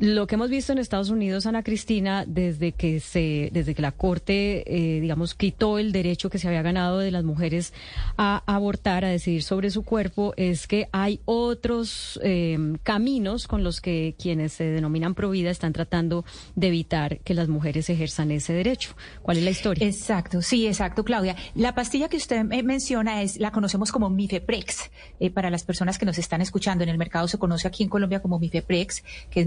Lo 0.00 0.26
que 0.26 0.36
hemos 0.36 0.48
visto 0.48 0.72
en 0.72 0.78
Estados 0.78 1.10
Unidos, 1.10 1.44
Ana 1.44 1.62
Cristina, 1.62 2.24
desde 2.26 2.72
que 2.72 3.00
se, 3.00 3.50
desde 3.52 3.74
que 3.74 3.82
la 3.82 3.92
Corte, 3.92 4.64
eh, 4.66 4.98
digamos, 4.98 5.34
quitó 5.34 5.78
el 5.78 5.92
derecho 5.92 6.30
que 6.30 6.38
se 6.38 6.48
había 6.48 6.62
ganado 6.62 7.00
de 7.00 7.10
las 7.10 7.22
mujeres 7.22 7.74
a 8.16 8.42
abortar, 8.46 9.04
a 9.04 9.08
decidir 9.08 9.42
sobre 9.42 9.68
su 9.68 9.82
cuerpo, 9.82 10.32
es 10.38 10.66
que 10.66 10.88
hay 10.92 11.20
otros 11.26 12.18
eh, 12.22 12.56
caminos 12.82 13.46
con 13.46 13.62
los 13.62 13.82
que 13.82 14.14
quienes 14.18 14.54
se 14.54 14.64
denominan 14.64 15.14
provida 15.14 15.50
están 15.50 15.74
tratando 15.74 16.24
de 16.54 16.68
evitar 16.68 17.18
que 17.18 17.34
las 17.34 17.48
mujeres 17.48 17.90
ejerzan 17.90 18.30
ese 18.30 18.54
derecho. 18.54 18.96
¿Cuál 19.20 19.36
es 19.36 19.44
la 19.44 19.50
historia? 19.50 19.86
Exacto, 19.86 20.40
sí, 20.40 20.66
exacto, 20.66 21.04
Claudia. 21.04 21.36
La 21.54 21.74
pastilla 21.74 22.08
que 22.08 22.16
usted 22.16 22.50
eh, 22.50 22.62
menciona 22.62 23.20
es, 23.20 23.38
la 23.38 23.52
conocemos 23.52 23.92
como 23.92 24.08
Mifeprex. 24.08 24.90
Eh, 25.20 25.28
para 25.28 25.50
las 25.50 25.64
personas 25.64 25.98
que 25.98 26.06
nos 26.06 26.16
están 26.16 26.40
escuchando 26.40 26.84
en 26.84 26.88
el 26.88 26.96
mercado 26.96 27.28
se 27.28 27.36
conoce 27.36 27.68
aquí 27.68 27.82
en 27.82 27.90
Colombia 27.90 28.22
como 28.22 28.38
Mifeprex, 28.38 29.04
que 29.30 29.40
es 29.40 29.46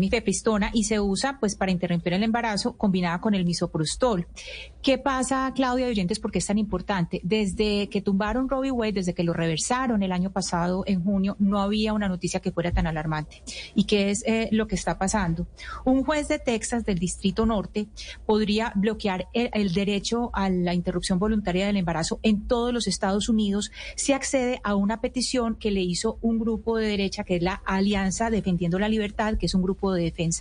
y 0.73 0.83
se 0.83 0.99
usa 0.99 1.37
pues 1.39 1.55
para 1.55 1.71
interrumpir 1.71 2.13
el 2.13 2.23
embarazo 2.23 2.75
combinada 2.75 3.21
con 3.21 3.33
el 3.33 3.45
misoprostol. 3.45 4.27
¿Qué 4.81 4.97
pasa, 4.97 5.51
Claudia 5.55 5.87
oyentes, 5.87 6.19
por 6.19 6.31
qué 6.31 6.39
es 6.39 6.45
tan 6.45 6.57
importante? 6.57 7.21
Desde 7.23 7.87
que 7.87 8.01
tumbaron 8.01 8.49
Roe 8.49 8.69
Wade, 8.71 8.93
desde 8.93 9.13
que 9.13 9.23
lo 9.23 9.31
reversaron 9.31 10.03
el 10.03 10.11
año 10.11 10.31
pasado 10.31 10.83
en 10.85 11.01
junio, 11.01 11.37
no 11.39 11.61
había 11.61 11.93
una 11.93 12.09
noticia 12.09 12.41
que 12.41 12.51
fuera 12.51 12.71
tan 12.71 12.87
alarmante. 12.87 13.41
¿Y 13.73 13.85
qué 13.85 14.09
es 14.09 14.23
eh, 14.27 14.49
lo 14.51 14.67
que 14.67 14.75
está 14.75 14.97
pasando? 14.97 15.47
Un 15.85 16.03
juez 16.03 16.27
de 16.27 16.39
Texas 16.39 16.83
del 16.83 16.99
Distrito 16.99 17.45
Norte 17.45 17.87
podría 18.25 18.73
bloquear 18.75 19.29
el, 19.33 19.49
el 19.53 19.73
derecho 19.73 20.29
a 20.33 20.49
la 20.49 20.73
interrupción 20.73 21.19
voluntaria 21.19 21.67
del 21.67 21.77
embarazo 21.77 22.19
en 22.21 22.47
todos 22.47 22.73
los 22.73 22.87
Estados 22.87 23.29
Unidos 23.29 23.71
si 23.95 24.11
accede 24.11 24.59
a 24.63 24.75
una 24.75 24.99
petición 24.99 25.55
que 25.55 25.71
le 25.71 25.81
hizo 25.81 26.17
un 26.21 26.37
grupo 26.39 26.77
de 26.77 26.87
derecha 26.87 27.23
que 27.23 27.37
es 27.37 27.41
la 27.41 27.61
Alianza 27.65 28.29
Defendiendo 28.29 28.77
la 28.79 28.89
Libertad, 28.89 29.37
que 29.37 29.45
es 29.45 29.55
un 29.55 29.61
grupo 29.61 29.93
de 29.93 30.03
defensa 30.03 30.32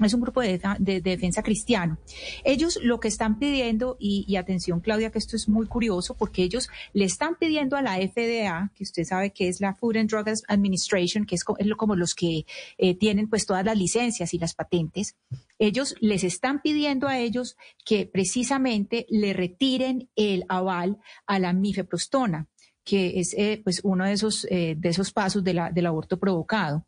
es 0.00 0.14
un 0.14 0.20
grupo 0.20 0.40
de, 0.40 0.60
defensa 1.00 1.42
cristiano. 1.44 1.96
Ellos 2.44 2.78
lo 2.82 2.98
que 2.98 3.06
están 3.06 3.38
pidiendo, 3.38 3.96
y, 4.00 4.34
atención 4.36 4.80
Claudia, 4.80 5.10
que 5.10 5.18
esto 5.18 5.36
es 5.36 5.48
muy 5.48 5.66
curioso, 5.66 6.16
porque 6.16 6.42
ellos 6.42 6.68
le 6.92 7.04
están 7.04 7.36
pidiendo 7.38 7.76
a 7.76 7.82
la 7.82 7.98
FDA, 8.00 8.72
que 8.74 8.82
usted 8.82 9.04
sabe 9.04 9.30
que 9.30 9.48
es 9.48 9.60
la 9.60 9.74
Food 9.74 9.98
and 9.98 10.10
Drug 10.10 10.26
Administration, 10.48 11.24
que 11.24 11.36
es 11.36 11.44
co- 11.44 11.56
es 11.58 11.66
lo- 11.66 11.76
como 11.76 11.94
los 11.94 12.14
que 12.14 12.46
eh, 12.78 12.96
tienen 12.98 13.28
pues 13.28 13.46
todas 13.46 13.64
las 13.64 13.76
licencias 13.78 14.34
y 14.34 14.38
las 14.38 14.54
patentes, 14.54 15.14
ellos 15.58 15.94
les 16.00 16.24
están 16.24 16.62
pidiendo 16.62 17.06
a 17.06 17.18
ellos 17.20 17.56
que 17.84 18.06
precisamente 18.06 19.06
le 19.08 19.32
retiren 19.34 20.08
el 20.16 20.44
aval 20.48 20.98
a 21.26 21.38
la 21.38 21.52
mifeprostona, 21.52 22.48
que 22.82 23.20
es 23.20 23.34
eh, 23.34 23.60
pues 23.62 23.80
uno 23.84 24.04
de 24.04 24.12
esos, 24.14 24.46
eh, 24.50 24.74
de 24.76 24.88
esos 24.88 25.12
pasos 25.12 25.44
del 25.44 25.86
aborto 25.86 26.18
provocado. 26.18 26.86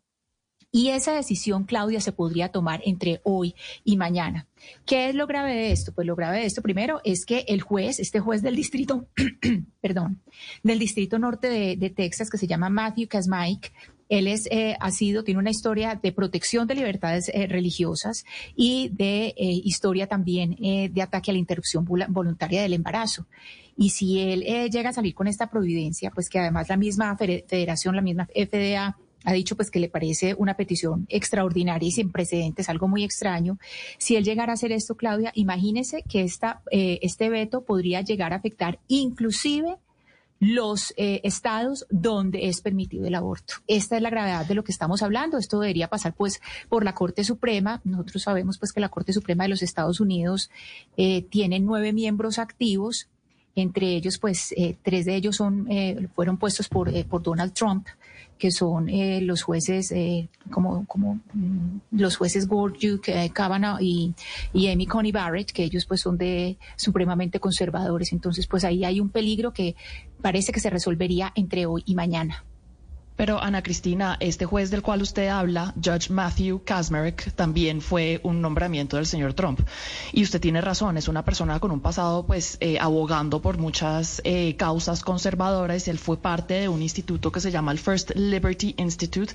Y 0.75 0.89
esa 0.89 1.13
decisión, 1.13 1.63
Claudia, 1.63 2.01
se 2.01 2.11
podría 2.11 2.49
tomar 2.49 2.81
entre 2.83 3.21
hoy 3.23 3.55
y 3.85 3.95
mañana. 3.95 4.45
¿Qué 4.85 5.07
es 5.07 5.15
lo 5.15 5.25
grave 5.25 5.53
de 5.53 5.71
esto? 5.71 5.93
Pues 5.93 6.05
lo 6.05 6.17
grave 6.17 6.39
de 6.39 6.47
esto 6.47 6.61
primero 6.61 6.99
es 7.05 7.25
que 7.25 7.45
el 7.47 7.61
juez, 7.61 7.97
este 8.01 8.19
juez 8.19 8.41
del 8.41 8.57
distrito, 8.57 9.07
perdón, 9.79 10.21
del 10.63 10.77
distrito 10.77 11.17
norte 11.17 11.47
de, 11.47 11.89
Texas, 11.91 12.29
que 12.29 12.37
se 12.37 12.47
llama 12.47 12.67
Matthew 12.67 13.07
Kasmike, 13.07 13.71
él 14.09 14.27
es, 14.27 14.49
eh, 14.51 14.75
ha 14.81 14.91
sido, 14.91 15.23
tiene 15.23 15.39
una 15.39 15.49
historia 15.49 15.95
de 15.95 16.11
protección 16.11 16.67
de 16.67 16.75
libertades 16.75 17.31
eh, 17.33 17.47
religiosas 17.47 18.25
y 18.53 18.89
de 18.89 19.27
eh, 19.27 19.33
historia 19.37 20.07
también 20.07 20.57
de 20.59 21.01
ataque 21.01 21.31
a 21.31 21.35
la 21.35 21.39
interrupción 21.39 21.85
voluntaria 21.85 22.61
del 22.61 22.73
embarazo. 22.73 23.27
Y 23.77 23.91
si 23.91 24.19
él 24.19 24.41
llega 24.69 24.89
a 24.89 24.93
salir 24.93 25.15
con 25.15 25.27
esta 25.27 25.49
providencia, 25.49 26.11
pues 26.11 26.27
que 26.27 26.39
además 26.39 26.67
la 26.67 26.75
misma 26.75 27.15
federación, 27.15 27.95
la 27.95 28.01
misma 28.01 28.27
FDA, 28.35 28.97
ha 29.25 29.33
dicho 29.33 29.55
pues 29.55 29.71
que 29.71 29.79
le 29.79 29.89
parece 29.89 30.35
una 30.37 30.55
petición 30.55 31.05
extraordinaria 31.09 31.87
y 31.87 31.91
sin 31.91 32.11
precedentes, 32.11 32.69
algo 32.69 32.87
muy 32.87 33.03
extraño. 33.03 33.57
Si 33.97 34.15
él 34.15 34.23
llegara 34.23 34.53
a 34.53 34.55
hacer 34.55 34.71
esto, 34.71 34.95
Claudia, 34.95 35.31
imagínese 35.35 36.03
que 36.07 36.21
esta, 36.21 36.61
eh, 36.71 36.99
este 37.01 37.29
veto 37.29 37.61
podría 37.61 38.01
llegar 38.01 38.31
a 38.31 38.37
afectar 38.37 38.79
inclusive 38.87 39.77
los 40.39 40.93
eh, 40.97 41.21
estados 41.23 41.85
donde 41.89 42.49
es 42.49 42.61
permitido 42.61 43.07
el 43.07 43.15
aborto. 43.15 43.55
Esta 43.67 43.95
es 43.95 44.01
la 44.01 44.09
gravedad 44.09 44.45
de 44.45 44.53
lo 44.53 44.63
que 44.63 44.71
estamos 44.73 45.01
hablando. 45.01 45.37
Esto 45.37 45.59
debería 45.59 45.87
pasar 45.87 46.13
pues 46.13 46.41
por 46.67 46.83
la 46.83 46.93
Corte 46.93 47.23
Suprema. 47.23 47.79
Nosotros 47.85 48.23
sabemos 48.23 48.57
pues 48.57 48.73
que 48.73 48.81
la 48.81 48.89
Corte 48.89 49.13
Suprema 49.13 49.45
de 49.45 49.49
los 49.49 49.63
Estados 49.63 50.01
Unidos 50.01 50.49
eh, 50.97 51.23
tiene 51.23 51.59
nueve 51.59 51.93
miembros 51.93 52.37
activos 52.37 53.07
Entre 53.55 53.95
ellos, 53.95 54.17
pues, 54.17 54.53
eh, 54.57 54.75
tres 54.83 55.05
de 55.05 55.15
ellos 55.15 55.37
son, 55.37 55.71
eh, 55.71 56.09
fueron 56.13 56.37
puestos 56.37 56.67
por, 56.67 56.89
eh, 56.89 57.05
por 57.05 57.23
Donald 57.23 57.53
Trump, 57.53 57.87
que 58.37 58.51
son 58.51 58.89
eh, 58.89 59.21
los 59.21 59.43
jueces, 59.43 59.91
eh, 59.91 60.29
como, 60.51 60.85
como 60.85 61.19
mm, 61.33 61.79
los 61.91 62.17
jueces 62.17 62.47
Gorsuch, 62.47 63.07
eh, 63.07 63.29
Kavanaugh 63.33 63.79
y, 63.81 64.13
y 64.53 64.67
Amy 64.69 64.85
Coney 64.85 65.11
Barrett, 65.11 65.51
que 65.51 65.63
ellos 65.63 65.85
pues 65.85 66.01
son 66.01 66.17
de 66.17 66.57
supremamente 66.75 67.39
conservadores. 67.39 68.11
Entonces, 68.11 68.47
pues 68.47 68.63
ahí 68.63 68.83
hay 68.83 68.99
un 68.99 69.09
peligro 69.09 69.53
que 69.53 69.75
parece 70.21 70.51
que 70.51 70.59
se 70.59 70.69
resolvería 70.69 71.31
entre 71.35 71.65
hoy 71.65 71.83
y 71.85 71.95
mañana. 71.95 72.43
Pero 73.15 73.41
Ana 73.41 73.63
Cristina, 73.63 74.17
este 74.19 74.45
juez 74.45 74.71
del 74.71 74.81
cual 74.81 75.01
usted 75.01 75.29
habla, 75.29 75.73
Judge 75.81 76.09
Matthew 76.09 76.63
Kacsmaryk, 76.65 77.31
también 77.33 77.79
fue 77.81 78.19
un 78.23 78.41
nombramiento 78.41 78.97
del 78.97 79.05
señor 79.05 79.33
Trump. 79.33 79.61
Y 80.11 80.23
usted 80.23 80.41
tiene 80.41 80.59
razón, 80.59 80.97
es 80.97 81.07
una 81.07 81.23
persona 81.23 81.59
con 81.59 81.71
un 81.71 81.79
pasado, 81.79 82.25
pues, 82.25 82.57
eh, 82.59 82.77
abogando 82.79 83.41
por 83.41 83.57
muchas 83.57 84.21
eh, 84.25 84.55
causas 84.57 85.01
conservadoras. 85.01 85.87
Él 85.87 85.97
fue 85.97 86.17
parte 86.17 86.55
de 86.55 86.69
un 86.69 86.81
instituto 86.81 87.31
que 87.31 87.39
se 87.39 87.51
llama 87.51 87.71
el 87.71 87.79
First 87.79 88.11
Liberty 88.15 88.75
Institute, 88.77 89.33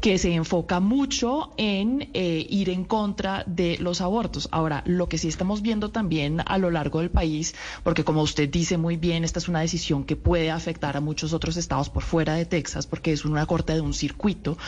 que 0.00 0.18
se 0.18 0.34
enfoca 0.34 0.80
mucho 0.80 1.52
en 1.56 2.10
eh, 2.12 2.46
ir 2.50 2.68
en 2.68 2.84
contra 2.84 3.44
de 3.46 3.78
los 3.78 4.02
abortos. 4.02 4.48
Ahora, 4.50 4.82
lo 4.84 5.08
que 5.08 5.16
sí 5.16 5.28
estamos 5.28 5.62
viendo 5.62 5.90
también 5.90 6.42
a 6.44 6.58
lo 6.58 6.70
largo 6.70 7.00
del 7.00 7.10
país, 7.10 7.54
porque 7.82 8.04
como 8.04 8.20
usted 8.22 8.48
dice 8.50 8.76
muy 8.76 8.96
bien, 8.96 9.24
esta 9.24 9.38
es 9.38 9.48
una 9.48 9.60
decisión 9.60 10.04
que 10.04 10.16
puede 10.16 10.50
afectar 10.50 10.96
a 10.96 11.00
muchos 11.00 11.32
otros 11.32 11.56
estados 11.56 11.88
por 11.88 12.02
fuera 12.02 12.34
de 12.34 12.44
Texas, 12.44 12.86
porque 12.86 13.12
es 13.12 13.21
una 13.30 13.46
corte 13.46 13.74
de 13.74 13.80
un 13.80 13.94
circuito. 13.94 14.58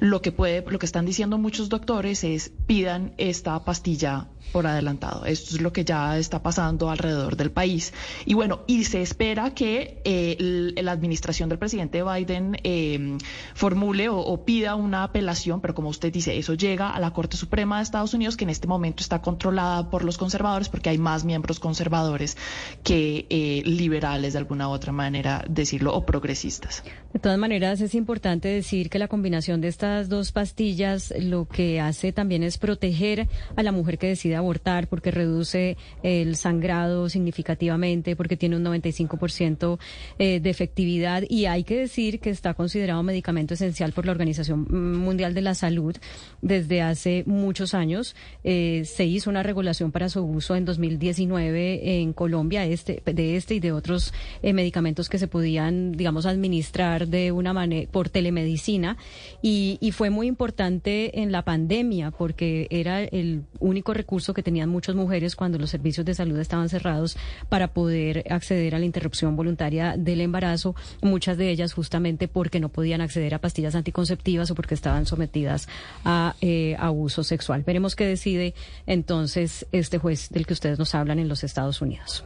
Lo 0.00 0.22
que 0.22 0.32
puede, 0.32 0.64
lo 0.68 0.78
que 0.78 0.86
están 0.86 1.06
diciendo 1.06 1.38
muchos 1.38 1.68
doctores 1.68 2.24
es 2.24 2.52
pidan 2.66 3.12
esta 3.18 3.64
pastilla 3.64 4.28
por 4.52 4.66
adelantado. 4.66 5.24
Esto 5.24 5.54
es 5.54 5.60
lo 5.60 5.72
que 5.72 5.84
ya 5.84 6.18
está 6.18 6.42
pasando 6.42 6.90
alrededor 6.90 7.36
del 7.36 7.50
país. 7.50 7.92
Y 8.26 8.34
bueno, 8.34 8.60
y 8.66 8.84
se 8.84 9.02
espera 9.02 9.54
que 9.54 10.00
eh, 10.04 10.72
la 10.82 10.92
administración 10.92 11.48
del 11.48 11.58
presidente 11.58 12.02
Biden 12.02 12.56
eh, 12.64 13.18
formule 13.54 14.08
o, 14.08 14.18
o 14.18 14.44
pida 14.44 14.74
una 14.74 15.04
apelación, 15.04 15.60
pero 15.60 15.74
como 15.74 15.88
usted 15.88 16.12
dice, 16.12 16.36
eso 16.36 16.54
llega 16.54 16.90
a 16.90 17.00
la 17.00 17.12
Corte 17.12 17.36
Suprema 17.36 17.76
de 17.76 17.84
Estados 17.84 18.14
Unidos, 18.14 18.36
que 18.36 18.44
en 18.44 18.50
este 18.50 18.66
momento 18.66 19.02
está 19.02 19.22
controlada 19.22 19.90
por 19.90 20.04
los 20.04 20.18
conservadores, 20.18 20.68
porque 20.68 20.90
hay 20.90 20.98
más 20.98 21.24
miembros 21.24 21.60
conservadores 21.60 22.36
que 22.82 23.26
eh, 23.30 23.62
liberales, 23.64 24.32
de 24.32 24.38
alguna 24.38 24.68
u 24.68 24.72
otra 24.72 24.92
manera 24.92 25.44
decirlo, 25.48 25.94
o 25.94 26.04
progresistas. 26.04 26.82
De 27.12 27.18
todas 27.18 27.38
maneras, 27.38 27.80
es 27.80 27.94
importante 28.00 28.48
decir 28.48 28.90
que 28.90 28.98
la 28.98 29.06
combinación 29.06 29.60
de 29.60 29.68
estas 29.68 30.08
dos 30.08 30.32
pastillas 30.32 31.14
lo 31.20 31.46
que 31.46 31.80
hace 31.80 32.12
también 32.12 32.42
es 32.42 32.58
proteger 32.58 33.28
a 33.54 33.62
la 33.62 33.72
mujer 33.72 33.98
que 33.98 34.08
decide 34.08 34.36
abortar 34.36 34.88
porque 34.88 35.10
reduce 35.10 35.76
el 36.02 36.36
sangrado 36.36 37.08
significativamente, 37.08 38.16
porque 38.16 38.36
tiene 38.36 38.56
un 38.56 38.64
95% 38.64 39.78
eh, 40.18 40.40
de 40.40 40.50
efectividad 40.50 41.22
y 41.28 41.46
hay 41.46 41.64
que 41.64 41.78
decir 41.78 42.20
que 42.20 42.30
está 42.30 42.54
considerado 42.54 43.02
medicamento 43.02 43.54
esencial 43.54 43.92
por 43.92 44.06
la 44.06 44.12
Organización 44.12 44.66
Mundial 44.98 45.34
de 45.34 45.42
la 45.42 45.54
Salud 45.54 45.96
desde 46.40 46.82
hace 46.82 47.24
muchos 47.26 47.74
años. 47.74 48.16
Eh, 48.44 48.82
se 48.86 49.04
hizo 49.04 49.30
una 49.30 49.42
regulación 49.42 49.92
para 49.92 50.08
su 50.08 50.22
uso 50.22 50.56
en 50.56 50.64
2019 50.64 52.00
en 52.00 52.12
Colombia 52.12 52.64
este, 52.64 53.02
de 53.04 53.36
este 53.36 53.54
y 53.54 53.60
de 53.60 53.72
otros 53.72 54.14
eh, 54.42 54.52
medicamentos 54.52 55.08
que 55.08 55.18
se 55.18 55.28
podían, 55.28 55.92
digamos, 55.92 56.24
administrar 56.26 57.06
de 57.06 57.30
una 57.32 57.52
manera 57.52 57.89
por 57.90 58.08
telemedicina 58.08 58.96
y, 59.42 59.78
y 59.80 59.92
fue 59.92 60.10
muy 60.10 60.26
importante 60.26 61.20
en 61.20 61.32
la 61.32 61.42
pandemia 61.42 62.10
porque 62.10 62.66
era 62.70 63.02
el 63.02 63.44
único 63.58 63.94
recurso 63.94 64.34
que 64.34 64.42
tenían 64.42 64.68
muchas 64.68 64.94
mujeres 64.94 65.36
cuando 65.36 65.58
los 65.58 65.70
servicios 65.70 66.06
de 66.06 66.14
salud 66.14 66.38
estaban 66.38 66.68
cerrados 66.68 67.16
para 67.48 67.68
poder 67.72 68.24
acceder 68.30 68.74
a 68.74 68.78
la 68.78 68.84
interrupción 68.84 69.36
voluntaria 69.36 69.96
del 69.96 70.20
embarazo, 70.20 70.74
muchas 71.02 71.36
de 71.36 71.50
ellas 71.50 71.72
justamente 71.72 72.28
porque 72.28 72.60
no 72.60 72.68
podían 72.68 73.00
acceder 73.00 73.34
a 73.34 73.40
pastillas 73.40 73.74
anticonceptivas 73.74 74.50
o 74.50 74.54
porque 74.54 74.74
estaban 74.74 75.06
sometidas 75.06 75.68
a 76.04 76.34
eh, 76.40 76.76
abuso 76.78 77.24
sexual. 77.24 77.62
Veremos 77.62 77.96
qué 77.96 78.06
decide 78.06 78.54
entonces 78.86 79.66
este 79.72 79.98
juez 79.98 80.28
del 80.30 80.46
que 80.46 80.52
ustedes 80.52 80.78
nos 80.78 80.94
hablan 80.94 81.18
en 81.18 81.28
los 81.28 81.44
Estados 81.44 81.80
Unidos. 81.80 82.24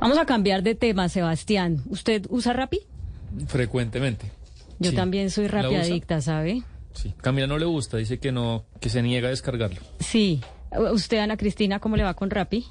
Vamos 0.00 0.18
a 0.18 0.26
cambiar 0.26 0.62
de 0.62 0.74
tema, 0.74 1.08
Sebastián. 1.08 1.82
¿Usted 1.88 2.26
usa 2.30 2.52
Rappi? 2.52 2.80
Frecuentemente. 3.46 4.30
Yo 4.78 4.90
Sí. 4.90 4.96
también 4.96 5.30
soy 5.30 5.46
¿La 5.48 5.62
Rappi 5.62 5.74
usa? 5.74 5.80
adicta, 5.82 6.20
¿sabe? 6.20 6.62
Sí. 6.94 7.14
Camila 7.20 7.46
no 7.46 7.58
le 7.58 7.64
gusta, 7.66 7.96
dice 7.96 8.18
que 8.18 8.32
no, 8.32 8.64
que 8.80 8.88
se 8.90 9.02
niega 9.02 9.28
a 9.28 9.30
descargarlo. 9.30 9.80
Sí. 10.00 10.40
¿Usted, 10.92 11.18
Ana 11.18 11.36
Cristina, 11.36 11.78
cómo 11.80 11.96
le 11.96 12.02
va 12.04 12.14
con 12.14 12.30
Rappi? 12.30 12.66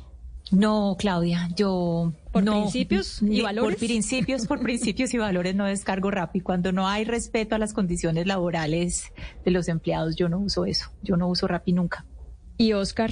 No, 0.52 0.96
Claudia, 0.98 1.50
yo 1.58 2.14
¿Por 2.32 2.44
no, 2.44 2.62
principios 2.62 3.22
y 3.22 3.42
valores? 3.42 3.76
Por 3.78 3.86
principios, 3.88 4.48
por 4.48 4.60
principios 4.64 5.14
y 5.14 5.18
valores 5.18 5.56
no 5.56 5.66
descargo 5.66 6.10
Rappi. 6.10 6.40
Cuando 6.40 6.72
no 6.72 6.88
hay 6.88 7.04
respeto 7.04 7.56
a 7.56 7.58
las 7.58 7.74
condiciones 7.74 8.28
laborales 8.28 9.12
de 9.44 9.52
los 9.52 9.68
empleados, 9.68 10.16
yo 10.16 10.30
no 10.30 10.40
uso 10.40 10.66
eso. 10.66 10.90
Yo 11.04 11.18
no 11.18 11.28
uso 11.28 11.48
Rappi 11.48 11.74
nunca. 11.74 12.06
¿Y 12.58 12.72
Oscar? 12.74 13.12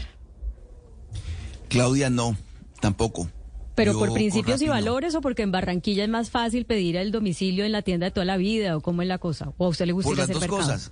Claudia, 1.69 2.09
no, 2.09 2.37
tampoco. 2.79 3.29
¿Pero 3.75 3.91
Yo 3.91 3.99
por 3.99 4.13
principios 4.13 4.61
y 4.61 4.67
valores 4.67 5.15
o 5.15 5.21
porque 5.21 5.43
en 5.43 5.51
Barranquilla 5.51 6.03
es 6.03 6.09
más 6.09 6.29
fácil 6.29 6.65
pedir 6.65 6.95
el 6.95 7.11
domicilio 7.11 7.65
en 7.65 7.71
la 7.73 7.81
tienda 7.81 8.05
de 8.05 8.11
toda 8.11 8.25
la 8.25 8.37
vida 8.37 8.77
o 8.77 8.81
cómo 8.81 9.01
es 9.01 9.07
la 9.07 9.17
cosa? 9.17 9.51
¿O 9.57 9.65
a 9.65 9.69
usted 9.69 9.85
le 9.85 9.91
gusta 9.91 10.09
Por 10.09 10.17
las 10.17 10.29
hacer 10.29 10.35
dos 10.35 10.41
mercado? 10.41 10.61
cosas. 10.61 10.91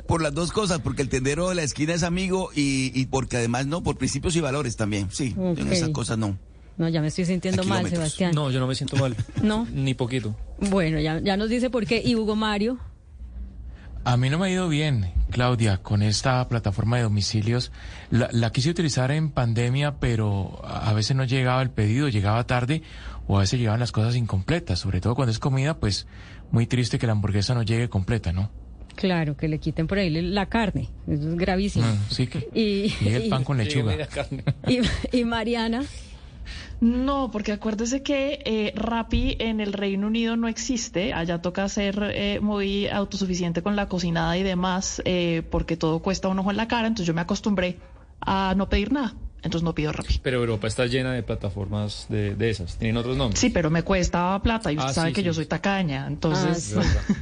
por 0.06 0.22
las 0.22 0.32
dos 0.32 0.52
cosas, 0.52 0.80
porque 0.80 1.02
el 1.02 1.08
tendero 1.08 1.48
de 1.48 1.56
la 1.56 1.62
esquina 1.62 1.92
es 1.94 2.02
amigo 2.04 2.50
y, 2.54 2.92
y 2.98 3.06
porque 3.06 3.36
además 3.36 3.66
no, 3.66 3.82
por 3.82 3.96
principios 3.98 4.36
y 4.36 4.40
valores 4.40 4.76
también. 4.76 5.08
Sí, 5.10 5.34
en 5.36 5.72
esas 5.72 5.90
cosas 5.90 6.18
no. 6.18 6.38
No, 6.78 6.88
ya 6.88 7.00
me 7.00 7.08
estoy 7.08 7.26
sintiendo 7.26 7.64
mal. 7.64 7.88
Sebastián. 7.88 8.32
No, 8.34 8.50
yo 8.50 8.58
no 8.58 8.66
me 8.66 8.74
siento 8.74 8.96
mal. 8.96 9.14
No. 9.42 9.66
Ni 9.72 9.94
poquito. 9.94 10.34
Bueno, 10.58 11.00
ya, 11.00 11.20
ya 11.20 11.36
nos 11.36 11.50
dice 11.50 11.68
por 11.68 11.86
qué. 11.86 12.00
¿Y 12.04 12.14
Hugo 12.14 12.34
Mario? 12.34 12.78
A 14.04 14.16
mí 14.16 14.30
no 14.30 14.38
me 14.38 14.46
ha 14.46 14.50
ido 14.50 14.68
bien, 14.68 15.12
Claudia, 15.30 15.78
con 15.78 16.02
esta 16.02 16.46
plataforma 16.48 16.96
de 16.96 17.04
domicilios. 17.04 17.70
La, 18.10 18.28
la 18.32 18.50
quise 18.50 18.70
utilizar 18.70 19.12
en 19.12 19.30
pandemia, 19.30 20.00
pero 20.00 20.60
a 20.64 20.92
veces 20.92 21.16
no 21.16 21.22
llegaba 21.24 21.62
el 21.62 21.70
pedido, 21.70 22.08
llegaba 22.08 22.44
tarde 22.44 22.82
o 23.28 23.36
a 23.36 23.40
veces 23.40 23.60
llegaban 23.60 23.78
las 23.78 23.92
cosas 23.92 24.16
incompletas. 24.16 24.80
Sobre 24.80 25.00
todo 25.00 25.14
cuando 25.14 25.30
es 25.30 25.38
comida, 25.38 25.78
pues 25.78 26.08
muy 26.50 26.66
triste 26.66 26.98
que 26.98 27.06
la 27.06 27.12
hamburguesa 27.12 27.54
no 27.54 27.62
llegue 27.62 27.88
completa, 27.88 28.32
¿no? 28.32 28.50
Claro, 28.96 29.36
que 29.36 29.46
le 29.48 29.58
quiten 29.58 29.86
por 29.86 29.98
ahí 29.98 30.10
la 30.10 30.46
carne. 30.46 30.88
Eso 31.06 31.28
es 31.30 31.36
gravísimo. 31.36 31.86
Mm, 31.86 31.98
sí 32.10 32.26
que 32.26 32.48
Y, 32.52 32.92
el 33.08 33.28
pan 33.28 33.44
con 33.44 33.56
lechuga. 33.56 33.94
y, 34.66 34.80
y 35.16 35.24
Mariana. 35.24 35.84
No, 36.82 37.30
porque 37.30 37.52
acuérdese 37.52 38.02
que 38.02 38.42
eh, 38.44 38.72
Rappi 38.74 39.36
en 39.38 39.60
el 39.60 39.72
Reino 39.72 40.08
Unido 40.08 40.36
no 40.36 40.48
existe. 40.48 41.12
Allá 41.12 41.40
toca 41.40 41.68
ser 41.68 42.10
eh, 42.12 42.40
muy 42.42 42.88
autosuficiente 42.88 43.62
con 43.62 43.76
la 43.76 43.86
cocinada 43.88 44.36
y 44.36 44.42
demás, 44.42 45.00
eh, 45.04 45.44
porque 45.48 45.76
todo 45.76 46.00
cuesta 46.00 46.26
un 46.26 46.40
ojo 46.40 46.50
en 46.50 46.56
la 46.56 46.66
cara. 46.66 46.88
Entonces 46.88 47.06
yo 47.06 47.14
me 47.14 47.20
acostumbré 47.20 47.78
a 48.20 48.54
no 48.56 48.68
pedir 48.68 48.90
nada. 48.90 49.14
Entonces 49.44 49.62
no 49.62 49.76
pido 49.76 49.92
Rappi. 49.92 50.18
Pero 50.24 50.38
Europa 50.40 50.66
está 50.66 50.86
llena 50.86 51.12
de 51.12 51.22
plataformas 51.22 52.06
de, 52.08 52.34
de 52.34 52.50
esas. 52.50 52.76
Tienen 52.78 52.96
otros 52.96 53.16
nombres. 53.16 53.38
Sí, 53.38 53.50
pero 53.50 53.70
me 53.70 53.84
cuesta 53.84 54.40
plata 54.42 54.72
y 54.72 54.76
usted 54.76 54.90
Ah, 54.90 54.92
sabe 54.92 55.08
sí, 55.10 55.14
que 55.14 55.20
sí. 55.20 55.26
yo 55.26 55.34
soy 55.34 55.46
tacaña. 55.46 56.08
Entonces. 56.08 56.74
Ah, 56.76 56.82
sí. 56.82 57.14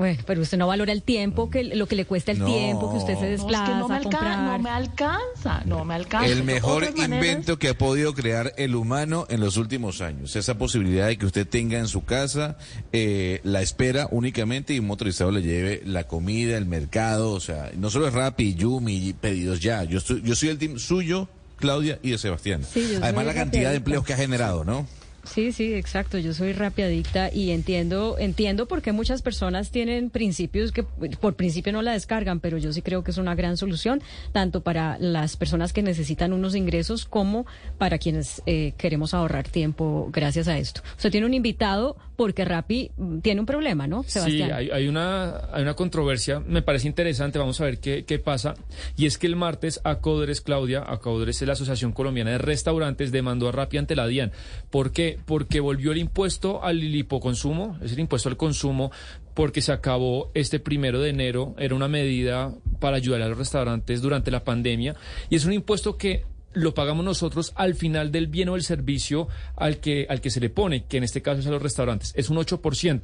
Bueno, 0.00 0.22
pero 0.26 0.40
usted 0.40 0.56
no 0.56 0.66
valora 0.66 0.92
el 0.92 1.02
tiempo, 1.02 1.50
que 1.50 1.62
lo 1.62 1.86
que 1.86 1.94
le 1.94 2.06
cuesta 2.06 2.32
el 2.32 2.38
No. 2.38 2.46
tiempo 2.46 2.90
que 2.90 2.96
usted 2.96 3.14
se 3.16 3.20
No, 3.20 3.26
es 3.26 3.30
desplaza 3.32 3.64
que 3.66 3.70
no 3.78 3.88
me, 3.88 3.96
a 3.96 4.00
comprar. 4.00 4.38
no 4.38 4.58
me 4.58 4.70
alcanza, 4.70 5.62
no 5.66 5.84
me 5.84 5.94
alcanza. 5.94 6.26
El 6.26 6.42
mejor 6.42 6.84
maneras- 6.96 7.04
invento 7.04 7.58
que 7.58 7.68
ha 7.68 7.76
podido 7.76 8.14
crear 8.14 8.54
el 8.56 8.74
humano 8.76 9.26
en 9.28 9.40
los 9.40 9.58
últimos 9.58 10.00
años. 10.00 10.36
Esa 10.36 10.56
posibilidad 10.56 11.06
de 11.08 11.18
que 11.18 11.26
usted 11.26 11.46
tenga 11.46 11.78
en 11.78 11.86
su 11.86 12.02
casa 12.04 12.56
eh, 12.94 13.40
la 13.44 13.60
espera 13.60 14.08
únicamente 14.10 14.72
y 14.72 14.78
un 14.78 14.86
motorizado 14.86 15.30
le 15.30 15.42
lleve 15.42 15.82
la 15.84 16.04
comida, 16.04 16.56
el 16.56 16.64
mercado, 16.64 17.32
o 17.32 17.40
sea, 17.40 17.70
no 17.76 17.90
solo 17.90 18.08
es 18.08 18.14
Rappi, 18.14 18.54
Yumi, 18.54 19.08
y 19.08 19.12
pedidos 19.12 19.60
ya. 19.60 19.84
Yo, 19.84 19.98
estoy, 19.98 20.22
yo 20.22 20.34
soy 20.34 20.48
el 20.48 20.56
team 20.58 20.78
suyo, 20.78 21.28
Claudia 21.56 21.98
y 22.02 22.12
de 22.12 22.16
Sebastián. 22.16 22.62
Sí, 22.64 22.94
Además 23.02 23.26
la 23.26 23.34
cantidad 23.34 23.68
de 23.70 23.76
empleos 23.76 24.02
que 24.04 24.14
ha 24.14 24.16
generado, 24.16 24.64
¿no? 24.64 24.86
Sí, 25.24 25.52
sí, 25.52 25.74
exacto. 25.74 26.18
Yo 26.18 26.32
soy 26.32 26.52
rapiadicta 26.52 27.32
y 27.32 27.50
entiendo, 27.50 28.16
entiendo 28.18 28.66
por 28.66 28.82
qué 28.82 28.92
muchas 28.92 29.22
personas 29.22 29.70
tienen 29.70 30.10
principios 30.10 30.72
que 30.72 30.82
por 30.82 31.34
principio 31.34 31.72
no 31.72 31.82
la 31.82 31.92
descargan, 31.92 32.40
pero 32.40 32.58
yo 32.58 32.72
sí 32.72 32.82
creo 32.82 33.04
que 33.04 33.10
es 33.10 33.18
una 33.18 33.34
gran 33.34 33.56
solución, 33.56 34.02
tanto 34.32 34.62
para 34.62 34.98
las 34.98 35.36
personas 35.36 35.72
que 35.72 35.82
necesitan 35.82 36.32
unos 36.32 36.54
ingresos 36.54 37.04
como 37.04 37.46
para 37.78 37.98
quienes 37.98 38.42
eh, 38.46 38.72
queremos 38.78 39.14
ahorrar 39.14 39.48
tiempo 39.48 40.08
gracias 40.12 40.48
a 40.48 40.58
esto. 40.58 40.82
Usted 40.96 41.10
tiene 41.10 41.26
un 41.26 41.34
invitado 41.34 41.96
porque 42.20 42.44
Rappi 42.44 42.90
mm, 42.98 43.20
tiene 43.20 43.40
un 43.40 43.46
problema, 43.46 43.86
¿no, 43.86 44.02
Sebastián? 44.02 44.50
Sí, 44.50 44.54
hay, 44.54 44.70
hay 44.70 44.88
una, 44.88 45.38
hay 45.54 45.62
una 45.62 45.72
controversia, 45.72 46.38
me 46.38 46.60
parece 46.60 46.86
interesante, 46.86 47.38
vamos 47.38 47.58
a 47.62 47.64
ver 47.64 47.78
qué, 47.78 48.04
qué 48.04 48.18
pasa. 48.18 48.56
Y 48.94 49.06
es 49.06 49.16
que 49.16 49.26
el 49.26 49.36
martes 49.36 49.80
Acodres, 49.84 50.42
Claudia, 50.42 50.84
Acodres 50.86 51.40
es 51.40 51.46
la 51.46 51.54
Asociación 51.54 51.92
Colombiana 51.92 52.32
de 52.32 52.36
Restaurantes, 52.36 53.10
demandó 53.10 53.48
a 53.48 53.52
Rappi 53.52 53.78
ante 53.78 53.96
la 53.96 54.06
DIAN. 54.06 54.32
¿Por 54.68 54.92
qué? 54.92 55.18
Porque 55.24 55.60
volvió 55.60 55.92
el 55.92 55.96
impuesto 55.96 56.62
al 56.62 56.84
hipoconsumo, 56.84 57.78
es 57.80 57.92
el 57.92 58.00
impuesto 58.00 58.28
al 58.28 58.36
consumo, 58.36 58.92
porque 59.32 59.62
se 59.62 59.72
acabó 59.72 60.30
este 60.34 60.60
primero 60.60 61.00
de 61.00 61.08
enero, 61.08 61.54
era 61.56 61.74
una 61.74 61.88
medida 61.88 62.54
para 62.80 62.98
ayudar 62.98 63.22
a 63.22 63.28
los 63.28 63.38
restaurantes 63.38 64.02
durante 64.02 64.30
la 64.30 64.44
pandemia, 64.44 64.94
y 65.30 65.36
es 65.36 65.46
un 65.46 65.54
impuesto 65.54 65.96
que 65.96 66.24
lo 66.52 66.74
pagamos 66.74 67.04
nosotros 67.04 67.52
al 67.54 67.74
final 67.74 68.10
del 68.10 68.26
bien 68.26 68.48
o 68.48 68.56
el 68.56 68.62
servicio 68.62 69.28
al 69.56 69.78
que, 69.78 70.06
al 70.08 70.20
que 70.20 70.30
se 70.30 70.40
le 70.40 70.50
pone, 70.50 70.84
que 70.84 70.96
en 70.96 71.04
este 71.04 71.22
caso 71.22 71.40
es 71.40 71.46
a 71.46 71.50
los 71.50 71.62
restaurantes. 71.62 72.12
Es 72.16 72.30
un 72.30 72.36
8%. 72.36 73.02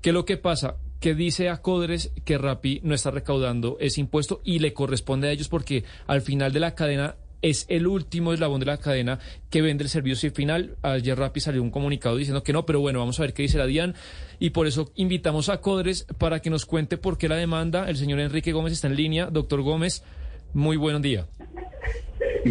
¿Qué 0.00 0.10
es 0.10 0.14
lo 0.14 0.24
que 0.24 0.36
pasa? 0.36 0.76
Que 1.00 1.14
dice 1.14 1.48
a 1.48 1.58
Codres 1.58 2.12
que 2.24 2.38
Rappi 2.38 2.80
no 2.82 2.94
está 2.94 3.10
recaudando 3.10 3.76
ese 3.80 4.00
impuesto 4.00 4.40
y 4.44 4.58
le 4.58 4.72
corresponde 4.72 5.28
a 5.28 5.32
ellos 5.32 5.48
porque 5.48 5.84
al 6.06 6.22
final 6.22 6.52
de 6.52 6.60
la 6.60 6.74
cadena 6.74 7.16
es 7.40 7.66
el 7.68 7.86
último 7.86 8.32
eslabón 8.32 8.60
de 8.60 8.66
la 8.66 8.78
cadena 8.78 9.20
que 9.50 9.62
vende 9.62 9.84
el 9.84 9.90
servicio 9.90 10.30
final. 10.32 10.76
Ayer 10.82 11.16
Rappi 11.16 11.40
salió 11.40 11.62
un 11.62 11.70
comunicado 11.70 12.16
diciendo 12.16 12.42
que 12.42 12.52
no, 12.52 12.66
pero 12.66 12.80
bueno, 12.80 12.98
vamos 12.98 13.18
a 13.18 13.22
ver 13.22 13.32
qué 13.32 13.42
dice 13.42 13.58
la 13.58 13.66
DIAN. 13.66 13.94
Y 14.40 14.50
por 14.50 14.66
eso 14.66 14.90
invitamos 14.96 15.48
a 15.48 15.60
Codres 15.60 16.06
para 16.18 16.40
que 16.40 16.50
nos 16.50 16.66
cuente 16.66 16.96
por 16.96 17.16
qué 17.16 17.28
la 17.28 17.36
demanda. 17.36 17.88
El 17.88 17.96
señor 17.96 18.20
Enrique 18.20 18.52
Gómez 18.52 18.72
está 18.72 18.88
en 18.88 18.96
línea. 18.96 19.26
Doctor 19.26 19.62
Gómez, 19.62 20.02
muy 20.52 20.76
buen 20.76 21.00
día. 21.00 21.26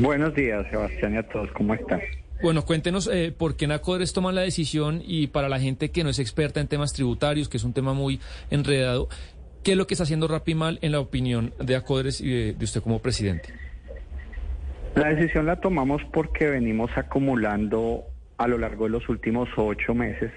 Buenos 0.01 0.35
días, 0.35 0.65
Sebastián, 0.69 1.15
y 1.15 1.17
a 1.17 1.23
todos. 1.23 1.51
¿Cómo 1.51 1.73
están? 1.73 1.99
Bueno, 2.41 2.63
cuéntenos 2.65 3.09
eh, 3.11 3.33
por 3.35 3.55
qué 3.55 3.65
en 3.65 3.71
Acodres 3.71 4.13
toman 4.13 4.35
la 4.35 4.41
decisión 4.41 5.01
y 5.03 5.27
para 5.27 5.49
la 5.49 5.59
gente 5.59 5.89
que 5.89 6.03
no 6.03 6.09
es 6.09 6.19
experta 6.19 6.59
en 6.59 6.67
temas 6.67 6.93
tributarios, 6.93 7.49
que 7.49 7.57
es 7.57 7.63
un 7.63 7.73
tema 7.73 7.93
muy 7.93 8.19
enredado, 8.51 9.09
¿qué 9.63 9.71
es 9.71 9.77
lo 9.77 9.87
que 9.87 9.95
está 9.95 10.03
haciendo 10.03 10.27
Rappi 10.27 10.53
mal 10.53 10.77
en 10.81 10.91
la 10.91 10.99
opinión 10.99 11.53
de 11.59 11.75
Acodres 11.75 12.21
y 12.21 12.29
de, 12.29 12.53
de 12.53 12.65
usted 12.65 12.81
como 12.81 12.99
presidente? 12.99 13.49
La 14.95 15.09
decisión 15.09 15.47
la 15.47 15.55
tomamos 15.55 16.01
porque 16.13 16.47
venimos 16.47 16.91
acumulando 16.95 18.03
a 18.37 18.47
lo 18.47 18.57
largo 18.59 18.85
de 18.85 18.91
los 18.91 19.09
últimos 19.09 19.49
ocho 19.57 19.95
meses 19.95 20.31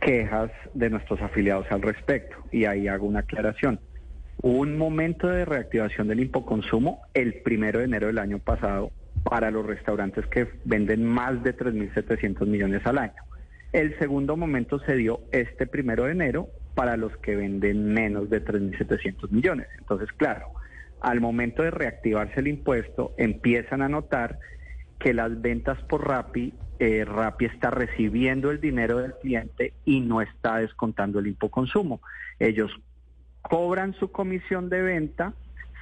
quejas 0.00 0.50
de 0.74 0.90
nuestros 0.90 1.20
afiliados 1.20 1.66
al 1.70 1.82
respecto. 1.82 2.36
Y 2.52 2.64
ahí 2.64 2.86
hago 2.86 3.06
una 3.06 3.20
aclaración. 3.20 3.80
Un 4.42 4.78
momento 4.78 5.28
de 5.28 5.44
reactivación 5.44 6.08
del 6.08 6.20
impoconsumo 6.20 7.02
el 7.12 7.42
primero 7.42 7.80
de 7.80 7.86
enero 7.86 8.06
del 8.06 8.18
año 8.18 8.38
pasado 8.38 8.92
para 9.24 9.50
los 9.50 9.66
restaurantes 9.66 10.26
que 10.26 10.48
venden 10.64 11.04
más 11.04 11.42
de 11.42 11.56
3.700 11.56 12.46
millones 12.46 12.86
al 12.86 12.98
año. 12.98 13.22
El 13.72 13.98
segundo 13.98 14.36
momento 14.36 14.78
se 14.80 14.94
dio 14.94 15.20
este 15.32 15.66
primero 15.66 16.04
de 16.04 16.12
enero 16.12 16.48
para 16.74 16.96
los 16.96 17.16
que 17.18 17.34
venden 17.34 17.92
menos 17.92 18.30
de 18.30 18.42
3.700 18.44 19.30
millones. 19.30 19.66
Entonces, 19.78 20.10
claro, 20.12 20.46
al 21.00 21.20
momento 21.20 21.62
de 21.62 21.70
reactivarse 21.72 22.40
el 22.40 22.48
impuesto, 22.48 23.14
empiezan 23.18 23.82
a 23.82 23.88
notar 23.88 24.38
que 24.98 25.14
las 25.14 25.40
ventas 25.42 25.82
por 25.82 26.06
Rappi, 26.06 26.54
eh, 26.78 27.04
Rappi 27.04 27.46
está 27.46 27.70
recibiendo 27.70 28.50
el 28.50 28.60
dinero 28.60 28.98
del 28.98 29.14
cliente 29.14 29.74
y 29.84 30.00
no 30.00 30.22
está 30.22 30.58
descontando 30.58 31.18
el 31.18 31.26
impoconsumo. 31.26 32.00
Ellos 32.38 32.70
cobran 33.48 33.94
su 33.94 34.10
comisión 34.10 34.68
de 34.68 34.82
venta 34.82 35.32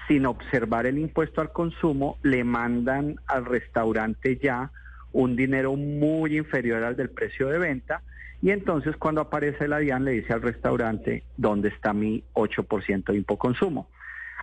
sin 0.08 0.26
observar 0.26 0.86
el 0.86 0.98
impuesto 0.98 1.40
al 1.40 1.52
consumo, 1.52 2.18
le 2.22 2.44
mandan 2.44 3.16
al 3.26 3.44
restaurante 3.44 4.38
ya 4.40 4.70
un 5.12 5.34
dinero 5.34 5.74
muy 5.74 6.36
inferior 6.36 6.84
al 6.84 6.96
del 6.96 7.10
precio 7.10 7.48
de 7.48 7.58
venta 7.58 8.02
y 8.42 8.50
entonces 8.50 8.96
cuando 8.96 9.20
aparece 9.20 9.66
la 9.66 9.78
DIAN 9.78 10.04
le 10.04 10.12
dice 10.12 10.32
al 10.32 10.42
restaurante 10.42 11.24
dónde 11.36 11.68
está 11.70 11.92
mi 11.92 12.22
8% 12.34 13.04
de 13.04 13.16
impoconsumo. 13.16 13.88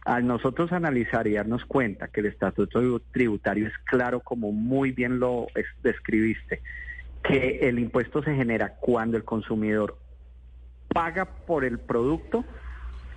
Al 0.04 0.28
nosotros 0.28 0.74
analizar 0.74 1.28
y 1.28 1.34
darnos 1.34 1.64
cuenta 1.66 2.10
que 2.10 2.20
el 2.20 2.26
estatuto 2.26 3.00
tributario 3.12 3.68
es 3.68 3.74
claro 3.86 4.20
como 4.20 4.52
muy 4.52 4.92
bien 4.92 5.20
lo 5.20 5.48
describiste, 5.82 6.62
que 7.24 7.60
el 7.62 7.80
impuesto 7.80 8.22
se 8.22 8.36
genera 8.36 8.76
cuando 8.82 9.16
el 9.16 9.24
consumidor 9.24 9.98
paga 10.90 11.26
por 11.26 11.64
el 11.64 11.80
producto, 11.80 12.44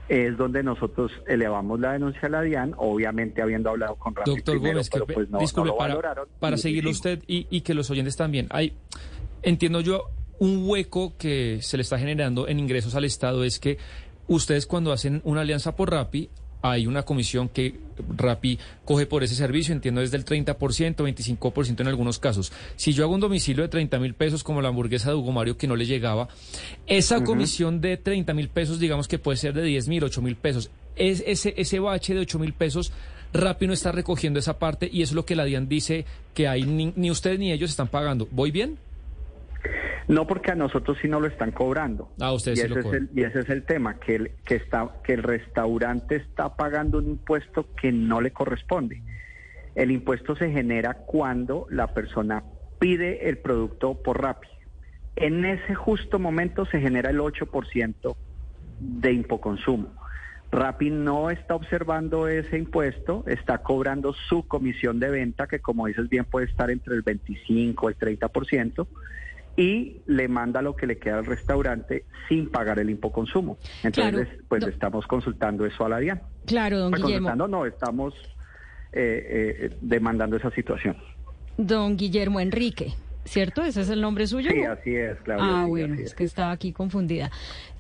es 0.09 0.37
donde 0.37 0.62
nosotros 0.62 1.12
elevamos 1.27 1.81
la 1.81 1.93
denuncia 1.93 2.23
a 2.24 2.28
la 2.28 2.43
DIAN, 2.43 2.74
obviamente 2.77 3.43
habiendo 3.43 3.70
hablado 3.70 3.97
con 3.97 4.15
Rafi 4.15 4.31
Doctor 4.31 4.55
primero, 4.55 4.74
Gómez, 4.74 4.91
que, 4.91 5.01
pero 5.01 5.07
pues 5.07 5.31
no, 5.31 5.39
disculpe, 5.39 5.69
no 5.69 5.74
lo 5.74 5.78
para, 5.78 5.95
valoraron. 5.95 6.28
para 6.39 6.57
seguirlo 6.57 6.91
usted 6.91 7.23
y, 7.27 7.47
y 7.51 7.62
que 7.62 7.74
los 7.74 7.91
oyentes 7.91 8.16
también. 8.16 8.47
Hay, 8.51 8.74
entiendo 9.43 9.81
yo, 9.81 10.05
un 10.39 10.69
hueco 10.69 11.16
que 11.16 11.61
se 11.62 11.77
le 11.77 11.83
está 11.83 11.99
generando 11.99 12.49
en 12.49 12.59
ingresos 12.59 12.95
al 12.95 13.05
Estado 13.05 13.45
es 13.45 13.59
que 13.59 13.78
ustedes 14.28 14.66
cuando 14.66 14.93
hacen 14.93 15.20
una 15.24 15.41
alianza 15.41 15.74
por 15.77 15.91
Rappi, 15.91 16.31
hay 16.70 16.86
una 16.86 17.02
comisión 17.02 17.48
que 17.48 17.74
Rappi 18.16 18.59
coge 18.84 19.06
por 19.06 19.22
ese 19.22 19.34
servicio, 19.34 19.74
entiendo 19.74 20.01
desde 20.01 20.16
el 20.16 20.24
30%, 20.24 20.56
25% 20.97 21.80
en 21.80 21.88
algunos 21.88 22.18
casos. 22.18 22.52
Si 22.76 22.93
yo 22.93 23.05
hago 23.05 23.14
un 23.14 23.20
domicilio 23.20 23.62
de 23.62 23.68
30 23.68 23.98
mil 23.98 24.14
pesos 24.14 24.44
como 24.44 24.60
la 24.60 24.68
hamburguesa 24.68 25.10
de 25.10 25.16
Hugo 25.16 25.32
Mario 25.32 25.56
que 25.56 25.66
no 25.66 25.76
le 25.76 25.86
llegaba, 25.86 26.28
esa 26.86 27.24
comisión 27.24 27.80
de 27.80 27.97
30 27.97 28.34
mil 28.34 28.48
pesos, 28.48 28.78
digamos 28.78 29.09
que 29.09 29.18
puede 29.18 29.36
ser 29.36 29.55
de 29.55 29.62
10 29.62 29.88
mil, 29.88 30.05
8 30.05 30.22
mil 30.22 30.36
pesos. 30.36 30.70
Es 30.97 31.22
ese, 31.26 31.55
ese 31.56 31.78
bache 31.78 32.14
de 32.14 32.20
8 32.20 32.38
mil 32.38 32.52
pesos, 32.52 32.93
Rappi 33.32 33.66
no 33.66 33.72
está 33.72 33.93
recogiendo 33.93 34.38
esa 34.38 34.59
parte 34.59 34.88
y 34.90 35.02
eso 35.02 35.12
es 35.12 35.16
lo 35.16 35.26
que 35.26 35.36
la 35.36 35.44
DIAN 35.44 35.68
dice 35.68 36.05
que 36.34 36.48
hay, 36.48 36.62
ni, 36.62 36.93
ni 36.97 37.10
ustedes 37.10 37.38
ni 37.38 37.52
ellos 37.52 37.70
están 37.70 37.88
pagando. 37.88 38.28
¿Voy 38.30 38.51
bien? 38.51 38.78
No, 40.09 40.26
porque 40.26 40.52
a 40.52 40.55
nosotros 40.55 40.98
sí 41.01 41.09
no 41.09 41.20
lo 41.20 41.26
están 41.26 41.51
cobrando. 41.51 42.12
Ah, 42.20 42.32
ustedes 42.32 42.59
y 42.59 42.62
sí 42.62 42.66
ese 42.66 42.74
lo 42.74 42.88
es 42.88 42.94
el, 42.94 43.10
y 43.14 43.22
ese 43.22 43.40
es 43.40 43.48
el 43.51 43.64
tema, 43.64 43.98
que 43.98 44.14
el, 44.16 44.30
que, 44.44 44.56
está, 44.56 44.88
que 45.02 45.14
el 45.14 45.22
restaurante 45.22 46.16
está 46.16 46.56
pagando 46.56 46.98
un 46.98 47.06
impuesto 47.10 47.66
que 47.74 47.93
no 47.93 48.20
le 48.20 48.30
corresponde. 48.32 49.02
El 49.74 49.90
impuesto 49.90 50.36
se 50.36 50.51
genera 50.51 50.94
cuando 50.94 51.66
la 51.70 51.88
persona 51.93 52.43
pide 52.78 53.28
el 53.28 53.38
producto 53.38 53.94
por 54.02 54.22
Rappi. 54.22 54.48
En 55.16 55.44
ese 55.44 55.74
justo 55.74 56.18
momento 56.18 56.66
se 56.66 56.80
genera 56.80 57.10
el 57.10 57.18
8% 57.18 58.16
de 58.80 59.12
impoconsumo. 59.12 59.93
Rappi 60.52 60.90
no 60.90 61.30
está 61.30 61.55
observando 61.55 62.28
ese 62.28 62.56
impuesto, 62.56 63.24
está 63.26 63.59
cobrando 63.59 64.14
su 64.28 64.47
comisión 64.47 65.01
de 65.01 65.10
venta, 65.10 65.47
que 65.47 65.60
como 65.60 65.86
dices 65.86 66.09
bien 66.09 66.24
puede 66.24 66.47
estar 66.47 66.70
entre 66.70 66.94
el 66.94 67.02
25 67.02 67.90
y 67.90 67.93
el 67.93 68.18
30%, 68.18 68.86
y 69.57 70.03
le 70.07 70.28
manda 70.28 70.61
lo 70.62 70.77
que 70.77 70.87
le 70.87 70.99
queda 70.99 71.19
al 71.19 71.27
restaurante 71.27 72.05
sin 72.28 72.51
pagar 72.51 72.78
el 72.78 72.91
impoconsumo. 72.91 73.59
Entonces, 73.83 74.27
Claro. 74.28 74.43
pues 74.49 74.61
Do- 74.61 74.66
le 74.69 74.73
estamos 74.74 75.07
consultando 75.07 75.65
eso 75.66 75.85
a 75.85 75.89
la 75.89 75.99
DIAN. 75.99 76.20
Claro, 76.47 76.78
don 76.78 76.91
Pues 76.91 77.03
Guillermo. 77.03 77.28
consultando, 77.28 77.49
no, 77.59 77.66
estamos 77.66 78.15
eh, 78.93 79.59
eh, 79.73 79.77
demandando 79.81 80.37
esa 80.37 80.51
situación. 80.51 80.97
Don 81.59 81.97
Guillermo 81.97 82.41
Enrique, 82.41 82.93
¿cierto? 83.24 83.62
¿Ese 83.62 83.81
es 83.83 83.91
el 83.91 84.01
nombre 84.01 84.27
suyo? 84.27 84.51
Sí, 84.51 84.62
así 84.62 84.95
es, 84.95 85.16
Claudia. 85.23 85.45
Ah, 85.47 85.62
sí, 85.65 85.69
bueno, 85.70 85.95
así 85.95 86.03
es 86.05 86.15
que 86.15 86.24
estaba 86.24 86.51
aquí 86.53 86.73
confundida. 86.73 87.31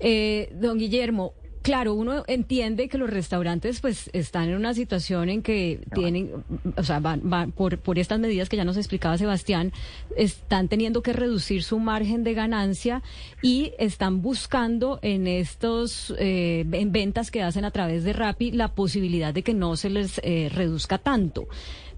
Eh, 0.00 0.50
don 0.54 0.78
Guillermo, 0.78 1.32
claro, 1.66 1.94
uno 1.94 2.22
entiende 2.28 2.88
que 2.88 2.96
los 2.96 3.10
restaurantes 3.10 3.80
pues 3.80 4.08
están 4.12 4.50
en 4.50 4.54
una 4.54 4.72
situación 4.72 5.28
en 5.28 5.42
que 5.42 5.80
tienen, 5.92 6.30
o 6.76 6.82
sea, 6.84 7.00
van, 7.00 7.22
van 7.24 7.50
por, 7.50 7.78
por 7.78 7.98
estas 7.98 8.20
medidas 8.20 8.48
que 8.48 8.56
ya 8.56 8.64
nos 8.64 8.76
explicaba 8.76 9.18
Sebastián, 9.18 9.72
están 10.16 10.68
teniendo 10.68 11.02
que 11.02 11.12
reducir 11.12 11.64
su 11.64 11.80
margen 11.80 12.22
de 12.22 12.34
ganancia 12.34 13.02
y 13.42 13.72
están 13.80 14.22
buscando 14.22 15.00
en 15.02 15.26
estos, 15.26 16.14
eh, 16.20 16.64
en 16.70 16.92
ventas 16.92 17.32
que 17.32 17.42
hacen 17.42 17.64
a 17.64 17.72
través 17.72 18.04
de 18.04 18.12
Rappi 18.12 18.52
la 18.52 18.68
posibilidad 18.68 19.34
de 19.34 19.42
que 19.42 19.52
no 19.52 19.74
se 19.74 19.90
les 19.90 20.20
eh, 20.22 20.48
reduzca 20.54 20.98
tanto. 20.98 21.48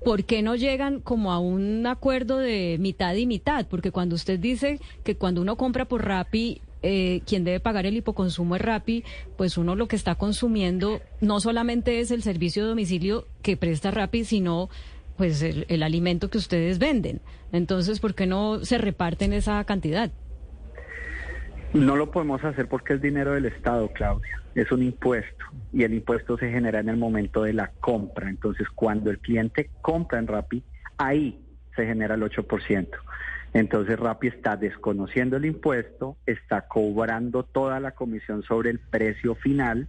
¿Por 0.03 0.25
qué 0.25 0.41
no 0.41 0.57
llegan 0.57 1.01
como 1.01 1.31
a 1.31 1.41
un 1.41 1.87
acuerdo 1.87 2.39
de 2.39 2.79
mitad 2.81 3.15
y 3.17 3.27
mitad? 3.27 3.67
Porque 3.69 3.91
cuando 3.91 4.15
usted 4.15 4.39
dice 4.39 4.81
que 5.05 5.17
cuando 5.17 5.43
uno 5.43 5.57
compra 5.57 5.85
por 5.85 6.07
Rappi, 6.07 6.63
eh, 6.83 7.23
quien 7.27 7.45
debe 7.45 7.61
pagar 7.61 7.87
el 7.87 7.97
hipoconsumo 7.97 8.57
es 8.57 8.63
Rappi, 8.63 9.05
pues 9.37 9.59
uno 9.59 9.75
lo 9.75 9.89
que 9.89 9.97
está 9.97 10.15
consumiendo 10.15 11.01
no 11.21 11.41
solamente 11.41 12.01
es 12.01 12.11
el 12.11 12.23
servicio 12.23 12.63
de 12.63 12.71
domicilio 12.71 13.27
que 13.43 13.57
presta 13.57 13.91
Rappi, 13.91 14.25
sino 14.25 14.69
pues 15.17 15.43
el, 15.43 15.83
alimento 15.83 16.31
que 16.31 16.39
ustedes 16.39 16.79
venden. 16.79 17.21
Entonces, 17.51 17.99
¿por 17.99 18.15
qué 18.15 18.27
no 18.27 18.65
se 18.65 18.79
reparten 18.79 19.33
esa 19.33 19.63
cantidad? 19.65 20.13
No 21.75 21.97
lo 21.97 22.11
podemos 22.13 22.43
hacer 22.45 22.69
porque 22.69 22.95
es 22.95 23.03
dinero 23.03 23.33
del 23.33 23.47
Estado, 23.47 23.89
Claudia. 23.93 24.41
Es 24.55 24.71
un 24.71 24.83
impuesto 24.83 25.45
y 25.73 25.83
el 25.83 25.93
impuesto 25.93 26.39
se 26.39 26.51
genera 26.51 26.79
en 26.81 26.89
el 26.89 26.97
momento 26.97 27.43
de 27.43 27.53
la 27.53 27.73
compra. 27.81 28.31
Entonces, 28.31 28.69
cuando 28.75 29.11
el 29.11 29.19
cliente 29.19 29.71
compra 29.83 30.21
en 30.21 30.29
Rappi, 30.29 30.63
ahí 30.97 31.41
se 31.75 31.85
genera 31.85 32.15
el 32.15 32.23
8%. 32.23 32.89
Entonces, 33.59 33.99
Rappi 33.99 34.29
está 34.29 34.57
desconociendo 34.57 35.37
el 35.37 35.45
impuesto, 35.45 36.17
está 36.27 36.61
cobrando 36.69 37.43
toda 37.43 37.81
la 37.81 37.91
comisión 37.91 38.45
sobre 38.45 38.71
el 38.71 38.79
precio 38.79 39.35
final 39.35 39.89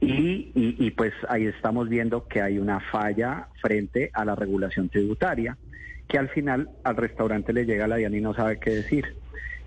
y, 0.00 0.50
y- 0.56 0.74
y, 0.76 0.90
pues 0.90 1.12
ahí 1.28 1.46
estamos 1.46 1.88
viendo 1.88 2.26
que 2.26 2.42
hay 2.42 2.58
una 2.58 2.80
falla 2.80 3.46
frente 3.60 4.10
a 4.12 4.24
la 4.24 4.34
regulación 4.34 4.88
tributaria, 4.88 5.56
que 6.08 6.18
al 6.18 6.30
final 6.30 6.68
al 6.82 6.96
restaurante 6.96 7.52
le 7.52 7.64
llega 7.64 7.86
la 7.86 7.94
DIAN 7.96 8.14
y 8.14 8.20
no 8.20 8.34
sabe 8.34 8.58
qué 8.58 8.70
decir. 8.70 9.16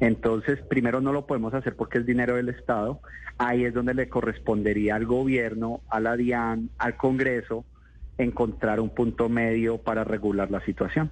Entonces, 0.01 0.59
primero 0.69 0.99
no 0.99 1.13
lo 1.13 1.25
podemos 1.25 1.53
hacer 1.53 1.77
porque 1.77 1.99
es 1.99 2.05
dinero 2.05 2.35
del 2.35 2.49
Estado. 2.49 2.99
Ahí 3.37 3.63
es 3.63 3.73
donde 3.73 3.93
le 3.93 4.09
correspondería 4.09 4.95
al 4.95 5.05
gobierno, 5.05 5.81
a 5.89 6.01
la 6.01 6.17
DIAN, 6.17 6.71
al 6.77 6.97
Congreso, 6.97 7.63
encontrar 8.17 8.81
un 8.81 8.89
punto 8.89 9.29
medio 9.29 9.77
para 9.77 10.03
regular 10.03 10.51
la 10.51 10.59
situación. 10.65 11.09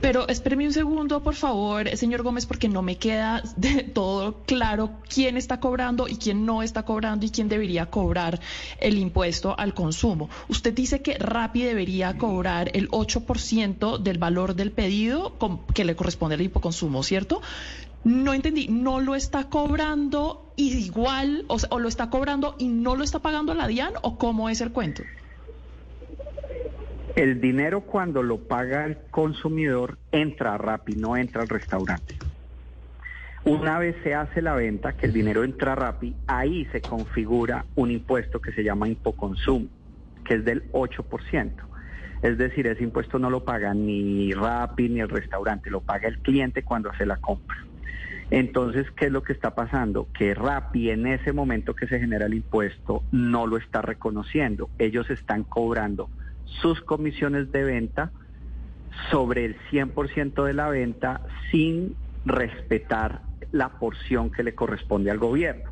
Pero 0.00 0.26
espéreme 0.28 0.66
un 0.66 0.72
segundo, 0.72 1.22
por 1.22 1.34
favor, 1.34 1.88
señor 1.96 2.22
Gómez, 2.22 2.46
porque 2.46 2.68
no 2.68 2.80
me 2.80 2.96
queda 2.96 3.42
de 3.56 3.82
todo 3.82 4.42
claro 4.46 4.92
quién 5.08 5.36
está 5.36 5.60
cobrando 5.60 6.08
y 6.08 6.16
quién 6.16 6.46
no 6.46 6.62
está 6.62 6.84
cobrando 6.84 7.26
y 7.26 7.30
quién 7.30 7.48
debería 7.48 7.86
cobrar 7.86 8.40
el 8.80 8.98
impuesto 8.98 9.54
al 9.58 9.74
consumo. 9.74 10.30
Usted 10.48 10.72
dice 10.72 11.02
que 11.02 11.18
Rappi 11.18 11.62
debería 11.62 12.16
cobrar 12.16 12.70
el 12.74 12.88
8% 12.90 13.98
del 13.98 14.18
valor 14.18 14.54
del 14.54 14.72
pedido 14.72 15.36
que 15.74 15.84
le 15.84 15.96
corresponde 15.96 16.36
al 16.36 16.42
hipoconsumo, 16.42 17.02
¿cierto? 17.02 17.42
No 18.04 18.32
entendí, 18.32 18.68
¿no 18.68 19.00
lo 19.00 19.14
está 19.14 19.50
cobrando 19.50 20.52
igual 20.56 21.44
o, 21.48 21.56
o 21.70 21.78
lo 21.78 21.88
está 21.88 22.08
cobrando 22.08 22.56
y 22.58 22.68
no 22.68 22.96
lo 22.96 23.04
está 23.04 23.18
pagando 23.18 23.54
la 23.54 23.66
DIAN 23.66 23.92
o 24.02 24.18
cómo 24.18 24.48
es 24.48 24.60
el 24.60 24.72
cuento? 24.72 25.02
El 27.16 27.40
dinero 27.40 27.82
cuando 27.82 28.24
lo 28.24 28.38
paga 28.38 28.86
el 28.86 28.98
consumidor 29.12 29.98
entra 30.10 30.54
a 30.54 30.58
Rappi, 30.58 30.94
no 30.96 31.16
entra 31.16 31.42
al 31.42 31.48
restaurante. 31.48 32.16
Una 33.44 33.78
vez 33.78 33.94
se 34.02 34.16
hace 34.16 34.42
la 34.42 34.54
venta, 34.54 34.94
que 34.94 35.06
el 35.06 35.12
dinero 35.12 35.44
entra 35.44 35.72
a 35.72 35.76
Rappi, 35.76 36.16
ahí 36.26 36.64
se 36.72 36.80
configura 36.80 37.66
un 37.76 37.92
impuesto 37.92 38.40
que 38.40 38.50
se 38.50 38.64
llama 38.64 38.88
impoconsumo, 38.88 39.68
que 40.24 40.34
es 40.34 40.44
del 40.44 40.72
8%. 40.72 41.52
Es 42.22 42.36
decir, 42.36 42.66
ese 42.66 42.82
impuesto 42.82 43.20
no 43.20 43.30
lo 43.30 43.44
paga 43.44 43.74
ni 43.74 44.32
Rappi 44.32 44.88
ni 44.88 44.98
el 44.98 45.08
restaurante, 45.08 45.70
lo 45.70 45.82
paga 45.82 46.08
el 46.08 46.18
cliente 46.18 46.64
cuando 46.64 46.90
hace 46.90 47.06
la 47.06 47.18
compra. 47.18 47.58
Entonces, 48.30 48.90
¿qué 48.96 49.06
es 49.06 49.12
lo 49.12 49.22
que 49.22 49.34
está 49.34 49.54
pasando? 49.54 50.08
Que 50.18 50.34
Rappi 50.34 50.90
en 50.90 51.06
ese 51.06 51.32
momento 51.32 51.76
que 51.76 51.86
se 51.86 52.00
genera 52.00 52.26
el 52.26 52.34
impuesto 52.34 53.04
no 53.12 53.46
lo 53.46 53.56
está 53.56 53.82
reconociendo. 53.82 54.68
Ellos 54.78 55.10
están 55.10 55.44
cobrando 55.44 56.10
sus 56.44 56.80
comisiones 56.80 57.50
de 57.52 57.64
venta 57.64 58.10
sobre 59.10 59.44
el 59.44 59.56
100% 59.70 60.44
de 60.44 60.54
la 60.54 60.68
venta 60.68 61.22
sin 61.50 61.96
respetar 62.24 63.22
la 63.52 63.70
porción 63.70 64.30
que 64.30 64.42
le 64.42 64.54
corresponde 64.54 65.10
al 65.10 65.18
gobierno. 65.18 65.70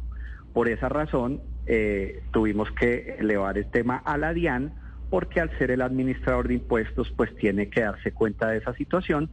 Por 0.52 0.68
esa 0.68 0.88
razón, 0.88 1.40
eh, 1.66 2.22
tuvimos 2.32 2.70
que 2.72 3.16
elevar 3.18 3.56
el 3.58 3.70
tema 3.70 3.96
a 4.04 4.18
la 4.18 4.32
DIAN 4.32 4.72
porque 5.08 5.40
al 5.40 5.56
ser 5.58 5.70
el 5.70 5.82
administrador 5.82 6.48
de 6.48 6.54
impuestos, 6.54 7.12
pues 7.16 7.34
tiene 7.36 7.68
que 7.68 7.82
darse 7.82 8.12
cuenta 8.12 8.48
de 8.48 8.58
esa 8.58 8.72
situación 8.74 9.28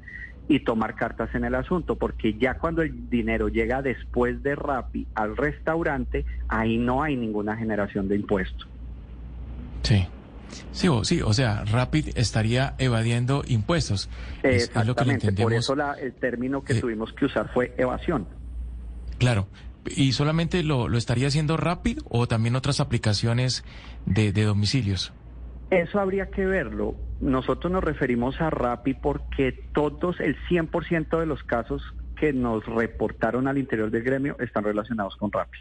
y 0.49 0.59
tomar 0.61 0.95
cartas 0.95 1.33
en 1.35 1.45
el 1.45 1.55
asunto, 1.55 1.95
porque 1.95 2.33
ya 2.33 2.55
cuando 2.55 2.81
el 2.81 3.09
dinero 3.09 3.49
llega 3.49 3.81
después 3.81 4.41
de 4.43 4.55
Rappi 4.55 5.07
al 5.15 5.37
restaurante, 5.37 6.25
ahí 6.47 6.77
no 6.77 7.03
hay 7.03 7.15
ninguna 7.15 7.55
generación 7.55 8.07
de 8.07 8.15
impuestos. 8.15 8.67
Sí. 9.83 10.05
Sí, 10.71 10.88
o, 10.88 11.03
sí, 11.03 11.21
o 11.21 11.34
sea, 11.34 11.63
Rapid 11.65 12.09
estaría 12.15 12.76
evadiendo 12.77 13.43
impuestos. 13.47 14.09
Es, 14.43 14.71
lo 14.85 14.95
que 14.95 15.03
entendemos. 15.03 15.43
Por 15.43 15.53
eso 15.53 15.95
el 15.99 16.13
término 16.13 16.63
que 16.63 16.76
tuvimos 16.76 17.13
que 17.13 17.26
usar 17.26 17.51
fue 17.53 17.73
evasión. 17.77 18.27
Claro. 19.17 19.47
¿Y 19.85 20.11
solamente 20.11 20.63
lo, 20.63 20.88
lo 20.88 20.97
estaría 20.97 21.27
haciendo 21.27 21.57
Rapid 21.57 21.99
o 22.09 22.27
también 22.27 22.55
otras 22.55 22.80
aplicaciones 22.80 23.63
de, 24.05 24.31
de 24.31 24.43
domicilios? 24.43 25.13
Eso 25.71 25.99
habría 25.99 26.27
que 26.27 26.45
verlo. 26.45 26.95
Nosotros 27.21 27.71
nos 27.71 27.84
referimos 27.84 28.39
a 28.41 28.49
Rapid 28.49 28.97
porque 29.01 29.51
todos, 29.73 30.19
el 30.19 30.38
100% 30.49 31.19
de 31.19 31.26
los 31.26 31.43
casos 31.43 31.81
que 32.15 32.34
nos 32.34 32.65
reportaron 32.65 33.47
al 33.47 33.57
interior 33.57 33.89
del 33.91 34.03
gremio 34.03 34.35
están 34.39 34.63
relacionados 34.63 35.15
con 35.15 35.31
Rapid. 35.31 35.59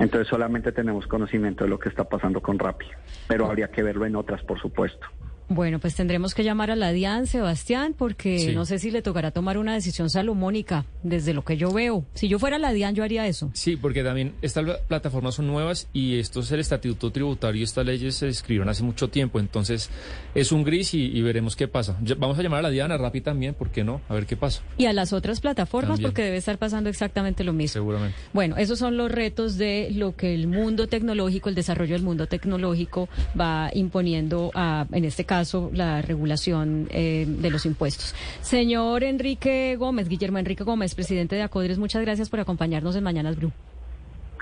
Entonces 0.00 0.28
solamente 0.28 0.72
tenemos 0.72 1.06
conocimiento 1.06 1.64
de 1.64 1.70
lo 1.70 1.78
que 1.78 1.90
está 1.90 2.04
pasando 2.04 2.40
con 2.40 2.58
Rappi, 2.58 2.86
pero 3.28 3.46
habría 3.46 3.68
que 3.68 3.82
verlo 3.82 4.06
en 4.06 4.16
otras, 4.16 4.42
por 4.42 4.58
supuesto. 4.58 5.06
Bueno, 5.52 5.80
pues 5.80 5.96
tendremos 5.96 6.32
que 6.32 6.44
llamar 6.44 6.70
a 6.70 6.76
la 6.76 6.92
DIAN, 6.92 7.26
Sebastián, 7.26 7.92
porque 7.98 8.52
no 8.54 8.64
sé 8.66 8.78
si 8.78 8.92
le 8.92 9.02
tocará 9.02 9.32
tomar 9.32 9.58
una 9.58 9.74
decisión 9.74 10.08
salomónica, 10.08 10.86
desde 11.02 11.34
lo 11.34 11.44
que 11.44 11.56
yo 11.56 11.72
veo. 11.72 12.04
Si 12.14 12.28
yo 12.28 12.38
fuera 12.38 12.56
la 12.60 12.72
DIAN, 12.72 12.94
yo 12.94 13.02
haría 13.02 13.26
eso. 13.26 13.50
Sí, 13.52 13.74
porque 13.74 14.04
también 14.04 14.34
estas 14.42 14.78
plataformas 14.86 15.34
son 15.34 15.48
nuevas 15.48 15.88
y 15.92 16.20
esto 16.20 16.38
es 16.38 16.52
el 16.52 16.60
estatuto 16.60 17.10
tributario 17.10 17.62
y 17.62 17.64
estas 17.64 17.84
leyes 17.84 18.14
se 18.14 18.28
escribieron 18.28 18.68
hace 18.68 18.84
mucho 18.84 19.08
tiempo. 19.08 19.40
Entonces, 19.40 19.90
es 20.36 20.52
un 20.52 20.62
gris 20.62 20.94
y, 20.94 21.20
veremos 21.20 21.56
qué 21.56 21.66
pasa. 21.66 21.98
Vamos 22.16 22.38
a 22.38 22.42
llamar 22.44 22.60
a 22.60 22.62
la 22.62 22.70
DIAN, 22.70 22.92
a 22.92 22.96
Rappi 22.96 23.20
también, 23.20 23.54
¿por 23.54 23.70
qué 23.70 23.82
no? 23.82 24.00
A 24.08 24.14
ver 24.14 24.26
qué 24.26 24.36
pasa. 24.36 24.62
Y 24.78 24.86
a 24.86 24.92
las 24.92 25.12
otras 25.12 25.40
plataformas, 25.40 25.98
porque 25.98 26.22
debe 26.22 26.36
estar 26.36 26.58
pasando 26.58 26.88
exactamente 26.88 27.42
lo 27.42 27.52
mismo. 27.52 27.72
Seguramente. 27.72 28.16
Bueno, 28.32 28.56
esos 28.56 28.78
son 28.78 28.96
los 28.96 29.10
retos 29.10 29.58
de 29.58 29.90
lo 29.96 30.14
que 30.14 30.32
el 30.32 30.46
mundo 30.46 30.86
tecnológico, 30.86 31.48
el 31.48 31.56
desarrollo 31.56 31.94
del 31.94 32.04
mundo 32.04 32.28
tecnológico 32.28 33.08
va 33.38 33.72
imponiendo 33.74 34.52
a, 34.54 34.86
en 34.92 35.04
este 35.04 35.24
caso, 35.24 35.39
la 35.72 36.02
regulación 36.02 36.88
eh, 36.90 37.26
de 37.26 37.50
los 37.50 37.66
impuestos. 37.66 38.14
Señor 38.40 39.04
Enrique 39.04 39.76
Gómez, 39.78 40.08
Guillermo 40.08 40.38
Enrique 40.38 40.64
Gómez, 40.64 40.94
presidente 40.94 41.36
de 41.36 41.42
Acodres, 41.42 41.78
muchas 41.78 42.02
gracias 42.02 42.28
por 42.28 42.40
acompañarnos 42.40 42.96
en 42.96 43.04
Mañanas 43.04 43.36
Blue. 43.36 43.52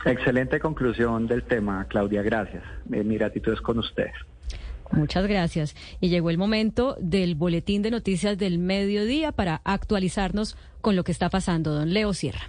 Excelente 0.05 0.61
conclusión 0.61 1.27
del 1.27 1.43
tema, 1.43 1.87
Claudia, 1.89 2.23
gracias. 2.23 2.62
Eh, 2.93 3.03
mi 3.03 3.16
gratitud 3.16 3.53
es 3.53 3.61
con 3.61 3.79
ustedes. 3.79 4.15
Muchas 4.93 5.27
gracias. 5.27 5.77
Y 6.01 6.09
llegó 6.09 6.31
el 6.31 6.39
momento 6.39 6.97
del 7.01 7.35
boletín 7.35 7.83
de 7.83 7.91
noticias 7.91 8.39
del 8.39 8.59
mediodía 8.59 9.33
para 9.33 9.61
actualizarnos 9.65 10.57
con 10.81 10.97
lo 10.97 11.05
que 11.05 11.12
está 11.12 11.29
pasando. 11.29 11.75
Don 11.75 11.93
Leo 11.93 12.15
Sierra. 12.15 12.49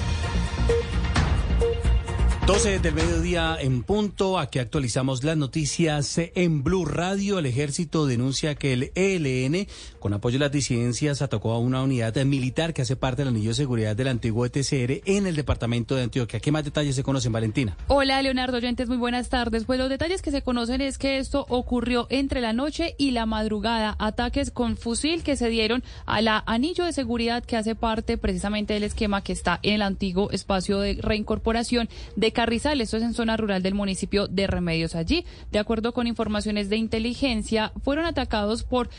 12 2.47 2.79
del 2.79 2.95
mediodía 2.95 3.55
en 3.61 3.83
punto, 3.83 4.39
aquí 4.39 4.57
actualizamos 4.57 5.23
las 5.23 5.37
noticias 5.37 6.17
en 6.17 6.63
Blue 6.63 6.85
Radio. 6.85 7.37
El 7.37 7.45
ejército 7.45 8.07
denuncia 8.07 8.55
que 8.55 8.73
el 8.73 8.91
ELN, 8.95 9.67
con 9.99 10.13
apoyo 10.13 10.39
de 10.39 10.45
las 10.45 10.51
disidencias, 10.51 11.21
atacó 11.21 11.51
a 11.51 11.59
una 11.59 11.83
unidad 11.83 12.15
militar 12.25 12.73
que 12.73 12.81
hace 12.81 12.95
parte 12.95 13.21
del 13.21 13.29
anillo 13.29 13.49
de 13.49 13.55
seguridad 13.55 13.95
del 13.95 14.07
antiguo 14.07 14.43
ETCR 14.43 15.01
en 15.05 15.27
el 15.27 15.35
departamento 15.35 15.95
de 15.95 16.01
Antioquia. 16.01 16.39
¿Qué 16.39 16.51
más 16.51 16.65
detalles 16.65 16.95
se 16.95 17.03
conocen, 17.03 17.31
Valentina? 17.31 17.77
Hola, 17.87 18.19
Leonardo 18.23 18.57
Oyentes, 18.57 18.89
muy 18.89 18.97
buenas 18.97 19.29
tardes. 19.29 19.65
Pues 19.65 19.77
los 19.77 19.89
detalles 19.89 20.23
que 20.23 20.31
se 20.31 20.41
conocen 20.41 20.81
es 20.81 20.97
que 20.97 21.19
esto 21.19 21.45
ocurrió 21.47 22.07
entre 22.09 22.41
la 22.41 22.53
noche 22.53 22.95
y 22.97 23.11
la 23.11 23.27
madrugada. 23.27 23.95
Ataques 23.99 24.49
con 24.49 24.77
fusil 24.77 25.21
que 25.21 25.35
se 25.35 25.49
dieron 25.49 25.83
a 26.07 26.21
la 26.21 26.43
anillo 26.47 26.85
de 26.85 26.93
seguridad 26.93 27.45
que 27.45 27.55
hace 27.55 27.75
parte 27.75 28.17
precisamente 28.17 28.73
del 28.73 28.83
esquema 28.83 29.21
que 29.21 29.31
está 29.31 29.59
en 29.61 29.75
el 29.75 29.81
antiguo 29.83 30.31
espacio 30.31 30.79
de 30.79 30.97
reincorporación 30.99 31.87
de 32.15 32.30
Carrizal, 32.31 32.81
esto 32.81 32.97
es 32.97 33.03
en 33.03 33.13
zona 33.13 33.37
rural 33.37 33.61
del 33.61 33.73
municipio 33.73 34.27
de 34.27 34.47
Remedios. 34.47 34.95
Allí, 34.95 35.25
de 35.51 35.59
acuerdo 35.59 35.93
con 35.93 36.07
informaciones 36.07 36.69
de 36.69 36.77
inteligencia, 36.77 37.71
fueron 37.83 38.05
atacados 38.05 38.63
por 38.63 38.89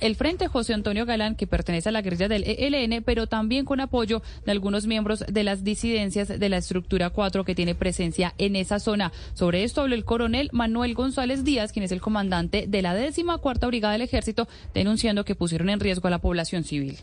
el 0.00 0.16
Frente 0.16 0.48
José 0.48 0.74
Antonio 0.74 1.06
Galán, 1.06 1.36
que 1.36 1.46
pertenece 1.46 1.88
a 1.88 1.92
la 1.92 2.02
guerrilla 2.02 2.28
del 2.28 2.44
ELN, 2.44 3.02
pero 3.04 3.26
también 3.26 3.64
con 3.64 3.80
apoyo 3.80 4.22
de 4.44 4.52
algunos 4.52 4.86
miembros 4.86 5.24
de 5.26 5.44
las 5.44 5.64
disidencias 5.64 6.28
de 6.28 6.48
la 6.48 6.56
estructura 6.56 7.10
4 7.10 7.44
que 7.44 7.54
tiene 7.54 7.74
presencia 7.74 8.34
en 8.38 8.56
esa 8.56 8.78
zona. 8.78 9.12
Sobre 9.34 9.64
esto 9.64 9.82
habló 9.82 9.94
el 9.94 10.04
coronel 10.04 10.50
Manuel 10.52 10.94
González 10.94 11.44
Díaz, 11.44 11.72
quien 11.72 11.84
es 11.84 11.92
el 11.92 12.00
comandante 12.00 12.66
de 12.68 12.82
la 12.82 12.94
décima 12.94 13.38
cuarta 13.38 13.66
brigada 13.66 13.92
del 13.92 14.02
ejército, 14.02 14.48
denunciando 14.74 15.24
que 15.24 15.34
pusieron 15.34 15.70
en 15.70 15.80
riesgo 15.80 16.08
a 16.08 16.10
la 16.10 16.18
población 16.18 16.64
civil. 16.64 16.98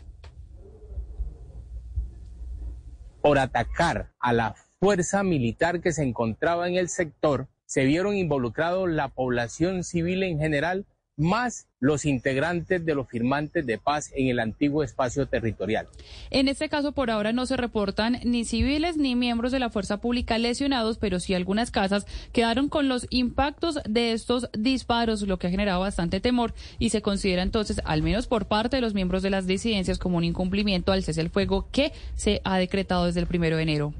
Por 3.20 3.38
atacar 3.38 4.10
a 4.20 4.32
la 4.32 4.54
fuerza 4.80 5.22
militar 5.22 5.80
que 5.80 5.92
se 5.92 6.02
encontraba 6.02 6.68
en 6.68 6.76
el 6.76 6.88
sector, 6.88 7.48
se 7.66 7.84
vieron 7.84 8.16
involucrados 8.16 8.88
la 8.88 9.08
población 9.08 9.84
civil 9.84 10.22
en 10.22 10.38
general 10.38 10.86
más 11.18 11.66
los 11.80 12.04
integrantes 12.04 12.84
de 12.86 12.94
los 12.94 13.08
firmantes 13.08 13.66
de 13.66 13.76
paz 13.76 14.12
en 14.14 14.28
el 14.28 14.38
antiguo 14.38 14.84
espacio 14.84 15.26
territorial. 15.26 15.88
En 16.30 16.46
este 16.46 16.68
caso, 16.68 16.92
por 16.92 17.10
ahora 17.10 17.32
no 17.32 17.44
se 17.44 17.56
reportan 17.56 18.20
ni 18.24 18.44
civiles 18.44 18.96
ni 18.96 19.16
miembros 19.16 19.50
de 19.50 19.58
la 19.58 19.68
fuerza 19.68 20.00
pública 20.00 20.38
lesionados, 20.38 20.96
pero 20.98 21.18
sí 21.18 21.34
algunas 21.34 21.72
casas 21.72 22.06
quedaron 22.32 22.68
con 22.68 22.88
los 22.88 23.08
impactos 23.10 23.80
de 23.88 24.12
estos 24.12 24.48
disparos, 24.56 25.22
lo 25.22 25.40
que 25.40 25.48
ha 25.48 25.50
generado 25.50 25.80
bastante 25.80 26.20
temor 26.20 26.54
y 26.78 26.90
se 26.90 27.02
considera 27.02 27.42
entonces, 27.42 27.80
al 27.84 28.02
menos 28.02 28.28
por 28.28 28.46
parte 28.46 28.76
de 28.76 28.82
los 28.82 28.94
miembros 28.94 29.22
de 29.22 29.30
las 29.30 29.48
disidencias, 29.48 29.98
como 29.98 30.18
un 30.18 30.24
incumplimiento 30.24 30.92
al 30.92 31.02
cese 31.02 31.20
el 31.20 31.30
fuego 31.30 31.68
que 31.72 31.92
se 32.14 32.40
ha 32.44 32.58
decretado 32.58 33.06
desde 33.06 33.20
el 33.20 33.26
primero 33.26 33.56
de 33.56 33.64
enero. 33.64 33.92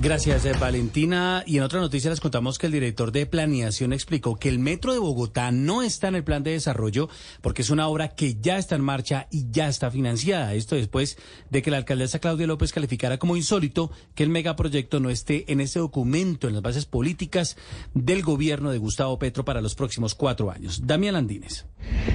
Gracias, 0.00 0.46
eh, 0.46 0.52
Valentina. 0.58 1.44
Y 1.46 1.58
en 1.58 1.62
otra 1.62 1.80
noticia 1.80 2.10
les 2.10 2.20
contamos 2.20 2.58
que 2.58 2.66
el 2.66 2.72
director 2.72 3.12
de 3.12 3.26
planeación 3.26 3.92
explicó 3.92 4.36
que 4.36 4.48
el 4.48 4.58
metro 4.58 4.92
de 4.92 4.98
Bogotá 4.98 5.52
no 5.52 5.82
está 5.82 6.08
en 6.08 6.14
el 6.14 6.24
plan 6.24 6.42
de 6.42 6.52
desarrollo 6.52 7.08
porque 7.40 7.62
es 7.62 7.70
una 7.70 7.86
obra 7.86 8.08
que 8.08 8.36
ya 8.40 8.58
está 8.58 8.74
en 8.74 8.82
marcha 8.82 9.28
y 9.30 9.46
ya 9.50 9.68
está 9.68 9.90
financiada. 9.90 10.54
Esto 10.54 10.76
después 10.76 11.18
de 11.50 11.62
que 11.62 11.70
la 11.70 11.76
alcaldesa 11.76 12.20
Claudia 12.20 12.46
López 12.46 12.72
calificara 12.72 13.18
como 13.18 13.36
insólito 13.36 13.90
que 14.14 14.22
el 14.22 14.30
megaproyecto 14.30 14.98
no 14.98 15.10
esté 15.10 15.50
en 15.52 15.60
ese 15.60 15.78
documento, 15.78 16.48
en 16.48 16.54
las 16.54 16.62
bases 16.62 16.86
políticas 16.86 17.56
del 17.92 18.22
gobierno 18.22 18.70
de 18.72 18.78
Gustavo 18.78 19.18
Petro 19.18 19.44
para 19.44 19.60
los 19.60 19.74
próximos 19.74 20.14
cuatro 20.14 20.50
años. 20.50 20.86
Damián 20.86 21.14
Landines. 21.14 21.66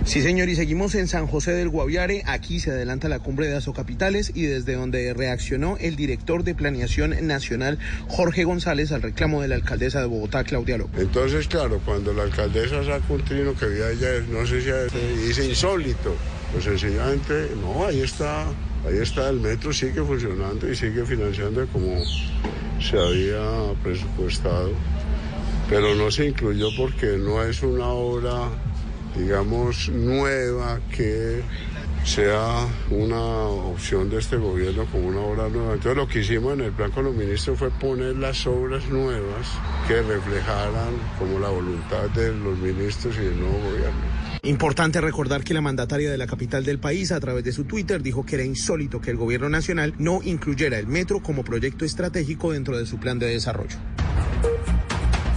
Sí, 0.05 0.21
señor, 0.21 0.49
y 0.49 0.55
seguimos 0.55 0.95
en 0.95 1.07
San 1.07 1.27
José 1.27 1.51
del 1.51 1.69
Guaviare. 1.69 2.23
Aquí 2.25 2.59
se 2.59 2.71
adelanta 2.71 3.09
la 3.09 3.19
cumbre 3.19 3.47
de 3.47 3.57
Azocapitales 3.57 4.31
y 4.33 4.43
desde 4.43 4.75
donde 4.75 5.13
reaccionó 5.13 5.77
el 5.77 5.95
director 5.95 6.43
de 6.43 6.55
planeación 6.55 7.27
nacional 7.27 7.66
Jorge 8.07 8.43
González 8.43 8.91
al 8.91 9.01
reclamo 9.01 9.41
de 9.41 9.47
la 9.47 9.55
alcaldesa 9.55 9.99
de 9.99 10.07
Bogotá, 10.07 10.43
Claudia 10.43 10.77
López. 10.77 11.01
Entonces, 11.01 11.47
claro, 11.47 11.81
cuando 11.83 12.13
la 12.13 12.23
alcaldesa 12.23 12.83
saca 12.83 13.03
un 13.09 13.23
trino 13.23 13.53
que 13.55 13.65
había 13.65 13.91
ella, 13.91 14.25
no 14.29 14.45
sé 14.45 14.61
si 14.61 14.97
dice 15.25 15.45
insólito, 15.45 16.15
pues 16.51 16.63
sencillamente, 16.63 17.49
no, 17.61 17.85
ahí 17.85 18.01
está, 18.01 18.45
ahí 18.85 18.97
está, 19.01 19.29
el 19.29 19.39
metro 19.39 19.73
sigue 19.73 20.01
funcionando 20.03 20.69
y 20.71 20.75
sigue 20.75 21.05
financiando 21.05 21.67
como 21.67 22.01
se 22.79 22.97
había 22.97 23.73
presupuestado, 23.83 24.71
pero 25.69 25.95
no 25.95 26.11
se 26.11 26.27
incluyó 26.27 26.67
porque 26.77 27.17
no 27.17 27.43
es 27.43 27.61
una 27.63 27.87
obra, 27.87 28.49
digamos, 29.17 29.89
nueva 29.89 30.79
que 30.95 31.41
sea 32.07 32.65
una 32.89 33.19
opción 33.19 34.09
de 34.09 34.19
este 34.19 34.37
gobierno 34.37 34.85
como 34.85 35.09
una 35.09 35.19
obra 35.19 35.49
nueva. 35.49 35.73
Entonces 35.73 35.97
lo 35.97 36.07
que 36.07 36.19
hicimos 36.19 36.53
en 36.53 36.61
el 36.61 36.71
plan 36.71 36.89
con 36.91 37.03
los 37.03 37.13
ministros 37.13 37.59
fue 37.59 37.69
poner 37.69 38.15
las 38.15 38.47
obras 38.47 38.87
nuevas 38.87 39.47
que 39.87 40.01
reflejaran 40.01 40.93
como 41.19 41.37
la 41.37 41.49
voluntad 41.49 42.09
de 42.15 42.33
los 42.33 42.57
ministros 42.59 43.13
y 43.17 43.25
del 43.25 43.37
nuevo 43.37 43.59
gobierno. 43.59 43.99
Importante 44.43 45.01
recordar 45.01 45.43
que 45.43 45.53
la 45.53 45.61
mandataria 45.61 46.09
de 46.09 46.17
la 46.17 46.27
capital 46.27 46.63
del 46.63 46.79
país 46.79 47.11
a 47.11 47.19
través 47.19 47.43
de 47.43 47.51
su 47.51 47.65
Twitter 47.65 48.01
dijo 48.01 48.25
que 48.25 48.35
era 48.35 48.45
insólito 48.45 49.01
que 49.01 49.11
el 49.11 49.17
gobierno 49.17 49.49
nacional 49.49 49.93
no 49.97 50.21
incluyera 50.23 50.79
el 50.79 50.87
metro 50.87 51.21
como 51.21 51.43
proyecto 51.43 51.83
estratégico 51.83 52.53
dentro 52.53 52.77
de 52.77 52.85
su 52.85 52.97
plan 52.97 53.19
de 53.19 53.27
desarrollo. 53.27 53.75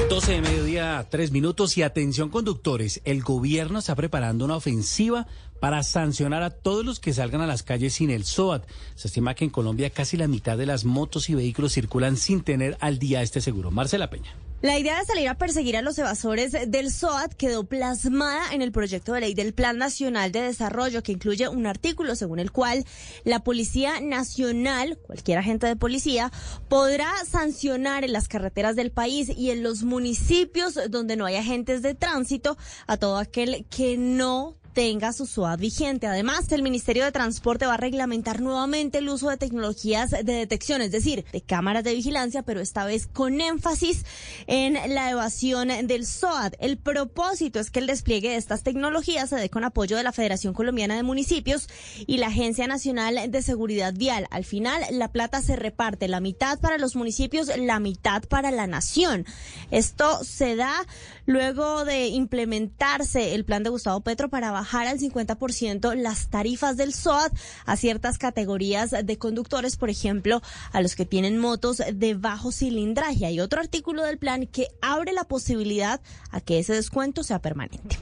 12 0.09 0.33
de 0.33 0.41
mediodía, 0.41 1.07
tres 1.11 1.31
minutos 1.31 1.77
y 1.77 1.83
atención 1.83 2.31
conductores. 2.31 3.01
El 3.05 3.23
gobierno 3.23 3.79
está 3.79 3.95
preparando 3.95 4.45
una 4.45 4.57
ofensiva 4.57 5.27
para 5.61 5.83
sancionar 5.83 6.43
a 6.43 6.51
todos 6.51 6.85
los 6.85 7.01
que 7.01 7.13
salgan 7.13 7.41
a 7.41 7.47
las 7.47 7.63
calles 7.63 7.95
sin 7.95 8.11
el 8.11 8.25
SOAT. 8.25 8.65
Se 8.95 9.09
estima 9.09 9.35
que 9.35 9.45
en 9.45 9.51
Colombia 9.51 9.91
casi 9.91 10.17
la 10.17 10.29
mitad 10.29 10.59
de 10.59 10.67
las 10.67 10.85
motos 10.85 11.31
y 11.31 11.35
vehículos 11.35 11.73
circulan 11.73 12.17
sin 12.17 12.43
tener 12.43 12.77
al 12.81 12.99
día 12.99 13.23
este 13.23 13.41
seguro. 13.41 13.71
Marcela 13.71 14.11
Peña. 14.11 14.35
La 14.63 14.79
idea 14.79 14.99
de 14.99 15.07
salir 15.07 15.27
a 15.27 15.39
perseguir 15.39 15.79
a 15.79 15.81
los 15.81 15.99
evasores 15.99 16.53
del 16.53 16.91
SOAT 16.93 17.33
quedó 17.33 17.65
plasmada 17.65 18.53
en 18.53 18.61
el 18.61 18.73
proyecto 18.73 19.15
de 19.15 19.21
ley 19.21 19.33
del 19.33 19.55
Plan 19.55 19.79
Nacional 19.79 20.33
de 20.33 20.43
Desarrollo, 20.43 21.03
que 21.03 21.13
incluye 21.13 21.49
un 21.49 21.67
artículo 21.67 22.15
según 22.15 22.41
el 22.41 22.53
cual 22.53 22.85
la 23.25 23.43
Policía 23.43 24.03
Nacional, 24.03 24.99
cualquier 24.99 25.39
agente 25.39 25.67
de 25.67 25.77
policía, 25.77 26.31
podrá 26.69 27.11
sancionar 27.25 28.05
en 28.05 28.13
las 28.13 28.29
carreteras 28.29 28.77
del 28.77 28.91
país 28.91 29.31
y 29.35 29.51
en 29.51 29.63
los 29.63 29.83
municipios 29.83 30.79
donde 30.91 31.17
no 31.17 31.25
hay 31.25 31.37
agentes 31.37 31.81
de 31.81 31.95
tránsito 31.95 32.59
a 32.87 32.99
todo 32.99 33.17
aquel 33.17 33.65
que 33.71 33.97
no 33.97 34.60
tenga 34.73 35.13
su 35.13 35.27
SOAT 35.27 35.61
vigente. 35.61 36.07
Además, 36.07 36.51
el 36.53 36.63
Ministerio 36.63 37.05
de 37.05 37.13
Transporte 37.13 37.67
va 37.67 37.75
a 37.75 37.79
reglamentar 37.79 38.41
nuevamente 38.41 38.99
el 38.99 39.09
uso 39.09 39.29
de 39.29 39.37
tecnologías 39.37 40.11
de 40.11 40.23
detección, 40.23 40.83
es 40.83 40.91
decir, 40.91 41.25
de 41.33 41.41
cámaras 41.41 41.85
de 41.85 41.95
vigilancia, 41.95 42.43
pero 42.43 42.61
esta 42.61 42.85
vez 42.85 43.07
con 43.07 43.41
énfasis 43.41 44.05
en 44.47 44.75
la 44.95 45.11
evasión 45.11 45.69
del 45.87 46.07
SOAT. 46.07 46.55
El 46.61 46.79
propósito 46.79 47.61
es 47.61 47.71
que 47.71 47.81
el 47.81 47.87
despliegue 47.87 48.31
de 48.31 48.37
estas 48.37 48.63
tecnologías 48.63 49.31
se 49.31 49.37
dé 49.37 49.51
con 49.51 49.65
apoyo 49.65 49.97
de 49.97 50.03
la 50.03 50.13
Federación 50.13 50.55
Colombiana 50.55 50.97
de 50.97 51.03
Municipios 51.03 51.69
y 52.07 52.19
la 52.19 52.29
Agencia 52.29 52.67
Nacional 52.67 53.31
de 53.31 53.43
Seguridad 53.43 53.95
Vial. 53.95 54.27
Al 54.31 54.45
final, 54.45 54.83
la 54.93 55.09
plata 55.09 55.43
se 55.43 55.57
reparte 55.57 56.09
la 56.09 56.21
mitad 56.21 56.59
para 56.61 56.79
los 56.79 56.97
municipios, 56.97 57.51
la 57.57 57.81
mitad 57.81 58.23
para 58.25 58.51
la 58.51 58.67
nación. 58.67 59.27
Esto 59.71 60.23
se 60.25 60.57
da 60.57 60.87
luego 61.27 61.85
de 61.85 62.09
implementarse 62.09 63.35
el 63.35 63.45
plan 63.45 63.63
de 63.63 63.71
Gustavo 63.71 64.01
Petro 64.01 64.29
para 64.29 64.51
bajar 64.61 64.87
al 64.87 64.99
50% 64.99 65.95
las 65.95 66.29
tarifas 66.29 66.77
del 66.77 66.93
SOAT 66.93 67.33
a 67.65 67.77
ciertas 67.77 68.19
categorías 68.19 68.91
de 68.91 69.17
conductores, 69.17 69.79
por 69.79 69.89
ejemplo, 69.89 70.43
a 70.73 70.83
los 70.83 70.97
que 70.97 71.07
tienen 71.07 71.39
motos 71.39 71.83
de 71.93 72.15
bajo 72.15 72.53
cilindraje. 72.53 73.25
Hay 73.25 73.41
otro 73.41 73.61
artículo 73.61 74.05
del 74.05 74.19
plan 74.19 74.47
que 74.47 74.69
abre 74.83 75.15
la 75.15 75.25
posibilidad 75.25 76.03
a 76.31 76.43
que 76.43 76.59
ese 76.59 76.75
descuento 76.75 77.25
sea 77.25 77.41
permanente. 77.41 77.97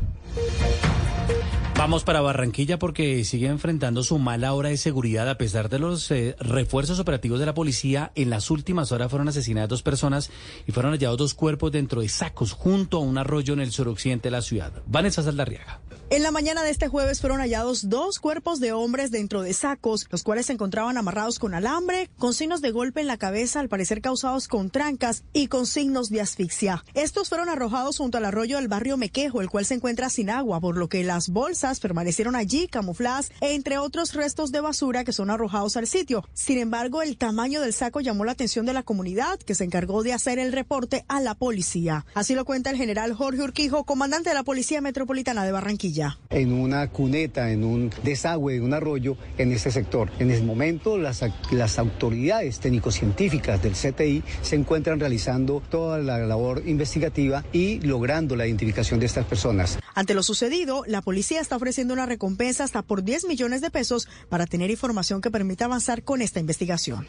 Vamos 1.78 2.02
para 2.02 2.20
Barranquilla 2.20 2.76
porque 2.80 3.22
sigue 3.22 3.46
enfrentando 3.46 4.02
su 4.02 4.18
mala 4.18 4.52
hora 4.52 4.70
de 4.70 4.76
seguridad 4.76 5.30
a 5.30 5.38
pesar 5.38 5.68
de 5.68 5.78
los 5.78 6.10
eh, 6.10 6.34
refuerzos 6.40 6.98
operativos 6.98 7.38
de 7.38 7.46
la 7.46 7.54
policía. 7.54 8.10
En 8.16 8.30
las 8.30 8.50
últimas 8.50 8.90
horas 8.90 9.08
fueron 9.08 9.28
asesinadas 9.28 9.68
dos 9.68 9.84
personas 9.84 10.28
y 10.66 10.72
fueron 10.72 10.90
hallados 10.90 11.18
dos 11.18 11.34
cuerpos 11.34 11.70
dentro 11.70 12.00
de 12.00 12.08
sacos 12.08 12.50
junto 12.50 12.96
a 12.96 13.00
un 13.00 13.16
arroyo 13.16 13.54
en 13.54 13.60
el 13.60 13.70
suroccidente 13.70 14.26
de 14.26 14.32
la 14.32 14.42
ciudad. 14.42 14.72
Vanessa 14.88 15.22
Saldarriaga. 15.22 15.78
En 16.10 16.22
la 16.22 16.30
mañana 16.30 16.62
de 16.62 16.70
este 16.70 16.88
jueves 16.88 17.20
fueron 17.20 17.40
hallados 17.40 17.90
dos 17.90 18.18
cuerpos 18.18 18.60
de 18.60 18.72
hombres 18.72 19.10
dentro 19.10 19.42
de 19.42 19.52
sacos, 19.52 20.06
los 20.10 20.22
cuales 20.22 20.46
se 20.46 20.54
encontraban 20.54 20.96
amarrados 20.96 21.38
con 21.38 21.52
alambre, 21.52 22.08
con 22.16 22.32
signos 22.32 22.62
de 22.62 22.70
golpe 22.70 23.02
en 23.02 23.06
la 23.06 23.18
cabeza, 23.18 23.60
al 23.60 23.68
parecer 23.68 24.00
causados 24.00 24.48
con 24.48 24.70
trancas 24.70 25.22
y 25.34 25.48
con 25.48 25.66
signos 25.66 26.08
de 26.08 26.22
asfixia. 26.22 26.82
Estos 26.94 27.28
fueron 27.28 27.50
arrojados 27.50 27.98
junto 27.98 28.16
al 28.16 28.24
arroyo 28.24 28.56
del 28.56 28.68
barrio 28.68 28.96
Mequejo, 28.96 29.42
el 29.42 29.50
cual 29.50 29.66
se 29.66 29.74
encuentra 29.74 30.08
sin 30.08 30.30
agua, 30.30 30.60
por 30.60 30.78
lo 30.78 30.88
que 30.88 31.04
las 31.04 31.28
bolsas 31.28 31.67
permanecieron 31.76 32.34
allí 32.34 32.68
camufladas, 32.68 33.30
entre 33.42 33.76
otros 33.76 34.14
restos 34.14 34.50
de 34.50 34.60
basura 34.60 35.04
que 35.04 35.12
son 35.12 35.28
arrojados 35.28 35.76
al 35.76 35.86
sitio. 35.86 36.24
Sin 36.32 36.58
embargo, 36.58 37.02
el 37.02 37.18
tamaño 37.18 37.60
del 37.60 37.74
saco 37.74 38.00
llamó 38.00 38.24
la 38.24 38.32
atención 38.32 38.64
de 38.64 38.72
la 38.72 38.82
comunidad, 38.82 39.38
que 39.38 39.54
se 39.54 39.64
encargó 39.64 40.02
de 40.02 40.14
hacer 40.14 40.38
el 40.38 40.52
reporte 40.52 41.04
a 41.08 41.20
la 41.20 41.34
policía. 41.34 42.06
Así 42.14 42.34
lo 42.34 42.46
cuenta 42.46 42.70
el 42.70 42.76
general 42.76 43.12
Jorge 43.12 43.42
Urquijo, 43.42 43.84
comandante 43.84 44.30
de 44.30 44.34
la 44.34 44.42
Policía 44.42 44.80
Metropolitana 44.80 45.44
de 45.44 45.52
Barranquilla 45.52 46.18
en 46.30 46.52
una 46.52 46.88
cuneta, 46.88 47.50
en 47.50 47.64
un 47.64 47.90
desagüe, 48.02 48.56
en 48.56 48.62
un 48.62 48.74
arroyo 48.74 49.16
en 49.36 49.52
este 49.52 49.70
sector. 49.70 50.10
En 50.18 50.30
ese 50.30 50.42
momento 50.42 50.98
las, 50.98 51.24
las 51.50 51.78
autoridades 51.78 52.60
técnico-científicas 52.60 53.62
del 53.62 53.72
CTI 53.72 54.22
se 54.42 54.56
encuentran 54.56 55.00
realizando 55.00 55.62
toda 55.70 55.98
la 55.98 56.18
labor 56.18 56.62
investigativa 56.66 57.44
y 57.52 57.80
logrando 57.80 58.36
la 58.36 58.46
identificación 58.46 59.00
de 59.00 59.06
estas 59.06 59.26
personas. 59.26 59.78
Ante 59.94 60.14
lo 60.14 60.22
sucedido, 60.22 60.84
la 60.86 61.02
policía 61.02 61.40
está 61.40 61.57
ofreciendo 61.58 61.92
una 61.92 62.06
recompensa 62.06 62.64
hasta 62.64 62.80
por 62.82 63.04
10 63.04 63.26
millones 63.26 63.60
de 63.60 63.70
pesos 63.70 64.08
para 64.30 64.46
tener 64.46 64.70
información 64.70 65.20
que 65.20 65.30
permita 65.30 65.66
avanzar 65.66 66.02
con 66.02 66.22
esta 66.22 66.40
investigación. 66.40 67.06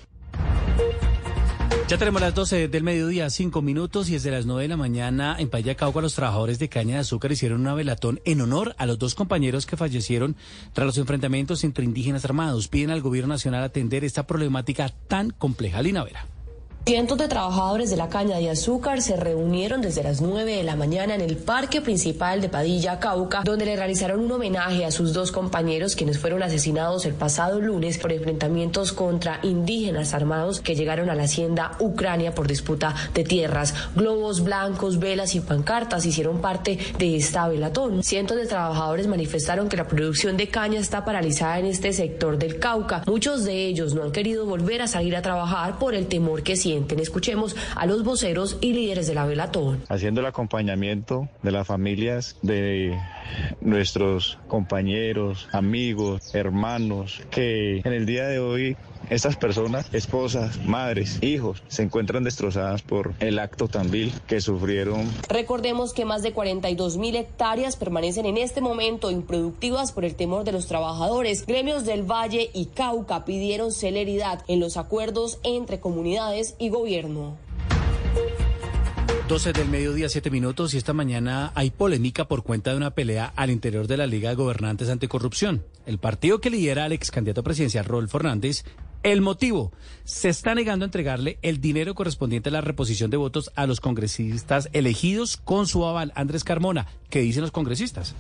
Ya 1.90 1.98
tenemos 1.98 2.22
las 2.22 2.36
12 2.36 2.68
del 2.68 2.84
mediodía, 2.84 3.32
5 3.32 3.64
minutos, 3.64 4.10
y 4.10 4.14
desde 4.14 4.30
las 4.30 4.46
9 4.46 4.62
de 4.62 4.68
la 4.68 4.78
mañana 4.78 5.36
en 5.40 5.50
Payacauca 5.50 6.02
los 6.02 6.14
trabajadores 6.14 6.60
de 6.60 6.70
caña 6.70 6.94
de 6.94 7.02
azúcar 7.02 7.32
hicieron 7.32 7.62
una 7.62 7.74
velatón 7.74 8.22
en 8.26 8.42
honor 8.42 8.76
a 8.78 8.86
los 8.86 9.00
dos 9.00 9.16
compañeros 9.16 9.66
que 9.66 9.76
fallecieron 9.76 10.36
tras 10.74 10.86
los 10.86 11.00
enfrentamientos 11.00 11.64
entre 11.64 11.86
indígenas 11.86 12.26
armados. 12.26 12.68
Piden 12.68 12.92
al 12.92 13.02
gobierno 13.02 13.34
nacional 13.34 13.64
atender 13.64 14.04
esta 14.04 14.28
problemática 14.28 14.90
tan 15.08 15.32
compleja. 15.32 15.82
Lina 15.82 16.04
Vera. 16.04 16.28
Cientos 16.90 17.20
de 17.20 17.28
trabajadores 17.28 17.92
de 17.92 17.98
la 17.98 18.10
caña 18.10 18.38
de 18.38 18.50
azúcar 18.50 19.04
se 19.04 19.16
reunieron 19.16 19.80
desde 19.80 20.02
las 20.02 20.22
9 20.22 20.56
de 20.56 20.64
la 20.64 20.76
mañana 20.76 21.14
en 21.14 21.22
el 21.22 21.38
parque 21.38 21.82
principal 21.82 22.42
de 22.42 22.50
Padilla, 22.50 23.00
Cauca, 23.00 23.44
donde 23.46 23.66
le 23.66 23.76
realizaron 23.76 24.22
un 24.22 24.32
homenaje 24.32 24.84
a 24.86 24.90
sus 24.90 25.14
dos 25.14 25.32
compañeros 25.32 25.96
quienes 25.96 26.18
fueron 26.18 26.42
asesinados 26.42 27.06
el 27.06 27.14
pasado 27.14 27.62
lunes 27.62 28.00
por 28.00 28.12
enfrentamientos 28.12 28.92
contra 28.92 29.40
indígenas 29.44 30.16
armados 30.16 30.62
que 30.62 30.74
llegaron 30.74 31.12
a 31.12 31.14
la 31.14 31.26
hacienda 31.26 31.74
Ucrania 31.80 32.34
por 32.34 32.48
disputa 32.48 32.96
de 33.14 33.24
tierras. 33.24 33.76
Globos 33.96 34.44
blancos, 34.44 34.98
velas 34.98 35.36
y 35.36 35.42
pancartas 35.42 36.08
hicieron 36.08 36.42
parte 36.42 36.80
de 36.98 37.18
esta 37.18 37.48
velatón. 37.48 38.02
Cientos 38.02 38.36
de 38.36 38.48
trabajadores 38.48 39.06
manifestaron 39.06 39.70
que 39.70 39.78
la 39.78 39.88
producción 39.88 40.38
de 40.38 40.48
caña 40.48 40.80
está 40.80 41.06
paralizada 41.06 41.60
en 41.60 41.68
este 41.68 41.94
sector 41.94 42.40
del 42.40 42.58
Cauca. 42.58 43.04
Muchos 43.06 43.44
de 43.44 43.68
ellos 43.68 43.94
no 43.94 44.02
han 44.02 44.12
querido 44.12 44.48
volver 44.48 44.82
a 44.82 44.88
salir 44.88 45.16
a 45.16 45.22
trabajar 45.22 45.78
por 45.78 45.94
el 45.94 46.08
temor 46.08 46.42
que 46.42 46.56
sienten 46.56 46.79
sienten. 46.80 47.00
Escuchemos 47.00 47.56
a 47.76 47.86
los 47.86 48.04
voceros 48.04 48.58
y 48.62 48.74
líderes 48.74 49.08
de 49.08 49.14
la 49.14 49.26
Velatón. 49.26 49.84
Haciendo 49.90 50.22
el 50.22 50.28
acompañamiento 50.28 51.30
de 51.44 51.52
las 51.52 51.68
familias 51.68 52.38
de 52.42 52.98
nuestros 53.62 54.38
compañeros, 54.48 55.48
amigos, 55.52 56.34
hermanos, 56.34 57.22
que 57.32 57.82
en 57.84 57.94
el 57.94 58.06
día 58.06 58.28
de 58.28 58.40
hoy 58.40 58.78
estas 59.10 59.38
personas, 59.38 59.92
esposas, 59.92 60.64
madres, 60.66 61.18
hijos, 61.22 61.64
se 61.68 61.82
encuentran 61.82 62.24
destrozadas 62.24 62.84
por 62.84 63.14
el 63.20 63.40
acto 63.40 63.68
tan 63.68 63.90
vil 63.90 64.14
que 64.28 64.40
sufrieron. 64.40 65.10
Recordemos 65.28 65.94
que 65.94 66.06
más 66.06 66.22
de 66.22 66.32
42 66.32 66.98
mil 66.98 67.16
hectáreas 67.16 67.76
permanecen 67.76 68.28
en 68.28 68.38
este 68.38 68.62
momento 68.62 69.10
improductivas 69.10 69.92
por 69.94 70.06
el 70.06 70.16
temor 70.16 70.44
de 70.44 70.52
los 70.52 70.68
trabajadores. 70.68 71.46
Gremios 71.48 71.86
del 71.86 72.04
Valle 72.04 72.52
y 72.54 72.68
Cauca 72.68 73.26
pidieron 73.26 73.72
celeridad 73.72 74.44
en 74.48 74.60
los 74.60 74.78
acuerdos 74.78 75.40
entre 75.44 75.80
comunidades 75.80 76.56
y 76.60 76.70
gobierno. 76.70 77.49
12 79.30 79.54
del 79.54 79.70
mediodía, 79.70 80.10
7 80.10 80.32
minutos, 80.32 80.74
y 80.74 80.78
esta 80.78 80.92
mañana 80.92 81.52
hay 81.54 81.70
polémica 81.70 82.28
por 82.28 82.42
cuenta 82.42 82.72
de 82.72 82.78
una 82.78 82.96
pelea 82.96 83.32
al 83.36 83.52
interior 83.52 83.86
de 83.86 83.96
la 83.96 84.08
Liga 84.08 84.30
de 84.30 84.36
Gobernantes 84.36 84.90
Anticorrupción. 84.90 85.64
El 85.86 86.00
partido 86.00 86.42
que 86.42 86.50
lidera 86.50 86.86
al 86.86 86.94
ex 86.94 87.12
candidato 87.12 87.44
presidencial 87.44 87.86
Rodolfo 87.86 88.18
Hernández 88.18 88.64
el 89.04 89.22
motivo, 89.22 89.72
se 90.04 90.30
está 90.30 90.56
negando 90.56 90.84
a 90.84 90.88
entregarle 90.88 91.38
el 91.42 91.62
dinero 91.62 91.96
correspondiente 91.96 92.50
a 92.50 92.52
la 92.52 92.62
reposición 92.62 93.10
de 93.12 93.18
votos 93.18 93.52
a 93.56 93.66
los 93.68 93.80
congresistas 93.80 94.68
elegidos 94.74 95.38
con 95.38 95.68
su 95.68 95.86
aval. 95.86 96.12
Andrés 96.16 96.44
Carmona, 96.44 96.88
¿qué 97.10 97.22
dicen 97.22 97.44
los 97.44 97.52
congresistas? 97.52 98.16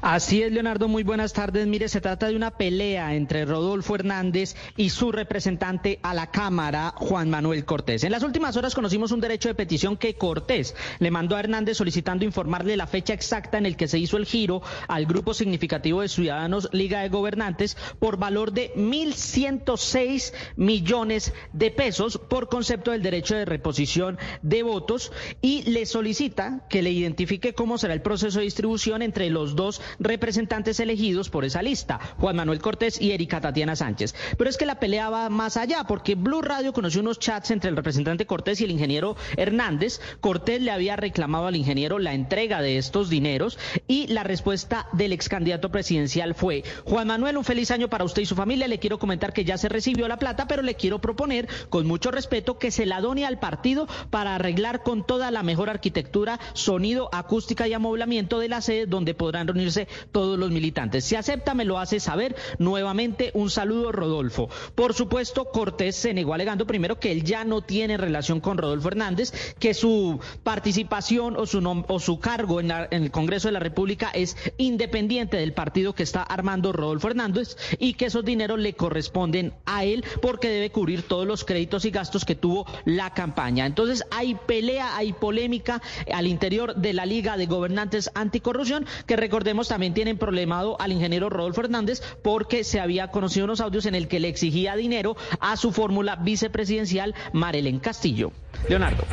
Así 0.00 0.42
es, 0.42 0.52
Leonardo, 0.52 0.86
muy 0.86 1.02
buenas 1.02 1.32
tardes. 1.32 1.66
Mire, 1.66 1.88
se 1.88 2.00
trata 2.00 2.28
de 2.28 2.36
una 2.36 2.52
pelea 2.52 3.16
entre 3.16 3.44
Rodolfo 3.44 3.96
Hernández 3.96 4.54
y 4.76 4.90
su 4.90 5.10
representante 5.10 5.98
a 6.04 6.14
la 6.14 6.30
Cámara, 6.30 6.94
Juan 6.94 7.28
Manuel 7.28 7.64
Cortés. 7.64 8.04
En 8.04 8.12
las 8.12 8.22
últimas 8.22 8.56
horas 8.56 8.76
conocimos 8.76 9.10
un 9.10 9.20
derecho 9.20 9.48
de 9.48 9.56
petición 9.56 9.96
que 9.96 10.14
Cortés 10.14 10.76
le 11.00 11.10
mandó 11.10 11.34
a 11.34 11.40
Hernández 11.40 11.78
solicitando 11.78 12.24
informarle 12.24 12.76
la 12.76 12.86
fecha 12.86 13.12
exacta 13.12 13.58
en 13.58 13.66
el 13.66 13.76
que 13.76 13.88
se 13.88 13.98
hizo 13.98 14.16
el 14.18 14.26
giro 14.26 14.62
al 14.86 15.04
grupo 15.04 15.34
significativo 15.34 16.00
de 16.00 16.08
Ciudadanos 16.08 16.68
Liga 16.70 17.00
de 17.00 17.08
Gobernantes 17.08 17.76
por 17.98 18.18
valor 18.18 18.52
de 18.52 18.72
1.106 18.76 20.32
millones 20.54 21.32
de 21.52 21.72
pesos 21.72 22.18
por 22.18 22.48
concepto 22.48 22.92
del 22.92 23.02
derecho 23.02 23.34
de 23.34 23.46
reposición 23.46 24.16
de 24.42 24.62
votos 24.62 25.10
y 25.42 25.62
le 25.62 25.86
solicita 25.86 26.66
que 26.70 26.82
le 26.82 26.92
identifique 26.92 27.52
cómo 27.52 27.78
será 27.78 27.94
el 27.94 28.02
proceso 28.02 28.38
de 28.38 28.44
distribución 28.44 29.02
entre 29.02 29.28
los 29.28 29.56
dos 29.56 29.82
representantes 29.98 30.80
elegidos 30.80 31.30
por 31.30 31.44
esa 31.44 31.62
lista, 31.62 31.98
Juan 32.18 32.36
Manuel 32.36 32.60
Cortés 32.60 33.00
y 33.00 33.12
Erika 33.12 33.40
Tatiana 33.40 33.76
Sánchez. 33.76 34.14
Pero 34.36 34.50
es 34.50 34.56
que 34.56 34.66
la 34.66 34.80
pelea 34.80 35.10
va 35.10 35.28
más 35.28 35.56
allá, 35.56 35.84
porque 35.84 36.14
Blue 36.14 36.42
Radio 36.42 36.72
conoció 36.72 37.00
unos 37.00 37.18
chats 37.18 37.50
entre 37.50 37.70
el 37.70 37.76
representante 37.76 38.26
Cortés 38.26 38.60
y 38.60 38.64
el 38.64 38.70
ingeniero 38.70 39.16
Hernández. 39.36 40.00
Cortés 40.20 40.60
le 40.60 40.70
había 40.70 40.96
reclamado 40.96 41.46
al 41.46 41.56
ingeniero 41.56 41.98
la 41.98 42.14
entrega 42.14 42.60
de 42.60 42.78
estos 42.78 43.10
dineros 43.10 43.58
y 43.86 44.06
la 44.08 44.24
respuesta 44.24 44.88
del 44.92 45.12
ex 45.12 45.28
candidato 45.28 45.70
presidencial 45.70 46.34
fue, 46.34 46.64
Juan 46.84 47.08
Manuel, 47.08 47.36
un 47.36 47.44
feliz 47.44 47.70
año 47.70 47.88
para 47.88 48.04
usted 48.04 48.22
y 48.22 48.26
su 48.26 48.34
familia. 48.34 48.68
Le 48.68 48.78
quiero 48.78 48.98
comentar 48.98 49.32
que 49.32 49.44
ya 49.44 49.58
se 49.58 49.68
recibió 49.68 50.08
la 50.08 50.18
plata, 50.18 50.46
pero 50.46 50.62
le 50.62 50.74
quiero 50.74 51.00
proponer 51.00 51.48
con 51.68 51.86
mucho 51.86 52.10
respeto 52.10 52.58
que 52.58 52.70
se 52.70 52.86
la 52.86 53.00
done 53.00 53.24
al 53.24 53.38
partido 53.38 53.86
para 54.10 54.34
arreglar 54.34 54.82
con 54.82 55.06
toda 55.06 55.30
la 55.30 55.42
mejor 55.42 55.70
arquitectura, 55.70 56.40
sonido, 56.54 57.08
acústica 57.12 57.68
y 57.68 57.72
amoblamiento 57.72 58.38
de 58.38 58.48
la 58.48 58.60
sede 58.60 58.86
donde 58.86 59.14
podrán 59.14 59.46
reunirse 59.46 59.77
todos 60.10 60.38
los 60.38 60.50
militantes. 60.50 61.04
Si 61.04 61.14
acepta, 61.14 61.54
me 61.54 61.64
lo 61.64 61.78
hace 61.78 62.00
saber. 62.00 62.34
Nuevamente, 62.58 63.30
un 63.34 63.50
saludo, 63.50 63.92
Rodolfo. 63.92 64.48
Por 64.74 64.94
supuesto, 64.94 65.46
Cortés 65.46 65.96
se 65.96 66.14
negó 66.14 66.34
alegando 66.34 66.66
primero 66.66 66.98
que 66.98 67.12
él 67.12 67.24
ya 67.24 67.44
no 67.44 67.62
tiene 67.62 67.96
relación 67.96 68.40
con 68.40 68.58
Rodolfo 68.58 68.88
Hernández, 68.88 69.32
que 69.58 69.74
su 69.74 70.18
participación 70.42 71.36
o 71.36 71.46
su, 71.46 71.84
o 71.88 72.00
su 72.00 72.18
cargo 72.20 72.60
en, 72.60 72.70
en 72.70 73.04
el 73.04 73.10
Congreso 73.10 73.48
de 73.48 73.52
la 73.52 73.60
República 73.60 74.10
es 74.12 74.36
independiente 74.56 75.36
del 75.36 75.52
partido 75.52 75.94
que 75.94 76.02
está 76.02 76.22
armando 76.22 76.72
Rodolfo 76.72 77.08
Hernández 77.08 77.56
y 77.78 77.94
que 77.94 78.06
esos 78.06 78.24
dineros 78.24 78.58
le 78.58 78.74
corresponden 78.74 79.52
a 79.66 79.84
él 79.84 80.04
porque 80.22 80.48
debe 80.48 80.70
cubrir 80.70 81.02
todos 81.02 81.26
los 81.26 81.44
créditos 81.44 81.84
y 81.84 81.90
gastos 81.90 82.24
que 82.24 82.34
tuvo 82.34 82.66
la 82.84 83.14
campaña. 83.14 83.66
Entonces 83.66 84.04
hay 84.10 84.34
pelea, 84.34 84.96
hay 84.96 85.12
polémica 85.12 85.82
al 86.12 86.26
interior 86.26 86.74
de 86.76 86.92
la 86.92 87.06
Liga 87.06 87.36
de 87.36 87.46
Gobernantes 87.46 88.10
Anticorrupción 88.14 88.86
que 89.06 89.16
recordemos 89.16 89.67
también 89.68 89.94
tienen 89.94 90.18
problemado 90.18 90.80
al 90.80 90.92
ingeniero 90.92 91.30
Rodolfo 91.30 91.60
Hernández 91.60 92.02
porque 92.22 92.64
se 92.64 92.80
había 92.80 93.08
conocido 93.08 93.44
unos 93.44 93.60
audios 93.60 93.86
en 93.86 93.94
el 93.94 94.08
que 94.08 94.20
le 94.20 94.28
exigía 94.28 94.76
dinero 94.76 95.16
a 95.40 95.56
su 95.56 95.72
fórmula 95.72 96.16
vicepresidencial 96.16 97.14
Marelen 97.32 97.78
Castillo. 97.78 98.32
Leonardo. 98.68 99.04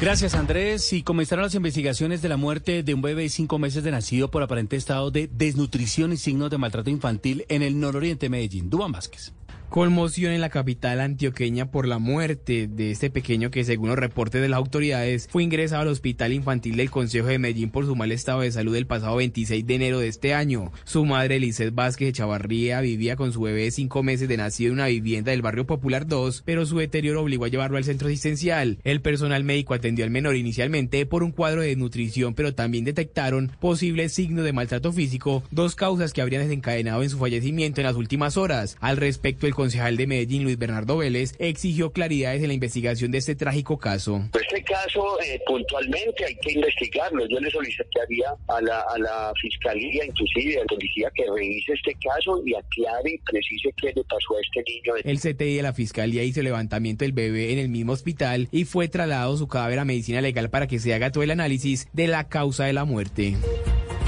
Gracias, 0.00 0.34
Andrés. 0.34 0.92
Y 0.92 1.02
comenzaron 1.02 1.44
las 1.44 1.54
investigaciones 1.54 2.22
de 2.22 2.28
la 2.28 2.36
muerte 2.36 2.82
de 2.82 2.94
un 2.94 3.02
bebé 3.02 3.22
de 3.22 3.28
cinco 3.28 3.58
meses 3.58 3.84
de 3.84 3.90
nacido 3.90 4.30
por 4.30 4.42
aparente 4.42 4.76
estado 4.76 5.10
de 5.10 5.28
desnutrición 5.28 6.12
y 6.12 6.16
signos 6.16 6.50
de 6.50 6.58
maltrato 6.58 6.90
infantil 6.90 7.44
en 7.48 7.62
el 7.62 7.78
nororiente 7.80 8.26
de 8.26 8.30
Medellín. 8.30 8.70
Dubán 8.70 8.92
Vázquez. 8.92 9.32
Conmoción 9.70 10.32
en 10.32 10.40
la 10.40 10.48
capital 10.48 10.98
antioqueña 10.98 11.70
por 11.70 11.86
la 11.86 11.98
muerte 11.98 12.68
de 12.68 12.90
este 12.90 13.10
pequeño 13.10 13.50
que, 13.50 13.64
según 13.64 13.90
los 13.90 13.98
reportes 13.98 14.40
de 14.40 14.48
las 14.48 14.56
autoridades, 14.56 15.28
fue 15.30 15.42
ingresado 15.42 15.82
al 15.82 15.88
Hospital 15.88 16.32
Infantil 16.32 16.76
del 16.76 16.90
Consejo 16.90 17.26
de 17.26 17.38
Medellín 17.38 17.68
por 17.70 17.84
su 17.84 17.94
mal 17.94 18.10
estado 18.10 18.40
de 18.40 18.50
salud 18.50 18.74
el 18.74 18.86
pasado 18.86 19.16
26 19.16 19.66
de 19.66 19.74
enero 19.74 19.98
de 19.98 20.08
este 20.08 20.32
año. 20.32 20.72
Su 20.84 21.04
madre, 21.04 21.38
Lizeth 21.38 21.74
Vázquez 21.74 22.14
Chavarría, 22.14 22.80
vivía 22.80 23.16
con 23.16 23.30
su 23.30 23.42
bebé 23.42 23.64
de 23.64 23.70
cinco 23.70 24.02
meses 24.02 24.26
de 24.26 24.38
nacido 24.38 24.68
en 24.68 24.78
una 24.78 24.86
vivienda 24.86 25.32
del 25.32 25.42
barrio 25.42 25.66
Popular 25.66 26.06
2, 26.06 26.44
pero 26.46 26.64
su 26.64 26.78
deterioro 26.78 27.20
obligó 27.20 27.44
a 27.44 27.48
llevarlo 27.48 27.76
al 27.76 27.84
centro 27.84 28.08
asistencial. 28.08 28.78
El 28.84 29.02
personal 29.02 29.44
médico 29.44 29.74
atendió 29.74 30.06
al 30.06 30.10
menor 30.10 30.34
inicialmente 30.34 31.04
por 31.04 31.22
un 31.22 31.30
cuadro 31.30 31.60
de 31.60 31.76
nutrición, 31.76 32.32
pero 32.32 32.54
también 32.54 32.86
detectaron 32.86 33.52
posibles 33.60 34.14
signos 34.14 34.46
de 34.46 34.54
maltrato 34.54 34.94
físico, 34.94 35.42
dos 35.50 35.74
causas 35.74 36.14
que 36.14 36.22
habrían 36.22 36.44
desencadenado 36.44 37.02
en 37.02 37.10
su 37.10 37.18
fallecimiento 37.18 37.82
en 37.82 37.86
las 37.86 37.96
últimas 37.96 38.38
horas. 38.38 38.78
Al 38.80 38.96
respecto, 38.96 39.46
el 39.46 39.57
concejal 39.58 39.96
de 39.96 40.06
Medellín, 40.06 40.44
Luis 40.44 40.56
Bernardo 40.56 40.98
Vélez, 40.98 41.34
exigió 41.40 41.90
claridades 41.90 42.42
en 42.42 42.46
la 42.46 42.54
investigación 42.54 43.10
de 43.10 43.18
este 43.18 43.34
trágico 43.34 43.76
caso. 43.76 44.22
Este 44.32 44.62
caso 44.62 45.20
eh, 45.20 45.40
puntualmente 45.44 46.24
hay 46.24 46.36
que 46.36 46.52
investigarlo. 46.52 47.26
Yo 47.26 47.40
le 47.40 47.50
solicitaría 47.50 48.28
a 48.46 48.60
la, 48.62 48.82
a 48.82 48.98
la 49.00 49.32
Fiscalía, 49.42 50.04
inclusive 50.04 50.58
a 50.58 50.60
la 50.60 50.66
policía, 50.66 51.10
que 51.12 51.24
revise 51.28 51.72
este 51.72 51.92
caso 51.94 52.40
y 52.46 52.54
aclare 52.54 53.10
y 53.14 53.18
precise 53.18 53.74
qué 53.76 53.88
le 53.88 54.04
pasó 54.04 54.36
a 54.36 54.40
este 54.40 54.62
niño. 54.70 54.94
El 55.02 55.18
CTI 55.18 55.56
de 55.56 55.62
la 55.62 55.72
Fiscalía 55.72 56.22
hizo 56.22 56.38
el 56.38 56.44
levantamiento 56.44 57.04
del 57.04 57.12
bebé 57.12 57.52
en 57.52 57.58
el 57.58 57.68
mismo 57.68 57.94
hospital 57.94 58.46
y 58.52 58.64
fue 58.64 58.86
trasladado 58.86 59.36
su 59.36 59.48
cadáver 59.48 59.80
a 59.80 59.84
medicina 59.84 60.20
legal 60.20 60.50
para 60.50 60.68
que 60.68 60.78
se 60.78 60.94
haga 60.94 61.10
todo 61.10 61.24
el 61.24 61.32
análisis 61.32 61.88
de 61.92 62.06
la 62.06 62.28
causa 62.28 62.64
de 62.64 62.74
la 62.74 62.84
muerte. 62.84 63.34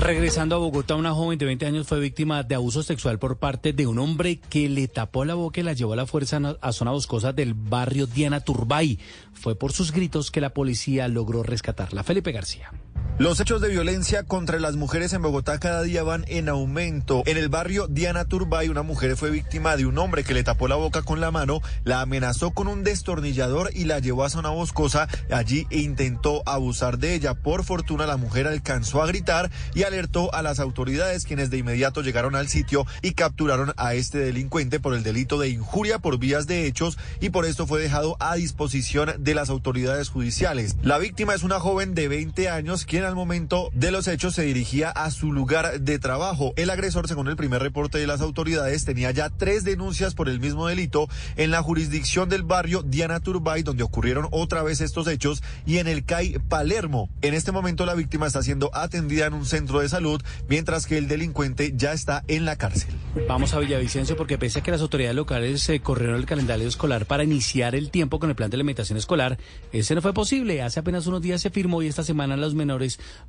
Regresando 0.01 0.56
a 0.56 0.59
Bogotá, 0.59 0.94
una 0.94 1.12
joven 1.12 1.39
de 1.39 1.44
20 1.44 1.66
años 1.66 1.86
fue 1.86 2.01
víctima 2.01 2.43
de 2.43 2.55
abuso 2.55 2.82
sexual 2.82 3.18
por 3.18 3.36
parte 3.36 3.74
de 3.74 3.86
un 3.86 3.98
hombre 3.98 4.40
que 4.40 4.70
le 4.70 4.89
tapó 4.89 5.27
la 5.27 5.35
boca 5.35 5.60
y 5.60 5.62
la 5.62 5.74
llevó 5.74 5.93
a 5.93 5.97
la 5.97 6.06
fuerza 6.06 6.40
a 6.59 6.72
zona 6.72 6.90
boscosa 6.90 7.35
del 7.35 7.52
barrio 7.52 8.06
Diana 8.06 8.40
Turbay. 8.40 8.98
Fue 9.35 9.56
por 9.56 9.72
sus 9.72 9.93
gritos 9.93 10.31
que 10.31 10.40
la 10.40 10.55
policía 10.55 11.06
logró 11.06 11.43
rescatarla. 11.43 12.02
Felipe 12.02 12.32
García. 12.32 12.72
Los 13.20 13.39
hechos 13.39 13.60
de 13.60 13.68
violencia 13.68 14.22
contra 14.22 14.59
las 14.59 14.77
mujeres 14.77 15.12
en 15.12 15.20
Bogotá 15.20 15.59
cada 15.59 15.82
día 15.82 16.02
van 16.02 16.24
en 16.28 16.48
aumento. 16.48 17.22
En 17.27 17.36
el 17.36 17.51
barrio 17.51 17.86
Diana 17.86 18.24
Turbay, 18.24 18.70
una 18.70 18.82
mujer 18.82 19.14
fue 19.14 19.28
víctima 19.28 19.77
de 19.77 19.85
un 19.85 19.98
hombre 19.98 20.24
que 20.24 20.32
le 20.32 20.43
tapó 20.43 20.68
la 20.68 20.77
boca 20.77 21.02
con 21.02 21.20
la 21.20 21.31
mano, 21.31 21.60
la 21.85 22.01
amenazó 22.01 22.52
con 22.52 22.66
un 22.66 22.82
destornillador 22.82 23.72
y 23.74 23.85
la 23.85 23.98
llevó 23.98 24.24
a 24.24 24.31
zona 24.31 24.48
boscosa. 24.48 25.06
Allí 25.31 25.66
intentó 25.68 26.43
abusar 26.47 26.97
de 26.97 27.12
ella. 27.12 27.35
Por 27.35 27.62
fortuna, 27.62 28.06
la 28.06 28.16
mujer 28.16 28.47
alcanzó 28.47 29.02
a 29.02 29.06
gritar 29.06 29.51
y 29.74 29.82
alertó 29.82 30.32
a 30.35 30.40
las 30.40 30.59
autoridades, 30.59 31.24
quienes 31.24 31.51
de 31.51 31.59
inmediato 31.59 32.01
llegaron 32.01 32.35
al 32.35 32.48
sitio 32.48 32.86
y 33.02 33.12
capturaron 33.12 33.74
a 33.77 33.93
este 33.93 34.16
delincuente 34.16 34.81
por 34.81 34.94
el 34.94 35.02
delito 35.02 35.39
de 35.39 35.51
injuria 35.51 35.98
por 35.98 36.18
vías 36.18 36.47
de 36.47 36.64
hechos 36.64 36.97
y 37.20 37.28
por 37.28 37.44
esto 37.44 37.66
fue 37.66 37.82
dejado 37.82 38.16
a 38.18 38.36
disposición 38.36 39.12
de 39.18 39.35
las 39.35 39.51
autoridades 39.51 40.09
judiciales. 40.09 40.77
La 40.81 40.97
víctima 40.97 41.35
es 41.35 41.43
una 41.43 41.60
joven 41.60 41.94
de 41.94 42.09
20 42.09 42.48
años 42.48 42.86
quien 42.86 42.99
al 43.05 43.14
momento 43.14 43.70
de 43.72 43.90
los 43.90 44.09
hechos 44.09 44.35
se 44.35 44.43
dirigía 44.43 44.90
a 44.90 45.10
su 45.10 45.32
lugar 45.32 45.81
de 45.81 45.98
trabajo. 45.98 46.52
El 46.56 46.70
agresor, 46.70 47.09
según 47.09 47.28
el 47.28 47.36
primer 47.36 47.62
reporte 47.62 47.98
de 47.98 48.06
las 48.06 48.20
autoridades, 48.20 48.85
tenía 48.85 49.10
ya 49.10 49.31
tres 49.31 49.64
denuncias 49.64 50.14
por 50.14 50.28
el 50.28 50.40
mismo 50.40 50.66
delito 50.66 51.09
en 51.36 51.51
la 51.51 51.62
jurisdicción 51.62 52.28
del 52.28 52.43
barrio 52.43 52.82
Diana 52.82 53.20
Turbay, 53.20 53.62
donde 53.62 53.82
ocurrieron 53.82 54.28
otra 54.31 54.62
vez 54.62 54.81
estos 54.81 55.06
hechos, 55.06 55.43
y 55.66 55.78
en 55.78 55.89
el 55.89 56.05
CAI 56.05 56.39
Palermo. 56.48 57.09
En 57.22 57.35
este 57.35 57.52
momento 57.52 57.86
la 57.86 57.94
víctima 57.94 58.27
está 58.27 58.43
siendo 58.43 58.70
atendida 58.74 59.27
en 59.27 59.35
un 59.35 59.47
centro 59.47 59.81
de 59.81 59.89
salud, 59.89 60.20
mientras 60.48 60.86
que 60.86 60.98
el 60.98 61.09
delincuente 61.09 61.72
ya 61.77 61.93
está 61.93 62.24
en 62.28 62.44
la 62.44 62.56
cárcel. 62.56 62.94
Vamos 63.28 63.55
a 63.55 63.59
Villavicencio 63.59 64.16
porque 64.16 64.39
pese 64.39 64.60
a 64.60 64.62
que 64.62 64.70
las 64.70 64.81
autoridades 64.81 65.16
locales 65.16 65.62
se 65.62 65.81
corrieron 65.81 66.16
el 66.16 66.27
calendario 66.27 66.66
escolar 66.66 67.06
para 67.06 67.24
iniciar 67.24 67.74
el 67.74 67.90
tiempo 67.90 68.18
con 68.18 68.31
el 68.31 68.36
plan 68.36 68.51
de 68.51 68.56
alimentación 68.56 68.98
escolar, 68.98 69.39
ese 69.72 69.94
no 69.94 70.02
fue 70.02 70.12
posible. 70.12 70.62
Hace 70.62 70.81
apenas 70.81 71.06
unos 71.06 71.22
días 71.22 71.40
se 71.40 71.51
firmó 71.51 71.82
y 71.82 71.86
esta 71.86 72.02
semana 72.02 72.36
los 72.36 72.55
menores 72.55 72.80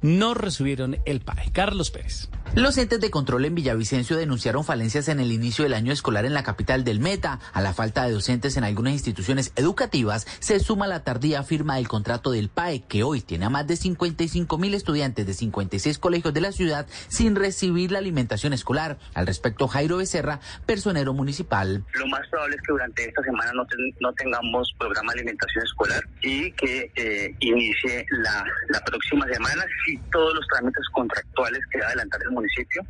no 0.02 0.34
recibieron 0.34 0.98
el 1.06 1.22
PAE. 1.22 1.52
Carlos 1.52 1.92
Pérez. 1.92 2.30
Los 2.54 2.78
entes 2.78 3.00
de 3.00 3.10
control 3.10 3.46
en 3.46 3.56
Villavicencio 3.56 4.18
denunciaron 4.18 4.66
falencias 4.66 5.08
en 5.08 5.22
el 5.22 5.32
inicio 5.32 5.64
del 5.64 5.74
año 5.74 5.94
escolar 5.94 6.26
en 6.26 6.34
la 6.34 6.44
capital 6.44 6.84
del 6.84 7.00
Meta. 7.00 7.40
A 7.54 7.62
la 7.62 7.74
falta 7.74 8.06
de 8.06 8.12
docentes 8.12 8.58
en 8.58 8.66
algunas 8.66 8.92
instituciones 8.92 9.54
educativas 9.56 10.28
se 10.40 10.60
suma 10.60 10.86
la 10.86 11.06
tardía 11.06 11.44
firma 11.44 11.78
del 11.78 11.88
contrato 11.88 12.32
del 12.32 12.50
PAE, 12.50 12.84
que 12.90 13.04
hoy 13.04 13.22
tiene 13.22 13.46
a 13.46 13.50
más 13.50 13.68
de 13.68 13.78
55 13.78 14.58
mil 14.58 14.74
estudiantes 14.74 15.26
de 15.26 15.34
56 15.34 15.98
colegios 15.98 16.34
de 16.34 16.42
la 16.42 16.52
ciudad 16.52 16.88
sin 17.08 17.36
recibir 17.36 17.92
la 17.92 18.00
alimentación 18.00 18.52
escolar. 18.52 18.98
Al 19.14 19.28
respecto, 19.28 19.68
Jairo 19.68 19.98
Becerra, 19.98 20.42
personero 20.66 21.14
municipal. 21.14 21.86
Lo 21.94 22.08
más 22.08 22.28
probable 22.30 22.58
es 22.58 22.62
que 22.64 22.74
durante 22.74 23.08
esta 23.08 23.24
semana 23.24 23.52
no, 23.54 23.66
no 24.02 24.14
tengamos 24.14 24.74
programa 24.78 25.14
de 25.14 25.22
alimentación 25.22 25.64
escolar 25.64 26.04
y 26.22 26.52
que 26.52 26.92
eh, 26.96 27.36
inicie 27.40 28.06
la, 28.10 28.44
la 28.70 28.84
próxima 28.84 29.26
semana 29.28 29.41
si 29.86 29.98
todos 30.12 30.34
los 30.34 30.46
trámites 30.48 30.84
contractuales 30.94 31.60
que 31.72 31.80
va 31.80 31.86
a 31.86 31.88
adelantar 31.90 32.22
el 32.24 32.32
municipio 32.32 32.86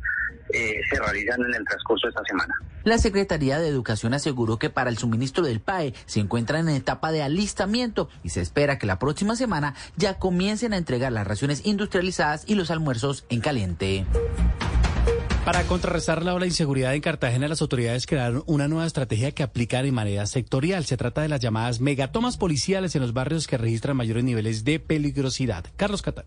eh, 0.52 0.80
se 0.90 0.98
realizan 0.98 1.40
en 1.40 1.54
el 1.54 1.64
transcurso 1.64 2.06
de 2.06 2.10
esta 2.10 2.22
semana. 2.24 2.54
La 2.84 2.98
Secretaría 2.98 3.58
de 3.58 3.68
Educación 3.68 4.12
aseguró 4.12 4.58
que 4.58 4.70
para 4.70 4.90
el 4.90 4.98
suministro 4.98 5.44
del 5.44 5.60
PAE 5.60 5.94
se 6.06 6.20
encuentran 6.20 6.68
en 6.68 6.74
etapa 6.74 7.12
de 7.12 7.22
alistamiento 7.22 8.08
y 8.22 8.30
se 8.30 8.40
espera 8.40 8.78
que 8.78 8.86
la 8.86 8.98
próxima 8.98 9.36
semana 9.36 9.74
ya 9.96 10.18
comiencen 10.18 10.72
a 10.72 10.78
entregar 10.78 11.12
las 11.12 11.26
raciones 11.26 11.64
industrializadas 11.64 12.44
y 12.46 12.54
los 12.54 12.70
almuerzos 12.70 13.24
en 13.28 13.40
caliente. 13.40 14.04
Para 15.44 15.64
contrarrestar 15.64 16.24
la 16.24 16.34
ola 16.34 16.44
de 16.44 16.50
inseguridad 16.50 16.94
en 16.94 17.00
Cartagena, 17.00 17.48
las 17.48 17.62
autoridades 17.62 18.06
crearon 18.06 18.44
una 18.46 18.68
nueva 18.68 18.86
estrategia 18.86 19.32
que 19.32 19.42
aplican 19.42 19.84
de 19.84 19.90
manera 19.90 20.24
sectorial. 20.26 20.84
Se 20.84 20.96
trata 20.96 21.22
de 21.22 21.28
las 21.28 21.40
llamadas 21.40 21.80
megatomas 21.80 22.36
policiales 22.36 22.94
en 22.94 23.02
los 23.02 23.12
barrios 23.12 23.48
que 23.48 23.58
registran 23.58 23.96
mayores 23.96 24.22
niveles 24.22 24.62
de 24.62 24.78
peligrosidad. 24.78 25.64
Carlos 25.76 26.00
Catán. 26.00 26.26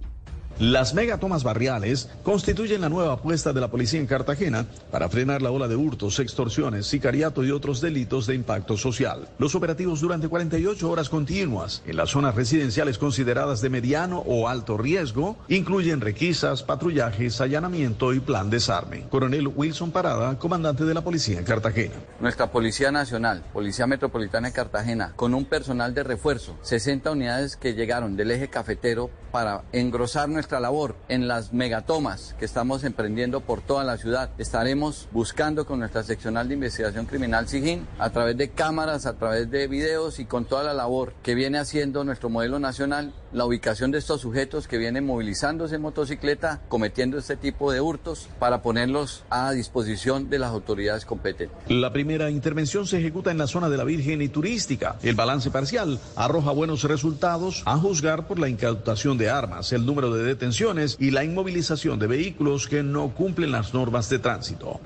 Las 0.59 0.93
megatomas 0.93 1.43
barriales 1.43 2.09
constituyen 2.23 2.79
la 2.79 2.87
nueva 2.87 3.15
apuesta 3.15 3.51
de 3.51 3.59
la 3.59 3.67
policía 3.67 3.99
en 3.99 4.07
Cartagena 4.07 4.65
para 4.89 5.09
frenar 5.09 5.41
la 5.41 5.51
ola 5.51 5.67
de 5.67 5.75
hurtos, 5.75 6.19
extorsiones, 6.19 6.87
sicariato 6.87 7.43
y 7.43 7.51
otros 7.51 7.81
delitos 7.81 8.25
de 8.25 8.35
impacto 8.35 8.77
social. 8.77 9.27
Los 9.37 9.53
operativos 9.53 9.99
durante 9.99 10.29
48 10.29 10.89
horas 10.89 11.09
continuas 11.09 11.83
en 11.85 11.97
las 11.97 12.11
zonas 12.11 12.35
residenciales 12.35 12.97
consideradas 12.97 13.59
de 13.59 13.69
mediano 13.69 14.19
o 14.19 14.47
alto 14.47 14.77
riesgo 14.77 15.35
incluyen 15.49 15.99
requisas, 15.99 16.63
patrullajes, 16.63 17.41
allanamiento 17.41 18.13
y 18.13 18.21
plan 18.21 18.49
desarme. 18.49 19.07
Coronel 19.09 19.49
Wilson 19.49 19.91
Parada, 19.91 20.39
comandante 20.39 20.85
de 20.85 20.93
la 20.93 21.01
policía 21.01 21.37
en 21.37 21.43
Cartagena. 21.43 21.95
Nuestra 22.21 22.49
Policía 22.53 22.93
Nacional, 22.93 23.43
Policía 23.51 23.87
Metropolitana 23.87 24.47
de 24.47 24.53
Cartagena, 24.53 25.11
con 25.17 25.33
un 25.33 25.43
personal 25.43 25.93
de 25.93 26.03
refuerzo, 26.03 26.55
60 26.61 27.11
unidades 27.11 27.57
que 27.57 27.73
llegaron 27.73 28.15
del 28.15 28.31
eje 28.31 28.47
cafetero 28.47 29.09
para 29.33 29.63
engrosar 29.73 30.29
nuestra 30.29 30.44
nuestra 30.45 30.59
labor 30.59 30.95
en 31.09 31.27
las 31.27 31.53
megatomas 31.53 32.35
que 32.37 32.45
estamos 32.45 32.83
emprendiendo 32.83 33.41
por 33.41 33.61
toda 33.61 33.83
la 33.83 33.97
ciudad. 33.97 34.29
Estaremos 34.37 35.07
buscando 35.11 35.65
con 35.65 35.79
nuestra 35.79 36.03
seccional 36.03 36.47
de 36.47 36.53
investigación 36.53 37.07
criminal 37.07 37.47
SIGIN 37.47 37.87
a 37.97 38.11
través 38.11 38.37
de 38.37 38.51
cámaras, 38.51 39.07
a 39.07 39.17
través 39.17 39.49
de 39.49 39.67
videos 39.67 40.19
y 40.19 40.25
con 40.25 40.45
toda 40.45 40.61
la 40.61 40.75
labor 40.75 41.13
que 41.23 41.33
viene 41.33 41.57
haciendo 41.57 42.03
nuestro 42.03 42.29
modelo 42.29 42.59
nacional, 42.59 43.11
la 43.35 43.45
ubicación 43.45 43.91
de 43.91 43.97
estos 43.97 44.21
sujetos 44.21 44.67
que 44.69 44.77
vienen 44.77 45.05
movilizándose 45.05 45.75
en 45.75 45.81
motocicleta, 45.81 46.61
cometiendo 46.69 47.17
este 47.17 47.35
tipo 47.35 47.69
de 47.69 47.81
hurtos 47.81 48.29
para 48.39 48.61
ponerlos 48.61 49.25
a 49.29 49.51
disposición 49.51 50.29
de 50.29 50.39
las 50.39 50.51
autoridades 50.51 51.05
competentes. 51.05 51.57
La 51.67 51.91
primera 51.91 52.29
intervención 52.29 52.87
se 52.87 52.97
ejecuta 52.97 53.31
en 53.31 53.37
la 53.37 53.47
zona 53.47 53.67
de 53.67 53.75
la 53.75 53.83
Virgen 53.83 54.21
y 54.21 54.29
turística. 54.29 54.95
El 55.03 55.15
balance 55.15 55.51
parcial 55.51 55.99
arroja 56.15 56.51
buenos 56.51 56.83
resultados 56.83 57.61
a 57.65 57.77
juzgar 57.77 58.25
por 58.25 58.39
la 58.39 58.47
incautación 58.47 59.17
de 59.17 59.29
armas, 59.29 59.73
el 59.73 59.85
número 59.85 60.13
de 60.13 60.23
detenciones 60.23 60.95
y 60.97 61.11
la 61.11 61.25
inmovilización 61.25 61.99
de 61.99 62.07
vehículos 62.07 62.69
que 62.69 62.83
no 62.83 63.13
cumplen 63.13 63.51
las 63.51 63.73
normas 63.73 64.09
de 64.09 64.19
tránsito. 64.19 64.79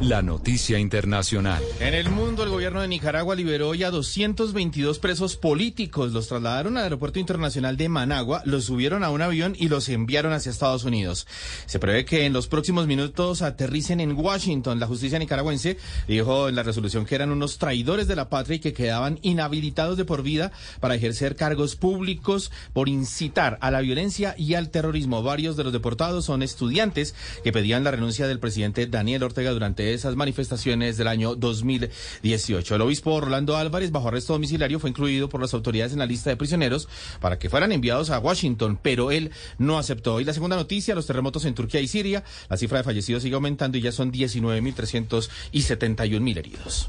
La 0.00 0.22
noticia 0.22 0.78
internacional. 0.78 1.62
En 1.78 1.94
el 1.94 2.10
mundo, 2.10 2.42
el 2.42 2.48
gobierno 2.48 2.80
de 2.80 2.88
Nicaragua 2.88 3.34
liberó 3.34 3.74
ya 3.74 3.90
222 3.90 4.98
presos 4.98 5.36
políticos. 5.36 6.12
Los 6.12 6.28
trasladaron 6.28 6.76
al 6.76 6.84
aeropuerto 6.84 7.18
internacional 7.18 7.69
de 7.76 7.88
Managua, 7.88 8.42
los 8.44 8.64
subieron 8.64 9.04
a 9.04 9.10
un 9.10 9.22
avión 9.22 9.54
y 9.58 9.68
los 9.68 9.88
enviaron 9.88 10.32
hacia 10.32 10.50
Estados 10.50 10.84
Unidos. 10.84 11.26
Se 11.66 11.78
prevé 11.78 12.04
que 12.04 12.26
en 12.26 12.32
los 12.32 12.48
próximos 12.48 12.86
minutos 12.86 13.42
aterricen 13.42 14.00
en 14.00 14.12
Washington. 14.12 14.80
La 14.80 14.86
justicia 14.86 15.18
nicaragüense 15.18 15.76
dijo 16.08 16.48
en 16.48 16.54
la 16.56 16.62
resolución 16.62 17.04
que 17.04 17.14
eran 17.14 17.30
unos 17.30 17.58
traidores 17.58 18.08
de 18.08 18.16
la 18.16 18.28
patria 18.28 18.56
y 18.56 18.60
que 18.60 18.72
quedaban 18.72 19.18
inhabilitados 19.22 19.96
de 19.96 20.04
por 20.04 20.22
vida 20.22 20.52
para 20.80 20.94
ejercer 20.94 21.36
cargos 21.36 21.76
públicos 21.76 22.50
por 22.72 22.88
incitar 22.88 23.58
a 23.60 23.70
la 23.70 23.80
violencia 23.80 24.34
y 24.38 24.54
al 24.54 24.70
terrorismo. 24.70 25.22
Varios 25.22 25.56
de 25.56 25.64
los 25.64 25.72
deportados 25.72 26.24
son 26.24 26.42
estudiantes 26.42 27.14
que 27.42 27.52
pedían 27.52 27.84
la 27.84 27.90
renuncia 27.90 28.26
del 28.26 28.38
presidente 28.38 28.86
Daniel 28.86 29.22
Ortega 29.22 29.50
durante 29.50 29.94
esas 29.94 30.16
manifestaciones 30.16 30.96
del 30.96 31.08
año 31.08 31.34
2018. 31.34 32.74
El 32.74 32.82
obispo 32.82 33.20
Rolando 33.20 33.56
Álvarez, 33.56 33.90
bajo 33.90 34.08
arresto 34.08 34.32
domiciliario, 34.32 34.78
fue 34.78 34.90
incluido 34.90 35.28
por 35.28 35.40
las 35.40 35.54
autoridades 35.54 35.92
en 35.92 35.98
la 35.98 36.06
lista 36.06 36.30
de 36.30 36.36
prisioneros 36.36 36.88
para 37.20 37.38
que 37.38 37.48
fueran 37.60 37.72
enviados 37.72 38.08
a 38.08 38.18
Washington, 38.18 38.78
pero 38.80 39.10
él 39.10 39.32
no 39.58 39.76
aceptó. 39.76 40.18
Y 40.18 40.24
la 40.24 40.32
segunda 40.32 40.56
noticia, 40.56 40.94
los 40.94 41.06
terremotos 41.06 41.44
en 41.44 41.54
Turquía 41.54 41.82
y 41.82 41.88
Siria. 41.88 42.24
La 42.48 42.56
cifra 42.56 42.78
de 42.78 42.84
fallecidos 42.84 43.22
sigue 43.22 43.34
aumentando 43.34 43.76
y 43.76 43.82
ya 43.82 43.92
son 43.92 44.10
19.300 44.10 45.28
y 45.52 45.60
71.000 45.60 46.38
heridos. 46.38 46.88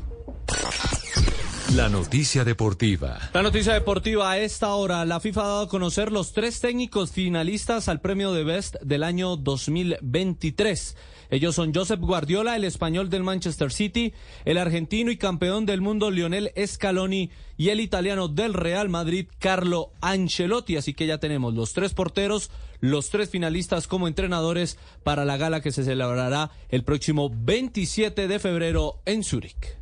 La 1.76 1.90
noticia 1.90 2.46
deportiva. 2.46 3.20
La 3.34 3.42
noticia 3.42 3.74
deportiva 3.74 4.32
a 4.32 4.38
esta 4.38 4.74
hora. 4.74 5.04
La 5.04 5.20
FIFA 5.20 5.42
ha 5.42 5.48
dado 5.48 5.62
a 5.64 5.68
conocer 5.68 6.10
los 6.10 6.32
tres 6.32 6.62
técnicos 6.62 7.12
finalistas 7.12 7.90
al 7.90 8.00
premio 8.00 8.32
de 8.32 8.46
Best 8.46 8.76
del 8.82 9.04
año 9.04 9.36
2023. 9.36 10.96
Ellos 11.32 11.56
son 11.56 11.74
Josep 11.74 12.02
Guardiola, 12.02 12.58
el 12.58 12.66
español 12.66 13.10
del 13.10 13.24
Manchester 13.24 13.72
City, 13.72 14.14
el 14.44 14.58
argentino 14.58 15.12
y 15.12 15.18
campeón 15.18 15.66
del 15.66 15.80
mundo 15.80 16.12
Lionel 16.12 16.52
Scaloni 16.64 17.32
y 17.58 17.70
el 17.70 17.80
italiano 17.80 18.28
del 18.28 18.54
Real 18.54 18.90
Madrid 18.90 19.28
Carlo 19.40 19.94
Ancelotti. 20.02 20.76
Así 20.76 20.94
que 20.94 21.08
ya 21.08 21.20
tenemos 21.20 21.54
los 21.54 21.72
tres 21.72 21.94
porteros, 21.94 22.52
los 22.82 23.10
tres 23.10 23.30
finalistas 23.30 23.88
como 23.88 24.10
entrenadores 24.10 24.78
para 25.04 25.24
la 25.24 25.38
gala 25.38 25.62
que 25.62 25.72
se 25.72 25.86
celebrará 25.86 26.52
el 26.68 26.84
próximo 26.84 27.32
27 27.34 28.28
de 28.28 28.40
febrero 28.40 29.02
en 29.06 29.24
Zúrich. 29.24 29.78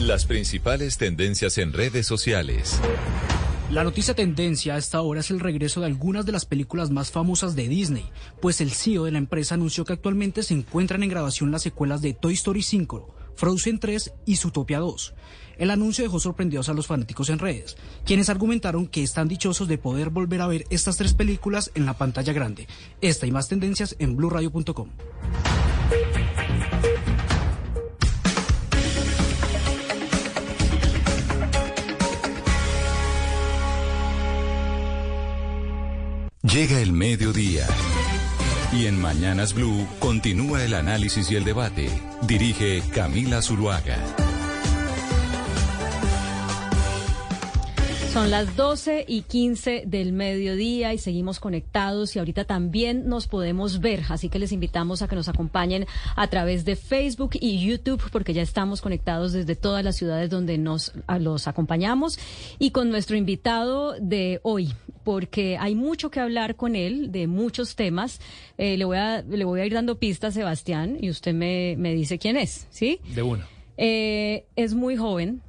Las 0.00 0.24
principales 0.24 0.96
tendencias 0.96 1.58
en 1.58 1.74
redes 1.74 2.06
sociales. 2.06 2.80
La 3.72 3.84
noticia 3.84 4.12
tendencia 4.12 4.74
a 4.74 4.76
esta 4.76 5.00
hora 5.00 5.20
es 5.20 5.30
el 5.30 5.40
regreso 5.40 5.80
de 5.80 5.86
algunas 5.86 6.26
de 6.26 6.32
las 6.32 6.44
películas 6.44 6.90
más 6.90 7.10
famosas 7.10 7.56
de 7.56 7.68
Disney, 7.68 8.04
pues 8.42 8.60
el 8.60 8.70
CEO 8.70 9.04
de 9.04 9.12
la 9.12 9.16
empresa 9.16 9.54
anunció 9.54 9.86
que 9.86 9.94
actualmente 9.94 10.42
se 10.42 10.52
encuentran 10.52 11.02
en 11.02 11.08
grabación 11.08 11.50
las 11.50 11.62
secuelas 11.62 12.02
de 12.02 12.12
Toy 12.12 12.34
Story 12.34 12.60
5, 12.60 13.14
Frozen 13.34 13.80
3 13.80 14.12
y 14.26 14.36
Zootopia 14.36 14.78
2. 14.78 15.14
El 15.56 15.70
anuncio 15.70 16.04
dejó 16.04 16.20
sorprendidos 16.20 16.68
a 16.68 16.74
los 16.74 16.86
fanáticos 16.86 17.30
en 17.30 17.38
redes, 17.38 17.78
quienes 18.04 18.28
argumentaron 18.28 18.86
que 18.86 19.02
están 19.02 19.26
dichosos 19.26 19.68
de 19.68 19.78
poder 19.78 20.10
volver 20.10 20.42
a 20.42 20.48
ver 20.48 20.66
estas 20.68 20.98
tres 20.98 21.14
películas 21.14 21.70
en 21.74 21.86
la 21.86 21.96
pantalla 21.96 22.34
grande. 22.34 22.68
Esta 23.00 23.26
y 23.26 23.30
más 23.30 23.48
tendencias 23.48 23.96
en 23.98 24.16
blueradio.com. 24.16 24.90
Llega 36.52 36.80
el 36.80 36.92
mediodía. 36.92 37.66
Y 38.74 38.84
en 38.84 39.00
Mañanas 39.00 39.54
Blue 39.54 39.88
continúa 39.98 40.62
el 40.62 40.74
análisis 40.74 41.30
y 41.30 41.36
el 41.36 41.44
debate. 41.44 41.88
Dirige 42.26 42.82
Camila 42.92 43.40
Zuluaga. 43.40 43.96
Son 48.12 48.30
las 48.30 48.54
12 48.56 49.06
y 49.08 49.22
15 49.22 49.84
del 49.86 50.12
mediodía 50.12 50.92
y 50.92 50.98
seguimos 50.98 51.40
conectados 51.40 52.14
y 52.14 52.18
ahorita 52.18 52.44
también 52.44 53.08
nos 53.08 53.26
podemos 53.26 53.80
ver, 53.80 54.02
así 54.10 54.28
que 54.28 54.38
les 54.38 54.52
invitamos 54.52 55.00
a 55.00 55.08
que 55.08 55.16
nos 55.16 55.30
acompañen 55.30 55.86
a 56.14 56.26
través 56.26 56.66
de 56.66 56.76
Facebook 56.76 57.30
y 57.40 57.66
YouTube 57.66 58.02
porque 58.12 58.34
ya 58.34 58.42
estamos 58.42 58.82
conectados 58.82 59.32
desde 59.32 59.56
todas 59.56 59.82
las 59.82 59.96
ciudades 59.96 60.28
donde 60.28 60.58
nos 60.58 60.92
los 61.20 61.48
acompañamos 61.48 62.18
y 62.58 62.70
con 62.72 62.90
nuestro 62.90 63.16
invitado 63.16 63.94
de 63.98 64.40
hoy, 64.42 64.74
porque 65.04 65.56
hay 65.58 65.74
mucho 65.74 66.10
que 66.10 66.20
hablar 66.20 66.56
con 66.56 66.76
él 66.76 67.12
de 67.12 67.26
muchos 67.26 67.76
temas. 67.76 68.20
Eh, 68.58 68.76
le 68.76 68.84
voy 68.84 68.96
a 68.96 69.22
le 69.22 69.44
voy 69.44 69.60
a 69.60 69.66
ir 69.66 69.74
dando 69.74 69.98
pistas, 69.98 70.34
Sebastián, 70.34 70.96
y 71.00 71.10
usted 71.10 71.34
me, 71.34 71.74
me 71.78 71.94
dice 71.94 72.18
quién 72.18 72.36
es, 72.36 72.66
¿sí? 72.70 73.00
De 73.14 73.22
uno. 73.22 73.44
Eh, 73.76 74.46
es 74.56 74.74
muy 74.74 74.96
joven. 74.96 75.42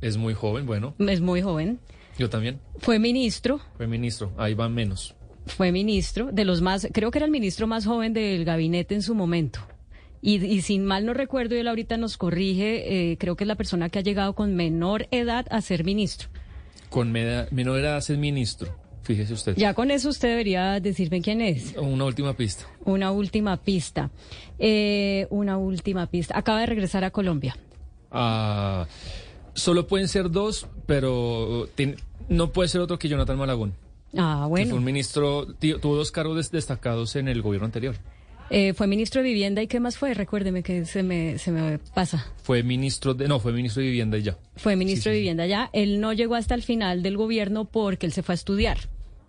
Es 0.00 0.16
muy 0.16 0.34
joven, 0.34 0.66
bueno. 0.66 0.94
Es 0.98 1.20
muy 1.20 1.42
joven. 1.42 1.78
Yo 2.18 2.30
también. 2.30 2.60
Fue 2.78 2.98
ministro. 2.98 3.60
Fue 3.76 3.86
ministro, 3.86 4.32
ahí 4.36 4.54
van 4.54 4.74
menos. 4.74 5.14
Fue 5.46 5.72
ministro, 5.72 6.30
de 6.32 6.44
los 6.44 6.60
más, 6.60 6.86
creo 6.92 7.10
que 7.10 7.18
era 7.18 7.26
el 7.26 7.32
ministro 7.32 7.66
más 7.66 7.86
joven 7.86 8.12
del 8.12 8.44
gabinete 8.44 8.94
en 8.94 9.02
su 9.02 9.14
momento. 9.14 9.60
Y, 10.22 10.44
y 10.44 10.60
sin 10.60 10.84
mal 10.84 11.06
no 11.06 11.14
recuerdo, 11.14 11.54
y 11.54 11.58
él 11.58 11.68
ahorita 11.68 11.96
nos 11.96 12.18
corrige, 12.18 13.12
eh, 13.12 13.16
creo 13.18 13.36
que 13.36 13.44
es 13.44 13.48
la 13.48 13.54
persona 13.54 13.88
que 13.88 13.98
ha 13.98 14.02
llegado 14.02 14.34
con 14.34 14.54
menor 14.54 15.08
edad 15.10 15.46
a 15.50 15.60
ser 15.62 15.82
ministro. 15.82 16.28
Con 16.90 17.10
menor 17.12 17.78
edad 17.78 18.00
ser 18.02 18.18
ministro. 18.18 18.76
Fíjese 19.02 19.32
usted. 19.32 19.56
Ya 19.56 19.72
con 19.74 19.90
eso 19.90 20.10
usted 20.10 20.28
debería 20.28 20.78
decirme 20.78 21.22
quién 21.22 21.40
es. 21.40 21.74
Una 21.76 22.04
última 22.04 22.34
pista. 22.34 22.66
Una 22.84 23.10
última 23.10 23.56
pista. 23.56 24.10
Eh, 24.58 25.26
una 25.30 25.56
última 25.56 26.06
pista. 26.06 26.36
Acaba 26.38 26.60
de 26.60 26.66
regresar 26.66 27.02
a 27.04 27.10
Colombia. 27.10 27.56
Ah, 28.10 28.86
solo 29.54 29.86
pueden 29.86 30.08
ser 30.08 30.30
dos, 30.30 30.66
pero 30.86 31.68
ten- 31.74 31.96
no 32.28 32.52
puede 32.52 32.68
ser 32.68 32.80
otro 32.82 32.98
que 32.98 33.08
Jonathan 33.08 33.38
Malagón. 33.38 33.74
Ah, 34.16 34.42
que 34.44 34.48
bueno. 34.48 34.70
fue 34.70 34.78
un 34.78 34.84
ministro, 34.84 35.46
tío, 35.54 35.78
tuvo 35.80 35.96
dos 35.96 36.10
cargos 36.10 36.36
des- 36.36 36.50
destacados 36.50 37.16
en 37.16 37.28
el 37.28 37.42
gobierno 37.42 37.66
anterior. 37.66 37.96
Eh, 38.50 38.74
fue 38.74 38.86
ministro 38.88 39.22
de 39.22 39.28
Vivienda 39.28 39.62
y 39.62 39.68
¿qué 39.68 39.78
más 39.78 39.96
fue? 39.96 40.12
Recuérdeme 40.12 40.62
que 40.64 40.84
se 40.84 41.02
me, 41.04 41.38
se 41.38 41.52
me 41.52 41.78
pasa. 41.78 42.26
Fue 42.42 42.62
ministro 42.64 43.14
de, 43.14 43.28
no, 43.28 43.38
fue 43.38 43.52
ministro 43.52 43.80
de 43.80 43.86
vivienda 43.88 44.18
y 44.18 44.22
ya. 44.22 44.36
Fue 44.56 44.74
ministro 44.76 45.12
de 45.12 45.18
Vivienda 45.18 45.46
ya. 45.46 45.70
Él 45.72 46.00
no 46.00 46.12
llegó 46.12 46.34
hasta 46.34 46.54
el 46.56 46.62
final 46.62 47.02
del 47.02 47.16
gobierno 47.16 47.64
porque 47.64 48.06
él 48.06 48.12
se 48.12 48.22
fue 48.24 48.32
a 48.32 48.34
estudiar 48.34 48.78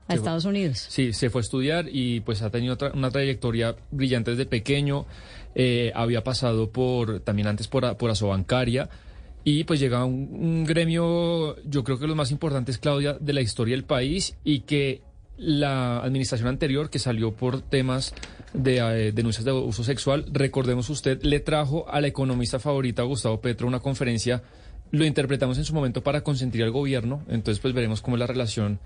a 0.08 0.16
Estados 0.16 0.46
Unidos. 0.46 0.88
Sí, 0.90 1.14
se 1.14 1.30
fue 1.30 1.40
a 1.42 1.44
estudiar 1.44 1.86
y 1.92 2.22
pues 2.22 2.42
ha 2.42 2.50
tenido 2.50 2.78
tra- 2.78 2.94
una 2.96 3.12
trayectoria 3.12 3.76
brillante 3.92 4.32
desde 4.32 4.46
pequeño. 4.48 5.06
Eh, 5.54 5.92
había 5.94 6.24
pasado 6.24 6.72
por, 6.72 7.20
también 7.20 7.48
antes 7.48 7.68
por, 7.68 7.86
a- 7.86 7.98
por 7.98 8.10
Asobancaria. 8.10 8.90
Y 9.44 9.64
pues 9.64 9.80
llega 9.80 10.04
un, 10.06 10.30
un 10.34 10.64
gremio, 10.66 11.56
yo 11.64 11.84
creo 11.84 11.98
que 12.00 12.08
los 12.08 12.16
más 12.16 12.32
importantes, 12.32 12.78
Claudia, 12.78 13.14
de 13.20 13.34
la 13.34 13.42
historia 13.42 13.76
del 13.76 13.84
país 13.86 14.36
y 14.44 14.62
que 14.62 15.02
la 15.42 16.00
administración 16.02 16.48
anterior, 16.48 16.92
que 16.92 17.00
salió 17.00 17.34
por 17.34 17.62
temas 17.62 18.14
de 18.54 18.78
eh, 18.78 19.12
denuncias 19.12 19.44
de 19.44 19.52
abuso 19.52 19.84
sexual, 19.84 20.26
recordemos 20.32 20.90
usted, 20.90 21.22
le 21.24 21.40
trajo 21.40 21.90
a 21.90 22.00
la 22.00 22.08
economista 22.08 22.60
favorita, 22.60 23.02
Gustavo 23.04 23.42
Petro, 23.42 23.68
una 23.68 23.80
conferencia, 23.80 24.44
lo 24.92 25.04
interpretamos 25.04 25.58
en 25.58 25.66
su 25.66 25.74
momento 25.74 26.04
para 26.04 26.22
consentir 26.22 26.62
al 26.62 26.72
gobierno, 26.72 27.24
entonces 27.28 27.60
pues 27.60 27.74
veremos 27.74 28.02
cómo 28.02 28.18
es 28.18 28.20
la 28.20 28.28
relación 28.28 28.80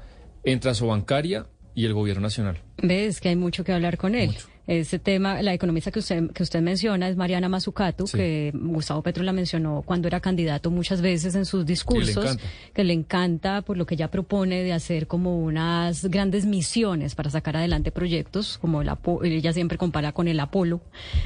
entre 0.45 0.71
Asobancaria 0.71 1.47
y 1.73 1.85
el 1.85 1.93
gobierno 1.93 2.21
nacional. 2.21 2.61
Ves 2.81 3.19
que 3.19 3.29
hay 3.29 3.35
mucho 3.35 3.65
que 3.65 3.73
hablar 3.73 3.97
con 3.97 4.15
él. 4.15 4.31
Ese 4.67 4.97
tema, 4.97 5.41
la 5.43 5.53
economista 5.53 5.91
que 5.91 5.99
usted, 5.99 6.31
que 6.31 6.41
usted 6.41 6.59
menciona 6.61 7.07
es 7.07 7.15
Mariana 7.15 7.47
Mazzucato, 7.49 8.07
Sí. 8.07 8.17
que 8.17 8.51
Gustavo 8.55 9.03
Petro 9.03 9.23
la 9.23 9.31
mencionó 9.31 9.83
cuando 9.85 10.07
era 10.07 10.19
candidato 10.19 10.71
muchas 10.71 11.01
veces 11.01 11.35
en 11.35 11.45
sus 11.45 11.65
discursos, 11.67 12.37
que 12.73 12.83
le 12.83 12.93
encanta 12.93 13.61
por 13.61 13.77
lo 13.77 13.85
que 13.85 13.93
ella 13.93 14.09
propone 14.09 14.63
de 14.63 14.73
hacer 14.73 15.05
como 15.05 15.37
unas 15.39 16.05
grandes 16.05 16.45
misiones 16.47 17.13
para 17.13 17.29
sacar 17.29 17.57
adelante 17.57 17.91
proyectos, 17.91 18.57
como 18.57 18.81
el 18.81 18.89
Apo- 18.89 19.23
ella 19.23 19.53
siempre 19.53 19.77
compara 19.77 20.13
con 20.13 20.27
el 20.27 20.39
Apolo, 20.39 20.81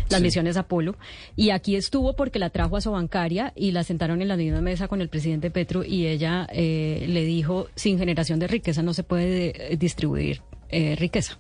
las 0.10 0.20
Sí. 0.20 0.24
misiones 0.26 0.58
Apolo. 0.58 0.96
Y 1.38 1.52
aquí 1.52 1.76
estuvo 1.78 2.16
porque 2.18 2.40
la 2.40 2.50
trajo 2.50 2.76
a 2.76 2.82
su 2.82 2.92
bancaria 2.92 3.54
y 3.56 3.72
la 3.72 3.84
sentaron 3.86 4.22
en 4.22 4.28
la 4.28 4.36
misma 4.36 4.60
mesa 4.60 4.90
con 4.90 5.00
el 5.02 5.08
presidente 5.08 5.50
Petro 5.50 5.84
y 5.86 6.08
ella 6.08 6.46
eh, 6.52 7.06
le 7.08 7.24
dijo, 7.24 7.68
sin 7.76 7.98
generación 8.00 8.40
de 8.40 8.48
riqueza 8.48 8.82
no 8.84 8.94
se 8.94 9.04
puede 9.04 9.74
eh, 9.74 9.78
distribuir 9.78 10.42
eh, 10.70 10.96
riqueza. 10.98 11.40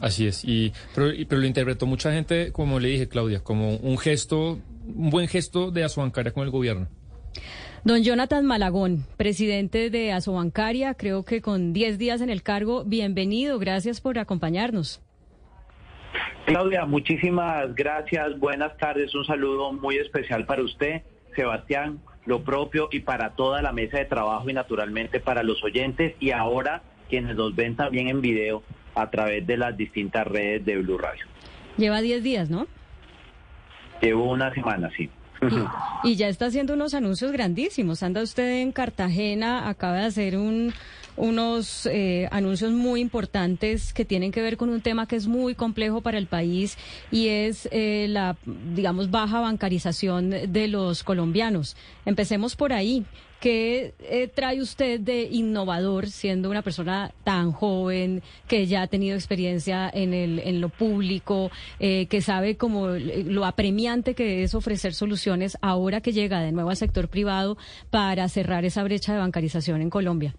Así 0.00 0.26
es, 0.26 0.44
y 0.44 0.72
pero, 0.94 1.12
y- 1.12 1.24
pero 1.24 1.40
lo 1.40 1.46
interpretó 1.46 1.86
mucha 1.86 2.12
gente, 2.12 2.52
como 2.52 2.80
le 2.80 2.88
dije, 2.88 3.08
Claudia, 3.08 3.40
como 3.40 3.76
un 3.76 3.98
gesto, 3.98 4.58
un 4.86 5.10
buen 5.10 5.28
gesto 5.28 5.70
de 5.70 5.84
Asobancaria 5.84 6.32
con 6.32 6.44
el 6.44 6.50
gobierno. 6.50 6.88
Don 7.84 8.02
Jonathan 8.02 8.44
Malagón, 8.44 9.04
presidente 9.16 9.88
de 9.90 10.12
Asobancaria, 10.12 10.94
creo 10.94 11.24
que 11.24 11.40
con 11.40 11.72
10 11.72 11.96
días 11.98 12.20
en 12.20 12.28
el 12.28 12.42
cargo, 12.42 12.84
bienvenido, 12.84 13.58
gracias 13.58 14.00
por 14.00 14.18
acompañarnos. 14.18 15.00
Claudia, 16.46 16.86
muchísimas 16.86 17.74
gracias, 17.74 18.38
buenas 18.38 18.76
tardes, 18.78 19.14
un 19.14 19.24
saludo 19.24 19.72
muy 19.72 19.96
especial 19.98 20.46
para 20.46 20.62
usted, 20.62 21.02
Sebastián, 21.36 22.00
lo 22.24 22.42
propio 22.42 22.88
y 22.90 23.00
para 23.00 23.34
toda 23.36 23.62
la 23.62 23.72
mesa 23.72 23.98
de 23.98 24.06
trabajo 24.06 24.48
y 24.48 24.54
naturalmente 24.54 25.20
para 25.20 25.42
los 25.42 25.62
oyentes 25.62 26.14
y 26.20 26.30
ahora 26.30 26.82
quienes 27.08 27.36
nos 27.36 27.54
ven 27.54 27.76
también 27.76 28.08
en 28.08 28.20
video 28.20 28.62
a 29.00 29.10
través 29.10 29.46
de 29.46 29.56
las 29.56 29.76
distintas 29.76 30.26
redes 30.26 30.64
de 30.64 30.76
Blue 30.78 30.98
Radio. 30.98 31.24
Lleva 31.76 32.00
10 32.00 32.22
días, 32.22 32.50
¿no? 32.50 32.66
Llevo 34.00 34.30
una 34.30 34.52
semana, 34.52 34.90
sí. 34.96 35.08
Y 36.04 36.16
ya 36.16 36.28
está 36.28 36.46
haciendo 36.46 36.74
unos 36.74 36.94
anuncios 36.94 37.32
grandísimos. 37.32 38.02
Anda 38.02 38.22
usted 38.22 38.60
en 38.60 38.72
Cartagena, 38.72 39.68
acaba 39.68 39.98
de 39.98 40.04
hacer 40.06 40.36
un, 40.36 40.72
unos 41.18 41.86
eh, 41.86 42.28
anuncios 42.30 42.72
muy 42.72 43.00
importantes 43.00 43.92
que 43.92 44.04
tienen 44.04 44.32
que 44.32 44.42
ver 44.42 44.56
con 44.56 44.70
un 44.70 44.80
tema 44.80 45.06
que 45.06 45.16
es 45.16 45.26
muy 45.26 45.54
complejo 45.54 46.00
para 46.00 46.18
el 46.18 46.26
país 46.26 46.78
y 47.10 47.28
es 47.28 47.68
eh, 47.72 48.06
la, 48.08 48.36
digamos, 48.74 49.10
baja 49.10 49.40
bancarización 49.40 50.30
de 50.30 50.68
los 50.68 51.02
colombianos. 51.02 51.76
Empecemos 52.06 52.56
por 52.56 52.72
ahí. 52.72 53.04
¿Qué 53.40 53.94
eh, 54.00 54.26
trae 54.26 54.60
usted 54.60 54.98
de 54.98 55.22
innovador 55.22 56.08
siendo 56.08 56.50
una 56.50 56.62
persona 56.62 57.12
tan 57.22 57.52
joven 57.52 58.20
que 58.48 58.66
ya 58.66 58.82
ha 58.82 58.86
tenido 58.88 59.14
experiencia 59.14 59.88
en, 59.94 60.12
el, 60.12 60.40
en 60.40 60.60
lo 60.60 60.70
público, 60.70 61.52
eh, 61.78 62.06
que 62.06 62.20
sabe 62.20 62.56
como 62.56 62.88
lo 62.88 63.44
apremiante 63.44 64.14
que 64.14 64.42
es 64.42 64.56
ofrecer 64.56 64.92
soluciones 64.92 65.56
ahora 65.60 66.00
que 66.00 66.12
llega 66.12 66.40
de 66.40 66.50
nuevo 66.50 66.70
al 66.70 66.76
sector 66.76 67.06
privado 67.06 67.56
para 67.90 68.28
cerrar 68.28 68.64
esa 68.64 68.82
brecha 68.82 69.12
de 69.12 69.20
bancarización 69.20 69.82
en 69.82 69.90
Colombia? 69.90 70.34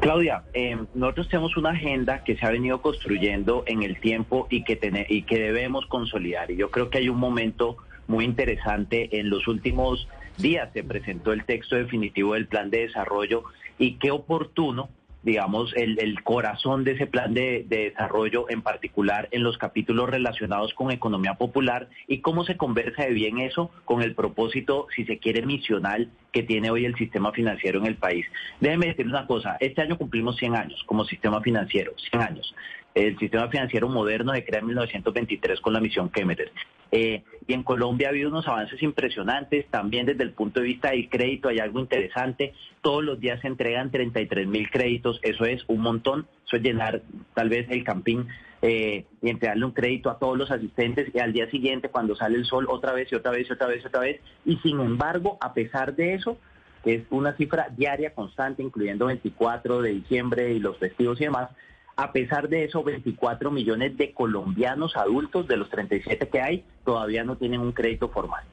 Claudia, 0.00 0.44
eh, 0.54 0.76
nosotros 0.94 1.28
tenemos 1.28 1.56
una 1.56 1.70
agenda 1.70 2.22
que 2.22 2.36
se 2.36 2.46
ha 2.46 2.50
venido 2.50 2.80
construyendo 2.80 3.64
en 3.66 3.82
el 3.82 3.98
tiempo 4.00 4.46
y 4.48 4.62
que, 4.62 5.06
y 5.08 5.22
que 5.22 5.38
debemos 5.38 5.86
consolidar. 5.86 6.50
Y 6.52 6.56
yo 6.56 6.70
creo 6.70 6.88
que 6.88 6.98
hay 6.98 7.08
un 7.08 7.18
momento 7.18 7.76
muy 8.06 8.24
interesante. 8.24 9.18
En 9.18 9.28
los 9.28 9.48
últimos 9.48 10.08
días 10.36 10.70
se 10.72 10.84
presentó 10.84 11.32
el 11.32 11.44
texto 11.44 11.74
definitivo 11.74 12.34
del 12.34 12.46
plan 12.46 12.70
de 12.70 12.82
desarrollo 12.82 13.42
y 13.76 13.94
qué 13.94 14.12
oportuno, 14.12 14.88
digamos, 15.28 15.74
el, 15.76 15.98
el 16.00 16.22
corazón 16.22 16.84
de 16.84 16.92
ese 16.92 17.06
plan 17.06 17.34
de, 17.34 17.64
de 17.68 17.90
desarrollo, 17.90 18.46
en 18.48 18.62
particular 18.62 19.28
en 19.30 19.42
los 19.42 19.58
capítulos 19.58 20.08
relacionados 20.08 20.72
con 20.72 20.90
economía 20.90 21.34
popular 21.34 21.88
y 22.06 22.20
cómo 22.20 22.44
se 22.44 22.56
conversa 22.56 23.04
de 23.04 23.12
bien 23.12 23.38
eso 23.38 23.70
con 23.84 24.02
el 24.02 24.14
propósito, 24.14 24.86
si 24.96 25.04
se 25.04 25.18
quiere, 25.18 25.44
misional 25.44 26.10
que 26.32 26.42
tiene 26.42 26.70
hoy 26.70 26.84
el 26.84 26.96
sistema 26.96 27.32
financiero 27.32 27.78
en 27.78 27.86
el 27.86 27.96
país. 27.96 28.26
Déjeme 28.60 28.86
decir 28.86 29.06
una 29.06 29.26
cosa, 29.26 29.56
este 29.60 29.82
año 29.82 29.98
cumplimos 29.98 30.36
100 30.36 30.56
años 30.56 30.82
como 30.86 31.04
sistema 31.04 31.40
financiero, 31.42 31.92
100 32.10 32.22
años. 32.22 32.54
El 32.94 33.18
sistema 33.18 33.48
financiero 33.48 33.88
moderno 33.88 34.34
se 34.34 34.44
crea 34.44 34.60
en 34.60 34.66
1923 34.66 35.60
con 35.60 35.72
la 35.72 35.80
misión 35.80 36.08
Kemmerer. 36.10 36.52
Eh, 36.90 37.22
y 37.46 37.52
en 37.52 37.62
Colombia 37.62 38.08
ha 38.08 38.10
habido 38.10 38.30
unos 38.30 38.48
avances 38.48 38.82
impresionantes, 38.82 39.66
también 39.68 40.06
desde 40.06 40.22
el 40.22 40.32
punto 40.32 40.60
de 40.60 40.66
vista 40.66 40.90
del 40.90 41.08
crédito 41.08 41.48
hay 41.48 41.58
algo 41.58 41.80
interesante. 41.80 42.54
Todos 42.80 43.04
los 43.04 43.20
días 43.20 43.40
se 43.40 43.48
entregan 43.48 43.90
33 43.90 44.46
mil 44.46 44.70
créditos, 44.70 45.18
eso 45.22 45.44
es 45.44 45.62
un 45.68 45.80
montón, 45.80 46.26
eso 46.46 46.56
es 46.56 46.62
llenar 46.62 47.02
tal 47.34 47.48
vez 47.50 47.66
el 47.70 47.84
campín 47.84 48.26
eh, 48.62 49.04
y 49.22 49.30
entregarle 49.30 49.66
un 49.66 49.72
crédito 49.72 50.10
a 50.10 50.18
todos 50.18 50.36
los 50.36 50.50
asistentes 50.50 51.14
y 51.14 51.18
al 51.20 51.32
día 51.32 51.50
siguiente 51.50 51.90
cuando 51.90 52.16
sale 52.16 52.36
el 52.36 52.44
sol 52.44 52.66
otra 52.68 52.92
vez 52.92 53.10
y 53.12 53.14
otra 53.14 53.32
vez 53.32 53.48
y 53.48 53.52
otra 53.52 53.66
vez 53.68 53.84
y 53.84 53.86
otra 53.86 54.00
vez. 54.00 54.20
Y 54.44 54.56
sin 54.58 54.80
embargo, 54.80 55.36
a 55.40 55.52
pesar 55.52 55.94
de 55.94 56.14
eso, 56.14 56.38
es 56.84 57.02
una 57.10 57.36
cifra 57.36 57.68
diaria 57.76 58.14
constante, 58.14 58.62
incluyendo 58.62 59.06
24 59.06 59.82
de 59.82 59.90
diciembre 59.90 60.52
y 60.52 60.58
los 60.58 60.78
festivos 60.78 61.20
y 61.20 61.24
demás, 61.24 61.50
a 61.98 62.12
pesar 62.12 62.48
de 62.48 62.62
eso, 62.62 62.84
24 62.84 63.50
millones 63.50 63.96
de 63.96 64.12
colombianos 64.12 64.96
adultos 64.96 65.48
de 65.48 65.56
los 65.56 65.68
37 65.68 66.28
que 66.28 66.40
hay 66.40 66.64
todavía 66.84 67.24
no 67.24 67.36
tienen 67.36 67.60
un 67.60 67.72
crédito 67.72 68.08
formal. 68.08 68.44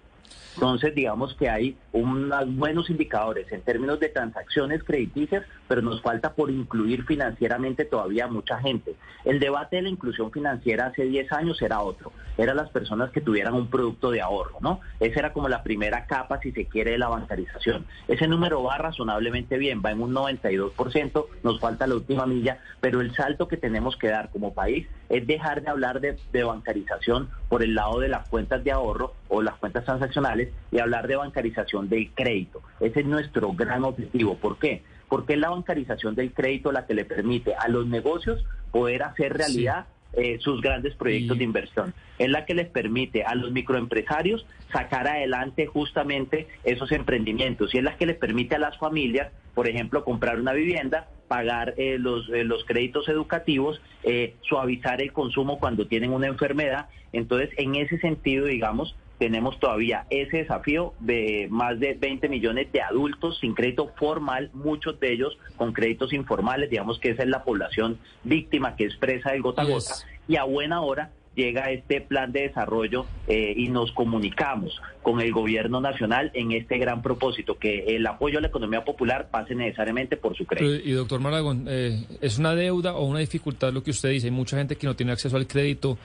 Entonces, 0.56 0.96
digamos 0.96 1.34
que 1.36 1.50
hay 1.50 1.78
unos 1.92 2.56
buenos 2.56 2.90
indicadores 2.90 3.52
en 3.52 3.62
términos 3.62 4.00
de 4.00 4.10
transacciones 4.10 4.84
crediticias, 4.84 5.44
pero 5.68 5.82
nos 5.82 6.02
falta 6.02 6.34
por 6.34 6.50
incluir 6.50 7.04
financieramente 7.04 7.84
todavía 7.84 8.28
mucha 8.28 8.60
gente. 8.60 8.96
El 9.26 9.40
debate 9.40 9.78
de 9.78 9.82
la 9.84 9.90
inclusión 9.90 10.32
financiera 10.32 10.88
hace 10.88 11.04
10 11.04 11.32
años 11.34 11.62
era 11.62 11.82
otro. 11.82 12.14
Eran 12.38 12.58
las 12.58 12.70
personas 12.70 13.12
que 13.12 13.22
tuvieran 13.22 13.54
un 13.54 13.68
producto 13.68 14.12
de 14.12 14.22
ahorro, 14.22 14.58
¿no? 14.62 14.80
Esa 15.00 15.20
era 15.20 15.34
como 15.34 15.50
la 15.50 15.64
primera 15.64 16.06
capa, 16.06 16.40
si 16.40 16.52
se 16.52 16.66
quiere, 16.66 16.92
de 16.92 16.98
la 16.98 17.10
bancarización. 17.10 17.86
Ese 18.08 18.28
número 18.28 18.64
va 18.64 18.78
razonablemente 18.78 19.58
bien, 19.58 19.82
va 19.86 19.92
en 19.92 20.02
un 20.02 20.14
92%, 20.14 21.26
nos 21.44 21.60
falta 21.60 21.88
la 21.88 21.96
última 21.96 22.26
milla, 22.26 22.60
pero 22.80 23.02
el 23.02 23.14
salto 23.14 23.48
que 23.48 23.58
tenemos 23.58 23.98
que 23.98 24.08
dar 24.08 24.30
como 24.30 24.54
país 24.54 24.88
es 25.10 25.26
dejar 25.28 25.62
de 25.62 25.70
hablar 25.70 26.00
de, 26.00 26.18
de 26.32 26.44
bancarización 26.44 27.30
por 27.50 27.64
el 27.64 27.76
lado 27.76 28.00
de 28.00 28.10
las 28.10 28.28
cuentas 28.30 28.64
de 28.64 28.72
ahorro 28.72 29.14
o 29.28 29.42
las 29.42 29.56
cuentas 29.56 29.86
transaccionales 29.86 30.45
y 30.72 30.80
hablar 30.80 31.08
de 31.08 31.16
bancarización 31.16 31.90
del 31.90 32.10
crédito. 32.12 32.62
Ese 32.80 33.02
es 33.02 33.06
nuestro 33.06 33.54
gran 33.54 33.84
objetivo. 33.84 34.38
¿Por 34.38 34.60
qué? 34.60 34.84
Porque 35.10 35.34
es 35.34 35.40
la 35.40 35.50
bancarización 35.50 36.16
del 36.16 36.32
crédito 36.34 36.72
la 36.72 36.86
que 36.86 36.94
le 36.94 37.06
permite 37.06 37.56
a 37.56 37.68
los 37.68 37.88
negocios 37.88 38.44
poder 38.72 39.04
hacer 39.04 39.34
realidad 39.34 39.86
eh, 40.14 40.38
sus 40.40 40.62
grandes 40.62 40.96
proyectos 40.96 41.38
de 41.38 41.44
inversión. 41.44 41.94
Es 42.18 42.30
la 42.30 42.46
que 42.46 42.54
les 42.54 42.68
permite 42.68 43.24
a 43.24 43.36
los 43.36 43.52
microempresarios 43.52 44.46
sacar 44.72 45.08
adelante 45.08 45.66
justamente 45.68 46.48
esos 46.64 46.92
emprendimientos 46.92 47.74
y 47.74 47.78
es 47.78 47.84
la 47.84 47.98
que 47.98 48.06
les 48.06 48.18
permite 48.18 48.56
a 48.56 48.60
las 48.60 48.78
familias, 48.78 49.32
por 49.54 49.68
ejemplo, 49.68 50.04
comprar 50.04 50.40
una 50.40 50.54
vivienda, 50.54 51.08
pagar 51.28 51.74
eh, 51.78 51.98
los, 52.00 52.30
eh, 52.30 52.44
los 52.44 52.64
créditos 52.66 53.08
educativos, 53.10 53.82
eh, 54.04 54.36
suavizar 54.42 55.02
el 55.02 55.12
consumo 55.12 55.60
cuando 55.60 55.88
tienen 55.88 56.12
una 56.12 56.28
enfermedad. 56.28 56.88
Entonces, 57.14 57.50
en 57.58 57.76
ese 57.76 57.98
sentido, 58.00 58.46
digamos, 58.46 58.96
tenemos 59.18 59.60
todavía 59.60 60.06
ese 60.10 60.38
desafío 60.38 60.94
de 61.00 61.48
más 61.50 61.80
de 61.80 61.94
20 61.94 62.30
millones 62.30 62.72
de 62.72 62.82
adultos 62.82 63.38
sin 63.40 63.54
crédito 63.54 63.92
formal, 63.98 64.50
muchos 64.54 65.00
de 65.00 65.14
ellos 65.14 65.38
con 65.56 65.74
créditos 65.74 66.14
informales, 66.14 66.70
digamos 66.70 67.00
que 67.00 67.12
esa 67.12 67.24
es 67.24 67.30
la 67.30 67.44
población 67.44 67.98
víctima 68.24 68.76
que 68.76 68.86
expresa 68.86 69.34
el 69.34 69.42
gota 69.42 69.62
a 69.62 69.66
gota, 69.66 69.94
y 70.28 70.36
a 70.36 70.44
buena 70.44 70.82
hora 70.82 71.12
llega 71.36 71.70
este 71.70 72.02
plan 72.02 72.32
de 72.32 72.44
desarrollo 72.44 73.06
eh, 73.28 73.54
y 73.56 73.68
nos 73.68 73.92
comunicamos 73.92 74.82
con 75.02 75.22
el 75.22 75.32
gobierno 75.32 75.82
nacional 75.82 76.32
en 76.34 76.52
este 76.52 76.78
gran 76.78 77.02
propósito, 77.02 77.60
que 77.60 77.96
el 77.96 78.08
apoyo 78.08 78.40
a 78.40 78.42
la 78.42 78.48
economía 78.48 78.84
popular 78.84 79.30
pase 79.30 79.54
necesariamente 79.54 80.18
por 80.18 80.36
su 80.36 80.46
crédito. 80.46 80.88
Y 80.88 80.94
doctor 80.94 81.20
Maragón, 81.20 81.66
eh, 81.68 82.06
¿es 82.22 82.40
una 82.40 82.56
deuda 82.56 82.96
o 82.96 83.06
una 83.06 83.20
dificultad 83.20 83.72
lo 83.72 83.84
que 83.84 83.92
usted 83.92 84.10
dice? 84.10 84.28
Hay 84.28 84.32
mucha 84.32 84.58
gente 84.58 84.78
que 84.78 84.88
no 84.88 84.96
tiene 84.96 85.12
acceso 85.12 85.36
al 85.38 85.46
crédito, 85.46 85.98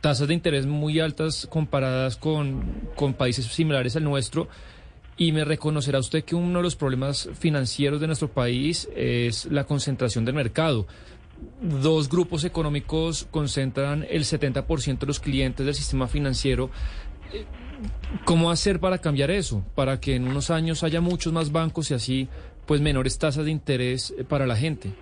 tasas 0.00 0.28
de 0.28 0.34
interés 0.34 0.66
muy 0.66 1.00
altas 1.00 1.46
comparadas 1.50 2.16
con, 2.16 2.64
con 2.96 3.14
países 3.14 3.46
similares 3.46 3.96
al 3.96 4.04
nuestro. 4.04 4.48
Y 5.16 5.30
me 5.30 5.44
reconocerá 5.44 6.00
usted 6.00 6.24
que 6.24 6.34
uno 6.34 6.58
de 6.58 6.64
los 6.64 6.74
problemas 6.74 7.28
financieros 7.38 8.00
de 8.00 8.08
nuestro 8.08 8.32
país 8.32 8.88
es 8.96 9.46
la 9.46 9.64
concentración 9.64 10.24
del 10.24 10.34
mercado 10.34 10.86
dos 11.60 12.08
grupos 12.08 12.44
económicos 12.44 13.26
concentran 13.30 14.06
el 14.08 14.24
70% 14.24 14.98
de 14.98 15.06
los 15.06 15.20
clientes 15.20 15.64
del 15.64 15.74
sistema 15.74 16.08
financiero. 16.08 16.70
¿Cómo 18.24 18.50
hacer 18.50 18.80
para 18.80 18.98
cambiar 18.98 19.30
eso? 19.30 19.64
Para 19.74 20.00
que 20.00 20.14
en 20.14 20.26
unos 20.28 20.50
años 20.50 20.82
haya 20.84 21.00
muchos 21.00 21.32
más 21.32 21.52
bancos 21.52 21.90
y 21.90 21.94
así, 21.94 22.28
pues 22.66 22.80
menores 22.80 23.18
tasas 23.18 23.44
de 23.44 23.50
interés 23.50 24.14
para 24.28 24.46
la 24.46 24.56
gente. 24.56 24.92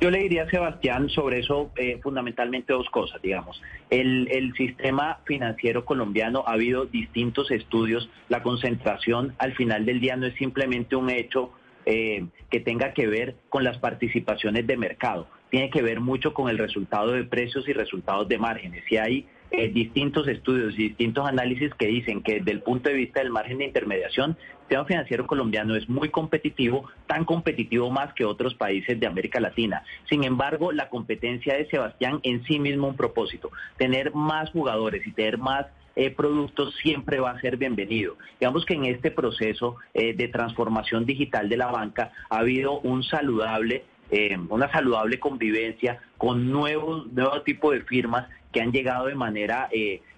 Yo 0.00 0.10
le 0.10 0.18
diría 0.18 0.44
a 0.44 0.50
Sebastián 0.50 1.08
sobre 1.08 1.40
eso 1.40 1.70
eh, 1.76 1.98
fundamentalmente 2.02 2.72
dos 2.72 2.88
cosas, 2.90 3.20
digamos. 3.22 3.62
El, 3.90 4.28
el, 4.30 4.52
sistema 4.54 5.20
financiero 5.24 5.84
colombiano 5.84 6.44
ha 6.46 6.52
habido 6.52 6.86
distintos 6.86 7.50
estudios. 7.50 8.08
La 8.28 8.42
concentración 8.42 9.34
al 9.38 9.54
final 9.54 9.84
del 9.84 10.00
día 10.00 10.16
no 10.16 10.26
es 10.26 10.34
simplemente 10.34 10.96
un 10.96 11.10
hecho 11.10 11.52
eh, 11.84 12.26
que 12.50 12.60
tenga 12.60 12.92
que 12.92 13.06
ver 13.06 13.34
con 13.48 13.64
las 13.64 13.78
participaciones 13.78 14.66
de 14.66 14.76
mercado. 14.76 15.26
Tiene 15.50 15.70
que 15.70 15.82
ver 15.82 16.00
mucho 16.00 16.32
con 16.32 16.48
el 16.48 16.58
resultado 16.58 17.12
de 17.12 17.24
precios 17.24 17.66
y 17.68 17.72
resultados 17.72 18.28
de 18.28 18.38
márgenes. 18.38 18.84
Y 18.90 18.98
hay 18.98 19.26
eh, 19.50 19.68
distintos 19.68 20.28
estudios 20.28 20.74
y 20.78 20.88
distintos 20.88 21.26
análisis 21.26 21.74
que 21.74 21.86
dicen 21.86 22.22
que 22.22 22.34
desde 22.34 22.52
el 22.52 22.62
punto 22.62 22.88
de 22.88 22.94
vista 22.94 23.20
del 23.20 23.30
margen 23.30 23.58
de 23.58 23.64
intermediación, 23.64 24.36
sistema 24.72 24.86
financiero 24.86 25.26
colombiano 25.26 25.76
es 25.76 25.86
muy 25.86 26.08
competitivo, 26.08 26.88
tan 27.06 27.26
competitivo 27.26 27.90
más 27.90 28.14
que 28.14 28.24
otros 28.24 28.54
países 28.54 28.98
de 28.98 29.06
América 29.06 29.38
Latina. 29.38 29.84
Sin 30.08 30.24
embargo, 30.24 30.72
la 30.72 30.88
competencia 30.88 31.54
de 31.54 31.68
Sebastián 31.68 32.20
en 32.22 32.42
sí 32.44 32.58
mismo 32.58 32.88
un 32.88 32.96
propósito, 32.96 33.50
tener 33.76 34.14
más 34.14 34.48
jugadores 34.50 35.06
y 35.06 35.12
tener 35.12 35.36
más 35.36 35.66
eh, 35.94 36.10
productos 36.10 36.74
siempre 36.82 37.20
va 37.20 37.32
a 37.32 37.40
ser 37.42 37.58
bienvenido. 37.58 38.16
Digamos 38.40 38.64
que 38.64 38.72
en 38.72 38.86
este 38.86 39.10
proceso 39.10 39.76
eh, 39.92 40.14
de 40.14 40.28
transformación 40.28 41.04
digital 41.04 41.50
de 41.50 41.58
la 41.58 41.70
banca 41.70 42.10
ha 42.30 42.38
habido 42.38 42.80
un 42.80 43.02
saludable, 43.02 43.84
eh, 44.10 44.38
una 44.48 44.72
saludable 44.72 45.20
convivencia 45.20 46.00
con 46.16 46.50
nuevos, 46.50 47.12
nuevo 47.12 47.42
tipo 47.42 47.72
de 47.72 47.82
firmas 47.82 48.26
que 48.50 48.62
han 48.62 48.72
llegado 48.72 49.04
de 49.06 49.16
manera 49.16 49.68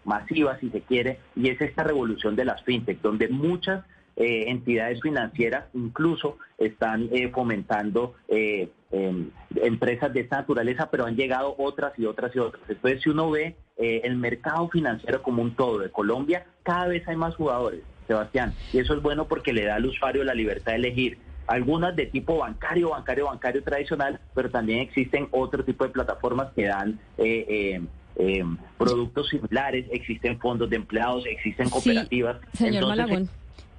masiva, 0.05 0.59
si 0.61 0.71
se 0.71 0.81
quiere, 0.81 1.19
y 1.35 1.49
es 1.49 1.61
esta 1.61 1.83
revolución 1.83 2.37
de 2.37 2.45
las 2.45 2.63
fintech, 2.63 3.01
donde 3.01 3.29
muchas 3.29 3.85
entidades 4.17 5.01
financieras 5.01 5.65
incluso 5.75 6.39
están 6.59 7.11
fomentando 7.33 8.15
em, 8.29 9.31
empresas 9.57 10.13
de 10.13 10.21
esta 10.21 10.37
naturaleza, 10.37 10.89
pero 10.91 11.05
han 11.07 11.17
llegado 11.17 11.55
otras 11.59 11.93
y 11.99 12.07
otras 12.07 12.35
y 12.35 12.39
otras. 12.39 12.63
Entonces, 12.69 13.03
si 13.03 13.11
uno 13.11 13.31
ve 13.31 13.57
eh, 13.77 14.03
el 14.05 14.17
mercado 14.17 14.69
financiero 14.69 15.23
como 15.23 15.43
un 15.43 15.57
todo 15.57 15.79
de 15.79 15.91
Colombia, 15.91 16.47
cada 16.63 16.87
vez 16.87 17.07
hay 17.09 17.17
más 17.17 17.35
jugadores, 17.35 17.81
Sebastián, 18.07 18.55
y 18.73 18.79
eso 18.79 18.95
es 18.95 19.03
bueno 19.03 19.27
porque 19.27 19.53
le 19.53 19.65
da 19.65 19.77
al 19.77 19.87
usuario 19.87 20.23
la 20.23 20.35
libertad 20.35 20.73
de 20.73 20.79
elegir. 20.79 21.19
Algunas 21.47 21.95
de 21.95 22.07
tipo 22.07 22.39
bancario, 22.39 22.91
bancario, 22.91 23.27
bancario 23.27 23.63
tradicional, 23.63 24.21
pero 24.35 24.51
también 24.51 24.79
existen 24.79 25.29
otro 25.31 25.65
tipo 25.65 25.85
de 25.85 25.91
plataformas 25.91 26.53
que 26.55 26.67
dan 26.67 26.99
eh, 27.19 27.83
eh, 28.17 28.45
productos 28.79 29.29
similares, 29.29 29.87
existen 29.91 30.39
fondos 30.39 30.71
de 30.71 30.77
empleados, 30.77 31.27
existen 31.27 31.69
cooperativas. 31.69 32.37
señor 32.55 32.87
Malagón, 32.87 33.29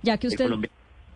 ya 0.06 0.18
que 0.18 0.28
usted 0.28 0.50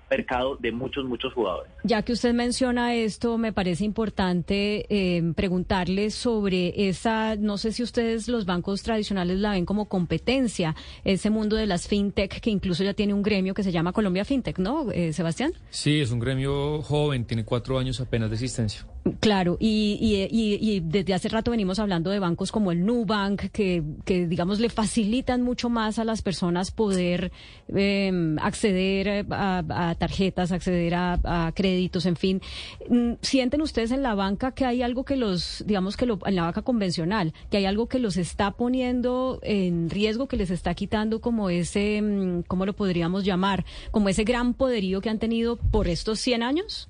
mercado 0.09 0.55
de 0.55 0.71
muchos, 0.71 1.05
muchos 1.05 1.33
jugadores. 1.33 1.71
Ya 1.83 2.01
que 2.01 2.13
usted 2.13 2.33
menciona 2.33 2.95
esto, 2.95 3.37
me 3.37 3.53
parece 3.53 3.85
importante 3.85 4.85
eh, 4.89 5.21
preguntarle 5.35 6.09
sobre 6.09 6.89
esa, 6.89 7.35
no 7.35 7.57
sé 7.57 7.71
si 7.71 7.83
ustedes 7.83 8.27
los 8.27 8.45
bancos 8.45 8.83
tradicionales 8.83 9.37
la 9.37 9.51
ven 9.51 9.65
como 9.65 9.85
competencia, 9.87 10.75
ese 11.03 11.29
mundo 11.29 11.55
de 11.55 11.67
las 11.67 11.87
fintech 11.87 12.39
que 12.39 12.49
incluso 12.49 12.83
ya 12.83 12.93
tiene 12.93 13.13
un 13.13 13.21
gremio 13.21 13.53
que 13.53 13.63
se 13.63 13.71
llama 13.71 13.93
Colombia 13.93 14.25
Fintech, 14.25 14.57
¿no, 14.57 14.91
eh, 14.91 15.13
Sebastián? 15.13 15.53
Sí, 15.69 15.99
es 15.99 16.11
un 16.11 16.19
gremio 16.19 16.81
joven, 16.81 17.25
tiene 17.25 17.45
cuatro 17.45 17.77
años 17.77 18.01
apenas 18.01 18.29
de 18.29 18.35
existencia. 18.35 18.85
Claro, 19.21 19.57
y, 19.59 20.27
y, 20.31 20.79
desde 20.81 21.13
hace 21.13 21.29
rato 21.29 21.51
venimos 21.51 21.79
hablando 21.79 22.09
de 22.09 22.19
bancos 22.19 22.51
como 22.51 22.71
el 22.71 22.85
Nubank, 22.85 23.49
que, 23.51 23.81
que 24.03 24.27
digamos 24.27 24.59
le 24.59 24.69
facilitan 24.69 25.41
mucho 25.41 25.69
más 25.69 25.99
a 25.99 26.03
las 26.03 26.21
personas 26.21 26.71
poder 26.71 27.31
em, 27.69 28.37
acceder 28.39 29.25
a, 29.29 29.95
tarjetas, 29.97 30.51
acceder 30.51 30.95
a, 30.95 31.51
créditos, 31.55 32.05
en 32.05 32.17
fin. 32.17 32.41
Mm, 32.89 33.13
¿Sienten 33.21 33.61
ustedes 33.61 33.91
en 33.91 34.03
la 34.03 34.15
banca 34.15 34.51
que 34.51 34.65
hay 34.65 34.81
algo 34.81 35.05
que 35.05 35.15
los, 35.15 35.63
digamos 35.65 35.95
que 35.95 36.05
lo, 36.05 36.19
en 36.25 36.35
la 36.35 36.43
banca 36.43 36.61
convencional, 36.61 37.33
que 37.49 37.57
hay 37.57 37.65
algo 37.65 37.87
que 37.87 37.99
los 37.99 38.17
está 38.17 38.51
poniendo 38.51 39.39
en 39.43 39.89
riesgo, 39.89 40.27
que 40.27 40.37
les 40.37 40.51
está 40.51 40.73
quitando 40.73 41.21
como 41.21 41.49
ese, 41.49 42.01
mm, 42.01 42.43
¿cómo 42.47 42.65
lo 42.65 42.73
podríamos 42.73 43.23
llamar? 43.23 43.65
Como 43.91 44.09
ese 44.09 44.25
gran 44.25 44.53
poderío 44.53 44.99
que 44.99 45.09
han 45.09 45.19
tenido 45.19 45.55
por 45.55 45.87
estos 45.87 46.19
100 46.19 46.43
años? 46.43 46.88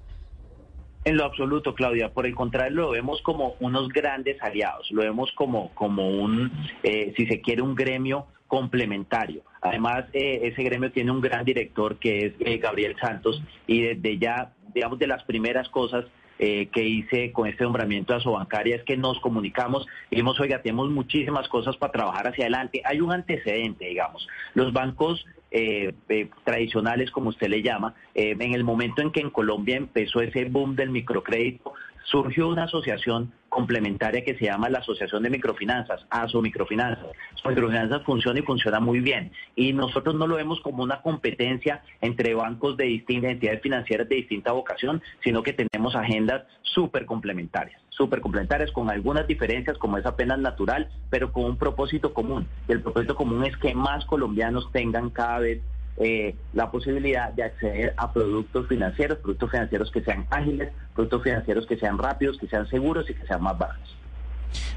En 1.05 1.15
lo 1.15 1.25
absoluto, 1.25 1.73
Claudia. 1.73 2.13
Por 2.13 2.25
el 2.25 2.35
contrario, 2.35 2.75
lo 2.75 2.89
vemos 2.91 3.21
como 3.21 3.55
unos 3.59 3.87
grandes 3.89 4.41
aliados. 4.41 4.91
Lo 4.91 5.01
vemos 5.01 5.31
como, 5.31 5.73
como 5.73 6.09
un, 6.09 6.51
eh, 6.83 7.13
si 7.15 7.25
se 7.25 7.39
quiere, 7.41 7.61
un 7.61 7.73
gremio 7.73 8.27
complementario. 8.47 9.43
Además, 9.61 10.05
eh, 10.13 10.41
ese 10.43 10.63
gremio 10.63 10.91
tiene 10.91 11.11
un 11.11 11.21
gran 11.21 11.45
director 11.45 11.97
que 11.97 12.25
es 12.25 12.33
eh, 12.39 12.57
Gabriel 12.57 12.95
Santos 12.99 13.41
y 13.67 13.81
desde 13.81 14.17
ya, 14.17 14.53
digamos, 14.73 14.99
de 14.99 15.07
las 15.07 15.23
primeras 15.23 15.69
cosas 15.69 16.05
que 16.39 16.85
hice 16.85 17.33
con 17.33 17.49
este 17.49 17.65
nombramiento 17.65 18.13
de 18.13 18.19
Asobancaria 18.19 18.77
es 18.77 18.83
que 18.83 18.95
nos 18.95 19.19
comunicamos 19.19 19.85
y 20.09 20.15
dijimos, 20.15 20.39
oiga, 20.39 20.61
tenemos 20.61 20.89
muchísimas 20.89 21.49
cosas 21.49 21.75
para 21.75 21.91
trabajar 21.91 22.29
hacia 22.29 22.45
adelante. 22.45 22.81
Hay 22.85 23.01
un 23.01 23.11
antecedente, 23.11 23.87
digamos. 23.87 24.25
Los 24.53 24.71
bancos 24.71 25.25
eh, 25.51 25.93
eh, 26.09 26.29
tradicionales, 26.43 27.11
como 27.11 27.29
usted 27.29 27.47
le 27.47 27.61
llama, 27.61 27.95
eh, 28.13 28.35
en 28.39 28.53
el 28.53 28.63
momento 28.63 29.01
en 29.01 29.11
que 29.11 29.19
en 29.19 29.29
Colombia 29.29 29.77
empezó 29.77 30.21
ese 30.21 30.45
boom 30.45 30.75
del 30.75 30.89
microcrédito, 30.89 31.73
surgió 32.03 32.47
una 32.47 32.63
asociación 32.63 33.33
complementaria 33.49 34.23
que 34.23 34.35
se 34.35 34.45
llama 34.45 34.69
la 34.69 34.79
Asociación 34.79 35.23
de 35.23 35.29
Microfinanzas, 35.29 36.05
ASO 36.09 36.41
Microfinanzas. 36.41 37.07
Microfinanzas 37.45 38.03
funciona 38.03 38.39
y 38.39 38.43
funciona 38.43 38.79
muy 38.79 38.99
bien. 38.99 39.31
Y 39.55 39.73
nosotros 39.73 40.15
no 40.15 40.27
lo 40.27 40.35
vemos 40.35 40.59
como 40.61 40.83
una 40.83 41.01
competencia 41.01 41.81
entre 42.01 42.35
bancos 42.35 42.77
de 42.77 42.85
distintas 42.85 43.31
entidades 43.31 43.61
financieras 43.61 44.07
de 44.07 44.15
distinta 44.15 44.51
vocación, 44.51 45.01
sino 45.23 45.41
que 45.43 45.53
tenemos 45.53 45.95
agendas 45.95 46.43
súper 46.61 47.05
complementarias, 47.05 47.81
súper 47.99 48.21
complementarias 48.21 48.71
con 48.71 48.89
algunas 48.89 49.27
diferencias 49.27 49.77
como 49.77 49.97
es 49.97 50.05
apenas 50.05 50.39
natural, 50.39 50.89
pero 51.09 51.33
con 51.33 51.43
un 51.43 51.57
propósito 51.57 52.13
común. 52.13 52.47
Y 52.69 52.71
el 52.71 52.81
propósito 52.81 53.13
común 53.13 53.43
es 53.43 53.57
que 53.57 53.75
más 53.75 54.05
colombianos 54.05 54.71
tengan 54.71 55.09
cada 55.09 55.39
vez 55.39 55.61
eh, 55.97 56.33
la 56.53 56.71
posibilidad 56.71 57.33
de 57.33 57.43
acceder 57.43 57.93
a 57.97 58.13
productos 58.13 58.69
financieros, 58.69 59.17
productos 59.17 59.51
financieros 59.51 59.91
que 59.91 60.01
sean 60.01 60.25
ágiles, 60.29 60.71
productos 60.95 61.23
financieros 61.23 61.67
que 61.67 61.75
sean 61.75 61.97
rápidos, 61.97 62.37
que 62.37 62.47
sean 62.47 62.69
seguros 62.69 63.09
y 63.09 63.13
que 63.13 63.27
sean 63.27 63.43
más 63.43 63.57
baratos. 63.57 63.97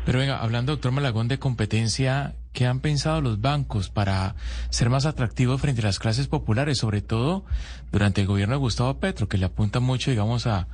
Pero 0.05 0.19
venga, 0.19 0.43
hablando, 0.43 0.73
doctor 0.73 0.91
Malagón, 0.91 1.29
de 1.29 1.39
competencia, 1.39 2.35
¿qué 2.53 2.67
han 2.67 2.81
pensado 2.81 3.21
los 3.21 3.41
bancos 3.41 3.89
para 3.89 4.35
ser 4.69 4.91
más 4.91 5.07
atractivos 5.07 5.61
frente 5.61 5.81
a 5.81 5.85
las 5.85 6.01
clases 6.01 6.27
populares, 6.27 6.79
sobre 6.79 7.03
todo 7.03 7.45
durante 7.93 8.23
el 8.23 8.27
gobierno 8.27 8.57
de 8.57 8.59
Gustavo 8.59 8.99
Petro, 8.99 9.29
que 9.29 9.39
le 9.39 9.47
apunta 9.47 9.79
mucho, 9.79 10.11
digamos, 10.11 10.49
a, 10.49 10.67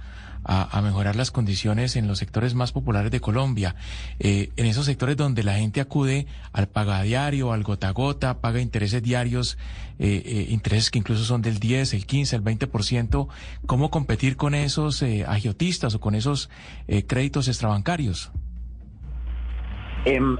a, 0.48 0.80
mejorar 0.80 1.14
las 1.14 1.30
condiciones 1.30 1.94
en 1.96 2.08
los 2.08 2.18
sectores 2.18 2.54
más 2.54 2.72
populares 2.72 3.10
de 3.10 3.20
Colombia, 3.20 3.74
eh, 4.18 4.48
en 4.56 4.64
esos 4.64 4.86
sectores 4.86 5.16
donde 5.16 5.42
la 5.42 5.54
gente 5.54 5.80
acude 5.80 6.26
al 6.52 6.68
pagadiario, 6.68 7.52
al 7.52 7.62
gota 7.62 7.88
a 7.88 7.92
gota, 7.92 8.40
paga 8.40 8.60
intereses 8.60 9.02
diarios, 9.02 9.58
eh, 9.98 10.22
eh, 10.24 10.46
intereses 10.48 10.90
que 10.90 10.98
incluso 10.98 11.24
son 11.24 11.42
del 11.42 11.58
10, 11.58 11.92
el 11.92 12.06
15, 12.06 12.36
el 12.36 12.42
20%, 12.42 13.28
¿cómo 13.66 13.90
competir 13.90 14.36
con 14.36 14.54
esos 14.54 15.02
agiotistas 15.26 15.94
o 15.94 16.00
con 16.00 16.14
esos 16.14 16.48
créditos 17.06 17.48
extrabancarios? 17.48 18.32
Em, 20.06 20.38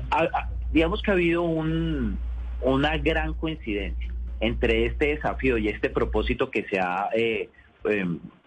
digamos 0.73 1.03
que 1.03 1.11
ha 1.11 1.15
habido 1.15 1.43
un, 1.43 2.19
una 2.63 2.97
gran 2.97 3.35
coincidencia 3.35 4.09
entre 4.41 4.87
este 4.87 5.09
desafío 5.09 5.59
y 5.59 5.69
este 5.69 5.91
propósito 5.91 6.51
que 6.51 6.65
se 6.71 6.79
ha 6.81 7.09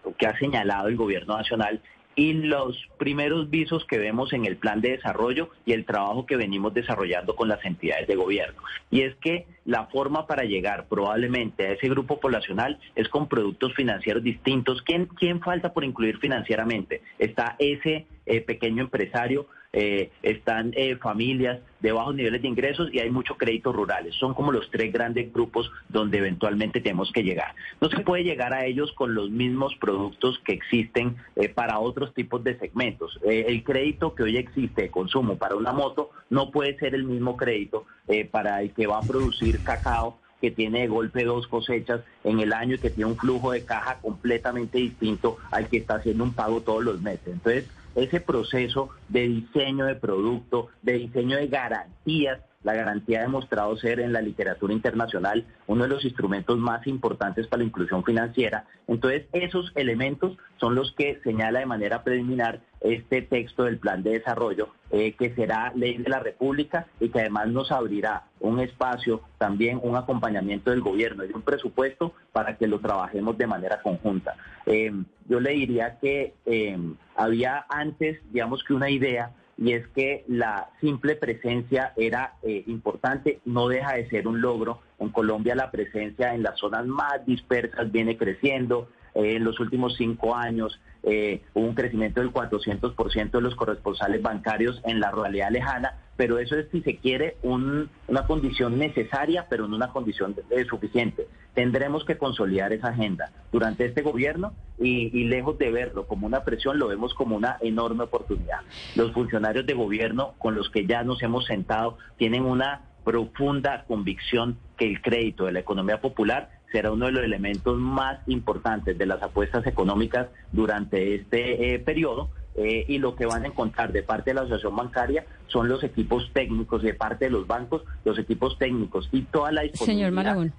em, 0.05 0.13
que 0.13 0.27
ha 0.27 0.37
señalado 0.37 0.87
el 0.87 0.95
gobierno 0.95 1.37
nacional 1.37 1.81
y 2.15 2.33
los 2.33 2.77
primeros 2.97 3.49
visos 3.49 3.85
que 3.85 3.97
vemos 3.97 4.33
en 4.33 4.45
el 4.45 4.57
plan 4.57 4.81
de 4.81 4.91
desarrollo 4.91 5.49
y 5.65 5.73
el 5.73 5.85
trabajo 5.85 6.25
que 6.25 6.35
venimos 6.35 6.73
desarrollando 6.73 7.35
con 7.35 7.47
las 7.47 7.63
entidades 7.63 8.07
de 8.07 8.15
gobierno. 8.15 8.61
Y 8.89 9.01
es 9.01 9.15
que 9.15 9.45
la 9.65 9.85
forma 9.87 10.27
para 10.27 10.43
llegar 10.43 10.87
probablemente 10.89 11.67
a 11.67 11.71
ese 11.71 11.87
grupo 11.87 12.19
poblacional 12.19 12.79
es 12.95 13.07
con 13.07 13.27
productos 13.27 13.73
financieros 13.75 14.23
distintos. 14.23 14.81
¿Quién, 14.81 15.05
quién 15.05 15.39
falta 15.39 15.73
por 15.73 15.83
incluir 15.85 16.17
financieramente? 16.17 17.01
Está 17.17 17.55
ese 17.59 18.07
eh, 18.25 18.41
pequeño 18.41 18.83
empresario 18.83 19.47
eh, 19.73 20.11
están 20.21 20.73
eh, 20.75 20.97
familias 20.97 21.61
de 21.79 21.93
bajos 21.93 22.13
niveles 22.13 22.41
de 22.41 22.47
ingresos 22.49 22.89
y 22.93 22.99
hay 22.99 23.09
muchos 23.09 23.37
créditos 23.37 23.73
rurales. 23.73 24.13
Son 24.15 24.33
como 24.33 24.51
los 24.51 24.69
tres 24.69 24.91
grandes 24.91 25.31
grupos 25.31 25.71
donde 25.87 26.17
eventualmente 26.17 26.81
tenemos 26.81 27.09
que 27.13 27.23
llegar. 27.23 27.55
No 27.79 27.89
se 27.89 28.01
puede 28.01 28.25
llegar 28.25 28.53
a 28.53 28.65
ellos 28.65 28.91
con 28.91 29.15
los 29.15 29.29
mismos 29.29 29.73
productos 29.75 30.39
que 30.43 30.51
existen 30.51 31.15
eh, 31.37 31.47
para 31.47 31.79
otros 31.79 32.13
tipos 32.13 32.43
de 32.43 32.59
segmentos. 32.59 33.17
el 33.23 33.63
crédito 33.63 34.13
que 34.13 34.23
hoy 34.23 34.35
existe 34.35 34.81
de 34.83 34.91
consumo 34.91 35.37
para 35.37 35.55
una 35.55 35.71
moto 35.71 36.09
no 36.29 36.51
puede 36.51 36.77
ser 36.77 36.93
el 36.93 37.05
mismo 37.05 37.37
crédito 37.37 37.85
para 38.31 38.61
el 38.61 38.71
que 38.73 38.87
va 38.87 38.97
a 38.97 39.01
producir 39.01 39.63
cacao 39.63 40.19
que 40.41 40.51
tiene 40.51 40.81
de 40.81 40.87
golpe 40.87 41.23
dos 41.23 41.47
cosechas 41.47 42.01
en 42.23 42.39
el 42.39 42.51
año 42.51 42.75
y 42.75 42.79
que 42.79 42.89
tiene 42.89 43.11
un 43.11 43.17
flujo 43.17 43.51
de 43.51 43.63
caja 43.63 43.99
completamente 44.01 44.79
distinto 44.79 45.37
al 45.51 45.69
que 45.69 45.77
está 45.77 45.95
haciendo 45.95 46.23
un 46.23 46.33
pago 46.33 46.61
todos 46.61 46.83
los 46.83 46.99
meses. 46.99 47.27
Entonces, 47.27 47.69
ese 47.95 48.21
proceso 48.21 48.89
de 49.09 49.27
diseño 49.27 49.85
de 49.85 49.95
producto, 49.95 50.69
de 50.81 50.93
diseño 50.93 51.37
de 51.37 51.47
garantías. 51.47 52.39
La 52.63 52.73
garantía 52.73 53.19
ha 53.19 53.23
demostrado 53.23 53.75
ser 53.77 53.99
en 53.99 54.13
la 54.13 54.21
literatura 54.21 54.73
internacional 54.73 55.45
uno 55.67 55.83
de 55.83 55.89
los 55.89 56.05
instrumentos 56.05 56.57
más 56.57 56.85
importantes 56.87 57.47
para 57.47 57.59
la 57.59 57.67
inclusión 57.67 58.03
financiera. 58.03 58.65
Entonces, 58.87 59.25
esos 59.33 59.71
elementos 59.75 60.37
son 60.59 60.75
los 60.75 60.93
que 60.93 61.19
señala 61.23 61.59
de 61.59 61.65
manera 61.65 62.03
preliminar 62.03 62.61
este 62.81 63.21
texto 63.21 63.63
del 63.63 63.77
plan 63.77 64.03
de 64.03 64.11
desarrollo, 64.11 64.69
eh, 64.91 65.13
que 65.13 65.33
será 65.35 65.71
ley 65.75 65.97
de 65.97 66.09
la 66.09 66.19
República 66.19 66.87
y 66.99 67.09
que 67.09 67.19
además 67.19 67.47
nos 67.47 67.71
abrirá 67.71 68.23
un 68.39 68.59
espacio, 68.59 69.21
también 69.37 69.79
un 69.81 69.95
acompañamiento 69.95 70.71
del 70.71 70.81
gobierno 70.81 71.23
y 71.23 71.31
un 71.31 71.43
presupuesto 71.43 72.13
para 72.31 72.57
que 72.57 72.67
lo 72.67 72.79
trabajemos 72.79 73.37
de 73.37 73.47
manera 73.47 73.81
conjunta. 73.81 74.35
Eh, 74.65 74.91
yo 75.27 75.39
le 75.39 75.51
diría 75.51 75.97
que 75.99 76.33
eh, 76.45 76.77
había 77.15 77.65
antes, 77.69 78.19
digamos 78.31 78.63
que 78.63 78.73
una 78.73 78.89
idea, 78.89 79.31
y 79.61 79.73
es 79.73 79.87
que 79.89 80.25
la 80.27 80.71
simple 80.81 81.15
presencia 81.15 81.93
era 81.95 82.33
importante, 82.65 83.41
no 83.45 83.67
deja 83.67 83.93
de 83.93 84.09
ser 84.09 84.27
un 84.27 84.41
logro. 84.41 84.79
En 84.99 85.09
Colombia 85.09 85.53
la 85.53 85.69
presencia 85.69 86.33
en 86.33 86.41
las 86.41 86.57
zonas 86.57 86.87
más 86.87 87.23
dispersas 87.27 87.91
viene 87.91 88.17
creciendo, 88.17 88.89
eh, 89.13 89.35
en 89.35 89.43
los 89.43 89.59
últimos 89.59 89.95
cinco 89.97 90.35
años 90.35 90.79
eh, 91.03 91.41
hubo 91.53 91.65
un 91.65 91.75
crecimiento 91.75 92.21
del 92.21 92.31
400% 92.31 93.31
de 93.31 93.41
los 93.41 93.55
corresponsales 93.55 94.21
bancarios 94.21 94.81
en 94.83 94.99
la 94.99 95.11
ruralidad 95.11 95.51
lejana, 95.51 95.95
pero 96.21 96.37
eso 96.37 96.55
es, 96.55 96.67
si 96.71 96.81
se 96.81 96.97
quiere, 96.97 97.37
una 97.41 98.27
condición 98.27 98.77
necesaria, 98.77 99.47
pero 99.49 99.67
no 99.67 99.75
una 99.75 99.87
condición 99.87 100.35
suficiente. 100.69 101.27
Tendremos 101.55 102.05
que 102.05 102.19
consolidar 102.19 102.71
esa 102.73 102.89
agenda 102.89 103.31
durante 103.51 103.85
este 103.85 104.03
gobierno 104.03 104.53
y, 104.79 105.09
y, 105.19 105.23
lejos 105.23 105.57
de 105.57 105.71
verlo 105.71 106.05
como 106.05 106.27
una 106.27 106.43
presión, 106.43 106.77
lo 106.77 106.89
vemos 106.89 107.15
como 107.15 107.35
una 107.35 107.57
enorme 107.61 108.03
oportunidad. 108.03 108.59
Los 108.95 109.13
funcionarios 109.13 109.65
de 109.65 109.73
gobierno 109.73 110.35
con 110.37 110.53
los 110.53 110.69
que 110.69 110.85
ya 110.85 111.03
nos 111.03 111.23
hemos 111.23 111.45
sentado 111.45 111.97
tienen 112.17 112.45
una 112.45 112.81
profunda 113.03 113.85
convicción 113.87 114.59
que 114.77 114.85
el 114.91 115.01
crédito 115.01 115.45
de 115.45 115.53
la 115.53 115.61
economía 115.61 116.01
popular 116.01 116.51
será 116.71 116.91
uno 116.91 117.07
de 117.07 117.13
los 117.13 117.23
elementos 117.23 117.79
más 117.79 118.19
importantes 118.27 118.95
de 118.95 119.07
las 119.07 119.23
apuestas 119.23 119.65
económicas 119.65 120.27
durante 120.51 121.15
este 121.15 121.73
eh, 121.73 121.79
periodo. 121.79 122.29
Eh, 122.55 122.85
y 122.87 122.97
lo 122.97 123.15
que 123.15 123.25
van 123.25 123.43
a 123.43 123.47
encontrar 123.47 123.91
de 123.93 124.03
parte 124.03 124.31
de 124.31 124.35
la 124.35 124.41
asociación 124.41 124.75
bancaria 124.75 125.25
son 125.47 125.69
los 125.69 125.83
equipos 125.83 126.29
técnicos, 126.33 126.81
de 126.83 126.93
parte 126.93 127.25
de 127.25 127.31
los 127.31 127.47
bancos, 127.47 127.83
los 128.03 128.19
equipos 128.19 128.57
técnicos 128.57 129.07
y 129.11 129.21
toda 129.23 129.51
la 129.51 129.61
disponibilidad. 129.61 130.35
Señor 130.35 130.51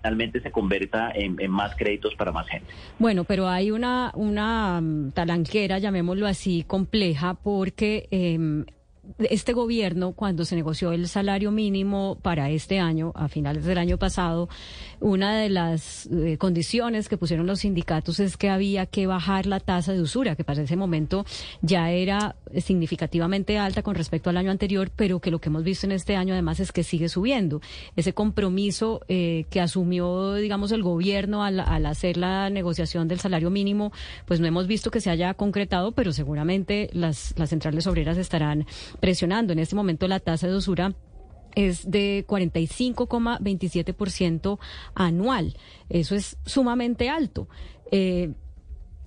finalmente 0.00 0.40
se 0.40 0.52
convierta 0.52 1.10
en, 1.12 1.50
más 1.50 1.74
créditos 1.74 2.14
para 2.14 2.30
más 2.30 2.48
gente. 2.48 2.68
Bueno, 2.98 3.24
pero 3.24 3.48
hay 3.48 3.72
una, 3.72 4.12
una 4.14 4.80
mm, 4.80 5.10
talanquera, 5.10 5.78
llamémoslo 5.78 6.26
así, 6.26 6.64
compleja, 6.66 7.34
porque 7.34 8.08
eh, 8.10 8.64
este 9.18 9.52
gobierno, 9.52 10.12
cuando 10.12 10.44
se 10.44 10.56
negoció 10.56 10.92
el 10.92 11.08
salario 11.08 11.50
mínimo 11.50 12.18
para 12.22 12.50
este 12.50 12.78
año, 12.78 13.12
a 13.14 13.28
finales 13.28 13.64
del 13.64 13.78
año 13.78 13.98
pasado, 13.98 14.48
una 15.00 15.38
de 15.38 15.48
las 15.48 16.06
eh, 16.06 16.36
condiciones 16.38 17.08
que 17.08 17.16
pusieron 17.16 17.46
los 17.46 17.60
sindicatos 17.60 18.20
es 18.20 18.36
que 18.36 18.50
había 18.50 18.86
que 18.86 19.06
bajar 19.06 19.46
la 19.46 19.60
tasa 19.60 19.92
de 19.92 20.00
usura, 20.00 20.36
que 20.36 20.44
para 20.44 20.62
ese 20.62 20.76
momento 20.76 21.24
ya 21.62 21.90
era 21.90 22.36
significativamente 22.56 23.58
alta 23.58 23.82
con 23.82 23.94
respecto 23.94 24.30
al 24.30 24.36
año 24.36 24.50
anterior, 24.50 24.90
pero 24.94 25.20
que 25.20 25.30
lo 25.30 25.40
que 25.40 25.48
hemos 25.48 25.64
visto 25.64 25.86
en 25.86 25.92
este 25.92 26.16
año 26.16 26.34
además 26.34 26.60
es 26.60 26.72
que 26.72 26.82
sigue 26.82 27.08
subiendo. 27.08 27.60
Ese 27.96 28.12
compromiso 28.12 29.00
eh, 29.08 29.46
que 29.50 29.60
asumió, 29.60 30.34
digamos, 30.34 30.72
el 30.72 30.82
gobierno 30.82 31.44
al, 31.44 31.60
al 31.60 31.86
hacer 31.86 32.16
la 32.16 32.50
negociación 32.50 33.08
del 33.08 33.20
salario 33.20 33.50
mínimo, 33.50 33.92
pues 34.26 34.40
no 34.40 34.46
hemos 34.46 34.66
visto 34.66 34.90
que 34.90 35.00
se 35.00 35.10
haya 35.10 35.34
concretado, 35.34 35.92
pero 35.92 36.12
seguramente 36.12 36.90
las, 36.92 37.34
las 37.36 37.50
centrales 37.50 37.86
obreras 37.86 38.16
estarán 38.18 38.66
presionando. 39.00 39.52
En 39.52 39.58
este 39.58 39.76
momento 39.76 40.08
la 40.08 40.20
tasa 40.20 40.48
de 40.48 40.56
usura 40.56 40.94
es 41.54 41.90
de 41.90 42.24
45,27% 42.28 44.58
anual. 44.94 45.56
Eso 45.88 46.14
es 46.14 46.36
sumamente 46.44 47.08
alto. 47.08 47.48
Eh, 47.90 48.34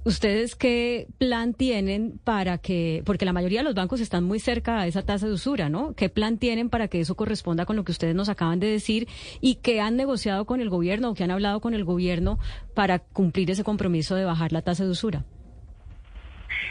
¿Ustedes 0.03 0.55
qué 0.55 1.05
plan 1.19 1.53
tienen 1.53 2.19
para 2.23 2.57
que, 2.57 3.03
porque 3.05 3.23
la 3.23 3.33
mayoría 3.33 3.59
de 3.59 3.65
los 3.65 3.75
bancos 3.75 4.01
están 4.01 4.23
muy 4.23 4.39
cerca 4.39 4.79
a 4.79 4.87
esa 4.87 5.03
tasa 5.03 5.27
de 5.27 5.33
usura, 5.33 5.69
¿no? 5.69 5.93
¿Qué 5.93 6.09
plan 6.09 6.39
tienen 6.39 6.71
para 6.71 6.87
que 6.87 6.99
eso 6.99 7.13
corresponda 7.13 7.67
con 7.67 7.75
lo 7.75 7.83
que 7.83 7.91
ustedes 7.91 8.15
nos 8.15 8.27
acaban 8.27 8.59
de 8.59 8.65
decir 8.65 9.07
y 9.41 9.55
que 9.55 9.79
han 9.79 9.97
negociado 9.97 10.45
con 10.45 10.59
el 10.59 10.71
gobierno 10.71 11.11
o 11.11 11.13
que 11.13 11.23
han 11.23 11.29
hablado 11.29 11.61
con 11.61 11.75
el 11.75 11.83
gobierno 11.83 12.39
para 12.73 12.97
cumplir 12.97 13.51
ese 13.51 13.63
compromiso 13.63 14.15
de 14.15 14.25
bajar 14.25 14.51
la 14.51 14.63
tasa 14.63 14.83
de 14.83 14.89
usura? 14.89 15.23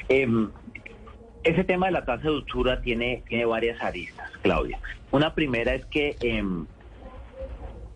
Em, 0.09 0.51
ese 1.43 1.65
tema 1.65 1.87
de 1.87 1.93
la 1.93 2.05
tasa 2.05 2.25
de 2.25 2.37
usura 2.37 2.81
tiene, 2.81 3.23
tiene 3.29 3.45
varias 3.45 3.83
aristas, 3.83 4.31
Claudia. 4.43 4.79
Una 5.11 5.35
primera 5.35 5.75
es 5.75 5.85
que 5.87 6.17
em, 6.21 6.67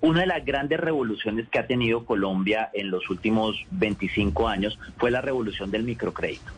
una 0.00 0.20
de 0.20 0.26
las 0.26 0.44
grandes 0.44 0.80
revoluciones 0.80 1.48
que 1.48 1.58
ha 1.58 1.66
tenido 1.66 2.04
Colombia 2.04 2.70
en 2.72 2.90
los 2.90 3.08
últimos 3.10 3.56
25 3.70 4.48
años 4.48 4.78
fue 4.98 5.10
la 5.10 5.20
revolución 5.20 5.70
del 5.70 5.84
microcrédito. 5.84 6.52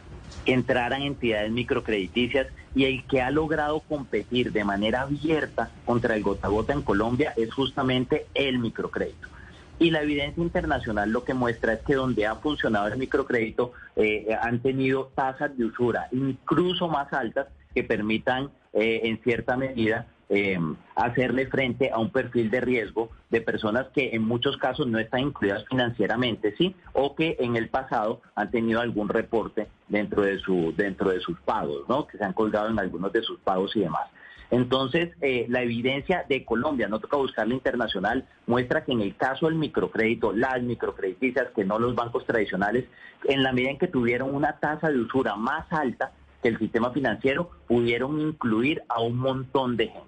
Que 0.45 0.53
entraran 0.53 1.03
entidades 1.03 1.51
microcrediticias 1.51 2.49
y 2.75 2.85
el 2.85 3.05
que 3.07 3.21
ha 3.21 3.31
logrado 3.31 3.81
competir 3.81 4.53
de 4.53 4.65
manera 4.65 5.03
abierta 5.03 5.71
contra 5.85 6.15
el 6.15 6.23
gota 6.23 6.47
a 6.47 6.51
gota 6.51 6.73
en 6.73 6.83
Colombia 6.83 7.35
es 7.37 7.53
justamente 7.53 8.27
el 8.35 8.59
microcrédito. 8.59 9.29
Y 9.79 9.91
la 9.91 10.03
evidencia 10.03 10.43
internacional 10.43 11.11
lo 11.11 11.25
que 11.25 11.35
muestra 11.35 11.75
es 11.75 11.81
que 11.81 11.95
donde 11.95 12.27
ha 12.27 12.37
funcionado 12.37 12.89
el 12.89 12.99
microcrédito 12.99 13.73
eh, 13.95 14.35
han 14.41 14.61
tenido 14.61 15.11
tasas 15.15 15.57
de 15.57 15.67
usura 15.67 16.09
incluso 16.13 16.89
más 16.89 17.13
altas 17.13 17.49
que 17.75 17.85
permitan 17.85 18.51
eh, 18.73 19.03
en 19.05 19.23
cierta 19.23 19.57
medida 19.57 20.07
eh, 20.29 20.59
hacerle 20.97 21.47
frente 21.47 21.91
a 21.91 21.99
un 21.99 22.11
perfil 22.11 22.51
de 22.51 22.61
riesgo 22.61 23.11
de 23.31 23.41
personas 23.41 23.87
que 23.95 24.11
en 24.15 24.23
muchos 24.23 24.57
casos 24.57 24.87
no 24.89 24.99
están 24.99 25.21
incluidas 25.21 25.65
financieramente, 25.69 26.55
sí, 26.57 26.75
o 26.95 27.15
que 27.15 27.37
en 27.39 27.55
el 27.55 27.69
pasado 27.69 28.23
han 28.35 28.51
tenido 28.51 28.81
algún 28.81 29.09
reporte 29.09 29.69
dentro 29.89 30.23
de 30.23 30.39
su 30.39 30.75
dentro 30.77 31.11
de 31.11 31.21
sus 31.21 31.39
pagos, 31.41 31.89
¿no? 31.89 32.07
Que 32.07 32.19
se 32.19 32.25
han 32.25 32.33
colgado 32.33 32.69
en 32.69 32.79
algunos 32.79 33.13
de 33.13 33.23
sus 33.23 33.39
pagos 33.41 33.77
y 33.77 33.81
demás. 33.81 34.09
Entonces, 34.51 35.11
eh, 35.21 35.47
la 35.49 35.63
evidencia 35.63 36.25
de 36.29 36.45
Colombia, 36.45 36.89
no 36.89 37.01
toca 37.01 37.17
buscarla 37.17 37.55
internacional, 37.55 38.27
muestra 38.47 38.85
que 38.85 38.93
en 38.93 39.01
el 39.01 39.17
caso 39.17 39.47
del 39.47 39.57
microcrédito, 39.57 40.33
las 40.33 40.63
microcrediticias, 40.63 41.49
que 41.55 41.65
no 41.65 41.79
los 41.79 41.95
bancos 41.95 42.25
tradicionales, 42.27 42.85
en 43.25 43.43
la 43.43 43.53
medida 43.53 43.71
en 43.71 43.79
que 43.79 43.89
tuvieron 43.89 44.35
una 44.35 44.59
tasa 44.61 44.89
de 44.91 44.99
usura 44.99 45.35
más 45.37 45.67
alta 45.73 46.13
que 46.43 46.49
el 46.49 46.59
sistema 46.59 46.93
financiero, 46.93 47.51
pudieron 47.67 48.21
incluir 48.21 48.83
a 48.89 49.01
un 49.01 49.19
montón 49.19 49.77
de 49.77 49.89
gente. 49.89 50.07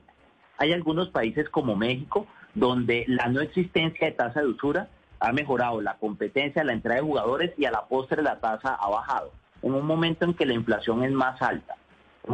Hay 0.59 0.73
algunos 0.73 1.09
países 1.09 1.48
como 1.48 1.77
México 1.77 2.27
donde 2.55 3.05
la 3.09 3.28
no 3.28 3.40
existencia 3.40 4.09
de 4.09 4.12
tasa 4.12 4.40
de 4.40 4.48
usura 4.48 4.89
ha 5.20 5.32
mejorado 5.32 5.81
la 5.81 5.94
competencia, 5.94 6.65
la 6.65 6.73
entrada 6.73 7.01
de 7.01 7.06
jugadores 7.06 7.52
y 7.56 7.65
a 7.65 7.70
la 7.70 7.86
postre 7.86 8.23
la 8.23 8.39
tasa 8.40 8.74
ha 8.74 8.89
bajado. 8.89 9.32
En 9.62 9.74
un 9.74 9.86
momento 9.86 10.24
en 10.24 10.35
que 10.35 10.47
la 10.47 10.55
inflación 10.55 11.02
es 11.02 11.10
más 11.10 11.40
alta, 11.43 11.74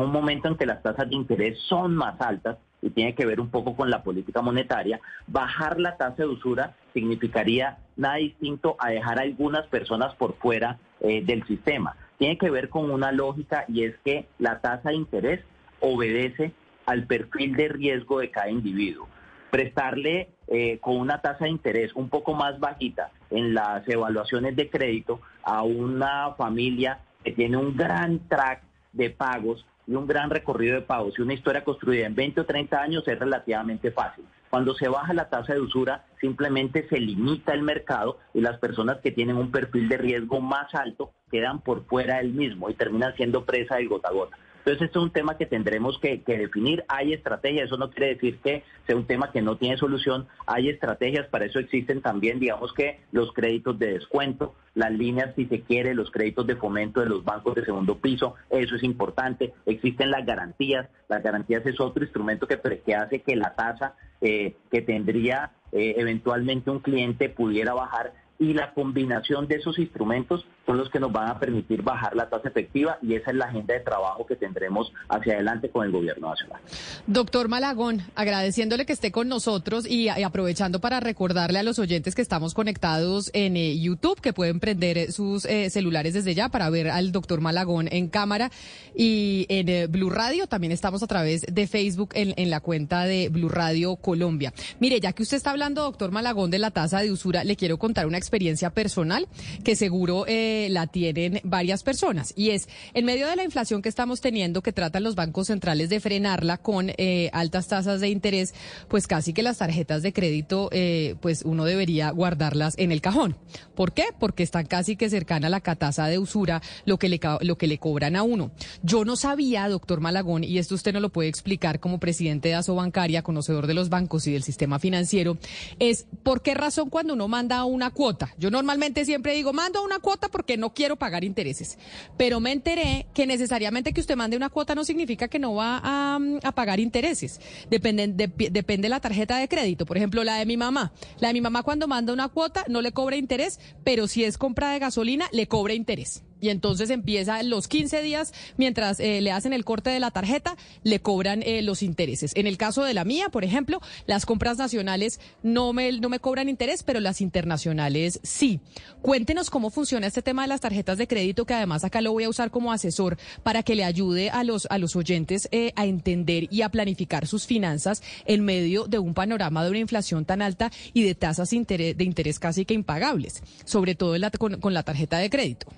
un 0.02 0.10
momento 0.10 0.48
en 0.48 0.56
que 0.56 0.66
las 0.66 0.82
tasas 0.82 1.08
de 1.08 1.16
interés 1.16 1.58
son 1.68 1.94
más 1.94 2.20
altas 2.20 2.58
y 2.82 2.90
tiene 2.90 3.14
que 3.14 3.24
ver 3.24 3.40
un 3.40 3.48
poco 3.48 3.74
con 3.74 3.90
la 3.90 4.02
política 4.02 4.42
monetaria, 4.42 5.00
bajar 5.26 5.80
la 5.80 5.96
tasa 5.96 6.22
de 6.22 6.28
usura 6.28 6.74
significaría 6.92 7.78
nada 7.96 8.16
distinto 8.16 8.76
a 8.78 8.90
dejar 8.90 9.18
a 9.18 9.22
algunas 9.22 9.66
personas 9.68 10.14
por 10.16 10.36
fuera 10.36 10.78
eh, 11.00 11.24
del 11.24 11.46
sistema. 11.46 11.96
Tiene 12.18 12.36
que 12.36 12.50
ver 12.50 12.68
con 12.68 12.90
una 12.90 13.10
lógica 13.10 13.64
y 13.68 13.84
es 13.84 13.94
que 14.04 14.26
la 14.38 14.60
tasa 14.60 14.90
de 14.90 14.96
interés 14.96 15.40
obedece 15.80 16.52
al 16.86 17.06
perfil 17.06 17.56
de 17.56 17.68
riesgo 17.68 18.20
de 18.20 18.30
cada 18.30 18.50
individuo. 18.50 19.08
Prestarle 19.50 20.28
eh, 20.48 20.78
con 20.80 20.98
una 20.98 21.22
tasa 21.22 21.44
de 21.44 21.50
interés 21.50 21.94
un 21.94 22.08
poco 22.10 22.34
más 22.34 22.60
bajita 22.60 23.10
en 23.30 23.54
las 23.54 23.88
evaluaciones 23.88 24.56
de 24.56 24.68
crédito 24.68 25.20
a 25.42 25.62
una 25.62 26.34
familia 26.34 27.00
que 27.24 27.32
tiene 27.32 27.56
un 27.56 27.76
gran 27.76 28.28
track 28.28 28.62
de 28.92 29.10
pagos 29.10 29.64
y 29.86 29.94
un 29.94 30.06
gran 30.06 30.30
recorrido 30.30 30.74
de 30.74 30.82
pagos 30.82 31.14
y 31.18 31.22
una 31.22 31.34
historia 31.34 31.64
construida 31.64 32.06
en 32.06 32.14
20 32.14 32.40
o 32.40 32.46
30 32.46 32.80
años 32.80 33.06
es 33.06 33.18
relativamente 33.18 33.90
fácil. 33.90 34.24
Cuando 34.50 34.74
se 34.74 34.88
baja 34.88 35.12
la 35.12 35.28
tasa 35.28 35.52
de 35.52 35.60
usura, 35.60 36.04
simplemente 36.20 36.88
se 36.88 37.00
limita 37.00 37.52
el 37.52 37.62
mercado 37.62 38.18
y 38.32 38.40
las 38.40 38.58
personas 38.58 38.98
que 38.98 39.10
tienen 39.10 39.36
un 39.36 39.50
perfil 39.50 39.88
de 39.88 39.96
riesgo 39.96 40.40
más 40.40 40.72
alto 40.74 41.10
quedan 41.30 41.60
por 41.60 41.84
fuera 41.86 42.18
del 42.18 42.32
mismo 42.32 42.70
y 42.70 42.74
terminan 42.74 43.14
siendo 43.16 43.44
presa 43.44 43.76
del 43.76 43.88
gota 43.88 44.08
a 44.08 44.12
gota. 44.12 44.38
Entonces, 44.64 44.86
esto 44.86 45.00
es 45.00 45.04
un 45.04 45.10
tema 45.10 45.36
que 45.36 45.44
tendremos 45.44 45.98
que, 45.98 46.22
definir. 46.26 46.86
Hay 46.88 47.12
estrategias, 47.12 47.66
eso 47.66 47.76
no 47.76 47.90
quiere 47.90 48.14
decir 48.14 48.38
que 48.38 48.62
sea 48.86 48.96
un 48.96 49.06
tema 49.06 49.30
que 49.30 49.42
no 49.42 49.58
tiene 49.58 49.76
solución. 49.76 50.26
Hay 50.46 50.70
estrategias, 50.70 51.26
para 51.26 51.44
eso 51.44 51.58
existen 51.58 52.00
también, 52.00 52.40
digamos 52.40 52.72
que 52.72 53.00
los 53.12 53.30
créditos 53.34 53.78
de 53.78 53.92
descuento, 53.92 54.54
las 54.74 54.90
líneas, 54.90 55.34
si 55.36 55.44
se 55.44 55.60
quiere, 55.60 55.94
los 55.94 56.10
créditos 56.10 56.46
de 56.46 56.56
fomento 56.56 57.00
de 57.00 57.10
los 57.10 57.22
bancos 57.22 57.54
de 57.56 57.64
segundo 57.66 57.98
piso, 57.98 58.36
eso 58.48 58.76
es 58.76 58.82
importante. 58.82 59.52
Existen 59.66 60.10
las 60.10 60.24
garantías, 60.24 60.88
las 61.10 61.22
garantías 61.22 61.66
es 61.66 61.78
otro 61.78 62.02
instrumento 62.02 62.46
que, 62.46 62.58
que 62.58 62.94
hace 62.94 63.20
que 63.20 63.36
la 63.36 63.54
tasa 63.54 63.96
eh, 64.22 64.56
que 64.70 64.80
tendría 64.80 65.50
eh, 65.72 65.96
eventualmente 65.98 66.70
un 66.70 66.78
cliente 66.78 67.28
pudiera 67.28 67.74
bajar 67.74 68.14
y 68.38 68.54
la 68.54 68.72
combinación 68.72 69.46
de 69.46 69.56
esos 69.56 69.78
instrumentos 69.78 70.46
son 70.66 70.78
los 70.78 70.90
que 70.90 70.98
nos 70.98 71.12
van 71.12 71.28
a 71.28 71.38
permitir 71.38 71.82
bajar 71.82 72.14
la 72.16 72.28
tasa 72.28 72.48
efectiva 72.48 72.98
y 73.02 73.14
esa 73.14 73.30
es 73.30 73.36
la 73.36 73.46
agenda 73.46 73.74
de 73.74 73.80
trabajo 73.80 74.26
que 74.26 74.36
tendremos 74.36 74.92
hacia 75.08 75.34
adelante 75.34 75.68
con 75.68 75.84
el 75.84 75.92
gobierno 75.92 76.30
nacional. 76.30 76.60
Doctor 77.06 77.48
Malagón, 77.48 78.02
agradeciéndole 78.14 78.86
que 78.86 78.92
esté 78.92 79.12
con 79.12 79.28
nosotros 79.28 79.86
y, 79.86 80.08
aprovechando 80.08 80.80
para 80.80 81.00
recordarle 81.00 81.58
a 81.58 81.62
los 81.62 81.78
oyentes 81.78 82.14
que 82.14 82.22
estamos 82.22 82.54
conectados 82.54 83.30
en 83.34 83.56
eh, 83.56 83.78
YouTube, 83.78 84.20
que 84.20 84.32
pueden 84.32 84.60
prender 84.60 84.96
eh, 84.98 85.12
sus 85.12 85.44
eh, 85.44 85.68
celulares 85.70 86.14
desde 86.14 86.34
ya 86.34 86.48
para 86.48 86.70
ver 86.70 86.90
al 86.90 87.12
doctor 87.12 87.40
Malagón 87.40 87.88
en 87.90 88.08
cámara 88.08 88.50
y 88.94 89.46
en 89.48 89.90
Blue 89.90 90.10
Radio. 90.10 90.46
También 90.46 90.72
estamos 90.72 91.02
a 91.02 91.06
través 91.06 91.42
de 91.42 91.66
Facebook 91.66 92.10
en, 92.14 92.34
en 92.36 92.50
la 92.50 92.60
cuenta 92.60 93.04
de 93.04 93.28
Blue 93.28 93.48
Radio 93.48 93.96
Colombia. 93.96 94.52
Mire, 94.80 95.00
ya 95.00 95.12
que 95.12 95.22
usted 95.22 95.36
está 95.36 95.50
hablando, 95.50 95.82
doctor 95.82 96.10
Malagón, 96.10 96.50
de 96.50 96.58
la 96.58 96.70
tasa 96.70 97.00
de 97.00 97.10
usura, 97.10 97.44
le 97.44 97.56
quiero 97.56 97.78
contar 97.78 98.06
una 98.06 98.18
experiencia 98.18 98.70
personal 98.70 99.28
que 99.62 99.76
seguro 99.76 100.24
la 100.70 100.86
tienen 100.86 101.40
varias 101.44 101.82
personas. 101.82 102.32
Y 102.36 102.50
es, 102.50 102.68
en 102.94 103.04
medio 103.04 103.26
de 103.26 103.36
la 103.36 103.44
inflación 103.44 103.82
que 103.82 103.88
estamos 103.88 104.20
teniendo, 104.20 104.62
que 104.62 104.72
tratan 104.72 105.02
los 105.02 105.14
bancos 105.14 105.48
centrales 105.48 105.88
de 105.88 106.00
frenarla 106.00 106.58
con 106.58 106.90
eh, 106.96 107.30
altas 107.32 107.68
tasas 107.68 108.00
de 108.00 108.08
interés, 108.08 108.54
pues 108.88 109.06
casi 109.06 109.32
que 109.32 109.42
las 109.42 109.58
tarjetas 109.58 110.02
de 110.02 110.12
crédito, 110.12 110.68
eh, 110.72 111.16
pues 111.20 111.42
uno 111.44 111.64
debería 111.64 112.10
guardarlas 112.10 112.74
en 112.78 112.92
el 112.92 113.00
cajón. 113.00 113.36
¿Por 113.74 113.92
qué? 113.92 114.06
Porque 114.18 114.42
están 114.42 114.66
casi 114.66 114.96
que 114.96 115.10
cercana 115.10 115.48
a 115.48 115.50
la 115.50 115.60
catasa 115.60 116.06
de 116.06 116.18
usura, 116.18 116.62
lo 116.84 116.98
que 116.98 117.08
le, 117.08 117.20
lo 117.40 117.58
que 117.58 117.66
le 117.66 117.78
cobran 117.78 118.16
a 118.16 118.22
uno. 118.22 118.50
Yo 118.82 119.04
no 119.04 119.16
sabía, 119.16 119.68
doctor 119.68 120.00
Malagón, 120.00 120.44
y 120.44 120.58
esto 120.58 120.74
usted 120.74 120.92
no 120.92 121.00
lo 121.00 121.10
puede 121.10 121.28
explicar 121.28 121.80
como 121.80 121.98
presidente 121.98 122.48
de 122.48 122.54
ASO 122.54 122.74
Bancaria, 122.74 123.22
conocedor 123.22 123.66
de 123.66 123.74
los 123.74 123.88
bancos 123.88 124.26
y 124.26 124.32
del 124.32 124.42
sistema 124.42 124.78
financiero, 124.78 125.38
es 125.78 126.06
por 126.22 126.42
qué 126.42 126.54
razón 126.54 126.90
cuando 126.90 127.14
uno 127.14 127.28
manda 127.28 127.64
una 127.64 127.90
cuota. 127.90 128.34
Yo 128.38 128.50
normalmente 128.50 129.04
siempre 129.04 129.34
digo, 129.34 129.52
mando 129.52 129.82
una 129.82 129.98
cuota 129.98 130.28
porque 130.28 130.43
que 130.46 130.56
no 130.56 130.74
quiero 130.74 130.96
pagar 130.96 131.24
intereses. 131.24 131.78
Pero 132.16 132.40
me 132.40 132.52
enteré 132.52 133.06
que 133.14 133.26
necesariamente 133.26 133.92
que 133.92 134.00
usted 134.00 134.16
mande 134.16 134.36
una 134.36 134.50
cuota 134.50 134.74
no 134.74 134.84
significa 134.84 135.28
que 135.28 135.38
no 135.38 135.54
va 135.54 135.80
a, 135.82 136.52
pagar 136.52 136.80
intereses. 136.80 137.40
Depende, 137.70 138.08
de, 138.08 138.28
depende 138.50 138.88
la 138.88 139.00
tarjeta 139.00 139.38
de 139.38 139.48
crédito. 139.48 139.86
Por 139.86 139.96
ejemplo, 139.96 140.24
la 140.24 140.36
de 140.36 140.46
mi 140.46 140.56
mamá. 140.56 140.92
La 141.18 141.28
de 141.28 141.34
mi 141.34 141.40
mamá 141.40 141.62
cuando 141.62 141.88
manda 141.88 142.12
una 142.12 142.28
cuota 142.28 142.64
no 142.68 142.82
le 142.82 142.92
cobra 142.92 143.16
interés, 143.16 143.58
pero 143.82 144.06
si 144.06 144.24
es 144.24 144.38
compra 144.38 144.70
de 144.70 144.78
gasolina, 144.78 145.26
le 145.32 145.46
cobra 145.48 145.74
interés 145.74 146.22
y 146.44 146.50
entonces 146.50 146.90
empieza 146.90 147.42
los 147.42 147.68
15 147.68 148.02
días, 148.02 148.34
mientras 148.58 149.00
eh, 149.00 149.22
le 149.22 149.32
hacen 149.32 149.54
el 149.54 149.64
corte 149.64 149.88
de 149.88 149.98
la 149.98 150.10
tarjeta, 150.10 150.56
le 150.82 151.00
cobran 151.00 151.42
eh, 151.42 151.62
los 151.62 151.82
intereses. 151.82 152.32
En 152.34 152.46
el 152.46 152.58
caso 152.58 152.84
de 152.84 152.92
la 152.92 153.06
mía, 153.06 153.30
por 153.30 153.44
ejemplo, 153.44 153.80
las 154.06 154.26
compras 154.26 154.58
nacionales 154.58 155.20
no 155.42 155.72
me, 155.72 155.90
no 155.92 156.10
me 156.10 156.18
cobran 156.18 156.50
interés, 156.50 156.82
pero 156.82 157.00
las 157.00 157.22
internacionales 157.22 158.20
sí. 158.22 158.60
Cuéntenos 159.00 159.48
cómo 159.48 159.70
funciona 159.70 160.06
este 160.06 160.20
tema 160.20 160.42
de 160.42 160.48
las 160.48 160.60
tarjetas 160.60 160.98
de 160.98 161.08
crédito, 161.08 161.46
que 161.46 161.54
además 161.54 161.82
acá 161.82 162.02
lo 162.02 162.12
voy 162.12 162.24
a 162.24 162.28
usar 162.28 162.50
como 162.50 162.72
asesor 162.72 163.16
para 163.42 163.62
que 163.62 163.74
le 163.74 163.84
ayude 163.84 164.28
a 164.28 164.44
los, 164.44 164.66
a 164.68 164.76
los 164.76 164.96
oyentes 164.96 165.48
eh, 165.50 165.72
a 165.76 165.86
entender 165.86 166.48
y 166.50 166.60
a 166.60 166.68
planificar 166.68 167.26
sus 167.26 167.46
finanzas 167.46 168.02
en 168.26 168.44
medio 168.44 168.84
de 168.84 168.98
un 168.98 169.14
panorama 169.14 169.64
de 169.64 169.70
una 169.70 169.78
inflación 169.78 170.26
tan 170.26 170.42
alta 170.42 170.70
y 170.92 171.04
de 171.04 171.14
tasas 171.14 171.48
de 171.48 171.56
interés, 172.04 172.38
casi 172.38 172.66
que 172.66 172.74
impagables, 172.74 173.42
sobre 173.64 173.94
todo 173.94 174.14
con 174.60 174.74
la 174.74 174.82
tarjeta 174.82 175.16
de 175.16 175.30
crédito. 175.30 175.68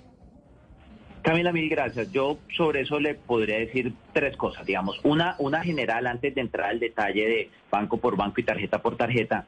Camila, 1.21 1.51
mil 1.51 1.69
gracias. 1.69 2.11
Yo 2.11 2.37
sobre 2.55 2.81
eso 2.81 2.99
le 2.99 3.15
podría 3.15 3.59
decir 3.59 3.93
tres 4.13 4.37
cosas, 4.37 4.65
digamos. 4.65 4.99
Una, 5.03 5.35
una 5.39 5.63
general 5.63 6.07
antes 6.07 6.33
de 6.33 6.41
entrar 6.41 6.69
al 6.69 6.79
detalle 6.79 7.27
de 7.27 7.49
banco 7.69 7.97
por 7.97 8.15
banco 8.15 8.39
y 8.39 8.43
tarjeta 8.43 8.81
por 8.81 8.95
tarjeta. 8.95 9.45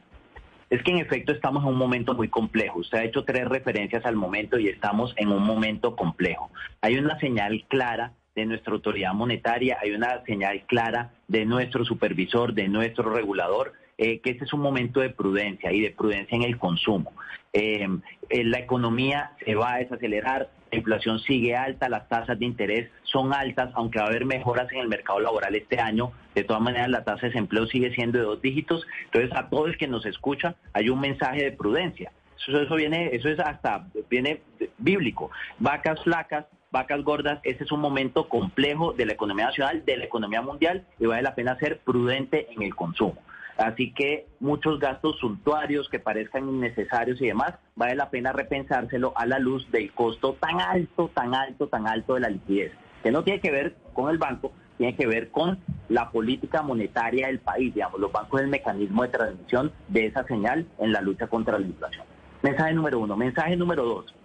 Es 0.70 0.84
que 0.84 0.92
en 0.92 1.00
efecto 1.00 1.32
estamos 1.32 1.64
en 1.64 1.70
un 1.70 1.78
momento 1.78 2.14
muy 2.14 2.28
complejo. 2.28 2.80
Usted 2.80 3.00
ha 3.00 3.04
hecho 3.04 3.24
tres 3.24 3.48
referencias 3.48 4.06
al 4.06 4.16
momento 4.16 4.60
y 4.60 4.68
estamos 4.68 5.14
en 5.18 5.30
un 5.30 5.44
momento 5.44 5.96
complejo. 5.96 6.52
Hay 6.82 6.98
una 6.98 7.18
señal 7.20 7.66
clara 7.68 8.14
de 8.36 8.46
nuestra 8.46 8.74
autoridad 8.74 9.14
monetaria, 9.14 9.78
hay 9.82 9.92
una 9.92 10.24
señal 10.26 10.62
clara 10.68 11.12
de 11.28 11.46
nuestro 11.46 11.84
supervisor, 11.86 12.54
de 12.54 12.68
nuestro 12.68 13.12
regulador, 13.12 13.74
eh, 13.98 14.20
que 14.20 14.30
este 14.30 14.46
es 14.46 14.54
un 14.54 14.62
momento 14.62 15.00
de 15.02 15.10
prudencia 15.10 15.72
y 15.72 15.82
de 15.82 15.92
prudencia 15.92 16.36
en 16.36 16.44
el 16.44 16.58
consumo. 16.58 17.12
Eh, 17.52 17.88
eh, 18.30 18.44
la 18.44 18.60
economía 18.60 19.32
se 19.44 19.56
va 19.56 19.74
a 19.74 19.78
desacelerar, 19.80 20.50
la 20.72 20.78
inflación 20.78 21.20
sigue 21.20 21.56
alta, 21.56 21.90
las 21.90 22.08
tasas 22.08 22.38
de 22.38 22.46
interés 22.46 22.90
son 23.04 23.34
altas, 23.34 23.72
aunque 23.74 24.00
va 24.00 24.06
a 24.06 24.08
haber 24.10 24.26
mejoras 24.26 24.72
en 24.72 24.80
el 24.80 24.88
mercado 24.88 25.20
laboral 25.20 25.56
este 25.56 25.80
año. 25.80 26.12
De 26.36 26.44
todas 26.44 26.62
maneras, 26.62 26.90
la 26.90 27.04
tasa 27.04 27.22
de 27.22 27.28
desempleo 27.30 27.66
sigue 27.68 27.94
siendo 27.94 28.20
de 28.20 28.26
dos 28.26 28.42
dígitos. 28.42 28.86
Entonces, 29.06 29.32
a 29.36 29.50
todo 29.50 29.68
el 29.68 29.78
que 29.78 29.88
nos 29.88 30.06
escucha, 30.06 30.56
hay 30.74 30.90
un 30.90 31.00
mensaje 31.00 31.44
de 31.44 31.52
prudencia. 31.52 32.12
Eso, 32.38 32.60
eso 32.62 32.76
viene, 32.76 33.10
eso 33.14 33.30
es 33.30 33.40
hasta 33.40 33.88
viene 34.10 34.42
bíblico. 34.78 35.32
Vacas 35.58 36.02
flacas, 36.04 36.46
vacas 36.72 37.04
gordas, 37.04 37.40
ese 37.44 37.64
es 37.64 37.72
un 37.72 37.82
momento 37.82 38.30
complejo 38.30 38.94
de 38.94 39.06
la 39.06 39.14
economía 39.14 39.46
nacional, 39.46 39.84
de 39.86 39.98
la 39.98 40.06
economía 40.06 40.42
mundial, 40.42 40.86
y 41.00 41.06
vale 41.06 41.24
la 41.24 41.36
pena 41.36 41.58
ser 41.58 41.80
prudente 41.80 42.48
en 42.54 42.62
el 42.62 42.76
consumo. 42.76 43.18
Así 43.60 43.92
que 43.92 44.26
muchos 44.40 44.80
gastos 44.80 45.18
suntuarios 45.20 45.90
que 45.90 46.00
parezcan 46.00 46.48
innecesarios 46.48 47.22
y 47.22 47.28
demás, 47.28 47.56
vale 47.76 47.94
la 47.94 48.10
pena 48.10 48.32
repensárselo 48.32 49.12
a 49.18 49.26
la 49.26 49.38
luz 49.38 49.70
del 49.70 49.92
costo 49.92 50.38
tan 50.40 50.62
alto, 50.62 51.12
tan 51.14 51.36
alto, 51.36 51.68
tan 51.68 51.86
alto 51.86 52.14
de 52.14 52.22
la 52.22 52.30
liquidez, 52.30 52.72
que 53.04 53.12
no 53.12 53.22
tiene 53.26 53.42
que 53.42 53.52
ver 53.52 53.76
con 53.94 54.10
el 54.10 54.18
banco, 54.18 54.54
tiene 54.78 54.96
que 54.96 55.06
ver 55.08 55.30
con 55.30 55.60
la 55.90 56.10
política 56.10 56.62
monetaria 56.62 57.28
del 57.28 57.40
país. 57.40 57.74
Digamos, 57.74 58.00
los 58.00 58.14
bancos 58.14 58.40
es 58.40 58.46
el 58.46 58.50
mecanismo 58.50 59.04
de 59.04 59.10
transmisión 59.10 59.74
de 59.90 60.06
esa 60.06 60.24
señal 60.24 60.66
en 60.78 60.94
la 60.94 61.02
lucha 61.02 61.28
contra 61.28 61.60
la 61.60 61.68
inflación. 61.68 62.06
Mensaje 62.42 62.74
número 62.74 63.00
uno. 63.00 63.18
Mensaje 63.18 63.58
número 63.58 63.84
dos. 63.84 64.16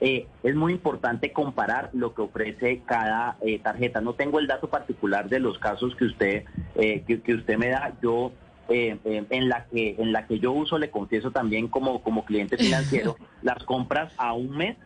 Eh, 0.00 0.26
es 0.42 0.54
muy 0.56 0.72
importante 0.72 1.32
comparar 1.32 1.90
lo 1.92 2.14
que 2.14 2.22
ofrece 2.22 2.82
cada 2.84 3.36
eh, 3.42 3.60
tarjeta. 3.60 4.00
No 4.00 4.14
tengo 4.14 4.40
el 4.40 4.48
dato 4.48 4.68
particular 4.68 5.28
de 5.28 5.38
los 5.38 5.56
casos 5.60 5.94
que 5.94 6.06
usted, 6.06 6.44
eh, 6.74 7.04
que 7.06 7.34
usted 7.34 7.56
me 7.56 7.68
da. 7.68 7.92
Yo 8.02 8.32
eh, 8.68 8.98
eh, 9.04 9.24
en 9.30 9.48
la 9.48 9.66
que 9.66 9.96
en 9.98 10.12
la 10.12 10.26
que 10.26 10.38
yo 10.38 10.52
uso, 10.52 10.78
le 10.78 10.90
confieso 10.90 11.30
también 11.30 11.68
como, 11.68 12.02
como 12.02 12.24
cliente 12.24 12.56
financiero, 12.58 13.16
las 13.42 13.62
compras 13.64 14.12
a 14.16 14.32
un 14.32 14.50
mes, 14.56 14.76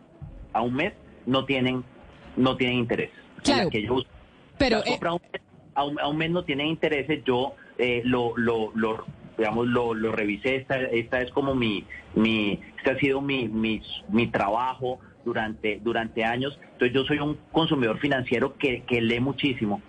a 0.53 0.61
un 0.61 0.73
mes 0.73 0.93
no 1.25 1.45
tienen 1.45 1.83
no 2.35 2.57
tienen 2.57 2.77
interés. 2.77 3.11
Claro. 3.43 3.69
que 3.69 3.81
yo 3.83 4.03
pero 4.57 4.83
eh, 4.85 4.99
a, 5.73 5.85
un, 5.85 6.17
mes 6.17 6.29
no 6.29 6.43
tienen 6.43 6.67
intereses, 6.67 7.23
yo 7.25 7.55
lo, 8.03 8.37
lo, 8.37 8.71
lo 8.75 9.05
digamos 9.37 9.67
lo, 9.67 9.95
lo 9.95 10.11
revisé, 10.11 10.57
esta, 10.57 10.79
esta 10.79 11.21
es 11.21 11.31
como 11.31 11.55
mi, 11.55 11.83
mi 12.13 12.59
este 12.77 12.91
ha 12.91 12.97
sido 12.97 13.21
mi, 13.21 13.47
mi, 13.47 13.81
mi 14.09 14.27
trabajo 14.27 14.99
durante, 15.23 15.79
durante 15.83 16.23
años. 16.23 16.59
Entonces 16.73 16.93
yo 16.93 17.03
soy 17.05 17.19
un 17.19 17.37
consumidor 17.51 17.99
financiero 17.99 18.57
que, 18.57 18.83
que 18.83 19.01
lee 19.01 19.19
muchísimo. 19.19 19.81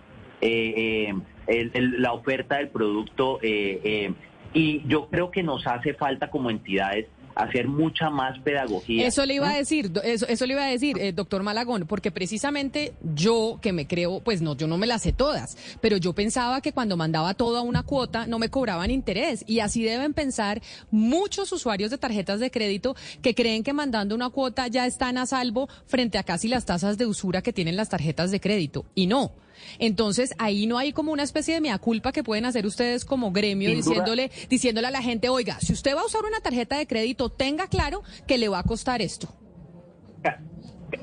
Eh, 0.42 1.14
la 1.46 2.12
oferta 2.12 2.56
del 2.56 2.68
producto 2.68 3.38
eh, 3.42 3.80
eh, 3.84 4.14
y 4.54 4.86
yo 4.86 5.08
creo 5.08 5.30
que 5.30 5.42
nos 5.42 5.66
hace 5.66 5.94
falta 5.94 6.30
como 6.30 6.50
entidades 6.50 7.06
hacer 7.34 7.66
mucha 7.66 8.10
más 8.10 8.38
pedagogía. 8.40 9.06
Eso 9.06 9.24
le 9.24 9.34
iba 9.34 9.48
a 9.48 9.56
decir, 9.56 9.90
eso, 10.04 10.26
eso 10.28 10.46
le 10.46 10.52
iba 10.52 10.64
a 10.64 10.68
decir, 10.68 10.98
eh, 10.98 11.12
doctor 11.12 11.42
Malagón, 11.42 11.86
porque 11.86 12.10
precisamente 12.10 12.92
yo 13.14 13.58
que 13.62 13.72
me 13.72 13.86
creo, 13.86 14.20
pues 14.20 14.42
no, 14.42 14.54
yo 14.54 14.66
no 14.66 14.76
me 14.76 14.86
las 14.86 15.00
sé 15.00 15.12
todas, 15.12 15.56
pero 15.80 15.96
yo 15.96 16.12
pensaba 16.12 16.60
que 16.60 16.72
cuando 16.72 16.98
mandaba 16.98 17.32
toda 17.32 17.62
una 17.62 17.84
cuota 17.84 18.26
no 18.26 18.38
me 18.38 18.50
cobraban 18.50 18.90
interés 18.90 19.44
y 19.46 19.60
así 19.60 19.82
deben 19.82 20.12
pensar 20.12 20.60
muchos 20.90 21.50
usuarios 21.52 21.90
de 21.90 21.96
tarjetas 21.96 22.38
de 22.38 22.50
crédito 22.50 22.94
que 23.22 23.34
creen 23.34 23.62
que 23.62 23.72
mandando 23.72 24.14
una 24.14 24.28
cuota 24.28 24.66
ya 24.68 24.86
están 24.86 25.16
a 25.16 25.24
salvo 25.24 25.68
frente 25.86 26.18
a 26.18 26.24
casi 26.24 26.48
las 26.48 26.66
tasas 26.66 26.98
de 26.98 27.06
usura 27.06 27.40
que 27.40 27.54
tienen 27.54 27.76
las 27.76 27.88
tarjetas 27.88 28.30
de 28.30 28.40
crédito 28.40 28.84
y 28.94 29.06
no. 29.06 29.32
Entonces, 29.78 30.34
ahí 30.38 30.66
no 30.66 30.78
hay 30.78 30.92
como 30.92 31.12
una 31.12 31.22
especie 31.22 31.54
de 31.54 31.60
mea 31.60 31.78
culpa 31.78 32.12
que 32.12 32.24
pueden 32.24 32.44
hacer 32.44 32.66
ustedes 32.66 33.04
como 33.04 33.32
gremio 33.32 33.70
diciéndole, 33.70 34.30
diciéndole 34.48 34.88
a 34.88 34.90
la 34.90 35.02
gente, 35.02 35.28
oiga, 35.28 35.58
si 35.60 35.72
usted 35.72 35.94
va 35.96 36.02
a 36.02 36.06
usar 36.06 36.24
una 36.24 36.40
tarjeta 36.40 36.78
de 36.78 36.86
crédito, 36.86 37.28
tenga 37.30 37.66
claro 37.68 38.02
que 38.26 38.38
le 38.38 38.48
va 38.48 38.60
a 38.60 38.64
costar 38.64 39.02
esto. 39.02 39.28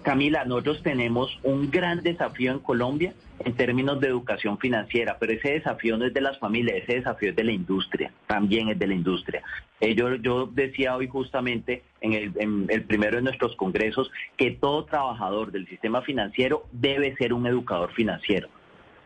Camila, 0.03 0.45
nosotros 0.45 0.81
tenemos 0.83 1.39
un 1.43 1.69
gran 1.71 2.01
desafío 2.01 2.51
en 2.51 2.59
Colombia 2.59 3.13
en 3.43 3.53
términos 3.53 3.99
de 3.99 4.07
educación 4.07 4.57
financiera, 4.57 5.17
pero 5.19 5.33
ese 5.33 5.53
desafío 5.53 5.97
no 5.97 6.05
es 6.05 6.13
de 6.13 6.21
las 6.21 6.37
familias, 6.39 6.77
ese 6.77 6.95
desafío 6.95 7.29
es 7.29 7.35
de 7.35 7.43
la 7.43 7.51
industria, 7.51 8.11
también 8.27 8.69
es 8.69 8.77
de 8.77 8.87
la 8.87 8.93
industria. 8.93 9.43
Eh, 9.79 9.95
yo, 9.95 10.15
yo 10.15 10.45
decía 10.45 10.95
hoy 10.95 11.07
justamente 11.07 11.83
en 12.01 12.13
el, 12.13 12.33
en 12.37 12.65
el 12.69 12.83
primero 12.83 13.17
de 13.17 13.23
nuestros 13.23 13.55
congresos 13.55 14.11
que 14.37 14.51
todo 14.51 14.85
trabajador 14.85 15.51
del 15.51 15.67
sistema 15.67 16.01
financiero 16.01 16.65
debe 16.71 17.15
ser 17.15 17.33
un 17.33 17.47
educador 17.47 17.93
financiero. 17.93 18.49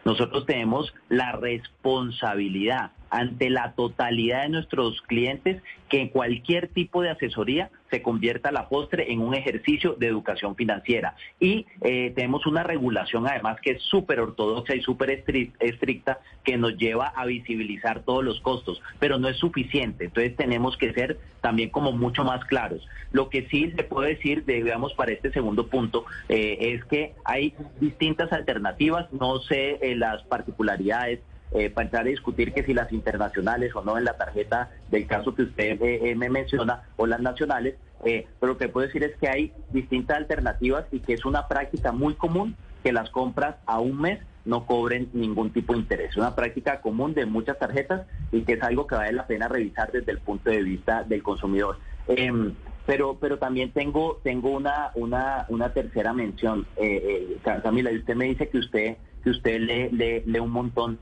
Nosotros 0.05 0.45
tenemos 0.45 0.93
la 1.09 1.31
responsabilidad 1.33 2.91
ante 3.13 3.51
la 3.51 3.73
totalidad 3.73 4.41
de 4.41 4.49
nuestros 4.49 4.99
clientes 5.03 5.61
que 5.87 6.01
en 6.01 6.09
cualquier 6.09 6.69
tipo 6.69 7.03
de 7.03 7.11
asesoría 7.11 7.69
se 7.91 8.01
convierta 8.01 8.51
la 8.51 8.69
postre 8.69 9.11
en 9.11 9.19
un 9.21 9.35
ejercicio 9.35 9.93
de 9.93 10.07
educación 10.07 10.55
financiera. 10.55 11.15
Y 11.39 11.67
eh, 11.81 12.11
tenemos 12.15 12.47
una 12.47 12.63
regulación 12.63 13.27
además 13.27 13.61
que 13.61 13.73
es 13.73 13.83
súper 13.83 14.19
ortodoxa 14.19 14.73
y 14.73 14.81
súper 14.81 15.23
estricta 15.59 16.21
que 16.43 16.57
nos 16.57 16.75
lleva 16.75 17.09
a 17.09 17.27
visibilizar 17.27 18.01
todos 18.01 18.23
los 18.23 18.41
costos, 18.41 18.81
pero 18.97 19.19
no 19.19 19.29
es 19.29 19.37
suficiente. 19.37 20.05
Entonces 20.05 20.35
tenemos 20.35 20.75
que 20.75 20.91
ser 20.93 21.19
también 21.41 21.69
como 21.69 21.91
mucho 21.91 22.23
más 22.23 22.43
claros. 22.45 22.87
Lo 23.11 23.29
que 23.29 23.47
sí 23.49 23.67
le 23.67 23.83
puedo 23.83 24.07
decir, 24.07 24.43
digamos, 24.45 24.95
para 24.95 25.11
este 25.11 25.31
segundo 25.31 25.67
punto, 25.67 26.05
eh, 26.29 26.57
es 26.59 26.83
que 26.85 27.13
hay 27.25 27.53
distintas 27.79 28.33
alternativas, 28.33 29.13
no 29.13 29.37
sé 29.41 29.77
eh, 29.83 29.95
las 29.95 30.23
particularidades 30.23 31.19
eh, 31.53 31.69
para 31.69 31.85
entrar 31.85 32.05
a 32.05 32.09
discutir 32.09 32.51
que 32.51 32.63
si 32.63 32.73
las 32.73 32.91
internacionales 32.91 33.75
o 33.75 33.83
no 33.83 33.97
en 33.97 34.05
la 34.05 34.17
tarjeta 34.17 34.71
del 34.89 35.05
caso 35.05 35.35
que 35.35 35.43
usted 35.43 35.81
eh, 35.81 35.99
eh, 36.03 36.15
me 36.15 36.29
menciona 36.29 36.83
o 36.97 37.05
las 37.05 37.21
nacionales, 37.21 37.75
pero 38.03 38.53
lo 38.53 38.57
que 38.57 38.67
puedo 38.67 38.85
decir 38.85 39.03
es 39.03 39.15
que 39.17 39.29
hay 39.29 39.53
distintas 39.71 40.17
alternativas 40.17 40.85
y 40.91 40.99
que 40.99 41.13
es 41.13 41.23
una 41.23 41.47
práctica 41.47 41.93
muy 41.93 42.15
común 42.15 42.57
que 42.83 42.91
las 42.91 43.09
compras 43.11 43.55
a 43.65 43.79
un 43.79 44.01
mes 44.01 44.19
no 44.43 44.65
cobren 44.65 45.09
ningún 45.13 45.51
tipo 45.51 45.71
de 45.71 45.79
interés. 45.79 46.17
Una 46.17 46.35
práctica 46.35 46.81
común 46.81 47.13
de 47.13 47.25
muchas 47.25 47.57
tarjetas 47.59 48.05
y 48.31 48.41
que 48.41 48.53
es 48.53 48.63
algo 48.63 48.87
que 48.87 48.95
vale 48.95 49.13
la 49.13 49.25
pena 49.25 49.47
revisar 49.47 49.91
desde 49.91 50.11
el 50.11 50.19
punto 50.19 50.49
de 50.49 50.63
vista 50.63 51.03
del 51.03 51.23
consumidor. 51.23 51.77
Em, 52.07 52.53
pero 52.85 53.17
pero 53.21 53.37
también 53.37 53.71
tengo 53.71 54.19
tengo 54.23 54.49
una 54.49 54.91
una 54.95 55.45
una 55.47 55.71
tercera 55.71 56.11
mención 56.11 56.67
eh, 56.75 57.37
Camila 57.63 57.91
y 57.91 57.99
usted 57.99 58.15
me 58.15 58.25
dice 58.25 58.49
que 58.49 58.57
usted 58.57 58.97
que 59.23 59.29
usted 59.29 59.59
lee, 59.61 60.23
lee 60.25 60.39
un 60.39 60.51
montón 60.51 60.99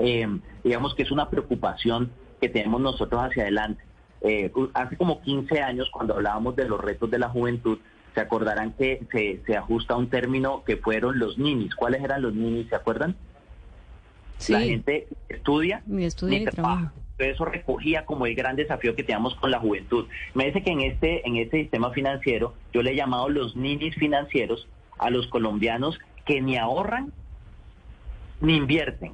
eh, 0.00 0.26
digamos 0.64 0.94
que 0.94 1.02
es 1.02 1.10
una 1.10 1.28
preocupación 1.28 2.10
que 2.40 2.48
tenemos 2.48 2.80
nosotros 2.80 3.22
hacia 3.22 3.44
adelante. 3.44 3.82
Eh, 4.22 4.50
hace 4.74 4.96
como 4.96 5.20
15 5.20 5.60
años, 5.60 5.88
cuando 5.90 6.14
hablábamos 6.14 6.56
de 6.56 6.66
los 6.68 6.80
retos 6.80 7.10
de 7.10 7.18
la 7.18 7.28
juventud, 7.28 7.78
se 8.14 8.20
acordarán 8.20 8.72
que 8.72 9.06
se, 9.46 9.56
ajusta 9.56 9.94
a 9.94 9.96
un 9.98 10.08
término 10.08 10.64
que 10.64 10.76
fueron 10.78 11.18
los 11.18 11.38
ninis. 11.38 11.74
¿Cuáles 11.74 12.02
eran 12.02 12.22
los 12.22 12.34
ninis? 12.34 12.68
¿Se 12.68 12.76
acuerdan? 12.76 13.14
Sí. 14.38 14.52
La 14.52 14.60
gente 14.60 15.06
estudia, 15.28 15.82
y, 15.86 16.04
estudia 16.04 16.50
trabaja. 16.50 16.92
Eso 17.18 17.44
recogía 17.44 18.06
como 18.06 18.24
el 18.24 18.34
gran 18.34 18.56
desafío 18.56 18.96
que 18.96 19.04
teníamos 19.04 19.34
con 19.34 19.50
la 19.50 19.58
juventud. 19.58 20.06
Me 20.32 20.46
dice 20.46 20.62
que 20.62 20.70
en 20.70 20.80
este, 20.80 21.26
en 21.28 21.36
este 21.36 21.60
sistema 21.60 21.90
financiero, 21.90 22.54
yo 22.72 22.82
le 22.82 22.92
he 22.92 22.96
llamado 22.96 23.28
los 23.28 23.54
ninis 23.54 23.94
financieros 23.96 24.66
a 24.98 25.10
los 25.10 25.26
colombianos 25.26 25.98
que 26.24 26.40
ni 26.40 26.56
ahorran 26.56 27.12
ni 28.40 28.56
invierten 28.56 29.12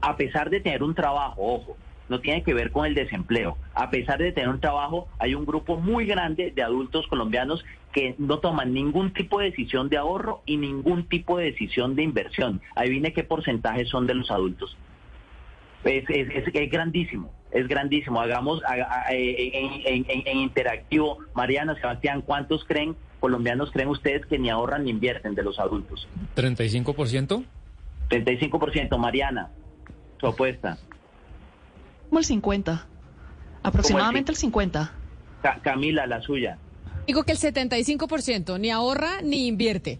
a 0.00 0.16
pesar 0.16 0.50
de 0.50 0.60
tener 0.60 0.82
un 0.82 0.94
trabajo, 0.94 1.42
ojo, 1.42 1.76
no 2.08 2.20
tiene 2.20 2.42
que 2.42 2.54
ver 2.54 2.70
con 2.70 2.86
el 2.86 2.94
desempleo. 2.94 3.56
A 3.74 3.90
pesar 3.90 4.18
de 4.18 4.32
tener 4.32 4.48
un 4.48 4.60
trabajo, 4.60 5.08
hay 5.18 5.34
un 5.34 5.44
grupo 5.44 5.76
muy 5.76 6.06
grande 6.06 6.52
de 6.54 6.62
adultos 6.62 7.06
colombianos 7.08 7.64
que 7.92 8.14
no 8.18 8.38
toman 8.38 8.72
ningún 8.72 9.12
tipo 9.12 9.40
de 9.40 9.46
decisión 9.46 9.88
de 9.88 9.96
ahorro 9.96 10.42
y 10.46 10.56
ningún 10.56 11.08
tipo 11.08 11.38
de 11.38 11.46
decisión 11.46 11.96
de 11.96 12.02
inversión. 12.02 12.60
Ahí 12.74 12.90
viene 12.90 13.12
qué 13.12 13.24
porcentaje 13.24 13.86
son 13.86 14.06
de 14.06 14.14
los 14.14 14.30
adultos. 14.30 14.76
Es, 15.84 16.04
es, 16.08 16.70
grandísimo, 16.70 17.32
es 17.52 17.68
grandísimo. 17.68 18.20
Hagamos 18.20 18.60
en, 19.08 20.38
interactivo, 20.38 21.18
Mariana, 21.34 21.74
Sebastián, 21.76 22.22
¿cuántos 22.22 22.64
creen, 22.64 22.96
colombianos 23.20 23.70
creen 23.70 23.88
ustedes 23.88 24.26
que 24.26 24.38
ni 24.38 24.50
ahorran 24.50 24.84
ni 24.84 24.90
invierten 24.90 25.34
de 25.34 25.42
los 25.42 25.58
adultos? 25.58 26.08
¿35%? 26.34 27.44
35%, 28.08 28.98
Mariana, 28.98 29.50
su 30.20 30.26
apuesta. 30.26 30.78
Como 32.08 32.20
el 32.20 32.24
50. 32.24 32.86
Aproximadamente 33.62 34.32
el, 34.32 34.36
50. 34.36 34.92
Camila, 35.62 36.06
la 36.06 36.20
suya. 36.20 36.58
Digo 37.06 37.24
que 37.24 37.32
el 37.32 37.38
75%, 37.38 38.58
ni 38.58 38.70
ahorra 38.70 39.20
ni 39.22 39.46
invierte. 39.46 39.98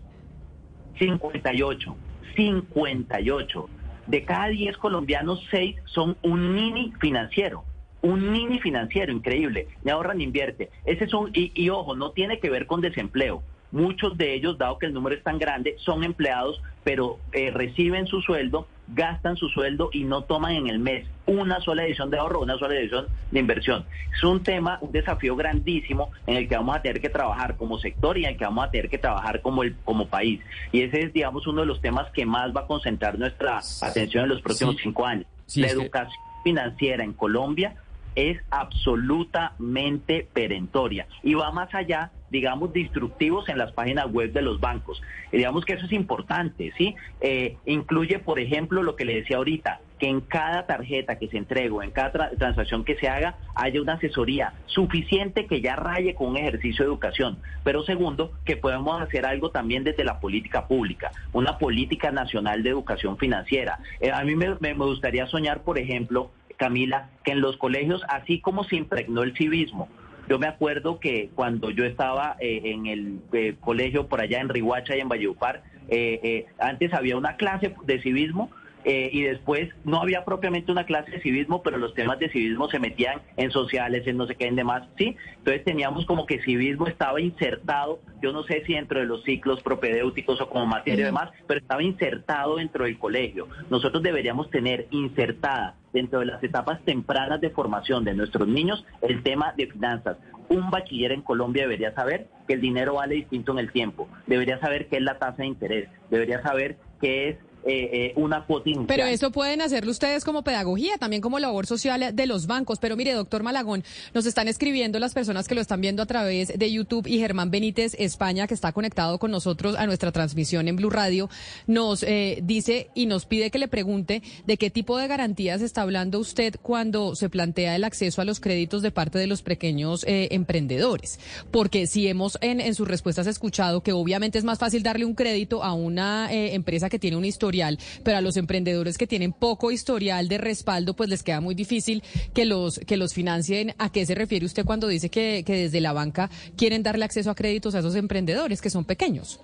58. 0.99 1.97
58. 2.37 3.69
De 4.07 4.25
cada 4.25 4.49
10 4.49 4.77
colombianos, 4.79 5.45
6 5.51 5.77
son 5.87 6.17
un 6.23 6.55
mini 6.55 6.93
financiero. 7.01 7.65
Un 8.03 8.31
mini 8.31 8.61
financiero, 8.61 9.13
increíble. 9.13 9.69
Ni 9.83 9.91
ahorra 9.91 10.15
ni 10.15 10.25
invierte. 10.25 10.71
Ese 10.85 11.05
es 11.05 11.15
un, 11.15 11.31
y, 11.33 11.51
y 11.55 11.71
ojo, 11.71 11.97
no 11.97 12.13
tiene 12.13 12.39
que 12.39 12.51
ver 12.51 12.67
con 12.67 12.81
desempleo. 12.81 13.43
Muchos 13.77 14.17
de 14.17 14.33
ellos, 14.33 14.57
dado 14.57 14.79
que 14.79 14.87
el 14.87 14.95
número 14.95 15.15
es 15.15 15.23
tan 15.23 15.39
grande, 15.39 15.77
son 15.77 16.03
empleados, 16.03 16.63
pero 16.83 17.19
eh, 17.33 17.51
reciben 17.51 18.07
su 18.07 18.23
sueldo, 18.23 18.67
gastan 18.89 19.37
su 19.37 19.51
sueldo 19.51 19.91
y 19.93 20.05
no 20.05 20.23
toman 20.23 20.53
en 20.53 20.69
el 20.69 20.79
mes 20.79 21.07
una 21.27 21.61
sola 21.61 21.85
edición 21.85 22.09
de 22.09 22.17
ahorro, 22.17 22.41
una 22.41 22.57
sola 22.57 22.75
edición 22.75 23.07
de 23.31 23.39
inversión. 23.39 23.85
Es 24.17 24.25
un 24.25 24.43
tema, 24.43 24.79
un 24.81 24.93
desafío 24.93 25.37
grandísimo 25.37 26.11
en 26.27 26.39
el 26.39 26.49
que 26.49 26.57
vamos 26.57 26.75
a 26.75 26.81
tener 26.81 27.03
que 27.03 27.11
trabajar 27.11 27.59
como 27.59 27.79
sector 27.79 28.17
y 28.17 28.25
en 28.25 28.31
el 28.31 28.39
que 28.39 28.45
vamos 28.45 28.65
a 28.65 28.71
tener 28.71 28.89
que 28.89 28.97
trabajar 28.97 29.43
como, 29.43 29.63
el, 29.63 29.77
como 29.85 30.09
país. 30.09 30.41
Y 30.73 30.81
ese 30.81 31.01
es, 31.01 31.13
digamos, 31.13 31.47
uno 31.47 31.61
de 31.61 31.67
los 31.67 31.83
temas 31.83 32.11
que 32.13 32.25
más 32.25 32.57
va 32.57 32.63
a 32.63 32.67
concentrar 32.67 33.19
nuestra 33.19 33.61
atención 33.83 34.25
en 34.25 34.31
los 34.31 34.41
próximos 34.41 34.77
cinco 34.83 35.05
años. 35.05 35.27
La 35.55 35.67
educación 35.67 36.19
financiera 36.43 37.05
en 37.05 37.13
Colombia 37.13 37.75
es 38.17 38.39
absolutamente 38.51 40.27
perentoria 40.33 41.07
y 41.23 41.35
va 41.35 41.53
más 41.53 41.73
allá 41.75 42.11
digamos, 42.31 42.73
destructivos 42.73 43.49
en 43.49 43.59
las 43.59 43.73
páginas 43.73 44.11
web 44.11 44.33
de 44.33 44.43
los 44.43 44.61
bancos. 44.61 45.01
Y 45.33 45.39
digamos 45.39 45.65
que 45.65 45.75
eso 45.75 45.87
es 45.87 45.93
importante, 45.93 46.73
¿sí? 46.77 46.95
Eh, 47.21 47.57
incluye, 47.67 48.19
por 48.19 48.41
ejemplo, 48.41 48.83
lo 48.83 48.97
que 48.97 49.05
le 49.05 49.17
decía 49.17 49.37
ahorita, 49.37 49.81
que 49.99 50.09
en 50.09 50.21
cada 50.21 50.67
tarjeta 50.67 51.19
que 51.19 51.29
se 51.29 51.39
entregue 51.39 51.75
en 51.83 51.91
cada 51.91 52.31
transacción 52.37 52.85
que 52.85 52.97
se 52.97 53.09
haga, 53.09 53.37
haya 53.55 53.81
una 53.81 53.95
asesoría 53.95 54.53
suficiente 54.67 55.47
que 55.47 55.63
ya 55.63 55.75
raye 55.75 56.15
con 56.15 56.29
un 56.29 56.37
ejercicio 56.37 56.85
de 56.85 56.91
educación. 56.91 57.39
Pero 57.65 57.83
segundo, 57.85 58.33
que 58.45 58.57
podemos 58.57 59.01
hacer 59.01 59.25
algo 59.25 59.51
también 59.51 59.85
desde 59.85 60.05
la 60.05 60.21
política 60.21 60.67
pública, 60.67 61.13
una 61.33 61.59
política 61.59 62.11
nacional 62.11 62.63
de 62.63 62.71
educación 62.71 63.17
financiera. 63.17 63.79
Eh, 64.01 64.11
a 64.13 64.23
mí 64.25 64.37
me, 64.37 64.57
me 64.61 64.75
gustaría 64.75 65.27
soñar, 65.29 65.63
por 65.63 65.79
ejemplo, 65.79 66.31
Camila, 66.57 67.11
que 67.25 67.33
en 67.33 67.41
los 67.41 67.57
colegios, 67.57 68.03
así 68.09 68.41
como 68.41 68.65
se 68.65 68.77
impregnó 68.77 69.23
el 69.23 69.37
civismo, 69.37 69.89
yo 70.29 70.39
me 70.39 70.49
acuerdo 70.49 70.99
que 70.99 71.31
cuando 71.35 71.71
yo 71.71 71.85
estaba 71.85 72.37
eh, 72.41 72.63
en 72.65 72.87
el 72.87 73.21
eh, 73.33 73.55
colegio 73.61 74.09
por 74.09 74.21
allá 74.21 74.41
en 74.41 74.49
Rihuacha 74.49 74.97
y 74.97 75.01
en 75.01 75.09
Valledupar, 75.09 75.63
eh, 75.89 76.47
antes 76.59 76.93
había 76.93 77.17
una 77.17 77.37
clase 77.37 77.73
de 77.85 78.03
civismo 78.03 78.51
eh, 78.89 79.11
y 79.13 79.23
después 79.23 79.69
no 79.83 80.01
había 80.01 80.25
propiamente 80.25 80.71
una 80.71 80.87
clase 80.87 81.11
de 81.11 81.21
civismo, 81.21 81.61
pero 81.61 81.77
los 81.77 81.93
temas 81.95 82.21
de 82.21 82.29
civismo 82.29 82.69
se 82.69 82.79
metían 82.79 83.21
en 83.37 83.51
sociales, 83.51 84.07
en 84.07 84.17
no 84.17 84.29
sé 84.29 84.37
qué, 84.37 84.47
en 84.47 84.55
demás, 84.55 84.87
¿sí? 84.97 85.17
Entonces 85.39 85.65
teníamos 85.65 86.07
como 86.07 86.25
que 86.25 86.41
civismo 86.43 86.87
estaba 86.87 87.21
insertado, 87.21 87.99
yo 88.23 88.33
no 88.33 88.45
sé 88.45 88.63
si 88.65 88.75
dentro 88.75 89.01
de 89.01 89.07
los 89.07 89.25
ciclos 89.25 89.61
propedéuticos 89.61 90.41
o 90.41 90.49
como 90.49 90.67
materia 90.67 91.03
y 91.03 91.05
demás, 91.07 91.31
pero 91.49 91.59
estaba 91.59 91.83
insertado 91.83 92.59
dentro 92.59 92.85
del 92.85 92.97
colegio. 92.97 93.49
Nosotros 93.71 94.05
deberíamos 94.05 94.51
tener 94.51 94.87
insertada 94.93 95.75
dentro 95.93 96.21
de 96.21 96.27
las 96.27 96.45
etapas 96.45 96.81
tempranas 96.85 97.41
de 97.41 97.51
formación 97.51 98.05
de 98.05 98.15
nuestros 98.15 98.47
niños 98.47 98.87
el 99.03 99.25
tema 99.25 99.53
de 99.57 99.67
finanzas. 99.67 100.17
Un 100.49 100.71
bachiller 100.71 101.11
en 101.11 101.23
Colombia 101.23 101.65
debería 101.65 101.93
saber 101.93 102.29
que 102.47 102.55
el 102.55 102.61
dinero 102.61 102.95
vale 102.95 103.17
distinto 103.17 103.51
en 103.51 103.59
el 103.59 103.73
tiempo, 103.73 104.09
debería 104.29 104.61
saber 104.61 104.87
qué 104.87 104.99
es 104.99 105.03
la 105.03 105.19
tasa 105.19 105.39
de 105.39 105.49
interés, 105.49 105.89
debería 106.09 106.41
saber 106.41 106.77
qué 107.01 107.31
es 107.31 107.37
eh, 107.69 107.91
eh, 107.93 108.13
una 108.15 108.45
cuota 108.45 108.71
Pero 108.87 109.07
eso 109.07 109.33
pueden 109.33 109.61
hacerlo 109.61 109.91
ustedes 109.91 110.25
como 110.25 110.45
pedagogía, 110.45 110.99
también 110.99 111.21
como 111.21 111.41
labor 111.41 111.67
social 111.67 112.15
de 112.15 112.27
los 112.27 112.47
bancos. 112.47 112.79
Pero 112.79 112.97
mire, 112.97 113.13
doctor 113.13 113.43
Malagón, 113.43 113.83
nos 114.15 114.25
están 114.25 114.47
escribiendo 114.47 115.01
las 115.01 115.15
personas 115.15 115.49
que 115.49 115.57
lo 115.57 115.61
están 115.61 115.81
viendo 115.81 116.01
a 116.01 116.07
través 116.07 116.57
de 116.57 116.73
YouTube 116.73 117.09
y 117.09 117.19
Germán 117.19 117.51
Benítez 117.51 117.97
España, 117.99 118.47
que 118.47 118.55
está 118.55 118.71
conectado 118.71 119.19
con 119.19 119.33
nosotros 119.33 119.75
a 119.75 119.85
nuestra 119.87 120.13
transmisión 120.13 120.69
en 120.69 120.77
Blue 120.77 120.91
Radio, 120.91 121.29
nos 121.67 122.05
eh, 122.05 122.39
dice 122.45 122.91
y 122.95 123.07
nos 123.07 123.27
pide 123.27 123.51
que 123.51 123.59
le 123.59 123.67
pregunte 123.67 124.23
de 124.47 124.57
qué 124.59 124.71
tipo 124.71 124.97
de 124.97 125.09
garantías 125.09 125.61
está 125.61 125.83
hablando 125.83 126.21
usted 126.21 126.55
cuando 126.63 127.17
se 127.17 127.29
plantea 127.29 127.75
el 127.75 127.83
acceso 127.83 128.23
a 128.23 128.25
los 128.25 128.39
créditos 128.39 128.81
de 128.83 128.93
parte 128.93 129.19
de 129.19 129.27
los 129.27 129.43
pequeños 129.43 130.05
emprendedores. 130.07 131.19
Porque 131.51 131.89
si 131.89 132.07
hemos 132.07 132.39
en 132.43 132.75
sus 132.77 132.87
respuestas 132.87 133.27
escuchado 133.27 133.83
que 133.83 133.93
obviamente 133.93 134.39
es 134.39 134.45
más 134.45 134.61
fácil 134.61 134.85
darle 134.85 135.05
un 135.05 135.15
crédito 135.15 135.65
a 135.65 135.73
una 135.73 136.29
empresa 136.31 136.89
que 136.89 137.01
tiene 137.01 137.17
una 137.17 137.27
historia 137.27 137.56
historial, 137.57 137.79
pero 138.05 138.19
a 138.19 138.21
los 138.21 138.37
emprendedores 138.37 138.99
que 138.99 139.07
tienen 139.07 139.33
poco 139.33 139.71
historial 139.71 140.29
de 140.29 140.39
respaldo, 140.39 140.95
pues 140.95 141.09
les 141.09 141.23
queda 141.23 141.41
muy 141.41 141.55
difícil 141.55 142.03
que 142.35 142.45
los, 142.45 142.79
que 142.81 142.97
los 142.97 143.15
financien. 143.15 143.75
¿A 143.79 143.91
qué 143.91 144.05
se 144.05 144.15
refiere 144.15 144.45
usted 144.45 144.65
cuando 144.65 144.89
dice 144.89 145.09
que, 145.09 145.43
que 145.45 145.55
desde 145.55 145.81
la 145.81 145.93
banca 145.93 146.31
quieren 146.57 146.83
darle 146.83 147.05
acceso 147.05 147.31
a 147.31 147.35
créditos 147.35 147.75
a 147.75 147.81
esos 147.81 147.97
emprendedores 147.97 148.61
que 148.61 148.71
son 148.71 148.85
pequeños? 148.85 149.41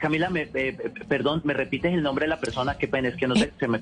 Camila, 0.00 0.28
me, 0.28 0.42
eh, 0.52 0.76
perdón, 1.08 1.40
¿me 1.44 1.54
repites 1.54 1.94
el 1.94 2.02
nombre 2.02 2.26
de 2.26 2.28
la 2.28 2.38
persona? 2.38 2.76
Qué 2.76 2.88
pena, 2.88 3.08
es 3.08 3.16
que 3.16 3.26
no 3.26 3.34
sé, 3.34 3.52
se 3.58 3.66
me... 3.66 3.80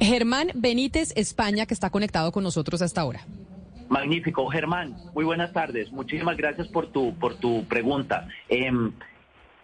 Germán 0.00 0.48
Benítez, 0.54 1.12
España, 1.14 1.66
que 1.66 1.74
está 1.74 1.90
conectado 1.90 2.32
con 2.32 2.42
nosotros 2.42 2.80
hasta 2.80 3.02
ahora. 3.02 3.20
Magnífico. 3.90 4.48
Germán, 4.48 4.96
muy 5.14 5.26
buenas 5.26 5.52
tardes. 5.52 5.92
Muchísimas 5.92 6.38
gracias 6.38 6.68
por 6.68 6.86
tu, 6.86 7.14
por 7.18 7.34
tu 7.34 7.64
pregunta. 7.64 8.26
Em, 8.48 8.92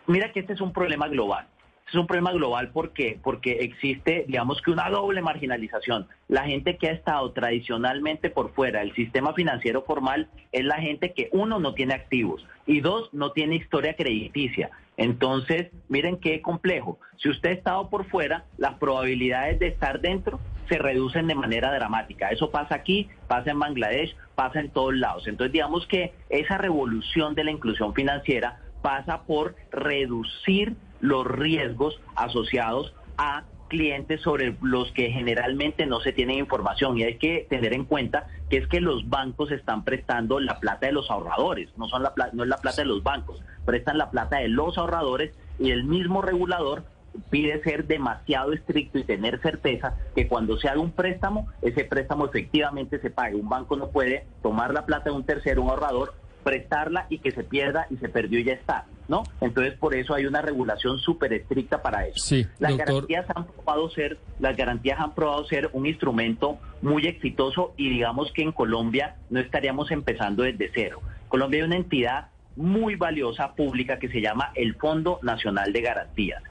mira 0.06 0.30
que 0.32 0.40
este 0.40 0.52
es 0.52 0.60
un 0.60 0.74
problema 0.74 1.08
global. 1.08 1.46
Es 1.88 1.94
un 1.94 2.06
problema 2.06 2.32
global 2.32 2.70
porque, 2.72 3.18
porque 3.22 3.60
existe, 3.60 4.24
digamos 4.26 4.60
que 4.60 4.70
una 4.70 4.90
doble 4.90 5.22
marginalización. 5.22 6.06
La 6.28 6.44
gente 6.44 6.76
que 6.76 6.88
ha 6.88 6.92
estado 6.92 7.32
tradicionalmente 7.32 8.28
por 8.28 8.52
fuera 8.52 8.80
del 8.80 8.94
sistema 8.94 9.32
financiero 9.32 9.82
formal 9.82 10.28
es 10.52 10.64
la 10.66 10.80
gente 10.80 11.14
que, 11.14 11.30
uno, 11.32 11.58
no 11.58 11.72
tiene 11.72 11.94
activos 11.94 12.46
y 12.66 12.80
dos, 12.80 13.08
no 13.14 13.32
tiene 13.32 13.56
historia 13.56 13.96
crediticia. 13.96 14.70
Entonces, 14.98 15.68
miren 15.88 16.18
qué 16.18 16.42
complejo. 16.42 16.98
Si 17.16 17.30
usted 17.30 17.50
ha 17.50 17.54
estado 17.54 17.88
por 17.88 18.04
fuera, 18.10 18.44
las 18.58 18.74
probabilidades 18.74 19.58
de 19.58 19.68
estar 19.68 20.00
dentro 20.00 20.40
se 20.68 20.76
reducen 20.76 21.26
de 21.26 21.34
manera 21.34 21.72
dramática. 21.72 22.28
Eso 22.28 22.50
pasa 22.50 22.74
aquí, 22.74 23.08
pasa 23.26 23.50
en 23.50 23.58
Bangladesh, 23.58 24.14
pasa 24.34 24.60
en 24.60 24.68
todos 24.70 24.94
lados. 24.94 25.26
Entonces, 25.26 25.52
digamos 25.52 25.86
que 25.86 26.12
esa 26.28 26.58
revolución 26.58 27.34
de 27.34 27.44
la 27.44 27.50
inclusión 27.50 27.94
financiera 27.94 28.60
pasa 28.82 29.22
por 29.22 29.56
reducir 29.70 30.76
los 31.00 31.26
riesgos 31.26 32.00
asociados 32.14 32.94
a 33.16 33.44
clientes 33.68 34.22
sobre 34.22 34.56
los 34.62 34.90
que 34.92 35.10
generalmente 35.10 35.86
no 35.86 36.00
se 36.00 36.12
tiene 36.12 36.34
información 36.36 36.98
y 36.98 37.04
hay 37.04 37.18
que 37.18 37.46
tener 37.48 37.74
en 37.74 37.84
cuenta 37.84 38.26
que 38.48 38.56
es 38.56 38.66
que 38.66 38.80
los 38.80 39.08
bancos 39.08 39.50
están 39.50 39.84
prestando 39.84 40.40
la 40.40 40.58
plata 40.58 40.86
de 40.86 40.92
los 40.92 41.10
ahorradores, 41.10 41.68
no 41.76 41.86
son 41.88 42.02
la 42.02 42.14
no 42.32 42.44
es 42.44 42.48
la 42.48 42.56
plata 42.56 42.82
de 42.82 42.88
los 42.88 43.02
bancos, 43.02 43.42
prestan 43.66 43.98
la 43.98 44.10
plata 44.10 44.38
de 44.38 44.48
los 44.48 44.78
ahorradores 44.78 45.34
y 45.58 45.70
el 45.70 45.84
mismo 45.84 46.22
regulador 46.22 46.84
pide 47.30 47.62
ser 47.62 47.86
demasiado 47.86 48.52
estricto 48.52 48.98
y 48.98 49.04
tener 49.04 49.40
certeza 49.40 49.96
que 50.14 50.28
cuando 50.28 50.56
se 50.58 50.68
haga 50.68 50.80
un 50.80 50.92
préstamo, 50.92 51.48
ese 51.62 51.84
préstamo 51.84 52.26
efectivamente 52.26 53.00
se 53.00 53.10
pague. 53.10 53.36
Un 53.36 53.48
banco 53.48 53.76
no 53.76 53.88
puede 53.88 54.26
tomar 54.42 54.72
la 54.72 54.86
plata 54.86 55.10
de 55.10 55.16
un 55.16 55.24
tercero, 55.24 55.62
un 55.62 55.70
ahorrador, 55.70 56.14
prestarla 56.48 57.06
y 57.10 57.18
que 57.18 57.30
se 57.32 57.44
pierda 57.44 57.86
y 57.90 57.96
se 57.96 58.08
perdió 58.08 58.38
y 58.38 58.44
ya 58.44 58.54
está, 58.54 58.86
¿no? 59.06 59.24
Entonces 59.42 59.74
por 59.74 59.94
eso 59.94 60.14
hay 60.14 60.24
una 60.24 60.40
regulación 60.40 60.98
súper 60.98 61.34
estricta 61.34 61.82
para 61.82 62.06
eso. 62.06 62.24
Sí, 62.24 62.46
las 62.58 62.74
garantías 62.74 63.26
han 63.34 63.44
probado 63.44 63.90
ser, 63.90 64.18
las 64.40 64.56
garantías 64.56 64.98
han 64.98 65.14
probado 65.14 65.44
ser 65.44 65.68
un 65.74 65.84
instrumento 65.84 66.58
muy 66.80 67.06
exitoso 67.06 67.74
y 67.76 67.90
digamos 67.90 68.32
que 68.32 68.42
en 68.42 68.52
Colombia 68.52 69.16
no 69.28 69.40
estaríamos 69.40 69.90
empezando 69.90 70.42
desde 70.42 70.70
cero. 70.74 71.02
Colombia 71.28 71.60
hay 71.60 71.66
una 71.66 71.76
entidad 71.76 72.28
muy 72.56 72.94
valiosa 72.94 73.54
pública 73.54 73.98
que 73.98 74.08
se 74.08 74.22
llama 74.22 74.50
el 74.54 74.74
Fondo 74.76 75.20
Nacional 75.22 75.74
de 75.74 75.82
Garantías. 75.82 76.42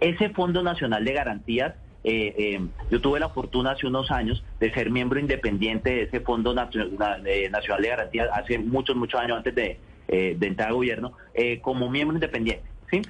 Ese 0.00 0.28
Fondo 0.28 0.62
Nacional 0.62 1.02
de 1.02 1.14
Garantías 1.14 1.74
eh, 2.08 2.34
eh, 2.38 2.68
yo 2.88 3.00
tuve 3.00 3.18
la 3.18 3.30
fortuna 3.30 3.72
hace 3.72 3.84
unos 3.84 4.12
años 4.12 4.44
de 4.60 4.72
ser 4.72 4.92
miembro 4.92 5.18
independiente 5.18 5.90
de 5.90 6.02
ese 6.02 6.20
Fondo 6.20 6.54
Nacional 6.54 7.24
de 7.24 7.88
Garantía 7.88 8.28
hace 8.32 8.60
muchos, 8.60 8.94
muchos 8.94 9.20
años 9.20 9.38
antes 9.38 9.52
de, 9.56 9.80
eh, 10.06 10.38
entrar 10.40 10.68
al 10.68 10.74
gobierno, 10.74 11.14
como 11.62 11.90
miembro 11.90 12.16
independiente. 12.16 12.64
¿sí? 12.88 13.02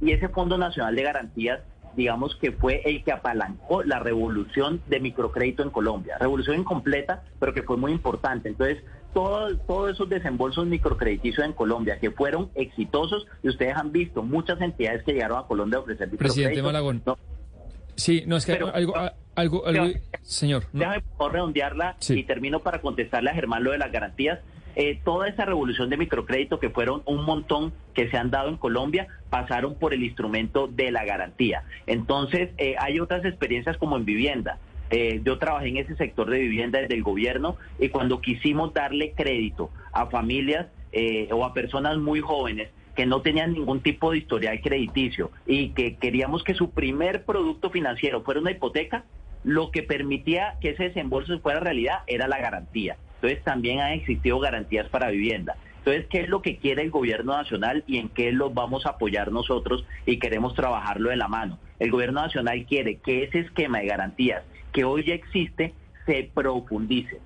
y 0.00 0.12
ese 0.12 0.28
Fondo 0.28 0.56
Nacional 0.56 0.94
de 0.94 1.02
Garantías, 1.02 1.60
digamos 1.96 2.36
que 2.36 2.52
fue 2.52 2.80
el 2.84 3.02
que 3.02 3.10
apalancó 3.10 3.82
la 3.82 3.98
revolución 3.98 4.80
de 4.86 5.00
microcrédito 5.00 5.64
en 5.64 5.70
Colombia. 5.70 6.16
Revolución 6.20 6.60
incompleta, 6.60 7.24
pero 7.40 7.52
que 7.52 7.64
fue 7.64 7.76
muy 7.76 7.90
importante. 7.90 8.50
Entonces, 8.50 8.84
todos 9.12 9.90
esos 9.90 10.08
desembolsos 10.08 10.64
microcrediticios 10.64 11.44
en 11.44 11.54
Colombia 11.54 11.98
que 11.98 12.12
fueron 12.12 12.50
exitosos, 12.54 13.26
y 13.42 13.48
ustedes 13.48 13.76
han 13.76 13.90
visto 13.90 14.22
muchas 14.22 14.60
entidades 14.60 15.02
que 15.02 15.12
llegaron 15.12 15.38
a 15.38 15.48
Colombia 15.48 15.78
a 15.78 15.82
ofrecer 15.82 16.08
Presidente 16.10 16.62
Malagón. 16.62 17.02
Sí, 17.94 18.24
no, 18.26 18.36
es 18.36 18.46
que 18.46 18.52
algo, 18.52 18.72
algo, 18.74 19.66
algo, 19.66 19.66
señor. 20.22 20.64
Déjame 20.72 21.02
por 21.16 21.32
redondearla 21.32 21.96
y 22.08 22.24
termino 22.24 22.60
para 22.60 22.80
contestarle 22.80 23.30
a 23.30 23.34
Germán 23.34 23.64
lo 23.64 23.72
de 23.72 23.78
las 23.78 23.92
garantías. 23.92 24.40
Eh, 24.76 25.00
toda 25.04 25.28
esa 25.28 25.44
revolución 25.44 25.90
de 25.90 25.96
microcrédito 25.96 26.60
que 26.60 26.70
fueron 26.70 27.02
un 27.04 27.24
montón 27.24 27.72
que 27.92 28.08
se 28.08 28.16
han 28.16 28.30
dado 28.30 28.48
en 28.48 28.56
Colombia 28.56 29.08
pasaron 29.28 29.74
por 29.74 29.92
el 29.92 30.04
instrumento 30.04 30.68
de 30.68 30.92
la 30.92 31.04
garantía. 31.04 31.64
Entonces, 31.86 32.50
eh, 32.56 32.76
hay 32.78 33.00
otras 33.00 33.24
experiencias 33.24 33.76
como 33.78 33.96
en 33.96 34.04
vivienda. 34.04 34.58
Eh, 34.90 35.20
yo 35.24 35.38
trabajé 35.38 35.68
en 35.68 35.76
ese 35.78 35.96
sector 35.96 36.30
de 36.30 36.38
vivienda 36.38 36.80
desde 36.80 36.94
el 36.94 37.02
gobierno 37.02 37.56
y 37.78 37.88
cuando 37.88 38.20
quisimos 38.20 38.72
darle 38.72 39.12
crédito 39.12 39.70
a 39.92 40.06
familias 40.06 40.66
o 41.30 41.44
a 41.44 41.54
personas 41.54 41.98
muy 41.98 42.20
jóvenes 42.20 42.68
que 42.94 43.06
no 43.06 43.22
tenían 43.22 43.52
ningún 43.52 43.80
tipo 43.80 44.10
de 44.10 44.18
historial 44.18 44.60
crediticio 44.60 45.30
y 45.46 45.70
que 45.70 45.96
queríamos 45.96 46.44
que 46.44 46.54
su 46.54 46.70
primer 46.70 47.24
producto 47.24 47.70
financiero 47.70 48.22
fuera 48.22 48.40
una 48.40 48.50
hipoteca, 48.50 49.04
lo 49.44 49.70
que 49.70 49.82
permitía 49.82 50.56
que 50.60 50.70
ese 50.70 50.84
desembolso 50.84 51.38
fuera 51.40 51.60
realidad 51.60 52.00
era 52.06 52.28
la 52.28 52.38
garantía. 52.38 52.96
Entonces 53.16 53.42
también 53.44 53.80
han 53.80 53.92
existido 53.92 54.38
garantías 54.38 54.88
para 54.88 55.10
vivienda. 55.10 55.56
Entonces, 55.78 56.06
¿qué 56.10 56.20
es 56.20 56.28
lo 56.28 56.42
que 56.42 56.58
quiere 56.58 56.82
el 56.82 56.90
gobierno 56.90 57.34
nacional 57.34 57.84
y 57.86 57.96
en 57.96 58.10
qué 58.10 58.32
lo 58.32 58.50
vamos 58.50 58.84
a 58.84 58.90
apoyar 58.90 59.32
nosotros 59.32 59.84
y 60.04 60.18
queremos 60.18 60.54
trabajarlo 60.54 61.08
de 61.08 61.16
la 61.16 61.28
mano? 61.28 61.58
El 61.78 61.90
gobierno 61.90 62.20
nacional 62.20 62.66
quiere 62.66 62.96
que 62.96 63.24
ese 63.24 63.40
esquema 63.40 63.78
de 63.78 63.86
garantías 63.86 64.42
que 64.72 64.84
hoy 64.84 65.04
ya 65.04 65.14
existe 65.14 65.72
se 66.04 66.30
profundice. 66.34 67.18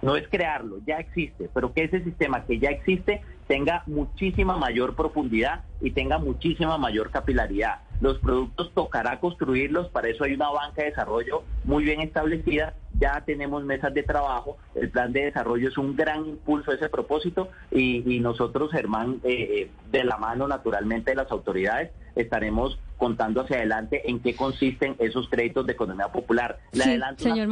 No 0.00 0.16
es 0.16 0.26
crearlo, 0.28 0.78
ya 0.86 0.96
existe, 0.96 1.50
pero 1.52 1.74
que 1.74 1.84
ese 1.84 2.02
sistema 2.02 2.46
que 2.46 2.58
ya 2.58 2.70
existe 2.70 3.20
tenga 3.50 3.82
muchísima 3.88 4.56
mayor 4.56 4.94
profundidad 4.94 5.64
y 5.80 5.90
tenga 5.90 6.18
muchísima 6.18 6.78
mayor 6.78 7.10
capilaridad. 7.10 7.80
Los 8.00 8.16
productos 8.20 8.70
tocará 8.74 9.18
construirlos, 9.18 9.88
para 9.88 10.06
eso 10.06 10.22
hay 10.22 10.34
una 10.34 10.50
banca 10.50 10.82
de 10.82 10.90
desarrollo 10.90 11.42
muy 11.64 11.82
bien 11.82 12.00
establecida, 12.00 12.74
ya 13.00 13.24
tenemos 13.26 13.64
mesas 13.64 13.92
de 13.92 14.04
trabajo, 14.04 14.56
el 14.76 14.88
plan 14.88 15.12
de 15.12 15.24
desarrollo 15.24 15.68
es 15.68 15.76
un 15.78 15.96
gran 15.96 16.26
impulso 16.26 16.70
a 16.70 16.74
ese 16.74 16.88
propósito 16.88 17.50
y, 17.72 18.20
nosotros, 18.20 18.70
Germán, 18.70 19.20
eh, 19.24 19.32
eh, 19.32 19.70
de 19.90 20.04
la 20.04 20.16
mano 20.16 20.46
naturalmente 20.46 21.10
de 21.10 21.16
las 21.16 21.32
autoridades, 21.32 21.90
estaremos 22.14 22.78
contando 22.98 23.40
hacia 23.40 23.56
adelante 23.56 24.08
en 24.08 24.20
qué 24.20 24.36
consisten 24.36 24.94
esos 25.00 25.28
créditos 25.28 25.66
de 25.66 25.72
economía 25.72 26.06
popular. 26.06 26.60
Le 26.70 26.84
adelanto 26.84 27.24
señor 27.24 27.48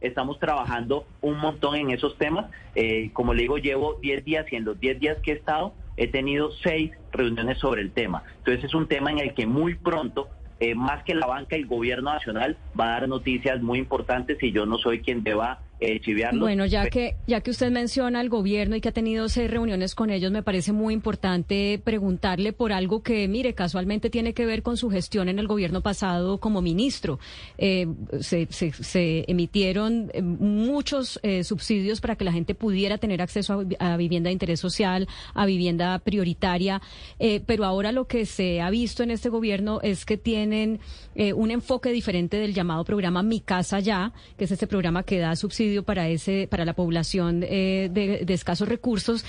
Estamos 0.00 0.38
trabajando 0.38 1.06
un 1.22 1.38
montón 1.38 1.74
en 1.74 1.90
esos 1.90 2.16
temas. 2.18 2.46
Eh, 2.74 3.10
como 3.12 3.32
le 3.32 3.42
digo, 3.42 3.58
llevo 3.58 3.94
10 4.00 4.24
días 4.24 4.46
y 4.52 4.56
en 4.56 4.64
los 4.64 4.78
10 4.78 5.00
días 5.00 5.18
que 5.22 5.32
he 5.32 5.34
estado 5.34 5.72
he 5.96 6.06
tenido 6.06 6.50
6 6.62 6.92
reuniones 7.12 7.58
sobre 7.58 7.80
el 7.80 7.90
tema. 7.92 8.22
Entonces 8.38 8.64
es 8.64 8.74
un 8.74 8.86
tema 8.86 9.10
en 9.10 9.18
el 9.18 9.34
que 9.34 9.46
muy 9.46 9.74
pronto 9.74 10.28
eh, 10.60 10.74
más 10.74 11.02
que 11.04 11.14
la 11.14 11.26
banca, 11.26 11.56
el 11.56 11.66
gobierno 11.66 12.12
nacional 12.12 12.56
va 12.78 12.86
a 12.86 13.00
dar 13.00 13.08
noticias 13.08 13.62
muy 13.62 13.78
importantes 13.78 14.42
y 14.42 14.52
yo 14.52 14.66
no 14.66 14.76
soy 14.76 15.00
quien 15.00 15.22
deba 15.22 15.60
eh, 15.80 16.00
bueno, 16.32 16.66
ya 16.66 16.90
que, 16.90 17.14
ya 17.28 17.40
que 17.40 17.52
usted 17.52 17.70
menciona 17.70 18.18
al 18.18 18.28
gobierno 18.28 18.74
y 18.74 18.80
que 18.80 18.88
ha 18.88 18.92
tenido 18.92 19.28
seis 19.28 19.48
reuniones 19.48 19.94
con 19.94 20.10
ellos, 20.10 20.32
me 20.32 20.42
parece 20.42 20.72
muy 20.72 20.92
importante 20.92 21.80
preguntarle 21.82 22.52
por 22.52 22.72
algo 22.72 23.04
que, 23.04 23.28
mire, 23.28 23.54
casualmente 23.54 24.10
tiene 24.10 24.34
que 24.34 24.44
ver 24.44 24.64
con 24.64 24.76
su 24.76 24.90
gestión 24.90 25.28
en 25.28 25.38
el 25.38 25.46
gobierno 25.46 25.80
pasado 25.80 26.38
como 26.38 26.62
ministro. 26.62 27.20
Eh, 27.58 27.86
se, 28.20 28.48
se, 28.50 29.24
emitieron 29.28 30.10
eh, 30.14 30.22
muchos 30.22 31.20
subsidios 31.44 32.00
para 32.00 32.16
que 32.16 32.24
la 32.24 32.32
gente 32.32 32.56
pudiera 32.56 32.98
tener 32.98 33.22
acceso 33.22 33.64
a, 33.78 33.96
vivienda 33.96 34.28
de 34.28 34.32
interés 34.32 34.58
social, 34.58 35.06
a 35.34 35.46
vivienda 35.46 35.98
prioritaria, 36.00 36.80
pero 37.46 37.64
ahora 37.64 37.92
lo 37.92 38.06
que 38.06 38.26
se 38.26 38.60
ha 38.60 38.70
visto 38.70 39.02
en 39.02 39.10
este 39.10 39.28
gobierno 39.28 39.80
es 39.82 40.04
que 40.04 40.16
tienen 40.16 40.80
un 41.34 41.50
enfoque 41.50 41.90
diferente 41.90 42.36
del 42.38 42.54
llamado 42.54 42.84
programa 42.84 43.22
Mi 43.22 43.40
Casa 43.40 43.80
Ya, 43.80 44.12
que 44.36 44.44
es 44.44 44.50
este 44.50 44.66
programa 44.66 45.02
que 45.02 45.18
da 45.18 45.36
subsidios 45.36 45.67
para 45.84 46.08
ese 46.08 46.48
para 46.50 46.64
la 46.64 46.74
población 46.74 47.44
eh, 47.46 47.88
de, 47.92 48.24
escasos 48.32 48.68
recursos 48.68 49.24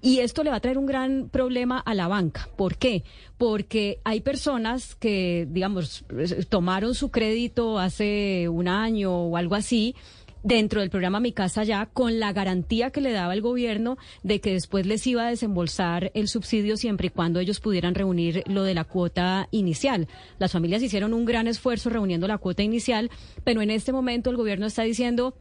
y 0.00 0.20
esto 0.20 0.44
le 0.44 0.50
va 0.50 0.56
a 0.56 0.60
traer 0.60 0.78
un 0.78 0.86
gran 0.86 1.28
problema 1.28 1.80
a 1.80 1.92
la 1.92 2.06
banca. 2.06 2.48
¿Por 2.56 2.76
qué? 2.76 3.02
Porque 3.36 3.98
hay 4.04 4.20
personas 4.20 4.94
que, 4.94 5.48
digamos, 5.50 6.04
tomaron 6.48 6.94
su 6.94 7.10
crédito 7.10 7.80
hace 7.80 8.48
un 8.48 8.68
año 8.68 9.12
o 9.12 9.36
algo 9.36 9.56
así 9.56 9.96
dentro 10.42 10.80
del 10.80 10.90
programa 10.90 11.20
Mi 11.20 11.32
Casa 11.32 11.64
Ya 11.64 11.86
con 11.86 12.20
la 12.20 12.32
garantía 12.32 12.90
que 12.90 13.00
le 13.00 13.12
daba 13.12 13.34
el 13.34 13.42
gobierno 13.42 13.98
de 14.22 14.40
que 14.40 14.52
después 14.52 14.86
les 14.86 15.06
iba 15.06 15.26
a 15.26 15.30
desembolsar 15.30 16.10
el 16.14 16.28
subsidio 16.28 16.76
siempre 16.76 17.08
y 17.08 17.10
cuando 17.10 17.40
ellos 17.40 17.60
pudieran 17.60 17.94
reunir 17.94 18.42
lo 18.46 18.62
de 18.62 18.74
la 18.74 18.84
cuota 18.84 19.48
inicial. 19.50 20.08
Las 20.38 20.52
familias 20.52 20.82
hicieron 20.82 21.12
un 21.12 21.24
gran 21.24 21.48
esfuerzo 21.48 21.90
reuniendo 21.90 22.28
la 22.28 22.38
cuota 22.38 22.62
inicial, 22.62 23.10
pero 23.44 23.62
en 23.62 23.70
este 23.70 23.92
momento 23.92 24.30
el 24.30 24.36
gobierno 24.36 24.66
está 24.66 24.82
diciendo 24.82 25.34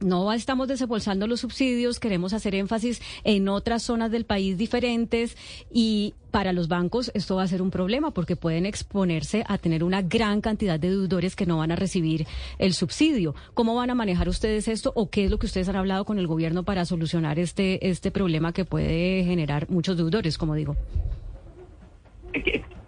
no 0.00 0.32
estamos 0.32 0.68
desembolsando 0.68 1.26
los 1.26 1.40
subsidios, 1.40 2.00
queremos 2.00 2.32
hacer 2.32 2.54
énfasis 2.54 3.00
en 3.24 3.48
otras 3.48 3.82
zonas 3.82 4.10
del 4.10 4.24
país 4.24 4.58
diferentes 4.58 5.36
y 5.72 6.14
para 6.30 6.52
los 6.52 6.68
bancos 6.68 7.12
esto 7.14 7.36
va 7.36 7.44
a 7.44 7.46
ser 7.46 7.62
un 7.62 7.70
problema 7.70 8.10
porque 8.10 8.34
pueden 8.34 8.66
exponerse 8.66 9.44
a 9.46 9.56
tener 9.56 9.84
una 9.84 10.02
gran 10.02 10.40
cantidad 10.40 10.80
de 10.80 10.90
deudores 10.90 11.36
que 11.36 11.46
no 11.46 11.58
van 11.58 11.70
a 11.70 11.76
recibir 11.76 12.26
el 12.58 12.74
subsidio. 12.74 13.34
¿Cómo 13.54 13.74
van 13.76 13.90
a 13.90 13.94
manejar 13.94 14.28
ustedes 14.28 14.68
esto 14.68 14.92
o 14.96 15.10
qué 15.10 15.26
es 15.26 15.30
lo 15.30 15.38
que 15.38 15.46
ustedes 15.46 15.68
han 15.68 15.76
hablado 15.76 16.04
con 16.04 16.18
el 16.18 16.26
gobierno 16.26 16.64
para 16.64 16.84
solucionar 16.84 17.38
este, 17.38 17.88
este 17.88 18.10
problema 18.10 18.52
que 18.52 18.64
puede 18.64 19.24
generar 19.24 19.70
muchos 19.70 19.96
deudores, 19.96 20.36
como 20.36 20.54
digo? 20.54 20.76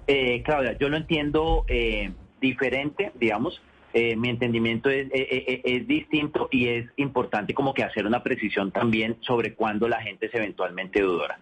Eh, 0.09 0.43
Claudia, 0.45 0.77
yo 0.79 0.89
lo 0.89 0.97
entiendo 0.97 1.65
eh, 1.69 2.13
diferente, 2.41 3.13
digamos. 3.19 3.61
Eh, 3.99 4.15
mi 4.15 4.29
entendimiento 4.29 4.91
es, 4.91 5.09
es, 5.11 5.87
distinto 5.87 6.51
y 6.53 6.69
es 6.69 6.87
importante 6.97 7.55
como 7.55 7.73
que 7.73 7.83
hacer 7.83 8.05
una 8.05 8.23
precisión 8.23 8.71
también 8.71 9.17
sobre 9.23 9.55
cuándo 9.55 9.89
la 9.89 10.03
gente 10.03 10.27
es 10.27 10.35
eventualmente 10.35 10.99
deudora. 10.99 11.39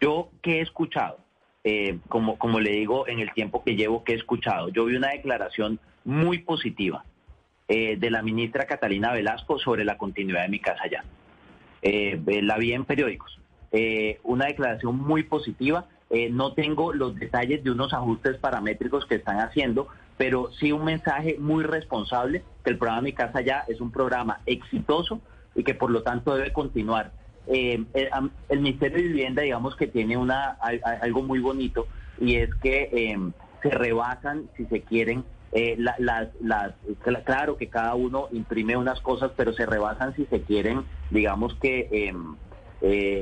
Yo, 0.00 0.30
¿qué 0.40 0.58
he 0.58 0.60
escuchado? 0.62 1.18
como, 2.08 2.38
como 2.38 2.60
le 2.60 2.70
digo, 2.70 3.06
en 3.08 3.18
el 3.18 3.30
tiempo 3.34 3.62
que 3.62 3.76
llevo, 3.76 4.02
¿qué 4.02 4.14
he 4.14 4.16
escuchado? 4.16 4.70
Yo 4.70 4.86
vi 4.86 4.96
una 4.96 5.10
declaración 5.10 5.78
muy 6.02 6.38
positiva 6.38 7.04
de 7.68 8.10
la 8.10 8.22
ministra 8.22 8.64
Catalina 8.64 9.12
Velasco 9.12 9.58
sobre 9.58 9.84
la 9.84 9.98
continuidad 9.98 10.44
de 10.44 10.48
mi 10.48 10.60
casa 10.60 10.84
allá. 10.84 11.04
la 11.82 12.56
vi 12.56 12.72
en 12.72 12.86
periódicos. 12.86 13.38
una 14.22 14.46
declaración 14.46 14.96
muy 14.96 15.24
positiva 15.24 15.86
eh, 16.10 16.30
no 16.30 16.54
tengo 16.54 16.92
los 16.92 17.14
detalles 17.16 17.62
de 17.62 17.70
unos 17.70 17.92
ajustes 17.92 18.38
paramétricos 18.38 19.04
que 19.04 19.16
están 19.16 19.40
haciendo, 19.40 19.88
pero 20.18 20.50
sí 20.58 20.72
un 20.72 20.84
mensaje 20.84 21.36
muy 21.38 21.64
responsable 21.64 22.42
que 22.64 22.70
el 22.70 22.78
programa 22.78 23.02
Mi 23.02 23.12
Casa 23.12 23.40
Ya 23.40 23.64
es 23.68 23.80
un 23.80 23.90
programa 23.90 24.40
exitoso 24.44 25.22
y 25.54 25.62
que 25.64 25.74
por 25.74 25.90
lo 25.90 26.02
tanto 26.02 26.34
debe 26.34 26.52
continuar. 26.52 27.12
Eh, 27.46 27.82
el, 27.94 28.60
Ministerio 28.60 28.98
de 28.98 29.04
Vivienda, 29.04 29.42
digamos 29.42 29.74
que 29.76 29.86
tiene 29.86 30.18
una 30.18 30.58
algo 31.00 31.22
muy 31.22 31.38
bonito 31.38 31.86
y 32.20 32.36
es 32.36 32.54
que 32.56 32.90
em, 32.92 33.32
se 33.62 33.70
rebasan, 33.70 34.50
si 34.56 34.66
se 34.66 34.82
quieren, 34.82 35.24
eh, 35.52 35.76
las, 35.78 36.28
claro 37.24 37.56
que 37.56 37.68
cada 37.68 37.94
uno 37.94 38.28
imprime 38.32 38.76
unas 38.76 39.00
cosas, 39.00 39.30
pero 39.34 39.54
se 39.54 39.64
rebasan 39.64 40.14
si 40.14 40.26
se 40.26 40.42
quieren, 40.42 40.84
digamos 41.10 41.54
que 41.54 41.88
em, 41.90 42.36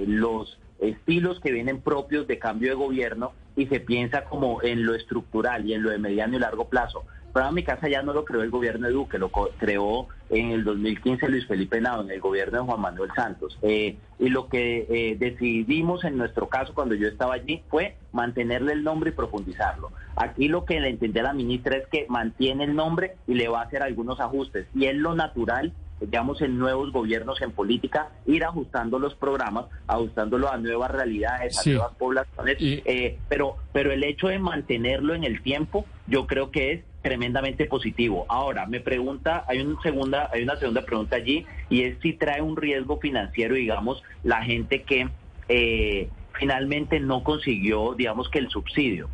los 0.09 0.59
estilos 0.79 1.41
que 1.41 1.53
vienen 1.53 1.81
propios 1.81 2.27
de 2.27 2.39
cambio 2.39 2.71
de 2.71 2.75
gobierno 2.77 3.33
y 3.57 3.67
se 3.67 3.81
piensa 3.81 4.25
como 4.25 4.63
en 4.63 4.85
lo 4.85 4.95
estructural 4.95 5.65
y 5.67 5.75
en 5.75 5.83
lo 5.83 5.91
de 5.91 5.99
mediano 5.99 6.37
y 6.37 6.41
largo 6.41 6.69
plazo. 6.69 7.05
Pero 7.37 7.53
mi 7.53 7.65
casa 7.65 7.87
ya 7.87 8.03
no 8.03 8.15
lo 8.15 8.25
creó 8.25 8.41
el 8.41 8.51
gobierno 8.51 8.87
de 8.87 8.95
Duque, 8.95 9.19
lo 9.19 9.31
creó 9.31 10.09
en 10.31 10.53
el 10.53 10.65
2015 10.65 11.29
Luis 11.29 11.47
Felipe 11.47 11.79
Nado, 11.83 12.03
en 12.03 12.11
el 12.11 12.19
gobierno 12.19 12.59
de 12.59 12.65
Juan 12.65 12.81
Manuel 12.81 13.11
Santos. 13.15 13.59
Eh, 13.61 13.99
y 14.19 14.31
lo 14.31 14.49
que 14.49 14.87
eh, 14.89 15.17
decidimos 15.19 16.05
en 16.05 16.17
nuestro 16.17 16.49
caso 16.49 16.73
cuando 16.73 16.95
yo 16.95 17.09
estaba 17.09 17.35
allí 17.35 17.63
fue 17.69 17.97
mantenerle 18.13 18.73
el 18.73 18.83
nombre 18.83 19.11
y 19.11 19.13
profundizarlo. 19.13 19.93
Aquí 20.17 20.49
lo 20.49 20.65
que 20.65 20.81
le 20.81 20.89
entendí 20.89 21.19
a 21.19 21.25
la 21.25 21.35
ministra 21.35 21.77
es 21.77 21.87
que 21.89 22.07
mantiene 22.09 22.65
el 22.65 22.75
nombre 22.75 23.17
y 23.27 23.35
le 23.35 23.49
va 23.49 23.61
a 23.61 23.65
hacer 23.65 23.83
algunos 23.83 24.19
ajustes. 24.19 24.67
Y 24.75 24.87
es 24.87 24.97
lo 24.97 25.15
natural 25.15 25.75
digamos, 26.01 26.43
en 26.43 26.59
nuevos 26.59 26.93
gobiernos 26.93 27.41
en 27.41 27.53
política, 27.53 28.11
ir 28.27 28.45
ajustando 28.45 28.99
los 28.99 29.15
programas, 29.15 29.67
ajustándolo 29.87 30.51
a 30.51 30.59
nuevas 30.59 30.91
realidades, 30.91 31.59
a 31.59 31.71
nuevas 31.71 31.95
poblaciones, 31.95 32.57
eh, 32.61 33.19
pero, 33.29 33.57
pero 33.73 33.93
el 33.93 34.05
hecho 34.05 34.29
de 34.29 34.39
mantenerlo 34.39 35.15
en 35.15 35.25
el 35.25 35.43
tiempo, 35.43 35.87
yo 36.07 36.27
creo 36.27 36.51
que 36.51 36.73
es 36.73 36.85
tremendamente 37.03 37.67
positivo. 37.67 38.27
Ahora, 38.29 38.67
me 38.67 38.81
pregunta, 38.81 39.45
hay 39.49 39.61
una 39.61 39.81
segunda, 39.81 40.29
hay 40.33 40.43
una 40.43 40.57
segunda 40.57 40.83
pregunta 40.83 41.17
allí, 41.17 41.47
y 41.71 41.83
es 41.83 41.97
si 42.03 42.13
trae 42.13 42.43
un 42.43 42.57
riesgo 42.57 42.99
financiero, 42.99 43.55
digamos, 43.55 44.03
la 44.23 44.43
gente 44.43 44.83
que 44.83 45.09
eh, 45.49 46.09
finalmente 46.39 47.01
no 47.01 47.23
consiguió, 47.23 47.95
digamos, 47.95 48.29
que 48.29 48.39
el 48.39 48.51
subsidio 48.51 49.09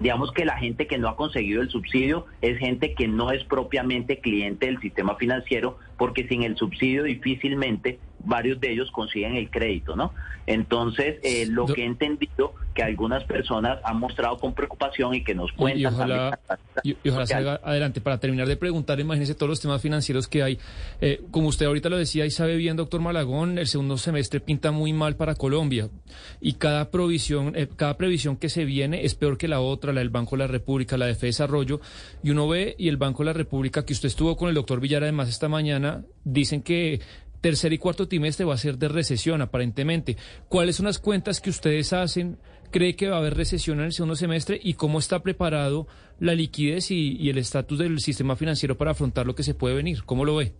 digamos 0.00 0.32
que 0.32 0.44
la 0.44 0.56
gente 0.56 0.86
que 0.86 0.98
no 0.98 1.08
ha 1.08 1.16
conseguido 1.16 1.62
el 1.62 1.70
subsidio 1.70 2.26
es 2.40 2.58
gente 2.58 2.94
que 2.94 3.08
no 3.08 3.32
es 3.32 3.44
propiamente 3.44 4.20
cliente 4.20 4.66
del 4.66 4.80
sistema 4.80 5.16
financiero, 5.16 5.78
porque 5.98 6.26
sin 6.28 6.44
el 6.44 6.56
subsidio 6.56 7.02
difícilmente 7.02 7.98
varios 8.24 8.60
de 8.60 8.72
ellos 8.72 8.90
consiguen 8.90 9.36
el 9.36 9.50
crédito, 9.50 9.96
¿no? 9.96 10.12
Entonces, 10.46 11.18
eh, 11.22 11.46
lo 11.46 11.66
que 11.66 11.82
he 11.82 11.84
entendido 11.84 12.54
que 12.74 12.82
algunas 12.82 13.24
personas 13.24 13.80
han 13.84 13.98
mostrado 13.98 14.38
con 14.38 14.54
preocupación 14.54 15.12
y 15.14 15.24
que 15.24 15.34
nos 15.34 15.52
cuentan. 15.52 15.80
Y 15.80 15.86
ojalá, 15.86 16.38
y, 16.84 16.96
ojalá 17.08 17.26
salga 17.26 17.60
adelante. 17.62 18.00
Para 18.00 18.18
terminar 18.18 18.46
de 18.46 18.56
preguntar, 18.56 19.00
imagínese 19.00 19.34
todos 19.34 19.50
los 19.50 19.60
temas 19.60 19.82
financieros 19.82 20.28
que 20.28 20.42
hay. 20.42 20.58
Eh, 21.00 21.20
como 21.32 21.48
usted 21.48 21.66
ahorita 21.66 21.88
lo 21.88 21.98
decía 21.98 22.24
y 22.24 22.30
sabe 22.30 22.56
bien, 22.56 22.76
doctor 22.76 23.00
Malagón, 23.00 23.58
el 23.58 23.66
segundo 23.66 23.98
semestre 23.98 24.40
pinta 24.40 24.70
muy 24.70 24.92
mal 24.92 25.16
para 25.16 25.34
Colombia 25.34 25.88
y 26.40 26.54
cada 26.54 26.90
provisión, 26.90 27.54
eh, 27.56 27.68
cada 27.74 27.96
previsión 27.96 28.36
que 28.36 28.48
se 28.48 28.64
viene 28.64 29.04
es 29.04 29.16
peor 29.16 29.38
que 29.38 29.48
la 29.48 29.60
otra, 29.60 29.92
la 29.92 29.98
del 29.98 30.10
Banco 30.10 30.36
de 30.36 30.44
la 30.44 30.46
República, 30.46 30.96
la 30.96 31.06
de 31.06 31.14
Fe 31.14 31.26
Desarrollo. 31.26 31.80
Y 32.22 32.30
uno 32.30 32.48
ve 32.48 32.76
y 32.78 32.88
el 32.88 32.96
Banco 32.96 33.22
de 33.22 33.26
la 33.26 33.32
República, 33.32 33.84
que 33.84 33.92
usted 33.92 34.06
estuvo 34.06 34.36
con 34.36 34.48
el 34.48 34.54
doctor 34.54 34.80
Villar 34.80 35.02
además 35.02 35.28
esta 35.28 35.48
mañana, 35.48 36.04
dicen 36.24 36.62
que 36.62 37.00
tercer 37.40 37.72
y 37.72 37.78
cuarto 37.78 38.08
trimestre 38.08 38.44
va 38.44 38.54
a 38.54 38.58
ser 38.58 38.78
de 38.78 38.88
recesión, 38.88 39.42
aparentemente. 39.42 40.16
¿Cuáles 40.48 40.76
son 40.76 40.86
las 40.86 40.98
cuentas 40.98 41.40
que 41.40 41.50
ustedes 41.50 41.92
hacen? 41.92 42.38
¿Cree 42.70 42.96
que 42.96 43.08
va 43.08 43.16
a 43.16 43.18
haber 43.20 43.34
recesión 43.34 43.78
en 43.78 43.86
el 43.86 43.92
segundo 43.92 44.14
semestre? 44.14 44.58
¿Y 44.62 44.74
cómo 44.74 44.98
está 44.98 45.22
preparado 45.22 45.86
la 46.18 46.34
liquidez 46.34 46.90
y, 46.90 47.30
el 47.30 47.38
estatus 47.38 47.78
del 47.78 47.98
sistema 48.00 48.36
financiero 48.36 48.76
para 48.76 48.90
afrontar 48.90 49.26
lo 49.26 49.34
que 49.34 49.42
se 49.42 49.54
puede 49.54 49.74
venir? 49.74 50.04
¿Cómo 50.04 50.24
lo 50.24 50.36
ve? 50.36 50.52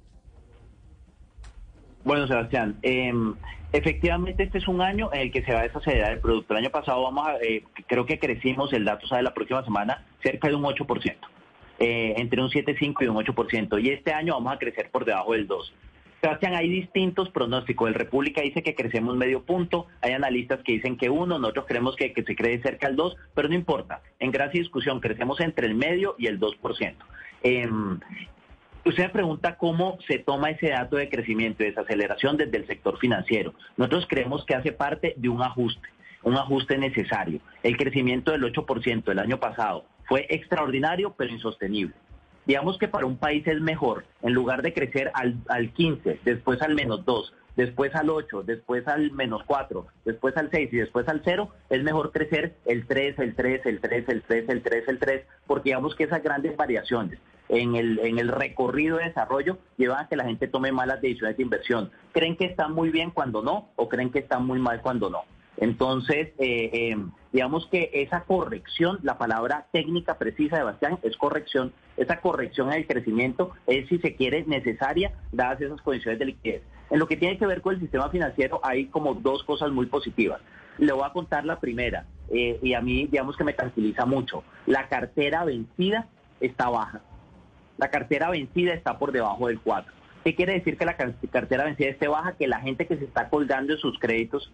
Bueno, 2.04 2.26
Sebastián, 2.26 2.76
em, 2.80 3.34
efectivamente 3.72 4.44
este 4.44 4.58
es 4.58 4.68
un 4.68 4.80
año 4.80 5.10
en 5.12 5.20
el 5.20 5.32
que 5.32 5.42
se 5.42 5.52
va 5.52 5.60
a 5.60 5.62
desacelerar 5.64 6.12
el 6.12 6.20
producto. 6.20 6.54
El 6.54 6.60
año 6.60 6.70
pasado 6.70 7.02
vamos 7.02 7.26
a, 7.28 7.36
eh, 7.42 7.64
creo 7.86 8.06
que 8.06 8.18
crecimos, 8.18 8.72
el 8.72 8.84
dato 8.86 9.06
sale 9.06 9.24
la 9.24 9.34
próxima 9.34 9.62
semana, 9.64 10.06
cerca 10.22 10.48
de 10.48 10.54
un 10.54 10.64
8%, 10.64 11.28
eh, 11.78 12.14
entre 12.16 12.40
un 12.40 12.48
7,5 12.48 13.04
y 13.04 13.08
un 13.08 13.16
8%. 13.16 13.78
Y 13.78 13.90
este 13.90 14.14
año 14.14 14.32
vamos 14.34 14.54
a 14.54 14.58
crecer 14.58 14.90
por 14.90 15.04
debajo 15.04 15.32
del 15.34 15.46
2%. 15.46 15.87
Sebastián, 16.20 16.54
hay 16.54 16.68
distintos 16.68 17.30
pronósticos. 17.30 17.88
El 17.88 17.94
República 17.94 18.42
dice 18.42 18.62
que 18.62 18.74
crecemos 18.74 19.16
medio 19.16 19.44
punto, 19.44 19.86
hay 20.00 20.12
analistas 20.12 20.60
que 20.64 20.72
dicen 20.72 20.96
que 20.96 21.08
uno, 21.08 21.38
nosotros 21.38 21.66
creemos 21.68 21.94
que, 21.94 22.12
se 22.14 22.36
cree 22.36 22.60
cerca 22.60 22.88
del 22.88 22.96
dos, 22.96 23.16
pero 23.34 23.48
no 23.48 23.54
importa. 23.54 24.02
En 24.18 24.32
gracia 24.32 24.60
discusión 24.60 25.00
crecemos 25.00 25.40
entre 25.40 25.68
el 25.68 25.74
medio 25.74 26.16
y 26.18 26.26
el 26.26 26.40
2%. 26.40 26.94
Eh, 27.44 27.68
usted 28.84 29.04
me 29.04 29.08
pregunta 29.10 29.56
cómo 29.56 29.98
se 30.08 30.18
toma 30.18 30.50
ese 30.50 30.70
dato 30.70 30.96
de 30.96 31.08
crecimiento 31.08 31.62
y 31.62 31.66
desaceleración 31.66 32.36
desde 32.36 32.56
el 32.56 32.66
sector 32.66 32.98
financiero. 32.98 33.54
Nosotros 33.76 34.06
creemos 34.08 34.44
que 34.44 34.56
hace 34.56 34.72
parte 34.72 35.14
de 35.16 35.28
un 35.28 35.40
ajuste, 35.40 35.88
un 36.24 36.36
ajuste 36.36 36.78
necesario. 36.78 37.40
El 37.62 37.76
crecimiento 37.76 38.32
del 38.32 38.42
8% 38.42 39.04
del 39.04 39.20
año 39.20 39.38
pasado 39.38 39.84
fue 40.08 40.26
extraordinario, 40.30 41.14
pero 41.16 41.32
insostenible. 41.32 41.94
Digamos 42.48 42.78
que 42.78 42.88
para 42.88 43.04
un 43.04 43.18
país 43.18 43.46
es 43.46 43.60
mejor, 43.60 44.06
en 44.22 44.32
lugar 44.32 44.62
de 44.62 44.72
crecer 44.72 45.10
al, 45.12 45.36
al 45.50 45.70
15, 45.74 46.20
después 46.24 46.62
al 46.62 46.74
menos 46.74 47.04
2, 47.04 47.34
después 47.56 47.94
al 47.94 48.08
8, 48.08 48.42
después 48.44 48.88
al 48.88 49.12
menos 49.12 49.42
4, 49.46 49.86
después 50.06 50.34
al 50.38 50.50
6 50.50 50.70
y 50.72 50.76
después 50.78 51.06
al 51.08 51.20
0, 51.22 51.50
es 51.68 51.82
mejor 51.82 52.10
crecer 52.10 52.56
el 52.64 52.86
3, 52.86 53.18
el 53.18 53.34
3, 53.34 53.66
el 53.66 53.80
3, 53.82 54.08
el 54.08 54.22
3, 54.22 54.48
el 54.48 54.62
3, 54.62 54.88
el 54.88 54.98
3, 54.98 55.26
porque 55.46 55.68
digamos 55.68 55.94
que 55.94 56.04
esas 56.04 56.22
grandes 56.22 56.56
variaciones 56.56 57.18
en 57.50 57.76
el, 57.76 57.98
en 57.98 58.18
el 58.18 58.28
recorrido 58.28 58.96
de 58.96 59.04
desarrollo 59.04 59.58
llevan 59.76 60.06
a 60.06 60.08
que 60.08 60.16
la 60.16 60.24
gente 60.24 60.48
tome 60.48 60.72
malas 60.72 61.02
decisiones 61.02 61.36
de 61.36 61.42
inversión. 61.42 61.90
¿Creen 62.12 62.34
que 62.34 62.46
están 62.46 62.72
muy 62.72 62.88
bien 62.88 63.10
cuando 63.10 63.42
no 63.42 63.68
o 63.76 63.90
creen 63.90 64.10
que 64.10 64.20
están 64.20 64.46
muy 64.46 64.58
mal 64.58 64.80
cuando 64.80 65.10
no? 65.10 65.24
Entonces, 65.58 66.28
eh, 66.38 66.70
eh, 66.72 66.96
digamos 67.32 67.66
que 67.66 67.90
esa 67.92 68.22
corrección, 68.24 68.98
la 69.02 69.18
palabra 69.18 69.66
técnica 69.72 70.18
precisa 70.18 70.56
de 70.56 70.64
Bastián 70.64 70.98
es 71.02 71.16
corrección, 71.16 71.72
esa 71.96 72.20
corrección 72.20 72.72
el 72.72 72.86
crecimiento 72.86 73.52
es, 73.66 73.88
si 73.88 73.98
se 73.98 74.14
quiere, 74.14 74.44
necesaria 74.46 75.12
dadas 75.32 75.60
esas 75.60 75.80
condiciones 75.82 76.18
de 76.18 76.26
liquidez. 76.26 76.62
En 76.90 76.98
lo 76.98 77.06
que 77.06 77.16
tiene 77.16 77.38
que 77.38 77.46
ver 77.46 77.60
con 77.60 77.74
el 77.74 77.80
sistema 77.80 78.08
financiero 78.08 78.60
hay 78.62 78.86
como 78.86 79.14
dos 79.14 79.44
cosas 79.44 79.70
muy 79.70 79.86
positivas. 79.86 80.40
Le 80.78 80.92
voy 80.92 81.04
a 81.04 81.12
contar 81.12 81.44
la 81.44 81.60
primera, 81.60 82.06
eh, 82.30 82.58
y 82.62 82.74
a 82.74 82.80
mí 82.80 83.06
digamos 83.06 83.36
que 83.36 83.44
me 83.44 83.52
tranquiliza 83.52 84.06
mucho. 84.06 84.42
La 84.66 84.88
cartera 84.88 85.44
vencida 85.44 86.06
está 86.40 86.68
baja. 86.70 87.02
La 87.76 87.90
cartera 87.90 88.30
vencida 88.30 88.74
está 88.74 88.98
por 88.98 89.12
debajo 89.12 89.48
del 89.48 89.60
4. 89.60 89.92
¿Qué 90.24 90.34
quiere 90.34 90.54
decir 90.54 90.76
que 90.76 90.84
la 90.84 90.96
cartera 90.96 91.64
vencida 91.64 91.88
esté 91.88 92.08
baja? 92.08 92.32
Que 92.32 92.48
la 92.48 92.60
gente 92.60 92.86
que 92.86 92.96
se 92.96 93.04
está 93.04 93.28
colgando 93.28 93.72
en 93.72 93.78
sus 93.78 93.98
créditos 93.98 94.52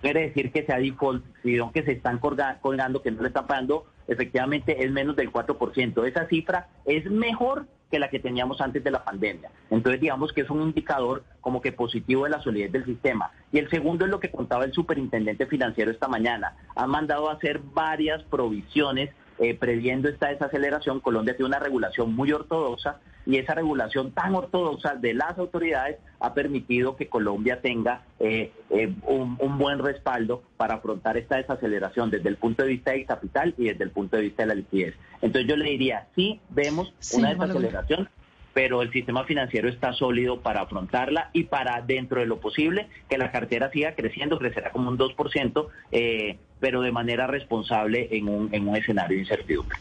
quiere 0.00 0.28
decir 0.28 0.52
que 0.52 0.64
sea 0.64 0.78
default, 0.78 1.24
que 1.42 1.82
se 1.82 1.92
están 1.92 2.18
colgando, 2.18 3.02
que 3.02 3.10
no 3.10 3.22
le 3.22 3.28
están 3.28 3.46
pagando, 3.46 3.86
efectivamente 4.08 4.84
es 4.84 4.90
menos 4.90 5.16
del 5.16 5.32
4%. 5.32 6.06
Esa 6.06 6.26
cifra 6.26 6.68
es 6.84 7.10
mejor 7.10 7.66
que 7.90 7.98
la 7.98 8.08
que 8.08 8.20
teníamos 8.20 8.60
antes 8.60 8.84
de 8.84 8.90
la 8.90 9.04
pandemia. 9.04 9.50
Entonces, 9.70 10.00
digamos 10.00 10.32
que 10.32 10.42
es 10.42 10.50
un 10.50 10.62
indicador 10.62 11.24
como 11.40 11.60
que 11.60 11.72
positivo 11.72 12.24
de 12.24 12.30
la 12.30 12.40
solidez 12.40 12.70
del 12.72 12.84
sistema. 12.84 13.32
Y 13.52 13.58
el 13.58 13.68
segundo 13.68 14.04
es 14.04 14.10
lo 14.10 14.20
que 14.20 14.30
contaba 14.30 14.64
el 14.64 14.72
superintendente 14.72 15.46
financiero 15.46 15.90
esta 15.90 16.08
mañana. 16.08 16.54
Han 16.76 16.90
mandado 16.90 17.28
a 17.28 17.34
hacer 17.34 17.58
varias 17.58 18.22
provisiones 18.24 19.10
eh, 19.38 19.54
previendo 19.54 20.08
esta 20.08 20.28
desaceleración. 20.28 21.00
Colombia 21.00 21.34
tiene 21.36 21.48
una 21.48 21.58
regulación 21.58 22.14
muy 22.14 22.30
ortodoxa 22.30 23.00
y 23.26 23.36
esa 23.36 23.54
regulación 23.54 24.12
tan 24.12 24.34
ortodoxa 24.34 24.94
de 24.94 25.14
las 25.14 25.38
autoridades 25.38 25.98
ha 26.20 26.34
permitido 26.34 26.96
que 26.96 27.08
Colombia 27.08 27.60
tenga 27.60 28.02
eh, 28.18 28.52
eh, 28.70 28.92
un, 29.02 29.58
buen 29.58 29.78
respaldo 29.78 30.42
para 30.56 30.74
afrontar 30.74 31.16
esta 31.16 31.36
desaceleración 31.36 32.10
desde 32.10 32.28
el 32.28 32.36
punto 32.36 32.62
de 32.62 32.70
vista 32.70 32.92
del 32.92 33.06
capital 33.06 33.54
y 33.58 33.64
desde 33.64 33.84
el 33.84 33.90
punto 33.90 34.16
de 34.16 34.22
vista 34.22 34.42
de 34.42 34.48
la 34.48 34.54
liquidez. 34.54 34.94
Entonces 35.22 35.48
yo 35.48 35.56
le 35.56 35.70
diría, 35.70 36.06
sí 36.14 36.40
vemos 36.50 36.92
una 37.14 37.30
desaceleración, 37.30 38.08
pero 38.52 38.82
el 38.82 38.90
sistema 38.90 39.24
financiero 39.24 39.68
está 39.68 39.92
sólido 39.92 40.40
para 40.40 40.62
afrontarla 40.62 41.30
y 41.32 41.44
para, 41.44 41.80
dentro 41.82 42.20
de 42.20 42.26
lo 42.26 42.40
posible, 42.40 42.88
que 43.08 43.18
la 43.18 43.30
cartera 43.30 43.70
siga 43.70 43.94
creciendo, 43.94 44.38
crecerá 44.38 44.70
como 44.70 44.90
un 44.90 44.98
2%, 44.98 45.68
eh, 45.92 46.38
pero 46.58 46.80
de 46.82 46.92
manera 46.92 47.26
responsable 47.26 48.08
en 48.10 48.28
un, 48.28 48.48
en 48.52 48.68
un 48.68 48.76
escenario 48.76 49.16
de 49.16 49.22
incertidumbre. 49.22 49.78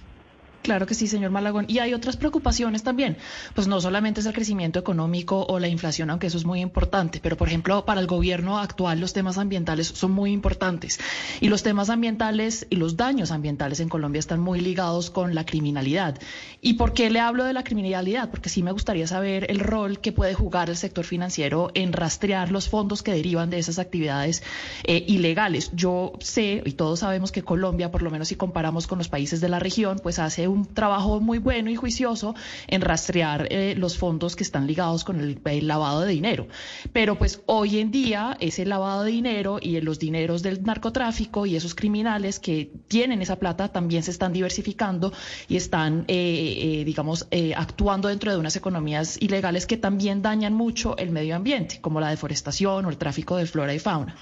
Claro 0.61 0.85
que 0.85 0.93
sí, 0.93 1.07
señor 1.07 1.31
Malagón. 1.31 1.65
Y 1.67 1.79
hay 1.79 1.93
otras 1.93 2.17
preocupaciones 2.17 2.83
también. 2.83 3.17
Pues 3.55 3.67
no 3.67 3.79
solamente 3.79 4.19
es 4.19 4.25
el 4.25 4.33
crecimiento 4.33 4.79
económico 4.79 5.45
o 5.47 5.57
la 5.59 5.67
inflación, 5.67 6.09
aunque 6.09 6.27
eso 6.27 6.37
es 6.37 6.45
muy 6.45 6.59
importante, 6.59 7.19
pero 7.21 7.37
por 7.37 7.47
ejemplo, 7.47 7.85
para 7.85 8.01
el 8.01 8.07
gobierno 8.07 8.59
actual 8.59 8.99
los 8.99 9.13
temas 9.13 9.37
ambientales 9.37 9.87
son 9.87 10.11
muy 10.11 10.31
importantes. 10.31 10.99
Y 11.39 11.47
los 11.47 11.63
temas 11.63 11.89
ambientales 11.89 12.67
y 12.69 12.75
los 12.75 12.97
daños 12.97 13.31
ambientales 13.31 13.79
en 13.79 13.89
Colombia 13.89 14.19
están 14.19 14.41
muy 14.41 14.59
ligados 14.59 15.09
con 15.09 15.33
la 15.33 15.45
criminalidad. 15.45 16.19
¿Y 16.61 16.73
por 16.73 16.93
qué 16.93 17.09
le 17.09 17.21
hablo 17.21 17.45
de 17.45 17.53
la 17.53 17.63
criminalidad? 17.63 18.29
Porque 18.29 18.49
sí 18.49 18.61
me 18.61 18.73
gustaría 18.73 19.07
saber 19.07 19.49
el 19.49 19.59
rol 19.59 19.99
que 19.99 20.11
puede 20.11 20.33
jugar 20.33 20.69
el 20.69 20.75
sector 20.75 21.05
financiero 21.05 21.71
en 21.73 21.93
rastrear 21.93 22.51
los 22.51 22.67
fondos 22.67 23.01
que 23.01 23.13
derivan 23.13 23.49
de 23.49 23.59
esas 23.59 23.79
actividades 23.79 24.43
eh, 24.83 25.05
ilegales. 25.07 25.71
Yo 25.73 26.13
sé, 26.19 26.61
y 26.65 26.73
todos 26.73 26.99
sabemos 26.99 27.31
que 27.31 27.43
Colombia, 27.43 27.91
por 27.91 28.01
lo 28.01 28.11
menos 28.11 28.27
si 28.27 28.35
comparamos 28.35 28.87
con 28.87 28.97
los 28.97 29.07
países 29.07 29.39
de 29.39 29.47
la 29.47 29.59
región, 29.59 29.99
pues 30.03 30.19
hace 30.19 30.48
un 30.49 30.65
trabajo 30.65 31.19
muy 31.19 31.37
bueno 31.37 31.69
y 31.69 31.75
juicioso 31.75 32.35
en 32.67 32.81
rastrear 32.81 33.47
eh, 33.49 33.75
los 33.77 33.97
fondos 33.97 34.35
que 34.35 34.43
están 34.43 34.67
ligados 34.67 35.03
con 35.03 35.19
el, 35.19 35.39
lavado 35.67 36.01
de 36.01 36.11
dinero. 36.11 36.47
Pero 36.93 37.17
pues 37.17 37.41
hoy 37.45 37.79
en 37.79 37.91
día 37.91 38.37
ese 38.39 38.65
lavado 38.65 39.03
de 39.03 39.11
dinero 39.11 39.59
y 39.61 39.79
los 39.81 39.99
dineros 39.99 40.41
del 40.41 40.63
narcotráfico 40.63 41.45
y 41.45 41.55
esos 41.55 41.75
criminales 41.75 42.39
que 42.39 42.71
tienen 42.87 43.21
esa 43.21 43.37
plata 43.37 43.69
también 43.69 44.03
se 44.03 44.11
están 44.11 44.33
diversificando 44.33 45.13
y 45.47 45.55
están, 45.55 46.05
eh, 46.07 46.79
eh, 46.79 46.83
digamos, 46.85 47.27
actuando 47.55 48.07
dentro 48.07 48.31
de 48.31 48.37
unas 48.37 48.55
economías 48.55 49.17
ilegales 49.21 49.65
que 49.65 49.77
también 49.77 50.21
dañan 50.21 50.53
mucho 50.53 50.97
el 50.97 51.11
medio 51.11 51.35
ambiente, 51.35 51.79
como 51.81 51.99
la 51.99 52.09
deforestación 52.09 52.85
o 52.85 52.89
el 52.89 52.97
tráfico 52.97 53.37
de 53.37 53.45
flora 53.45 53.73
y 53.73 53.79
fauna. 53.79 54.15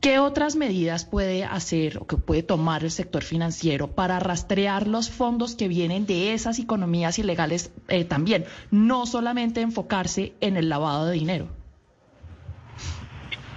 ¿Qué 0.00 0.18
otras 0.18 0.56
medidas 0.56 1.04
puede 1.04 1.44
hacer 1.44 1.98
o 1.98 2.06
que 2.06 2.16
puede 2.16 2.42
tomar 2.42 2.84
el 2.84 2.90
sector 2.90 3.22
financiero 3.22 3.92
para 3.94 4.18
rastrear 4.18 4.86
los 4.86 5.10
fondos 5.10 5.54
que 5.54 5.61
vienen 5.68 6.06
de 6.06 6.32
esas 6.32 6.58
economías 6.58 7.18
ilegales 7.18 7.72
eh, 7.88 8.04
también, 8.04 8.44
no 8.70 9.06
solamente 9.06 9.60
enfocarse 9.60 10.32
en 10.40 10.56
el 10.56 10.68
lavado 10.68 11.06
de 11.06 11.14
dinero. 11.14 11.48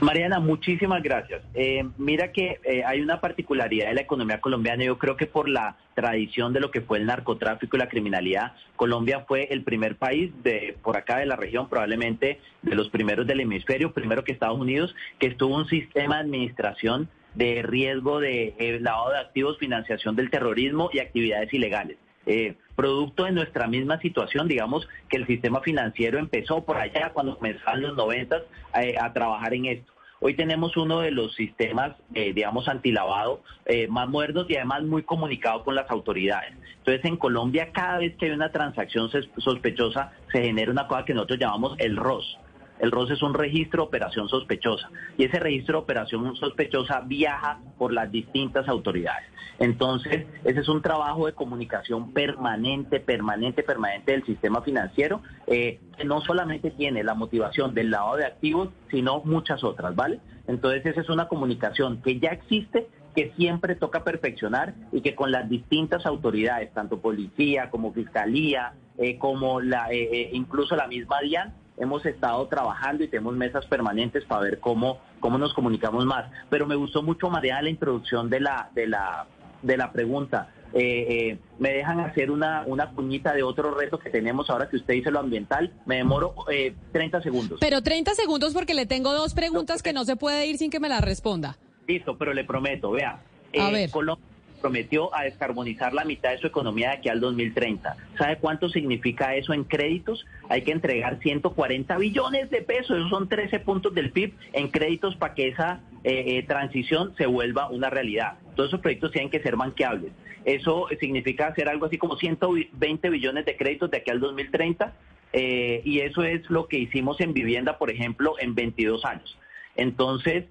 Mariana, 0.01 0.39
muchísimas 0.39 1.01
gracias. 1.01 1.41
Eh, 1.53 1.83
mira 1.97 2.31
que 2.33 2.59
eh, 2.63 2.83
hay 2.85 2.99
una 2.99 3.21
particularidad 3.21 3.87
de 3.87 3.93
la 3.93 4.01
economía 4.01 4.41
colombiana. 4.41 4.83
Yo 4.83 4.97
creo 4.97 5.15
que 5.15 5.25
por 5.25 5.47
la 5.47 5.77
tradición 5.93 6.51
de 6.51 6.59
lo 6.59 6.69
que 6.69 6.81
fue 6.81 6.97
el 6.97 7.05
narcotráfico 7.05 7.77
y 7.77 7.79
la 7.79 7.87
criminalidad, 7.87 8.53
Colombia 8.75 9.23
fue 9.25 9.47
el 9.51 9.63
primer 9.63 9.95
país 9.95 10.31
de 10.43 10.77
por 10.83 10.97
acá 10.97 11.17
de 11.17 11.25
la 11.25 11.37
región, 11.37 11.69
probablemente 11.69 12.41
de 12.61 12.75
los 12.75 12.89
primeros 12.89 13.25
del 13.25 13.39
hemisferio, 13.39 13.93
primero 13.93 14.23
que 14.25 14.33
Estados 14.33 14.59
Unidos, 14.59 14.93
que 15.17 15.27
estuvo 15.27 15.55
un 15.55 15.67
sistema 15.67 16.15
de 16.15 16.21
administración 16.21 17.09
de 17.35 17.61
riesgo 17.61 18.19
de 18.19 18.79
lavado 18.81 19.11
de 19.11 19.19
activos, 19.19 19.57
financiación 19.57 20.15
del 20.15 20.29
terrorismo 20.29 20.89
y 20.91 20.99
actividades 20.99 21.53
ilegales. 21.53 21.97
Eh, 22.25 22.55
producto 22.75 23.25
de 23.25 23.31
nuestra 23.31 23.67
misma 23.67 23.99
situación, 23.99 24.47
digamos 24.47 24.87
que 25.09 25.17
el 25.17 25.27
sistema 25.27 25.61
financiero 25.61 26.17
empezó 26.17 26.65
por 26.65 26.77
allá 26.77 27.11
cuando 27.13 27.37
comenzaban 27.37 27.81
los 27.81 27.95
noventas 27.95 28.41
eh, 28.79 28.95
a 28.99 29.13
trabajar 29.13 29.53
en 29.53 29.65
esto. 29.65 29.93
Hoy 30.19 30.33
tenemos 30.33 30.75
uno 30.75 31.01
de 31.01 31.11
los 31.11 31.35
sistemas, 31.35 31.95
eh, 32.15 32.33
digamos, 32.33 32.67
antilavado 32.67 33.41
más 33.89 34.09
modernos 34.09 34.49
y 34.49 34.55
además 34.55 34.83
muy 34.83 35.03
comunicado 35.03 35.63
con 35.63 35.75
las 35.75 35.89
autoridades. 35.91 36.53
Entonces, 36.77 37.05
en 37.05 37.17
Colombia, 37.17 37.71
cada 37.71 37.99
vez 37.99 38.15
que 38.15 38.25
hay 38.25 38.31
una 38.31 38.49
transacción 38.49 39.09
sospechosa, 39.37 40.13
se 40.31 40.41
genera 40.41 40.71
una 40.71 40.87
cosa 40.87 41.05
que 41.05 41.13
nosotros 41.13 41.39
llamamos 41.39 41.75
el 41.79 41.95
ROS. 41.95 42.39
El 42.79 42.91
ROS 42.91 43.11
es 43.11 43.21
un 43.21 43.33
registro 43.33 43.83
de 43.83 43.87
operación 43.87 44.27
sospechosa 44.27 44.89
y 45.17 45.23
ese 45.23 45.39
registro 45.39 45.79
de 45.79 45.83
operación 45.83 46.35
sospechosa 46.35 47.01
viaja 47.01 47.59
por 47.77 47.93
las 47.93 48.11
distintas 48.11 48.67
autoridades. 48.67 49.25
Entonces, 49.59 50.25
ese 50.43 50.59
es 50.59 50.67
un 50.67 50.81
trabajo 50.81 51.27
de 51.27 51.33
comunicación 51.33 52.11
permanente, 52.11 52.99
permanente, 52.99 53.63
permanente 53.63 54.11
del 54.11 54.25
sistema 54.25 54.61
financiero, 54.61 55.21
eh, 55.47 55.79
que 55.97 56.03
no 56.03 56.21
solamente 56.21 56.71
tiene 56.71 57.03
la 57.03 57.13
motivación 57.13 57.73
del 57.73 57.91
lado 57.91 58.17
de 58.17 58.25
activos, 58.25 58.69
sino 58.91 59.21
muchas 59.23 59.63
otras, 59.63 59.95
¿vale? 59.95 60.19
Entonces, 60.47 60.85
esa 60.85 61.01
es 61.01 61.09
una 61.09 61.27
comunicación 61.27 62.01
que 62.01 62.19
ya 62.19 62.31
existe, 62.31 62.87
que 63.15 63.31
siempre 63.37 63.75
toca 63.75 64.03
perfeccionar 64.03 64.75
y 64.91 64.99
que 64.99 65.15
con 65.15 65.31
las 65.31 65.49
distintas 65.49 66.05
autoridades, 66.05 66.73
tanto 66.73 66.99
policía 66.99 67.69
como 67.69 67.93
fiscalía, 67.93 68.73
eh, 68.97 69.17
como 69.17 69.61
la, 69.61 69.87
eh, 69.89 70.31
incluso 70.33 70.75
la 70.75 70.87
misma 70.87 71.21
DIAN, 71.21 71.53
hemos 71.77 72.05
estado 72.05 72.47
trabajando 72.47 73.03
y 73.03 73.07
tenemos 73.07 73.35
mesas 73.35 73.65
permanentes 73.65 74.23
para 74.25 74.41
ver 74.41 74.59
cómo, 74.59 74.99
cómo 75.19 75.37
nos 75.37 75.53
comunicamos 75.53 76.05
más. 76.05 76.31
Pero 76.49 76.65
me 76.65 76.75
gustó 76.75 77.03
mucho, 77.03 77.29
María, 77.29 77.61
la 77.61 77.69
introducción 77.69 78.29
de 78.29 78.39
la, 78.39 78.69
de 78.73 78.87
la, 78.87 79.27
de 79.61 79.77
la 79.77 79.91
pregunta. 79.91 80.49
Eh, 80.73 81.29
eh, 81.29 81.39
me 81.57 81.71
dejan 81.71 82.01
hacer 82.01 82.31
una, 82.31 82.63
una 82.65 82.91
puñita 82.91 83.33
de 83.33 83.43
otro 83.43 83.73
reto 83.73 83.97
que 83.97 84.09
tenemos 84.09 84.49
ahora 84.49 84.67
que 84.67 84.75
usted 84.75 84.93
dice 84.93 85.11
lo 85.11 85.19
ambiental. 85.19 85.73
Me 85.85 85.97
demoro 85.97 86.35
eh, 86.51 86.75
30 86.91 87.21
segundos. 87.21 87.59
Pero 87.61 87.81
30 87.81 88.13
segundos 88.13 88.53
porque 88.53 88.73
le 88.73 88.85
tengo 88.85 89.13
dos 89.13 89.33
preguntas 89.33 89.83
que 89.83 89.93
no 89.93 90.03
se 90.05 90.15
puede 90.15 90.47
ir 90.47 90.57
sin 90.57 90.71
que 90.71 90.79
me 90.79 90.89
las 90.89 91.01
responda. 91.01 91.57
Listo, 91.87 92.17
pero 92.17 92.33
le 92.33 92.43
prometo, 92.43 92.91
vea. 92.91 93.21
A 93.57 93.69
ver. 93.69 93.89
Colombia 93.89 94.34
prometió 94.61 95.13
a 95.15 95.23
descarbonizar 95.23 95.93
la 95.93 96.05
mitad 96.05 96.31
de 96.31 96.39
su 96.39 96.47
economía 96.47 96.89
de 96.89 96.93
aquí 96.95 97.09
al 97.09 97.19
2030. 97.19 97.95
¿Sabe 98.17 98.37
cuánto 98.37 98.69
significa 98.69 99.35
eso 99.35 99.53
en 99.53 99.63
créditos? 99.63 100.25
Hay 100.49 100.63
que 100.63 100.71
entregar 100.71 101.19
140 101.19 101.97
billones 101.97 102.49
de 102.49 102.61
pesos, 102.61 102.97
esos 102.97 103.09
son 103.09 103.29
13 103.29 103.59
puntos 103.59 103.93
del 103.93 104.11
PIB 104.11 104.33
en 104.53 104.69
créditos 104.69 105.15
para 105.15 105.33
que 105.33 105.47
esa 105.47 105.81
eh, 106.03 106.37
eh, 106.37 106.43
transición 106.43 107.13
se 107.17 107.25
vuelva 107.25 107.69
una 107.69 107.89
realidad. 107.89 108.33
Todos 108.55 108.69
esos 108.69 108.79
proyectos 108.79 109.11
tienen 109.11 109.29
que 109.29 109.39
ser 109.41 109.55
banqueables. 109.55 110.11
Eso 110.45 110.87
significa 110.99 111.47
hacer 111.47 111.67
algo 111.67 111.87
así 111.87 111.97
como 111.97 112.17
120 112.17 113.09
billones 113.09 113.45
de 113.45 113.57
créditos 113.57 113.89
de 113.89 113.97
aquí 113.97 114.11
al 114.11 114.19
2030 114.19 114.93
eh, 115.33 115.81
y 115.83 115.99
eso 115.99 116.23
es 116.23 116.47
lo 116.49 116.67
que 116.67 116.77
hicimos 116.77 117.19
en 117.21 117.33
vivienda, 117.33 117.77
por 117.77 117.89
ejemplo, 117.89 118.35
en 118.39 118.53
22 118.53 119.03
años. 119.05 119.37
Entonces, 119.75 120.45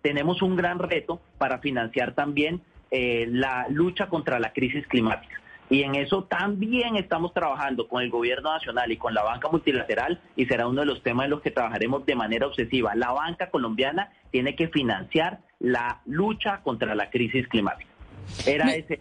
tenemos 0.00 0.40
un 0.42 0.56
gran 0.56 0.78
reto 0.78 1.20
para 1.38 1.58
financiar 1.58 2.14
también 2.14 2.62
eh, 2.90 3.26
la 3.30 3.66
lucha 3.68 4.08
contra 4.08 4.38
la 4.38 4.52
crisis 4.52 4.86
climática. 4.86 5.40
Y 5.70 5.84
en 5.84 5.94
eso 5.94 6.24
también 6.24 6.96
estamos 6.96 7.32
trabajando 7.32 7.86
con 7.86 8.02
el 8.02 8.10
gobierno 8.10 8.52
nacional 8.52 8.90
y 8.90 8.96
con 8.96 9.14
la 9.14 9.22
banca 9.22 9.48
multilateral 9.48 10.20
y 10.34 10.46
será 10.46 10.66
uno 10.66 10.80
de 10.80 10.86
los 10.86 11.02
temas 11.04 11.24
en 11.24 11.30
los 11.30 11.42
que 11.42 11.52
trabajaremos 11.52 12.04
de 12.04 12.16
manera 12.16 12.48
obsesiva. 12.48 12.96
La 12.96 13.12
banca 13.12 13.50
colombiana 13.50 14.10
tiene 14.32 14.56
que 14.56 14.66
financiar 14.66 15.38
la 15.60 16.00
lucha 16.06 16.60
contra 16.62 16.96
la 16.96 17.08
crisis 17.08 17.46
climática. 17.46 17.88
Era 18.46 18.74
ese 18.74 19.00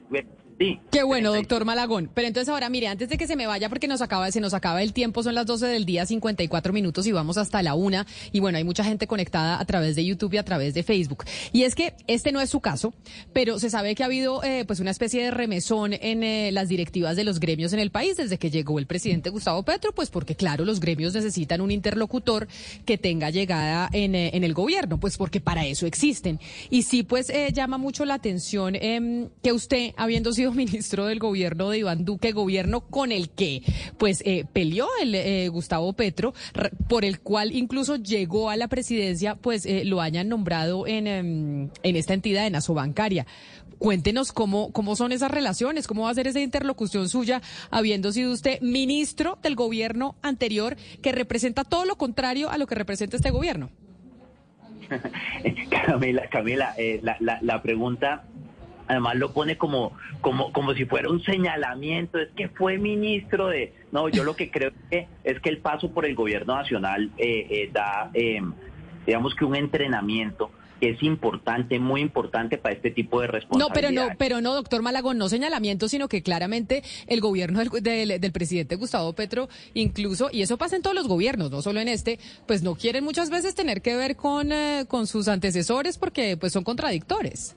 Qué 0.91 1.03
bueno, 1.03 1.33
doctor 1.33 1.63
Malagón. 1.63 2.09
Pero 2.13 2.27
entonces 2.27 2.49
ahora, 2.49 2.69
mire, 2.69 2.87
antes 2.87 3.07
de 3.07 3.17
que 3.17 3.27
se 3.27 3.37
me 3.37 3.47
vaya, 3.47 3.69
porque 3.69 3.87
nos 3.87 4.01
acaba, 4.01 4.29
se 4.29 4.41
nos 4.41 4.53
acaba 4.53 4.83
el 4.83 4.91
tiempo, 4.91 5.23
son 5.23 5.33
las 5.33 5.45
12 5.45 5.67
del 5.67 5.85
día, 5.85 6.05
54 6.05 6.73
minutos 6.73 7.07
y 7.07 7.13
vamos 7.13 7.37
hasta 7.37 7.63
la 7.63 7.75
una. 7.75 8.05
Y 8.33 8.41
bueno, 8.41 8.57
hay 8.57 8.65
mucha 8.65 8.83
gente 8.83 9.07
conectada 9.07 9.59
a 9.59 9.65
través 9.65 9.95
de 9.95 10.03
YouTube 10.03 10.33
y 10.33 10.37
a 10.37 10.43
través 10.43 10.73
de 10.73 10.83
Facebook. 10.83 11.23
Y 11.53 11.63
es 11.63 11.75
que 11.75 11.93
este 12.07 12.33
no 12.33 12.41
es 12.41 12.49
su 12.49 12.59
caso, 12.59 12.93
pero 13.31 13.57
se 13.57 13.69
sabe 13.69 13.95
que 13.95 14.03
ha 14.03 14.07
habido 14.07 14.43
eh, 14.43 14.65
pues 14.65 14.81
una 14.81 14.91
especie 14.91 15.23
de 15.23 15.31
remesón 15.31 15.93
en 15.93 16.23
eh, 16.23 16.51
las 16.51 16.67
directivas 16.67 17.15
de 17.15 17.23
los 17.23 17.39
gremios 17.39 17.71
en 17.71 17.79
el 17.79 17.89
país 17.89 18.17
desde 18.17 18.37
que 18.37 18.51
llegó 18.51 18.79
el 18.79 18.85
presidente 18.85 19.29
Gustavo 19.29 19.63
Petro, 19.63 19.93
pues 19.93 20.09
porque 20.09 20.35
claro, 20.35 20.65
los 20.65 20.81
gremios 20.81 21.13
necesitan 21.13 21.61
un 21.61 21.71
interlocutor 21.71 22.49
que 22.85 22.97
tenga 22.97 23.29
llegada 23.29 23.89
en, 23.93 24.13
eh, 24.13 24.31
en 24.33 24.43
el 24.43 24.53
gobierno, 24.53 24.99
pues 24.99 25.15
porque 25.15 25.39
para 25.39 25.65
eso 25.65 25.85
existen. 25.85 26.37
Y 26.69 26.81
sí, 26.81 27.03
pues 27.03 27.31
llama 27.53 27.77
mucho 27.77 28.03
la 28.03 28.15
atención 28.15 28.75
em, 28.75 29.29
que 29.41 29.53
usted, 29.53 29.93
habiendo 29.95 30.33
sido 30.33 30.48
ministro 30.51 31.05
del 31.05 31.19
gobierno 31.19 31.69
de 31.69 31.79
Iván 31.79 32.05
Duque, 32.05 32.31
gobierno 32.31 32.81
con 32.81 33.11
el 33.11 33.29
que 33.29 33.61
pues 33.97 34.21
eh, 34.25 34.45
peleó 34.51 34.87
el 35.01 35.15
eh, 35.15 35.47
Gustavo 35.49 35.93
Petro, 35.93 36.33
por 36.87 37.05
el 37.05 37.19
cual 37.19 37.55
incluso 37.55 37.95
llegó 37.97 38.49
a 38.49 38.57
la 38.57 38.67
presidencia, 38.67 39.35
pues 39.35 39.65
eh, 39.65 39.83
lo 39.85 40.01
hayan 40.01 40.29
nombrado 40.29 40.87
en, 40.87 41.07
em, 41.07 41.69
en 41.83 41.95
esta 41.95 42.13
entidad 42.13 42.43
de 42.43 42.49
Nasobancaria. 42.49 43.25
Cuéntenos 43.77 44.33
cómo, 44.33 44.71
cómo 44.73 44.95
son 44.95 45.13
esas 45.13 45.31
relaciones, 45.31 45.87
cómo 45.87 46.03
va 46.03 46.09
a 46.09 46.13
ser 46.13 46.27
esa 46.27 46.41
interlocución 46.41 47.07
suya, 47.07 47.41
habiendo 47.71 48.11
sido 48.11 48.33
usted 48.33 48.59
ministro 48.61 49.37
del 49.41 49.55
gobierno 49.55 50.15
anterior, 50.21 50.75
que 51.01 51.13
representa 51.13 51.63
todo 51.63 51.85
lo 51.85 51.97
contrario 51.97 52.49
a 52.49 52.57
lo 52.57 52.67
que 52.67 52.75
representa 52.75 53.15
este 53.15 53.31
gobierno. 53.31 53.69
Camila, 55.85 56.27
Camila 56.29 56.75
la, 57.01 57.15
la, 57.19 57.39
la 57.41 57.61
pregunta 57.61 58.25
además 58.89 59.15
lo 59.15 59.31
pone 59.31 59.57
como, 59.57 59.93
como, 60.19 60.51
como 60.51 60.73
si 60.73 60.85
fuera 60.85 61.09
un 61.09 61.23
señalamiento, 61.23 62.19
es 62.19 62.29
que 62.35 62.49
fue 62.49 62.77
ministro 62.77 63.47
de... 63.47 63.73
No, 63.91 64.09
yo 64.09 64.23
lo 64.23 64.35
que 64.35 64.49
creo 64.51 64.71
que 64.89 65.07
es 65.23 65.39
que 65.39 65.49
el 65.49 65.59
paso 65.59 65.91
por 65.91 66.05
el 66.05 66.15
gobierno 66.15 66.55
nacional 66.55 67.11
eh, 67.17 67.47
eh, 67.49 67.69
da, 67.71 68.09
eh, 68.13 68.41
digamos 69.05 69.35
que 69.35 69.45
un 69.45 69.55
entrenamiento 69.55 70.51
que 70.79 70.91
es 70.91 71.03
importante, 71.03 71.77
muy 71.77 72.01
importante 72.01 72.57
para 72.57 72.73
este 72.73 72.89
tipo 72.89 73.21
de 73.21 73.27
responsabilidades. 73.27 73.91
No, 73.91 73.95
pero 73.95 74.09
no, 74.09 74.15
pero 74.17 74.41
no, 74.41 74.55
doctor 74.55 74.81
Malagón, 74.81 75.17
no 75.17 75.29
señalamiento, 75.29 75.87
sino 75.87 76.07
que 76.07 76.23
claramente 76.23 76.83
el 77.05 77.21
gobierno 77.21 77.59
del, 77.59 77.69
del, 77.83 78.21
del, 78.21 78.31
presidente 78.31 78.75
Gustavo 78.75 79.13
Petro, 79.13 79.49
incluso, 79.73 80.29
y 80.31 80.41
eso 80.41 80.57
pasa 80.57 80.77
en 80.77 80.81
todos 80.81 80.95
los 80.95 81.07
gobiernos, 81.07 81.51
no 81.51 81.61
solo 81.61 81.79
en 81.79 81.89
este, 81.89 82.17
pues 82.47 82.63
no 82.63 82.75
quieren 82.75 83.03
muchas 83.03 83.29
veces 83.29 83.55
tener 83.55 83.81
que 83.81 83.95
ver 83.95 84.15
con, 84.15 84.51
eh, 84.51 84.85
con 84.87 85.05
sus 85.05 85.27
antecesores 85.27 85.97
porque 85.97 86.37
pues 86.37 86.53
son 86.53 86.63
contradictores. 86.63 87.55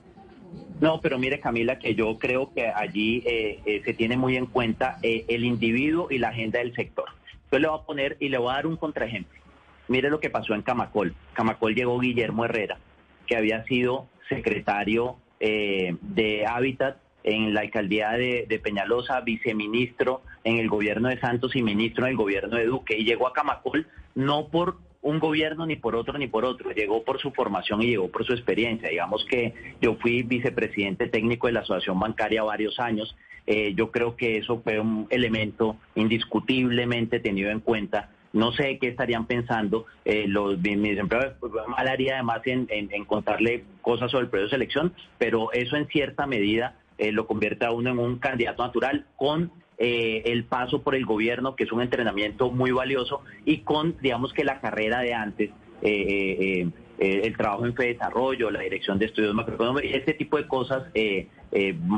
No, 0.81 0.99
pero 0.99 1.17
mire 1.17 1.39
Camila, 1.39 1.79
que 1.79 1.95
yo 1.95 2.17
creo 2.19 2.53
que 2.53 2.67
allí 2.67 3.23
eh, 3.25 3.61
eh, 3.65 3.81
se 3.85 3.93
tiene 3.93 4.17
muy 4.17 4.35
en 4.35 4.47
cuenta 4.47 4.97
eh, 5.01 5.23
el 5.29 5.45
individuo 5.45 6.07
y 6.09 6.17
la 6.17 6.29
agenda 6.29 6.59
del 6.59 6.75
sector. 6.75 7.05
Yo 7.51 7.59
le 7.59 7.67
voy 7.67 7.79
a 7.79 7.85
poner 7.85 8.17
y 8.19 8.29
le 8.29 8.37
voy 8.37 8.51
a 8.51 8.55
dar 8.55 8.67
un 8.67 8.75
contraejemplo. 8.75 9.39
Mire 9.87 10.09
lo 10.09 10.19
que 10.19 10.29
pasó 10.29 10.53
en 10.53 10.61
Camacol. 10.61 11.15
Camacol 11.33 11.75
llegó 11.75 11.99
Guillermo 11.99 12.45
Herrera, 12.45 12.79
que 13.27 13.37
había 13.37 13.63
sido 13.63 14.07
secretario 14.27 15.17
de 15.39 16.45
Hábitat 16.47 16.97
en 17.23 17.53
la 17.53 17.61
alcaldía 17.61 18.11
de, 18.11 18.45
de, 18.47 18.59
Peñalosa, 18.59 19.19
viceministro 19.21 20.21
en 20.45 20.57
el 20.57 20.69
gobierno 20.69 21.09
de 21.09 21.19
Santos 21.19 21.55
y 21.55 21.61
ministro 21.61 22.05
en 22.05 22.11
el 22.11 22.17
gobierno 22.17 22.57
de 22.57 22.65
Duque. 22.65 22.97
Y 22.97 23.03
llegó 23.03 23.27
a 23.27 23.33
Camacol 23.33 23.87
no 24.15 24.47
por 24.47 24.77
un 25.03 25.19
gobierno 25.19 25.65
ni 25.65 25.75
por 25.75 25.95
otro 25.95 26.17
ni 26.17 26.27
por 26.27 26.45
otro, 26.45 26.71
llegó 26.71 27.03
por 27.03 27.19
su 27.19 27.31
formación 27.31 27.81
y 27.81 27.87
llegó 27.87 28.09
por 28.09 28.25
su 28.25 28.33
experiencia. 28.33 28.89
Digamos 28.89 29.25
que 29.25 29.53
yo 29.81 29.95
fui 29.95 30.23
vicepresidente 30.23 31.07
técnico 31.07 31.47
de 31.47 31.53
la 31.53 31.59
Asociación 31.59 31.99
Bancaria 31.99 32.41
varios 32.43 32.79
años. 32.79 33.15
Eh, 33.45 33.73
yo 33.75 33.91
creo 33.91 34.15
que 34.15 34.37
eso 34.37 34.61
fue 34.61 34.79
un 34.79 35.07
elemento 35.09 35.75
indiscutiblemente 35.95 37.19
tenido 37.19 37.51
en 37.51 37.59
cuenta. 37.59 38.09
No 38.31 38.53
sé 38.53 38.79
qué 38.79 38.87
estarían 38.87 39.27
pensando 39.27 39.85
eh, 40.05 40.25
los 40.27 40.57
mis 40.57 40.97
empleados. 40.97 41.35
Mal 41.67 41.87
haría 41.87 42.15
además 42.15 42.41
en, 42.45 43.05
contarle 43.05 43.65
cosas 43.81 44.09
sobre 44.09 44.23
el 44.23 44.29
proceso 44.29 44.47
de 44.47 44.55
selección, 44.55 44.93
pero 45.17 45.51
eso 45.51 45.75
en 45.75 45.87
cierta 45.87 46.25
medida 46.25 46.77
eh, 46.97 47.11
lo 47.11 47.27
convierte 47.27 47.65
a 47.65 47.71
uno 47.71 47.91
en 47.91 47.99
un 47.99 48.19
candidato 48.19 48.63
natural 48.63 49.05
con 49.17 49.51
eh, 49.77 50.21
el 50.25 50.45
paso 50.45 50.81
por 50.81 50.95
el 50.95 51.05
gobierno, 51.05 51.55
que 51.55 51.63
es 51.63 51.71
un 51.71 51.81
entrenamiento 51.81 52.51
muy 52.51 52.71
valioso, 52.71 53.21
y 53.45 53.59
con, 53.59 53.95
digamos 54.01 54.33
que 54.33 54.43
la 54.43 54.59
carrera 54.59 54.99
de 54.99 55.13
antes, 55.13 55.49
eh, 55.81 56.67
eh, 56.99 57.21
el 57.23 57.35
trabajo 57.35 57.65
en 57.65 57.75
fe 57.75 57.83
de 57.83 57.93
desarrollo, 57.93 58.51
la 58.51 58.61
dirección 58.61 58.99
de 58.99 59.05
estudios 59.05 59.33
macroeconómicos, 59.33 59.89
este 59.93 60.13
tipo 60.13 60.37
de 60.37 60.47
cosas 60.47 60.83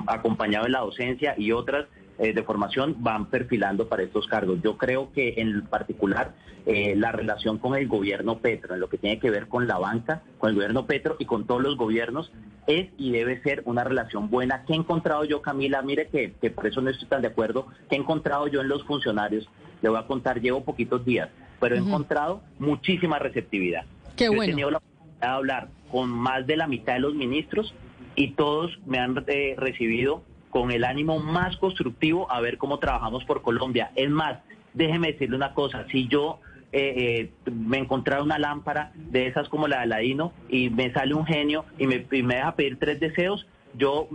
acompañado 0.07 0.65
de 0.65 0.71
la 0.71 0.79
docencia 0.79 1.35
y 1.37 1.51
otras 1.51 1.85
de 2.17 2.43
formación 2.43 2.95
van 2.99 3.29
perfilando 3.29 3.87
para 3.89 4.03
estos 4.03 4.27
cargos. 4.27 4.61
Yo 4.61 4.77
creo 4.77 5.11
que 5.11 5.35
en 5.37 5.65
particular 5.67 6.33
la 6.65 7.11
relación 7.11 7.57
con 7.57 7.75
el 7.75 7.87
gobierno 7.87 8.39
Petro, 8.39 8.73
en 8.73 8.79
lo 8.79 8.89
que 8.89 8.97
tiene 8.97 9.19
que 9.19 9.29
ver 9.29 9.47
con 9.47 9.67
la 9.67 9.77
banca, 9.77 10.23
con 10.37 10.49
el 10.49 10.55
gobierno 10.55 10.85
Petro 10.85 11.15
y 11.19 11.25
con 11.25 11.45
todos 11.45 11.61
los 11.61 11.77
gobiernos, 11.77 12.31
es 12.67 12.87
y 12.97 13.11
debe 13.11 13.41
ser 13.41 13.61
una 13.65 13.83
relación 13.83 14.29
buena. 14.29 14.63
¿Qué 14.65 14.73
he 14.73 14.75
encontrado 14.75 15.23
yo, 15.25 15.41
Camila? 15.41 15.81
Mire 15.81 16.07
que, 16.07 16.33
que, 16.41 16.49
por 16.49 16.67
eso 16.67 16.81
no 16.81 16.89
estoy 16.89 17.07
tan 17.07 17.21
de 17.21 17.27
acuerdo. 17.27 17.67
¿Qué 17.89 17.95
he 17.95 17.99
encontrado 17.99 18.47
yo 18.47 18.61
en 18.61 18.67
los 18.67 18.83
funcionarios? 18.83 19.47
Le 19.81 19.89
voy 19.89 19.99
a 19.99 20.07
contar, 20.07 20.41
llevo 20.41 20.63
poquitos 20.63 21.05
días, 21.05 21.29
pero 21.59 21.75
uh 21.75 21.79
-huh. 21.79 21.87
encontrado 21.87 22.41
muchísima 22.59 23.19
receptividad. 23.19 23.85
Qué 24.15 24.25
yo 24.25 24.33
bueno. 24.33 24.43
He 24.43 24.47
tenido 24.47 24.71
la 24.71 24.77
oportunidad 24.77 25.19
de 25.19 25.27
hablar 25.27 25.67
con 25.91 26.09
más 26.09 26.47
de 26.47 26.57
la 26.57 26.67
mitad 26.67 26.93
de 26.93 26.99
los 26.99 27.13
ministros 27.13 27.73
y 28.15 28.31
todos 28.31 28.79
me 28.85 28.99
han 28.99 29.23
eh, 29.27 29.55
recibido 29.57 30.23
con 30.55 30.71
el 30.71 30.85
ánimo 30.85 31.19
más 31.19 31.57
constructivo 31.57 32.31
a 32.31 32.39
ver 32.39 32.57
cómo 32.57 32.79
trabajamos 32.79 33.25
por 33.25 33.41
Colombia. 33.41 33.91
Es 33.93 34.09
más, 34.09 34.37
déjeme 34.73 35.11
decirle 35.11 35.35
una 35.35 35.53
cosa, 35.53 35.85
si 35.91 36.07
yo 36.07 36.39
eh, 36.71 37.29
eh, 37.45 37.51
me 37.51 37.77
encontrara 37.77 38.23
una 38.23 38.39
lámpara 38.39 38.93
de 38.95 39.27
esas 39.27 39.49
como 39.49 39.67
la 39.67 39.79
de 39.79 39.83
Aladino 39.83 40.31
y 40.47 40.69
me 40.69 40.93
sale 40.93 41.13
un 41.13 41.25
genio 41.25 41.65
y 41.77 41.87
me, 41.87 42.07
y 42.09 42.23
me 42.23 42.35
deja 42.35 42.55
pedir 42.55 42.79
tres 42.79 43.01
deseos, 43.01 43.45
yo 43.73 44.07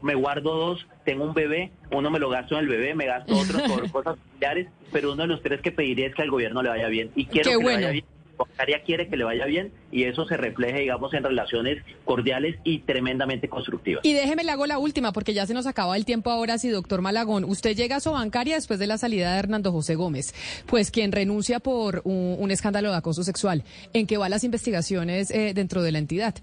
me 0.00 0.14
guardo 0.14 0.56
dos, 0.56 0.86
tengo 1.04 1.22
un 1.22 1.34
bebé, 1.34 1.70
uno 1.90 2.10
me 2.10 2.18
lo 2.18 2.30
gasto 2.30 2.54
en 2.54 2.62
el 2.62 2.68
bebé, 2.68 2.94
me 2.94 3.04
gasto 3.04 3.36
otro 3.36 3.58
por 3.68 3.90
cosas 3.92 4.16
familiares, 4.18 4.68
pero 4.90 5.12
uno 5.12 5.24
de 5.24 5.28
los 5.28 5.42
tres 5.42 5.60
que 5.60 5.70
pediría 5.70 6.06
es 6.06 6.14
que 6.14 6.22
al 6.22 6.30
gobierno 6.30 6.62
le 6.62 6.70
vaya 6.70 6.88
bien. 6.88 7.10
Y 7.14 7.26
quiero 7.26 7.50
Qué 7.50 7.58
que 7.58 7.62
bueno. 7.62 7.80
le 7.80 7.84
vaya 7.84 7.92
bien. 7.92 8.04
Bancaria 8.36 8.82
quiere 8.82 9.08
que 9.08 9.16
le 9.16 9.24
vaya 9.24 9.46
bien 9.46 9.72
y 9.92 10.04
eso 10.04 10.26
se 10.26 10.36
refleje, 10.36 10.80
digamos, 10.80 11.14
en 11.14 11.22
relaciones 11.22 11.82
cordiales 12.04 12.56
y 12.64 12.80
tremendamente 12.80 13.48
constructivas. 13.48 14.04
Y 14.04 14.12
déjeme 14.12 14.44
le 14.44 14.50
hago 14.50 14.66
la 14.66 14.78
última, 14.78 15.12
porque 15.12 15.34
ya 15.34 15.46
se 15.46 15.54
nos 15.54 15.66
acaba 15.66 15.96
el 15.96 16.04
tiempo 16.04 16.30
ahora. 16.30 16.58
Sí, 16.58 16.68
doctor 16.68 17.00
Malagón, 17.00 17.44
usted 17.44 17.76
llega 17.76 17.96
a 17.96 18.00
su 18.00 18.12
bancaria 18.12 18.56
después 18.56 18.78
de 18.78 18.86
la 18.86 18.98
salida 18.98 19.32
de 19.32 19.38
Hernando 19.38 19.72
José 19.72 19.94
Gómez, 19.94 20.34
pues 20.66 20.90
quien 20.90 21.12
renuncia 21.12 21.60
por 21.60 22.02
un, 22.04 22.36
un 22.38 22.50
escándalo 22.50 22.90
de 22.90 22.96
acoso 22.96 23.22
sexual. 23.22 23.64
¿En 23.92 24.06
qué 24.06 24.16
van 24.16 24.30
las 24.30 24.44
investigaciones 24.44 25.30
eh, 25.30 25.52
dentro 25.54 25.82
de 25.82 25.92
la 25.92 25.98
entidad? 25.98 26.34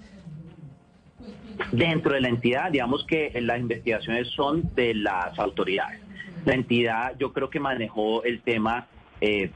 Dentro 1.71 2.13
de 2.13 2.21
la 2.21 2.29
entidad, 2.29 2.71
digamos 2.71 3.05
que 3.05 3.31
las 3.41 3.59
investigaciones 3.59 4.27
son 4.29 4.73
de 4.75 4.93
las 4.95 5.37
autoridades. 5.37 5.99
La 6.45 6.55
entidad, 6.55 7.13
yo 7.19 7.33
creo 7.33 7.49
que 7.49 7.59
manejó 7.59 8.23
el 8.23 8.41
tema. 8.41 8.87
Eh, 9.19 9.51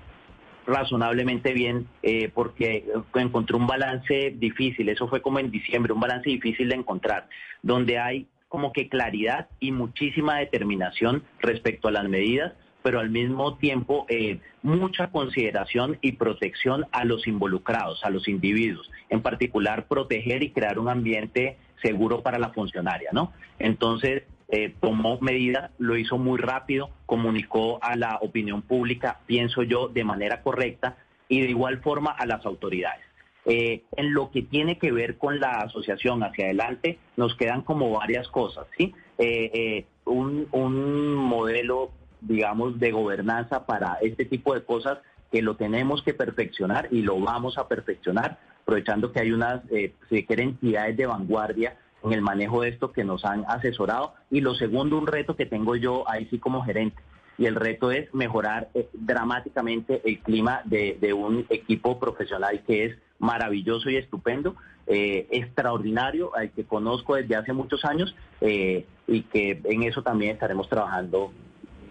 razonablemente 0.65 1.53
bien 1.53 1.87
eh, 2.03 2.29
porque 2.33 2.85
encontró 3.15 3.57
un 3.57 3.67
balance 3.67 4.33
difícil, 4.37 4.89
eso 4.89 5.07
fue 5.07 5.21
como 5.21 5.39
en 5.39 5.51
diciembre, 5.51 5.93
un 5.93 5.99
balance 5.99 6.29
difícil 6.29 6.69
de 6.69 6.75
encontrar, 6.75 7.27
donde 7.61 7.99
hay 7.99 8.27
como 8.47 8.71
que 8.71 8.89
claridad 8.89 9.47
y 9.59 9.71
muchísima 9.71 10.37
determinación 10.39 11.23
respecto 11.39 11.87
a 11.87 11.91
las 11.91 12.07
medidas, 12.07 12.53
pero 12.83 12.99
al 12.99 13.09
mismo 13.09 13.57
tiempo 13.57 14.05
eh, 14.09 14.39
mucha 14.61 15.07
consideración 15.07 15.97
y 16.01 16.13
protección 16.13 16.85
a 16.91 17.03
los 17.03 17.27
involucrados, 17.27 18.03
a 18.03 18.09
los 18.09 18.27
individuos, 18.27 18.89
en 19.09 19.21
particular 19.21 19.87
proteger 19.87 20.43
y 20.43 20.51
crear 20.51 20.79
un 20.79 20.89
ambiente 20.89 21.57
seguro 21.81 22.21
para 22.21 22.39
la 22.39 22.49
funcionaria, 22.49 23.09
¿no? 23.11 23.33
Entonces, 23.59 24.23
eh, 24.47 24.75
tomó 24.79 25.17
medidas, 25.21 25.71
lo 25.79 25.97
hizo 25.97 26.17
muy 26.17 26.37
rápido, 26.37 26.91
comunicó 27.07 27.79
a 27.81 27.95
la 27.95 28.19
opinión 28.21 28.61
pública, 28.61 29.19
pienso 29.25 29.63
yo, 29.63 29.87
de 29.87 30.03
manera 30.03 30.41
correcta 30.43 30.97
y 31.27 31.41
de 31.41 31.49
igual 31.49 31.79
forma 31.81 32.11
a 32.11 32.25
las 32.25 32.45
autoridades. 32.45 33.01
Eh, 33.45 33.83
en 33.95 34.13
lo 34.13 34.31
que 34.31 34.43
tiene 34.43 34.77
que 34.77 34.91
ver 34.91 35.17
con 35.17 35.39
la 35.39 35.61
asociación 35.61 36.23
hacia 36.23 36.45
adelante, 36.45 36.99
nos 37.17 37.35
quedan 37.35 37.61
como 37.61 37.91
varias 37.91 38.27
cosas, 38.27 38.67
¿sí? 38.77 38.93
Eh, 39.17 39.85
un, 40.05 40.47
un 40.51 41.15
modelo, 41.15 41.91
digamos, 42.21 42.79
de 42.79 42.91
gobernanza 42.91 43.65
para 43.65 43.97
este 44.01 44.25
tipo 44.25 44.53
de 44.53 44.63
cosas 44.63 44.99
que 45.31 45.41
lo 45.41 45.55
tenemos 45.55 46.03
que 46.03 46.13
perfeccionar 46.13 46.87
y 46.91 47.01
lo 47.01 47.19
vamos 47.19 47.57
a 47.57 47.67
perfeccionar, 47.67 48.37
aprovechando 48.61 49.11
que 49.11 49.21
hay 49.21 49.31
unas, 49.31 49.61
si 50.09 50.23
quiere, 50.25 50.43
entidades 50.43 50.97
de 50.97 51.05
vanguardia 51.07 51.77
en 52.05 52.13
el 52.13 52.21
manejo 52.21 52.61
de 52.61 52.69
esto 52.69 52.91
que 52.91 53.03
nos 53.03 53.25
han 53.25 53.45
asesorado. 53.47 54.13
Y 54.29 54.41
lo 54.41 54.55
segundo, 54.55 54.97
un 54.97 55.07
reto 55.07 55.35
que 55.35 55.45
tengo 55.45 55.75
yo 55.75 56.09
ahí 56.09 56.27
sí 56.29 56.39
como 56.39 56.63
gerente. 56.63 57.01
Y 57.37 57.47
el 57.47 57.55
reto 57.55 57.91
es 57.91 58.13
mejorar 58.13 58.69
eh, 58.73 58.87
dramáticamente 58.93 60.01
el 60.05 60.19
clima 60.19 60.61
de, 60.65 61.13
un 61.13 61.45
equipo 61.49 61.99
profesional 61.99 62.63
que 62.65 62.85
es 62.85 62.97
maravilloso 63.19 63.89
y 63.89 63.97
estupendo, 63.97 64.55
eh, 64.87 65.27
extraordinario, 65.31 66.35
al 66.35 66.51
que 66.51 66.63
conozco 66.63 67.15
desde 67.15 67.35
hace 67.35 67.53
muchos 67.53 67.83
años 67.83 68.15
eh, 68.39 68.85
y 69.07 69.23
que 69.23 69.61
en 69.63 69.83
eso 69.83 70.01
también 70.01 70.31
estaremos 70.33 70.69
trabajando 70.69 71.33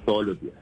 todos 0.04 0.26
los 0.26 0.40
días. 0.40 0.54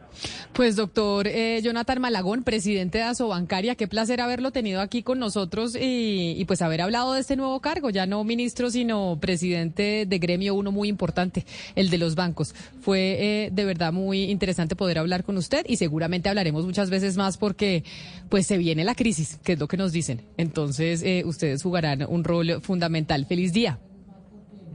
Pues 0.52 0.76
doctor 0.76 1.26
eh, 1.26 1.60
Jonathan 1.62 2.00
Malagón, 2.00 2.44
presidente 2.44 2.98
de 2.98 3.04
Asobancaria, 3.04 3.74
qué 3.74 3.88
placer 3.88 4.20
haberlo 4.20 4.50
tenido 4.50 4.80
aquí 4.80 5.02
con 5.02 5.18
nosotros 5.18 5.76
y, 5.80 6.44
pues 6.46 6.60
haber 6.60 6.82
hablado 6.82 7.14
de 7.14 7.20
este 7.20 7.36
nuevo 7.36 7.60
cargo, 7.60 7.90
ya 7.90 8.04
no 8.04 8.22
ministro, 8.22 8.70
sino 8.70 9.18
presidente 9.20 10.04
de 10.06 10.18
gremio, 10.18 10.54
uno 10.54 10.70
muy 10.70 10.88
importante, 10.88 11.46
el 11.74 11.88
de 11.88 11.98
los 11.98 12.14
bancos. 12.14 12.54
Fue 12.82 13.16
eh, 13.46 13.50
de 13.50 13.64
verdad 13.64 13.92
muy 13.92 14.24
interesante 14.24 14.76
poder 14.76 14.98
hablar 14.98 15.24
con 15.24 15.38
usted 15.38 15.64
y 15.66 15.76
seguramente 15.76 16.28
hablaremos 16.28 16.66
muchas 16.66 16.90
veces 16.90 17.16
más 17.16 17.38
porque 17.38 17.84
pues 18.28 18.46
se 18.46 18.58
viene 18.58 18.84
la 18.84 18.94
crisis, 18.94 19.38
que 19.42 19.54
es 19.54 19.58
lo 19.58 19.68
que 19.68 19.78
nos 19.78 19.92
dicen. 19.92 20.22
Entonces 20.36 21.02
eh, 21.02 21.22
ustedes 21.24 21.62
jugarán 21.62 22.04
un 22.06 22.24
rol 22.24 22.60
fundamental. 22.60 23.24
Feliz 23.24 23.52
día 23.52 23.78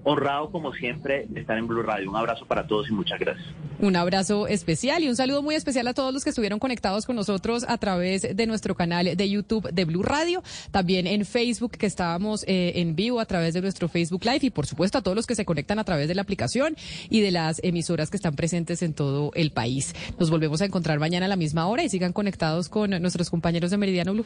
honrado 0.08 0.50
como 0.52 0.74
siempre 0.74 1.26
de 1.28 1.42
estar 1.42 1.58
en 1.58 1.68
Blue 1.68 1.84
Radio. 1.84 2.10
Un 2.10 2.16
abrazo 2.16 2.46
para 2.46 2.66
todos 2.66 2.90
y 2.90 2.94
muchas 2.94 3.20
gracias. 3.20 3.46
Un 3.80 3.96
abrazo 3.98 4.48
especial 4.48 5.04
y 5.04 5.10
un 5.10 5.18
saludo 5.18 5.44
muy 5.44 5.56
especial 5.56 5.86
a 5.88 5.94
todos 5.94 6.14
los 6.14 6.24
que 6.24 6.30
estuvieron 6.30 6.60
conectados 6.60 7.06
con 7.06 7.18
nosotros 7.18 7.66
a 7.68 7.78
través 7.78 8.36
de 8.36 8.48
nuestro 8.48 8.74
canal 8.74 9.18
de 9.18 9.30
YouTube 9.30 9.70
de 9.70 9.84
Blue 9.84 10.04
Radio, 10.04 10.42
también 10.72 11.08
en 11.08 11.26
Facebook 11.26 11.72
que 11.72 11.86
estábamos 11.86 12.46
eh, 12.48 12.74
en 12.76 12.96
vivo 12.96 13.20
a 13.20 13.26
través 13.26 13.54
de 13.54 13.62
nuestro 13.62 13.90
Facebook 13.90 14.24
Live 14.24 14.40
y 14.44 14.50
por 14.50 14.66
supuesto 14.66 14.98
a 14.98 15.02
todos 15.02 15.16
los 15.16 15.28
que 15.28 15.36
se 15.36 15.44
conectan 15.44 15.78
a 15.78 15.84
través 15.84 16.08
de 16.08 16.16
la 16.16 16.22
aplicación 16.22 16.78
y 17.10 17.20
de 17.20 17.32
las 17.32 17.60
emisoras 17.62 18.10
que 18.10 18.16
están 18.16 18.36
presentes 18.36 18.82
en 18.84 18.94
todo 18.94 19.32
el 19.36 19.52
país. 19.52 19.94
Nos 20.18 20.30
volvemos 20.30 20.62
a 20.62 20.66
encontrar 20.66 21.00
mañana 21.00 21.26
a 21.26 21.30
la 21.30 21.36
misma 21.36 21.68
hora 21.68 21.84
y 21.84 21.90
sigan 21.90 22.14
conectados 22.14 22.70
con 22.70 22.92
nuestros 23.02 23.30
compañeros 23.30 23.72
de 23.72 23.78
Meridiano 23.78 24.14
Blue. 24.14 24.26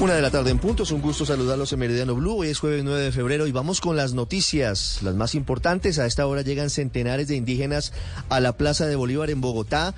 Una 0.00 0.14
de 0.14 0.22
la 0.22 0.30
tarde 0.30 0.52
en 0.52 0.60
punto, 0.60 0.84
es 0.84 0.92
un 0.92 1.00
gusto 1.00 1.26
saludarlos 1.26 1.72
en 1.72 1.80
Meridiano 1.80 2.14
Blue. 2.14 2.36
Hoy 2.36 2.48
es 2.50 2.60
jueves 2.60 2.84
9 2.84 3.02
de 3.02 3.10
febrero 3.10 3.48
y 3.48 3.52
vamos 3.52 3.80
con 3.80 3.96
las 3.96 4.14
noticias, 4.14 5.00
las 5.02 5.16
más 5.16 5.34
importantes. 5.34 5.98
A 5.98 6.06
esta 6.06 6.24
hora 6.24 6.42
llegan 6.42 6.70
centenares 6.70 7.26
de 7.26 7.34
indígenas 7.34 7.92
a 8.28 8.38
la 8.38 8.52
Plaza 8.52 8.86
de 8.86 8.94
Bolívar 8.94 9.28
en 9.28 9.40
Bogotá. 9.40 9.96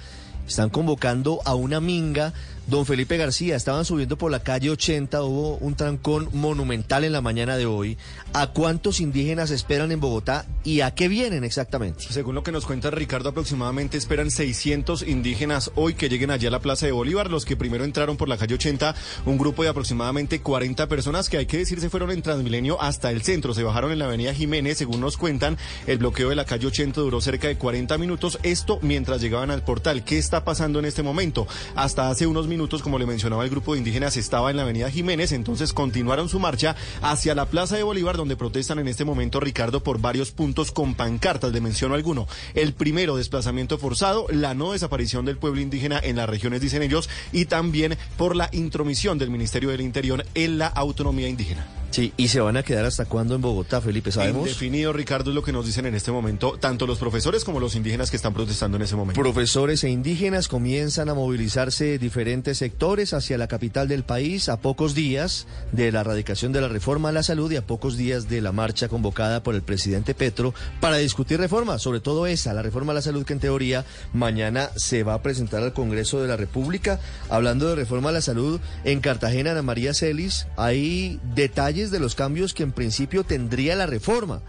Están 0.49 0.71
convocando 0.71 1.41
a 1.45 1.55
una 1.55 1.83
minga 1.83 2.33
Don 2.71 2.87
Felipe 2.87 3.17
García, 3.17 3.57
estaban 3.57 3.85
subiendo 3.85 4.17
por 4.17 4.31
la 4.31 4.45
calle 4.45 4.71
80, 4.71 5.25
hubo 5.25 5.57
un 5.57 5.75
trancón 5.75 6.29
monumental 6.33 7.03
en 7.03 7.11
la 7.11 7.21
mañana 7.21 7.57
de 7.57 7.67
hoy. 7.67 7.99
¿A 8.33 8.47
cuántos 8.53 9.01
indígenas 9.01 9.51
esperan 9.51 9.91
en 9.91 9.99
Bogotá 9.99 10.47
y 10.63 10.83
a 10.83 10.93
qué 10.93 11.09
vienen 11.09 11.43
exactamente? 11.43 12.05
Según 12.09 12.37
lo 12.37 12.45
que 12.45 12.53
nos 12.53 12.67
cuenta 12.67 12.93
Ricardo, 12.93 13.31
aproximadamente 13.31 13.99
esperan 13.99 14.31
600 14.31 15.03
indígenas 15.03 15.73
hoy 15.75 15.95
que 15.95 16.09
lleguen 16.09 16.31
allí 16.31 16.47
a 16.47 16.53
la 16.53 16.61
Plaza 16.61 16.87
de 16.87 16.93
Bolívar. 16.93 17.29
Los 17.29 17.45
que 17.45 17.57
primero 17.57 17.83
entraron 17.83 18.17
por 18.17 18.29
la 18.29 18.37
calle 18.37 18.55
80, 18.55 18.95
un 19.27 19.37
grupo 19.37 19.65
de 19.65 19.71
aproximadamente 19.71 20.41
40 20.41 20.87
personas 20.87 21.29
que 21.29 21.39
hay 21.39 21.47
que 21.47 21.59
decir 21.59 21.81
se 21.81 21.91
fueron 21.91 22.13
en 22.13 22.23
Transmilenio 22.23 22.81
hasta 22.81 23.11
el 23.11 23.23
centro. 23.23 23.53
Se 23.53 23.65
bajaron 23.65 23.91
en 23.91 23.99
la 23.99 24.05
avenida 24.05 24.33
Jiménez, 24.33 24.79
según 24.79 25.01
nos 25.01 25.17
cuentan. 25.17 25.59
El 25.89 25.99
bloqueo 25.99 26.29
de 26.29 26.37
la 26.37 26.45
calle 26.45 26.69
80 26.69 27.01
duró 27.01 27.21
cerca 27.21 27.49
de 27.49 27.59
40 27.59 27.99
minutos. 27.99 28.39
Esto 28.45 28.79
mientras 28.81 29.21
llegaban 29.21 29.51
al 29.51 29.65
portal. 29.65 30.05
¿Qué 30.05 30.19
está 30.19 30.45
pasando 30.45 30.79
en 30.79 30.85
este 30.85 31.03
momento? 31.03 31.49
Hasta 31.75 32.11
hace 32.11 32.29
unos 32.29 32.47
minutos 32.47 32.60
minutos, 32.61 32.83
como 32.83 32.99
le 32.99 33.07
mencionaba 33.07 33.43
el 33.43 33.49
grupo 33.49 33.73
de 33.73 33.79
indígenas, 33.79 34.19
estaba 34.19 34.51
en 34.51 34.59
la 34.59 34.65
avenida 34.65 34.91
Jiménez, 34.91 35.33
entonces 35.33 35.73
continuaron 35.73 36.29
su 36.29 36.39
marcha 36.39 36.77
hacia 37.01 37.35
la 37.35 37.47
Plaza 37.47 37.77
de 37.77 37.83
Bolívar, 37.83 38.19
donde 38.19 38.37
protestan 38.37 38.79
en 38.79 38.87
este 38.87 39.07
momento, 39.07 39.41
Ricardo, 39.41 39.83
por 39.83 39.99
varios 39.99 40.31
puntos 40.31 40.71
con 40.71 40.95
pancartas, 40.95 41.53
le 41.53 41.63
menciono 41.63 41.95
alguno. 41.95 42.29
El 42.53 42.75
primero, 42.75 43.17
desplazamiento 43.17 43.79
forzado, 43.79 44.27
la 44.29 44.53
no 44.53 44.73
desaparición 44.73 45.25
del 45.25 45.39
pueblo 45.39 45.63
indígena 45.63 45.99
en 46.03 46.17
las 46.17 46.29
regiones, 46.29 46.61
dicen 46.61 46.83
ellos, 46.83 47.09
y 47.33 47.47
también 47.47 47.97
por 48.19 48.37
la 48.37 48.51
intromisión 48.53 49.17
del 49.17 49.31
Ministerio 49.31 49.71
del 49.71 49.81
Interior 49.81 50.27
en 50.35 50.59
la 50.59 50.67
autonomía 50.67 51.29
indígena. 51.29 51.80
Sí, 51.91 52.13
¿y 52.17 52.29
se 52.29 52.41
van 52.41 52.57
a 52.57 52.63
quedar 52.63 52.85
hasta 52.85 53.05
cuándo 53.05 53.35
en 53.35 53.41
Bogotá, 53.41 53.81
Felipe? 53.81 54.13
¿Sabemos? 54.13 54.45
Definido, 54.45 54.93
Ricardo, 54.93 55.31
es 55.31 55.35
lo 55.35 55.43
que 55.43 55.53
nos 55.53 55.67
dicen 55.67 55.87
en 55.87 55.95
este 55.95 56.13
momento, 56.13 56.57
tanto 56.61 56.87
los 56.87 56.99
profesores 56.99 57.45
como 57.45 57.59
los 57.59 57.75
indígenas 57.75 58.11
que 58.11 58.17
están 58.17 58.33
protestando 58.33 58.77
en 58.77 58.85
ese 58.85 58.95
momento. 58.95 59.21
Profesores 59.21 59.83
e 59.83 59.91
indígenas 59.91 60.47
comienzan 60.47 61.09
a 61.09 61.15
movilizarse 61.15 61.99
diferentes 61.99 62.59
sectores 62.59 63.13
hacia 63.13 63.39
la 63.39 63.49
capital 63.49 63.89
del 63.89 64.05
país 64.05 64.49
a 64.49 64.61
pocos 64.61 64.95
días 64.95 65.49
de 65.73 65.91
la 65.91 66.01
erradicación 66.01 66.53
de 66.53 66.61
la 66.61 66.69
reforma 66.69 67.09
a 67.09 67.13
la 67.13 67.25
salud 67.25 67.51
y 67.51 67.57
a 67.57 67.67
pocos 67.67 67.97
días 67.97 68.29
de 68.29 68.41
la 68.41 68.53
marcha 68.53 68.89
convocada 68.89 69.43
por 69.43 69.57
el 69.57 69.63
presidente 69.63 70.15
Petro 70.15 70.55
para 70.81 70.99
discutir 70.99 71.41
reformas, 71.41 71.83
sobre 71.83 72.01
todo 72.01 72.27
esa, 72.27 72.55
la 72.55 72.63
reforma 72.63 72.93
a 72.93 72.95
la 72.95 73.03
salud 73.03 73.25
que 73.25 73.33
en 73.33 73.41
teoría 73.41 73.85
mañana 74.13 74.71
se 74.77 75.03
va 75.03 75.15
a 75.15 75.23
presentar 75.23 75.63
al 75.63 75.73
Congreso 75.73 76.23
de 76.23 76.29
la 76.29 76.37
República. 76.37 77.01
Hablando 77.29 77.69
de 77.69 77.75
reforma 77.75 78.11
a 78.11 78.13
la 78.13 78.21
salud, 78.21 78.61
en 78.85 79.01
Cartagena, 79.01 79.53
Ana 79.53 79.63
María 79.63 79.93
Celis, 79.93 80.47
hay 80.57 81.19
detalles 81.35 81.80
de 81.89 82.01
los 82.01 82.15
cambios 82.15 82.53
que 82.53 82.63
en 82.63 82.73
principio 82.73 83.25
tendría 83.25 83.77
la 83.77 83.87
reforma. 83.87 84.43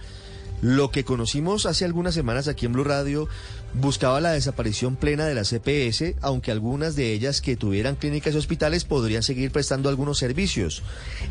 Lo 0.62 0.92
que 0.92 1.04
conocimos 1.04 1.66
hace 1.66 1.86
algunas 1.86 2.14
semanas 2.14 2.48
aquí 2.48 2.68
en 2.68 2.74
Blue 2.74 2.84
Radio 2.84 3.28
buscaba 3.74 4.22
la 4.22 4.34
desaparición 4.34 4.96
plena 4.96 5.26
de 5.26 5.34
la 5.34 5.44
CPS, 5.44 6.16
aunque 6.22 6.52
algunas 6.52 6.96
de 6.96 7.14
ellas 7.14 7.42
que 7.42 7.56
tuvieran 7.56 7.96
clínicas 7.96 8.36
y 8.36 8.38
hospitales 8.38 8.84
podrían 8.84 9.24
seguir 9.24 9.52
prestando 9.52 9.90
algunos 9.90 10.20
servicios. 10.20 10.84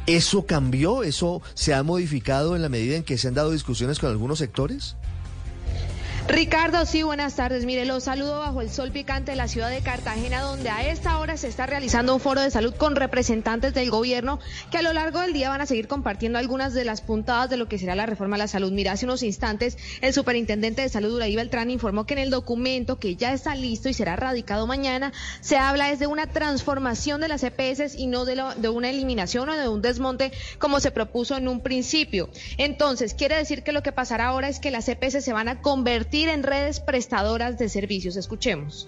¿Eso 0.06 0.46
cambió? 0.46 1.04
¿Eso 1.04 1.42
se 1.54 1.74
ha 1.74 1.82
modificado 1.84 2.56
en 2.56 2.62
la 2.62 2.68
medida 2.68 2.96
en 2.96 3.04
que 3.04 3.18
se 3.18 3.28
han 3.28 3.34
dado 3.34 3.52
discusiones 3.52 4.00
con 4.00 4.10
algunos 4.10 4.40
sectores? 4.40 4.96
Ricardo, 6.32 6.86
sí, 6.86 7.02
buenas 7.02 7.34
tardes. 7.34 7.64
Mire, 7.64 7.84
los 7.84 8.04
saludo 8.04 8.38
bajo 8.38 8.60
el 8.60 8.70
sol 8.70 8.92
picante 8.92 9.32
de 9.32 9.36
la 9.36 9.48
ciudad 9.48 9.68
de 9.68 9.80
Cartagena, 9.80 10.42
donde 10.42 10.70
a 10.70 10.86
esta 10.88 11.18
hora 11.18 11.36
se 11.36 11.48
está 11.48 11.66
realizando 11.66 12.14
un 12.14 12.20
foro 12.20 12.40
de 12.40 12.52
salud 12.52 12.72
con 12.72 12.94
representantes 12.94 13.74
del 13.74 13.90
gobierno 13.90 14.38
que 14.70 14.78
a 14.78 14.82
lo 14.82 14.92
largo 14.92 15.18
del 15.18 15.32
día 15.32 15.48
van 15.48 15.60
a 15.60 15.66
seguir 15.66 15.88
compartiendo 15.88 16.38
algunas 16.38 16.72
de 16.72 16.84
las 16.84 17.00
puntadas 17.00 17.50
de 17.50 17.56
lo 17.56 17.66
que 17.66 17.78
será 17.78 17.96
la 17.96 18.06
reforma 18.06 18.36
a 18.36 18.38
la 18.38 18.46
salud. 18.46 18.70
Mira, 18.70 18.92
hace 18.92 19.06
unos 19.06 19.24
instantes 19.24 19.76
el 20.02 20.12
superintendente 20.12 20.82
de 20.82 20.88
salud, 20.88 21.16
Uraí 21.16 21.34
Beltrán, 21.34 21.68
informó 21.68 22.06
que 22.06 22.14
en 22.14 22.20
el 22.20 22.30
documento 22.30 23.00
que 23.00 23.16
ya 23.16 23.32
está 23.32 23.56
listo 23.56 23.88
y 23.88 23.94
será 23.94 24.14
radicado 24.14 24.68
mañana, 24.68 25.12
se 25.40 25.56
habla 25.56 25.90
es 25.90 25.98
de 25.98 26.06
una 26.06 26.28
transformación 26.28 27.20
de 27.20 27.26
las 27.26 27.42
EPS 27.42 27.96
y 27.96 28.06
no 28.06 28.24
de, 28.24 28.40
de 28.56 28.68
una 28.68 28.88
eliminación 28.88 29.48
o 29.48 29.56
de 29.56 29.66
un 29.66 29.82
desmonte 29.82 30.30
como 30.60 30.78
se 30.78 30.92
propuso 30.92 31.36
en 31.36 31.48
un 31.48 31.60
principio. 31.60 32.30
Entonces, 32.56 33.14
quiere 33.14 33.34
decir 33.34 33.64
que 33.64 33.72
lo 33.72 33.82
que 33.82 33.90
pasará 33.90 34.26
ahora 34.26 34.48
es 34.48 34.60
que 34.60 34.70
las 34.70 34.88
EPS 34.88 35.24
se 35.24 35.32
van 35.32 35.48
a 35.48 35.60
convertir 35.60 36.19
en 36.28 36.42
redes 36.42 36.80
prestadoras 36.80 37.58
de 37.58 37.68
servicios. 37.68 38.16
Escuchemos. 38.16 38.86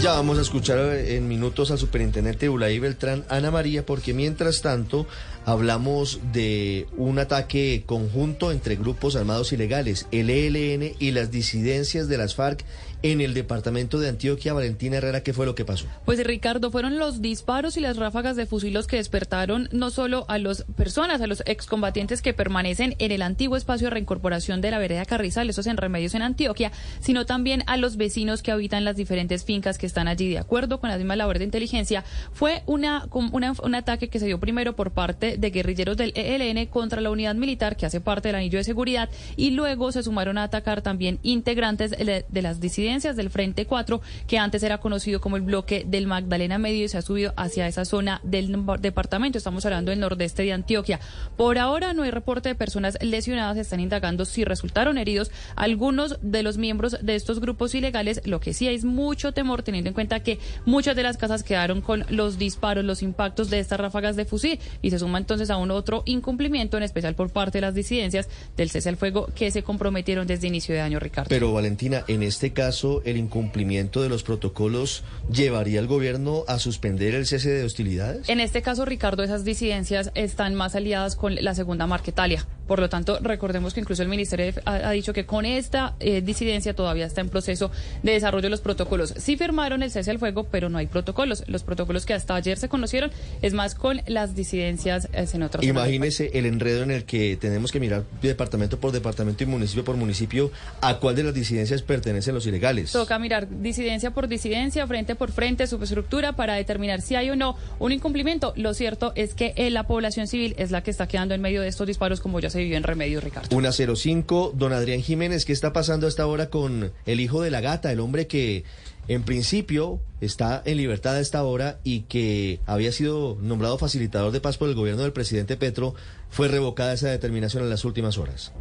Ya 0.00 0.12
vamos 0.12 0.38
a 0.38 0.42
escuchar 0.42 0.78
en 0.94 1.26
minutos 1.26 1.72
al 1.72 1.78
superintendente 1.78 2.48
Ulay 2.48 2.78
Beltrán, 2.78 3.24
Ana 3.28 3.50
María, 3.50 3.84
porque 3.84 4.14
mientras 4.14 4.62
tanto 4.62 5.08
hablamos 5.44 6.20
de 6.32 6.86
un 6.96 7.18
ataque 7.18 7.82
conjunto 7.84 8.52
entre 8.52 8.76
grupos 8.76 9.16
armados 9.16 9.52
ilegales, 9.52 10.06
el 10.12 10.30
ELN 10.30 10.94
y 11.00 11.10
las 11.10 11.32
disidencias 11.32 12.06
de 12.06 12.16
las 12.16 12.36
FARC 12.36 12.64
en 13.02 13.20
el 13.20 13.34
departamento 13.34 13.98
de 13.98 14.08
Antioquia. 14.08 14.52
Valentina 14.52 14.96
Herrera, 14.96 15.22
¿qué 15.22 15.32
fue 15.32 15.46
lo 15.46 15.54
que 15.54 15.64
pasó? 15.64 15.86
Pues 16.04 16.22
Ricardo, 16.24 16.70
fueron 16.70 16.98
los 16.98 17.22
disparos 17.22 17.76
y 17.76 17.80
las 17.80 17.96
ráfagas 17.96 18.36
de 18.36 18.46
fusil 18.46 18.72
los 18.72 18.86
que 18.86 18.96
despertaron 18.96 19.68
no 19.72 19.90
solo 19.90 20.24
a 20.28 20.38
las 20.38 20.64
personas, 20.76 21.20
a 21.20 21.26
los 21.26 21.42
excombatientes 21.46 22.22
que 22.22 22.34
permanecen 22.34 22.96
en 22.98 23.12
el 23.12 23.22
antiguo 23.22 23.56
espacio 23.56 23.86
de 23.86 23.90
reincorporación 23.90 24.60
de 24.60 24.70
la 24.70 24.78
vereda 24.78 25.04
Carrizal, 25.04 25.48
esos 25.48 25.66
en 25.66 25.76
Remedios 25.76 26.14
en 26.14 26.22
Antioquia, 26.22 26.72
sino 27.00 27.26
también 27.26 27.62
a 27.66 27.76
los 27.76 27.96
vecinos 27.96 28.42
que 28.42 28.50
habitan 28.50 28.84
las 28.84 28.96
diferentes 28.96 29.44
fincas 29.44 29.78
que 29.78 29.86
están 29.86 30.08
allí. 30.08 30.28
De 30.30 30.38
acuerdo 30.38 30.80
con 30.80 30.90
la 30.90 30.96
misma 30.96 31.16
labor 31.16 31.38
de 31.38 31.44
inteligencia, 31.44 32.04
fue 32.32 32.62
una, 32.66 33.06
una, 33.12 33.52
un 33.62 33.74
ataque 33.74 34.08
que 34.08 34.18
se 34.18 34.26
dio 34.26 34.40
primero 34.40 34.74
por 34.74 34.90
parte 34.90 35.36
de 35.36 35.50
guerrilleros 35.50 35.96
del 35.96 36.12
ELN 36.14 36.66
contra 36.66 37.00
la 37.00 37.10
unidad 37.10 37.34
militar 37.34 37.76
que 37.76 37.86
hace 37.86 38.00
parte 38.00 38.28
del 38.28 38.36
anillo 38.36 38.58
de 38.58 38.64
seguridad 38.64 39.08
y 39.36 39.50
luego 39.50 39.92
se 39.92 40.02
sumaron 40.02 40.38
a 40.38 40.44
atacar 40.44 40.82
también 40.82 41.18
integrantes 41.22 41.90
de 41.90 42.42
las 42.42 42.60
disidencias 42.60 42.87
del 42.88 43.28
Frente 43.28 43.66
4, 43.66 44.00
que 44.26 44.38
antes 44.38 44.62
era 44.62 44.78
conocido 44.78 45.20
como 45.20 45.36
el 45.36 45.42
bloque 45.42 45.84
del 45.86 46.06
Magdalena 46.06 46.56
Medio 46.56 46.86
y 46.86 46.88
se 46.88 46.96
ha 46.96 47.02
subido 47.02 47.34
hacia 47.36 47.68
esa 47.68 47.84
zona 47.84 48.22
del 48.24 48.64
departamento. 48.80 49.36
Estamos 49.36 49.66
hablando 49.66 49.90
del 49.90 50.00
nordeste 50.00 50.42
de 50.42 50.54
Antioquia. 50.54 50.98
Por 51.36 51.58
ahora 51.58 51.92
no 51.92 52.04
hay 52.04 52.10
reporte 52.10 52.48
de 52.48 52.54
personas 52.54 52.96
lesionadas. 53.02 53.58
Están 53.58 53.80
indagando 53.80 54.24
si 54.24 54.42
resultaron 54.44 54.96
heridos 54.96 55.30
algunos 55.54 56.16
de 56.22 56.42
los 56.42 56.56
miembros 56.56 56.96
de 57.02 57.14
estos 57.14 57.40
grupos 57.40 57.74
ilegales. 57.74 58.22
Lo 58.24 58.40
que 58.40 58.54
sí 58.54 58.68
es 58.68 58.86
mucho 58.86 59.32
temor 59.32 59.62
teniendo 59.62 59.88
en 59.88 59.94
cuenta 59.94 60.22
que 60.22 60.38
muchas 60.64 60.96
de 60.96 61.02
las 61.02 61.18
casas 61.18 61.42
quedaron 61.42 61.82
con 61.82 62.06
los 62.08 62.38
disparos, 62.38 62.86
los 62.86 63.02
impactos 63.02 63.50
de 63.50 63.58
estas 63.58 63.78
ráfagas 63.78 64.16
de 64.16 64.24
fusil 64.24 64.58
y 64.80 64.90
se 64.90 64.98
suma 64.98 65.18
entonces 65.18 65.50
a 65.50 65.58
un 65.58 65.70
otro 65.70 66.04
incumplimiento, 66.06 66.78
en 66.78 66.84
especial 66.84 67.14
por 67.14 67.28
parte 67.28 67.58
de 67.58 67.62
las 67.62 67.74
disidencias 67.74 68.28
del 68.56 68.70
cese 68.70 68.88
al 68.88 68.96
fuego 68.96 69.28
que 69.34 69.50
se 69.50 69.62
comprometieron 69.62 70.26
desde 70.26 70.46
inicio 70.46 70.74
de 70.74 70.80
año, 70.80 70.98
Ricardo. 70.98 71.28
Pero 71.28 71.52
Valentina, 71.52 72.02
en 72.08 72.22
este 72.22 72.54
caso 72.54 72.77
el 73.04 73.16
incumplimiento 73.16 74.02
de 74.02 74.08
los 74.08 74.22
protocolos 74.22 75.02
llevaría 75.32 75.80
al 75.80 75.86
gobierno 75.86 76.44
a 76.46 76.58
suspender 76.58 77.14
el 77.14 77.26
cese 77.26 77.50
de 77.50 77.64
hostilidades? 77.64 78.28
En 78.28 78.40
este 78.40 78.62
caso, 78.62 78.84
Ricardo, 78.84 79.22
esas 79.22 79.44
disidencias 79.44 80.10
están 80.14 80.54
más 80.54 80.74
aliadas 80.74 81.16
con 81.16 81.34
la 81.34 81.54
segunda 81.54 81.86
Marquetalia. 81.86 82.46
Por 82.68 82.80
lo 82.80 82.90
tanto, 82.90 83.18
recordemos 83.22 83.72
que 83.72 83.80
incluso 83.80 84.02
el 84.02 84.10
Ministerio 84.10 84.52
ha, 84.66 84.90
dicho 84.90 85.14
que 85.14 85.24
con 85.24 85.46
esta 85.46 85.94
eh, 86.00 86.20
disidencia 86.20 86.74
todavía 86.74 87.06
está 87.06 87.22
en 87.22 87.30
proceso 87.30 87.70
de 88.02 88.12
desarrollo 88.12 88.42
de 88.42 88.50
los 88.50 88.60
protocolos. 88.60 89.14
Sí 89.16 89.38
firmaron 89.38 89.82
el 89.82 89.90
cese 89.90 90.10
al 90.10 90.18
fuego, 90.18 90.44
pero 90.44 90.68
no 90.68 90.76
hay 90.76 90.86
protocolos. 90.86 91.44
Los 91.46 91.62
protocolos 91.62 92.04
que 92.04 92.12
hasta 92.12 92.34
ayer 92.34 92.58
se 92.58 92.68
conocieron 92.68 93.10
es 93.40 93.54
más 93.54 93.74
con 93.74 94.02
las 94.06 94.34
disidencias 94.34 95.08
eh, 95.14 95.26
en 95.32 95.42
otros 95.42 95.64
Imagínese 95.64 96.30
el 96.34 96.44
enredo 96.44 96.82
en 96.82 96.90
el 96.90 97.04
que 97.04 97.38
tenemos 97.40 97.72
que 97.72 97.80
mirar 97.80 98.04
departamento 98.20 98.78
por 98.78 98.92
departamento 98.92 99.44
y 99.44 99.46
municipio 99.46 99.82
por 99.82 99.96
municipio 99.96 100.50
a 100.82 100.98
cuál 100.98 101.16
de 101.16 101.24
las 101.24 101.34
disidencias 101.34 101.80
pertenecen 101.80 102.34
los 102.34 102.46
ilegales. 102.46 102.67
Toca 102.92 103.18
mirar 103.18 103.48
disidencia 103.48 104.10
por 104.10 104.28
disidencia, 104.28 104.86
frente 104.86 105.14
por 105.14 105.32
frente, 105.32 105.66
subestructura, 105.66 106.34
para 106.34 106.54
determinar 106.54 107.00
si 107.00 107.14
hay 107.14 107.30
o 107.30 107.36
no 107.36 107.56
un 107.78 107.92
incumplimiento. 107.92 108.52
Lo 108.56 108.74
cierto 108.74 109.12
es 109.14 109.34
que 109.34 109.52
eh, 109.56 109.70
la 109.70 109.86
población 109.86 110.26
civil 110.26 110.54
es 110.58 110.70
la 110.70 110.82
que 110.82 110.90
está 110.90 111.08
quedando 111.08 111.34
en 111.34 111.40
medio 111.40 111.62
de 111.62 111.68
estos 111.68 111.86
disparos, 111.86 112.20
como 112.20 112.40
ya 112.40 112.50
se 112.50 112.58
vivió 112.58 112.76
en 112.76 112.82
Remedios, 112.82 113.24
Ricardo. 113.24 113.56
Una 113.56 113.72
05, 113.72 114.52
don 114.54 114.72
Adrián 114.72 115.02
Jiménez, 115.02 115.44
¿qué 115.44 115.52
está 115.52 115.72
pasando 115.72 116.06
hasta 116.06 116.22
ahora 116.22 116.50
con 116.50 116.92
el 117.06 117.20
hijo 117.20 117.42
de 117.42 117.50
la 117.50 117.60
gata, 117.60 117.92
el 117.92 118.00
hombre 118.00 118.26
que 118.26 118.64
en 119.08 119.22
principio 119.22 120.00
está 120.20 120.62
en 120.64 120.76
libertad 120.76 121.16
a 121.16 121.20
esta 121.20 121.42
hora 121.42 121.78
y 121.82 122.00
que 122.02 122.60
había 122.66 122.92
sido 122.92 123.38
nombrado 123.40 123.78
facilitador 123.78 124.32
de 124.32 124.40
paz 124.40 124.58
por 124.58 124.68
el 124.68 124.74
gobierno 124.74 125.02
del 125.02 125.12
presidente 125.12 125.56
Petro? 125.56 125.94
Fue 126.30 126.48
revocada 126.48 126.92
esa 126.92 127.08
determinación 127.08 127.62
en 127.62 127.70
las 127.70 127.84
últimas 127.84 128.18
horas. 128.18 128.52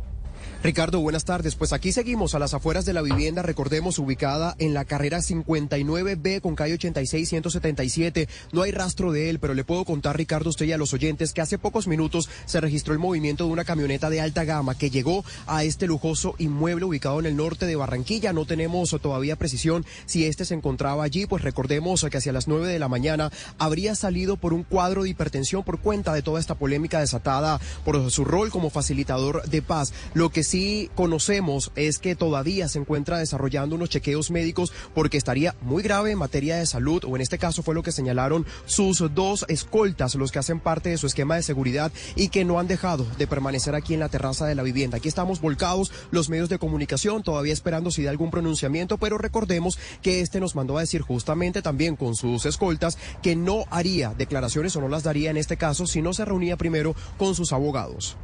Ricardo, 0.67 0.99
buenas 0.99 1.23
tardes. 1.23 1.55
Pues 1.55 1.71
aquí 1.71 1.93
seguimos 1.93 2.35
a 2.35 2.39
las 2.39 2.53
afueras 2.53 2.83
de 2.83 2.91
la 2.91 3.01
vivienda, 3.01 3.41
recordemos, 3.41 3.99
ubicada 3.99 4.53
en 4.59 4.73
la 4.73 4.83
carrera 4.83 5.19
59B 5.19 6.41
con 6.41 6.55
calle 6.55 6.73
86 6.73 7.29
177. 7.29 8.27
No 8.51 8.63
hay 8.63 8.71
rastro 8.71 9.13
de 9.13 9.29
él, 9.29 9.39
pero 9.39 9.53
le 9.53 9.63
puedo 9.63 9.85
contar, 9.85 10.17
Ricardo, 10.17 10.49
usted 10.49 10.65
y 10.65 10.73
a 10.73 10.77
los 10.77 10.93
oyentes, 10.93 11.31
que 11.31 11.39
hace 11.39 11.57
pocos 11.57 11.87
minutos 11.87 12.29
se 12.45 12.59
registró 12.59 12.91
el 12.91 12.99
movimiento 12.99 13.45
de 13.45 13.51
una 13.51 13.63
camioneta 13.63 14.09
de 14.09 14.19
alta 14.19 14.43
gama 14.43 14.77
que 14.77 14.89
llegó 14.89 15.23
a 15.45 15.63
este 15.63 15.87
lujoso 15.87 16.35
inmueble 16.37 16.83
ubicado 16.83 17.21
en 17.21 17.27
el 17.27 17.37
norte 17.37 17.65
de 17.65 17.77
Barranquilla. 17.77 18.33
No 18.33 18.43
tenemos 18.43 18.89
todavía 19.01 19.37
precisión 19.37 19.85
si 20.05 20.25
este 20.25 20.43
se 20.43 20.53
encontraba 20.53 21.05
allí, 21.05 21.27
pues 21.27 21.43
recordemos 21.43 22.05
que 22.11 22.17
hacia 22.17 22.33
las 22.33 22.49
9 22.49 22.67
de 22.67 22.79
la 22.79 22.89
mañana 22.89 23.31
habría 23.57 23.95
salido 23.95 24.35
por 24.35 24.51
un 24.51 24.63
cuadro 24.63 25.03
de 25.03 25.11
hipertensión 25.11 25.63
por 25.63 25.79
cuenta 25.79 26.13
de 26.13 26.23
toda 26.23 26.41
esta 26.41 26.55
polémica 26.55 26.99
desatada 26.99 27.61
por 27.85 28.11
su 28.11 28.25
rol 28.25 28.49
como 28.49 28.69
facilitador 28.69 29.47
de 29.47 29.61
paz. 29.61 29.93
Lo 30.13 30.29
que 30.29 30.43
sí 30.43 30.56
conocemos 30.95 31.71
es 31.75 31.99
que 31.99 32.15
todavía 32.15 32.67
se 32.67 32.79
encuentra 32.79 33.19
desarrollando 33.19 33.75
unos 33.75 33.89
chequeos 33.89 34.31
médicos 34.31 34.71
porque 34.93 35.17
estaría 35.17 35.55
muy 35.61 35.83
grave 35.83 36.11
en 36.11 36.17
materia 36.17 36.57
de 36.57 36.65
salud, 36.65 37.03
o 37.05 37.15
en 37.15 37.21
este 37.21 37.37
caso 37.37 37.63
fue 37.63 37.75
lo 37.75 37.83
que 37.83 37.91
señalaron 37.91 38.45
sus 38.65 39.03
dos 39.13 39.45
escoltas, 39.49 40.15
los 40.15 40.31
que 40.31 40.39
hacen 40.39 40.59
parte 40.59 40.89
de 40.89 40.97
su 40.97 41.07
esquema 41.07 41.35
de 41.35 41.43
seguridad 41.43 41.91
y 42.15 42.29
que 42.29 42.45
no 42.45 42.59
han 42.59 42.67
dejado 42.67 43.05
de 43.17 43.27
permanecer 43.27 43.75
aquí 43.75 43.93
en 43.93 43.99
la 43.99 44.09
terraza 44.09 44.45
de 44.45 44.55
la 44.55 44.63
vivienda. 44.63 44.97
Aquí 44.97 45.07
estamos 45.07 45.41
volcados 45.41 45.91
los 46.11 46.29
medios 46.29 46.49
de 46.49 46.59
comunicación, 46.59 47.23
todavía 47.23 47.53
esperando 47.53 47.91
si 47.91 48.03
da 48.03 48.11
algún 48.11 48.31
pronunciamiento, 48.31 48.97
pero 48.97 49.17
recordemos 49.17 49.77
que 50.01 50.21
este 50.21 50.39
nos 50.39 50.55
mandó 50.55 50.77
a 50.77 50.81
decir 50.81 51.01
justamente 51.01 51.61
también 51.61 51.95
con 51.95 52.15
sus 52.15 52.45
escoltas 52.45 52.97
que 53.21 53.35
no 53.35 53.65
haría 53.69 54.13
declaraciones 54.17 54.75
o 54.75 54.81
no 54.81 54.87
las 54.87 55.03
daría 55.03 55.29
en 55.29 55.37
este 55.37 55.57
caso 55.57 55.87
si 55.87 56.01
no 56.01 56.13
se 56.13 56.25
reunía 56.25 56.57
primero 56.57 56.95
con 57.17 57.35
sus 57.35 57.53
abogados. 57.53 58.17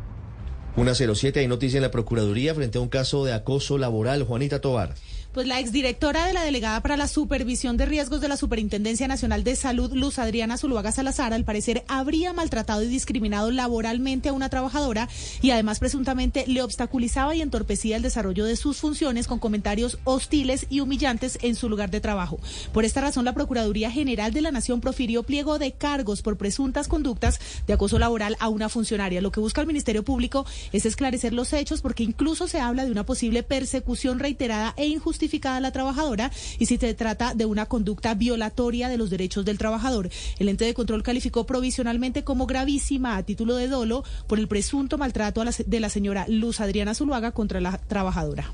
Una 0.76 0.96
07, 0.96 1.40
hay 1.40 1.48
noticia 1.48 1.78
en 1.78 1.84
la 1.84 1.92
Procuraduría 1.92 2.56
frente 2.56 2.80
a 2.80 2.82
un 2.82 2.90
caso 2.90 3.24
de 3.26 3.34
acoso 3.34 3.78
laboral. 3.78 4.24
Juanita 4.24 4.60
Tobar. 4.60 4.96
Pues 5.34 5.48
la 5.48 5.60
exdirectora 5.60 6.28
de 6.28 6.34
la 6.34 6.44
Delegada 6.44 6.80
para 6.82 6.96
la 6.96 7.08
Supervisión 7.08 7.76
de 7.76 7.88
Riesgos 7.88 8.22
de 8.22 8.28
la 8.28 8.38
Superintendencia 8.38 9.08
Nacional 9.08 9.44
de 9.44 9.56
Salud, 9.56 9.92
Luz 9.92 10.20
Adriana 10.20 10.60
Zuluaga 10.60 10.92
Salazar, 10.92 11.34
al 11.34 11.44
parecer 11.44 11.84
habría 11.88 12.34
maltratado 12.34 12.84
y 12.84 12.88
discriminado 12.88 13.50
laboralmente 13.50 14.30
a 14.30 14.34
una 14.34 14.50
trabajadora 14.50 15.10
y 15.42 15.50
además 15.50 15.80
presuntamente 15.80 16.46
le 16.46 16.62
obstaculizaba 16.62 17.34
y 17.36 17.42
entorpecía 17.42 17.96
el 17.96 18.04
desarrollo 18.04 18.46
de 18.46 18.56
sus 18.56 18.78
funciones 18.78 19.26
con 19.26 19.40
comentarios 19.40 19.98
hostiles 20.04 20.68
y 20.70 20.82
humillantes 20.82 21.40
en 21.42 21.56
su 21.56 21.68
lugar 21.68 21.90
de 21.90 22.00
trabajo. 22.00 22.40
Por 22.72 22.86
esta 22.86 23.02
razón, 23.02 23.26
la 23.26 23.34
Procuraduría 23.34 23.90
General 23.90 24.34
de 24.34 24.42
la 24.44 24.52
Nación 24.52 24.82
profirió 24.82 25.24
pliego 25.24 25.58
de 25.58 25.72
cargos 25.72 26.22
por 26.22 26.38
presuntas 26.38 26.88
conductas 26.88 27.40
de 27.66 27.74
acoso 27.74 27.98
laboral 27.98 28.38
a 28.40 28.50
una 28.50 28.70
funcionaria. 28.70 29.20
Lo 29.20 29.32
que 29.32 29.40
busca 29.40 29.62
el 29.62 29.68
Ministerio 29.68 30.04
Público 30.04 30.46
es 30.74 30.86
esclarecer 30.86 31.34
los 31.34 31.54
hechos 31.54 31.82
porque 31.82 32.04
incluso 32.04 32.48
se 32.48 32.60
habla 32.60 32.86
de 32.86 32.92
una 32.92 33.08
posible 33.08 33.42
persecución 33.42 34.20
reiterada 34.20 34.76
e 34.78 34.86
injustificada 34.86 35.23
la 35.62 35.72
trabajadora 35.72 36.32
y 36.60 36.66
si 36.66 36.78
se 36.78 36.94
trata 36.94 37.34
de 37.34 37.46
una 37.46 37.66
conducta 37.66 38.14
violatoria 38.14 38.90
de 38.90 38.98
los 38.98 39.10
derechos 39.10 39.46
del 39.46 39.58
trabajador. 39.58 40.10
El 40.40 40.50
ente 40.50 40.66
de 40.66 40.74
control 40.74 41.04
calificó 41.04 41.46
provisionalmente 41.46 42.24
como 42.24 42.46
gravísima 42.46 43.18
a 43.18 43.24
título 43.24 43.56
de 43.56 43.68
dolo 43.68 44.04
por 44.28 44.40
el 44.40 44.48
presunto 44.48 44.98
maltrato 44.98 45.44
de 45.44 45.80
la 45.80 45.90
señora 45.90 46.26
Luz 46.28 46.60
Adriana 46.60 46.94
Zuluaga 46.94 47.32
contra 47.32 47.62
la 47.62 47.78
trabajadora. 47.78 48.54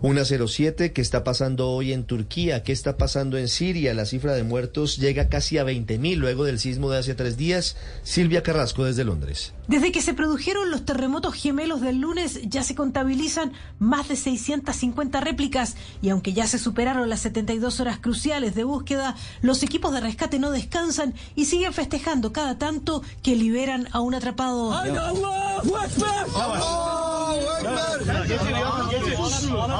Una 0.00 0.24
07 0.24 0.92
que 0.92 1.00
está 1.00 1.24
pasando 1.24 1.70
hoy 1.70 1.92
en 1.92 2.04
Turquía, 2.04 2.62
qué 2.62 2.70
está 2.70 2.96
pasando 2.96 3.36
en 3.36 3.48
Siria. 3.48 3.94
La 3.94 4.06
cifra 4.06 4.34
de 4.34 4.44
muertos 4.44 4.96
llega 4.96 5.28
casi 5.28 5.58
a 5.58 5.64
20.000 5.64 6.14
luego 6.14 6.44
del 6.44 6.60
sismo 6.60 6.88
de 6.88 6.98
hace 6.98 7.16
tres 7.16 7.36
días. 7.36 7.76
Silvia 8.04 8.44
Carrasco 8.44 8.84
desde 8.84 9.02
Londres. 9.02 9.54
Desde 9.66 9.90
que 9.90 10.00
se 10.00 10.14
produjeron 10.14 10.70
los 10.70 10.84
terremotos 10.84 11.34
gemelos 11.34 11.80
del 11.80 11.98
lunes 11.98 12.40
ya 12.44 12.62
se 12.62 12.76
contabilizan 12.76 13.52
más 13.80 14.06
de 14.08 14.14
650 14.14 15.20
réplicas 15.20 15.74
y 16.00 16.10
aunque 16.10 16.32
ya 16.32 16.46
se 16.46 16.60
superaron 16.60 17.08
las 17.08 17.20
72 17.20 17.80
horas 17.80 17.98
cruciales 17.98 18.54
de 18.54 18.62
búsqueda, 18.62 19.16
los 19.42 19.64
equipos 19.64 19.92
de 19.92 20.00
rescate 20.00 20.38
no 20.38 20.52
descansan 20.52 21.12
y 21.34 21.46
siguen 21.46 21.72
festejando 21.72 22.32
cada 22.32 22.56
tanto 22.56 23.02
que 23.24 23.34
liberan 23.34 23.88
a 23.90 24.00
un 24.00 24.14
atrapado. 24.14 24.72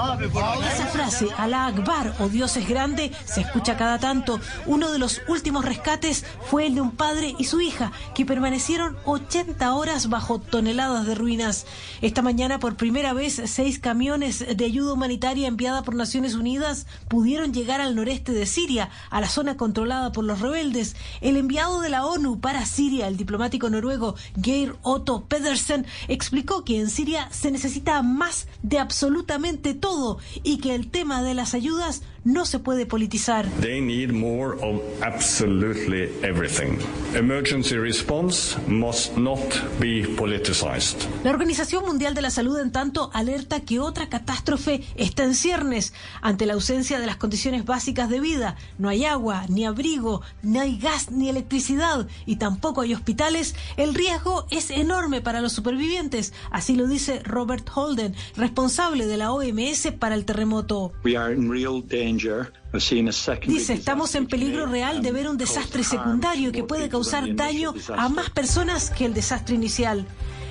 Esa 0.08 0.86
frase, 0.86 1.28
Alá 1.36 1.66
Akbar 1.66 2.14
o 2.18 2.30
Dios 2.30 2.56
es 2.56 2.66
grande, 2.66 3.12
se 3.26 3.42
escucha 3.42 3.76
cada 3.76 3.98
tanto. 3.98 4.40
Uno 4.64 4.90
de 4.90 4.98
los 4.98 5.20
últimos 5.28 5.66
rescates 5.66 6.24
fue 6.46 6.66
el 6.66 6.76
de 6.76 6.80
un 6.80 6.92
padre 6.92 7.34
y 7.38 7.44
su 7.44 7.60
hija, 7.60 7.92
que 8.14 8.24
permanecieron 8.24 8.96
80 9.04 9.74
horas 9.74 10.08
bajo 10.08 10.38
toneladas 10.38 11.04
de 11.04 11.14
ruinas. 11.14 11.66
Esta 12.00 12.22
mañana, 12.22 12.58
por 12.58 12.76
primera 12.76 13.12
vez, 13.12 13.42
seis 13.44 13.78
camiones 13.78 14.56
de 14.56 14.64
ayuda 14.64 14.94
humanitaria 14.94 15.46
enviada 15.46 15.82
por 15.82 15.94
Naciones 15.94 16.34
Unidas 16.34 16.86
pudieron 17.08 17.52
llegar 17.52 17.82
al 17.82 17.94
noreste 17.94 18.32
de 18.32 18.46
Siria, 18.46 18.88
a 19.10 19.20
la 19.20 19.28
zona 19.28 19.58
controlada 19.58 20.10
por 20.12 20.24
los 20.24 20.40
rebeldes. 20.40 20.96
El 21.20 21.36
enviado 21.36 21.82
de 21.82 21.90
la 21.90 22.06
ONU 22.06 22.40
para 22.40 22.64
Siria, 22.64 23.08
el 23.08 23.18
diplomático 23.18 23.68
noruego 23.68 24.14
Geir 24.40 24.74
Otto 24.80 25.26
Pedersen, 25.26 25.84
explicó 26.08 26.64
que 26.64 26.80
en 26.80 26.88
Siria 26.88 27.28
se 27.30 27.50
necesita 27.50 28.00
más 28.00 28.48
de 28.62 28.78
absolutamente 28.78 29.74
todo 29.74 29.97
y 30.42 30.58
que 30.58 30.74
el 30.74 30.90
tema 30.90 31.22
de 31.22 31.34
las 31.34 31.54
ayudas 31.54 32.02
no 32.24 32.44
se 32.44 32.58
puede 32.58 32.84
politizar. 32.84 33.48
They 33.60 33.80
need 33.80 34.12
more 34.12 34.56
of 34.60 34.80
absolutely 35.02 36.10
everything. 36.22 36.78
Emergency 37.14 37.76
response 37.76 38.58
must 38.66 39.16
not 39.16 39.38
be 39.80 40.06
politicized. 40.16 41.08
La 41.24 41.30
Organización 41.30 41.86
Mundial 41.86 42.14
de 42.14 42.22
la 42.22 42.30
Salud, 42.30 42.58
en 42.58 42.70
tanto, 42.70 43.10
alerta 43.14 43.60
que 43.60 43.80
otra 43.80 44.08
catástrofe 44.08 44.82
está 44.96 45.24
en 45.24 45.34
ciernes 45.34 45.94
ante 46.20 46.44
la 46.44 46.52
ausencia 46.52 47.00
de 47.00 47.06
las 47.06 47.16
condiciones 47.16 47.64
básicas 47.64 48.10
de 48.10 48.20
vida. 48.20 48.56
No 48.76 48.88
hay 48.88 49.04
agua, 49.06 49.46
ni 49.48 49.64
abrigo, 49.64 50.20
ni 50.42 50.58
hay 50.58 50.78
gas, 50.78 51.10
ni 51.10 51.28
electricidad 51.28 52.08
y 52.26 52.36
tampoco 52.36 52.82
hay 52.82 52.92
hospitales. 52.92 53.54
El 53.76 53.94
riesgo 53.94 54.46
es 54.50 54.70
enorme 54.70 55.22
para 55.22 55.40
los 55.40 55.52
supervivientes. 55.52 56.34
Así 56.50 56.74
lo 56.76 56.86
dice 56.86 57.20
Robert 57.24 57.68
Holden, 57.74 58.14
responsable 58.36 59.06
de 59.06 59.16
la 59.16 59.32
OMS 59.32 59.87
para 59.92 60.14
el 60.14 60.24
terremoto. 60.24 60.92
We 61.04 61.16
are 61.16 61.34
in 61.34 61.50
real 61.50 61.82
danger. 61.86 62.52
Dice, 63.46 63.72
estamos 63.72 64.14
en 64.14 64.26
peligro 64.26 64.66
real 64.66 65.00
de 65.00 65.10
ver 65.10 65.26
un 65.26 65.38
desastre 65.38 65.82
secundario 65.82 66.52
que 66.52 66.62
puede 66.62 66.90
causar 66.90 67.34
daño 67.34 67.72
a 67.96 68.10
más 68.10 68.28
personas 68.28 68.90
que 68.90 69.06
el 69.06 69.14
desastre 69.14 69.54
inicial. 69.54 70.04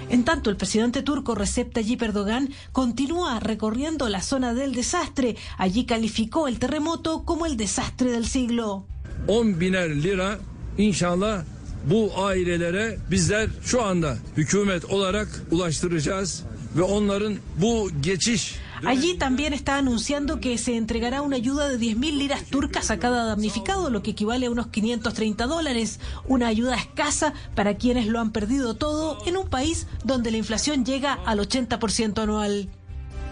En 0.09 0.23
tanto, 0.23 0.49
el 0.49 0.57
presidente 0.57 1.03
turco 1.03 1.35
Recep 1.35 1.73
Tayyip 1.73 2.01
Erdogan 2.01 2.49
continúa 2.71 3.39
recorriendo 3.39 4.09
la 4.09 4.21
zona 4.21 4.55
del 4.55 4.73
desastre. 4.73 5.35
Allí 5.59 5.85
calificó 5.85 6.47
el 6.47 6.57
terremoto 6.57 7.23
como 7.23 7.45
el 7.45 7.55
desastre 7.55 8.09
del 8.11 8.25
siglo. 8.25 8.85
10 9.27 9.59
biner 9.59 9.89
lira 9.89 10.39
inşallah 10.77 11.43
bu 11.85 12.11
ailelere 12.17 12.97
bizler 13.11 13.49
şu 13.63 13.83
anda 13.83 14.17
hükümet 14.37 14.85
olarak 14.85 15.27
ulaştıracağız 15.51 16.43
ve 16.77 16.81
onların 16.81 17.35
bu 17.61 17.89
geçiş 18.01 18.55
Allí 18.85 19.15
también 19.15 19.53
está 19.53 19.77
anunciando 19.77 20.39
que 20.39 20.57
se 20.57 20.77
entregará 20.77 21.21
una 21.21 21.37
ayuda 21.37 21.67
de 21.67 21.79
10.000 21.79 22.17
liras 22.17 22.43
turcas 22.45 22.91
a 22.91 22.99
cada 22.99 23.25
damnificado, 23.25 23.89
lo 23.89 24.03
que 24.03 24.11
equivale 24.11 24.45
a 24.45 24.51
unos 24.51 24.67
530 24.67 25.47
dólares. 25.47 25.99
Una 26.27 26.47
ayuda 26.47 26.75
escasa 26.75 27.33
para 27.55 27.75
quienes 27.75 28.07
lo 28.07 28.19
han 28.19 28.31
perdido 28.31 28.75
todo 28.75 29.17
en 29.25 29.37
un 29.37 29.49
país 29.49 29.87
donde 30.03 30.31
la 30.31 30.37
inflación 30.37 30.85
llega 30.85 31.13
al 31.25 31.39
80% 31.39 32.21
anual. 32.21 32.69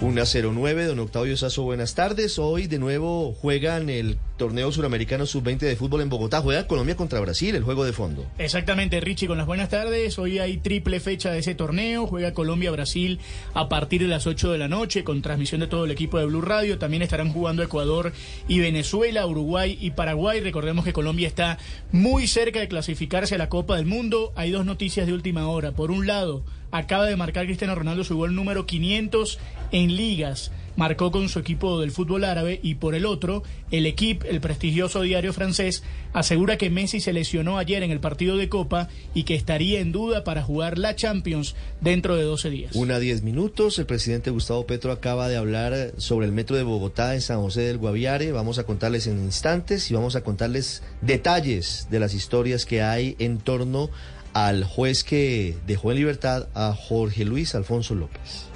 Una 0.01 0.23
09, 0.25 0.85
don 0.87 0.99
Octavio 0.99 1.37
Sazo, 1.37 1.63
buenas 1.63 1.95
tardes. 1.95 2.37
Hoy 2.37 2.67
de 2.67 2.79
nuevo 2.79 3.31
juegan 3.31 3.89
el 3.89 4.17
torneo 4.35 4.69
suramericano 4.73 5.25
sub-20 5.25 5.59
de 5.59 5.77
fútbol 5.77 6.01
en 6.01 6.09
Bogotá. 6.09 6.41
Juega 6.41 6.67
Colombia 6.67 6.97
contra 6.97 7.21
Brasil, 7.21 7.55
el 7.55 7.63
juego 7.63 7.85
de 7.85 7.93
fondo. 7.93 8.25
Exactamente, 8.37 8.99
Richie, 8.99 9.27
con 9.27 9.37
las 9.37 9.47
buenas 9.47 9.69
tardes. 9.69 10.19
Hoy 10.19 10.39
hay 10.39 10.57
triple 10.57 10.99
fecha 10.99 11.31
de 11.31 11.39
ese 11.39 11.55
torneo. 11.55 12.07
Juega 12.07 12.33
Colombia-Brasil 12.33 13.19
a 13.53 13.69
partir 13.69 14.01
de 14.01 14.09
las 14.09 14.27
8 14.27 14.51
de 14.51 14.57
la 14.57 14.67
noche 14.67 15.05
con 15.05 15.21
transmisión 15.21 15.61
de 15.61 15.67
todo 15.67 15.85
el 15.85 15.91
equipo 15.91 16.19
de 16.19 16.25
Blue 16.25 16.41
Radio. 16.41 16.77
También 16.77 17.01
estarán 17.01 17.31
jugando 17.31 17.63
Ecuador 17.63 18.11
y 18.49 18.59
Venezuela, 18.59 19.25
Uruguay 19.25 19.77
y 19.79 19.91
Paraguay. 19.91 20.41
Recordemos 20.41 20.83
que 20.83 20.91
Colombia 20.91 21.27
está 21.27 21.57
muy 21.93 22.27
cerca 22.27 22.59
de 22.59 22.67
clasificarse 22.67 23.35
a 23.35 23.37
la 23.37 23.47
Copa 23.47 23.77
del 23.77 23.85
Mundo. 23.85 24.33
Hay 24.35 24.51
dos 24.51 24.65
noticias 24.65 25.07
de 25.07 25.13
última 25.13 25.47
hora. 25.47 25.71
Por 25.71 25.89
un 25.89 26.05
lado, 26.05 26.43
acaba 26.77 27.05
de 27.05 27.15
marcar 27.15 27.45
Cristiano 27.45 27.75
Ronaldo 27.75 28.03
su 28.03 28.17
gol 28.17 28.35
número 28.35 28.65
500 28.65 29.39
en 29.71 29.95
ligas. 29.95 30.51
marcó 30.75 31.09
con 31.09 31.29
su 31.29 31.39
equipo 31.39 31.79
del 31.79 31.91
fútbol 31.91 32.25
árabe 32.25 32.59
y 32.61 32.75
por 32.75 32.95
el 32.95 33.05
otro, 33.05 33.43
el 33.71 33.85
equipo, 33.85 34.25
el 34.25 34.41
prestigioso 34.41 35.01
diario 35.01 35.31
francés, 35.31 35.83
asegura 36.11 36.57
que 36.57 36.69
Messi 36.69 36.99
se 36.99 37.13
lesionó 37.13 37.57
ayer 37.57 37.81
en 37.81 37.91
el 37.91 38.01
partido 38.01 38.35
de 38.35 38.49
Copa 38.49 38.89
y 39.13 39.23
que 39.23 39.35
estaría 39.35 39.79
en 39.79 39.93
duda 39.93 40.25
para 40.25 40.43
jugar 40.43 40.77
la 40.77 40.93
Champions 40.93 41.55
dentro 41.79 42.17
de 42.17 42.23
12 42.23 42.49
días. 42.49 42.75
Una 42.75 42.99
diez 42.99 43.23
minutos, 43.23 43.79
el 43.79 43.85
presidente 43.85 44.31
Gustavo 44.31 44.67
Petro 44.67 44.91
acaba 44.91 45.29
de 45.29 45.37
hablar 45.37 45.93
sobre 45.95 46.25
el 46.25 46.33
metro 46.33 46.57
de 46.57 46.63
Bogotá 46.63 47.15
en 47.15 47.21
San 47.21 47.41
José 47.41 47.61
del 47.61 47.77
Guaviare. 47.77 48.33
Vamos 48.33 48.59
a 48.59 48.65
contarles 48.65 49.07
en 49.07 49.17
instantes 49.19 49.89
y 49.89 49.93
vamos 49.93 50.17
a 50.17 50.25
contarles 50.25 50.83
detalles 51.01 51.87
de 51.89 52.01
las 52.01 52.13
historias 52.13 52.65
que 52.65 52.81
hay 52.81 53.15
en 53.19 53.37
torno 53.37 53.89
al 54.35 54.65
juez 54.65 55.05
que 55.05 55.55
dejó 55.65 55.91
en 55.91 55.97
libertad 55.97 56.47
a 56.53 56.75
Jorge 56.75 57.23
Luis 57.23 57.55
Alfonso 57.55 57.95
López. 57.95 58.49